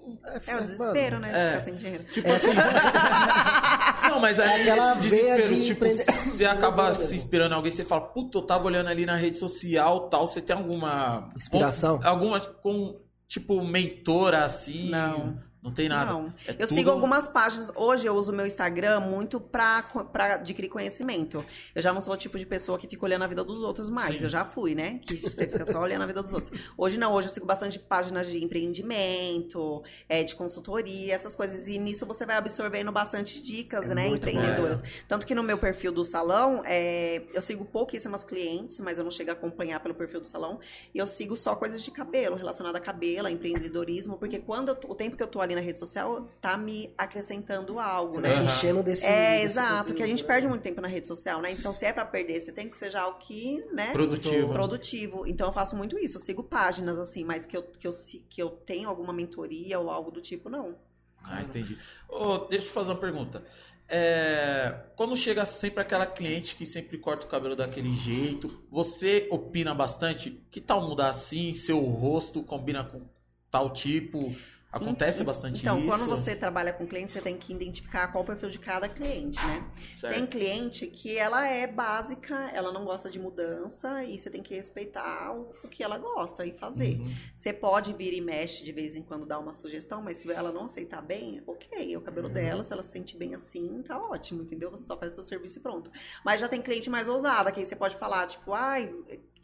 É 0.48 0.56
o 0.56 0.61
desespero, 0.61 1.19
né? 1.19 1.30
De 1.30 1.36
É. 1.36 1.49
ficar 1.49 1.61
sem 1.61 1.76
dinheiro. 1.76 2.03
Tipo 2.06 2.32
assim. 2.32 2.48
não, 4.10 4.19
mas 4.19 4.40
aí 4.40 4.61
Aquela 4.61 4.91
esse 4.91 5.02
desespero, 5.02 5.56
de 5.56 5.65
tipo, 5.65 5.86
você 5.86 6.45
acaba 6.45 6.94
se 6.94 7.15
inspirando 7.15 7.53
em 7.53 7.56
alguém, 7.57 7.72
você 7.72 7.84
fala, 7.86 8.02
puta, 8.02 8.38
eu 8.38 8.41
tava 8.41 8.65
olhando 8.65 8.90
ali 8.90 9.06
na 9.06 9.15
rede 9.15 9.38
social 9.38 10.10
tal, 10.10 10.27
você 10.27 10.41
tem 10.41 10.56
alguma. 10.56 11.30
Inspiração? 11.36 11.99
Alguma, 12.03 12.40
com, 12.40 12.99
tipo, 13.27 13.64
mentora 13.64 14.45
assim? 14.45 14.90
Não. 14.90 15.38
Não 15.66 15.72
tem 15.74 15.90
nada. 15.90 16.14
Não. 16.14 16.32
É 16.48 16.52
Eu 16.52 16.68
tudo- 16.68 16.78
sigo 16.78 16.92
algumas 16.92 17.28
páginas. 17.28 17.72
Hoje 17.76 18.06
eu 18.06 18.14
uso 18.16 18.32
o 18.32 18.36
meu 18.36 18.46
Instagram 18.46 19.00
muito 19.00 19.40
pra, 19.42 19.82
pra 20.14 20.36
adquirir 20.36 20.70
conhecimento. 20.70 21.44
Eu 21.74 21.82
já 21.82 21.92
não 21.92 22.00
sou 22.00 22.14
o 22.14 22.18
tipo 22.18 22.38
de 22.38 22.46
pessoa 22.46 22.78
que 22.78 22.88
fica 22.88 23.04
olhando 23.04 23.24
a 23.24 23.28
vida 23.28 23.44
dos 23.44 23.62
outros 23.64 23.90
mais. 23.90 24.16
Sim. 24.16 24.24
Eu 24.24 24.30
já 24.30 24.46
fui, 24.46 24.76
né? 24.76 25.00
Que 25.02 25.16
você 25.16 25.48
fica 25.48 25.66
só 25.66 25.80
olhando 25.82 26.04
a 26.04 26.06
vida 26.06 26.22
dos 26.22 26.32
outros. 26.34 26.60
Hoje 26.78 26.98
não, 27.00 27.14
hoje 27.14 27.30
eu 27.30 27.34
sigo 27.34 27.48
bastante 27.48 27.80
páginas 27.80 28.28
de 28.28 28.44
empreendimento, 28.44 29.84
é, 30.08 30.24
de 30.24 30.36
consultoria, 30.36 31.14
essas 31.14 31.36
coisas. 31.36 31.68
E 31.68 31.78
nisso 31.78 32.06
você 32.06 32.26
vai 32.26 32.36
absorvendo 32.38 32.92
bastante 32.92 33.42
dicas, 33.42 33.90
É 33.90 33.96
né? 33.96 34.08
bom. 34.10 34.16
Empreendedoras. 34.16 34.84
Tanto 35.08 35.26
que 35.26 35.34
no 35.34 35.42
meu 35.44 35.58
perfil 35.58 35.92
do 35.92 36.06
salão, 36.06 36.62
é, 36.66 37.24
eu 37.34 37.42
sigo 37.42 37.66
pouquíssimas 37.66 38.24
clientes, 38.24 38.80
mas 38.80 38.98
eu 38.98 39.04
não 39.04 39.12
chego 39.12 39.32
a 39.32 39.34
acompanhar 39.34 39.80
pelo 39.80 39.96
perfil 39.96 40.20
do 40.22 40.28
salão. 40.28 40.60
E 40.94 40.98
eu 41.00 41.08
sigo 41.08 41.36
só 41.36 41.56
coisas 41.56 41.82
de 41.82 41.90
cabelo, 41.92 42.36
relacionada 42.36 42.78
a 42.78 42.82
cabelo, 42.82 43.28
a 43.28 43.32
empreendedorismo, 43.32 44.18
porque 44.18 44.40
quando 44.40 44.70
eu 44.70 44.76
o 44.88 44.94
tempo 44.94 45.16
que 45.18 45.24
eu 45.24 45.28
tô 45.28 45.42
ali 45.42 45.55
na 45.56 45.61
rede 45.61 45.80
social, 45.80 46.30
tá 46.40 46.57
me 46.57 46.94
acrescentando 46.98 47.80
algo, 47.80 48.14
Você 48.14 48.22
né? 48.22 48.30
vai 48.30 48.38
se 48.38 48.44
enchendo 48.44 48.84
desse. 48.84 49.06
É, 49.06 49.36
desse 49.36 49.45
exato, 49.45 49.77
conteúdo, 49.77 49.98
que 49.98 50.03
a 50.03 50.07
gente 50.07 50.22
né? 50.22 50.27
perde 50.27 50.48
muito 50.48 50.61
tempo 50.61 50.82
na 50.82 50.88
rede 50.88 51.07
social, 51.07 51.41
né? 51.41 51.52
Então, 51.52 51.72
se 51.72 51.86
é 51.86 51.94
pra 51.94 52.06
perder, 52.06 52.40
você 52.40 52.52
tem 52.52 52.69
que 52.69 52.77
seja 52.77 53.02
algo 53.02 53.18
que, 53.19 53.64
né? 53.73 53.91
Produtivo. 53.91 54.53
Produtivo. 54.53 55.26
Então, 55.27 55.48
eu 55.48 55.53
faço 55.53 55.76
muito 55.76 55.98
isso. 55.98 56.18
Eu 56.18 56.22
sigo 56.22 56.44
páginas, 56.44 56.99
assim, 56.99 57.23
mas 57.23 57.45
que 57.45 57.57
eu, 57.57 57.64
que 57.64 57.88
eu, 57.88 57.91
que 58.30 58.41
eu 58.41 58.49
tenho 58.49 58.90
alguma 58.90 59.11
mentoria 59.14 59.80
ou 59.80 59.90
algo 59.90 60.11
do 60.11 60.22
tipo, 60.22 60.49
não. 60.49 60.76
Ah, 61.23 61.41
entendi. 61.41 61.77
Ô, 62.07 62.38
deixa 62.38 62.65
eu 62.65 62.69
te 62.69 62.73
fazer 62.73 62.91
uma 62.91 62.99
pergunta. 62.99 63.44
é, 63.88 64.76
quando 64.95 65.15
chega 65.15 65.45
sempre 65.45 65.82
aquela 65.82 66.06
cliente 66.06 66.56
que 66.56 66.65
sempre 66.65 66.98
corta 66.98 67.26
o 67.26 67.30
cabelo 67.30 67.56
daquele 67.56 67.91
jeito, 67.94 68.64
você 68.69 69.27
opina 69.32 69.73
bastante? 69.73 70.44
Que 70.52 70.61
tal 70.61 70.82
mudar 70.88 71.10
assim? 71.10 71.53
Seu 71.53 71.80
rosto 71.80 72.44
combina 72.44 72.84
com 72.84 73.02
tal 73.49 73.69
tipo? 73.72 74.36
Acontece 74.76 75.23
bastante 75.23 75.61
então, 75.61 75.80
isso? 75.80 75.88
quando 75.88 76.06
você 76.06 76.35
trabalha 76.35 76.73
com 76.73 76.85
cliente, 76.85 77.14
você 77.14 77.22
tem 77.22 77.38
que 77.38 77.53
identificar 77.53 78.10
qual 78.10 78.26
o 78.26 78.27
perfil 78.27 78.49
de 78.49 78.60
cada 78.60 78.89
cliente, 78.89 79.39
né? 79.45 79.65
Certo. 79.95 80.14
Tem 80.14 80.26
cliente 80.26 80.88
que 80.88 81.18
ela 81.18 81.47
é 81.47 81.65
básica, 81.65 82.52
ela 82.53 82.73
não 82.73 82.84
gosta 82.84 83.10
de 83.10 83.18
mudança 83.18 84.03
e 84.03 84.19
você 84.19 84.30
tem 84.30 84.43
que 84.43 84.53
respeitar 84.53 85.34
o, 85.34 85.53
o 85.64 85.68
que 85.69 85.81
ela 85.81 85.97
gosta 85.97 86.45
e 86.45 86.52
fazer. 86.52 86.99
Uhum. 86.99 87.15
Você 87.34 87.53
pode 87.53 87.93
vir 87.93 88.14
e 88.14 88.19
mexe 88.19 88.65
de 88.65 88.73
vez 88.73 88.97
em 88.97 89.02
quando, 89.02 89.26
dar 89.26 89.39
uma 89.39 89.53
sugestão, 89.53 90.02
mas 90.02 90.18
se 90.18 90.30
ela 90.30 90.52
não 90.52 90.65
aceitar 90.65 91.02
bem, 91.02 91.41
ok, 91.47 91.93
é 91.93 91.97
o 91.97 92.02
cabelo 92.02 92.27
dela, 92.27 92.61
se 92.61 92.73
ela 92.73 92.84
se 92.84 92.91
sente 92.91 93.15
bem 93.15 93.34
assim, 93.34 93.81
tá 93.81 93.97
ótimo, 93.97 94.41
entendeu? 94.41 94.69
Você 94.72 94.84
só 94.84 94.97
faz 94.97 95.14
o 95.14 95.15
seu 95.15 95.23
serviço 95.23 95.60
e 95.60 95.61
pronto. 95.61 95.89
Mas 96.23 96.41
já 96.41 96.49
tem 96.49 96.61
cliente 96.61 96.89
mais 96.89 97.07
ousada, 97.07 97.49
que 97.49 97.61
aí 97.61 97.65
você 97.65 97.77
pode 97.77 97.95
falar, 97.95 98.27
tipo, 98.27 98.52
ai, 98.52 98.93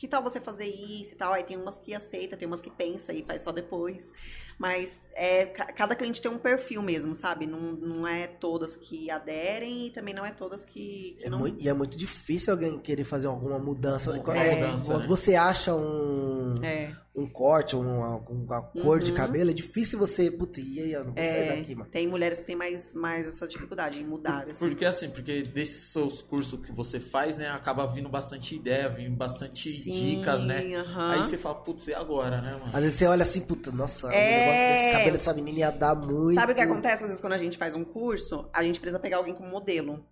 que 0.01 0.07
tal 0.07 0.23
você 0.23 0.39
fazer 0.41 0.65
isso 0.65 1.13
e 1.13 1.15
tal? 1.15 1.31
Aí 1.31 1.43
tem 1.43 1.57
umas 1.57 1.77
que 1.77 1.93
aceita, 1.93 2.35
tem 2.35 2.47
umas 2.47 2.61
que 2.61 2.71
pensa 2.71 3.13
e 3.13 3.23
faz 3.23 3.43
só 3.43 3.51
depois. 3.51 4.11
Mas 4.57 5.01
é, 5.13 5.45
ca- 5.45 5.71
cada 5.73 5.95
cliente 5.95 6.21
tem 6.21 6.31
um 6.31 6.37
perfil 6.39 6.81
mesmo, 6.81 7.15
sabe? 7.15 7.45
Não, 7.45 7.59
não 7.73 8.07
é 8.07 8.27
todas 8.27 8.75
que 8.75 9.09
aderem 9.11 9.87
e 9.87 9.89
também 9.91 10.13
não 10.13 10.25
é 10.25 10.31
todas 10.31 10.65
que, 10.65 11.17
que 11.19 11.25
É 11.25 11.29
não... 11.29 11.39
mui- 11.39 11.55
e 11.59 11.69
é 11.69 11.73
muito 11.73 11.97
difícil 11.97 12.51
alguém 12.53 12.79
querer 12.79 13.03
fazer 13.03 13.27
alguma 13.27 13.59
mudança. 13.59 14.11
Uma 14.11 14.35
É, 14.35 14.55
mudança, 14.55 14.85
quando 14.87 15.01
né? 15.01 15.07
você 15.07 15.35
acha 15.35 15.75
um, 15.75 16.53
É. 16.63 16.91
um 17.13 17.27
corte, 17.27 17.75
uma, 17.75 18.15
uma 18.29 18.61
cor 18.61 18.99
de 18.99 19.11
Uhum. 19.11 19.17
cabelo, 19.17 19.49
é 19.49 19.53
difícil 19.53 19.99
você. 19.99 20.31
Putz, 20.31 20.59
e 20.59 20.79
aí, 20.79 20.93
eu 20.93 21.03
não 21.03 21.13
vou 21.13 21.21
sair 21.23 21.41
É, 21.41 21.55
daqui, 21.57 21.75
mano. 21.75 21.89
tem 21.91 22.07
mulheres 22.07 22.39
que 22.39 22.45
têm 22.45 22.55
mais, 22.55 22.93
mais 22.93 23.27
essa 23.27 23.45
dificuldade 23.45 24.01
em 24.01 24.05
mudar, 24.05 24.47
assim. 24.49 24.59
Porque 24.59 24.85
assim, 24.85 25.09
porque 25.09 25.41
desses 25.43 25.91
seus 25.91 26.21
cursos 26.21 26.59
que 26.65 26.71
você 26.71 26.99
faz, 27.01 27.37
né, 27.37 27.49
acaba 27.49 27.85
vindo 27.85 28.07
bastante 28.07 28.55
ideia, 28.55 28.87
vindo 28.87 29.15
bastante 29.15 29.69
Sim, 29.73 29.91
dicas, 29.91 30.45
né? 30.45 30.73
aham. 30.75 31.11
Aí 31.11 31.17
você 31.23 31.37
fala, 31.37 31.55
putz, 31.55 31.87
e 31.87 31.93
agora, 31.93 32.41
né, 32.41 32.53
mano? 32.53 32.71
Às 32.73 32.81
vezes 32.83 32.97
você 32.97 33.05
olha 33.07 33.23
assim, 33.23 33.41
puta, 33.41 33.71
nossa, 33.71 34.07
É. 34.13 34.31
o 34.33 34.37
negócio 34.37 34.67
desse 34.67 34.91
cabelo 34.93 35.17
dessa 35.17 35.33
menina 35.33 35.59
ia 35.59 35.69
dar 35.71 35.95
muito. 35.95 36.33
Sabe 36.35 36.53
o 36.53 36.55
que 36.55 36.61
acontece 36.61 37.03
às 37.03 37.09
vezes 37.09 37.19
quando 37.21 37.33
a 37.33 37.37
gente 37.37 37.57
faz 37.57 37.75
um 37.75 37.83
curso? 37.83 38.47
A 38.53 38.63
gente 38.63 38.79
precisa 38.79 38.99
pegar 38.99 39.17
alguém 39.17 39.33
como 39.33 39.49
modelo. 39.49 40.05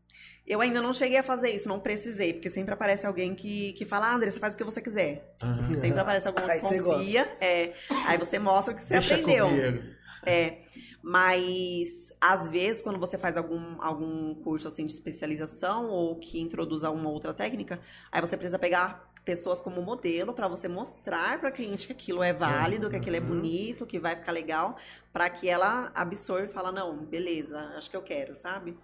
Eu 0.50 0.62
ainda 0.62 0.82
não 0.82 0.92
cheguei 0.92 1.18
a 1.18 1.24
fazer 1.24 1.52
isso, 1.52 1.70
não 1.70 1.80
precisei, 1.80 2.34
porque 2.34 2.50
sempre 2.50 2.74
aparece 2.74 3.06
alguém 3.06 3.36
que, 3.36 3.74
que 3.74 3.86
fala, 3.86 4.08
ah, 4.08 4.16
André, 4.16 4.32
você 4.32 4.40
faz 4.40 4.56
o 4.56 4.58
que 4.58 4.64
você 4.64 4.82
quiser. 4.82 5.36
Aham. 5.42 5.76
Sempre 5.76 6.00
aparece 6.00 6.28
alguém 6.28 6.44
que 6.46 6.52
Aí 6.52 6.60
confia. 6.60 7.38
É, 7.40 7.74
aí 8.08 8.18
você 8.18 8.40
mostra 8.40 8.74
o 8.74 8.76
que 8.76 8.84
você 8.84 8.96
Deixa 8.96 9.14
aprendeu. 9.16 9.48
comigo. 9.48 9.84
É, 10.26 10.58
mas 11.02 12.12
às 12.20 12.48
vezes 12.50 12.82
quando 12.82 13.00
você 13.00 13.18
faz 13.18 13.38
algum, 13.38 13.82
algum 13.82 14.36
curso 14.44 14.68
assim 14.68 14.86
de 14.86 14.92
especialização 14.92 15.86
ou 15.86 16.16
que 16.18 16.40
introduz 16.42 16.84
alguma 16.84 17.10
outra 17.10 17.34
técnica, 17.34 17.80
aí 18.12 18.20
você 18.20 18.36
precisa 18.36 18.60
pegar 18.60 19.08
pessoas 19.24 19.62
como 19.62 19.82
modelo 19.82 20.34
para 20.34 20.48
você 20.48 20.68
mostrar 20.68 21.40
para 21.40 21.52
cliente 21.52 21.88
que 21.88 21.94
aquilo 21.94 22.24
é 22.24 22.34
válido, 22.34 22.90
que 22.90 22.96
aquilo 22.96 23.16
é 23.16 23.20
Uhum. 23.20 23.26
bonito, 23.28 23.86
que 23.86 24.00
vai 24.00 24.16
ficar 24.16 24.32
legal, 24.32 24.78
para 25.14 25.30
que 25.30 25.48
ela 25.48 25.92
absorva 25.94 26.46
e 26.46 26.54
fala 26.54 26.72
não, 26.72 27.06
beleza, 27.06 27.60
acho 27.78 27.90
que 27.90 27.96
eu 27.98 28.02
quero, 28.02 28.36
sabe? 28.38 28.76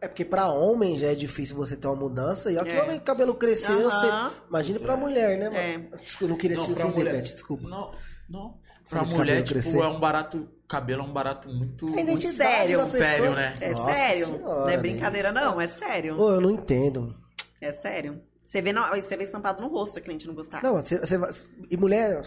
É 0.00 0.08
porque 0.08 0.24
pra 0.24 0.48
homem 0.48 0.98
já 0.98 1.06
é 1.08 1.14
difícil 1.14 1.56
você 1.56 1.76
ter 1.76 1.86
uma 1.86 1.96
mudança. 1.96 2.50
E 2.52 2.56
olha 2.56 2.64
que 2.70 2.76
É. 2.76 2.82
homem, 2.82 3.00
cabelo 3.00 3.34
cresceu, 3.34 3.82
você. 3.90 4.06
Imagina 4.48 4.78
pra 4.80 4.96
mulher, 4.96 5.38
né, 5.38 5.44
mano? 5.48 5.56
É. 5.94 5.96
Desculpa, 6.02 6.24
eu 6.24 6.28
não 6.28 6.36
queria 6.36 6.56
Não, 6.58 6.64
te 6.66 6.72
ofender, 6.72 6.94
mulher. 6.94 7.14
Beth, 7.14 7.22
desculpa. 7.22 7.68
Não, 7.68 7.90
não. 8.28 8.58
Pra 8.88 9.02
mulher, 9.04 9.42
tipo, 9.42 9.60
crescer. 9.60 9.78
é 9.78 9.86
um 9.86 9.98
barato. 9.98 10.48
Cabelo 10.68 11.02
é 11.02 11.04
um 11.04 11.12
barato 11.12 11.48
muito. 11.48 11.86
É 11.86 11.88
muito 12.04 12.10
identidade 12.10 12.68
sério. 12.68 12.78
pessoa. 12.80 13.02
Sério, 13.02 13.34
né? 13.34 13.56
É 13.60 13.70
Nossa 13.72 13.94
sério, 13.94 14.26
senhora, 14.26 14.44
não 14.44 14.68
é 14.68 14.70
né? 14.72 14.76
brincadeira 14.78 15.32
não, 15.32 15.60
é 15.60 15.68
sério. 15.68 16.18
Ô, 16.20 16.30
eu 16.32 16.40
não 16.40 16.50
entendo. 16.50 17.14
É 17.60 17.72
sério. 17.72 18.20
Você 18.42 18.60
vê, 18.60 18.72
na- 18.74 18.94
você 18.94 19.16
vê 19.16 19.24
estampado 19.24 19.62
no 19.62 19.68
rosto 19.68 19.94
se 19.94 19.98
a 20.00 20.02
cliente 20.02 20.26
não 20.26 20.34
gostar. 20.34 20.62
Não, 20.62 20.74
você, 20.74 20.98
você 20.98 21.16
vai. 21.16 21.30
E 21.70 21.76
mulher. 21.78 22.22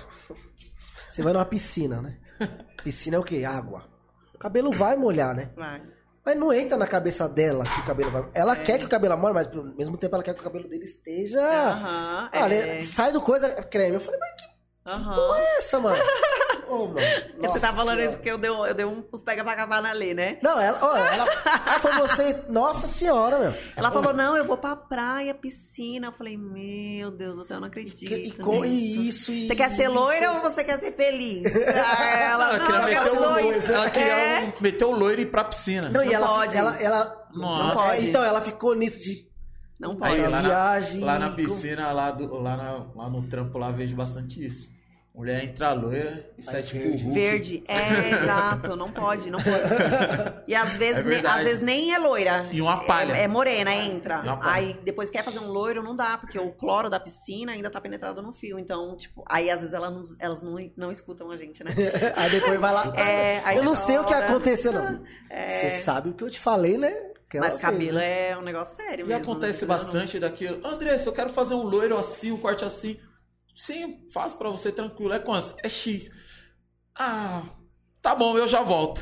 Você 1.09 1.21
vai 1.21 1.31
numa 1.33 1.45
piscina, 1.45 2.01
né? 2.01 2.17
Piscina 2.83 3.17
é 3.17 3.19
o 3.19 3.23
quê? 3.23 3.43
Água. 3.43 3.85
O 4.33 4.37
cabelo 4.37 4.71
vai 4.71 4.95
molhar, 4.95 5.35
né? 5.35 5.51
Vai. 5.55 5.81
Mas 6.27 6.37
não 6.37 6.51
entra 6.51 6.75
na 6.75 6.85
cabeça 6.85 7.25
dela 7.29 7.63
que 7.63 7.79
o 7.79 7.85
cabelo 7.85 8.11
vai. 8.11 8.25
Ela 8.33 8.51
É. 8.51 8.55
quer 8.61 8.77
que 8.77 8.83
o 8.83 8.89
cabelo 8.89 9.15
molhe, 9.17 9.33
mas 9.33 9.47
ao 9.47 9.63
mesmo 9.63 9.95
tempo 9.95 10.13
ela 10.13 10.21
quer 10.21 10.33
que 10.33 10.41
o 10.41 10.43
cabelo 10.43 10.67
dele 10.67 10.83
esteja. 10.83 11.39
Aham, 11.41 12.29
Olha, 12.35 12.53
é. 12.53 12.81
sai 12.81 13.13
do 13.13 13.21
coisa 13.21 13.47
creme. 13.63 13.93
Eu 13.95 14.01
falei, 14.01 14.19
mas 14.19 14.31
que 14.31 14.45
porra 15.15 15.39
é 15.39 15.57
essa, 15.57 15.79
mano? 15.79 15.95
Você 17.39 17.59
tá 17.59 17.73
falando 17.73 17.95
senhora. 17.97 18.05
isso 18.05 18.17
porque 18.17 18.29
eu 18.31 18.37
dei, 18.37 18.49
eu 18.49 18.73
dei 18.73 18.85
um- 18.85 19.03
uns 19.13 19.23
pega 19.23 19.43
pra 19.43 19.55
cavar 19.55 19.81
na 19.81 19.91
lei, 19.91 20.13
né? 20.13 20.37
Não, 20.41 20.59
ela, 20.59 20.77
olha, 20.83 20.99
ela. 21.01 21.25
Ah, 21.45 21.79
foi 21.81 21.91
você. 21.93 22.43
Nossa 22.49 22.87
senhora, 22.87 23.39
meu. 23.39 23.53
Ela 23.75 23.91
falou, 23.91 24.13
não, 24.13 24.35
eu 24.35 24.45
vou 24.45 24.57
pra 24.57 24.75
praia, 24.75 25.33
piscina. 25.33 26.07
Eu 26.07 26.11
falei, 26.11 26.37
meu 26.37 27.11
Deus 27.11 27.35
do 27.35 27.43
céu, 27.43 27.57
eu 27.57 27.61
não 27.61 27.67
acredito 27.67 28.03
E, 28.03 28.31
com- 28.31 28.65
e 28.65 28.69
nisso. 28.69 29.31
isso 29.31 29.31
e. 29.31 29.47
Você 29.47 29.55
quer 29.55 29.71
ser 29.75 29.83
isso. 29.85 29.93
loira 29.93 30.31
ou 30.33 30.41
você 30.41 30.63
quer 30.63 30.79
ser 30.79 30.91
feliz? 30.93 31.43
Ela, 31.55 32.55
Ela 32.55 32.57
não, 32.57 32.65
queria 32.65 32.81
meter 32.81 33.11
os 33.13 33.19
loira. 33.21 33.41
dois. 33.41 33.69
Ela 33.69 33.89
queria 33.89 34.13
É. 34.13 34.43
um- 34.43 34.53
meter 34.61 34.85
o 34.85 34.91
loiro 34.91 35.21
e 35.21 35.23
ir 35.23 35.27
pra 35.27 35.43
piscina. 35.43 35.89
Não, 35.89 36.03
e 36.03 36.07
Não 36.07 36.13
ela, 36.13 36.27
pode. 36.27 36.57
ela, 36.57 36.81
ela. 36.81 37.27
Nossa. 37.33 37.71
É, 37.81 37.85
pode. 37.95 38.09
então, 38.09 38.23
ela 38.23 38.41
ficou 38.41 38.75
nisso 38.75 39.01
de. 39.01 39.27
Não 39.79 39.95
pode. 39.95 40.15
Aí, 40.15 40.27
lá, 40.27 40.41
viagem, 40.41 40.99
na, 41.01 41.05
lá 41.05 41.19
na 41.19 41.29
com- 41.29 41.35
piscina, 41.35 41.91
lá, 41.91 42.09
do, 42.11 42.33
lá, 42.41 42.57
na- 42.57 42.85
lá 42.95 43.09
no 43.09 43.21
trampo, 43.27 43.57
lá 43.59 43.69
vejo 43.71 43.95
bastante 43.95 44.43
isso. 44.43 44.69
Mulher 45.17 45.43
entra 45.45 45.71
loira 45.73 46.29
e 46.37 46.41
sai 46.43 46.61
tipo 46.61 46.79
verde. 46.89 47.11
Verde, 47.11 47.63
é 47.67 48.09
exato, 48.11 48.75
não 48.75 48.87
pode, 48.87 49.31
não 49.31 49.39
pode. 49.41 50.43
E 50.45 50.53
às 50.53 50.73
vezes, 50.77 51.03
É 51.03 51.09
nem, 51.09 51.25
às 51.25 51.43
vezes 51.43 51.61
nem 51.61 51.91
é 51.91 51.97
loira. 51.97 52.47
E 52.51 52.61
uma 52.61 52.85
palha. 52.85 53.13
É, 53.17 53.23
é 53.23 53.27
morena, 53.27 53.73
entra. 53.73 54.21
Aí 54.43 54.79
depois 54.83 55.09
quer 55.09 55.23
fazer 55.23 55.39
um 55.39 55.47
loiro, 55.47 55.81
não 55.81 55.95
dá, 55.95 56.19
porque 56.19 56.37
o 56.37 56.51
cloro 56.51 56.87
da 56.87 56.99
piscina 56.99 57.51
ainda 57.53 57.67
tá 57.67 57.81
penetrado 57.81 58.21
no 58.21 58.31
fio. 58.31 58.59
Então, 58.59 58.95
tipo, 58.95 59.23
aí 59.27 59.49
às 59.49 59.61
vezes 59.61 59.73
elas, 59.73 59.91
não- 59.91 60.15
elas 60.19 60.41
não, 60.43 60.55
não 60.77 60.91
escutam 60.91 61.31
a 61.31 61.35
gente, 61.37 61.63
né? 61.63 61.71
Aí 62.15 62.29
depois 62.29 62.59
vai 62.59 62.71
lá. 62.73 62.93
É, 62.95 63.41
aí 63.43 63.57
eu 63.57 63.63
não 63.63 63.73
sei 63.73 63.97
o 63.97 64.03
que 64.03 64.13
aconteceu, 64.13 64.71
não. 64.71 65.01
É. 65.31 65.47
Você 65.49 65.71
sabe 65.79 66.09
o 66.09 66.13
que 66.13 66.23
eu 66.23 66.29
te 66.29 66.39
falei, 66.39 66.77
né? 66.77 66.93
Que 67.29 67.39
Mas 67.39 67.53
fez, 67.53 67.61
cabelo 67.61 67.97
né? 67.97 68.29
é 68.29 68.37
um 68.37 68.41
negócio 68.41 68.75
sério 68.75 69.03
E 69.03 69.07
mesmo. 69.09 69.23
acontece 69.23 69.65
não 69.65 69.73
precisa, 69.75 69.91
bastante 69.91 70.19
daquilo. 70.19 70.65
Andressa, 70.65 71.09
eu 71.09 71.13
quero 71.13 71.29
fazer 71.29 71.55
um 71.55 71.63
loiro 71.63 71.97
assim, 71.97 72.31
um 72.31 72.37
corte 72.37 72.63
assim. 72.63 72.97
Sim, 73.59 74.05
faço 74.13 74.37
pra 74.37 74.49
você 74.49 74.71
tranquilo. 74.71 75.13
É 75.13 75.19
quanto? 75.19 75.55
É 75.63 75.67
X. 75.67 76.11
Ah, 76.95 77.41
tá 78.03 78.13
bom, 78.13 78.37
eu 78.37 78.47
já 78.47 78.61
volto. 78.61 79.01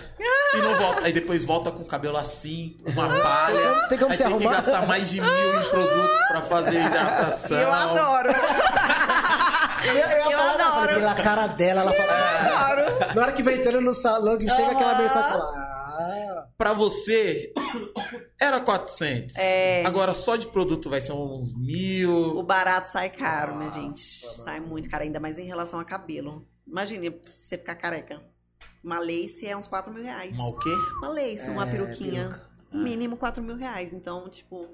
E 0.53 0.57
não 0.59 0.75
volta. 0.77 1.01
Aí 1.05 1.11
depois 1.11 1.43
volta 1.43 1.71
com 1.71 1.83
o 1.83 1.85
cabelo 1.85 2.15
assim, 2.15 2.77
uma 2.85 3.07
palha. 3.21 3.87
Tem 3.89 3.97
como 3.97 4.11
Aí 4.11 4.17
se 4.17 4.23
tem 4.23 4.31
que 4.37 4.43
arrumar? 4.45 4.55
gastar 4.55 4.87
mais 4.87 5.09
de 5.09 5.19
mil 5.19 5.61
em 5.61 5.69
produtos 5.69 6.17
pra 6.29 6.41
fazer 6.43 6.81
hidratação. 6.81 7.57
E 7.57 7.61
eu 7.61 7.73
adoro. 7.73 8.29
Eu, 9.83 9.93
eu 9.93 10.31
Eu 10.31 10.39
adoro. 10.39 10.87
pela 10.95 11.13
cara 11.15 11.47
dela, 11.47 11.81
ela 11.81 11.93
fala. 11.93 12.71
adoro. 12.71 13.13
Na 13.13 13.21
hora 13.23 13.31
que 13.33 13.43
vem 13.43 13.59
entrando 13.59 13.81
no 13.81 13.93
salão, 13.93 14.37
que 14.37 14.47
chega 14.49 14.71
aquela 14.71 14.95
mensagem, 14.95 15.31
fala. 15.31 15.74
Ah, 15.97 16.47
Pra 16.57 16.73
você, 16.73 17.53
era 18.39 18.59
400. 18.61 19.35
É. 19.37 19.85
Agora 19.85 20.13
só 20.13 20.35
de 20.35 20.47
produto 20.47 20.89
vai 20.89 20.99
ser 21.01 21.13
uns 21.13 21.53
mil. 21.53 22.37
O 22.37 22.43
barato 22.43 22.89
sai 22.89 23.09
caro, 23.09 23.55
né, 23.55 23.65
Nossa, 23.65 23.79
gente? 23.81 24.25
mano. 24.25 24.37
Sai 24.37 24.59
muito 24.59 24.89
caro, 24.89 25.03
ainda 25.03 25.19
mais 25.19 25.37
em 25.37 25.45
relação 25.45 25.79
a 25.79 25.85
cabelo. 25.85 26.45
Imagine 26.67 27.09
você 27.25 27.57
ficar 27.57 27.75
careca. 27.75 28.21
Uma 28.83 28.99
lace 28.99 29.45
é 29.47 29.55
uns 29.55 29.67
4 29.67 29.91
mil 29.93 30.03
reais. 30.03 30.37
Uma 30.37 30.49
o 30.49 30.59
quê? 30.59 30.69
Uma 30.99 31.09
lace, 31.09 31.49
uma 31.49 31.67
É, 31.67 31.71
peruquinha. 31.71 32.27
peruca. 32.29 32.49
Mínimo 32.73 33.15
4 33.17 33.41
mil 33.41 33.55
reais. 33.55 33.93
Então, 33.93 34.27
tipo, 34.29 34.69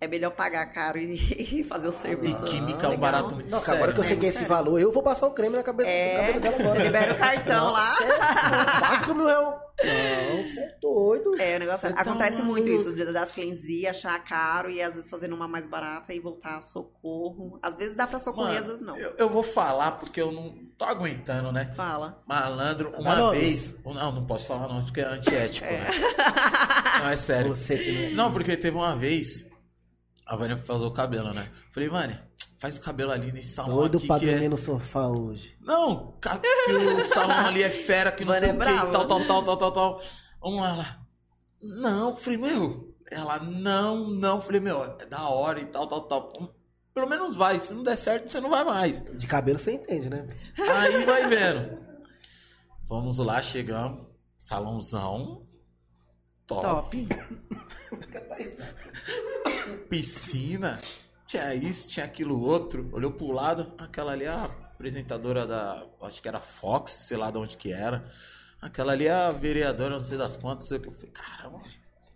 é 0.00 0.06
melhor 0.06 0.30
pagar 0.32 0.66
caro 0.66 0.98
e, 0.98 1.14
e 1.60 1.64
fazer 1.64 1.88
o 1.88 1.92
serviço. 1.92 2.44
E 2.44 2.48
química 2.50 2.86
é 2.86 2.90
um 2.90 2.96
barato 2.98 3.34
muito 3.34 3.50
Não, 3.50 3.58
sério. 3.60 3.74
agora 3.76 3.92
que 3.92 4.00
eu 4.00 4.04
sei 4.04 4.16
que 4.16 4.26
é 4.26 4.28
esse 4.28 4.38
Sério. 4.38 4.54
valor, 4.54 4.78
eu 4.80 4.92
vou 4.92 5.02
passar 5.02 5.26
o 5.26 5.30
creme 5.30 5.56
na 5.56 5.62
cabeça 5.62 5.88
do 5.88 5.92
É, 5.92 6.16
cabelo 6.16 6.40
dela 6.40 6.56
agora. 6.56 6.78
você 6.80 6.84
libera 6.86 7.12
o 7.14 7.16
cartão 7.18 7.72
lá. 7.72 7.90
Nossa, 7.90 8.04
é 8.04 8.78
4 8.98 9.14
mil 9.14 9.26
reais. 9.26 9.64
Não, 9.84 10.44
você 10.44 10.60
é 10.60 10.76
doido. 10.80 11.34
É, 11.40 11.56
o 11.56 11.58
negócio 11.58 11.88
Você 11.88 11.94
tá 11.94 12.00
acontece 12.02 12.40
muito 12.42 12.68
maluco. 12.70 12.90
isso, 12.90 13.12
das 13.12 13.32
clientes 13.32 13.64
ir 13.64 13.88
achar 13.88 14.18
caro 14.24 14.70
e 14.70 14.80
às 14.80 14.94
vezes 14.94 15.10
fazendo 15.10 15.34
uma 15.34 15.48
mais 15.48 15.66
barata 15.66 16.14
e 16.14 16.20
voltar 16.20 16.58
a 16.58 16.62
socorro. 16.62 17.58
Às 17.60 17.74
vezes 17.74 17.96
dá 17.96 18.06
pra 18.06 18.20
socorrer, 18.20 18.48
Mano, 18.54 18.60
às 18.60 18.66
vezes 18.68 18.82
não. 18.82 18.96
Eu, 18.96 19.14
eu 19.18 19.28
vou 19.28 19.42
falar 19.42 19.92
porque 19.92 20.20
eu 20.22 20.30
não 20.30 20.54
tô 20.78 20.84
aguentando, 20.84 21.50
né? 21.50 21.72
Fala. 21.76 22.22
Malandro, 22.26 22.94
uma 22.98 23.16
Não, 23.16 23.30
vez. 23.32 23.76
Não, 23.84 24.12
não 24.12 24.24
posso 24.26 24.46
falar 24.46 24.68
não, 24.68 24.80
porque 24.82 25.00
é 25.00 25.06
antiético, 25.06 25.66
É. 25.66 25.80
né? 25.80 25.90
Não, 27.00 27.10
é 27.10 27.16
sério. 27.16 27.54
Você. 27.54 28.12
Não, 28.14 28.32
porque 28.32 28.56
teve 28.56 28.76
uma 28.76 28.94
vez. 28.96 29.44
A 30.26 30.36
Vânia 30.36 30.56
foi 30.56 30.66
fazer 30.66 30.84
o 30.84 30.90
cabelo, 30.90 31.32
né? 31.34 31.50
Falei, 31.70 31.88
Vânia, 31.88 32.28
faz 32.58 32.78
o 32.78 32.80
cabelo 32.80 33.12
ali 33.12 33.30
nesse 33.30 33.52
salão 33.52 33.76
Doido 33.76 33.98
aqui 33.98 34.06
pra 34.06 34.18
que 34.18 34.30
é... 34.30 34.48
no 34.48 34.56
sofá 34.56 35.06
hoje. 35.06 35.56
Não, 35.60 36.14
que 36.20 36.72
o 36.72 37.04
salão 37.04 37.46
ali 37.46 37.62
é 37.62 37.70
fera, 37.70 38.10
que 38.10 38.24
não 38.24 38.32
Vânia 38.32 38.48
sei 38.48 38.50
é 38.50 38.52
o 38.52 38.58
que, 38.58 38.64
brava. 38.64 38.90
tal, 38.90 39.06
tal, 39.06 39.26
tal, 39.26 39.42
tal, 39.42 39.56
tal, 39.56 39.72
tal. 39.72 40.00
Vamos 40.40 40.60
lá, 40.60 40.74
lá. 40.74 41.00
Não, 41.62 42.16
falei, 42.16 42.38
meu. 42.38 42.94
Ela, 43.10 43.38
não, 43.38 44.08
não. 44.08 44.40
Falei, 44.40 44.60
meu, 44.60 44.82
é 44.98 45.06
da 45.06 45.28
hora 45.28 45.60
e 45.60 45.66
tal, 45.66 45.86
tal, 45.86 46.02
tal. 46.02 46.32
Pelo 46.94 47.08
menos 47.08 47.34
vai. 47.34 47.58
Se 47.58 47.74
não 47.74 47.82
der 47.82 47.96
certo, 47.96 48.30
você 48.30 48.40
não 48.40 48.50
vai 48.50 48.64
mais. 48.64 49.02
De 49.02 49.26
cabelo 49.26 49.58
você 49.58 49.72
entende, 49.72 50.08
né? 50.08 50.28
Aí 50.58 51.04
vai 51.04 51.26
vendo. 51.28 51.78
Vamos 52.86 53.18
lá, 53.18 53.40
chegamos. 53.40 54.06
Salãozão. 54.38 55.43
Top. 56.46 56.62
Top. 56.62 57.08
Piscina. 59.88 60.80
Tinha 61.26 61.54
isso, 61.54 61.88
tinha 61.88 62.06
aquilo 62.06 62.40
outro. 62.40 62.88
Olhou 62.92 63.10
pro 63.10 63.32
lado, 63.32 63.72
aquela 63.78 64.12
ali 64.12 64.24
é 64.24 64.28
a 64.28 64.44
apresentadora 64.44 65.46
da. 65.46 65.86
Acho 66.02 66.20
que 66.20 66.28
era 66.28 66.40
Fox, 66.40 66.92
sei 66.92 67.16
lá 67.16 67.30
de 67.30 67.38
onde 67.38 67.56
que 67.56 67.72
era. 67.72 68.10
Aquela 68.60 68.92
ali 68.92 69.06
é 69.06 69.12
a 69.12 69.30
vereadora, 69.30 69.96
não 69.96 70.04
sei 70.04 70.16
das 70.16 70.36
quantas. 70.36 70.70
Eu 70.70 70.80
falei, 70.80 71.10
caramba, 71.10 71.60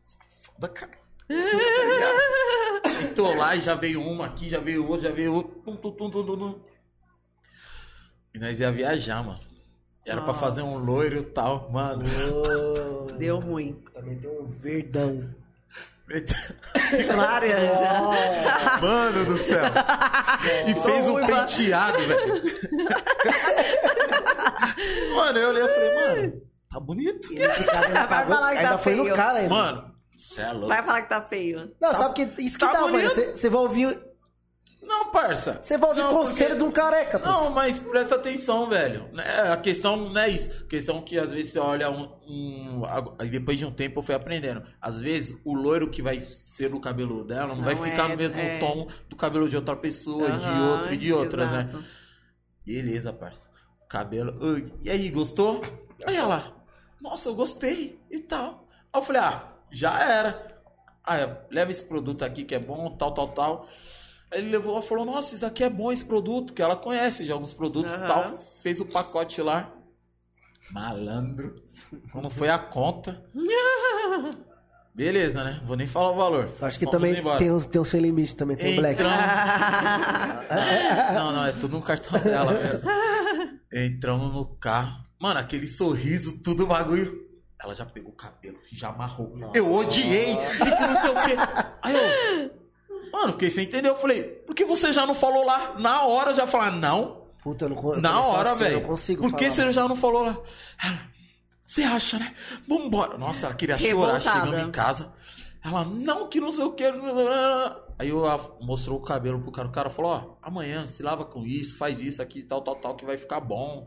isso 0.03 0.19
é 0.21 0.27
foda, 0.41 0.69
cara. 0.69 0.99
Entrou 3.03 3.35
lá 3.37 3.55
e 3.55 3.61
já 3.61 3.75
veio 3.75 4.03
uma 4.03 4.27
aqui, 4.27 4.49
já 4.49 4.59
veio 4.59 4.87
outra, 4.87 5.09
já 5.09 5.15
veio 5.15 5.35
outra. 5.35 5.55
Tum, 5.63 5.77
tum, 5.77 6.11
tum, 6.11 6.25
tum. 6.25 6.61
E 8.35 8.39
nós 8.39 8.61
ia 8.61 8.71
viajar, 8.71 9.23
mano. 9.23 9.41
Era 10.05 10.23
pra 10.23 10.29
Nossa. 10.29 10.41
fazer 10.41 10.63
um 10.63 10.79
loiro 10.79 11.19
e 11.19 11.23
tal, 11.23 11.71
mano. 11.71 12.05
Deu 13.19 13.39
ruim. 13.41 13.83
Também 13.95 14.17
tem 14.19 14.31
um 14.31 14.47
verdão. 14.47 15.29
Laranja. 17.15 17.93
Mano 18.81 19.25
do 19.27 19.39
céu. 19.39 19.65
E 20.67 20.75
fez 20.75 21.07
um 21.11 21.27
penteado, 21.27 21.99
velho. 21.99 22.43
Mano, 25.15 25.39
eu 25.39 25.49
olhei 25.51 25.63
e 25.65 25.69
falei, 25.69 25.95
mano, 25.95 26.43
tá 26.73 26.81
bonito. 26.81 27.33
E 27.33 27.43
esse 27.43 27.65
cara 27.65 27.87
ainda, 27.89 27.95
Vai 28.01 28.09
pagou- 28.09 28.35
falar 28.35 28.53
que 28.53 28.59
ainda 28.59 28.71
tá 28.73 28.79
foi 28.79 28.95
no 28.95 29.03
feio. 29.05 29.17
cara 29.17 29.39
ainda. 29.41 29.55
Mano, 29.55 29.95
você 30.17 30.41
é 30.41 30.53
louco. 30.53 30.69
Vai 30.69 30.83
falar 30.83 31.03
que 31.03 31.09
tá 31.09 31.21
feio. 31.23 31.73
Não, 31.81 31.93
sabe 31.93 32.15
que 32.15 32.43
isso 32.43 32.59
que 32.59 32.65
tá 32.65 32.73
dá, 32.73 32.81
bonito. 32.81 33.15
Você- 33.15 33.35
Você 33.37 33.49
vai 33.51 33.61
ouvir. 33.61 34.08
Não, 34.89 35.11
parça. 35.11 35.61
Você 35.63 35.77
vai 35.77 35.91
ouvir 35.91 36.01
Não, 36.03 36.11
conselho 36.11 36.49
porque- 36.51 36.59
de 36.59 36.65
um 36.65 36.73
careca, 36.73 37.19
pô. 37.19 37.27
Não, 37.29 37.51
mas 37.51 37.79
presta 37.79 38.15
atenção, 38.15 38.69
velho. 38.69 39.09
É, 39.21 39.53
A 39.53 39.57
questão 39.59 39.97
não 39.97 40.19
é 40.21 40.29
isso. 40.29 40.51
A 40.65 40.67
questão 40.67 41.03
que 41.03 41.19
às 41.19 41.31
vezes 41.33 41.53
você 41.53 41.59
olha 41.59 41.91
um, 41.91 42.11
um- 42.27 42.83
depois 43.31 43.59
de 43.59 43.67
um 43.67 43.71
tempo 43.71 43.99
eu 43.99 44.03
fui 44.03 44.15
aprendendo. 44.15 44.63
Às 44.81 44.99
vezes 44.99 45.37
o 45.45 45.55
loiro 45.55 45.91
que 45.91 46.01
vai 46.01 46.21
ser 46.21 46.73
o 46.75 46.81
cabelo 46.81 47.23
dela 47.25 47.55
não, 47.55 47.63
vai 47.63 47.75
Não 47.75 47.83
ficar 47.83 48.07
é, 48.07 48.09
no 48.09 48.17
mesmo 48.17 48.41
é. 48.41 48.59
tom 48.59 48.89
do 49.09 49.15
cabelo 49.17 49.49
de 49.49 49.57
outra 49.57 49.77
pessoa, 49.77 50.27
e 50.29 50.39
de 50.39 50.61
outra 50.73 50.95
e 50.95 50.97
de 50.97 51.13
outra, 51.13 51.47
né? 51.47 51.67
exato. 51.69 51.85
Beleza, 52.65 53.13
parça. 53.13 53.51
Cabelo. 53.89 54.37
E 54.83 54.91
aí, 54.91 55.09
gostou? 55.11 55.63
Aí 56.07 56.17
ela, 56.17 56.53
nossa, 57.01 57.29
eu 57.29 57.35
gostei 57.35 58.01
e 58.11 58.19
tal. 58.19 58.67
Aí 58.93 59.01
eu 59.01 59.03
falei, 59.03 59.23
ah, 59.23 59.43
já 59.71 59.99
era. 60.03 60.47
Aí, 61.05 61.27
leva 61.51 61.71
esse 61.71 61.85
produto 61.85 62.23
aqui 62.25 62.45
que 62.45 62.55
é 62.55 62.59
bom, 62.59 62.91
tal, 62.97 63.13
tal, 63.13 63.29
tal. 63.29 63.69
Aí 64.31 64.41
ele 64.41 64.51
levou 64.51 64.79
e 64.79 64.83
falou, 64.83 65.05
nossa, 65.05 65.35
isso 65.35 65.47
aqui 65.47 65.65
é 65.65 65.71
bom, 65.71 65.91
esse 65.91 66.05
produto, 66.05 66.53
que 66.53 66.61
ela 66.61 66.77
conhece 66.77 67.25
de 67.25 67.33
alguns 67.33 67.53
produtos 67.55 67.95
e 67.95 67.97
Aham. 67.97 68.07
tal. 68.07 68.39
Fez 68.63 68.81
o 68.81 68.87
pacote 68.87 69.41
lá. 69.41 69.73
Malandro. 70.71 71.63
Quando 72.13 72.29
foi 72.29 72.49
a 72.51 72.59
conta. 72.59 73.25
Beleza, 74.95 75.45
né? 75.45 75.61
Vou 75.65 75.77
nem 75.77 75.87
falar 75.87 76.11
o 76.11 76.17
valor. 76.17 76.49
Só 76.53 76.67
acho 76.67 76.79
que 76.79 76.85
Vamos 76.85 77.01
também 77.01 77.21
embora. 77.21 77.39
tem 77.39 77.53
uns, 77.53 77.67
tem 77.67 77.81
um 77.81 77.85
sem 77.85 78.01
limite 78.01 78.35
também, 78.35 78.57
tem 78.57 78.73
o 78.73 78.77
Black. 78.77 79.01
Entramos. 79.01 79.19
Não, 81.15 81.33
não, 81.33 81.45
é 81.45 81.53
tudo 81.53 81.77
no 81.77 81.83
cartão 81.83 82.19
dela 82.21 82.53
mesmo. 82.53 82.91
Entramos 83.73 84.33
no 84.35 84.45
carro. 84.57 85.05
Mano, 85.21 85.39
aquele 85.39 85.67
sorriso, 85.69 86.43
tudo 86.43 86.67
bagulho. 86.67 87.27
Ela 87.63 87.75
já 87.75 87.87
pegou 87.87 88.11
o 88.11 88.17
cabelo, 88.17 88.59
já 88.73 88.89
amarrou. 88.89 89.33
Eu 89.55 89.73
odiei, 89.73 90.33
e 90.33 90.37
que 90.37 90.87
não 90.87 90.97
sei 90.97 91.11
o 91.11 91.15
quê. 91.15 91.37
Aí 91.83 91.95
eu. 91.95 92.58
Mano, 93.13 93.33
porque 93.33 93.49
você 93.51 93.63
entendeu? 93.63 93.93
Eu 93.95 93.99
falei, 93.99 94.23
por 94.23 94.55
que 94.55 94.65
você 94.65 94.93
já 94.93 95.07
não 95.07 95.15
falou 95.15 95.45
lá? 95.45 95.75
Na 95.79 96.03
hora 96.07 96.31
eu 96.31 96.37
já 96.37 96.47
falar, 96.47 96.71
não. 96.73 97.27
Puta, 97.43 97.65
eu 97.65 97.69
não 97.71 97.77
co- 97.77 97.95
eu 97.95 98.01
Na 98.01 98.21
hora, 98.21 98.51
assim, 98.53 98.65
velho. 98.65 98.83
consigo 98.83 99.23
Por 99.23 99.37
que 99.37 99.45
falar. 99.51 99.55
você 99.67 99.71
já 99.73 99.89
não 99.89 99.97
falou 99.97 100.25
lá? 100.25 100.37
Ela, 100.85 101.01
você 101.63 101.83
acha, 101.83 102.19
né? 102.19 102.35
Vambora. 102.67 103.17
Nossa, 103.19 103.47
ela 103.47 103.55
queria 103.55 103.79
chorar 103.79 104.21
chegando 104.21 104.59
em 104.59 104.71
casa. 104.71 105.13
Ela, 105.65 105.85
não, 105.85 106.29
que 106.29 106.41
não 106.41 106.51
sei 106.53 106.65
o 106.65 106.73
que. 106.73 106.85
Aí 107.99 108.09
eu 108.11 108.23
mostrou 108.61 108.99
o 108.99 109.03
cabelo 109.03 109.41
pro 109.41 109.51
cara. 109.53 109.69
O 109.69 109.73
cara 109.73 109.91
falou, 109.91 110.13
ó, 110.13 110.47
amanhã 110.47 110.87
se 110.87 111.03
lava 111.03 111.25
com 111.25 111.45
isso, 111.45 111.77
faz 111.77 112.01
isso 112.01 112.23
aqui, 112.23 112.43
tal, 112.43 112.61
tal, 112.63 112.77
tal, 112.77 112.95
que 112.97 113.05
vai 113.05 113.19
ficar 113.19 113.41
bom. 113.41 113.87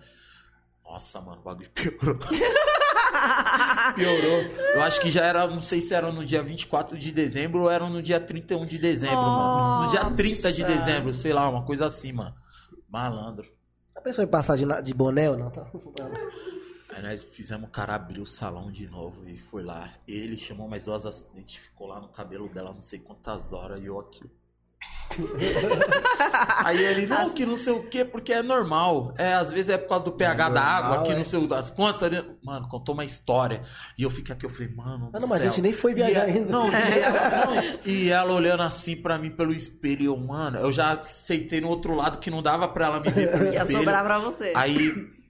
Nossa, 0.92 1.22
mano, 1.22 1.40
o 1.40 1.44
bagulho 1.44 1.70
piorou. 1.70 2.20
piorou. 3.96 4.42
Eu 4.76 4.82
acho 4.82 5.00
que 5.00 5.10
já 5.10 5.26
era, 5.26 5.48
não 5.48 5.62
sei 5.62 5.80
se 5.80 5.94
era 5.94 6.12
no 6.12 6.26
dia 6.26 6.44
24 6.44 6.98
de 6.98 7.14
dezembro 7.14 7.62
ou 7.62 7.72
era 7.72 7.88
no 7.88 8.02
dia 8.02 8.20
31 8.20 8.66
de 8.66 8.78
dezembro, 8.78 9.16
mano. 9.16 9.86
No 9.86 9.92
dia 9.92 10.04
Nossa. 10.04 10.18
30 10.18 10.52
de 10.52 10.66
dezembro, 10.66 11.14
sei 11.14 11.32
lá, 11.32 11.48
uma 11.48 11.64
coisa 11.64 11.86
assim, 11.86 12.12
mano. 12.12 12.36
Malandro. 12.90 13.50
A 13.96 14.02
pessoa 14.02 14.26
em 14.26 14.28
passar 14.28 14.58
de, 14.58 14.66
de 14.84 14.94
boné 14.94 15.30
ou 15.30 15.38
não? 15.38 15.50
Tá? 15.50 15.66
Aí 16.90 17.02
nós 17.02 17.24
fizemos 17.24 17.70
o 17.70 17.72
cara 17.72 17.96
abrir 17.96 18.20
o 18.20 18.26
salão 18.26 18.70
de 18.70 18.86
novo 18.90 19.26
e 19.30 19.38
foi 19.38 19.64
lá. 19.64 19.90
Ele 20.06 20.36
chamou 20.36 20.68
mais 20.68 20.84
duas 20.84 21.06
assistentes, 21.06 21.56
ficou 21.56 21.88
lá 21.88 22.02
no 22.02 22.10
cabelo 22.10 22.50
dela 22.50 22.74
não 22.74 22.82
sei 22.82 23.00
quantas 23.00 23.54
horas 23.54 23.82
e 23.82 23.86
eu 23.86 23.98
aqui. 23.98 24.30
Aí 26.64 26.82
ele, 26.84 27.06
não, 27.06 27.30
que 27.34 27.46
não 27.46 27.58
sei 27.58 27.74
o 27.74 27.84
que, 27.84 28.06
porque 28.06 28.32
é 28.34 28.42
normal. 28.42 29.14
É, 29.18 29.34
às 29.34 29.52
vezes 29.52 29.70
é 29.70 29.78
por 29.78 29.90
causa 29.90 30.06
do 30.06 30.12
pH 30.14 30.50
da 30.50 30.62
normal, 30.62 30.94
água, 30.94 31.04
que 31.04 31.12
é. 31.12 31.16
não 31.16 31.26
sei 31.26 31.40
o 31.40 31.48
das 31.48 31.70
quantas. 31.70 32.10
né? 32.12 32.24
Mano, 32.44 32.68
contou 32.68 32.94
uma 32.94 33.04
história. 33.06 33.62
E 33.98 34.04
eu 34.04 34.10
fiquei 34.10 34.34
aqui, 34.34 34.46
eu 34.46 34.50
falei, 34.50 34.70
mano. 34.74 35.10
Ah, 35.14 35.20
não, 35.20 35.28
mas 35.28 35.42
a 35.42 35.46
gente 35.46 35.62
nem 35.62 35.74
foi 35.74 35.92
E 35.92 35.96
viajar 35.96 36.22
ela- 36.30 36.32
ainda. 36.38 36.52
Não, 36.52 36.70
e 36.70 37.00
ela, 37.00 37.46
não, 37.46 37.80
e 37.86 38.10
ela 38.12 38.34
olhando 38.34 38.64
assim 38.64 38.96
pra 38.96 39.18
mim 39.18 39.32
pelo 39.32 39.54
espelho, 39.54 40.02
e 40.02 40.06
eu, 40.06 40.18
mano, 40.18 40.58
eu 40.60 40.72
já 40.72 41.02
sentei 41.04 41.60
no 41.62 41.68
outro 41.68 41.94
lado 41.96 42.18
que 42.20 42.32
não 42.32 42.42
dava 42.42 42.68
pra 42.68 42.86
ela 42.86 43.00
me 43.00 43.10
ver 43.10 43.32
pelo 43.32 43.44
Ia 43.46 43.62
espelho. 43.64 43.80
sobrar 43.80 44.04
pra 44.04 44.18
você. 44.20 44.54
Aí 44.56 45.21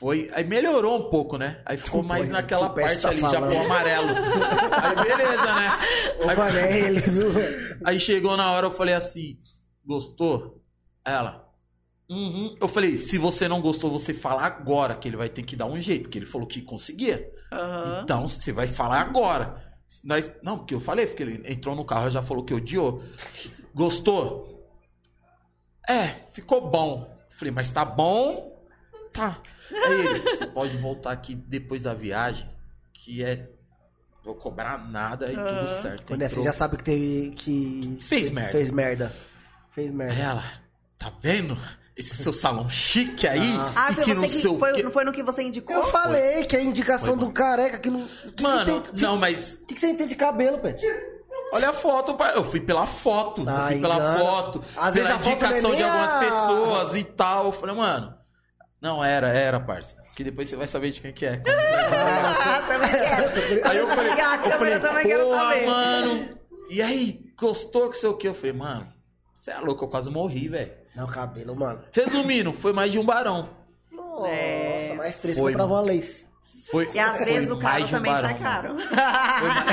foi. 0.00 0.30
Aí 0.32 0.44
melhorou 0.44 0.98
um 0.98 1.10
pouco, 1.10 1.36
né? 1.36 1.60
Aí 1.66 1.76
ficou 1.76 2.02
mais 2.02 2.28
Pô, 2.28 2.32
naquela 2.32 2.70
parte 2.70 3.02
tá 3.02 3.10
ali, 3.10 3.20
já 3.20 3.30
falando. 3.32 3.50
pro 3.50 3.60
amarelo. 3.60 4.08
Aí 4.08 4.96
beleza, 4.96 5.54
né? 5.54 5.70
Aí, 6.26 6.36
mano, 6.36 6.58
é 6.58 6.80
ele, 6.80 7.00
viu? 7.00 7.30
aí 7.84 8.00
chegou 8.00 8.34
na 8.34 8.50
hora, 8.50 8.66
eu 8.66 8.70
falei 8.70 8.94
assim: 8.94 9.36
gostou? 9.84 10.58
Ela. 11.04 11.46
Uhum. 12.08 12.54
Eu 12.58 12.66
falei, 12.66 12.98
se 12.98 13.18
você 13.18 13.46
não 13.46 13.60
gostou, 13.60 13.90
você 13.90 14.14
fala 14.14 14.42
agora, 14.42 14.96
que 14.96 15.06
ele 15.06 15.18
vai 15.18 15.28
ter 15.28 15.42
que 15.42 15.54
dar 15.54 15.66
um 15.66 15.78
jeito, 15.78 16.08
que 16.08 16.18
ele 16.18 16.26
falou 16.26 16.46
que 16.46 16.62
conseguia. 16.62 17.30
Aham. 17.52 18.00
Então, 18.02 18.26
você 18.26 18.52
vai 18.52 18.66
falar 18.66 19.02
agora. 19.02 19.62
Nós, 20.02 20.30
não, 20.42 20.58
porque 20.58 20.74
eu 20.74 20.80
falei, 20.80 21.06
porque 21.06 21.22
ele 21.22 21.42
entrou 21.46 21.76
no 21.76 21.84
carro 21.84 22.08
e 22.08 22.10
já 22.10 22.22
falou 22.22 22.42
que 22.42 22.54
odiou. 22.54 23.02
Gostou? 23.74 24.66
É, 25.86 26.08
ficou 26.32 26.70
bom. 26.70 27.16
Falei, 27.28 27.52
mas 27.52 27.70
tá 27.70 27.84
bom? 27.84 28.59
Tá. 29.12 29.36
Aí 29.84 30.06
ele, 30.06 30.20
você 30.34 30.46
pode 30.46 30.76
voltar 30.76 31.12
aqui 31.12 31.34
depois 31.34 31.82
da 31.82 31.94
viagem, 31.94 32.48
que 32.92 33.24
é. 33.24 33.48
Vou 34.22 34.34
cobrar 34.34 34.76
nada 34.78 35.26
e 35.32 35.34
tudo 35.34 35.48
Aham. 35.48 35.80
certo. 35.80 36.02
Quando 36.08 36.22
é, 36.22 36.28
você 36.28 36.42
já 36.42 36.52
sabe 36.52 36.76
que 36.76 36.84
teve. 36.84 37.30
Que 37.30 37.98
Fez 38.02 38.28
merda. 38.30 38.52
Fez 38.52 38.70
merda. 38.70 39.16
Fez 39.70 39.90
merda. 39.92 40.14
Ela, 40.14 40.44
tá 40.98 41.10
vendo? 41.20 41.56
Esse 41.96 42.22
seu 42.22 42.32
salão 42.32 42.68
chique 42.68 43.26
aí. 43.26 43.40
Ah, 43.76 43.88
e 43.90 43.94
foi, 43.94 44.04
que 44.04 44.14
você 44.14 44.46
não 44.46 44.54
que, 44.54 44.58
foi, 44.58 44.82
não 44.82 44.90
foi 44.90 45.04
no 45.04 45.12
que 45.12 45.22
você 45.22 45.42
indicou? 45.42 45.74
Eu 45.76 45.84
falei 45.84 46.44
que 46.44 46.56
é 46.56 46.62
indicação 46.62 47.14
Foi, 47.14 47.16
mano. 47.22 47.32
careca 47.32 47.78
que 47.78 47.90
não. 47.90 47.98
que 48.02 48.32
que 48.32 48.42
Mano, 48.42 48.80
tem- 48.80 49.00
não, 49.02 49.16
mas 49.16 49.54
O 49.54 49.66
que, 49.66 49.74
que 49.74 49.80
você 49.80 49.88
entende 49.88 50.10
de 50.10 50.16
cabelo, 50.16 50.58
Pet? 50.58 50.82
Olha 51.52 51.70
a 51.70 51.72
foto, 51.72 52.14
pai. 52.14 52.34
Eu 52.36 52.44
fui 52.44 52.60
pela 52.60 52.86
foto. 52.86 53.42
eu 53.42 53.48
Ah, 53.48 53.66
fui 53.68 53.80
pela 53.80 53.96
engana. 53.96 54.18
foto. 54.18 54.58
Às 54.60 54.74
pela 54.74 54.90
vezes 54.92 55.10
a 55.10 55.14
indicação 55.30 55.72
é 55.72 55.76
de 55.76 55.82
algumas 55.82 56.12
a- 56.12 56.18
pessoas 56.20 56.96
e 56.96 57.04
tal. 57.04 57.46
Eu 57.46 57.52
falei, 57.52 57.74
mano. 57.74 58.14
Não, 58.80 59.04
era, 59.04 59.28
era, 59.28 59.60
parça. 59.60 59.96
Que 60.16 60.24
depois 60.24 60.48
você 60.48 60.56
vai 60.56 60.66
saber 60.66 60.90
de 60.90 61.00
quem 61.02 61.12
que 61.12 61.26
é. 61.26 61.42
Ah, 61.46 62.62
também. 62.66 63.62
Aí 63.64 63.76
eu 63.76 63.86
falei, 63.88 64.12
eu 64.12 64.58
falei, 64.58 64.74
eu 64.74 64.80
também 64.80 65.06
quero 65.06 65.24
porra, 65.24 65.38
saber." 65.38 65.66
mano. 65.66 66.38
E 66.70 66.80
aí, 66.80 67.32
gostou 67.38 67.90
que 67.90 67.96
sei 67.96 68.08
o 68.08 68.14
que? 68.14 68.28
Eu 68.28 68.34
falei, 68.34 68.52
mano, 68.52 68.92
você 69.34 69.50
é 69.50 69.58
louco, 69.58 69.84
eu 69.84 69.88
quase 69.88 70.10
morri, 70.10 70.48
velho. 70.48 70.72
Não, 70.94 71.06
cabelo, 71.06 71.54
mano. 71.54 71.82
Resumindo, 71.92 72.52
foi 72.52 72.72
mais 72.72 72.90
de 72.90 72.98
um 72.98 73.04
barão. 73.04 73.48
Nossa, 73.92 74.94
mais 74.96 75.18
três 75.18 75.38
Foi, 75.38 75.52
comprava 75.52 75.74
uma 75.74 75.80
lace. 75.80 76.26
Foi, 76.70 76.88
E 76.94 76.98
às 76.98 77.16
foi 77.16 77.24
vezes 77.26 77.50
o 77.50 77.60
mais 77.60 77.78
carro 77.78 77.86
um 77.86 77.90
também 77.90 78.12
barão, 78.12 78.28
sai 78.30 78.38
caro. 78.38 78.76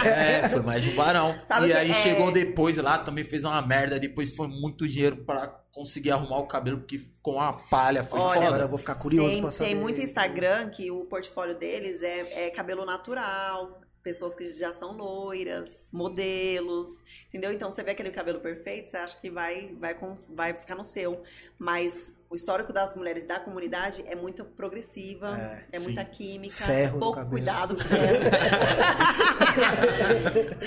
Foi 0.02 0.10
é, 0.10 0.50
foi 0.50 0.62
mais 0.62 0.82
de 0.84 0.90
um 0.90 0.96
barão. 0.96 1.40
Sabe 1.46 1.66
e 1.66 1.70
que 1.70 1.78
aí 1.78 1.92
é- 1.92 1.94
chegou 1.94 2.32
depois 2.32 2.78
lá, 2.78 2.98
também 2.98 3.24
fez 3.24 3.44
uma 3.44 3.62
merda. 3.62 4.00
Depois 4.00 4.32
foi 4.36 4.48
muito 4.48 4.88
dinheiro 4.88 5.18
pra 5.18 5.48
conseguir 5.72 6.12
arrumar 6.12 6.40
o 6.40 6.48
cabelo, 6.48 6.80
porque 6.80 6.98
ficou 6.98 7.36
uma 7.36 7.54
palha. 7.54 8.04
Foi 8.04 8.20
Olha, 8.20 8.32
Agora 8.40 8.46
eu 8.48 8.52
foda. 8.54 8.68
vou 8.68 8.78
ficar 8.80 8.96
curioso 8.96 9.30
Tem, 9.32 9.42
pra 9.42 9.52
saber. 9.52 9.70
tem 9.70 9.76
muito 9.80 10.02
Instagram 10.02 10.70
que 10.70 10.90
o 10.90 11.06
portfólio 11.06 11.56
deles 11.56 12.02
é, 12.02 12.46
é 12.48 12.50
cabelo 12.50 12.84
natural, 12.86 13.80
pessoas 14.08 14.34
que 14.34 14.48
já 14.58 14.72
são 14.72 14.96
loiras, 14.96 15.90
modelos, 15.92 17.04
entendeu? 17.28 17.52
Então 17.52 17.70
você 17.70 17.84
vê 17.84 17.92
aquele 17.92 18.10
cabelo 18.10 18.40
perfeito, 18.40 18.88
você 18.88 18.96
acha 18.96 19.20
que 19.20 19.30
vai, 19.30 19.76
vai, 19.78 19.98
vai 20.30 20.54
ficar 20.54 20.76
no 20.76 20.84
seu. 20.86 21.22
Mas 21.60 22.16
o 22.30 22.36
histórico 22.36 22.72
das 22.72 22.96
mulheres 22.96 23.26
da 23.26 23.38
comunidade 23.38 24.06
é 24.08 24.16
muito 24.16 24.46
progressiva, 24.46 25.38
É, 25.38 25.66
é, 25.76 25.80
muita 25.80 26.06
química, 26.06 26.64
Ferro 26.66 27.00
pouco 27.00 27.16
cabelo. 27.16 27.32
cuidado. 27.32 27.76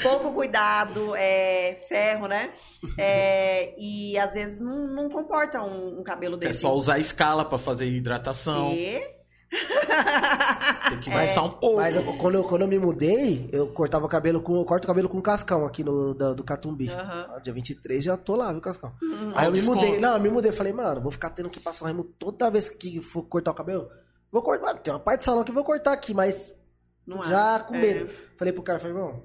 pouco 0.03 0.33
cuidado, 0.33 1.15
é, 1.17 1.81
ferro, 1.89 2.27
né? 2.29 2.53
É, 2.99 3.75
e 3.79 4.19
às 4.19 4.35
vezes 4.35 4.61
não, 4.61 4.87
não 4.87 5.09
comporta 5.09 5.63
um, 5.63 6.01
um 6.01 6.03
cabelo 6.03 6.37
É 6.37 6.41
desse. 6.41 6.61
só 6.61 6.75
usar 6.75 6.95
a 6.95 6.99
escala 6.99 7.45
pra 7.45 7.59
fazer 7.59 7.87
hidratação. 7.87 8.73
E 8.75 9.03
Tem 9.51 10.99
que 11.01 11.11
gastar 11.11 11.43
um 11.43 11.51
pouco. 11.51 11.77
Mas 11.77 11.97
eu- 11.97 12.05
quando, 12.17 12.35
eu, 12.37 12.45
quando 12.45 12.63
eu 12.63 12.69
me 12.69 12.79
mudei, 12.79 13.49
eu 13.53 13.67
cortava 13.69 14.07
o 14.07 14.09
cabelo 14.09 14.41
com. 14.41 14.57
Eu 14.57 14.65
corto 14.65 14.85
o 14.85 14.87
cabelo 14.87 15.09
com 15.09 15.21
cascão 15.21 15.65
aqui 15.67 15.83
no, 15.83 16.15
da- 16.15 16.33
do 16.33 16.45
Catumbi. 16.45 16.89
Ah, 16.91 17.39
Dia 17.43 17.53
23 17.53 18.05
já 18.05 18.17
tô 18.17 18.37
lá, 18.37 18.53
viu, 18.53 18.61
Cascão? 18.61 18.93
Uhum. 19.03 19.33
Aí 19.35 19.47
eu 19.47 19.53
me 19.53 19.63
mudei. 19.63 19.99
Não, 20.01 20.15
eu 20.15 20.21
me 20.21 20.29
mudei. 20.31 20.53
Falei, 20.53 20.73
mano, 20.73 21.01
vou 21.01 21.11
ficar 21.11 21.31
tendo 21.31 21.51
que 21.51 21.59
passar 21.61 21.85
o 21.85 21.89
remo 21.89 22.05
toda 22.05 22.51
vez 22.51 22.69
que 22.69 23.01
for 23.01 23.23
cortar 23.25 23.51
o 23.51 23.55
cabelo. 23.55 23.91
Vou 24.31 24.43
cortar. 24.43 24.67
Mano, 24.67 24.79
tem 24.79 24.93
uma 24.95 25.01
parte 25.01 25.21
do 25.21 25.25
salão 25.25 25.43
que 25.45 25.51
eu 25.51 25.55
vou 25.55 25.65
cortar 25.65 25.93
aqui, 25.93 26.15
mas 26.15 26.55
Não 27.07 27.21
é. 27.23 27.25
já 27.25 27.61
com 27.61 27.75
É. 27.75 27.79
medo. 27.81 28.11
Falei 28.37 28.53
pro 28.53 28.63
cara, 28.63 28.79
falei, 28.79 28.97
irmão, 28.97 29.23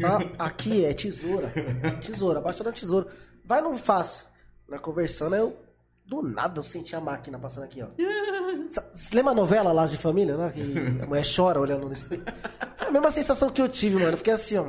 tá, 0.00 0.18
aqui 0.44 0.84
é 0.84 0.92
tesoura. 0.92 1.52
Tesoura, 2.04 2.40
baixa 2.40 2.64
da 2.64 2.72
tesoura. 2.72 3.06
Vai 3.44 3.60
no 3.60 3.76
fácil. 3.78 4.26
Na 4.68 4.78
conversando, 4.78 5.36
eu. 5.36 5.56
Do 6.06 6.22
nada 6.22 6.58
eu 6.58 6.62
senti 6.62 6.94
a 6.94 7.00
máquina 7.00 7.38
passando 7.38 7.64
aqui, 7.64 7.82
ó. 7.82 7.86
Você 8.68 9.14
lembra 9.14 9.32
a 9.32 9.34
novela 9.34 9.72
Laços 9.72 9.92
de 9.92 9.98
Família, 9.98 10.36
né? 10.36 10.50
Que 10.54 11.02
a 11.02 11.06
mulher 11.06 11.24
chora 11.24 11.58
olhando 11.58 11.86
no 11.86 11.92
espelho. 11.92 12.22
Foi 12.76 12.88
a 12.88 12.90
mesma 12.90 13.10
sensação 13.10 13.48
que 13.48 13.62
eu 13.62 13.68
tive, 13.68 13.96
mano. 13.96 14.12
Eu 14.12 14.18
Fiquei 14.18 14.34
assim, 14.34 14.58
ó. 14.58 14.64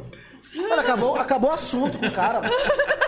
Mano, 0.56 0.80
acabou, 0.82 1.16
acabou 1.18 1.50
o 1.52 1.54
assunto 1.54 1.98
com 1.98 2.06
o 2.08 2.12
cara. 2.12 2.42
mano. 2.42 2.54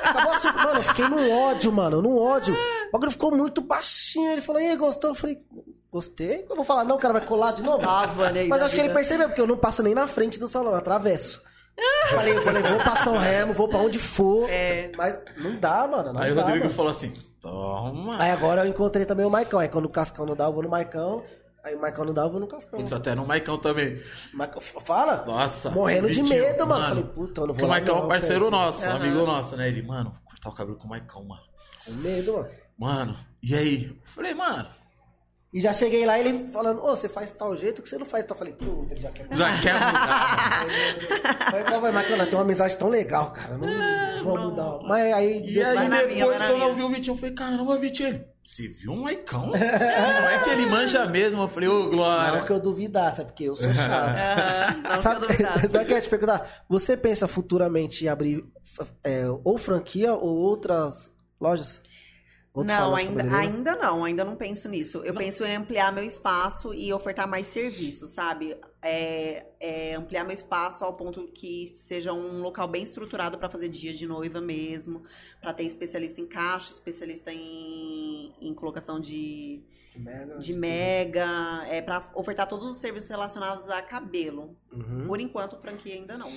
Acabou 0.04 0.32
o 0.32 0.36
assunto. 0.36 0.56
Mano, 0.58 0.80
eu 0.80 0.84
fiquei 0.84 1.08
no 1.08 1.32
ódio, 1.32 1.72
mano. 1.72 2.02
No 2.02 2.18
ódio. 2.20 2.54
O 2.54 2.92
bagulho 2.92 3.12
ficou 3.12 3.32
muito 3.32 3.62
baixinho. 3.62 4.30
Ele 4.32 4.42
falou, 4.42 4.62
e 4.62 4.68
aí, 4.68 4.76
gostou? 4.76 5.12
Eu 5.12 5.16
falei, 5.16 5.40
gostei? 5.90 6.46
Eu 6.50 6.56
vou 6.56 6.66
falar, 6.66 6.84
não, 6.84 6.98
o 6.98 7.00
cara 7.00 7.14
vai 7.14 7.26
colar 7.26 7.54
de 7.54 7.64
novo? 7.64 7.88
Ah, 7.90 8.10
aí 8.34 8.48
Mas 8.50 8.62
acho 8.62 8.76
que 8.76 8.82
ele 8.82 8.94
percebeu, 8.94 9.28
porque 9.30 9.42
eu 9.42 9.48
não 9.48 9.58
passo 9.58 9.82
nem 9.82 9.96
na 9.96 10.06
frente 10.08 10.38
do 10.38 10.48
salão, 10.48 10.72
eu 10.74 10.78
atravesso. 10.78 11.42
Falei, 12.10 12.36
eu 12.36 12.42
falei, 12.42 12.62
vou 12.64 12.80
passar 12.80 13.12
o 13.12 13.18
remo, 13.18 13.54
vou 13.54 13.68
pra 13.70 13.78
onde 13.78 14.00
for. 14.00 14.50
É. 14.50 14.92
Mas 14.98 15.22
não 15.38 15.56
dá, 15.58 15.88
mano. 15.88 16.12
Não 16.14 16.22
Aí 16.22 16.32
o 16.32 16.36
dá, 16.36 16.42
Rodrigo 16.42 16.66
mano. 16.66 16.76
falou 16.76 16.92
assim: 16.92 17.14
toma. 17.42 18.22
Aí 18.22 18.32
agora 18.32 18.66
eu 18.66 18.70
encontrei 18.70 19.06
também 19.06 19.26
o 19.26 19.30
Maicão. 19.30 19.60
Aí 19.60 19.70
quando 19.70 19.86
o 19.86 19.90
Cascão 19.90 20.26
não 20.26 20.36
dá, 20.36 20.46
eu 20.46 20.54
vou 20.54 20.64
no 20.64 20.70
Maicão. 20.70 21.24
Aí 21.64 21.76
o 21.76 21.82
Maicão 21.82 22.06
não 22.06 22.14
dá, 22.14 22.22
eu 22.24 22.30
vou 22.30 22.40
no 22.40 22.48
Cascão. 22.48 22.80
Putz, 22.80 22.94
até 22.94 23.14
no 23.14 23.26
Maicão 23.26 23.58
também. 23.58 24.00
Maicão, 24.34 24.62
fala? 24.62 25.26
Nossa. 25.26 25.70
Morrendo 25.70 26.10
de 26.10 26.24
medo, 26.24 26.66
mano. 26.66 26.88
Falei, 26.88 27.04
puta, 27.04 27.42
eu 27.42 27.48
não 27.48 27.54
vou 27.54 27.56
Porque 27.56 27.66
o 27.66 27.68
Maicão 27.68 27.98
é 27.98 28.02
um 28.02 28.08
parceiro 28.08 28.46
cara. 28.50 28.58
nosso, 28.58 28.90
amigo 28.90 29.26
nosso, 29.26 29.58
né? 29.58 29.68
Ele, 29.68 29.82
mano, 29.82 30.12
vou 30.12 30.22
cortar 30.24 30.50
o 30.50 30.54
cabelo 30.54 30.78
com 30.78 30.86
o 30.86 30.90
Maicão, 30.90 31.24
mano. 31.26 31.42
Com 31.86 31.92
medo, 31.94 32.34
mano. 32.34 32.50
Mano, 32.78 33.18
e 33.42 33.56
aí? 33.56 34.00
Falei, 34.04 34.34
mano, 34.34 34.68
E 35.58 35.60
já 35.60 35.74
cheguei 35.74 36.06
lá, 36.06 36.20
ele 36.20 36.52
falando, 36.54 36.84
ô, 36.84 36.90
você 36.96 37.10
faz 37.10 37.34
tal 37.34 37.58
jeito 37.58 37.82
que 37.82 37.90
você 37.90 37.98
não 37.98 38.06
faz 38.06 38.24
tal. 38.26 38.36
Eu 38.36 38.38
falei, 38.38 38.54
puta, 38.54 38.94
ele 38.94 39.02
já 39.02 39.10
quer 39.10 39.26
já 39.32 39.60
quer 39.60 39.74
mudar. 39.74 40.66
Falei, 41.50 41.64
não, 41.64 41.82
vai, 41.82 41.92
Maicão, 41.92 42.12
nós 42.16 42.26
temos 42.28 42.34
uma 42.36 42.42
amizade 42.44 42.78
tão 42.78 42.90
legal, 42.90 43.32
cara. 43.32 43.58
Não 43.58 44.24
vou 44.24 44.38
mudar. 44.38 44.80
Mas 44.88 45.14
aí, 45.14 45.38
E 45.44 45.54
Deus 45.56 45.68
aí, 45.70 45.90
minha, 45.90 46.06
depois, 46.06 46.42
quando 46.44 46.62
eu 46.62 46.76
vi 46.76 46.84
o 46.84 46.90
Vitinho, 46.90 47.14
eu 47.16 47.18
falei, 47.18 47.34
caramba, 47.34 47.76
Vitinho, 47.78 48.10
ele, 48.10 48.26
você 48.44 48.68
viu 48.68 48.92
um 48.92 49.02
Maicão? 49.02 49.48
Não 49.50 49.56
é 49.56 50.44
que 50.44 50.50
ele 50.52 50.68
manja 50.68 51.08
mesmo. 51.08 51.42
Eu 51.42 51.48
falei, 51.48 51.70
ô, 51.70 51.80
Não 51.86 51.90
Glória. 51.90 52.44
que 52.44 52.52
eu 52.52 52.60
duvidasse, 52.60 53.22
é 53.22 53.24
porque 53.24 53.46
eu 53.46 53.56
sou 53.56 53.68
chato. 53.74 54.20
Aham, 54.20 54.82
não 54.84 55.02
Sabe, 55.02 55.26
que 55.26 55.42
eu 55.42 55.70
sabe 55.72 55.86
que 55.86 55.92
eu 55.92 55.96
ia 55.98 56.02
te 56.04 56.10
perguntar? 56.10 56.66
Você 56.70 56.96
pensa 56.96 57.28
futuramente 57.28 58.06
em 58.06 58.10
abrir 58.10 58.46
é, 59.04 59.24
ou 59.44 59.58
franquia 59.58 60.14
ou 60.14 60.36
outras 60.36 61.12
lojas? 61.42 61.82
Outros 62.58 62.76
Não, 62.76 62.96
ainda, 62.96 63.38
ainda 63.38 63.76
não, 63.76 64.04
ainda 64.04 64.26
não 64.26 64.36
penso 64.36 64.68
nisso. 64.68 64.98
Eu 65.06 65.14
penso 65.14 65.46
em 65.46 65.56
ampliar 65.56 65.94
meu 65.94 66.04
espaço 66.04 66.74
e 66.74 66.92
ofertar 66.92 67.28
mais 67.28 67.46
serviços, 67.46 68.10
sabe? 68.10 68.58
É, 68.82 69.46
é, 69.60 69.94
ampliar 69.94 70.24
meu 70.24 70.34
espaço 70.34 70.84
ao 70.84 70.96
ponto 70.96 71.28
que 71.28 71.72
seja 71.76 72.12
um 72.12 72.42
local 72.42 72.68
bem 72.68 72.82
estruturado 72.82 73.38
para 73.38 73.48
fazer 73.48 73.70
dia 73.70 73.94
de 73.94 74.08
noiva 74.08 74.42
mesmo, 74.42 75.04
para 75.40 75.54
ter 75.54 75.66
especialista 75.66 76.20
em 76.20 76.26
caixa, 76.26 76.74
especialista 76.74 77.32
em, 77.32 78.34
em 78.42 78.56
colocação 78.56 79.00
de, 79.00 79.62
De 79.94 80.00
mega. 80.00 80.38
de 80.40 80.54
mega, 80.54 81.64
é 81.70 81.80
para 81.80 82.10
ofertar 82.16 82.48
todos 82.48 82.66
os 82.66 82.78
serviços 82.78 83.10
relacionados 83.10 83.70
a 83.70 83.84
cabelo. 83.84 84.58
Uhum. 84.72 85.06
Por 85.06 85.20
enquanto, 85.20 85.58
franquia 85.58 85.94
ainda 85.94 86.18
não. 86.18 86.32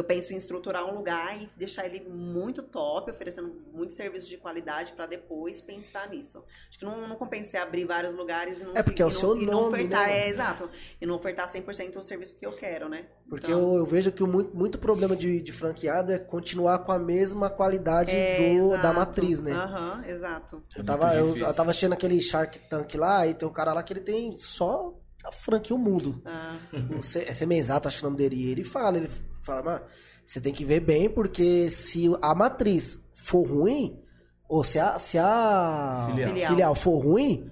Eu 0.00 0.04
penso 0.04 0.32
em 0.32 0.36
estruturar 0.38 0.84
um 0.86 0.94
lugar 0.94 1.40
e 1.40 1.50
deixar 1.56 1.84
ele 1.84 2.00
muito 2.08 2.62
top, 2.62 3.10
oferecendo 3.10 3.54
muitos 3.70 3.94
serviços 3.96 4.26
de 4.28 4.38
qualidade 4.38 4.94
para 4.94 5.04
depois 5.04 5.60
pensar 5.60 6.08
nisso. 6.08 6.42
Acho 6.70 6.78
que 6.78 6.84
não, 6.86 7.06
não 7.06 7.16
compensa 7.16 7.60
abrir 7.60 7.84
vários 7.84 8.14
lugares 8.14 8.60
e 8.60 8.64
não 8.64 8.74
É, 8.74 8.82
porque 8.82 9.02
é 9.02 9.04
o 9.04 9.08
não, 9.10 9.14
seu 9.20 9.36
e 9.36 9.44
não 9.44 9.52
nome, 9.64 9.68
ofertar, 9.74 10.06
né? 10.08 10.20
é 10.20 10.28
exato, 10.30 10.70
e 11.00 11.04
não 11.04 11.16
ofertar 11.16 11.46
100% 11.46 11.96
o 11.96 12.02
serviço 12.02 12.38
que 12.38 12.46
eu 12.46 12.52
quero, 12.52 12.88
né? 12.88 13.04
Porque 13.28 13.46
Então, 13.46 13.72
eu, 13.74 13.76
eu 13.78 13.86
vejo 13.86 14.10
que 14.10 14.22
o 14.22 14.26
muito, 14.26 14.56
muito 14.56 14.78
problema 14.78 15.14
de, 15.14 15.40
de 15.42 15.52
franqueado 15.52 16.12
é 16.12 16.18
continuar 16.18 16.78
com 16.80 16.92
a 16.92 16.98
mesma 16.98 17.50
qualidade 17.50 18.16
é, 18.16 18.36
do, 18.38 18.70
da 18.70 18.76
exato. 18.78 18.94
matriz, 18.94 19.40
né? 19.42 19.52
Aham, 19.52 20.04
exato. 20.08 20.62
Eu 20.74 20.80
É 20.82 20.84
tava, 20.84 21.06
muito 21.14 21.38
eu, 21.38 21.46
eu 21.46 21.54
tava 21.54 21.70
assistindo 21.70 21.92
aquele 21.92 22.20
Shark 22.22 22.58
Tank 22.70 22.94
lá 22.96 23.26
e 23.26 23.34
tem 23.34 23.46
um 23.46 23.52
cara 23.52 23.72
lá 23.74 23.82
que 23.82 23.92
ele 23.92 24.00
tem 24.00 24.34
só 24.38 24.94
a 25.22 25.30
franquia 25.30 25.76
o 25.76 25.78
mundo. 25.78 26.22
Ah, 26.24 26.56
O 26.98 27.02
Se- 27.02 27.24
É 27.28 27.32
Semenzato, 27.34 27.86
acho 27.86 27.98
que 27.98 28.04
o 28.04 28.08
nome 28.08 28.16
dele. 28.16 28.36
E 28.36 28.50
ele 28.50 28.64
fala, 28.64 28.96
ele 28.96 29.10
fala, 29.50 29.62
mano, 29.62 29.84
você 30.24 30.40
tem 30.40 30.52
que 30.52 30.64
ver 30.64 30.80
bem, 30.80 31.08
porque 31.10 31.68
se 31.70 32.06
a 32.22 32.34
matriz 32.34 33.04
for 33.14 33.42
ruim, 33.46 34.00
ou 34.48 34.62
se 34.64 34.78
a, 34.78 34.98
se 34.98 35.18
a 35.18 36.08
Filial. 36.14 36.50
filial. 36.50 36.74
for 36.74 36.98
ruim, 36.98 37.50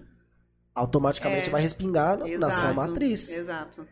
automaticamente 0.74 1.48
É. 1.48 1.52
vai 1.52 1.60
respingar 1.62 2.18
na- 2.18 2.26
na 2.38 2.50
sua 2.52 2.60
exato, 2.70 2.74
matriz. 2.74 3.32
Exato. 3.32 3.86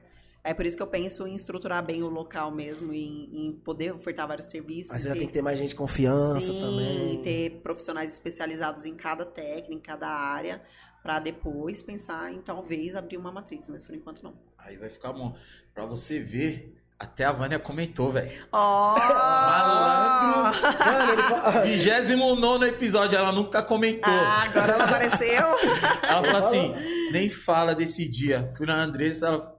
É 0.45 0.55
por 0.55 0.65
isso 0.65 0.77
que 0.77 0.83
eu 0.83 0.87
penso 0.87 1.27
em 1.27 1.35
estruturar 1.35 1.85
bem 1.85 2.05
o 2.05 2.09
local 2.09 2.53
mesmo, 2.53 2.93
em, 2.93 3.28
em 3.49 3.53
poder 3.65 3.93
ofertar 3.93 4.28
vários 4.28 4.47
serviços. 4.49 4.93
Aí 4.93 5.01
você 5.01 5.09
já 5.09 5.12
ter- 5.15 5.19
tem 5.19 5.27
que 5.28 5.35
ter 5.35 5.43
mais 5.43 5.59
gente 5.59 5.70
de 5.70 5.74
confiança 5.74 6.41
Sim, 6.53 6.61
também. 6.61 7.15
e 7.15 7.23
ter 7.24 7.61
profissionais 7.62 8.12
especializados 8.12 8.85
em 8.85 8.95
cada 8.95 9.24
técnica, 9.27 9.74
em 9.74 9.81
cada 9.81 10.07
área, 10.07 10.62
para 11.03 11.19
depois 11.19 11.83
pensar 11.83 12.33
em 12.33 12.41
talvez 12.41 12.95
abrir 12.95 13.16
uma 13.16 13.33
matriz, 13.33 13.69
mas 13.69 13.85
por 13.85 13.95
enquanto 13.97 14.23
não. 14.23 14.35
Aí 14.57 14.77
vai 14.77 14.89
ficar 14.89 15.12
bom. 15.12 15.35
Pra 15.74 15.85
você 15.85 16.20
ver, 16.20 16.77
até 16.98 17.24
a 17.24 17.32
Vânia 17.32 17.59
comentou, 17.59 18.10
velho. 18.12 18.47
Ó! 18.52 18.97
Malandro! 18.98 20.60
Mano, 20.62 21.12
ele 21.12 21.23
fala- 21.23 21.60
29 21.64 22.66
episódio, 22.68 23.18
ela 23.18 23.32
nunca 23.32 23.62
comentou. 23.62 24.12
Ah, 24.12 24.43
agora 24.44 24.73
ela 24.73 24.85
apareceu. 24.85 25.47
Ela 26.09 26.23
falou 26.23 26.47
assim: 26.48 26.74
nem 27.12 27.28
fala 27.28 27.74
desse 27.74 28.09
dia. 28.09 28.51
Fui 28.56 28.66
na 28.66 28.74
Andressa, 28.77 29.27
ela 29.27 29.56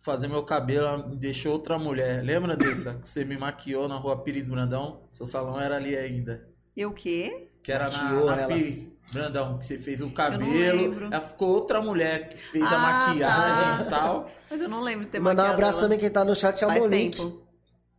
fazer 0.00 0.28
meu 0.28 0.42
cabelo, 0.42 0.86
ela 0.86 1.06
me 1.08 1.16
deixou 1.16 1.52
outra 1.52 1.78
mulher. 1.78 2.22
Lembra 2.22 2.56
dessa? 2.56 2.94
Que 2.94 3.08
você 3.08 3.24
me 3.24 3.36
maquiou 3.36 3.86
na 3.88 3.96
rua 3.96 4.22
Pires 4.22 4.48
Brandão? 4.48 5.02
Seu 5.10 5.26
salão 5.26 5.60
era 5.60 5.76
ali 5.76 5.96
ainda. 5.96 6.46
E 6.76 6.84
o 6.84 6.92
quê? 6.92 7.48
Que 7.62 7.72
era 7.72 7.88
na, 7.90 8.02
Maquiou 8.02 8.26
na 8.26 8.36
ela. 8.40 8.52
Pires 8.54 8.88
Brandão, 9.12 9.58
que 9.58 9.64
você 9.64 9.78
fez 9.78 10.00
o 10.00 10.10
cabelo. 10.10 11.06
Ela 11.10 11.20
ficou 11.20 11.48
outra 11.48 11.80
mulher 11.80 12.28
que 12.28 12.36
fez 12.36 12.64
a 12.64 12.76
Ah, 12.76 12.78
maquiagem 13.06 13.78
tá. 13.78 13.82
e 13.82 13.88
tal. 13.88 14.30
Mas 14.50 14.60
eu 14.60 14.68
não 14.68 14.80
lembro 14.82 15.04
de 15.06 15.10
ter 15.10 15.18
Mandar 15.20 15.50
um 15.50 15.54
abraço 15.54 15.78
ela. 15.78 15.82
também, 15.86 15.98
quem 15.98 16.10
tá 16.10 16.24
no 16.24 16.34
chat 16.36 16.62
é 16.62 16.64
a 16.66 16.68
Faz 16.70 16.82
Monique. 16.82 17.16
tempo. 17.18 17.42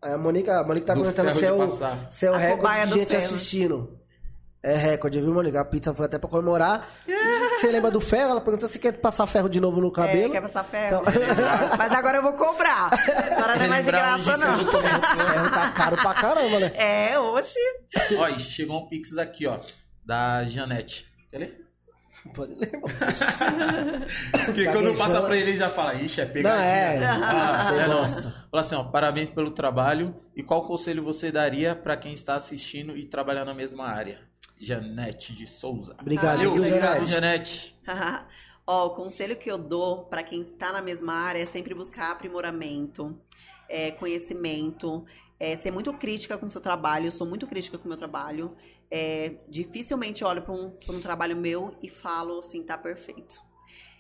A 0.01 0.17
Monique, 0.17 0.49
a 0.49 0.63
Monique 0.63 0.85
tá 0.85 0.93
Do 0.93 1.01
perguntando 1.01 1.29
ferro 1.31 1.67
se 1.67 1.83
é 1.83 1.87
o, 1.87 2.11
se 2.11 2.25
é 2.27 2.31
o 2.31 2.33
A 2.33 2.37
recorde 2.37 2.81
de 2.81 2.87
do 2.87 2.93
gente 2.99 3.09
ferro. 3.11 3.23
assistindo. 3.25 3.99
É 4.61 4.75
recorde, 4.75 5.21
viu, 5.21 5.33
Monique? 5.33 5.57
A 5.57 5.63
pizza 5.65 5.93
foi 5.93 6.05
até 6.05 6.17
pra 6.17 6.29
comemorar. 6.29 6.87
Você 7.59 7.67
lembra 7.71 7.89
do 7.91 7.99
ferro? 7.99 8.31
Ela 8.31 8.41
perguntou 8.41 8.67
se 8.69 8.77
quer 8.79 8.93
passar 8.93 9.25
ferro 9.27 9.49
de 9.49 9.59
novo 9.59 9.81
no 9.81 9.91
cabelo. 9.91 10.27
É, 10.29 10.29
quer 10.29 10.41
passar 10.41 10.63
ferro? 10.63 11.01
Então- 11.01 11.13
Mas 11.77 11.91
agora 11.91 12.17
eu 12.17 12.21
vou 12.21 12.33
cobrar. 12.33 12.89
Agora 13.35 13.55
não 13.57 13.65
é 13.65 13.67
mais 13.67 13.85
de 13.85 13.91
graça, 13.91 14.37
não. 14.37 14.59
ferro 14.59 15.49
tá 15.51 15.71
caro 15.75 15.95
pra 15.97 16.13
caramba, 16.13 16.59
né? 16.59 16.71
É, 16.75 17.19
oxe. 17.19 17.59
Ó, 18.17 18.29
chegou 18.37 18.77
um 18.83 18.87
pix 18.87 19.17
aqui, 19.17 19.47
ó. 19.47 19.57
Da 20.09 20.43
Janete. 20.43 21.05
Quer 21.29 21.37
ler? 21.37 21.65
Pode 22.33 22.55
ler, 22.55 22.71
mano. 22.71 22.87
Porque 24.45 24.65
Tá 24.65 24.71
quando 24.71 24.97
passa 24.97 25.21
pra 25.21 25.37
ele, 25.37 25.51
ele 25.51 25.57
já 25.59 25.69
fala, 25.69 25.93
ixi, 25.93 26.19
é 26.19 26.25
Não, 26.25 26.33
pegadinha. 26.33 26.65
é. 26.65 27.05
Ah, 27.05 27.71
é 27.75 27.87
não. 27.87 28.07
Fala 28.07 28.33
assim, 28.53 28.73
ó, 28.73 28.83
parabéns 28.85 29.29
pelo 29.29 29.51
trabalho. 29.51 30.19
E 30.35 30.41
qual 30.41 30.63
conselho 30.63 31.03
você 31.03 31.31
daria 31.31 31.75
pra 31.75 31.95
quem 31.95 32.11
está 32.11 32.33
assistindo 32.33 32.97
e 32.97 33.05
trabalhar 33.05 33.45
na 33.45 33.53
mesma 33.53 33.85
área? 33.85 34.19
Janete 34.59 35.31
de 35.35 35.45
Souza. 35.45 35.95
Obrigado, 36.01 36.37
Valeu, 36.37 36.53
viu, 36.55 36.63
obrigado, 36.63 37.05
Janete? 37.05 37.79
Ó, 38.65 38.87
o 38.87 38.89
conselho 38.95 39.35
que 39.35 39.49
eu 39.49 39.59
dou 39.59 40.05
para 40.05 40.23
quem 40.23 40.43
tá 40.43 40.71
na 40.73 40.81
mesma 40.81 41.13
área 41.13 41.43
é 41.43 41.45
sempre 41.45 41.75
buscar 41.75 42.11
aprimoramento, 42.13 43.15
é, 43.69 43.91
conhecimento, 43.91 45.05
é, 45.39 45.55
ser 45.55 45.71
muito 45.71 45.93
crítica 45.93 46.37
com 46.37 46.45
o 46.45 46.49
seu 46.49 46.61
trabalho. 46.61 47.07
Eu 47.07 47.11
sou 47.11 47.25
muito 47.25 47.47
crítica 47.47 47.77
com 47.77 47.85
o 47.85 47.87
meu 47.87 47.97
trabalho. 47.97 48.55
É, 48.91 49.35
dificilmente 49.47 50.23
olho 50.23 50.41
para 50.41 50.53
um, 50.53 50.77
um 50.89 50.99
trabalho 50.99 51.35
meu 51.35 51.75
e 51.81 51.89
falo 51.89 52.39
assim, 52.39 52.63
tá 52.63 52.77
perfeito. 52.77 53.48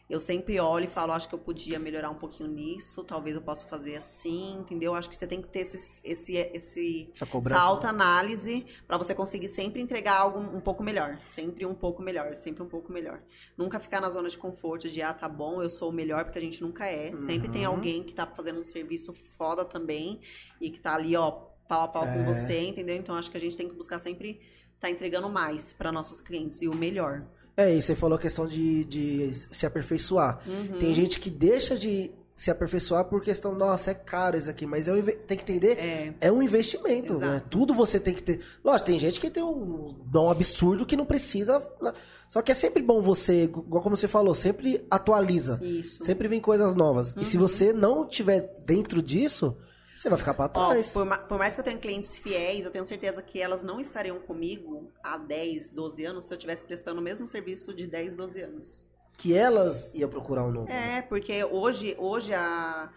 Eu 0.09 0.19
sempre 0.19 0.59
olho 0.59 0.85
e 0.85 0.87
falo, 0.87 1.11
acho 1.13 1.29
que 1.29 1.35
eu 1.35 1.39
podia 1.39 1.77
melhorar 1.77 2.09
um 2.09 2.15
pouquinho 2.15 2.49
nisso, 2.49 3.03
talvez 3.03 3.35
eu 3.35 3.41
possa 3.43 3.67
fazer 3.67 3.95
assim, 3.95 4.53
entendeu? 4.59 4.95
Acho 4.95 5.07
que 5.07 5.15
você 5.15 5.27
tem 5.27 5.39
que 5.39 5.47
ter 5.47 5.59
esse, 5.59 6.01
esse, 6.03 6.35
esse, 6.35 7.11
Essa 7.55 7.63
alta 7.63 7.89
análise 7.89 8.65
para 8.87 8.97
você 8.97 9.13
conseguir 9.13 9.47
sempre 9.49 9.79
entregar 9.79 10.17
algo 10.17 10.39
um 10.39 10.59
pouco 10.59 10.81
melhor, 10.81 11.19
sempre 11.25 11.63
um 11.63 11.75
pouco 11.75 12.01
melhor, 12.01 12.33
sempre 12.35 12.63
um 12.63 12.67
pouco 12.67 12.91
melhor. 12.91 13.21
Nunca 13.55 13.79
ficar 13.79 14.01
na 14.01 14.09
zona 14.09 14.29
de 14.29 14.37
conforto 14.37 14.89
de 14.89 14.99
ah, 14.99 15.13
tá 15.13 15.29
bom, 15.29 15.61
eu 15.61 15.69
sou 15.69 15.91
o 15.91 15.93
melhor, 15.93 16.23
porque 16.23 16.39
a 16.39 16.41
gente 16.41 16.59
nunca 16.63 16.87
é. 16.87 17.15
Sempre 17.17 17.47
tem 17.47 17.67
Uhum. 17.67 17.73
alguém 17.75 18.03
que 18.03 18.13
tá 18.13 18.25
fazendo 18.25 18.59
um 18.61 18.65
serviço 18.65 19.13
foda 19.37 19.63
também 19.63 20.21
e 20.59 20.71
que 20.71 20.79
tá 20.79 20.95
ali, 20.95 21.15
ó, 21.15 21.29
pau 21.67 21.83
a 21.83 21.87
pau 21.87 22.03
É. 22.05 22.13
com 22.13 22.23
você, 22.25 22.59
entendeu? 22.67 22.95
Então 22.95 23.13
acho 23.15 23.29
que 23.29 23.37
a 23.37 23.39
gente 23.39 23.55
tem 23.55 23.69
que 23.69 23.75
buscar 23.75 23.99
sempre 23.99 24.41
tá 24.79 24.89
entregando 24.89 25.29
mais 25.29 25.71
para 25.73 25.91
nossos 25.91 26.19
clientes 26.19 26.61
e 26.63 26.67
o 26.67 26.73
melhor. 26.73 27.27
É, 27.57 27.73
e 27.75 27.81
você 27.81 27.95
falou 27.95 28.17
a 28.17 28.21
questão 28.21 28.45
de, 28.47 28.85
de 28.85 29.31
se 29.51 29.65
aperfeiçoar. 29.65 30.39
Uhum. 30.47 30.79
Tem 30.79 30.93
gente 30.93 31.19
que 31.19 31.29
deixa 31.29 31.75
de 31.77 32.11
se 32.35 32.49
aperfeiçoar 32.49 33.03
por 33.03 33.21
questão, 33.21 33.53
nossa, 33.53 33.91
é 33.91 33.93
caro 33.93 34.37
isso 34.37 34.49
aqui, 34.49 34.65
mas 34.65 34.87
é 34.87 34.93
um 34.93 35.01
tem 35.03 35.37
que 35.37 35.43
entender, 35.43 35.77
É. 35.77 36.13
é 36.21 36.31
um 36.31 36.41
investimento, 36.41 37.15
né? 37.17 37.41
Tudo 37.51 37.73
você 37.73 37.99
tem 37.99 38.13
que 38.13 38.23
ter. 38.23 38.39
Lógico, 38.63 38.85
tem 38.85 38.97
gente 38.97 39.19
que 39.19 39.29
tem 39.29 39.43
um 39.43 39.87
dom 40.05 40.31
absurdo 40.31 40.85
que 40.85 40.95
não 40.95 41.05
precisa. 41.05 41.59
né? 41.81 41.91
Só 42.29 42.41
que 42.41 42.49
é 42.49 42.55
sempre 42.55 42.81
bom 42.81 43.01
você, 43.01 43.43
igual 43.43 43.83
como 43.83 43.97
você 43.97 44.07
falou, 44.07 44.33
sempre 44.33 44.85
atualiza. 44.89 45.59
Isso. 45.61 45.97
Sempre 46.01 46.29
vem 46.29 46.39
coisas 46.39 46.75
novas. 46.75 47.13
E 47.19 47.25
se 47.25 47.35
Uhum. 47.35 47.45
você 47.45 47.73
não 47.73 48.07
tiver 48.07 48.55
dentro 48.65 49.01
disso, 49.01 49.57
você 50.01 50.09
vai 50.09 50.17
ficar 50.17 50.33
pra 50.33 50.45
Ó, 50.45 50.47
trás. 50.47 50.93
por, 50.93 51.05
ma- 51.05 51.17
por 51.17 51.37
mais 51.37 51.55
que 51.55 51.61
eu 51.61 51.65
tenha 51.65 51.77
clientes 51.77 52.17
fiéis, 52.17 52.63
eu 52.65 52.71
tenho 52.71 52.85
certeza 52.85 53.21
que 53.21 53.41
elas 53.41 53.61
não 53.63 53.79
estariam 53.81 54.19
comigo 54.19 54.89
há 55.03 55.17
10, 55.17 55.71
12 55.71 56.05
anos 56.05 56.25
se 56.25 56.33
eu 56.33 56.35
estivesse 56.37 56.63
prestando 56.63 56.99
o 56.99 57.03
mesmo 57.03 57.27
serviço 57.27 57.73
de 57.73 57.85
10, 57.85 58.15
12 58.15 58.41
anos. 58.41 58.85
Que 59.17 59.33
elas 59.35 59.93
iam 59.93 60.09
procurar 60.09 60.45
um 60.45 60.51
novo. 60.51 60.71
É, 60.71 61.01
porque 61.01 61.43
hoje, 61.43 61.95
hoje 61.99 62.33
a, 62.33 62.89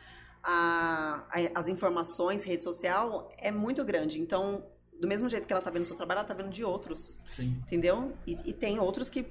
a- 0.43 1.25
a- 1.31 1.51
as 1.59 1.67
informações, 1.69 2.45
rede 2.45 2.63
social, 2.63 3.31
é 3.37 3.51
muito 3.51 3.85
grande. 3.85 4.21
Então, 4.21 4.65
do 5.01 5.09
mesmo 5.09 5.29
jeito 5.29 5.47
que 5.47 5.53
ela 5.53 5.63
tá 5.63 5.71
vendo 5.71 5.83
o 5.83 5.87
seu 5.87 5.97
trabalho, 5.97 6.19
ela 6.19 6.29
tá 6.29 6.35
vendo 6.35 6.51
de 6.51 6.63
outros. 6.65 7.19
Sim. 7.25 7.61
Entendeu? 7.67 8.13
E, 8.25 8.39
e 8.45 8.53
tem 8.53 8.79
outros 8.79 9.09
que 9.09 9.27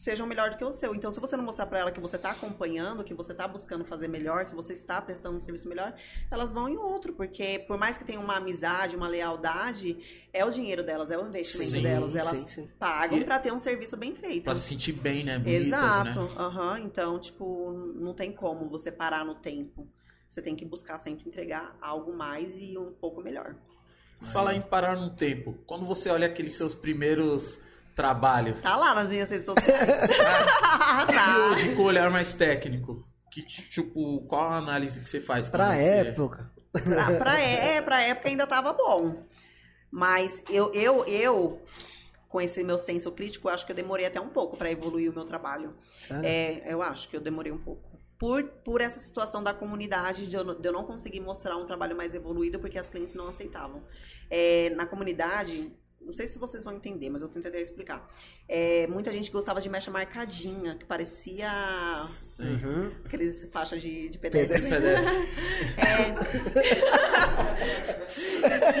sejam 0.00 0.26
melhor 0.26 0.48
do 0.48 0.56
que 0.56 0.64
o 0.64 0.72
seu. 0.72 0.94
Então, 0.94 1.12
se 1.12 1.20
você 1.20 1.36
não 1.36 1.44
mostrar 1.44 1.66
pra 1.66 1.78
ela 1.78 1.92
que 1.92 2.00
você 2.00 2.16
tá 2.16 2.30
acompanhando, 2.30 3.04
que 3.04 3.12
você 3.12 3.34
tá 3.34 3.46
buscando 3.46 3.84
fazer 3.84 4.08
melhor, 4.08 4.46
que 4.46 4.54
você 4.54 4.72
está 4.72 4.98
prestando 4.98 5.36
um 5.36 5.40
serviço 5.40 5.68
melhor, 5.68 5.94
elas 6.30 6.50
vão 6.52 6.70
em 6.70 6.76
outro, 6.78 7.12
porque 7.12 7.58
por 7.68 7.76
mais 7.76 7.98
que 7.98 8.04
tenha 8.04 8.18
uma 8.18 8.36
amizade, 8.36 8.96
uma 8.96 9.06
lealdade, 9.06 9.98
é 10.32 10.42
o 10.42 10.50
dinheiro 10.50 10.82
delas, 10.82 11.10
é 11.10 11.18
o 11.18 11.26
investimento 11.26 11.72
Sim, 11.72 11.82
delas. 11.82 12.16
Elas 12.16 12.38
sim, 12.38 12.48
sim. 12.48 12.68
pagam 12.78 13.22
pra 13.24 13.38
ter 13.38 13.52
um 13.52 13.58
serviço 13.58 13.94
bem 13.94 14.14
feito. 14.14 14.44
Pra 14.44 14.54
se 14.54 14.62
sentir 14.62 14.92
bem, 14.92 15.22
né? 15.22 15.38
Bonitas, 15.38 15.66
Exato. 15.66 16.22
né? 16.22 16.30
aham. 16.38 16.78
Então, 16.80 17.18
tipo, 17.18 17.70
não 17.94 18.14
tem 18.14 18.32
como 18.32 18.70
você 18.70 18.90
parar 18.90 19.22
no 19.22 19.34
tempo. 19.34 19.86
Você 20.30 20.40
tem 20.40 20.56
que 20.56 20.64
buscar 20.64 20.96
sempre 20.96 21.28
entregar 21.28 21.76
algo 21.78 22.16
mais 22.16 22.56
e 22.56 22.78
um 22.78 22.90
pouco 22.90 23.20
melhor. 23.20 23.54
Falar 24.32 24.54
em 24.54 24.62
parar 24.62 24.96
no 24.96 25.10
tempo. 25.10 25.58
Quando 25.66 25.84
você 25.84 26.08
olha 26.08 26.26
aqueles 26.26 26.54
seus 26.54 26.74
primeiros 26.74 27.60
trabalhos. 28.00 28.62
Tá 28.62 28.76
lá 28.76 28.94
nas 28.94 29.10
minhas 29.10 29.28
redes 29.30 29.46
sociais. 29.46 29.80
E 31.02 31.12
tá. 31.14 31.36
hoje, 31.52 31.74
com 31.74 31.82
o 31.82 31.86
olhar 31.86 32.10
mais 32.10 32.34
técnico, 32.34 33.06
que 33.30 33.42
tipo, 33.42 34.20
qual 34.26 34.50
a 34.50 34.56
análise 34.56 35.00
que 35.00 35.08
você 35.08 35.20
faz? 35.20 35.48
Pra 35.50 35.74
você- 35.74 35.82
época. 36.08 36.50
Pra, 36.72 37.18
pra, 37.18 37.38
é, 37.40 37.80
pra 37.82 38.02
época 38.02 38.28
ainda 38.28 38.46
tava 38.46 38.72
bom. 38.72 39.24
Mas 39.90 40.42
eu, 40.48 40.72
eu, 40.72 41.04
eu, 41.04 41.60
com 42.28 42.40
esse 42.40 42.62
meu 42.62 42.78
senso 42.78 43.10
crítico, 43.12 43.48
eu 43.48 43.52
acho 43.54 43.66
que 43.66 43.72
eu 43.72 43.76
demorei 43.76 44.06
até 44.06 44.20
um 44.20 44.28
pouco 44.28 44.56
pra 44.56 44.70
evoluir 44.70 45.10
o 45.10 45.14
meu 45.14 45.24
trabalho. 45.24 45.74
É, 46.22 46.62
eu 46.72 46.80
acho 46.82 47.08
que 47.08 47.16
eu 47.16 47.20
demorei 47.20 47.52
um 47.52 47.58
pouco. 47.58 47.90
Por, 48.18 48.44
por 48.64 48.80
essa 48.82 49.00
situação 49.00 49.42
da 49.42 49.54
comunidade, 49.54 50.26
de 50.26 50.36
eu, 50.36 50.44
não- 50.44 50.60
de 50.60 50.68
eu 50.68 50.72
não 50.72 50.84
conseguir 50.84 51.20
mostrar 51.20 51.56
um 51.56 51.66
trabalho 51.66 51.96
mais 51.96 52.14
evoluído, 52.14 52.58
porque 52.60 52.78
as 52.78 52.88
clientes 52.88 53.14
não 53.14 53.28
aceitavam. 53.28 53.82
É, 54.30 54.70
na 54.76 54.86
comunidade, 54.86 55.72
não 56.00 56.12
sei 56.12 56.26
se 56.26 56.38
vocês 56.38 56.64
vão 56.64 56.74
entender, 56.74 57.10
mas 57.10 57.22
eu 57.22 57.28
tentar 57.28 57.50
explicar. 57.58 58.08
É, 58.48 58.86
muita 58.86 59.12
gente 59.12 59.30
gostava 59.30 59.60
de 59.60 59.68
mecha 59.68 59.90
marcadinha, 59.90 60.76
que 60.76 60.84
parecia. 60.84 61.50
Uhum. 62.40 62.92
aqueles 63.04 63.48
faixas 63.52 63.82
de, 63.82 64.08
de 64.08 64.18
pedestre. 64.18 64.62
Pedestre. 64.62 65.28
É. 65.76 67.20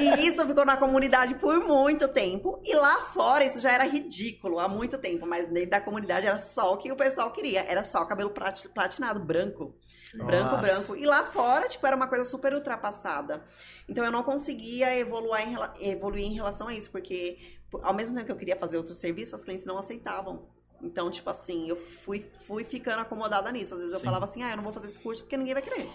e 0.00 0.26
isso 0.26 0.44
ficou 0.46 0.64
na 0.64 0.76
comunidade 0.76 1.34
por 1.34 1.58
muito 1.64 2.08
tempo. 2.08 2.60
E 2.64 2.74
lá 2.74 3.04
fora 3.04 3.44
isso 3.44 3.60
já 3.60 3.72
era 3.72 3.84
ridículo 3.84 4.58
há 4.58 4.68
muito 4.68 4.98
tempo. 4.98 5.26
Mas 5.26 5.46
dentro 5.48 5.70
da 5.70 5.80
comunidade 5.80 6.26
era 6.26 6.38
só 6.38 6.74
o 6.74 6.76
que 6.78 6.90
o 6.90 6.96
pessoal 6.96 7.30
queria. 7.32 7.60
Era 7.60 7.84
só 7.84 8.04
cabelo 8.06 8.30
plati- 8.30 8.68
platinado, 8.68 9.20
branco. 9.20 9.74
Branco, 10.18 10.50
Nossa. 10.56 10.62
branco. 10.62 10.96
E 10.96 11.04
lá 11.04 11.24
fora, 11.32 11.68
tipo, 11.68 11.86
era 11.86 11.94
uma 11.96 12.08
coisa 12.08 12.24
super 12.24 12.52
ultrapassada. 12.54 13.42
Então 13.88 14.04
eu 14.04 14.10
não 14.12 14.22
conseguia 14.22 14.94
evoluir 14.96 15.48
em, 15.48 15.88
evoluir 15.90 16.24
em 16.24 16.34
relação 16.34 16.68
a 16.68 16.74
isso. 16.74 16.90
Porque 16.90 17.38
por- 17.70 17.84
ao 17.84 17.94
mesmo 17.94 18.14
tempo 18.14 18.26
que 18.26 18.32
eu 18.32 18.36
queria 18.36 18.56
fazer 18.56 18.76
outro 18.76 18.94
serviço, 18.94 19.34
as 19.34 19.44
clientes 19.44 19.64
não 19.66 19.78
aceitavam. 19.78 20.48
Então, 20.82 21.10
tipo 21.10 21.28
assim, 21.28 21.68
eu 21.68 21.76
fui, 21.76 22.24
fui 22.46 22.64
ficando 22.64 23.00
acomodada 23.00 23.52
nisso. 23.52 23.74
Às 23.74 23.80
vezes 23.80 23.92
eu 23.94 24.00
Sim. 24.00 24.06
falava 24.06 24.24
assim, 24.24 24.42
ah, 24.42 24.50
eu 24.50 24.56
não 24.56 24.64
vou 24.64 24.72
fazer 24.72 24.86
esse 24.86 24.98
curso 24.98 25.22
porque 25.22 25.36
ninguém 25.36 25.52
vai 25.54 25.62
querer. 25.62 25.86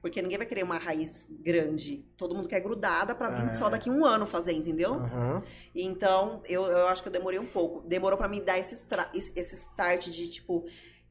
Porque 0.00 0.22
ninguém 0.22 0.38
vai 0.38 0.46
querer 0.46 0.62
uma 0.62 0.78
raiz 0.78 1.26
grande. 1.40 2.04
Todo 2.16 2.34
mundo 2.34 2.46
quer 2.48 2.60
grudada 2.60 3.14
pra 3.14 3.28
vir 3.28 3.50
É. 3.50 3.54
só 3.54 3.68
daqui 3.68 3.90
um 3.90 4.04
ano 4.04 4.24
fazer, 4.26 4.52
entendeu? 4.52 4.92
Uhum. 4.94 5.42
Então, 5.74 6.42
eu, 6.46 6.64
eu 6.66 6.86
acho 6.88 7.02
que 7.02 7.08
eu 7.08 7.12
demorei 7.12 7.38
um 7.38 7.46
pouco. 7.46 7.80
Demorou 7.86 8.16
pra 8.16 8.28
mim 8.28 8.42
dar 8.42 8.56
esse 8.58 8.86
esse 9.14 9.54
start 9.54 10.08
de, 10.08 10.28
tipo, 10.28 10.64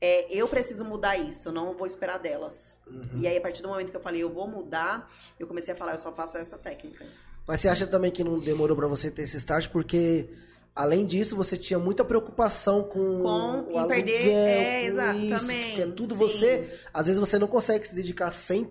é, 0.06 0.28
eu 0.30 0.48
preciso 0.48 0.84
mudar 0.86 1.16
isso, 1.18 1.50
eu 1.50 1.54
não 1.54 1.74
vou 1.76 1.88
esperar 1.88 2.18
delas. 2.20 2.78
Uhum. 2.88 3.20
E 3.22 3.28
aí, 3.28 3.38
a 3.38 3.42
partir 3.42 3.62
do 3.62 3.68
momento 3.70 3.90
que 3.92 3.98
eu 3.98 4.02
falei, 4.02 4.22
eu 4.22 4.30
vou 4.30 4.48
mudar, 4.48 5.12
eu 5.40 5.48
comecei 5.48 5.74
a 5.74 5.78
falar, 5.78 5.94
eu 5.94 6.00
só 6.00 6.12
faço 6.12 6.38
essa 6.38 6.58
técnica. 6.58 7.06
Mas 7.48 7.60
você 7.60 7.70
acha 7.70 7.86
também 7.88 8.12
que 8.12 8.24
não 8.24 8.40
demorou 8.40 8.76
pra 8.76 8.88
você 8.88 9.10
ter 9.12 9.24
esse 9.24 9.38
start 9.38 9.70
porque 9.70 10.28
além 10.76 11.06
disso 11.06 11.36
você 11.36 11.56
tinha 11.56 11.80
muita 11.80 12.04
preocupação 12.04 12.84
com, 12.84 13.22
Com 13.22 13.66
o 13.72 13.86
em 13.86 13.88
perder- 13.88 14.16
aluguel, 14.16 14.36
é, 14.36 14.84
isso, 15.14 15.46
porque 15.46 15.82
é 15.82 15.88
tudo 15.88 16.14
sim. 16.16 16.20
você, 16.20 16.80
às 16.94 17.06
vezes 17.06 17.20
você 17.20 17.38
não 17.40 17.48
consegue 17.48 17.88
se 17.88 17.96
dedicar 17.96 18.30
100%, 18.30 18.70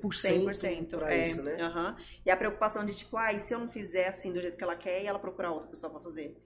100%. 0.51 0.99
pra 0.99 1.15
é, 1.15 1.27
isso, 1.29 1.43
né? 1.43 1.57
E 2.27 2.31
a 2.31 2.37
preocupação 2.37 2.85
de, 2.85 2.95
tipo, 2.95 3.17
ah, 3.17 3.33
e 3.33 3.41
se 3.41 3.55
eu 3.55 3.59
não 3.59 3.69
fizer 3.69 4.09
assim 4.09 4.33
do 4.33 4.41
jeito 4.41 4.59
que 4.59 4.65
ela 4.65 4.77
quer 4.77 5.03
e 5.03 5.07
ela 5.07 5.19
procurar 5.19 5.51
outra 5.53 5.69
pessoa 5.69 5.91
pra 5.91 6.01
fazer? 6.01 6.37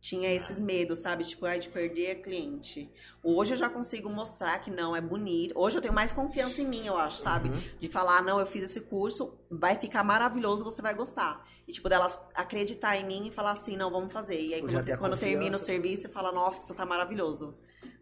Tinha 0.00 0.32
esses 0.32 0.58
medos, 0.58 1.00
sabe? 1.00 1.24
Tipo, 1.24 1.44
ai, 1.44 1.58
de 1.58 1.68
perder 1.68 2.10
a 2.12 2.14
cliente. 2.14 2.90
Hoje 3.22 3.52
eu 3.52 3.58
já 3.58 3.68
consigo 3.68 4.08
mostrar 4.08 4.58
que 4.60 4.70
não, 4.70 4.96
é 4.96 5.00
bonito. 5.00 5.52
Hoje 5.54 5.76
eu 5.76 5.82
tenho 5.82 5.92
mais 5.92 6.10
confiança 6.10 6.62
em 6.62 6.66
mim, 6.66 6.86
eu 6.86 6.96
acho, 6.96 7.18
sabe? 7.18 7.50
Uhum. 7.50 7.60
De 7.78 7.88
falar, 7.88 8.22
não, 8.22 8.40
eu 8.40 8.46
fiz 8.46 8.64
esse 8.64 8.80
curso, 8.80 9.38
vai 9.50 9.76
ficar 9.76 10.02
maravilhoso, 10.02 10.64
você 10.64 10.80
vai 10.80 10.94
gostar. 10.94 11.46
E, 11.68 11.72
tipo, 11.72 11.86
delas 11.88 12.18
acreditar 12.34 12.96
em 12.96 13.06
mim 13.06 13.28
e 13.28 13.30
falar 13.30 13.52
assim, 13.52 13.76
não, 13.76 13.90
vamos 13.90 14.10
fazer. 14.10 14.40
E 14.40 14.54
aí, 14.54 14.62
quando, 14.62 14.98
quando 14.98 15.16
termina 15.18 15.56
o 15.56 15.60
serviço, 15.60 16.04
você 16.04 16.08
fala, 16.08 16.32
nossa, 16.32 16.74
tá 16.74 16.86
maravilhoso. 16.86 17.54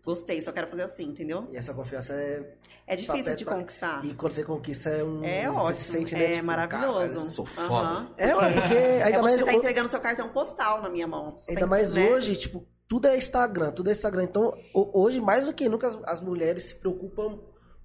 Gostei, 0.05 0.41
só 0.41 0.53
quero 0.53 0.69
fazer 0.69 0.83
assim, 0.83 1.05
entendeu? 1.05 1.49
E 1.51 1.57
essa 1.57 1.75
confiança 1.75 2.15
é 2.15 2.55
É 2.89 2.97
difícil 2.97 3.23
Papel 3.25 3.37
de 3.37 3.45
conquistar. 3.45 4.05
e 4.05 4.15
quando 4.15 4.33
você 4.33 4.43
conquista 4.45 4.89
é 4.91 5.05
um 5.05 5.23
É 5.23 5.43
você 5.43 5.57
ótimo, 5.59 5.75
se 5.75 5.85
sente, 5.85 6.15
né, 6.15 6.25
é 6.25 6.33
tipo, 6.35 6.47
maravilhoso. 6.47 7.15
cara, 7.15 7.21
sou 7.21 7.47
foda. 7.47 8.09
é, 8.17 8.29
porque 8.33 8.77
ainda 9.05 9.19
é 9.19 9.23
mais 9.23 9.39
você 9.39 9.45
tá 9.45 9.53
o- 9.53 9.55
entregando 9.57 9.89
seu 9.89 10.01
cartão 10.01 10.29
postal 10.31 10.81
na 10.83 10.89
minha 10.89 11.07
mão. 11.07 11.35
Você 11.37 11.51
Ainda 11.51 11.61
tá- 11.61 11.67
mais 11.67 11.93
né? 11.95 12.09
hoje, 12.11 12.35
tipo, 12.37 12.67
tudo 12.89 13.07
é 13.07 13.19
Instagram, 13.19 13.71
tudo 13.73 13.89
é 13.91 13.93
Instagram. 13.93 14.25
Então, 14.25 14.55
ho- 14.75 14.91
hoje, 14.95 15.21
mais 15.21 15.45
do 15.45 15.53
que 15.53 15.69
nunca, 15.69 15.87
as, 15.89 15.99
as 16.05 16.21
mulheres 16.23 16.63
se 16.65 16.75
preocupam 16.77 17.39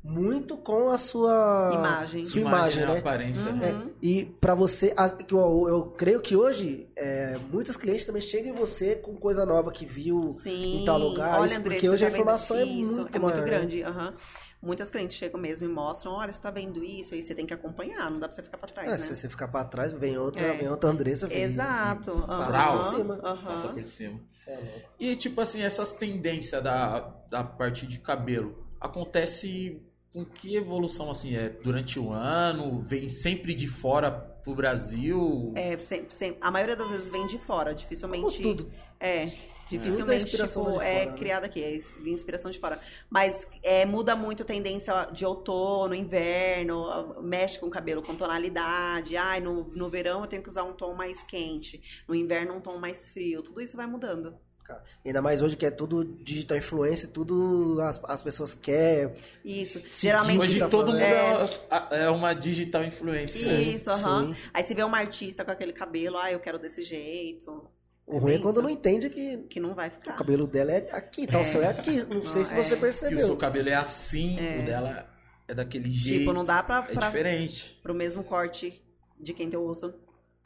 muito 0.05 0.57
com 0.57 0.89
a 0.89 0.97
sua 0.97 1.71
Imagem. 1.73 2.25
Sua 2.25 2.41
imagem, 2.41 2.83
a 2.83 2.87
né? 2.87 2.99
aparência. 2.99 3.49
Uhum. 3.51 3.63
É, 3.63 3.75
e 4.01 4.25
pra 4.25 4.53
você, 4.53 4.93
eu, 5.31 5.67
eu 5.69 5.85
creio 5.97 6.19
que 6.19 6.35
hoje, 6.35 6.89
é, 6.97 7.37
muitos 7.51 7.77
clientes 7.77 8.03
também 8.05 8.21
chegam 8.21 8.53
em 8.53 8.57
você 8.57 8.95
com 8.95 9.15
coisa 9.15 9.45
nova 9.45 9.71
que 9.71 9.85
viu 9.85 10.27
Sim. 10.29 10.81
em 10.81 10.85
tal 10.85 10.97
lugar. 10.99 11.39
Olha, 11.39 11.45
isso 11.45 11.57
André, 11.57 11.69
porque 11.75 11.87
você 11.87 11.93
hoje 11.93 12.05
a 12.05 12.09
tá 12.09 12.13
informação 12.17 12.57
é 12.57 12.65
muito 12.65 12.85
é 12.91 12.99
muito 13.01 13.19
maior, 13.21 13.37
né? 13.37 13.43
grande. 13.45 13.83
Muitas 14.65 14.89
clientes 14.89 15.17
chegam 15.17 15.37
mesmo 15.39 15.67
e 15.67 15.69
mostram, 15.69 16.13
olha, 16.13 16.31
você 16.31 16.41
tá 16.41 16.49
vendo 16.49 16.81
isso, 16.83 17.13
aí 17.13 17.21
você 17.21 17.35
tem 17.35 17.45
que 17.45 17.53
acompanhar, 17.53 18.09
não 18.09 18.17
dá 18.17 18.27
pra 18.29 18.35
você 18.35 18.41
ficar 18.43 18.57
pra 18.57 18.69
trás, 18.69 18.87
É, 18.87 18.91
né? 18.93 18.97
se 18.97 19.13
você 19.15 19.27
ficar 19.29 19.49
pra 19.49 19.65
trás, 19.65 19.91
vem 19.91 20.17
outra, 20.17 20.41
É. 20.41 20.57
vem 20.57 20.69
outra 20.69 20.89
Andressa. 20.89 21.27
Vem, 21.27 21.43
Exato. 21.43 22.11
aham, 22.11 22.47
Brau. 22.47 22.77
Por 22.77 22.95
cima. 22.95 23.19
aham. 23.23 23.43
Passa 23.45 23.67
por 23.67 23.83
cima. 23.83 24.21
Isso 24.31 24.49
é 24.49 24.55
louco. 24.57 24.89
E 24.97 25.15
tipo 25.17 25.41
assim, 25.41 25.61
essas 25.61 25.91
tendências 25.93 26.63
da, 26.63 26.99
da 27.29 27.43
parte 27.43 27.85
de 27.85 27.99
cabelo 27.99 28.65
acontece 28.79 29.81
com 30.13 30.23
que 30.23 30.55
evolução 30.55 31.09
assim? 31.11 31.35
É 31.35 31.49
durante 31.49 31.99
o 31.99 32.11
ano? 32.13 32.81
Vem 32.83 33.09
sempre 33.09 33.53
de 33.53 33.67
fora 33.67 34.11
pro 34.11 34.55
Brasil? 34.55 35.51
É, 35.55 35.77
sempre, 35.77 36.15
sempre. 36.15 36.37
A 36.41 36.49
maioria 36.51 36.75
das 36.75 36.89
vezes 36.89 37.09
vem 37.09 37.25
de 37.27 37.37
fora, 37.37 37.73
dificilmente. 37.75 38.41
Como 38.41 38.55
Tudo 38.55 38.71
é 38.99 39.29
dificilmente 39.69 40.23
inspiração 40.23 40.65
tipo, 40.65 40.81
é 40.81 40.99
fora, 40.99 41.11
né? 41.11 41.17
criada 41.17 41.45
aqui, 41.45 41.63
é 41.63 41.79
inspiração 42.05 42.51
de 42.51 42.59
fora. 42.59 42.79
Mas 43.09 43.47
é, 43.61 43.85
muda 43.85 44.15
muito 44.15 44.43
a 44.43 44.45
tendência 44.45 45.05
de 45.11 45.25
outono, 45.25 45.95
inverno, 45.95 47.21
mexe 47.21 47.59
com 47.59 47.67
o 47.67 47.71
cabelo, 47.71 48.01
com 48.01 48.15
tonalidade. 48.15 49.17
Ai, 49.17 49.39
no, 49.39 49.65
no 49.75 49.89
verão 49.89 50.21
eu 50.21 50.27
tenho 50.27 50.43
que 50.43 50.49
usar 50.49 50.63
um 50.63 50.73
tom 50.73 50.93
mais 50.93 51.21
quente, 51.23 51.81
no 52.07 52.15
inverno 52.15 52.55
um 52.55 52.61
tom 52.61 52.77
mais 52.77 53.09
frio. 53.09 53.41
Tudo 53.41 53.61
isso 53.61 53.77
vai 53.77 53.87
mudando. 53.87 54.37
Ainda 55.05 55.21
mais 55.21 55.41
hoje 55.41 55.57
que 55.57 55.65
é 55.65 55.71
tudo 55.71 56.05
digital 56.05 56.57
influência, 56.57 57.07
tudo 57.07 57.79
as, 57.81 58.01
as 58.05 58.23
pessoas 58.23 58.53
querem. 58.53 59.13
Isso. 59.43 59.79
Seguir 59.79 59.91
Geralmente. 59.99 60.39
Hoje 60.39 60.59
tá 60.59 60.69
todo 60.69 60.93
mundo 60.93 61.01
É. 61.01 61.49
é, 61.91 62.03
é 62.03 62.09
uma 62.09 62.33
digital 62.33 62.83
influencer. 62.83 63.75
Isso, 63.75 63.91
aham. 63.91 64.35
Aí 64.53 64.63
você 64.63 64.73
vê 64.73 64.83
uma 64.83 64.97
artista 64.97 65.43
com 65.43 65.51
aquele 65.51 65.73
cabelo, 65.73 66.17
ah, 66.17 66.31
eu 66.31 66.39
quero 66.39 66.57
desse 66.57 66.81
jeito. 66.81 67.69
O 68.05 68.17
ruim 68.17 68.33
é 68.33 68.39
quando 68.39 68.55
isso. 68.55 68.61
não 68.63 68.69
entende 68.69 69.09
que 69.09 69.37
Que 69.49 69.59
não 69.59 69.73
vai 69.73 69.87
o 69.87 69.91
ficar. 69.91 70.13
cabelo 70.13 70.45
dela 70.45 70.71
é 70.71 70.89
aqui, 70.91 71.25
tá? 71.25 71.39
O 71.39 71.45
seu 71.45 71.61
é 71.61 71.67
aqui. 71.67 72.03
Não 72.03 72.21
sei 72.25 72.41
Não, 72.41 72.43
se 72.43 72.43
você 72.43 72.49
é. 72.51 72.53
Que 72.53 72.59
o 72.59 72.63
seu 72.63 72.77
percebeu. 72.79 73.37
cabelo 73.37 73.69
é 73.69 73.75
assim, 73.75 74.37
É. 74.39 74.59
o 74.59 74.65
dela 74.65 75.09
é 75.47 75.53
daquele 75.53 75.89
jeito. 75.91 76.19
Tipo, 76.21 76.33
não 76.33 76.43
dá 76.43 76.61
pra, 76.61 76.85
É 76.89 76.93
pra, 76.93 77.05
diferente. 77.07 77.79
pro 77.81 77.93
mesmo 77.93 78.23
corte 78.23 78.81
de 79.19 79.33
quem 79.33 79.49
tem 79.49 79.57
o 79.57 79.65
rosto 79.65 79.93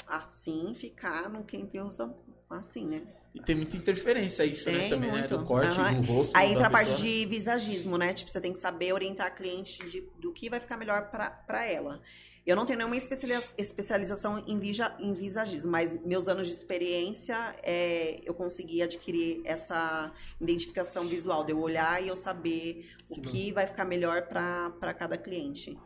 assim 0.07 0.73
ficar 0.79 1.29
no 1.29 1.43
quem 1.43 1.65
tem 1.65 1.81
o 1.81 1.85
rosto 1.85 2.13
assim, 2.49 2.85
né? 2.85 3.01
E 3.35 3.41
tem 3.41 3.55
muita 3.55 3.75
interferência 3.77 4.43
isso, 4.45 4.71
né? 4.71 4.79
Tem 4.79 4.89
Também, 4.89 5.11
né? 5.11 5.19
muito. 5.19 5.37
Do 5.37 5.43
corte, 5.45 5.79
Aham. 5.79 6.01
do 6.01 6.11
rosto. 6.13 6.35
Aí 6.35 6.53
entra 6.53 6.67
a 6.67 6.69
parte 6.69 6.95
de 6.95 7.25
visagismo, 7.25 7.97
né? 7.97 8.13
Tipo, 8.13 8.31
você 8.31 8.39
tem 8.41 8.53
que 8.53 8.57
saber 8.59 8.93
orientar 8.93 9.27
a 9.27 9.31
cliente 9.31 9.85
de- 9.87 10.07
do 10.19 10.31
que 10.33 10.49
vai 10.49 10.59
ficar 10.59 10.77
melhor 10.77 11.11
pra, 11.11 11.29
pra 11.29 11.65
ela. 11.65 12.01
Eu 12.47 12.55
não 12.55 12.65
tenho 12.65 12.77
nenhuma 12.79 12.95
especializa- 12.95 13.53
especialização 13.57 14.41
em, 14.47 14.57
vija- 14.57 14.95
em 14.99 15.11
visagismo, 15.13 15.69
mas 15.69 15.93
meus 16.05 16.29
anos 16.29 16.47
de 16.47 16.53
experiência, 16.53 17.35
é, 17.61 18.21
eu 18.23 18.33
consegui 18.33 18.81
adquirir 18.81 19.41
essa 19.43 20.13
identificação 20.39 21.03
visual, 21.05 21.43
de 21.43 21.51
eu 21.51 21.59
olhar 21.59 22.01
e 22.01 22.07
eu 22.07 22.15
saber 22.15 22.89
o 23.09 23.19
que 23.19 23.51
vai 23.51 23.67
ficar 23.67 23.83
melhor 23.83 24.21
pra 24.29 24.93
cada 24.97 25.17
cliente. 25.17 25.77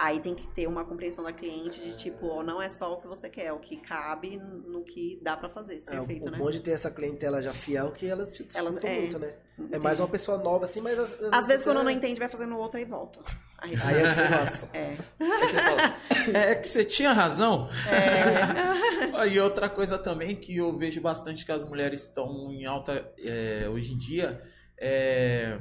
Aí 0.00 0.20
tem 0.20 0.32
que 0.34 0.46
ter 0.48 0.68
uma 0.68 0.84
compreensão 0.84 1.24
da 1.24 1.32
cliente 1.32 1.80
de 1.80 1.96
tipo, 1.96 2.26
ó, 2.28 2.42
não 2.44 2.62
é 2.62 2.68
só 2.68 2.92
o 2.94 3.00
que 3.00 3.08
você 3.08 3.28
quer, 3.28 3.46
é 3.46 3.52
o 3.52 3.58
que 3.58 3.78
cabe 3.78 4.36
no 4.36 4.84
que 4.84 5.18
dá 5.22 5.36
pra 5.36 5.48
fazer, 5.48 5.80
ser 5.80 5.96
É, 5.96 6.04
feito, 6.06 6.28
o 6.28 6.30
né? 6.30 6.38
bom 6.38 6.50
de 6.52 6.60
ter 6.60 6.70
essa 6.70 6.88
clientela 6.90 7.42
já 7.42 7.52
fiel 7.52 7.90
que 7.90 8.06
elas 8.06 8.30
te 8.30 8.46
Elas- 8.54 8.76
é. 8.76 9.00
muito, 9.00 9.18
né? 9.18 9.34
É 9.72 9.78
mais 9.78 9.98
uma 9.98 10.06
pessoa 10.06 10.38
nova 10.38 10.66
assim, 10.66 10.80
mas 10.80 10.96
às, 10.96 11.32
Às 11.32 11.46
vezes 11.48 11.64
quando 11.64 11.78
você- 11.78 11.84
não 11.84 11.90
entende, 11.90 12.20
vai 12.20 12.28
fazendo 12.28 12.56
outra 12.56 12.80
e 12.80 12.84
volta. 12.84 13.18
Aí, 13.58 13.72
Aí 13.74 13.96
é 13.96 14.08
que 14.08 14.14
você 14.14 14.28
gosta. 14.28 14.68
é. 14.72 14.96
Aí 15.18 15.48
você 15.48 15.58
fala, 15.58 15.94
é 16.38 16.54
que 16.54 16.68
você 16.68 16.84
tinha 16.84 17.12
razão. 17.12 17.68
e 19.32 19.40
outra 19.40 19.68
coisa 19.68 19.98
também 19.98 20.36
que 20.36 20.56
eu 20.56 20.72
vejo 20.78 21.00
bastante 21.00 21.44
que 21.44 21.50
as 21.50 21.64
mulheres 21.64 22.02
estão 22.02 22.52
em 22.52 22.66
alta 22.66 23.12
é, 23.18 23.68
hoje 23.68 23.94
em 23.94 23.98
dia 23.98 24.40
é. 24.78 25.60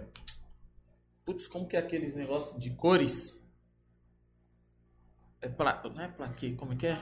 Putz, 1.26 1.48
como 1.48 1.68
que 1.68 1.76
é 1.76 1.80
aqueles 1.80 2.14
negócios 2.16 2.62
de 2.62 2.70
cores? 2.70 3.44
É 5.42 5.48
pla... 5.48 5.82
Não 5.96 6.04
é 6.04 6.08
plaquê, 6.08 6.54
como 6.58 6.74
é 6.74 6.76
que 6.76 6.88
é? 6.88 6.98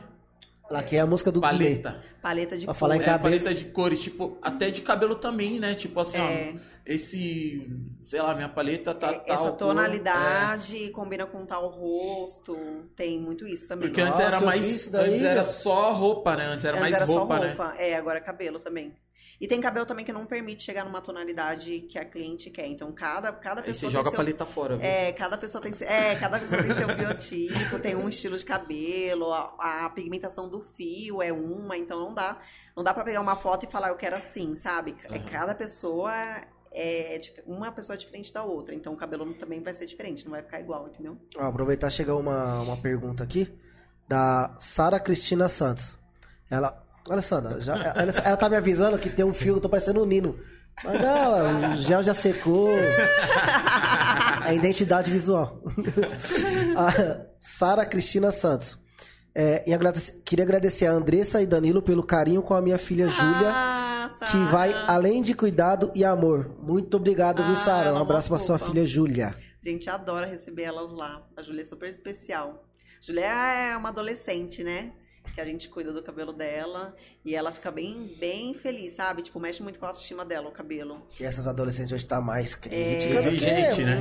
Lá 0.69 0.81
que 0.81 0.95
é 0.95 0.99
a 0.99 1.05
música 1.05 1.31
do. 1.31 1.39
Paleta. 1.39 2.03
Paleta 2.21 2.57
de 2.57 2.65
Pra 2.65 2.73
cor. 2.73 2.79
falar 2.79 2.95
em 2.97 3.01
É, 3.01 3.03
cabeça. 3.03 3.23
paleta 3.23 3.53
de 3.53 3.65
cores, 3.65 4.01
tipo, 4.01 4.37
até 4.41 4.71
de 4.71 4.81
cabelo 4.81 5.13
também, 5.13 5.59
né? 5.59 5.75
Tipo 5.75 5.99
assim, 5.99 6.17
É, 6.17 6.53
ó, 6.55 6.59
esse, 6.87 7.71
sei 7.99 8.19
lá, 8.19 8.33
minha 8.33 8.49
paleta 8.49 8.91
tá 8.95 9.11
é, 9.11 9.19
tal 9.19 9.35
essa 9.35 9.49
cor, 9.49 9.57
tonalidade 9.57 10.89
combina 10.89 11.27
com 11.27 11.45
tal 11.45 11.67
rosto. 11.69 12.57
Tem 12.95 13.19
muito 13.21 13.45
isso 13.47 13.65
é. 13.65 13.67
também. 13.67 13.87
Porque 13.89 14.01
antes 14.01 14.19
Nossa, 14.19 14.35
era 14.35 14.41
eu 14.41 14.45
mais, 14.47 14.87
daí, 14.89 15.09
antes 15.11 15.21
era 15.21 15.45
só 15.45 15.91
roupa, 15.93 16.35
né? 16.35 16.45
Antes 16.47 16.65
era 16.65 16.77
Antes 16.77 16.89
mais 16.91 16.95
era 16.95 17.05
roupa, 17.05 17.35
só 17.35 17.41
né? 17.41 17.47
roupa. 17.49 17.75
É, 17.77 17.95
agora 17.95 18.17
é 18.17 18.21
cabelo 18.21 18.57
também. 18.59 18.91
E 19.39 19.47
tem 19.47 19.59
cabelo 19.59 19.85
também 19.85 20.05
que 20.05 20.13
não 20.13 20.25
permite 20.25 20.63
chegar 20.63 20.85
numa 20.85 21.01
tonalidade 21.01 21.81
que 21.81 21.97
a 21.99 22.05
cliente 22.05 22.49
quer. 22.49 22.67
Então, 22.67 22.91
cada, 22.93 23.31
cada 23.33 23.61
Aí 23.61 23.67
pessoa 23.67 23.89
você 23.91 23.97
joga 23.97 24.09
a 24.09 24.11
tem 24.11 24.11
seu... 24.11 24.17
paleta 24.17 24.45
fora, 24.45 24.77
viu? 24.77 24.85
É, 24.85 25.11
cada 25.11 25.37
pessoa 25.37 25.61
tem, 25.61 25.71
é, 25.87 26.15
cada 26.15 26.39
pessoa 26.39 26.63
tem 26.63 26.71
seu 26.71 26.87
biotipo, 26.95 27.79
tem 27.79 27.95
um 27.95 28.07
estilo 28.07 28.37
de 28.37 28.45
cabelo, 28.45 29.31
a, 29.33 29.85
a 29.85 29.89
pigmentação 29.89 30.47
do 30.47 30.61
fio 30.75 31.21
é 31.21 31.33
uma, 31.33 31.77
então 31.77 31.99
não 31.99 32.13
dá, 32.13 32.39
não 32.75 32.83
dá 32.83 32.93
para 32.93 33.03
pegar 33.03 33.21
uma 33.21 33.35
foto 33.35 33.65
e 33.65 33.69
falar 33.69 33.89
eu 33.89 33.95
quero 33.97 34.15
assim, 34.15 34.55
sabe? 34.55 34.95
É, 35.11 35.17
Aham. 35.17 35.29
cada 35.29 35.55
pessoa 35.55 36.11
é 36.71 37.17
dif- 37.17 37.41
uma 37.45 37.71
pessoa 37.71 37.95
é 37.95 37.97
diferente 37.97 38.33
da 38.33 38.43
outra, 38.43 38.73
então 38.73 38.93
o 38.93 38.97
cabelo 38.97 39.33
também 39.33 39.61
vai 39.61 39.73
ser 39.73 39.85
diferente, 39.85 40.23
não 40.25 40.31
vai 40.31 40.41
ficar 40.43 40.59
igual, 40.61 40.87
entendeu? 40.87 41.17
Ó, 41.37 41.43
aproveitar 41.43 41.89
chegar 41.89 42.15
uma, 42.15 42.61
uma 42.61 42.77
pergunta 42.77 43.23
aqui 43.23 43.53
da 44.07 44.55
Sara 44.59 44.99
Cristina 44.99 45.49
Santos. 45.49 45.97
Ela. 46.49 46.84
Olha, 47.07 47.21
Sandra, 47.21 47.61
já, 47.61 47.75
ela, 47.75 48.11
ela 48.23 48.37
tá 48.37 48.49
me 48.49 48.55
avisando 48.55 48.97
que 48.97 49.09
tem 49.09 49.23
um 49.23 49.33
fio, 49.33 49.55
eu 49.55 49.61
tô 49.61 49.69
parecendo 49.69 50.01
um 50.01 50.05
Nino. 50.05 50.39
Mas 50.83 51.01
já, 51.01 51.43
o 51.73 51.77
gel 51.77 52.03
já 52.03 52.13
secou. 52.13 52.69
É 54.45 54.53
identidade 54.53 55.09
visual. 55.09 55.61
A 56.75 57.25
Sara 57.39 57.85
Cristina 57.85 58.31
Santos. 58.31 58.77
É, 59.33 59.63
e 59.67 59.73
queria 60.23 60.45
agradecer 60.45 60.85
a 60.85 60.91
Andressa 60.93 61.41
e 61.41 61.45
Danilo 61.45 61.81
pelo 61.81 62.01
carinho 62.03 62.41
com 62.41 62.53
a 62.53 62.61
minha 62.61 62.77
filha 62.77 63.09
Júlia, 63.09 63.51
Ah, 63.53 64.09
que 64.31 64.37
vai 64.45 64.71
além 64.87 65.21
de 65.21 65.33
cuidado 65.33 65.91
e 65.93 66.05
amor. 66.05 66.55
Muito 66.61 66.95
obrigado, 66.95 67.43
viu, 67.43 67.51
Ah, 67.51 67.57
Sara? 67.57 67.89
Um 67.89 67.95
ela 67.95 68.01
abraço 68.01 68.29
pra 68.29 68.37
sua 68.39 68.57
filha 68.57 68.85
Júlia. 68.85 69.35
A 69.65 69.69
gente 69.69 69.89
adora 69.89 70.25
receber 70.25 70.63
elas 70.63 70.89
lá. 70.93 71.21
A 71.35 71.41
Julia 71.41 71.63
é 71.63 71.65
super 71.65 71.89
especial. 71.89 72.63
A 73.01 73.05
Julia 73.05 73.25
é 73.25 73.75
uma 73.75 73.89
adolescente, 73.89 74.63
né? 74.63 74.93
Que 75.33 75.41
a 75.41 75.45
gente 75.45 75.67
cuida 75.69 75.91
do 75.91 76.01
cabelo 76.03 76.31
dela 76.31 76.95
e 77.25 77.35
ela 77.35 77.51
fica 77.51 77.69
bem, 77.71 78.03
bem 78.17 78.53
feliz, 78.53 78.93
sabe? 78.93 79.21
Tipo, 79.21 79.39
mexe 79.39 79.61
muito 79.61 79.77
com 79.79 79.85
a 79.85 79.89
autoestima 79.89 80.23
dela, 80.23 80.47
o 80.47 80.51
cabelo. 80.51 81.05
E 81.19 81.23
essas 81.25 81.47
adolescentes 81.47 81.91
hoje 81.91 82.05
tá 82.05 82.21
mais 82.21 82.55
críticas. 82.55 83.25
É, 83.25 83.29
exigente, 83.31 83.75
que- 83.75 83.83
né? 83.83 83.95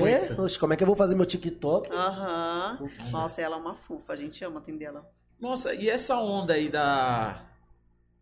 Muito. 0.00 0.42
Oxe, 0.42 0.58
como 0.58 0.72
é 0.72 0.76
que 0.76 0.82
eu 0.82 0.86
vou 0.86 0.96
fazer 0.96 1.14
meu 1.14 1.26
TikTok? 1.26 1.88
Aham. 1.92 2.78
Quê? 2.88 3.10
Nossa, 3.10 3.40
ela 3.40 3.56
é 3.56 3.58
uma 3.60 3.74
fofa. 3.76 4.12
A 4.12 4.16
gente 4.16 4.44
ama 4.44 4.58
atender 4.58 4.86
ela. 4.86 5.08
Nossa, 5.40 5.72
e 5.74 5.88
essa 5.88 6.16
onda 6.16 6.54
aí 6.54 6.68
da 6.68 7.40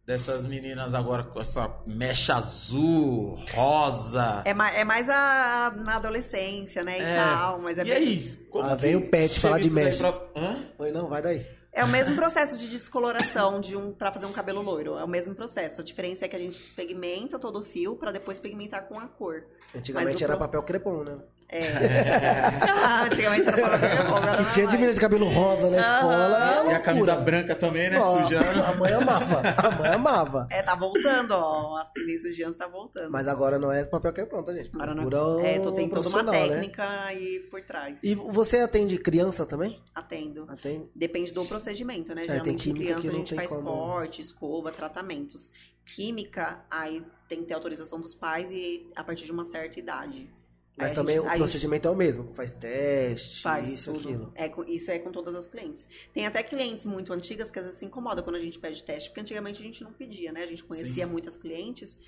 dessas 0.05 0.47
meninas 0.47 0.95
agora 0.95 1.25
com 1.25 1.41
essa 1.41 1.69
mecha 1.85 2.37
azul, 2.37 3.35
rosa. 3.53 4.43
É, 4.45 4.55
ma- 4.55 4.71
é 4.71 4.85
mais 4.85 5.09
a, 5.09 5.73
na 5.77 5.97
adolescência, 5.97 6.85
né? 6.85 6.99
E 6.99 7.03
É. 7.03 7.17
tal, 7.17 7.59
mas 7.61 7.77
é 7.77 7.83
e 7.83 7.85
bem- 7.87 7.95
aí, 7.97 8.37
como 8.49 8.69
Ah, 8.69 8.75
vem 8.77 9.01
que 9.01 9.05
o 9.07 9.11
pet 9.11 9.41
falar 9.41 9.59
de 9.59 9.67
isso 9.67 9.75
mecha. 9.75 10.13
pra- 10.13 10.29
Hã? 10.41 10.59
Oi, 10.79 10.93
não, 10.93 11.09
vai 11.09 11.21
daí. 11.23 11.45
É 11.77 11.85
o 11.85 11.89
mesmo 11.89 12.17
processo 12.17 12.59
de 12.59 12.71
descoloração 12.71 13.61
de 13.61 13.77
um 13.77 13.93
para 13.93 14.11
fazer 14.11 14.25
um 14.25 14.33
cabelo 14.33 14.63
loiro. 14.63 14.97
É 14.97 15.05
o 15.05 15.09
mesmo 15.09 15.35
processo. 15.35 15.83
A 15.83 15.85
diferença 15.85 16.25
é 16.25 16.29
que 16.29 16.35
a 16.35 16.39
gente 16.39 16.73
pigmenta 16.73 17.39
todo 17.39 17.59
o 17.59 17.63
fio 17.63 17.95
pra 17.97 18.11
depois 18.11 18.39
pigmentar 18.39 18.89
com 18.89 18.99
a 18.99 19.07
cor. 19.07 19.45
Antigamente 19.75 20.15
Mas 20.15 20.23
era 20.23 20.33
pro- 20.33 20.47
papel 20.47 20.63
crepom, 20.63 21.05
né? 21.05 21.19
É. 21.49 21.61
Ah, 22.89 23.05
Antigamente 23.05 23.49
era 23.49 23.57
para 23.57 23.77
ver 23.77 23.99
agora 23.99 24.45
Que 24.45 24.53
tinha 24.53 24.65
é 24.65 24.69
de 24.69 24.75
menina 24.75 24.93
de 24.93 25.01
cabelo 25.01 25.29
rosa 25.29 25.71
na 25.71 25.79
escola. 25.81 26.65
E 26.71 26.75
a 26.75 26.81
camisa 26.81 27.17
branca 27.17 27.55
também, 27.55 27.91
né? 27.91 27.99
Ó, 28.01 28.23
Sujando. 28.23 28.63
A 28.63 28.75
mãe 28.75 28.93
amava. 28.93 29.43
A 29.57 29.71
mãe 29.79 29.89
amava. 29.91 30.47
É, 30.51 30.63
tá 30.63 30.75
voltando, 30.75 31.33
ó. 31.33 31.77
As 31.79 31.91
tendências 31.93 32.35
de 32.35 32.43
anos 32.43 32.57
tá 32.57 32.67
voltando. 32.67 33.11
Mas 33.11 33.27
agora 33.29 33.59
não 33.59 33.71
é 33.73 33.85
papel 33.85 34.13
crepom, 34.13 34.43
tá, 34.43 34.53
gente? 34.53 34.71
Agora 34.75 34.95
não 34.95 35.05
Procura 35.09 35.47
é, 35.49 35.59
tô, 35.59 35.73
tem 35.73 35.89
toda 35.89 36.09
uma 36.09 36.23
né? 36.23 36.49
técnica 36.49 36.85
aí 37.05 37.41
por 37.51 37.61
trás. 37.63 37.99
E 38.03 38.15
você 38.15 38.59
atende 38.59 38.99
criança 38.99 39.45
também? 39.47 39.81
Atendo. 39.95 40.47
Atende. 40.49 40.89
Depende 40.95 41.33
do 41.33 41.45
procedimento, 41.45 42.15
né? 42.15 42.23
É, 42.23 42.25
Geralmente 42.25 42.45
tem 42.45 42.55
em 42.55 42.57
química 42.75 42.85
criança 42.85 43.03
que 43.03 43.09
a 43.09 43.19
gente 43.19 43.35
faz 43.35 43.49
como- 43.49 43.63
corte, 43.63 44.21
escova, 44.23 44.71
tratamentos. 44.73 45.53
Química, 45.85 46.65
aí 46.71 47.03
tem 47.29 47.41
que 47.41 47.47
ter 47.47 47.55
autorização 47.55 48.01
dos 48.01 48.15
pais 48.15 48.51
e 48.51 48.91
a 48.97 49.05
partir 49.05 49.25
de 49.25 49.33
uma 49.33 49.45
certa 49.45 49.79
idade. 49.79 50.29
Mas 50.77 50.93
também 50.93 51.15
gente- 51.17 51.25
o 51.25 51.27
a 51.27 51.31
gente 51.31 51.39
procedimento 51.39 51.89
é 51.89 51.91
o 51.91 51.97
mesmo. 51.97 52.31
Faz 52.35 52.51
teste, 52.53 53.43
Faz 53.43 53.71
isso, 53.71 53.93
tudo. 53.93 54.09
aquilo. 54.09 54.33
É, 54.35 54.75
isso 54.75 54.91
é 54.91 54.99
com 54.99 55.11
todas 55.11 55.35
as 55.35 55.47
clientes. 55.47 55.89
Tem 56.13 56.27
até 56.27 56.43
clientes 56.43 56.85
muito 56.85 57.13
antigas 57.13 57.51
que 57.51 57.59
às 57.59 57.65
vezes 57.65 57.79
se 57.79 57.87
incomodam 57.87 58.23
quando 58.23 58.37
a 58.37 58.41
gente 58.41 58.59
pede 58.59 58.83
teste, 58.83 59.09
porque 59.09 59.21
antigamente 59.21 59.61
a 59.63 59.65
gente 59.65 59.83
não 59.83 59.93
pedia, 59.93 60.33
né? 60.33 60.43
A 60.43 60.47
gente 60.47 60.63
conhecia 60.65 61.07
muitas 61.07 61.37
clientes 61.37 61.99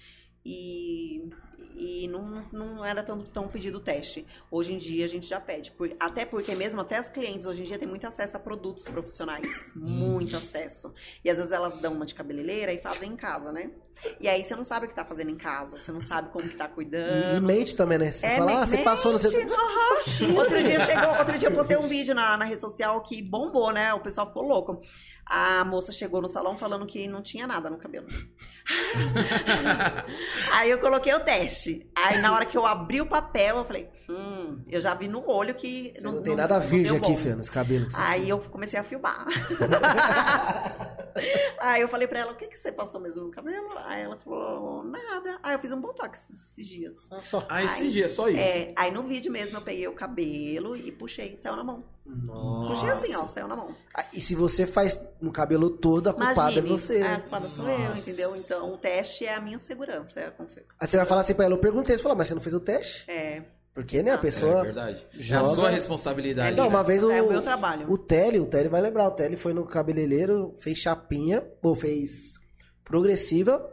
e, 0.44 1.28
e 1.76 2.08
não, 2.08 2.42
não 2.52 2.84
era 2.84 3.02
tão, 3.02 3.22
tão 3.22 3.48
pedido 3.48 3.78
o 3.78 3.80
teste. 3.80 4.26
Hoje 4.50 4.74
em 4.74 4.78
dia 4.78 5.04
a 5.04 5.08
gente 5.08 5.26
já 5.26 5.40
pede. 5.40 5.70
Por- 5.72 5.94
até 6.00 6.24
porque 6.24 6.54
mesmo 6.54 6.80
até 6.80 6.96
as 6.96 7.08
clientes 7.08 7.46
hoje 7.46 7.62
em 7.62 7.66
dia 7.66 7.78
têm 7.78 7.88
muito 7.88 8.06
acesso 8.06 8.36
a 8.36 8.40
produtos 8.40 8.86
profissionais. 8.88 9.52
Muito 9.76 10.36
acesso. 10.36 10.92
E 11.24 11.30
às 11.30 11.36
vezes 11.36 11.52
elas 11.52 11.80
dão 11.80 11.92
uma 11.92 12.06
de 12.06 12.14
cabeleireira 12.14 12.72
e 12.72 12.78
fazem 12.78 13.12
em 13.12 13.16
casa, 13.16 13.52
né? 13.52 13.70
E 14.20 14.28
aí 14.28 14.44
você 14.44 14.54
não 14.54 14.62
sabe 14.62 14.86
o 14.86 14.88
que 14.88 14.94
tá 14.94 15.04
fazendo 15.04 15.30
em 15.30 15.36
casa, 15.36 15.76
você 15.76 15.90
não 15.90 16.00
sabe 16.00 16.30
como 16.32 16.48
que 16.48 16.56
tá 16.56 16.68
cuidando. 16.68 17.34
E, 17.34 17.36
e 17.38 17.40
mente 17.40 17.74
também, 17.74 17.98
né? 17.98 18.12
Você 18.12 18.26
É, 18.26 18.36
fala, 18.36 18.62
ah, 18.62 18.66
você 18.66 18.78
passou 18.78 19.12
no 19.12 19.18
seu. 19.18 19.30
Outro 20.36 20.62
dia 20.62 20.80
chegou, 20.86 21.18
outro 21.18 21.36
dia 21.36 21.48
eu 21.48 21.54
postei 21.54 21.76
um 21.76 21.88
vídeo 21.88 22.14
na, 22.14 22.36
na 22.36 22.44
rede 22.44 22.60
social 22.60 23.02
que 23.02 23.20
bombou, 23.20 23.72
né? 23.72 23.92
O 23.94 24.00
pessoal 24.00 24.28
ficou 24.28 24.44
louco. 24.44 24.80
A 25.28 25.62
moça 25.62 25.92
chegou 25.92 26.22
no 26.22 26.28
salão 26.28 26.56
falando 26.56 26.86
que 26.86 27.06
não 27.06 27.22
tinha 27.22 27.46
nada 27.46 27.68
no 27.68 27.76
cabelo. 27.76 28.06
Aí 30.54 30.70
eu 30.70 30.78
coloquei 30.78 31.12
o 31.12 31.20
teste. 31.20 31.86
Aí 31.94 32.22
na 32.22 32.32
hora 32.32 32.46
que 32.46 32.56
eu 32.56 32.64
abri 32.64 33.02
o 33.02 33.06
papel, 33.06 33.58
eu 33.58 33.64
falei, 33.66 33.90
hum, 34.08 34.62
eu 34.66 34.80
já 34.80 34.94
vi 34.94 35.06
no 35.06 35.22
olho 35.28 35.54
que 35.54 35.92
Você 35.94 36.00
não, 36.00 36.22
tem 36.22 36.34
nada 36.34 36.58
virgem 36.58 36.96
aqui. 36.96 37.14
Fê, 37.16 37.34
nesse 37.34 37.50
cabelo. 37.50 37.88
Aí 37.94 38.20
fez. 38.20 38.30
eu 38.30 38.38
comecei 38.40 38.80
a 38.80 38.84
filmar. 38.84 39.26
Aí 41.68 41.82
eu 41.82 41.88
falei 41.88 42.08
pra 42.08 42.20
ela, 42.20 42.32
o 42.32 42.34
que, 42.34 42.46
que 42.46 42.58
você 42.58 42.72
passou 42.72 42.98
mesmo 42.98 43.24
no 43.24 43.30
cabelo? 43.30 43.68
Aí 43.84 44.02
ela 44.02 44.16
falou, 44.16 44.82
nada. 44.84 45.38
Aí 45.42 45.54
eu 45.54 45.58
fiz 45.58 45.70
um 45.70 45.80
botox 45.80 46.30
esses 46.30 46.66
dias. 46.66 47.08
Ah, 47.12 47.20
só. 47.22 47.44
Ah, 47.48 47.62
esse 47.62 47.82
Ai, 47.82 47.88
dia, 47.88 48.08
só 48.08 48.28
isso. 48.28 48.40
É, 48.40 48.72
aí 48.74 48.90
no 48.90 49.02
vídeo 49.02 49.30
mesmo 49.30 49.58
eu 49.58 49.60
peguei 49.60 49.86
o 49.86 49.92
cabelo 49.92 50.74
e 50.74 50.90
puxei, 50.90 51.36
saiu 51.36 51.56
na 51.56 51.64
mão. 51.64 51.84
Nossa. 52.06 52.68
Puxei 52.68 52.90
assim, 52.90 53.14
ó, 53.16 53.26
saiu 53.26 53.46
na 53.46 53.56
mão. 53.56 53.74
Ah, 53.94 54.06
E 54.14 54.20
se 54.20 54.34
você 54.34 54.66
faz 54.66 54.98
no 55.20 55.30
cabelo 55.30 55.68
todo, 55.68 56.08
a 56.08 56.14
culpada 56.14 56.40
é 56.40 56.52
Imagine, 56.52 56.68
você. 56.68 57.02
A 57.02 57.20
culpada 57.20 57.48
sou 57.48 57.68
eu, 57.68 57.94
entendeu? 57.94 58.34
Então 58.36 58.72
o 58.72 58.78
teste 58.78 59.26
é 59.26 59.34
a 59.34 59.40
minha 59.40 59.58
segurança, 59.58 60.20
é 60.20 60.26
a 60.28 60.30
confe... 60.30 60.62
Aí 60.80 60.86
você 60.86 60.96
vai 60.96 61.04
falar 61.04 61.20
assim 61.20 61.34
pra 61.34 61.44
ela, 61.44 61.54
eu 61.54 61.58
perguntei, 61.58 61.94
você 61.96 62.02
falou, 62.02 62.16
mas 62.16 62.28
você 62.28 62.34
não 62.34 62.40
fez 62.40 62.54
o 62.54 62.60
teste? 62.60 63.10
É, 63.10 63.42
Porque, 63.78 64.02
né, 64.02 64.10
a 64.10 64.14
Exato. 64.14 64.26
É 64.26 64.30
pessoa... 64.30 64.62
verdade. 64.64 65.06
É 65.14 65.18
a 65.18 65.22
joga- 65.22 65.54
sua 65.54 65.68
responsabilidade. 65.70 66.56
Não, 66.56 66.64
né? 66.64 66.68
uma 66.70 66.82
vez 66.82 67.00
o, 67.04 67.12
é 67.12 67.22
o 67.22 67.28
meu 67.28 67.40
trabalho. 67.40 67.88
o 67.88 67.96
Tele, 67.96 68.40
o 68.40 68.46
Tele 68.46 68.68
vai 68.68 68.80
lembrar, 68.80 69.06
o 69.06 69.12
Tele 69.12 69.36
foi 69.36 69.54
no 69.54 69.64
cabeleireiro, 69.64 70.52
fez 70.60 70.78
chapinha, 70.78 71.46
ou 71.62 71.76
fez 71.76 72.40
progressiva 72.84 73.64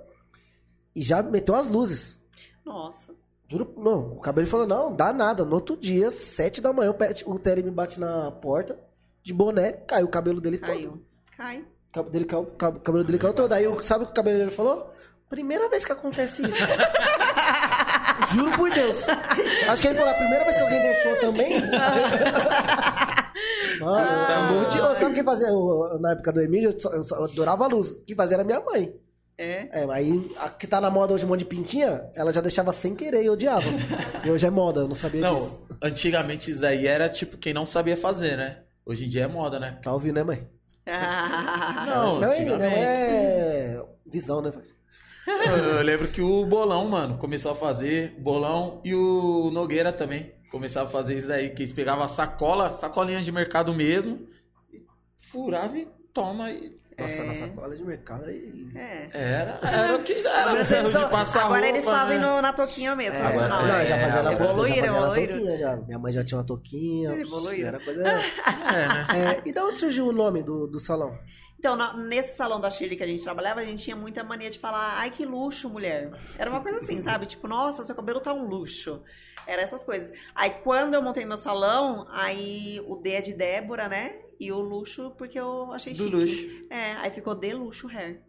e 0.95 1.01
já 1.01 1.23
meteu 1.23 1.55
as 1.55 1.69
luzes. 1.71 2.21
Nossa. 2.63 3.15
Juro, 3.49 3.73
não, 3.77 4.13
o 4.13 4.19
cabelo 4.19 4.45
falou, 4.45 4.67
não, 4.67 4.95
dá 4.95 5.11
nada. 5.11 5.43
No 5.43 5.55
outro 5.55 5.75
dia, 5.75 6.11
sete 6.11 6.61
da 6.61 6.71
manhã, 6.71 6.93
o 7.25 7.39
Tele 7.39 7.63
me 7.63 7.71
bate 7.71 7.99
na 7.99 8.29
porta, 8.29 8.77
de 9.23 9.33
boné, 9.33 9.71
caiu 9.71 10.05
o 10.05 10.09
cabelo 10.09 10.39
dele 10.39 10.59
todo. 10.59 10.67
Caiu. 10.67 11.03
Cai. 11.35 11.57
O 11.89 11.93
cabelo 11.93 12.11
dele 12.11 12.25
caiu, 12.25 12.41
o 12.43 12.45
cabelo 12.79 13.03
dele 13.03 13.17
caiu 13.17 13.33
todo. 13.33 13.51
Aí, 13.53 13.67
o- 13.67 13.81
sabe 13.81 14.03
o 14.03 14.05
que 14.05 14.11
o 14.11 14.15
cabeleireiro 14.15 14.51
falou? 14.55 14.91
Primeira 15.27 15.67
vez 15.67 15.83
que 15.83 15.91
acontece 15.91 16.43
isso. 16.47 16.59
Juro 18.35 18.51
por 18.57 18.69
Deus. 18.71 19.05
Acho 19.69 19.81
que 19.81 19.87
ele 19.87 19.95
falou, 19.97 20.11
a 20.11 20.17
primeira 20.17 20.43
vez 20.43 20.55
que 20.57 20.61
alguém 20.63 20.81
deixou 20.81 21.15
também. 21.19 21.59
Mano, 23.81 24.27
Tá 24.27 24.37
amor 24.47 24.65
de 24.69 24.77
Deus. 24.77 24.97
Sabe 24.99 25.15
quem 25.15 25.23
fazia? 25.23 25.47
eu- 25.47 25.97
Na 25.99 26.11
época 26.11 26.31
do 26.31 26.41
Emílio, 26.41 26.69
eu, 26.71 26.91
eu 26.91 27.01
eu 27.19 27.23
adorava 27.25 27.65
a 27.65 27.67
luz. 27.67 27.95
Quem 28.05 28.15
fazia 28.15 28.35
era 28.35 28.43
minha 28.43 28.59
mãe. 28.59 28.93
É. 29.37 29.81
É, 29.81 29.85
aí 29.91 30.31
a 30.39 30.49
que 30.49 30.65
tá 30.65 30.79
na 30.79 30.89
moda 30.89 31.13
hoje 31.13 31.25
um 31.25 31.27
monte 31.27 31.39
de 31.39 31.45
pintinha, 31.45 32.03
ela 32.15 32.31
já 32.31 32.39
deixava 32.39 32.71
sem 32.71 32.95
querer 32.95 33.21
e 33.23 33.29
odiava. 33.29 33.65
E 34.23 34.31
hoje 34.31 34.45
é 34.45 34.49
moda, 34.49 34.79
eu 34.81 34.87
não 34.87 34.95
sabia 34.95 35.21
disso. 35.21 35.59
Não, 35.69 35.77
antigamente 35.89 36.49
isso 36.49 36.61
daí 36.61 36.87
era 36.87 37.09
tipo 37.09 37.35
quem 37.37 37.53
não 37.53 37.67
sabia 37.67 37.97
fazer, 37.97 38.37
né? 38.37 38.59
Hoje 38.85 39.05
em 39.05 39.09
dia 39.09 39.23
é 39.25 39.27
moda, 39.27 39.59
né? 39.59 39.77
Tá 39.83 39.91
ouvindo, 39.91 40.13
né, 40.15 40.23
mãe? 40.23 40.47
Não, 40.87 42.19
não, 42.19 42.31
é, 42.31 42.45
não 42.45 42.61
é 42.63 43.83
visão, 44.05 44.39
né? 44.41 44.51
Eu, 45.27 45.77
eu 45.77 45.81
lembro 45.83 46.07
que 46.07 46.21
o 46.21 46.45
Bolão, 46.45 46.87
mano, 46.87 47.17
começou 47.17 47.51
a 47.51 47.55
fazer, 47.55 48.15
Bolão 48.19 48.81
e 48.83 48.93
o 48.93 49.49
Nogueira 49.51 49.91
também 49.91 50.33
começavam 50.51 50.87
a 50.87 50.91
fazer 50.91 51.15
isso 51.15 51.27
daí, 51.27 51.49
que 51.49 51.63
eles 51.63 51.73
pegavam 51.73 52.03
a 52.03 52.07
sacola, 52.07 52.71
sacolinha 52.71 53.21
de 53.21 53.31
mercado 53.31 53.73
mesmo, 53.73 54.27
e 54.71 54.83
furava 55.31 55.77
e 55.77 55.87
toma. 56.13 56.51
E... 56.51 56.73
Nossa, 56.97 57.23
É. 57.23 57.25
na 57.25 57.35
sacola 57.35 57.75
de 57.75 57.83
mercado 57.83 58.23
aí. 58.23 58.67
É. 58.73 59.09
Era, 59.11 59.59
era 59.63 59.95
o 59.97 60.03
que 60.03 60.13
era, 60.13 60.43
Agora, 60.43 60.63
ferro 60.65 60.87
eles 60.89 60.99
de 61.01 61.09
passar 61.09 61.39
agora 61.45 61.59
roupa, 61.63 61.75
eles 61.75 61.83
fazem 61.85 62.19
né? 62.19 62.25
no- 62.25 62.41
na 62.41 62.53
toquinha 62.53 62.95
mesmo. 62.95 63.17
É, 63.19 63.23
mas 63.23 63.41
agora- 63.41 63.47
não, 63.67 63.75
é, 63.75 63.85
já 63.85 63.99
fazia 63.99 64.23
na, 64.23 64.31
evoluíram, 64.31 64.75
já 64.75 64.81
fazia 64.93 64.99
na 65.01 65.19
evoluíram. 65.19 65.59
já. 65.59 65.75
Minha 65.75 65.99
mãe 65.99 66.13
já 66.13 66.23
tinha 66.23 66.37
uma 66.37 66.45
touquinha. 66.45 67.11
Evoluíram. 67.19 67.67
Era 67.67 67.79
coisa... 67.81 68.01
É, 68.05 68.87
né? 68.87 69.41
É, 69.45 69.49
e 69.49 69.51
da 69.51 69.65
onde 69.65 69.75
surgiu 69.75 70.07
o 70.07 70.13
nome 70.13 70.41
do, 70.41 70.67
do 70.67 70.79
salão? 70.79 71.17
Então, 71.65 71.75
na- 71.75 71.97
nesse 71.97 72.37
salão 72.37 72.61
da 72.61 72.69
Shirley 72.69 72.95
que 72.95 73.01
a 73.01 73.07
gente 73.07 73.23
trabalhava, 73.23 73.59
a 73.59 73.65
gente 73.65 73.83
tinha 73.83 73.95
muita 73.95 74.23
mania 74.23 74.51
de 74.51 74.59
falar, 74.59 74.99
ai 74.99 75.09
que 75.09 75.25
luxo, 75.25 75.67
mulher. 75.67 76.11
Era 76.37 76.47
uma 76.47 76.61
coisa 76.61 76.77
assim, 76.77 77.01
sabe? 77.01 77.25
Tipo, 77.25 77.47
nossa, 77.47 77.83
seu 77.83 77.95
cabelo 77.95 78.19
tá 78.19 78.31
um 78.31 78.45
luxo. 78.45 79.01
Era 79.47 79.63
essas 79.63 79.83
coisas. 79.83 80.15
Aí 80.35 80.51
quando 80.63 80.93
eu 80.93 81.01
montei 81.01 81.25
meu 81.25 81.37
salão, 81.37 82.05
aí 82.11 82.79
o 82.85 82.97
D 82.97 83.13
é 83.13 83.21
de 83.21 83.33
Débora, 83.33 83.89
né? 83.89 84.15
E 84.39 84.51
o 84.51 84.59
luxo, 84.59 85.09
porque 85.17 85.39
eu 85.39 85.71
achei 85.73 85.91
Do 85.93 86.03
chique. 86.03 86.15
luxo. 86.15 86.67
É, 86.69 86.91
aí 86.97 87.09
ficou 87.09 87.33
De 87.33 87.51
Luxo 87.51 87.87
Hair. 87.87 88.21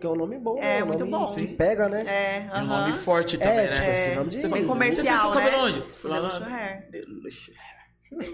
Que 0.00 0.04
é 0.06 0.10
um 0.10 0.16
nome 0.16 0.36
bom, 0.38 0.58
É, 0.58 0.78
né? 0.78 0.82
Um 0.82 0.86
muito 0.88 1.06
nome 1.06 1.26
bom. 1.26 1.34
que 1.34 1.46
pega, 1.54 1.88
né? 1.88 2.04
É, 2.06 2.40
E 2.46 2.48
um 2.48 2.54
aham. 2.54 2.66
nome 2.80 2.92
forte 2.92 3.38
também, 3.38 3.56
É, 3.58 3.66
né? 3.66 3.72
tipo 3.72 3.90
assim, 3.90 4.14
nome 4.16 4.30
de... 4.30 4.40
Você 4.40 4.48
bem 4.48 4.66
comercial, 4.66 5.04
Você 5.06 5.10
fez 5.10 5.20
seu 5.20 5.30
cabelo 5.30 5.56
né? 5.56 5.62
onde? 5.62 5.80
De 5.92 5.92
Fui 5.98 6.10
lá 6.10 6.18
Luxo 6.18 6.40
na- 6.40 6.56
Hair. 6.56 6.90
De 6.90 7.00
luxo. 7.02 7.52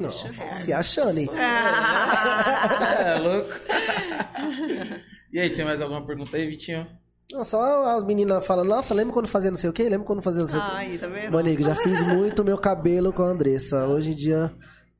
Nossa, 0.00 0.28
se 0.62 0.72
achando, 0.72 1.18
hein? 1.18 1.28
É, 3.00 3.18
louco. 3.18 3.50
E 5.32 5.38
aí, 5.38 5.50
tem 5.50 5.64
mais 5.64 5.80
alguma 5.80 6.04
pergunta 6.04 6.36
aí, 6.36 6.46
Vitinho? 6.46 6.86
Não, 7.32 7.44
só 7.44 7.84
as 7.96 8.02
meninas 8.02 8.44
falando, 8.44 8.68
nossa, 8.68 8.92
lembra 8.92 9.12
quando 9.14 9.28
fazia 9.28 9.50
não 9.50 9.56
sei 9.56 9.70
o 9.70 9.72
quê? 9.72 9.84
Lembra 9.84 10.04
quando 10.06 10.20
fazia 10.20 10.40
não 10.40 10.48
sei 10.48 10.58
o 10.58 10.62
quê? 10.62 10.68
Ai, 10.72 10.98
tá 10.98 11.06
vendo? 11.06 11.30
Monique, 11.30 11.62
já 11.62 11.76
fiz 11.76 12.02
muito 12.02 12.44
meu 12.44 12.58
cabelo 12.58 13.12
com 13.12 13.22
a 13.22 13.26
Andressa. 13.26 13.86
Hoje 13.86 14.10
em 14.10 14.14
dia, 14.14 14.52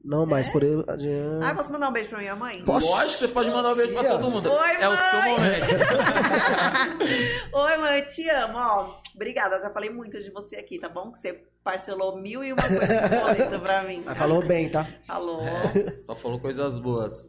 não 0.05 0.25
mais. 0.27 0.49
Por 0.49 0.63
eu... 0.63 0.85
Ah, 1.43 1.55
posso 1.55 1.71
mandar 1.73 1.89
um 1.89 1.93
beijo 1.93 2.09
pra 2.11 2.19
minha 2.19 2.35
mãe? 2.37 2.63
Posso? 2.63 2.87
Lógico 2.89 3.13
que 3.13 3.19
você 3.27 3.29
pode 3.29 3.51
mandar 3.51 3.73
um 3.73 3.77
beijo 3.77 3.93
pra 3.95 4.05
todo 4.05 4.31
mundo. 4.31 4.51
Oi, 4.51 4.71
é 4.81 4.89
o 4.89 4.97
seu 4.97 5.19
mãe. 5.21 5.31
momento. 5.33 5.67
Oi, 7.53 7.77
mãe, 7.79 7.99
eu 8.01 8.07
te 8.07 8.29
amo. 8.29 8.59
Ó, 8.59 8.95
obrigada, 9.15 9.61
já 9.61 9.71
falei 9.71 9.91
muito 9.91 10.21
de 10.23 10.31
você 10.31 10.57
aqui, 10.57 10.79
tá 10.79 10.89
bom? 10.89 11.11
Que 11.13 11.19
você 11.19 11.43
parcelou 11.63 12.17
mil 12.19 12.43
e 12.43 12.53
uma 12.53 12.63
coisas 12.63 12.89
de 12.89 13.17
boleto 13.21 13.61
pra 13.61 13.83
mim. 13.83 14.03
Mas 14.05 14.17
falou 14.17 14.43
bem, 14.47 14.69
tá? 14.71 14.89
Falou. 15.07 15.43
Só 15.95 16.15
falou 16.17 16.41
coisas 16.41 16.79
boas. 16.79 17.29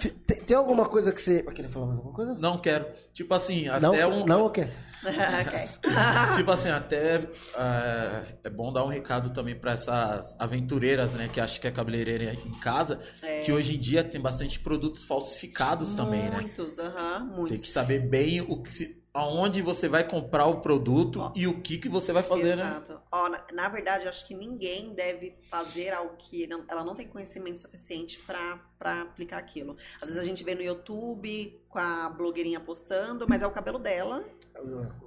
Fi- 0.00 0.10
Tem, 0.10 0.36
tem 0.38 0.56
alguma 0.56 0.86
coisa 0.86 1.12
que 1.12 1.20
você... 1.20 1.42
Quer 1.44 1.68
falar 1.68 1.86
mais 1.86 1.98
alguma 1.98 2.14
coisa? 2.14 2.34
Não 2.34 2.58
quero. 2.58 2.86
Tipo 3.12 3.34
assim, 3.34 3.66
Não, 3.80 3.92
até 3.92 4.06
um. 4.06 4.24
não 4.26 4.46
o 4.46 4.50
quê? 4.50 4.66
Tipo 6.36 6.50
assim, 6.50 6.68
até 6.70 7.16
é, 7.16 8.22
é 8.44 8.50
bom 8.50 8.72
dar 8.72 8.84
um 8.84 8.88
recado 8.88 9.32
também 9.32 9.58
pra 9.58 9.72
essas 9.72 10.36
aventureiras, 10.38 11.14
né? 11.14 11.28
Que 11.32 11.40
acham 11.40 11.60
que 11.60 11.66
é 11.66 11.70
cabeleireira 11.70 12.32
em 12.32 12.52
casa. 12.60 13.00
É. 13.22 13.40
Que 13.40 13.52
hoje 13.52 13.76
em 13.76 13.80
dia 13.80 14.04
tem 14.04 14.20
bastante 14.20 14.58
produtos 14.60 15.04
falsificados 15.04 15.94
também, 15.94 16.30
né? 16.30 16.40
Muitos, 16.40 16.78
aham, 16.78 17.26
Tem 17.28 17.36
muitos. 17.36 17.60
que 17.62 17.68
saber 17.68 18.00
bem 18.08 18.40
o 18.40 18.62
que 18.62 18.70
se- 18.72 19.01
aonde 19.14 19.60
você 19.60 19.88
vai 19.88 20.04
comprar 20.08 20.46
o 20.46 20.60
produto 20.62 21.20
Ó. 21.20 21.32
e 21.36 21.46
o 21.46 21.60
que, 21.60 21.76
que 21.76 21.88
você 21.88 22.12
vai 22.12 22.22
fazer, 22.22 22.56
né? 22.56 22.62
Exato. 22.64 23.00
Ó, 23.12 23.28
na, 23.28 23.44
na 23.52 23.68
verdade, 23.68 24.04
eu 24.04 24.08
acho 24.10 24.26
que 24.26 24.34
ninguém 24.34 24.94
deve 24.94 25.36
fazer 25.50 25.90
algo 25.92 26.16
que 26.16 26.46
não- 26.46 26.64
ela 26.68 26.82
não 26.82 26.94
tem 26.94 27.06
conhecimento 27.06 27.58
suficiente 27.60 28.18
pra 28.20 28.58
pra 28.82 29.02
aplicar 29.02 29.38
aquilo. 29.38 29.76
Às 30.00 30.08
vezes 30.08 30.20
a 30.20 30.24
gente 30.24 30.42
vê 30.42 30.56
no 30.56 30.60
YouTube 30.62 31.56
com 31.68 31.78
a 31.78 32.08
blogueirinha 32.08 32.58
postando, 32.58 33.26
mas 33.28 33.40
é 33.40 33.46
o 33.46 33.50
cabelo 33.52 33.78
dela. 33.78 34.24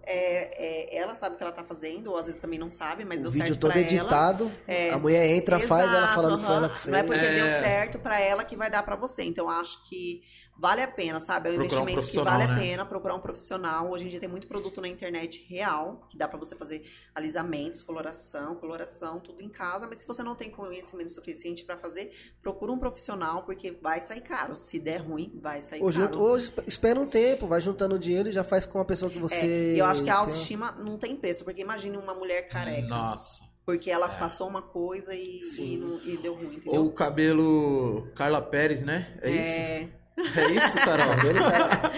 É, 0.03 0.93
é- 0.95 0.97
ela 0.97 1.13
sabe 1.13 1.35
o 1.35 1.37
que 1.37 1.43
ela 1.43 1.51
tá 1.51 1.61
fazendo, 1.61 2.09
ou 2.11 2.17
às 2.17 2.25
vezes 2.27 2.39
também 2.39 2.57
não 2.57 2.69
sabe, 2.69 3.03
mas 3.03 3.19
O 3.19 3.23
deu 3.23 3.31
vídeo 3.31 3.47
certo 3.47 3.59
todo 3.59 3.71
pra 3.71 3.81
ela. 3.81 3.89
editado. 3.91 4.51
É. 4.65 4.91
A 4.91 4.97
mulher 4.97 5.27
entra, 5.29 5.59
faz, 5.59 5.89
ela 5.91 5.97
Exato, 6.03 6.15
falando 6.15 6.39
que 6.39 6.45
foi 6.45 6.55
ela 6.55 6.69
que 6.69 6.77
fez. 6.79 6.91
Não 6.93 6.99
é 6.99 7.03
porque 7.03 7.19
É. 7.25 7.33
deu 7.33 7.45
certo 7.47 7.99
pra 7.99 8.17
ela 8.17 8.45
que 8.45 8.55
vai 8.55 8.69
dar 8.71 8.81
pra 8.83 8.95
você. 8.95 9.23
Então, 9.23 9.45
eu 9.51 9.51
acho 9.59 9.83
que 9.89 10.21
vale 10.57 10.81
a 10.81 10.87
pena, 10.87 11.19
sabe? 11.19 11.49
É 11.49 11.51
um 11.51 11.55
Procurar 11.55 11.81
um 11.81 11.83
investimento 11.83 11.87
que 11.87 11.93
profissional, 11.95 12.33
vale 12.39 12.43
a 12.51 12.55
né? 12.55 12.61
pena 12.61 12.85
procurar 12.85 13.15
um 13.15 13.19
profissional. 13.19 13.89
Hoje 13.91 14.05
em 14.05 14.09
dia 14.09 14.19
tem 14.19 14.29
muito 14.29 14.47
produto 14.47 14.79
na 14.81 14.87
internet 14.87 15.45
real, 15.49 16.07
que 16.09 16.17
dá 16.17 16.27
pra 16.27 16.37
você 16.39 16.55
fazer 16.55 16.89
alisamentos, 17.13 17.81
coloração, 17.83 18.55
coloração, 18.55 19.19
tudo 19.19 19.41
em 19.41 19.49
casa. 19.49 19.87
Mas 19.87 19.99
se 19.99 20.07
você 20.07 20.23
não 20.23 20.35
tem 20.35 20.49
conhecimento 20.49 21.11
suficiente 21.11 21.63
pra 21.65 21.77
fazer, 21.77 22.11
procura 22.41 22.71
um 22.71 22.77
profissional, 22.79 23.43
porque 23.43 23.71
vai 23.71 24.01
sair 24.01 24.21
caro. 24.21 24.55
Se 24.55 24.79
der 24.79 24.97
ruim, 25.01 25.31
vai 25.41 25.61
sair 25.61 25.81
Hoje, 25.83 25.99
caro. 25.99 26.19
hoje 26.21 26.53
espera 26.67 26.99
um 26.99 27.05
tempo, 27.07 27.47
vai 27.47 27.61
juntando 27.61 27.99
dinheiro 27.99 28.29
e 28.29 28.31
já 28.31 28.43
faz 28.43 28.65
com 28.65 28.77
uma 28.77 28.85
pessoa 28.85 29.11
que 29.11 29.17
É, 29.17 29.21
você. 29.21 29.75
e 29.75 29.79
eu 29.79 29.85
acho 29.85 30.03
que 30.03 30.09
a 30.09 30.13
tem- 30.13 30.21
autoestima 30.21 30.71
não 30.73 30.97
tem 30.97 31.15
preço, 31.15 31.43
porque 31.43 31.61
imagine 31.61 31.97
uma 31.97 32.13
mulher 32.13 32.47
careca. 32.47 32.87
Nossa. 32.87 33.43
Porque 33.65 33.89
ela 33.89 34.07
passou 34.07 34.47
uma 34.47 34.61
coisa 34.61 35.15
e, 35.15 35.39
e, 35.57 35.77
não- 35.77 35.99
e 36.05 36.17
deu 36.17 36.35
ruim, 36.35 36.55
entendeu? 36.57 36.81
Ou 36.81 36.87
o 36.87 36.91
cabelo 36.93 38.07
Carla 38.15 38.39
Pérez, 38.39 38.83
né? 38.83 39.17
É, 39.23 39.31
isso? 39.31 40.04
É 40.17 40.51
isso, 40.51 40.75
Carol? 40.77 41.09
Cabelo 41.09 41.39
tá... 41.39 41.91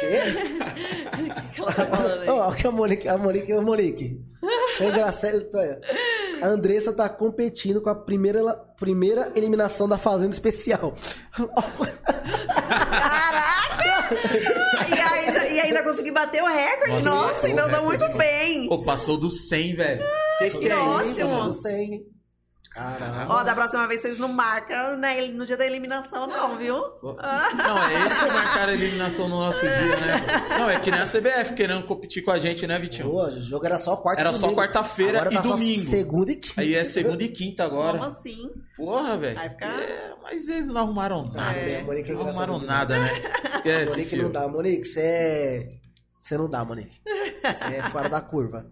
Quê? 0.00 0.20
O 1.06 1.10
que, 1.16 1.52
que 1.54 1.60
ela 1.60 1.72
tá 1.72 1.86
falando 1.86 2.20
aí? 2.20 2.28
Ó, 2.28 2.52
que 2.52 2.66
a 2.66 2.70
Monique, 2.70 3.08
a 3.08 3.18
Monique, 3.18 3.52
a 3.52 3.60
Monique. 3.60 4.20
Sem 4.76 4.90
gracelho. 4.90 5.50
Tá 5.50 5.60
a 6.42 6.48
Andressa 6.48 6.92
tá 6.92 7.08
competindo 7.08 7.80
com 7.80 7.88
a 7.88 7.94
primeira, 7.94 8.54
primeira 8.78 9.32
eliminação 9.34 9.88
da 9.88 9.96
Fazenda 9.98 10.32
Especial. 10.32 10.94
Caraca! 12.88 13.86
e, 14.88 15.00
ainda, 15.00 15.48
e 15.48 15.60
ainda 15.60 15.82
consegui 15.82 16.10
bater 16.10 16.42
o 16.42 16.46
recorde. 16.46 17.04
Nossa, 17.04 17.34
Nossa 17.34 17.48
então 17.48 17.68
tá 17.68 17.80
muito 17.82 18.08
bem. 18.16 18.68
Pô, 18.68 18.82
passou 18.84 19.16
do 19.18 19.30
100, 19.30 19.76
velho. 19.76 20.04
Que, 20.38 20.50
que, 20.50 20.58
que 20.58 20.68
é 20.68 20.76
ótimo. 20.76 21.10
Isso, 21.10 21.20
passou 21.20 21.46
do 21.46 21.52
100. 21.52 22.15
Caramba. 22.76 23.26
Ó, 23.30 23.42
da 23.42 23.54
próxima 23.54 23.88
vez 23.88 24.02
vocês 24.02 24.18
não 24.18 24.28
marcam 24.28 24.98
né, 24.98 25.26
no 25.28 25.46
dia 25.46 25.56
da 25.56 25.64
eliminação, 25.64 26.26
não, 26.26 26.58
viu? 26.58 26.76
Não, 27.02 27.78
é 27.88 28.06
esse 28.06 28.24
que 28.24 28.30
marcaram 28.30 28.72
a 28.72 28.74
eliminação 28.74 29.28
no 29.30 29.40
nosso 29.40 29.60
dia, 29.60 29.96
né? 29.96 30.26
Não, 30.58 30.68
é 30.68 30.78
que 30.78 30.90
nem 30.90 31.00
a 31.00 31.04
CBF 31.04 31.54
querendo 31.54 31.86
competir 31.86 32.22
com 32.22 32.30
a 32.30 32.38
gente, 32.38 32.66
né, 32.66 32.78
Vitinho? 32.78 33.08
Pô, 33.08 33.24
o 33.24 33.40
jogo 33.40 33.64
era 33.64 33.78
só 33.78 33.96
quarta 33.96 34.20
Era 34.20 34.30
domingo. 34.30 34.50
só 34.50 34.54
quarta-feira 34.54 35.26
e 35.30 35.34
tá 35.34 35.40
domingo. 35.40 35.80
segunda 35.80 36.32
e 36.32 36.36
quinta. 36.36 36.60
Aí 36.60 36.74
é 36.74 36.84
segunda 36.84 37.24
e 37.24 37.28
quinta 37.28 37.64
agora. 37.64 37.96
Como 37.96 38.10
assim? 38.10 38.50
Porra, 38.76 39.16
velho. 39.16 39.40
Ficar... 39.40 39.80
É, 39.80 40.14
mas 40.22 40.46
eles 40.46 40.66
não 40.66 40.82
arrumaram 40.82 41.30
ah, 41.32 41.36
nada. 41.36 41.58
É. 41.58 41.82
Não 41.82 42.20
arrumaram 42.20 42.58
nada, 42.60 42.98
né? 43.00 43.10
Esquece. 43.54 43.92
Monique 43.92 44.10
filho. 44.10 44.22
não 44.24 44.32
dá, 44.32 44.46
Monique, 44.46 44.84
você 44.84 45.00
é. 45.00 45.68
Você 46.18 46.36
não 46.36 46.50
dá, 46.50 46.62
Monique. 46.62 47.00
Você 47.42 47.76
é 47.76 47.82
fora 47.90 48.10
da 48.10 48.20
curva. 48.20 48.66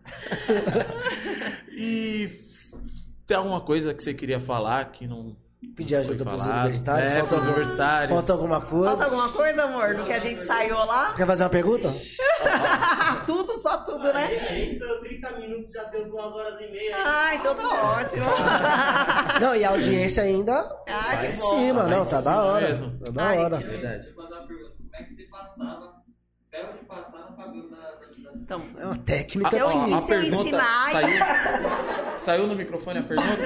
e 1.73 2.44
tem 3.27 3.37
alguma 3.37 3.61
coisa 3.61 3.93
que 3.95 4.03
você 4.03 4.13
queria 4.15 4.39
falar 4.41 4.85
que 4.87 5.07
não 5.07 5.37
Pedir 5.75 5.97
ajuda 5.97 6.25
pros 6.25 6.43
universitários. 6.45 7.11
É, 7.11 7.15
falta, 7.15 7.27
pros 7.29 7.39
algum- 7.41 7.53
universitários. 7.55 8.11
falta 8.11 8.33
alguma 8.35 8.61
coisa? 8.61 8.85
Falta 8.91 9.05
alguma 9.07 9.29
coisa, 9.33 9.63
amor, 9.65 9.95
do 9.95 10.05
que 10.05 10.13
a 10.13 10.19
gente 10.21 10.45
saiu 10.45 10.77
lá? 10.77 11.15
Quer 11.17 11.27
fazer 11.27 11.43
uma 11.43 11.49
pergunta? 11.51 11.89
tudo, 13.27 13.59
só 13.63 13.79
tudo, 13.79 14.13
né? 14.13 14.27
A 14.27 14.53
gente 14.55 14.79
saiu 14.79 15.01
30 15.01 15.31
minutos, 15.39 15.71
já 15.73 15.85
deu 15.85 16.09
2 16.11 16.15
horas 16.35 16.61
e 16.61 16.71
meia. 16.71 16.97
Ah, 17.03 17.35
então 17.35 17.55
tá 17.55 17.99
ótimo. 17.99 18.25
Não, 19.41 19.57
e 19.57 19.65
a 19.65 19.71
audiência 19.71 20.23
ainda 20.23 20.61
Ah, 20.87 21.17
que 21.17 21.27
em 21.29 21.39
bom. 21.41 21.59
cima. 21.59 21.83
Lá 21.85 21.89
Não, 21.89 22.05
em 22.05 22.09
tá 22.11 22.21
da 22.21 22.43
hora. 22.45 22.67
mesmo. 22.69 22.99
Tá 22.99 23.11
da 23.11 23.25
Ai, 23.27 23.39
hora. 23.39 23.59
que- 23.59 23.65
Verdade. 23.65 23.95
Deixa 24.05 24.11
eu 24.11 24.15
fazer 24.17 24.35
uma 24.35 24.47
pergunta. 24.47 24.75
Como 24.77 24.95
é 24.97 25.03
que 25.03 25.15
você 25.15 25.23
passava 25.25 25.95
ferro 26.51 26.73
de 26.79 26.85
passar 26.85 27.31
no 27.31 27.37
cabelo 27.37 27.71
da, 27.71 27.77
da, 27.77 27.83
da... 27.83 27.84
Então, 28.45 28.63
É 28.79 28.85
uma 28.85 28.99
técnica 28.99 29.57
eu- 29.57 29.71
que... 29.71 29.77
a 29.77 29.87
se 29.87 29.95
eu 29.95 30.03
pergunta 30.21 30.43
ensinar- 30.43 30.93
saiu, 30.93 32.19
saiu 32.19 32.47
no 32.47 32.55
microfone 32.55 32.99
a 32.99 33.03
pergunta? 33.03 33.43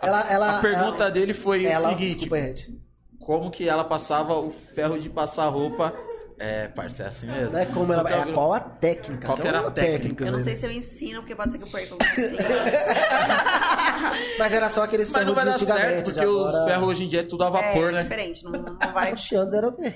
Ela, 0.00 0.30
ela, 0.32 0.58
a 0.58 0.60
pergunta 0.60 1.02
ela, 1.04 1.10
dele 1.10 1.34
foi 1.34 1.66
ela, 1.66 1.88
o 1.88 1.90
seguinte: 1.90 2.14
Desculpa, 2.16 2.36
gente. 2.38 2.80
como 3.20 3.50
que 3.50 3.68
ela 3.68 3.84
passava 3.84 4.32
o 4.34 4.50
ferro 4.50 4.98
de 4.98 5.10
passar 5.10 5.46
roupa? 5.48 5.92
É, 6.38 6.68
parça, 6.68 7.02
é 7.02 7.06
assim 7.06 7.26
mesmo. 7.26 7.52
Não 7.52 7.58
é 7.60 7.64
como 7.66 7.92
ela... 7.94 8.10
É 8.10 8.18
É 8.18 8.26
qual 8.32 8.52
a 8.52 8.60
técnica. 8.60 9.26
Qual 9.26 9.38
que 9.38 9.48
era 9.48 9.58
a 9.58 9.62
uma 9.62 9.70
técnica? 9.70 10.24
eu 10.26 10.32
não 10.32 10.44
sei 10.44 10.54
se 10.54 10.66
eu 10.66 10.70
ensino, 10.70 11.20
porque 11.20 11.34
pode 11.34 11.52
ser 11.52 11.58
que 11.58 11.64
eu 11.64 11.70
perca. 11.70 11.96
Mas 14.38 14.52
era 14.52 14.68
só 14.68 14.82
aqueles 14.84 15.10
Mas 15.10 15.24
não 15.26 15.34
ferros 15.34 15.50
vai 15.50 15.58
de 15.58 15.66
dar 15.66 15.76
certo, 15.76 16.04
porque 16.12 16.26
os 16.26 16.54
agora- 16.54 16.64
ferros 16.70 16.88
hoje 16.88 17.04
em 17.04 17.08
dia 17.08 17.20
é 17.20 17.22
tudo 17.22 17.42
a 17.44 17.48
vapor, 17.50 17.88
é 17.88 17.92
né? 17.92 18.02
diferente, 18.02 18.44
não, 18.44 18.52
não 18.52 18.92
vai... 18.92 19.12
Oxe, 19.14 19.34
antes 19.36 19.54
era 19.54 19.66
o 19.68 19.72
quê? 19.72 19.94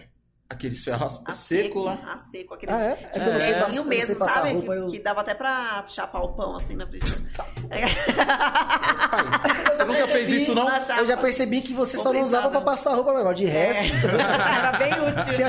Aqueles 0.51 0.85
ferros 0.85 1.23
A 1.25 1.33
seco 1.33 1.79
lá. 1.81 1.99
A 2.13 2.19
seco, 2.19 2.53
aqueles 2.55 2.75
Ah, 2.75 2.85
é? 2.85 2.91
É 2.91 2.97
que 2.97 3.19
eu 3.21 3.33
não 3.33 3.41
sei 3.41 3.51
ferrinho 3.55 3.61
passar- 3.65 3.77
eu 3.77 3.85
mesmo, 3.85 4.17
passar 4.17 4.35
sabe? 4.35 4.53
roupa, 4.53 4.73
que, 4.73 4.79
eu- 4.79 4.89
que 4.89 4.99
dava 4.99 5.21
até 5.23 5.35
pra 5.35 5.85
chapar 5.89 6.21
o 6.23 6.35
pão 6.35 6.57
assim 6.57 6.77
na 6.77 6.87
frigideira. 6.87 7.31
Você 9.71 9.85
nunca 9.85 10.07
fez 10.09 10.29
isso, 10.31 10.55
não? 10.55 10.69
Eu 10.99 11.07
já 11.07 11.17
percebi 11.17 11.61
que 11.63 11.73
você 11.73 11.97
Vou 11.97 12.05
só 12.05 12.13
não 12.13 12.21
usava 12.23 12.51
pra 12.51 12.61
passar 12.61 12.95
roupa 12.95 13.15
mesmo. 13.15 13.33
De 13.35 13.47
resto. 13.47 13.83
Era 14.59 14.73
bem 14.73 14.93
útil. 14.93 15.47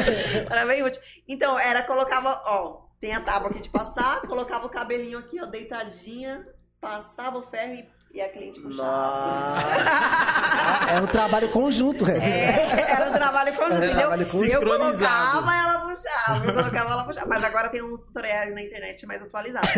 Era 0.49 0.65
bem 0.65 0.83
útil. 0.83 1.01
Então, 1.27 1.57
era, 1.59 1.81
colocava, 1.83 2.41
ó, 2.45 2.81
tem 2.99 3.13
a 3.13 3.19
tábua 3.19 3.49
aqui 3.49 3.61
de 3.61 3.69
passar, 3.69 4.21
colocava 4.21 4.65
o 4.65 4.69
cabelinho 4.69 5.17
aqui, 5.17 5.39
ó, 5.41 5.45
deitadinha, 5.45 6.45
passava 6.79 7.37
o 7.39 7.43
ferro 7.43 7.73
e, 7.73 7.85
e 8.13 8.21
a 8.21 8.29
cliente 8.29 8.59
puxava. 8.59 8.89
Nossa. 8.89 10.91
É 10.91 11.01
um 11.01 11.07
trabalho 11.07 11.49
conjunto, 11.49 12.03
Red. 12.03 12.17
É, 12.17 12.91
era 12.91 13.09
um 13.09 13.13
trabalho 13.13 13.53
conjunto, 13.53 13.73
Era 13.73 13.91
um 13.91 13.95
trabalho 13.95 14.23
Eu 14.23 14.61
colocava, 14.61 15.55
ela 15.55 15.87
puxava, 15.87 16.45
eu 16.45 16.53
colocava, 16.53 16.91
ela 16.91 17.03
puxava. 17.03 17.27
Mas 17.27 17.43
agora 17.43 17.69
tem 17.69 17.81
uns 17.81 18.01
tutoriais 18.01 18.53
na 18.53 18.61
internet 18.61 19.05
mais 19.05 19.21
atualizados. 19.21 19.69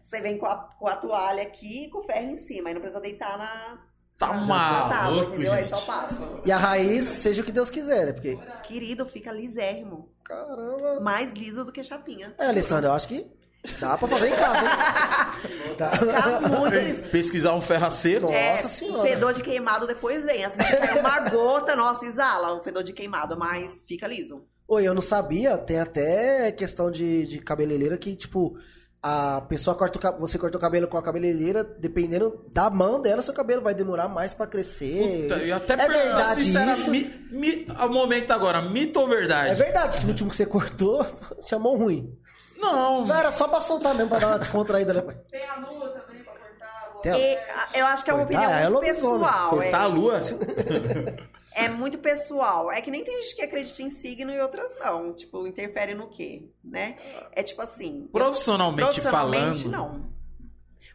Você 0.00 0.20
vem 0.20 0.38
com 0.38 0.46
a, 0.46 0.56
com 0.56 0.88
a 0.88 0.96
toalha 0.96 1.42
aqui 1.42 1.84
e 1.84 1.90
com 1.90 1.98
o 1.98 2.02
ferro 2.02 2.30
em 2.30 2.36
cima, 2.36 2.68
aí 2.68 2.74
não 2.74 2.80
precisa 2.80 3.00
deitar 3.00 3.36
na... 3.36 3.78
Tá 4.16 4.34
maluco, 4.34 5.34
entendeu? 5.34 5.54
Aí 5.54 5.66
só 5.66 5.76
gente. 5.76 5.86
passa. 5.86 6.28
E 6.44 6.52
a 6.52 6.58
raiz, 6.58 7.04
seja 7.04 7.40
o 7.40 7.44
que 7.44 7.50
Deus 7.50 7.70
quiser, 7.70 8.04
né? 8.04 8.12
Porque. 8.12 8.38
Querido, 8.64 9.06
fica 9.06 9.32
lisérrimo. 9.32 10.10
Caramba. 10.22 11.00
Mais 11.00 11.32
liso 11.32 11.64
do 11.64 11.72
que 11.72 11.82
chapinha. 11.82 12.34
É, 12.38 12.48
Alessandro, 12.48 12.90
eu 12.90 12.92
acho 12.92 13.08
que 13.08 13.26
dá 13.80 13.96
pra 13.98 14.08
fazer 14.08 14.28
em 14.28 14.36
casa, 14.36 14.58
hein? 14.64 15.50
Tá. 15.76 15.90
Fica 15.92 16.40
muito. 16.40 17.10
Pesquisar 17.10 17.54
um 17.54 17.60
ferro 17.60 17.90
seco. 17.90 18.26
Nossa 18.26 18.34
É, 18.36 18.56
senhora. 18.68 18.98
O 18.98 19.02
fedor 19.02 19.32
de 19.32 19.42
queimado 19.42 19.86
depois 19.86 20.24
vem. 20.26 20.44
Assim, 20.44 20.60
se 20.60 20.76
cair 20.76 21.00
uma 21.00 21.20
gota, 21.30 21.74
nossa, 21.74 22.04
exala 22.04 22.52
o 22.52 22.62
fedor 22.62 22.82
de 22.82 22.92
queimado, 22.92 23.38
mas 23.38 23.86
fica 23.86 24.06
liso. 24.06 24.44
Oi, 24.68 24.86
eu 24.86 24.92
não 24.92 25.00
sabia, 25.00 25.56
tem 25.56 25.80
até 25.80 26.52
questão 26.52 26.90
de, 26.90 27.26
de 27.26 27.38
cabeleireira 27.38 27.96
que, 27.96 28.14
tipo, 28.14 28.56
a 29.02 29.40
pessoa 29.48 29.74
corta 29.74 29.96
o 29.96 30.00
cabelo, 30.00 30.20
você 30.26 30.38
corta 30.38 30.58
o 30.58 30.60
cabelo 30.60 30.86
com 30.86 30.98
a 30.98 31.02
cabeleireira, 31.02 31.64
dependendo 31.64 32.44
da 32.52 32.68
mão 32.68 33.00
dela, 33.00 33.22
seu 33.22 33.32
cabelo 33.32 33.62
vai 33.62 33.74
demorar 33.74 34.06
mais 34.08 34.34
pra 34.34 34.46
crescer. 34.46 35.22
Puta, 35.22 35.36
eu 35.38 35.56
até 35.56 35.72
é 35.72 35.88
verdade 35.88 36.40
isso? 36.42 36.90
mi, 36.90 37.10
mi, 37.30 37.66
ao 37.74 37.88
momento 37.90 38.30
agora, 38.32 38.60
mito 38.60 39.00
ou 39.00 39.08
verdade? 39.08 39.50
É 39.50 39.54
verdade 39.54 39.98
que 39.98 40.04
o 40.04 40.08
último 40.08 40.28
que 40.28 40.36
você 40.36 40.44
cortou 40.44 41.04
chamou 41.48 41.76
ruim. 41.78 42.14
Não, 42.60 43.06
Não, 43.06 43.14
era 43.16 43.30
só 43.32 43.48
pra 43.48 43.60
soltar 43.60 43.94
mesmo, 43.94 44.08
pra 44.10 44.18
dar 44.18 44.26
uma 44.28 44.38
descontraída, 44.38 44.92
né, 44.92 45.00
pai? 45.02 45.16
Tem 45.30 45.44
a 45.46 45.56
lua 45.56 45.88
também 45.88 46.22
pra 46.22 46.32
cortar. 46.34 46.66
a 46.68 46.92
lua. 46.92 47.02
a- 47.14 47.18
E, 47.18 47.36
a- 47.36 47.68
eu 47.78 47.86
acho 47.86 48.04
que 48.04 48.10
é 48.10 48.14
uma 48.14 48.24
opinião 48.24 48.50
é 48.50 48.62
muito 48.68 48.74
lobisomem. 48.74 49.20
pessoal. 49.20 49.50
cortar 49.50 49.80
a 49.80 49.84
É, 49.84 49.88
lua? 49.88 50.20
é 51.54 51.68
muito 51.68 51.98
pessoal. 51.98 52.70
É 52.70 52.80
que 52.80 52.90
nem 52.90 53.02
tem 53.04 53.22
gente 53.22 53.36
que 53.36 53.42
acredita 53.42 53.82
em 53.82 53.90
signo 53.90 54.32
e 54.32 54.40
outras 54.40 54.76
não. 54.78 55.12
Tipo, 55.14 55.46
interfere 55.46 55.94
no 55.94 56.08
quê, 56.08 56.50
né? 56.64 56.96
É 57.32 57.42
tipo 57.42 57.60
assim... 57.62 58.08
Profissionalmente, 58.12 58.82
Profissionalmente, 58.82 59.62
falando. 59.64 59.70
não. 59.70 60.19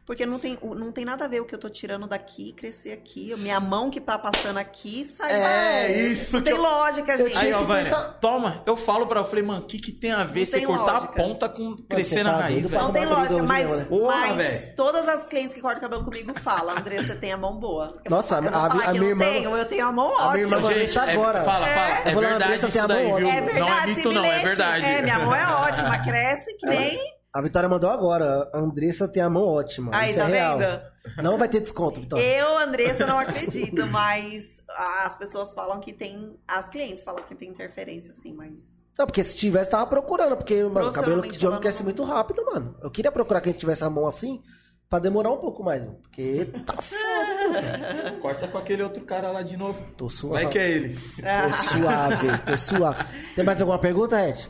Porque 0.05 0.23
não 0.23 0.37
tem, 0.37 0.55
não 0.61 0.91
tem 0.91 1.03
nada 1.03 1.25
a 1.25 1.27
ver 1.27 1.41
o 1.41 1.45
que 1.45 1.55
eu 1.55 1.57
tô 1.57 1.67
tirando 1.67 2.05
daqui, 2.07 2.53
crescer 2.53 2.91
aqui. 2.91 3.33
a 3.33 3.37
Minha 3.37 3.59
mão 3.59 3.89
que 3.89 3.99
tá 3.99 4.19
passando 4.19 4.57
aqui, 4.57 5.03
sai 5.03 5.31
É, 5.31 5.91
isso 5.91 6.33
Não 6.33 6.41
que 6.43 6.49
tem 6.51 6.55
eu- 6.55 6.61
lógica, 6.61 7.13
eu 7.13 7.27
gente. 7.27 7.37
Aí, 7.39 7.49
esse 7.49 7.57
ó, 7.59 7.63
Vânia, 7.63 7.83
pensa- 7.85 8.17
toma, 8.21 8.61
eu 8.67 8.77
falo 8.77 9.07
pra 9.07 9.17
ela, 9.17 9.25
eu 9.25 9.29
falei, 9.29 9.43
mano, 9.43 9.61
o 9.61 9.65
que, 9.65 9.79
que 9.79 9.91
tem 9.91 10.11
a 10.11 10.23
ver 10.23 10.41
Não 10.41 10.45
você 10.45 10.61
cortar 10.61 10.93
lógica. 10.93 11.11
a 11.11 11.25
ponta 11.25 11.49
com 11.49 11.75
crescer 11.89 12.21
na 12.23 12.33
tá 12.33 12.37
raiz, 12.43 12.67
velho? 12.69 12.83
Não 12.83 12.91
tem 12.91 13.05
lógica, 13.07 13.27
brilho 13.29 13.47
mas, 13.47 13.65
mesmo, 13.65 13.77
né? 13.77 13.85
Porra, 13.85 14.15
mas 14.35 14.75
todas 14.75 15.07
as 15.07 15.25
clientes 15.25 15.55
que 15.55 15.61
cortam 15.61 15.81
cabelo 15.81 16.03
comigo 16.03 16.39
falam, 16.39 16.77
Andressa, 16.77 17.07
você 17.07 17.15
tem 17.15 17.33
a 17.33 17.37
mão 17.37 17.55
boa. 17.57 17.87
Eu 18.05 18.11
Nossa, 18.11 18.39
vou 18.39 18.49
a- 18.49 18.53
falar 18.53 18.65
a 18.67 18.69
que 18.69 18.77
minha 18.91 19.01
não 19.01 19.07
irmã- 19.09 19.25
tenho, 19.25 19.57
eu 19.57 19.65
tenho 19.65 19.87
a 19.87 19.91
mão 19.91 20.05
a 20.05 20.33
minha 20.33 20.45
ótima. 20.45 20.57
irmã- 20.57 20.73
Gente, 20.73 20.99
é- 20.99 21.13
agora. 21.13 21.43
fala, 21.43 21.65
fala, 21.67 21.89
é, 21.89 22.13
Eu 22.13 22.21
lá, 22.21 22.29
verdade 22.29 22.67
isso 22.67 22.79
a 22.79 22.87
daí, 22.87 23.07
mão 23.07 23.17
viu? 23.17 23.27
É 23.27 23.41
verdade, 23.41 23.59
não 23.59 23.73
é 23.73 23.85
mito, 23.87 24.11
não, 24.13 24.23
é 24.25 24.39
verdade. 24.43 24.85
É, 24.85 25.01
minha 25.01 25.17
mão 25.19 25.33
é 25.35 25.47
ótima, 25.47 25.97
cresce 26.05 26.53
que 26.57 26.65
nem... 26.67 27.14
A 27.35 27.41
Vitória 27.41 27.67
mandou 27.67 27.89
agora. 27.89 28.49
A 28.53 28.59
Andressa 28.59 29.09
tem 29.09 29.21
a 29.21 29.29
mão 29.29 29.43
ótima. 29.43 29.91
Aí, 29.93 30.11
Isso 30.11 30.19
tá 30.19 30.29
é 30.29 30.31
real. 30.31 30.57
vendo? 30.57 30.81
Não 31.21 31.37
vai 31.37 31.49
ter 31.49 31.59
desconto, 31.59 31.99
Vitória. 31.99 32.23
Eu, 32.23 32.57
Andressa, 32.57 33.05
não 33.05 33.19
acredito, 33.19 33.85
mas 33.87 34.63
as 34.69 35.17
pessoas 35.17 35.53
falam 35.53 35.81
que 35.81 35.91
tem... 35.91 36.39
As 36.47 36.69
clientes 36.69 37.03
falam 37.03 37.21
que 37.25 37.35
tem 37.35 37.49
interferência, 37.49 38.11
assim, 38.11 38.33
mas... 38.33 38.79
Não, 38.97 39.05
porque 39.05 39.21
se 39.21 39.35
tivesse, 39.35 39.69
tava 39.69 39.85
procurando. 39.85 40.37
Porque, 40.37 40.63
mano, 40.63 40.93
cabelo 40.93 41.21
de 41.23 41.45
homem 41.45 41.59
cresce 41.59 41.83
muito 41.83 42.03
rápido, 42.03 42.45
mano. 42.45 42.73
Eu 42.81 42.89
queria 42.89 43.11
procurar 43.11 43.41
quem 43.41 43.51
tivesse 43.51 43.83
a 43.83 43.89
mão 43.89 44.07
assim 44.07 44.41
pra 44.89 44.99
demorar 44.99 45.29
um 45.31 45.37
pouco 45.37 45.61
mais, 45.61 45.83
mano. 45.83 45.99
Porque 46.03 46.45
tá 46.65 46.75
foda. 46.81 48.13
Corta 48.21 48.47
com 48.47 48.57
aquele 48.57 48.81
outro 48.81 49.03
cara 49.03 49.29
lá 49.29 49.41
de 49.41 49.57
novo. 49.57 49.85
Tô 49.97 50.07
suave. 50.07 50.43
Vai 50.45 50.53
que 50.53 50.57
é 50.57 50.71
ele. 50.71 50.95
Tô 50.95 51.53
suave, 51.53 52.37
tô 52.45 52.57
suave. 52.57 53.03
Tem 53.35 53.43
mais 53.43 53.59
alguma 53.59 53.77
pergunta, 53.77 54.25
Ed? 54.25 54.49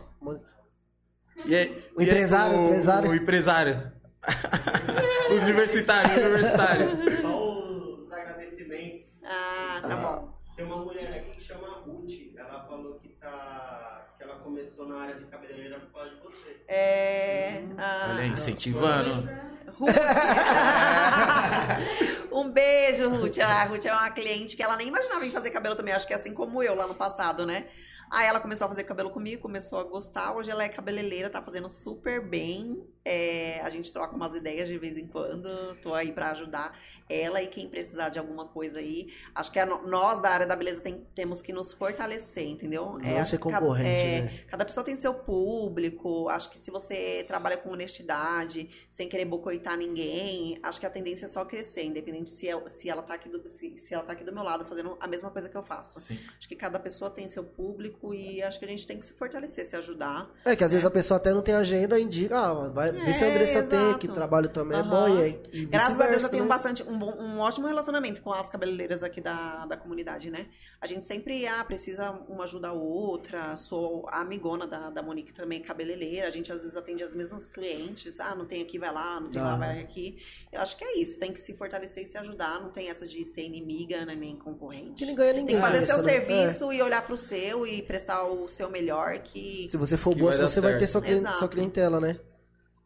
E 1.47 1.55
aí, 1.55 1.83
O 1.95 2.01
e 2.01 2.05
empresário, 2.05 2.57
o, 2.57 2.61
o 2.61 2.69
empresário. 2.69 3.09
O 3.11 3.15
empresário. 3.15 3.91
Os 5.29 5.43
universitários, 5.43 6.17
universitários. 6.17 7.13
Só 7.21 7.53
os 7.53 8.11
agradecimentos. 8.11 9.21
Ah, 9.23 9.79
tá 9.81 9.95
bom. 9.97 10.33
Tem 10.55 10.65
uma 10.65 10.77
mulher 10.77 11.13
aqui 11.13 11.37
que 11.37 11.43
chama 11.43 11.67
Ruth. 11.85 12.11
Ela 12.35 12.65
falou 12.67 12.99
que 12.99 13.09
tá. 13.09 14.07
que 14.17 14.23
ela 14.23 14.35
começou 14.39 14.87
na 14.87 15.01
área 15.01 15.15
de 15.15 15.25
cabeleireira 15.25 15.79
por 15.79 15.91
causa 15.93 16.09
de 16.15 16.21
você. 16.21 16.57
É... 16.67 17.61
ah, 17.77 18.07
Olha 18.11 18.25
incentivando. 18.25 19.29
Ruth. 19.77 19.89
um 22.31 22.49
beijo, 22.49 23.09
Ruth. 23.09 23.37
A 23.39 23.65
Ruth 23.65 23.85
é 23.85 23.93
uma 23.93 24.09
cliente 24.09 24.55
que 24.55 24.63
ela 24.63 24.77
nem 24.77 24.87
imaginava 24.87 25.25
em 25.25 25.31
fazer 25.31 25.51
cabelo 25.51 25.75
também. 25.75 25.93
Acho 25.93 26.07
que 26.07 26.13
é 26.13 26.15
assim 26.15 26.33
como 26.33 26.63
eu 26.63 26.73
lá 26.75 26.87
no 26.87 26.95
passado, 26.95 27.45
né? 27.45 27.67
Aí 28.09 28.27
ela 28.27 28.39
começou 28.39 28.65
a 28.65 28.69
fazer 28.69 28.83
cabelo 28.83 29.11
comigo, 29.11 29.41
começou 29.41 29.79
a 29.79 29.83
gostar. 29.83 30.33
Hoje 30.35 30.51
ela 30.51 30.63
é 30.63 30.69
cabeleireira, 30.69 31.29
tá 31.29 31.41
fazendo 31.41 31.69
super 31.69 32.27
bem. 32.27 32.87
É, 33.07 33.61
a 33.61 33.69
gente 33.69 33.93
troca 33.93 34.15
umas 34.15 34.33
ideias 34.33 34.67
de 34.67 34.77
vez 34.79 34.97
em 34.97 35.05
quando. 35.05 35.75
Tô 35.81 35.93
aí 35.93 36.11
pra 36.11 36.31
ajudar 36.31 36.75
ela 37.07 37.39
e 37.39 37.45
quem 37.45 37.69
precisar 37.69 38.09
de 38.09 38.17
alguma 38.17 38.47
coisa 38.47 38.79
aí. 38.79 39.13
Acho 39.35 39.51
que 39.51 39.59
é 39.59 39.65
no- 39.65 39.85
nós 39.87 40.19
da 40.19 40.29
área 40.31 40.47
da 40.47 40.55
beleza 40.55 40.81
tem- 40.81 41.05
temos 41.13 41.39
que 41.39 41.53
nos 41.53 41.71
fortalecer, 41.71 42.47
entendeu? 42.47 42.97
Não 42.97 43.25
ser 43.25 43.37
cada- 43.37 43.59
concorrente, 43.59 44.03
é, 44.05 44.21
né? 44.23 44.39
Cada 44.47 44.65
pessoa 44.65 44.83
tem 44.83 44.95
seu 44.95 45.13
público. 45.13 46.27
Acho 46.29 46.49
que 46.49 46.57
se 46.57 46.71
você 46.71 47.23
trabalha 47.27 47.57
com 47.57 47.69
honestidade, 47.69 48.69
sem 48.89 49.07
querer 49.07 49.25
bocoitar 49.25 49.77
ninguém, 49.77 50.57
acho 50.63 50.79
que 50.79 50.85
a 50.87 50.89
tendência 50.89 51.25
é 51.25 51.27
só 51.29 51.45
crescer, 51.45 51.83
independente 51.83 52.31
se, 52.31 52.47
eu- 52.47 52.67
se 52.69 52.89
ela 52.89 53.03
tá 53.03 53.13
aqui 53.13 53.29
do, 53.29 53.47
se, 53.49 53.77
se 53.77 53.93
ela 53.93 54.03
tá 54.03 54.13
aqui 54.13 54.23
do 54.23 54.33
meu 54.33 54.43
lado 54.43 54.65
fazendo 54.65 54.97
a 54.99 55.07
mesma 55.07 55.29
coisa 55.29 55.47
que 55.47 55.55
eu 55.55 55.63
faço. 55.63 55.99
Sim. 55.99 56.17
Acho 56.39 56.47
que 56.47 56.55
cada 56.55 56.79
pessoa 56.79 57.11
tem 57.11 57.27
seu 57.27 57.43
público 57.43 58.15
e 58.15 58.41
acho 58.41 58.57
que 58.57 58.65
a 58.65 58.67
gente 58.67 58.87
tem 58.87 58.97
que 58.97 59.05
se 59.05 59.13
fortalecer, 59.13 59.63
se 59.67 59.75
ajudar. 59.75 60.27
É 60.43 60.55
que 60.55 60.63
às 60.63 60.71
vezes 60.71 60.85
a 60.87 60.89
pessoa 60.91 61.17
até 61.17 61.31
não 61.35 61.43
tem 61.43 61.53
agenda, 61.53 61.99
indica, 61.99 62.39
ah, 62.39 62.69
vai 62.69 62.94
ver 63.03 63.13
se 63.13 63.23
a 63.23 63.27
É, 63.27 63.31
Andressa 63.31 63.63
tem, 63.63 63.97
que 63.97 64.07
trabalho 64.07 64.47
também 64.49 64.77
é 64.77 64.81
Aham. 64.81 64.89
bom, 64.89 65.07
e 65.09 65.21
aí. 65.23 65.41
E 65.51 65.65
Graças 65.65 65.99
a 65.99 66.07
Deus 66.07 66.23
eu 66.23 66.29
tenho 66.29 66.43
né? 66.43 66.49
bastante, 66.49 66.83
um, 66.83 66.97
bom- 66.97 67.15
um 67.19 67.39
ótimo 67.39 67.67
relacionamento 67.67 68.21
com 68.21 68.31
as 68.31 68.47
cabeleireiras 68.49 69.03
aqui 69.03 69.19
da, 69.21 69.65
da 69.65 69.75
comunidade, 69.75 70.29
né? 70.29 70.47
A 70.79 70.87
gente 70.87 71.05
sempre, 71.05 71.45
ah, 71.47 71.63
precisa 71.63 72.11
uma 72.29 72.43
ajudar 72.43 72.69
a 72.69 72.73
outra. 72.73 73.55
Sou 73.57 74.07
a 74.09 74.21
amigona 74.21 74.67
da, 74.67 74.89
da 74.89 75.01
Monique 75.01 75.33
também, 75.33 75.61
cabeleireira. 75.61 76.27
A 76.27 76.31
gente 76.31 76.51
às 76.51 76.61
vezes 76.61 76.77
atende 76.77 77.03
as 77.03 77.15
mesmas 77.15 77.45
clientes. 77.45 78.19
Ah, 78.19 78.35
não 78.35 78.45
tem 78.45 78.61
aqui, 78.61 78.77
vai 78.77 78.93
lá, 78.93 79.19
não 79.19 79.29
tem 79.29 79.41
lá, 79.41 79.53
Ah. 79.53 79.57
vai 79.57 79.79
aqui. 79.81 80.17
Eu 80.51 80.61
acho 80.61 80.77
que 80.77 80.83
é 80.83 80.97
isso, 80.99 81.19
tem 81.19 81.31
que 81.33 81.39
se 81.39 81.53
fortalecer 81.55 82.03
e 82.03 82.07
se 82.07 82.17
ajudar. 82.17 82.61
Não 82.61 82.69
tem 82.69 82.89
essa 82.89 83.05
de 83.07 83.25
ser 83.25 83.43
inimiga, 83.43 84.05
né, 84.05 84.15
nem 84.15 84.35
concorrente. 84.37 85.03
Que 85.05 85.13
ganha 85.13 85.33
Tem 85.33 85.41
ninguém. 85.41 85.55
que 85.55 85.61
fazer 85.61 85.79
né? 85.79 85.85
seu 85.85 85.95
Você 85.97 86.01
não- 86.01 86.09
é. 86.09 86.25
serviço 86.45 86.73
e 86.73 86.81
olhar 86.81 87.05
pro 87.05 87.17
seu 87.17 87.65
e 87.65 87.81
prestar 87.81 88.23
o 88.25 88.47
seu 88.47 88.69
melhor, 88.69 89.17
que 89.19 89.67
Se 89.69 89.77
você 89.77 89.97
for 89.97 90.13
Que 90.13 90.19
boa, 90.19 90.31
vai 90.31 90.41
você 90.47 90.61
vai 90.61 90.73
ter 90.73 90.79
certo. 90.87 90.91
sua, 90.91 91.01
clien- 91.01 91.17
Exato. 91.17 91.39
sua 91.39 91.47
clientela, 91.47 91.99
né? 91.99 92.19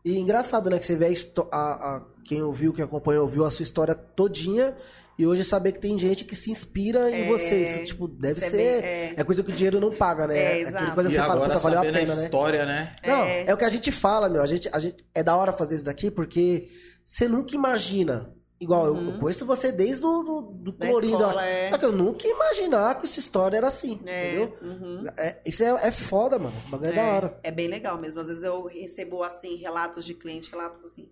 E 0.03 0.17
engraçado, 0.17 0.69
né? 0.69 0.79
Que 0.79 0.85
você 0.85 0.95
vê 0.95 1.07
a, 1.51 1.57
a- 1.57 1.95
a- 1.97 2.01
quem 2.23 2.41
ouviu, 2.41 2.73
quem 2.73 2.83
acompanhou, 2.83 3.23
ouviu 3.23 3.45
a 3.45 3.51
sua 3.51 3.63
história 3.63 3.93
todinha. 3.95 4.75
E 5.17 5.27
hoje 5.27 5.43
saber 5.43 5.73
que 5.73 5.79
tem 5.79 5.97
gente 5.97 6.23
que 6.23 6.33
se 6.33 6.49
inspira 6.49 7.11
em 7.11 7.25
É, 7.25 7.27
você. 7.27 7.61
Isso, 7.63 7.83
tipo, 7.83 8.07
deve 8.07 8.37
isso 8.37 8.45
é 8.45 8.49
ser. 8.49 8.81
bem- 8.81 8.89
É, 8.89 9.13
é. 9.17 9.23
coisa 9.25 9.43
que 9.43 9.51
o 9.51 9.53
dinheiro 9.53 9.77
não 9.81 9.93
paga, 9.93 10.25
né? 10.25 10.37
É, 10.37 10.47
Aquela 10.63 10.69
exato. 10.69 10.93
coisa 10.93 11.09
que 11.09 11.15
E 11.15 11.19
você 11.19 11.21
fala, 11.21 11.33
agora 11.33 11.49
puta, 11.51 11.63
valeu 11.63 11.79
a 11.79 11.81
sabendo 11.83 11.95
a 11.97 11.99
pena, 12.05 12.15
né? 12.15 12.23
história, 12.23 12.65
né? 12.65 12.95
Não, 13.05 13.23
É. 13.25 13.43
é. 13.47 13.53
o 13.53 13.57
que 13.57 13.65
a 13.65 13.69
gente 13.69 13.91
fala, 13.91 14.29
meu. 14.29 14.41
A 14.41 14.47
gente, 14.47 14.69
a 14.71 14.79
gente, 14.79 15.03
é 15.13 15.21
da 15.21 15.35
hora 15.35 15.51
fazer 15.51 15.75
isso 15.75 15.83
daqui 15.83 16.09
porque 16.09 16.69
você 17.03 17.27
nunca 17.27 17.53
imagina. 17.53 18.33
Igual, 18.61 18.87
eu- 18.87 19.11
eu, 19.13 19.17
conheço 19.19 19.45
você 19.45 19.71
desde 19.71 20.05
o 20.05 20.21
do, 20.21 20.41
do 20.41 20.71
Uhum. 20.71 20.77
Colorido. 20.77 21.13
escola, 21.17 21.45
é. 21.45 21.67
Só 21.67 21.77
que 21.77 21.85
eu 21.85 21.93
nunca 21.93 22.27
ia 22.27 22.33
imaginar 22.33 22.97
que 22.99 23.05
essa 23.05 23.19
história 23.19 23.55
era 23.55 23.67
assim, 23.67 24.01
É, 24.05 24.33
entendeu? 24.35 24.57
uhum. 24.61 25.05
É, 25.17 25.41
isso 25.45 25.63
é, 25.63 25.87
é 25.87 25.91
foda, 25.91 26.37
mano. 26.37 26.57
Esse 26.57 26.67
bagulho 26.67 26.91
é, 26.91 26.95
da 26.95 27.03
hora. 27.03 27.39
É 27.41 27.51
bem 27.51 27.67
legal 27.69 27.97
mesmo. 27.97 28.19
Às 28.19 28.27
vezes 28.27 28.43
eu 28.43 28.65
recebo, 28.67 29.23
assim, 29.23 29.55
relatos 29.55 30.03
de 30.03 30.13
cliente, 30.13 30.51
relatos 30.51 30.83
assim, 30.83 31.09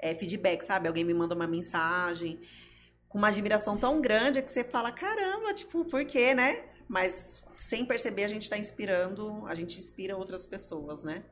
é, 0.00 0.12
feedback, 0.14 0.62
sabe? 0.64 0.88
Alguém 0.88 1.04
me 1.04 1.14
manda 1.14 1.34
uma 1.36 1.46
mensagem 1.46 2.40
com 3.08 3.16
uma 3.18 3.28
admiração 3.28 3.76
tão 3.76 4.00
grande 4.00 4.42
que 4.42 4.50
você 4.50 4.64
fala, 4.64 4.90
caramba, 4.90 5.54
tipo, 5.54 5.84
por 5.84 6.04
quê, 6.04 6.34
né? 6.34 6.64
Mas 6.88 7.42
sem 7.56 7.84
perceber, 7.84 8.24
a 8.24 8.28
gente 8.28 8.50
tá 8.50 8.58
inspirando, 8.58 9.46
a 9.46 9.54
gente 9.54 9.78
inspira 9.78 10.16
outras 10.16 10.44
pessoas, 10.46 11.04
né? 11.04 11.22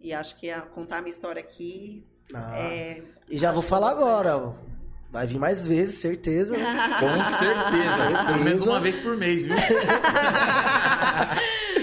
E 0.00 0.12
acho 0.12 0.36
que 0.38 0.50
a, 0.50 0.62
contar 0.62 0.98
a 0.98 1.00
minha 1.00 1.10
história 1.10 1.40
aqui 1.40 2.04
Ah. 2.34 2.58
é. 2.58 3.02
E 3.30 3.38
já 3.38 3.52
vou 3.52 3.62
falar 3.62 3.94
bastante. 3.94 4.08
agora. 4.28 4.54
Vai 5.16 5.26
vir 5.26 5.38
mais 5.38 5.66
vezes, 5.66 5.98
certeza. 5.98 6.54
Com 7.00 7.24
certeza. 7.24 8.24
Pelo 8.26 8.44
menos 8.44 8.60
uma 8.60 8.78
vez 8.78 8.98
por 8.98 9.16
mês, 9.16 9.46
viu? 9.46 9.56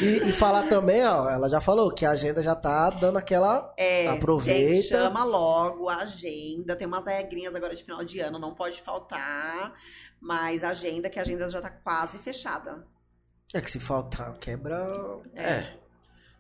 E, 0.03 0.29
e 0.29 0.33
falar 0.33 0.67
também, 0.67 1.01
ó, 1.05 1.29
ela 1.29 1.47
já 1.47 1.61
falou 1.61 1.89
que 1.89 2.05
a 2.05 2.11
agenda 2.11 2.43
já 2.43 2.53
tá 2.53 2.89
dando 2.89 3.17
aquela. 3.17 3.73
É, 3.77 4.09
Aproveita. 4.09 4.73
gente, 4.75 4.87
chama 4.89 5.23
logo 5.23 5.87
a 5.87 5.99
agenda. 5.99 6.75
Tem 6.75 6.85
umas 6.85 7.05
regrinhas 7.05 7.55
agora 7.55 7.73
de 7.73 7.83
final 7.85 8.03
de 8.03 8.19
ano, 8.19 8.37
não 8.37 8.53
pode 8.53 8.81
faltar. 8.81 9.73
Mas 10.19 10.61
a 10.61 10.69
agenda, 10.69 11.09
que 11.09 11.17
a 11.17 11.21
agenda 11.21 11.47
já 11.47 11.61
tá 11.61 11.69
quase 11.69 12.19
fechada. 12.19 12.85
É 13.53 13.61
que 13.61 13.71
se 13.71 13.79
faltar, 13.79 14.33
quebra. 14.39 14.91
É. 15.33 15.63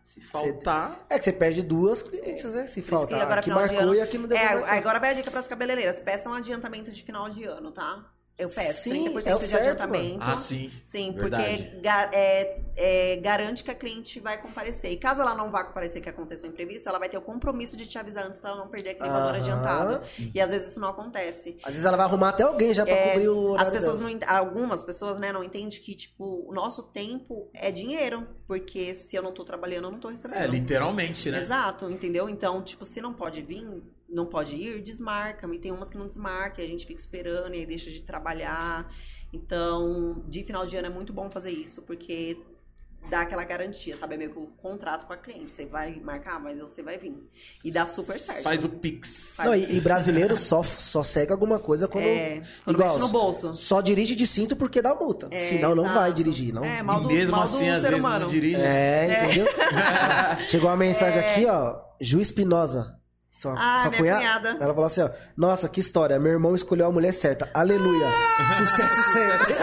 Se 0.03 0.19
faltar. 0.19 1.05
É 1.09 1.17
que 1.17 1.23
você 1.23 1.31
perde 1.31 1.63
duas 1.63 2.01
clientes, 2.03 2.43
né? 2.53 2.67
Se 2.67 2.81
isso 2.81 2.89
que 2.89 2.95
faltar. 2.95 3.21
agora 3.21 3.41
final 3.41 3.59
de 3.59 3.65
marcou 3.67 3.83
ano- 3.91 3.95
e 3.95 4.01
aqui 4.01 4.17
não 4.17 4.27
deu 4.27 4.37
É, 4.37 4.55
marcar. 4.55 4.77
agora 4.77 4.99
vai 4.99 5.09
a 5.11 5.13
dica 5.13 5.31
pras 5.31 5.47
cabeleireiras. 5.47 5.99
Peçam 5.99 6.31
um 6.33 6.35
adiantamento 6.35 6.91
de 6.91 7.01
final 7.03 7.29
de 7.29 7.45
ano, 7.45 7.71
tá? 7.71 8.03
Eu 8.37 8.49
peço 8.49 8.83
Sim, 8.83 9.05
30% 9.13 9.27
é 9.27 9.35
o 9.35 9.39
de 9.39 9.45
certo, 9.47 9.67
adiantamento. 9.83 10.17
Ah, 10.19 10.35
sim. 10.35 10.69
Sim, 10.83 11.11
Verdade. 11.11 11.69
porque 11.71 11.87
é, 11.87 12.61
é, 12.75 13.17
garante 13.17 13.63
que 13.63 13.69
a 13.69 13.75
cliente 13.75 14.19
vai 14.19 14.41
comparecer. 14.41 14.91
E 14.91 14.97
caso 14.97 15.21
ela 15.21 15.35
não 15.35 15.51
vá 15.51 15.63
comparecer, 15.63 16.01
que 16.01 16.09
aconteça 16.09 16.47
um 16.47 16.49
imprevisto, 16.49 16.89
ela 16.89 16.97
vai 16.97 17.09
ter 17.09 17.17
o 17.17 17.21
compromisso 17.21 17.77
de 17.77 17.85
te 17.85 17.97
avisar 17.99 18.25
antes 18.25 18.39
pra 18.39 18.49
ela 18.49 18.59
não 18.59 18.67
perder 18.69 18.91
aquele 18.91 19.09
valor 19.09 19.35
adiantado. 19.35 20.01
E 20.33 20.41
às 20.41 20.49
vezes 20.49 20.69
isso 20.71 20.79
não 20.79 20.89
acontece. 20.89 21.57
Às 21.63 21.71
vezes 21.73 21.85
ela 21.85 21.95
vai 21.95 22.07
arrumar 22.07 22.29
até 22.29 22.41
alguém 22.43 22.73
já 22.73 22.83
pra 22.85 22.95
É, 22.95 23.09
cobrir 23.09 23.29
o 23.29 23.37
horário 23.51 23.67
As 23.67 23.69
pessoas 23.69 23.99
dela. 23.99 24.09
não, 24.11 24.29
algumas 24.37 24.83
pessoas, 24.83 25.21
né, 25.21 25.31
não 25.31 25.43
entendem 25.43 25.69
que, 25.69 25.95
tipo, 25.95 26.43
o 26.49 26.53
nosso 26.53 26.83
tempo 26.91 27.49
é 27.53 27.71
dinheiro. 27.71 28.27
Porque 28.47 28.93
se 28.93 29.15
eu 29.15 29.21
não 29.23 29.31
tô 29.31 29.43
trabalhando, 29.45 29.85
eu 29.85 29.91
não 29.91 29.99
tô 29.99 30.09
recebendo. 30.09 30.37
É, 30.41 30.47
literalmente, 30.47 31.29
né? 31.31 31.39
Exato, 31.39 31.89
entendeu? 31.89 32.27
Então, 32.29 32.61
tipo, 32.63 32.83
se 32.83 32.99
não 32.99 33.13
pode 33.13 33.41
vir, 33.41 33.81
não 34.13 34.25
pode 34.25 34.55
ir, 34.55 34.81
desmarca. 34.81 35.47
E 35.53 35.59
tem 35.59 35.71
umas 35.71 35.89
que 35.89 35.97
não 35.97 36.07
desmarca, 36.07 36.61
e 36.61 36.65
a 36.65 36.67
gente 36.67 36.85
fica 36.85 36.99
esperando 36.99 37.55
e 37.55 37.59
aí 37.59 37.65
deixa 37.65 37.89
de 37.91 38.01
trabalhar. 38.01 38.89
Então, 39.31 40.23
de 40.27 40.43
final 40.43 40.65
de 40.65 40.77
ano 40.77 40.87
é 40.87 40.91
muito 40.91 41.11
bom 41.11 41.29
fazer 41.29 41.49
isso, 41.51 41.81
porque 41.81 42.37
dá 43.09 43.21
aquela 43.21 43.43
garantia, 43.43 43.97
sabe? 43.97 44.13
É 44.13 44.17
meio 44.17 44.29
que 44.31 44.39
um 44.39 44.45
contrato 44.45 45.05
com 45.07 45.11
a 45.11 45.17
cliente. 45.17 45.49
Você 45.51 45.65
vai 45.65 45.99
marcar, 45.99 46.39
mas 46.39 46.57
você 46.59 46.81
vai 46.83 46.97
vir. 46.97 47.13
E 47.65 47.71
dá 47.71 47.85
super 47.87 48.17
certo. 48.19 48.43
Faz 48.43 48.63
o 48.63 48.69
Pix. 48.69 49.33
Faz- 49.35 49.49
Não, 49.49 49.55
e, 49.55 49.75
e 49.75 49.81
brasileiro 49.81 50.37
só, 50.37 50.61
só 50.63 51.03
segue 51.03 51.31
alguma 51.33 51.59
coisa 51.59 51.87
quando. 51.87 52.05
É, 52.05 52.43
quando 52.63 52.75
igual, 52.77 52.89
mexe 52.93 53.01
no 53.01 53.09
bolso. 53.11 53.53
Só 53.53 53.81
dirige 53.81 54.15
de 54.15 54.25
cinto 54.27 54.55
porque 54.55 54.81
dá 54.81 54.93
multa. 54.95 55.27
É, 55.31 55.37
Senão 55.39 55.75
não 55.75 55.83
exato. 55.85 55.99
vai 55.99 56.13
dirigir. 56.13 56.53
Não. 56.53 56.63
É, 56.63 56.77
É, 56.77 56.83
mal 56.83 57.01
do- 57.01 57.11
e 57.11 57.15
mesmo 57.15 57.31
mal 57.31 57.41
do 57.41 57.55
assim, 57.55 57.69
às 57.69 57.83
vezes 57.83 57.99
humano. 57.99 58.19
não 58.25 58.27
dirige. 58.31 58.61
entendeu? 58.61 59.47
Chegou 60.47 60.69
uma 60.69 60.77
mensagem 60.77 61.19
aqui, 61.19 61.45
ó. 61.47 61.81
Ju 61.99 62.21
Espinosa. 62.21 62.99
Sua, 63.35 63.55
Ah, 63.57 63.79
sua 63.81 63.89
minha 63.89 64.01
cunhada. 64.15 64.19
cunhada. 64.51 64.63
Ela 64.63 64.73
falou 64.75 64.85
assim, 64.85 65.01
ó. 65.01 65.09
Nossa, 65.35 65.67
que 65.67 65.79
história. 65.79 66.19
Meu 66.19 66.33
irmão 66.33 66.53
escolheu 66.55 66.85
a 66.85 66.91
mulher 66.91 67.11
certa. 67.11 67.49
Aleluia. 67.51 68.07
Ah! 68.07 68.53
Sucesso 68.55 69.03
sempre. 69.11 69.53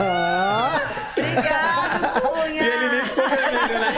Ah, 0.00 0.80
Obrigado, 1.12 2.20
Cunha! 2.22 2.62
E 2.62 2.66
ele 2.66 2.88
nem 2.88 3.04
ficou 3.04 3.28
vermelho, 3.28 3.80
né? 3.80 3.92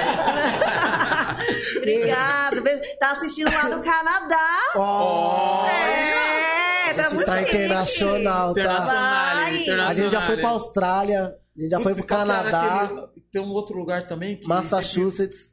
Obrigado. 1.79 2.63
Tá 2.99 3.13
assistindo 3.13 3.53
lá 3.53 3.69
do 3.69 3.81
Canadá. 3.83 4.59
ó. 4.75 5.67
É, 5.69 6.91
A 6.91 6.95
tá 6.95 7.03
gente 7.05 7.15
muito 7.15 7.27
tá 7.27 7.41
internacional, 7.43 8.53
tá? 8.55 8.61
Internacional, 8.61 9.35
Vai. 9.37 9.57
internacional. 9.63 9.89
A 9.89 9.95
gente 9.95 10.11
já 10.11 10.21
foi 10.23 10.37
pra 10.39 10.49
Austrália. 10.51 11.35
A 11.57 11.61
gente 11.61 11.71
já 11.71 11.81
foi 11.81 11.95
pro 11.95 12.03
Putz, 12.05 12.07
que 12.07 12.15
era 12.15 12.27
Canadá. 12.27 12.83
aquele- 12.85 13.07
Tem 13.33 13.43
um 13.43 13.51
outro 13.53 13.77
lugar 13.79 14.03
também 14.03 14.37
que 14.37 14.47
Massachusetts. 14.49 15.53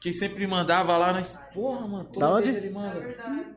Que 0.00 0.12
sempre 0.12 0.46
mandava 0.46 0.96
lá 0.96 1.12
nas. 1.12 1.36
Porra, 1.54 1.86
mano, 1.86 2.04
toda 2.04 2.26
Da 2.26 2.34
vez 2.34 2.48
onde? 2.48 2.56
ele 2.56 2.70
manda. 2.70 3.52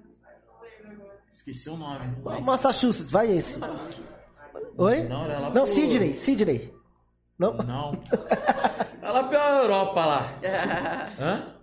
Esqueci 1.32 1.70
o 1.70 1.78
nome. 1.78 2.18
mas- 2.24 2.46
Massachusetts, 2.46 3.10
vai 3.12 3.32
esse. 3.32 3.60
Oi? 4.78 5.04
Não, 5.04 5.26
era 5.26 5.40
lá 5.40 5.46
Não, 5.50 5.64
pro- 5.64 5.68
Sydney, 5.68 6.14
Sydney. 6.14 6.74
Não? 7.38 7.54
Não. 7.58 8.02
É 9.06 9.12
lá 9.12 9.24
pela 9.26 9.58
Europa 9.62 10.04
lá. 10.04 10.34
Hã? 11.22 11.55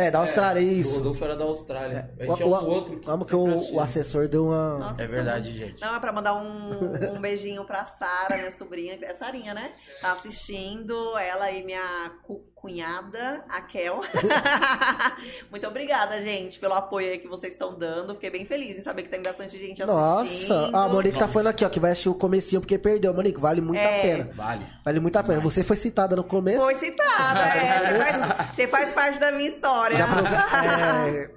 É, 0.00 0.10
da 0.10 0.18
Austrália, 0.20 0.62
O 0.62 0.64
isso. 0.64 0.96
Rodolfo 0.98 1.24
era 1.24 1.36
da 1.36 1.44
Austrália. 1.44 2.10
Aí 2.18 2.28
O, 2.28 2.34
tinha 2.34 2.46
um 2.48 2.50
o- 2.52 2.66
outro 2.68 2.98
que 2.98 3.06
vamos 3.06 3.28
que 3.28 3.36
o, 3.36 3.46
assistia. 3.46 3.76
o 3.76 3.80
assessor 3.80 4.28
deu 4.28 4.46
uma. 4.46 4.78
Nossa, 4.78 5.02
É 5.02 5.06
verdade, 5.06 5.52
gente. 5.56 5.80
Não, 5.82 5.94
é 5.94 6.00
pra 6.00 6.12
mandar 6.12 6.34
um, 6.34 7.14
um 7.16 7.20
beijinho 7.20 7.64
pra 7.64 7.84
Sara, 7.84 8.36
minha 8.36 8.50
sobrinha, 8.50 8.98
é 9.02 9.12
Sarinha, 9.14 9.52
né? 9.54 9.72
Tá 10.00 10.12
assistindo, 10.12 10.94
ela 11.18 11.50
e 11.50 11.62
minha 11.62 12.12
cunhada, 12.60 13.42
a 13.48 13.60
Kel. 13.62 14.00
Muito 15.50 15.66
obrigada, 15.66 16.22
gente, 16.22 16.58
pelo 16.58 16.74
apoio 16.74 17.10
aí 17.10 17.18
que 17.18 17.26
vocês 17.26 17.52
estão 17.54 17.74
dando. 17.76 18.14
Fiquei 18.14 18.30
bem 18.30 18.44
feliz 18.44 18.78
em 18.78 18.82
saber 18.82 19.02
que 19.04 19.08
tem 19.08 19.22
bastante 19.22 19.52
gente 19.58 19.82
assistindo. 19.82 19.86
Nossa, 19.86 20.70
a 20.76 20.88
Monique 20.88 21.14
tá 21.18 21.22
Nossa. 21.22 21.32
falando 21.32 21.46
aqui, 21.48 21.64
ó, 21.64 21.68
que 21.68 21.80
vai 21.80 21.92
assistir 21.92 22.08
o 22.10 22.14
comecinho 22.14 22.60
porque 22.60 22.78
perdeu. 22.78 23.14
Monique, 23.14 23.40
vale 23.40 23.60
muito 23.60 23.78
a 23.80 23.82
É. 23.82 24.02
pena. 24.02 24.30
Vale. 24.34 24.64
Vale 24.84 25.00
muito 25.00 25.16
a 25.16 25.22
pena. 25.22 25.40
Você 25.40 25.64
foi 25.64 25.76
citada 25.76 26.14
no 26.14 26.22
começo. 26.24 26.60
Foi 26.64 26.74
citada, 26.74 27.40
é. 27.40 27.78
Você 27.78 27.98
faz, 27.98 28.50
você 28.54 28.68
faz 28.68 28.90
parte 28.92 29.18
da 29.18 29.32
minha 29.32 29.48
história. 29.48 29.96
Já 29.96 30.04
aprove- 30.04 30.28
é, 31.24 31.30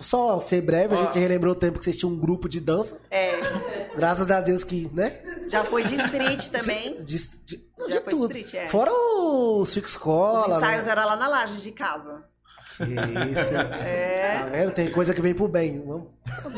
Só 0.00 0.40
ser 0.40 0.60
breve, 0.60 0.94
a 0.94 0.98
gente 1.06 1.18
relembrou 1.18 1.52
o 1.54 1.56
tempo 1.56 1.78
que 1.78 1.84
vocês 1.84 1.96
tinham 1.96 2.12
um 2.12 2.18
grupo 2.18 2.48
de 2.48 2.60
dança. 2.60 2.98
É, 3.10 3.38
Graças 3.96 4.30
a 4.30 4.40
Deus 4.42 4.62
que, 4.62 4.90
né? 4.92 5.20
já 5.48 5.62
foi 5.64 5.84
de 5.84 5.94
street 5.94 6.48
também. 6.48 7.02
De, 7.04 7.28
de, 7.44 7.65
de 7.88 8.00
tudo. 8.00 8.36
street, 8.36 8.54
é. 8.54 8.68
Fora 8.68 8.90
o 8.92 9.64
circo 9.66 9.86
Os 9.86 9.92
escola, 9.92 10.56
ensaios 10.56 10.84
né? 10.86 10.92
eram 10.92 11.06
lá 11.06 11.16
na 11.16 11.28
laje 11.28 11.60
de 11.60 11.72
casa. 11.72 12.24
Isso. 12.80 13.50
É. 13.86 14.38
Tá 14.38 14.46
vendo? 14.46 14.72
Tem 14.72 14.90
coisa 14.90 15.14
que 15.14 15.20
vem 15.20 15.34
pro 15.34 15.48
bem. 15.48 15.82
Vamos 15.86 16.08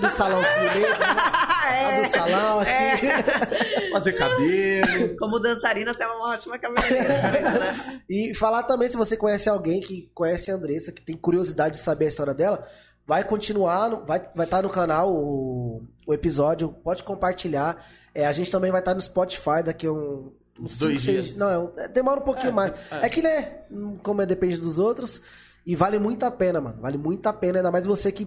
do 0.00 0.10
salãozinho 0.10 0.74
mesmo. 0.74 0.98
né? 0.98 1.06
Lá 1.68 2.00
do 2.00 2.08
salão, 2.08 2.60
acho 2.60 2.70
É. 2.70 2.96
que. 2.98 3.90
Fazer 3.92 4.12
cabelo. 4.14 5.16
Como 5.18 5.38
dançarina, 5.38 5.92
você 5.94 6.02
é 6.02 6.06
uma 6.08 6.30
ótima 6.32 6.58
cabeleireira, 6.58 7.52
né? 7.58 8.00
E 8.08 8.34
falar 8.34 8.62
também, 8.64 8.88
se 8.88 8.96
você 8.96 9.16
conhece 9.16 9.48
alguém 9.48 9.80
que 9.80 10.10
conhece 10.14 10.50
a 10.50 10.54
Andressa, 10.54 10.90
que 10.92 11.02
tem 11.02 11.16
curiosidade 11.16 11.76
de 11.76 11.82
saber 11.82 12.06
a 12.06 12.08
história 12.08 12.34
dela, 12.34 12.66
vai 13.06 13.22
continuar, 13.22 13.88
vai 14.04 14.18
estar 14.18 14.32
vai 14.34 14.46
tá 14.46 14.62
no 14.62 14.70
canal 14.70 15.12
o, 15.12 15.82
o 16.06 16.14
episódio, 16.14 16.70
pode 16.82 17.02
compartilhar. 17.02 17.84
É, 18.14 18.26
a 18.26 18.32
gente 18.32 18.50
também 18.50 18.70
vai 18.70 18.80
estar 18.80 18.94
no 18.94 19.00
Spotify 19.00 19.62
daqui 19.64 19.86
a 19.86 19.92
um. 19.92 20.32
Uns 20.60 20.72
cinco, 20.72 20.84
dois 20.84 21.02
seis- 21.02 21.24
dias. 21.26 21.36
Não, 21.36 21.72
é 21.76 21.84
é, 21.84 21.88
demora 21.88 22.20
um 22.20 22.24
pouquinho 22.24 22.50
É, 22.50 22.52
mais. 22.52 22.72
é. 22.90 23.06
É. 23.06 23.08
que, 23.08 23.22
né, 23.22 23.58
como 24.02 24.20
é, 24.22 24.26
depende 24.26 24.56
dos 24.58 24.78
outros, 24.78 25.20
e 25.66 25.76
vale 25.76 25.98
muito 25.98 26.24
a 26.24 26.30
pena, 26.30 26.60
mano. 26.60 26.80
Vale 26.80 26.98
muito 26.98 27.26
a 27.26 27.32
pena, 27.32 27.58
ainda 27.58 27.70
mais 27.70 27.86
você 27.86 28.10
que 28.10 28.26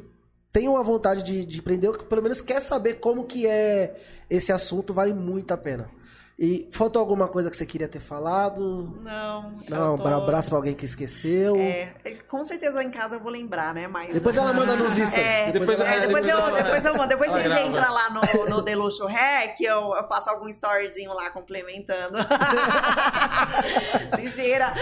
tem 0.54 0.68
uma 0.68 0.84
vontade 0.84 1.24
de, 1.24 1.46
de 1.46 1.60
aprender, 1.60 1.88
ou 1.88 1.94
que 1.98 2.06
pelo 2.06 2.22
menos 2.22 2.42
quer 2.42 2.60
saber 2.62 2.96
como 2.96 3.24
que 3.26 3.48
é 3.48 3.96
esse 4.30 4.52
assunto, 4.52 4.94
vale 4.94 5.14
muito 5.14 5.52
a 5.54 5.58
pena. 5.58 5.90
E 6.44 6.68
faltou 6.72 7.00
alguma 7.00 7.28
coisa 7.28 7.52
que 7.52 7.56
você 7.56 7.68
queria 7.68 7.88
ter 7.88 8.00
falado? 8.00 9.00
Não, 9.04 9.60
Não, 9.70 9.96
tô- 9.96 10.10
um 10.10 10.18
abraço 10.24 10.50
pra 10.50 10.58
alguém 10.58 10.74
que 10.74 10.86
esqueceu. 10.86 11.56
É, 11.56 11.94
com 12.28 12.44
certeza 12.44 12.84
em 12.84 12.90
casa 12.90 13.18
eu 13.18 13.20
vou 13.20 13.32
lembrar, 13.32 13.76
né? 13.76 13.88
Mas. 13.88 14.12
Depois 14.12 14.36
ela 14.36 14.52
manda 14.52 14.76
nos 14.76 14.92
stories. 14.94 15.14
É, 15.14 15.52
Depois 15.52 15.80
é, 15.80 16.00
depois, 16.00 16.28
eu, 16.28 16.52
depois 16.56 16.84
eu 16.84 16.96
mando. 16.96 17.10
Depois 17.10 17.32
vocês 17.32 17.46
entram 17.46 17.94
lá 17.94 18.10
no, 18.10 18.46
no 18.50 18.62
Deluxo 18.64 19.06
que 19.56 19.66
eu, 19.66 19.94
eu 19.94 20.08
faço 20.08 20.32
algum 20.32 20.50
storyzinho 20.50 21.14
lá 21.14 21.30
complementando. 21.30 22.18
Ligeira. 24.18 24.74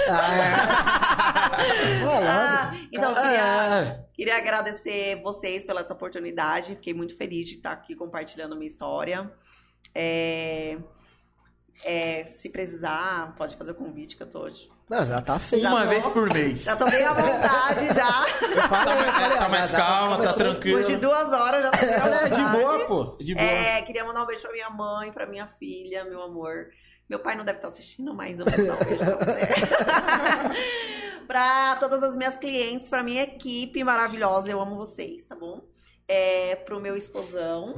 Ah, 2.09 2.73
então, 2.89 3.09
eu 3.09 3.15
queria, 3.21 4.05
queria 4.13 4.37
agradecer 4.37 5.21
vocês 5.21 5.65
pela 5.65 5.81
essa 5.81 5.93
oportunidade. 5.93 6.75
Fiquei 6.75 6.93
muito 6.93 7.17
feliz 7.17 7.49
de 7.49 7.55
estar 7.55 7.73
aqui 7.73 7.97
compartilhando 7.97 8.55
minha 8.55 8.67
história. 8.67 9.29
É, 9.93 10.77
é, 11.83 12.25
se 12.27 12.49
precisar, 12.49 13.33
pode 13.37 13.55
fazer 13.55 13.71
o 13.71 13.75
convite 13.75 14.15
que 14.17 14.23
eu 14.23 14.27
tô 14.29 14.39
hoje. 14.39 14.69
Não, 14.89 15.05
já 15.05 15.21
tá 15.21 15.37
feio. 15.37 15.67
Uma 15.67 15.83
tô. 15.83 15.89
vez 15.89 16.07
por 16.07 16.33
mês. 16.33 16.63
Já 16.63 16.75
tô 16.75 16.89
bem 16.89 17.05
à 17.05 17.13
vontade 17.13 17.87
já. 17.93 18.25
Tá, 18.67 18.85
mais- 18.85 19.37
tá 19.39 19.49
mais 19.49 19.71
calma, 19.71 20.17
tá 20.17 20.33
tranquilo. 20.33 20.79
Depois 20.79 20.87
de 20.87 20.95
duas 20.97 21.31
horas 21.31 21.61
já 21.63 21.71
tô 21.71 21.77
bem 21.85 21.89
à 21.89 21.97
É, 21.97 21.99
vontade. 21.99 22.35
de 22.35 22.43
boa, 22.57 22.85
pô. 22.87 23.17
De 23.23 23.35
boa. 23.35 23.45
É, 23.47 23.81
queria 23.83 24.03
mandar 24.03 24.23
um 24.23 24.25
beijo 24.25 24.41
pra 24.41 24.51
minha 24.51 24.69
mãe, 24.71 25.11
pra 25.11 25.25
minha 25.27 25.47
filha, 25.59 26.03
meu 26.05 26.21
amor. 26.23 26.67
Meu 27.07 27.19
pai 27.19 27.35
não 27.35 27.45
deve 27.45 27.59
estar 27.59 27.67
assistindo, 27.69 28.13
mas 28.15 28.39
eu 28.39 28.45
vou 28.45 28.57
mandar 28.57 28.75
um 28.75 28.85
beijo 28.85 29.05
pra 29.05 29.15
você. 29.25 29.39
pra 31.27 31.75
todas 31.79 32.01
as 32.03 32.15
minhas 32.15 32.35
clientes, 32.35 32.89
pra 32.89 33.03
minha 33.03 33.23
equipe 33.23 33.83
maravilhosa, 33.83 34.49
eu 34.49 34.59
amo 34.61 34.75
vocês, 34.75 35.23
tá 35.25 35.35
bom? 35.35 35.61
É, 36.11 36.55
pro 36.55 36.79
meu 36.79 36.97
esposão, 36.97 37.73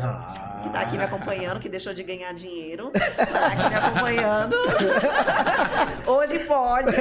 que 0.64 0.70
tá 0.70 0.80
aqui 0.80 0.98
me 0.98 1.04
acompanhando, 1.04 1.60
que 1.60 1.68
deixou 1.68 1.94
de 1.94 2.02
ganhar 2.02 2.34
dinheiro. 2.34 2.90
Tá 2.92 3.48
aqui 3.48 3.70
me 3.70 3.76
acompanhando. 3.76 4.56
Hoje 6.08 6.40
pode. 6.46 6.96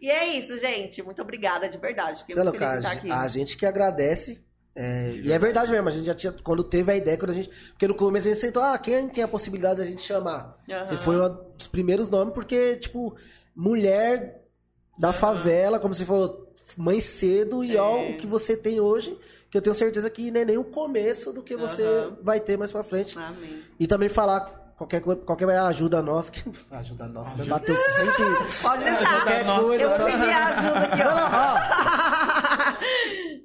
e 0.00 0.08
é 0.08 0.26
isso, 0.38 0.56
gente. 0.58 1.02
Muito 1.02 1.20
obrigada, 1.20 1.68
de 1.68 1.78
verdade. 1.78 2.20
Fiquei 2.20 2.34
Sei 2.34 2.44
lá, 2.44 2.50
muito 2.50 2.60
feliz 2.60 2.84
cara, 2.84 2.94
de 2.94 2.96
estar 3.06 3.16
aqui. 3.16 3.24
a 3.24 3.28
gente 3.28 3.56
que 3.56 3.66
agradece. 3.66 4.40
é, 4.76 5.12
e 5.22 5.32
é 5.32 5.38
verdade 5.38 5.70
mesmo, 5.72 5.88
a 5.88 5.92
gente 5.92 6.06
já 6.06 6.14
tinha. 6.14 6.32
Quando 6.32 6.62
teve 6.62 6.92
a 6.92 6.96
ideia, 6.96 7.18
quando 7.18 7.30
a 7.30 7.34
gente. 7.34 7.50
Porque 7.70 7.88
no 7.88 7.94
começo 7.96 8.28
a 8.28 8.30
gente 8.30 8.40
sentou, 8.40 8.62
ah, 8.62 8.78
quem 8.78 9.08
tem 9.08 9.24
a 9.24 9.28
possibilidade 9.28 9.80
da 9.80 9.86
gente 9.86 10.02
chamar? 10.02 10.56
Aham. 10.70 10.84
Você 10.84 10.96
foi 10.96 11.20
um 11.20 11.28
dos 11.56 11.66
primeiros 11.66 12.08
nomes, 12.08 12.34
porque, 12.34 12.76
tipo, 12.76 13.16
mulher 13.54 14.42
da 14.96 15.12
favela, 15.12 15.80
como 15.80 15.92
você 15.92 16.04
falou, 16.04 16.53
mãe 16.76 17.00
cedo, 17.00 17.62
e 17.64 17.76
É. 17.76 17.80
ó, 17.80 18.02
o 18.10 18.16
que 18.16 18.26
você 18.26 18.56
tem 18.56 18.80
hoje, 18.80 19.18
que 19.50 19.56
eu 19.58 19.62
tenho 19.62 19.74
certeza 19.74 20.08
que 20.10 20.30
não 20.30 20.40
é 20.40 20.44
nem 20.44 20.58
o 20.58 20.64
começo 20.64 21.32
do 21.32 21.42
que 21.42 21.56
você 21.56 21.82
Aham. 21.84 22.16
vai 22.22 22.40
ter 22.40 22.56
mais 22.58 22.72
pra 22.72 22.82
frente. 22.82 23.18
Amém. 23.18 23.62
E 23.78 23.86
também 23.86 24.08
falar 24.08 24.74
qualquer, 24.76 25.00
qualquer 25.00 25.48
ajuda 25.50 26.02
nossa. 26.02 26.32
que- 26.32 26.42
Ajuda 26.70 27.06
nossa, 27.06 27.30
vai 27.36 27.46
bater 27.46 27.76
cento 27.76 28.22
e- 28.22 28.62
Pode 28.62 28.84
deixar. 28.84 29.14
Qualquer 29.16 29.44
Nossa. 29.44 29.62
coisa, 29.62 29.82
Eu 29.84 29.90
só- 29.90 30.04
pedi 30.06 30.22
ajuda 30.22 30.78
aqui, 30.80 31.04
Não, 31.04 31.10
ó. 31.10 31.14
não, 31.14 31.24
ó. 31.30 32.94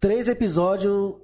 Três 0.00 0.28
episódios 0.28 1.14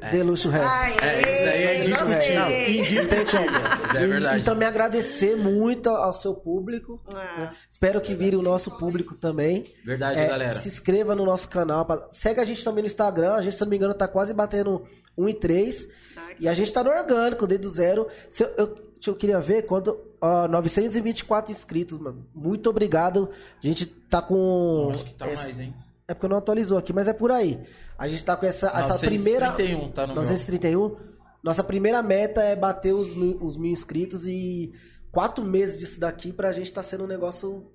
É, 0.00 0.10
de 0.10 0.22
luxo 0.24 0.48
ré. 0.48 0.60
É, 1.00 1.18
isso 1.20 1.44
daí 1.44 1.62
é 1.64 1.78
indiscutível. 1.78 2.84
Indiscutível. 2.84 3.60
É 3.96 4.02
E- 4.02 4.06
verdade. 4.08 4.40
E, 4.40 4.42
também 4.42 4.66
agradecer 4.66 5.36
muito 5.36 5.88
ao 5.88 6.12
seu 6.12 6.34
público. 6.34 7.00
Ah. 7.06 7.38
né? 7.38 7.50
Espero 7.70 8.00
que 8.00 8.12
vire 8.14 8.34
o 8.34 8.42
nosso 8.42 8.72
público 8.76 9.14
também. 9.14 9.72
Verdade, 9.84 10.18
É, 10.20 10.26
galera. 10.26 10.58
Se 10.58 10.66
inscreva 10.66 11.14
no 11.14 11.24
nosso 11.24 11.48
canal. 11.48 11.86
Segue 12.10 12.40
a 12.40 12.44
gente 12.44 12.64
também 12.64 12.82
no 12.82 12.88
Instagram. 12.88 13.34
A 13.34 13.40
gente, 13.40 13.54
se 13.54 13.60
não 13.60 13.68
me 13.68 13.76
engano, 13.76 13.94
tá 13.94 14.08
quase 14.08 14.34
batendo 14.34 14.82
1 15.16 15.28
e 15.28 15.34
3. 15.34 15.86
Ai, 16.16 16.36
E 16.40 16.48
a 16.48 16.54
gente 16.54 16.72
tá 16.72 16.82
no 16.82 16.90
orgânico, 16.90 17.46
desde 17.46 17.68
zero. 17.68 18.08
Se 18.28 18.42
eu, 18.42 18.48
eu, 18.56 18.76
eu 19.06 19.14
queria 19.14 19.40
ver 19.40 19.62
quando. 19.66 19.96
ó, 20.20 20.48
924 20.48 21.52
inscritos, 21.52 21.98
mano. 21.98 22.26
Muito 22.34 22.68
obrigado. 22.68 23.30
A 23.62 23.66
gente 23.66 23.86
tá 23.86 24.20
com. 24.20 24.88
Acho 24.92 25.04
que 25.04 25.14
tá 25.14 25.26
essa- 25.28 25.44
mais, 25.44 25.60
hein? 25.60 25.72
É 26.08 26.14
porque 26.14 26.26
não 26.26 26.38
atualizou 26.38 26.78
aqui, 26.78 26.90
mas 26.90 27.06
é 27.06 27.12
por 27.12 27.30
aí. 27.30 27.60
A 27.98 28.08
gente 28.08 28.24
tá 28.24 28.34
com 28.34 28.46
essa, 28.46 28.68
essa 28.68 28.98
primeira. 28.98 29.48
931 29.50 29.90
tá 29.92 30.02
no 30.06 30.14
meu. 30.14 30.22
931. 30.22 30.96
Nossa 31.42 31.62
primeira 31.62 32.02
meta 32.02 32.40
é 32.40 32.56
bater 32.56 32.94
os 32.94 33.14
mil, 33.14 33.38
os 33.42 33.58
mil 33.58 33.70
inscritos 33.70 34.26
e 34.26 34.72
quatro 35.12 35.44
meses 35.44 35.78
disso 35.78 36.00
daqui 36.00 36.32
pra 36.32 36.50
gente 36.50 36.72
tá 36.72 36.82
sendo 36.82 37.04
um 37.04 37.06
negócio 37.06 37.70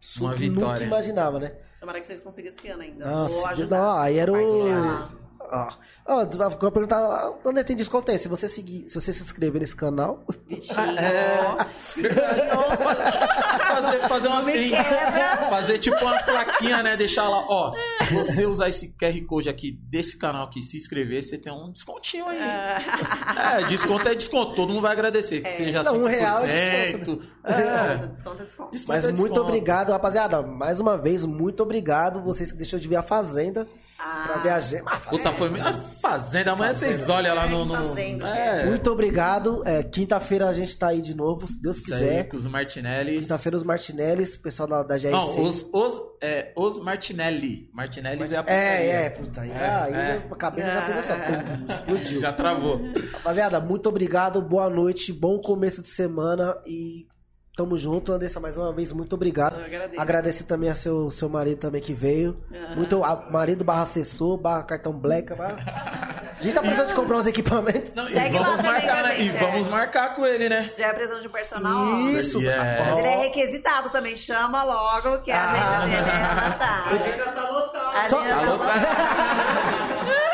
su- 0.00 0.24
Uma 0.24 0.36
que 0.36 0.48
nunca 0.48 0.80
imaginava, 0.84 1.40
né? 1.40 1.52
Tomara 1.80 1.98
que 1.98 2.06
vocês 2.06 2.22
consigam 2.22 2.50
esse 2.50 2.68
ano 2.68 2.82
ainda. 2.82 3.04
Nossa, 3.04 3.54
Vou 3.56 3.66
não, 3.66 3.98
aí 3.98 4.16
era 4.16 4.32
o. 4.32 5.21
Ó, 5.50 5.68
ó, 6.06 6.24
vai 6.24 6.70
perguntar 6.70 7.32
onde 7.44 7.64
tem 7.64 7.76
desconto 7.76 8.10
aí. 8.10 8.18
Se 8.18 8.28
você 8.28 8.48
seguir, 8.48 8.88
se 8.88 8.94
você 8.94 9.12
se 9.12 9.22
inscrever 9.22 9.60
nesse 9.60 9.76
canal, 9.76 10.22
Vitinho, 10.48 10.78
É. 10.98 11.56
Fazer, 13.66 14.00
fazer 14.08 14.28
umas. 14.28 14.44
Fazer 15.48 15.78
tipo 15.78 15.96
umas 16.02 16.22
plaquinhas, 16.22 16.82
né? 16.84 16.96
Deixar 16.96 17.28
lá, 17.28 17.44
ó. 17.48 17.72
Se 17.98 18.14
você 18.14 18.46
usar 18.46 18.68
esse 18.68 18.88
QR 18.98 19.20
Code 19.26 19.48
aqui 19.48 19.72
desse 19.72 20.16
canal 20.18 20.44
aqui, 20.44 20.62
se 20.62 20.76
inscrever, 20.76 21.22
você 21.22 21.38
tem 21.38 21.52
um 21.52 21.70
descontinho 21.70 22.26
aí. 22.26 22.38
Ah, 22.40 23.60
É, 23.60 23.64
desconto 23.64 24.08
é 24.08 24.14
desconto. 24.14 24.54
Todo 24.54 24.70
mundo 24.70 24.82
vai 24.82 24.92
agradecer. 24.92 25.40
Que 25.42 25.52
seja 25.52 25.82
Não, 25.82 25.96
um 25.96 26.04
5%. 26.04 26.08
real 26.08 26.44
é 26.44 26.92
desconto, 26.92 27.18
É. 27.44 28.06
Desconto, 28.06 28.44
desconto. 28.44 28.70
Desconto 28.70 28.88
mas 28.88 29.04
é 29.04 29.08
muito 29.08 29.20
desconto. 29.22 29.40
obrigado, 29.42 29.90
rapaziada. 29.90 30.42
Mais 30.42 30.80
uma 30.80 30.96
vez, 30.96 31.24
muito 31.24 31.62
obrigado. 31.62 32.20
Vocês 32.22 32.50
que 32.52 32.58
deixou 32.58 32.78
de 32.78 32.88
ver 32.88 32.96
a 32.96 33.02
Fazenda 33.02 33.66
Ah. 34.04 34.38
pra 34.42 34.60
gente. 34.60 34.82
Ah, 34.84 34.96
Puta, 34.96 35.32
foi. 35.32 35.48
A 35.60 35.72
fazenda, 35.72 36.52
amanhã 36.52 36.74
vocês 36.74 37.08
olham 37.08 37.34
lá 37.34 37.46
no. 37.46 37.64
no... 37.64 37.74
Fazenda. 37.90 38.28
É. 38.28 38.66
Muito 38.66 38.90
obrigado. 38.90 39.62
É, 39.64 39.82
Quinta-feira 39.82 40.48
a 40.48 40.52
gente 40.52 40.76
tá 40.76 40.88
aí 40.88 41.00
de 41.00 41.14
novo, 41.14 41.46
se 41.46 41.60
Deus 41.62 41.78
Isso 41.78 41.94
aí, 41.94 42.00
quiser. 42.00 42.28
com 42.28 42.36
os 42.36 42.46
Martinelli. 42.46 43.20
Quinta-feira 43.20 43.56
os 43.56 43.62
Martinellis, 43.62 44.34
o 44.34 44.40
pessoal 44.40 44.68
da, 44.68 44.82
da 44.82 44.96
GRC. 44.96 45.10
Não, 45.10 45.40
os, 45.40 45.66
os, 45.72 46.00
é, 46.20 46.52
os 46.56 46.78
Martinelli. 46.80 47.70
Martinelli 47.72 48.22
é 48.22 48.36
a 48.36 48.42
putaria. 48.42 48.60
É, 48.60 49.04
é, 49.06 49.10
puta. 49.10 49.40
Aí, 49.42 49.50
É, 49.50 49.54
aí 49.66 49.92
é. 49.94 50.26
a 50.30 50.36
cabeça 50.36 50.70
já 50.70 50.82
fez 50.82 51.06
pum, 51.06 51.66
explodiu. 51.72 52.20
Já 52.20 52.32
travou. 52.32 52.80
Rapaziada, 53.12 53.60
muito 53.60 53.88
obrigado, 53.88 54.42
boa 54.42 54.68
noite, 54.68 55.12
bom 55.12 55.38
começo 55.38 55.80
de 55.80 55.88
semana 55.88 56.56
e 56.66 57.06
tamo 57.56 57.76
junto. 57.76 58.12
Andressa, 58.12 58.40
mais 58.40 58.56
uma 58.56 58.72
vez, 58.72 58.92
muito 58.92 59.14
obrigado. 59.14 59.60
Agradecer 59.98 60.44
também 60.44 60.70
a 60.70 60.74
seu, 60.74 61.10
seu 61.10 61.28
marido 61.28 61.58
também 61.58 61.80
que 61.80 61.92
veio. 61.94 62.36
Aham. 62.52 62.76
Muito, 62.76 63.02
a- 63.04 63.28
marido 63.30 63.64
barra 63.64 63.82
assessor, 63.82 64.36
barra 64.36 64.62
cartão 64.62 64.92
black. 64.92 65.34
Barra... 65.34 65.56
A 66.32 66.44
gente 66.44 66.54
tá 66.56 66.60
precisando 66.60 66.88
de 66.88 66.94
comprar 66.94 67.18
uns 67.18 67.26
equipamentos. 67.26 67.94
Não, 67.94 68.04
Segue 68.08 68.36
lá 68.36 68.42
vamos 68.42 68.56
também 68.62 68.72
marcar, 68.72 69.02
né? 69.04 69.14
gente, 69.14 69.32
E 69.32 69.36
é. 69.36 69.38
vamos 69.38 69.68
marcar 69.68 70.16
com 70.16 70.26
ele, 70.26 70.48
né? 70.48 70.64
Se 70.64 70.78
já 70.80 70.88
é 70.88 70.92
precisando 70.92 71.22
de 71.22 71.28
personal. 71.28 72.00
Isso. 72.10 72.40
Yeah. 72.40 72.84
Mas 72.84 72.98
ele 72.98 73.06
é 73.06 73.16
requisitado 73.18 73.90
também. 73.90 74.16
Chama 74.16 74.64
logo 74.64 75.18
que 75.18 75.30
a 75.30 75.40
Ah. 75.40 75.80
dele 75.84 75.94
é 75.94 75.98
A 75.98 76.02
arrebatada. 76.32 76.90
agenda 76.96 77.30
tá 77.32 77.48
lotada. 77.48 77.90
A 78.00 78.08
Só- 78.08 78.24
só- 78.44 78.58
tá- 78.58 80.22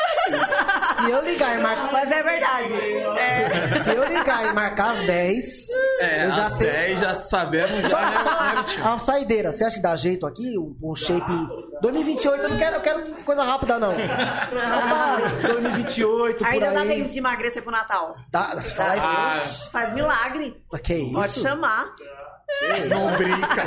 se 0.99 1.11
eu 1.11 1.25
ligar 1.25 1.59
e 1.59 1.63
marcar. 1.63 1.93
Mas 1.93 2.11
é 2.11 2.23
verdade. 2.23 2.73
É. 3.19 3.81
Se 3.81 3.91
eu 3.91 4.05
ligar 4.05 4.47
e 4.47 4.53
marcar 4.53 4.91
às 4.93 5.07
10, 5.07 5.45
É, 6.01 6.25
eu 6.27 6.31
já 6.33 6.47
às 6.47 6.53
sei. 6.55 6.71
10 6.71 7.01
já 7.01 7.15
sabemos 7.15 7.89
já, 7.89 8.01
né, 8.01 8.55
né, 8.57 8.65
tio? 8.67 8.87
A 8.87 8.99
saideira, 8.99 9.53
você 9.53 9.65
acha 9.65 9.77
que 9.77 9.83
dá 9.83 9.97
jeito 9.97 10.27
aqui? 10.27 10.59
Um, 10.59 10.77
um 10.83 10.95
shape. 10.95 11.33
2028, 11.81 12.43
eu 12.43 12.49
não 12.51 12.59
quero, 12.59 12.77
eu 12.77 12.81
quero 12.81 13.05
coisa 13.25 13.43
rápida, 13.45 13.79
não. 13.79 13.95
Rapaz, 13.97 15.43
2028, 15.43 16.39
por 16.39 16.47
Ainda 16.47 16.71
dá 16.73 16.81
tempo 16.81 16.93
aí. 16.93 17.05
de 17.09 17.19
emagrecer 17.19 17.63
pro 17.63 17.71
Natal. 17.71 18.17
Dá, 18.31 18.51
isso. 18.59 18.75
Ah, 18.81 19.37
Faz 19.73 19.93
milagre. 19.93 20.57
Que 20.83 20.95
isso? 20.95 21.13
Pode 21.13 21.41
chamar. 21.41 21.95
Não 22.89 23.17
brinca. 23.17 23.63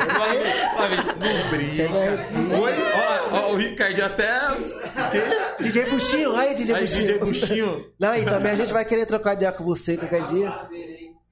Flávio, 0.76 0.98
Não 1.19 1.50
brinca. 1.50 1.84
Oi, 2.61 2.72
ó, 2.93 3.38
ó, 3.38 3.51
o 3.53 3.56
Ricardo 3.56 4.01
até. 4.01 4.40
Que? 5.10 5.64
DJ 5.64 5.85
Buchinho, 5.90 6.35
aí 6.35 6.56
DJ 6.56 6.76
Aí, 6.76 6.82
Buchinho. 6.82 7.06
DJ 7.06 7.19
Buchinho. 7.19 7.93
Não, 8.00 8.16
e 8.16 8.26
também 8.26 8.51
a 8.51 8.56
gente 8.56 8.74
vai 8.74 8.84
querer 8.85 9.06
trocar 9.06 9.34
ideia 9.34 9.51
com 9.51 9.64
você 9.64 9.98
qualquer 9.98 10.24
dia. 10.27 10.51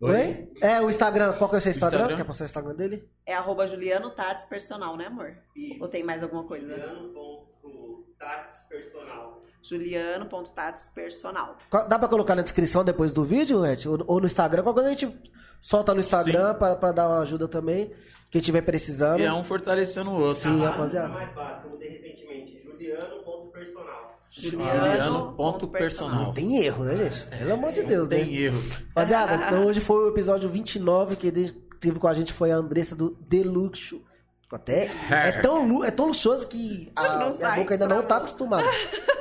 Oi? 0.01 0.47
É, 0.61 0.79
o 0.79 0.89
Instagram, 0.89 1.33
qual 1.33 1.49
que 1.49 1.57
é 1.57 1.59
o 1.59 1.61
seu 1.61 1.71
Instagram? 1.71 1.97
Instagram? 1.99 2.17
Quer 2.17 2.23
passar 2.23 2.43
o 2.43 2.47
Instagram 2.47 2.73
dele? 2.75 3.09
É 3.25 3.33
arroba 3.33 3.67
Juliano 3.67 4.09
Tats 4.11 4.45
Personal, 4.45 4.95
né, 4.95 5.07
amor? 5.07 5.33
Isso. 5.55 5.81
Ou 5.81 5.89
tem 5.89 6.03
mais 6.03 6.23
alguma 6.23 6.45
coisa? 6.45 6.65
Juliano.tats 6.67 8.53
personal. 8.69 9.43
Juliano.tats 9.61 10.87
Personal. 10.95 11.57
Qual- 11.69 11.87
Dá 11.89 11.99
pra 11.99 12.07
colocar 12.07 12.33
na 12.35 12.41
descrição 12.43 12.83
depois 12.85 13.13
do 13.13 13.25
vídeo, 13.25 13.65
Ed? 13.65 13.89
Ou, 13.89 13.99
ou 14.07 14.21
no 14.21 14.27
Instagram? 14.27 14.63
Qualquer 14.63 14.81
coisa 14.83 14.89
a 14.89 14.93
gente 14.93 15.21
solta 15.61 15.93
no 15.93 15.99
Instagram 15.99 16.53
pra, 16.55 16.75
pra 16.75 16.91
dar 16.91 17.07
uma 17.07 17.19
ajuda 17.19 17.47
também. 17.47 17.91
Quem 18.31 18.41
tiver 18.41 18.61
precisando. 18.61 19.19
E 19.21 19.23
é 19.25 19.33
um 19.33 19.43
fortalecendo 19.43 20.11
o 20.11 20.15
outro. 20.19 20.35
Sim, 20.35 20.59
Tá 20.61 20.69
rapaziada. 20.69 21.07
mais 21.09 21.29
eu 21.63 21.69
mudei 21.71 21.89
recentemente. 21.89 22.61
Juliano.personal. 22.63 24.19
Juliano 24.29 25.33
ponto 25.35 25.67
personal. 25.67 26.25
Não 26.25 26.33
tem 26.33 26.63
erro, 26.63 26.83
né, 26.83 26.95
gente? 26.95 27.25
Pelo 27.37 27.53
amor 27.53 27.71
de 27.71 27.81
Deus, 27.83 28.07
Tem 28.07 28.25
né? 28.25 28.31
erro. 28.41 28.63
Rapaziada, 28.89 29.35
então 29.35 29.65
hoje 29.65 29.81
foi 29.81 30.05
o 30.05 30.09
episódio 30.09 30.47
29 30.49 31.15
que 31.15 31.31
teve 31.79 31.97
com 31.99 32.07
a 32.07 32.13
gente 32.13 32.31
foi 32.31 32.51
a 32.51 32.55
Andressa 32.57 32.95
do 32.95 33.17
Deluxo. 33.27 34.01
Até 34.51 34.89
é 35.11 35.31
tão, 35.43 35.63
lu- 35.67 35.83
é 35.83 35.91
tão 35.91 36.07
luxuoso 36.07 36.47
que 36.47 36.91
a, 36.95 37.31
sai, 37.33 37.59
boca 37.59 37.75
ainda 37.75 37.87
não 37.87 38.01
tá 38.03 38.17
acostumada. 38.17 38.67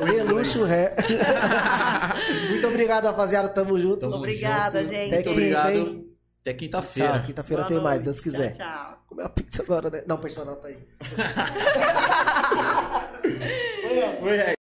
Deluxo 0.03 0.65
Ré. 0.65 0.95
Muito 2.51 2.67
obrigado, 2.67 3.05
rapaziada. 3.05 3.49
Tamo 3.51 3.79
junto. 3.79 3.99
Tamo 4.01 4.17
Obrigada, 4.17 4.81
junto. 4.81 4.93
gente. 4.93 5.07
Até 5.07 5.15
Muito 5.17 5.31
obrigado. 5.31 6.08
Até 6.49 6.53
Tchau. 6.53 6.59
quinta-feira. 6.59 7.21
Quinta-feira 7.21 7.63
Boa 7.63 7.69
tem 7.69 7.81
mais, 7.83 7.95
noite. 7.97 8.05
Deus 8.05 8.21
quiser. 8.21 8.53
Tchau, 8.53 8.67
tchau. 8.67 9.03
Comer 9.09 9.23
uma 9.23 9.29
pizza 9.29 9.63
agora, 9.63 9.91
né? 9.91 10.03
Não, 10.07 10.17
o 10.17 10.19
personal 10.19 10.57
tá 10.57 10.69
aí. 10.69 10.79
Foi, 14.19 14.58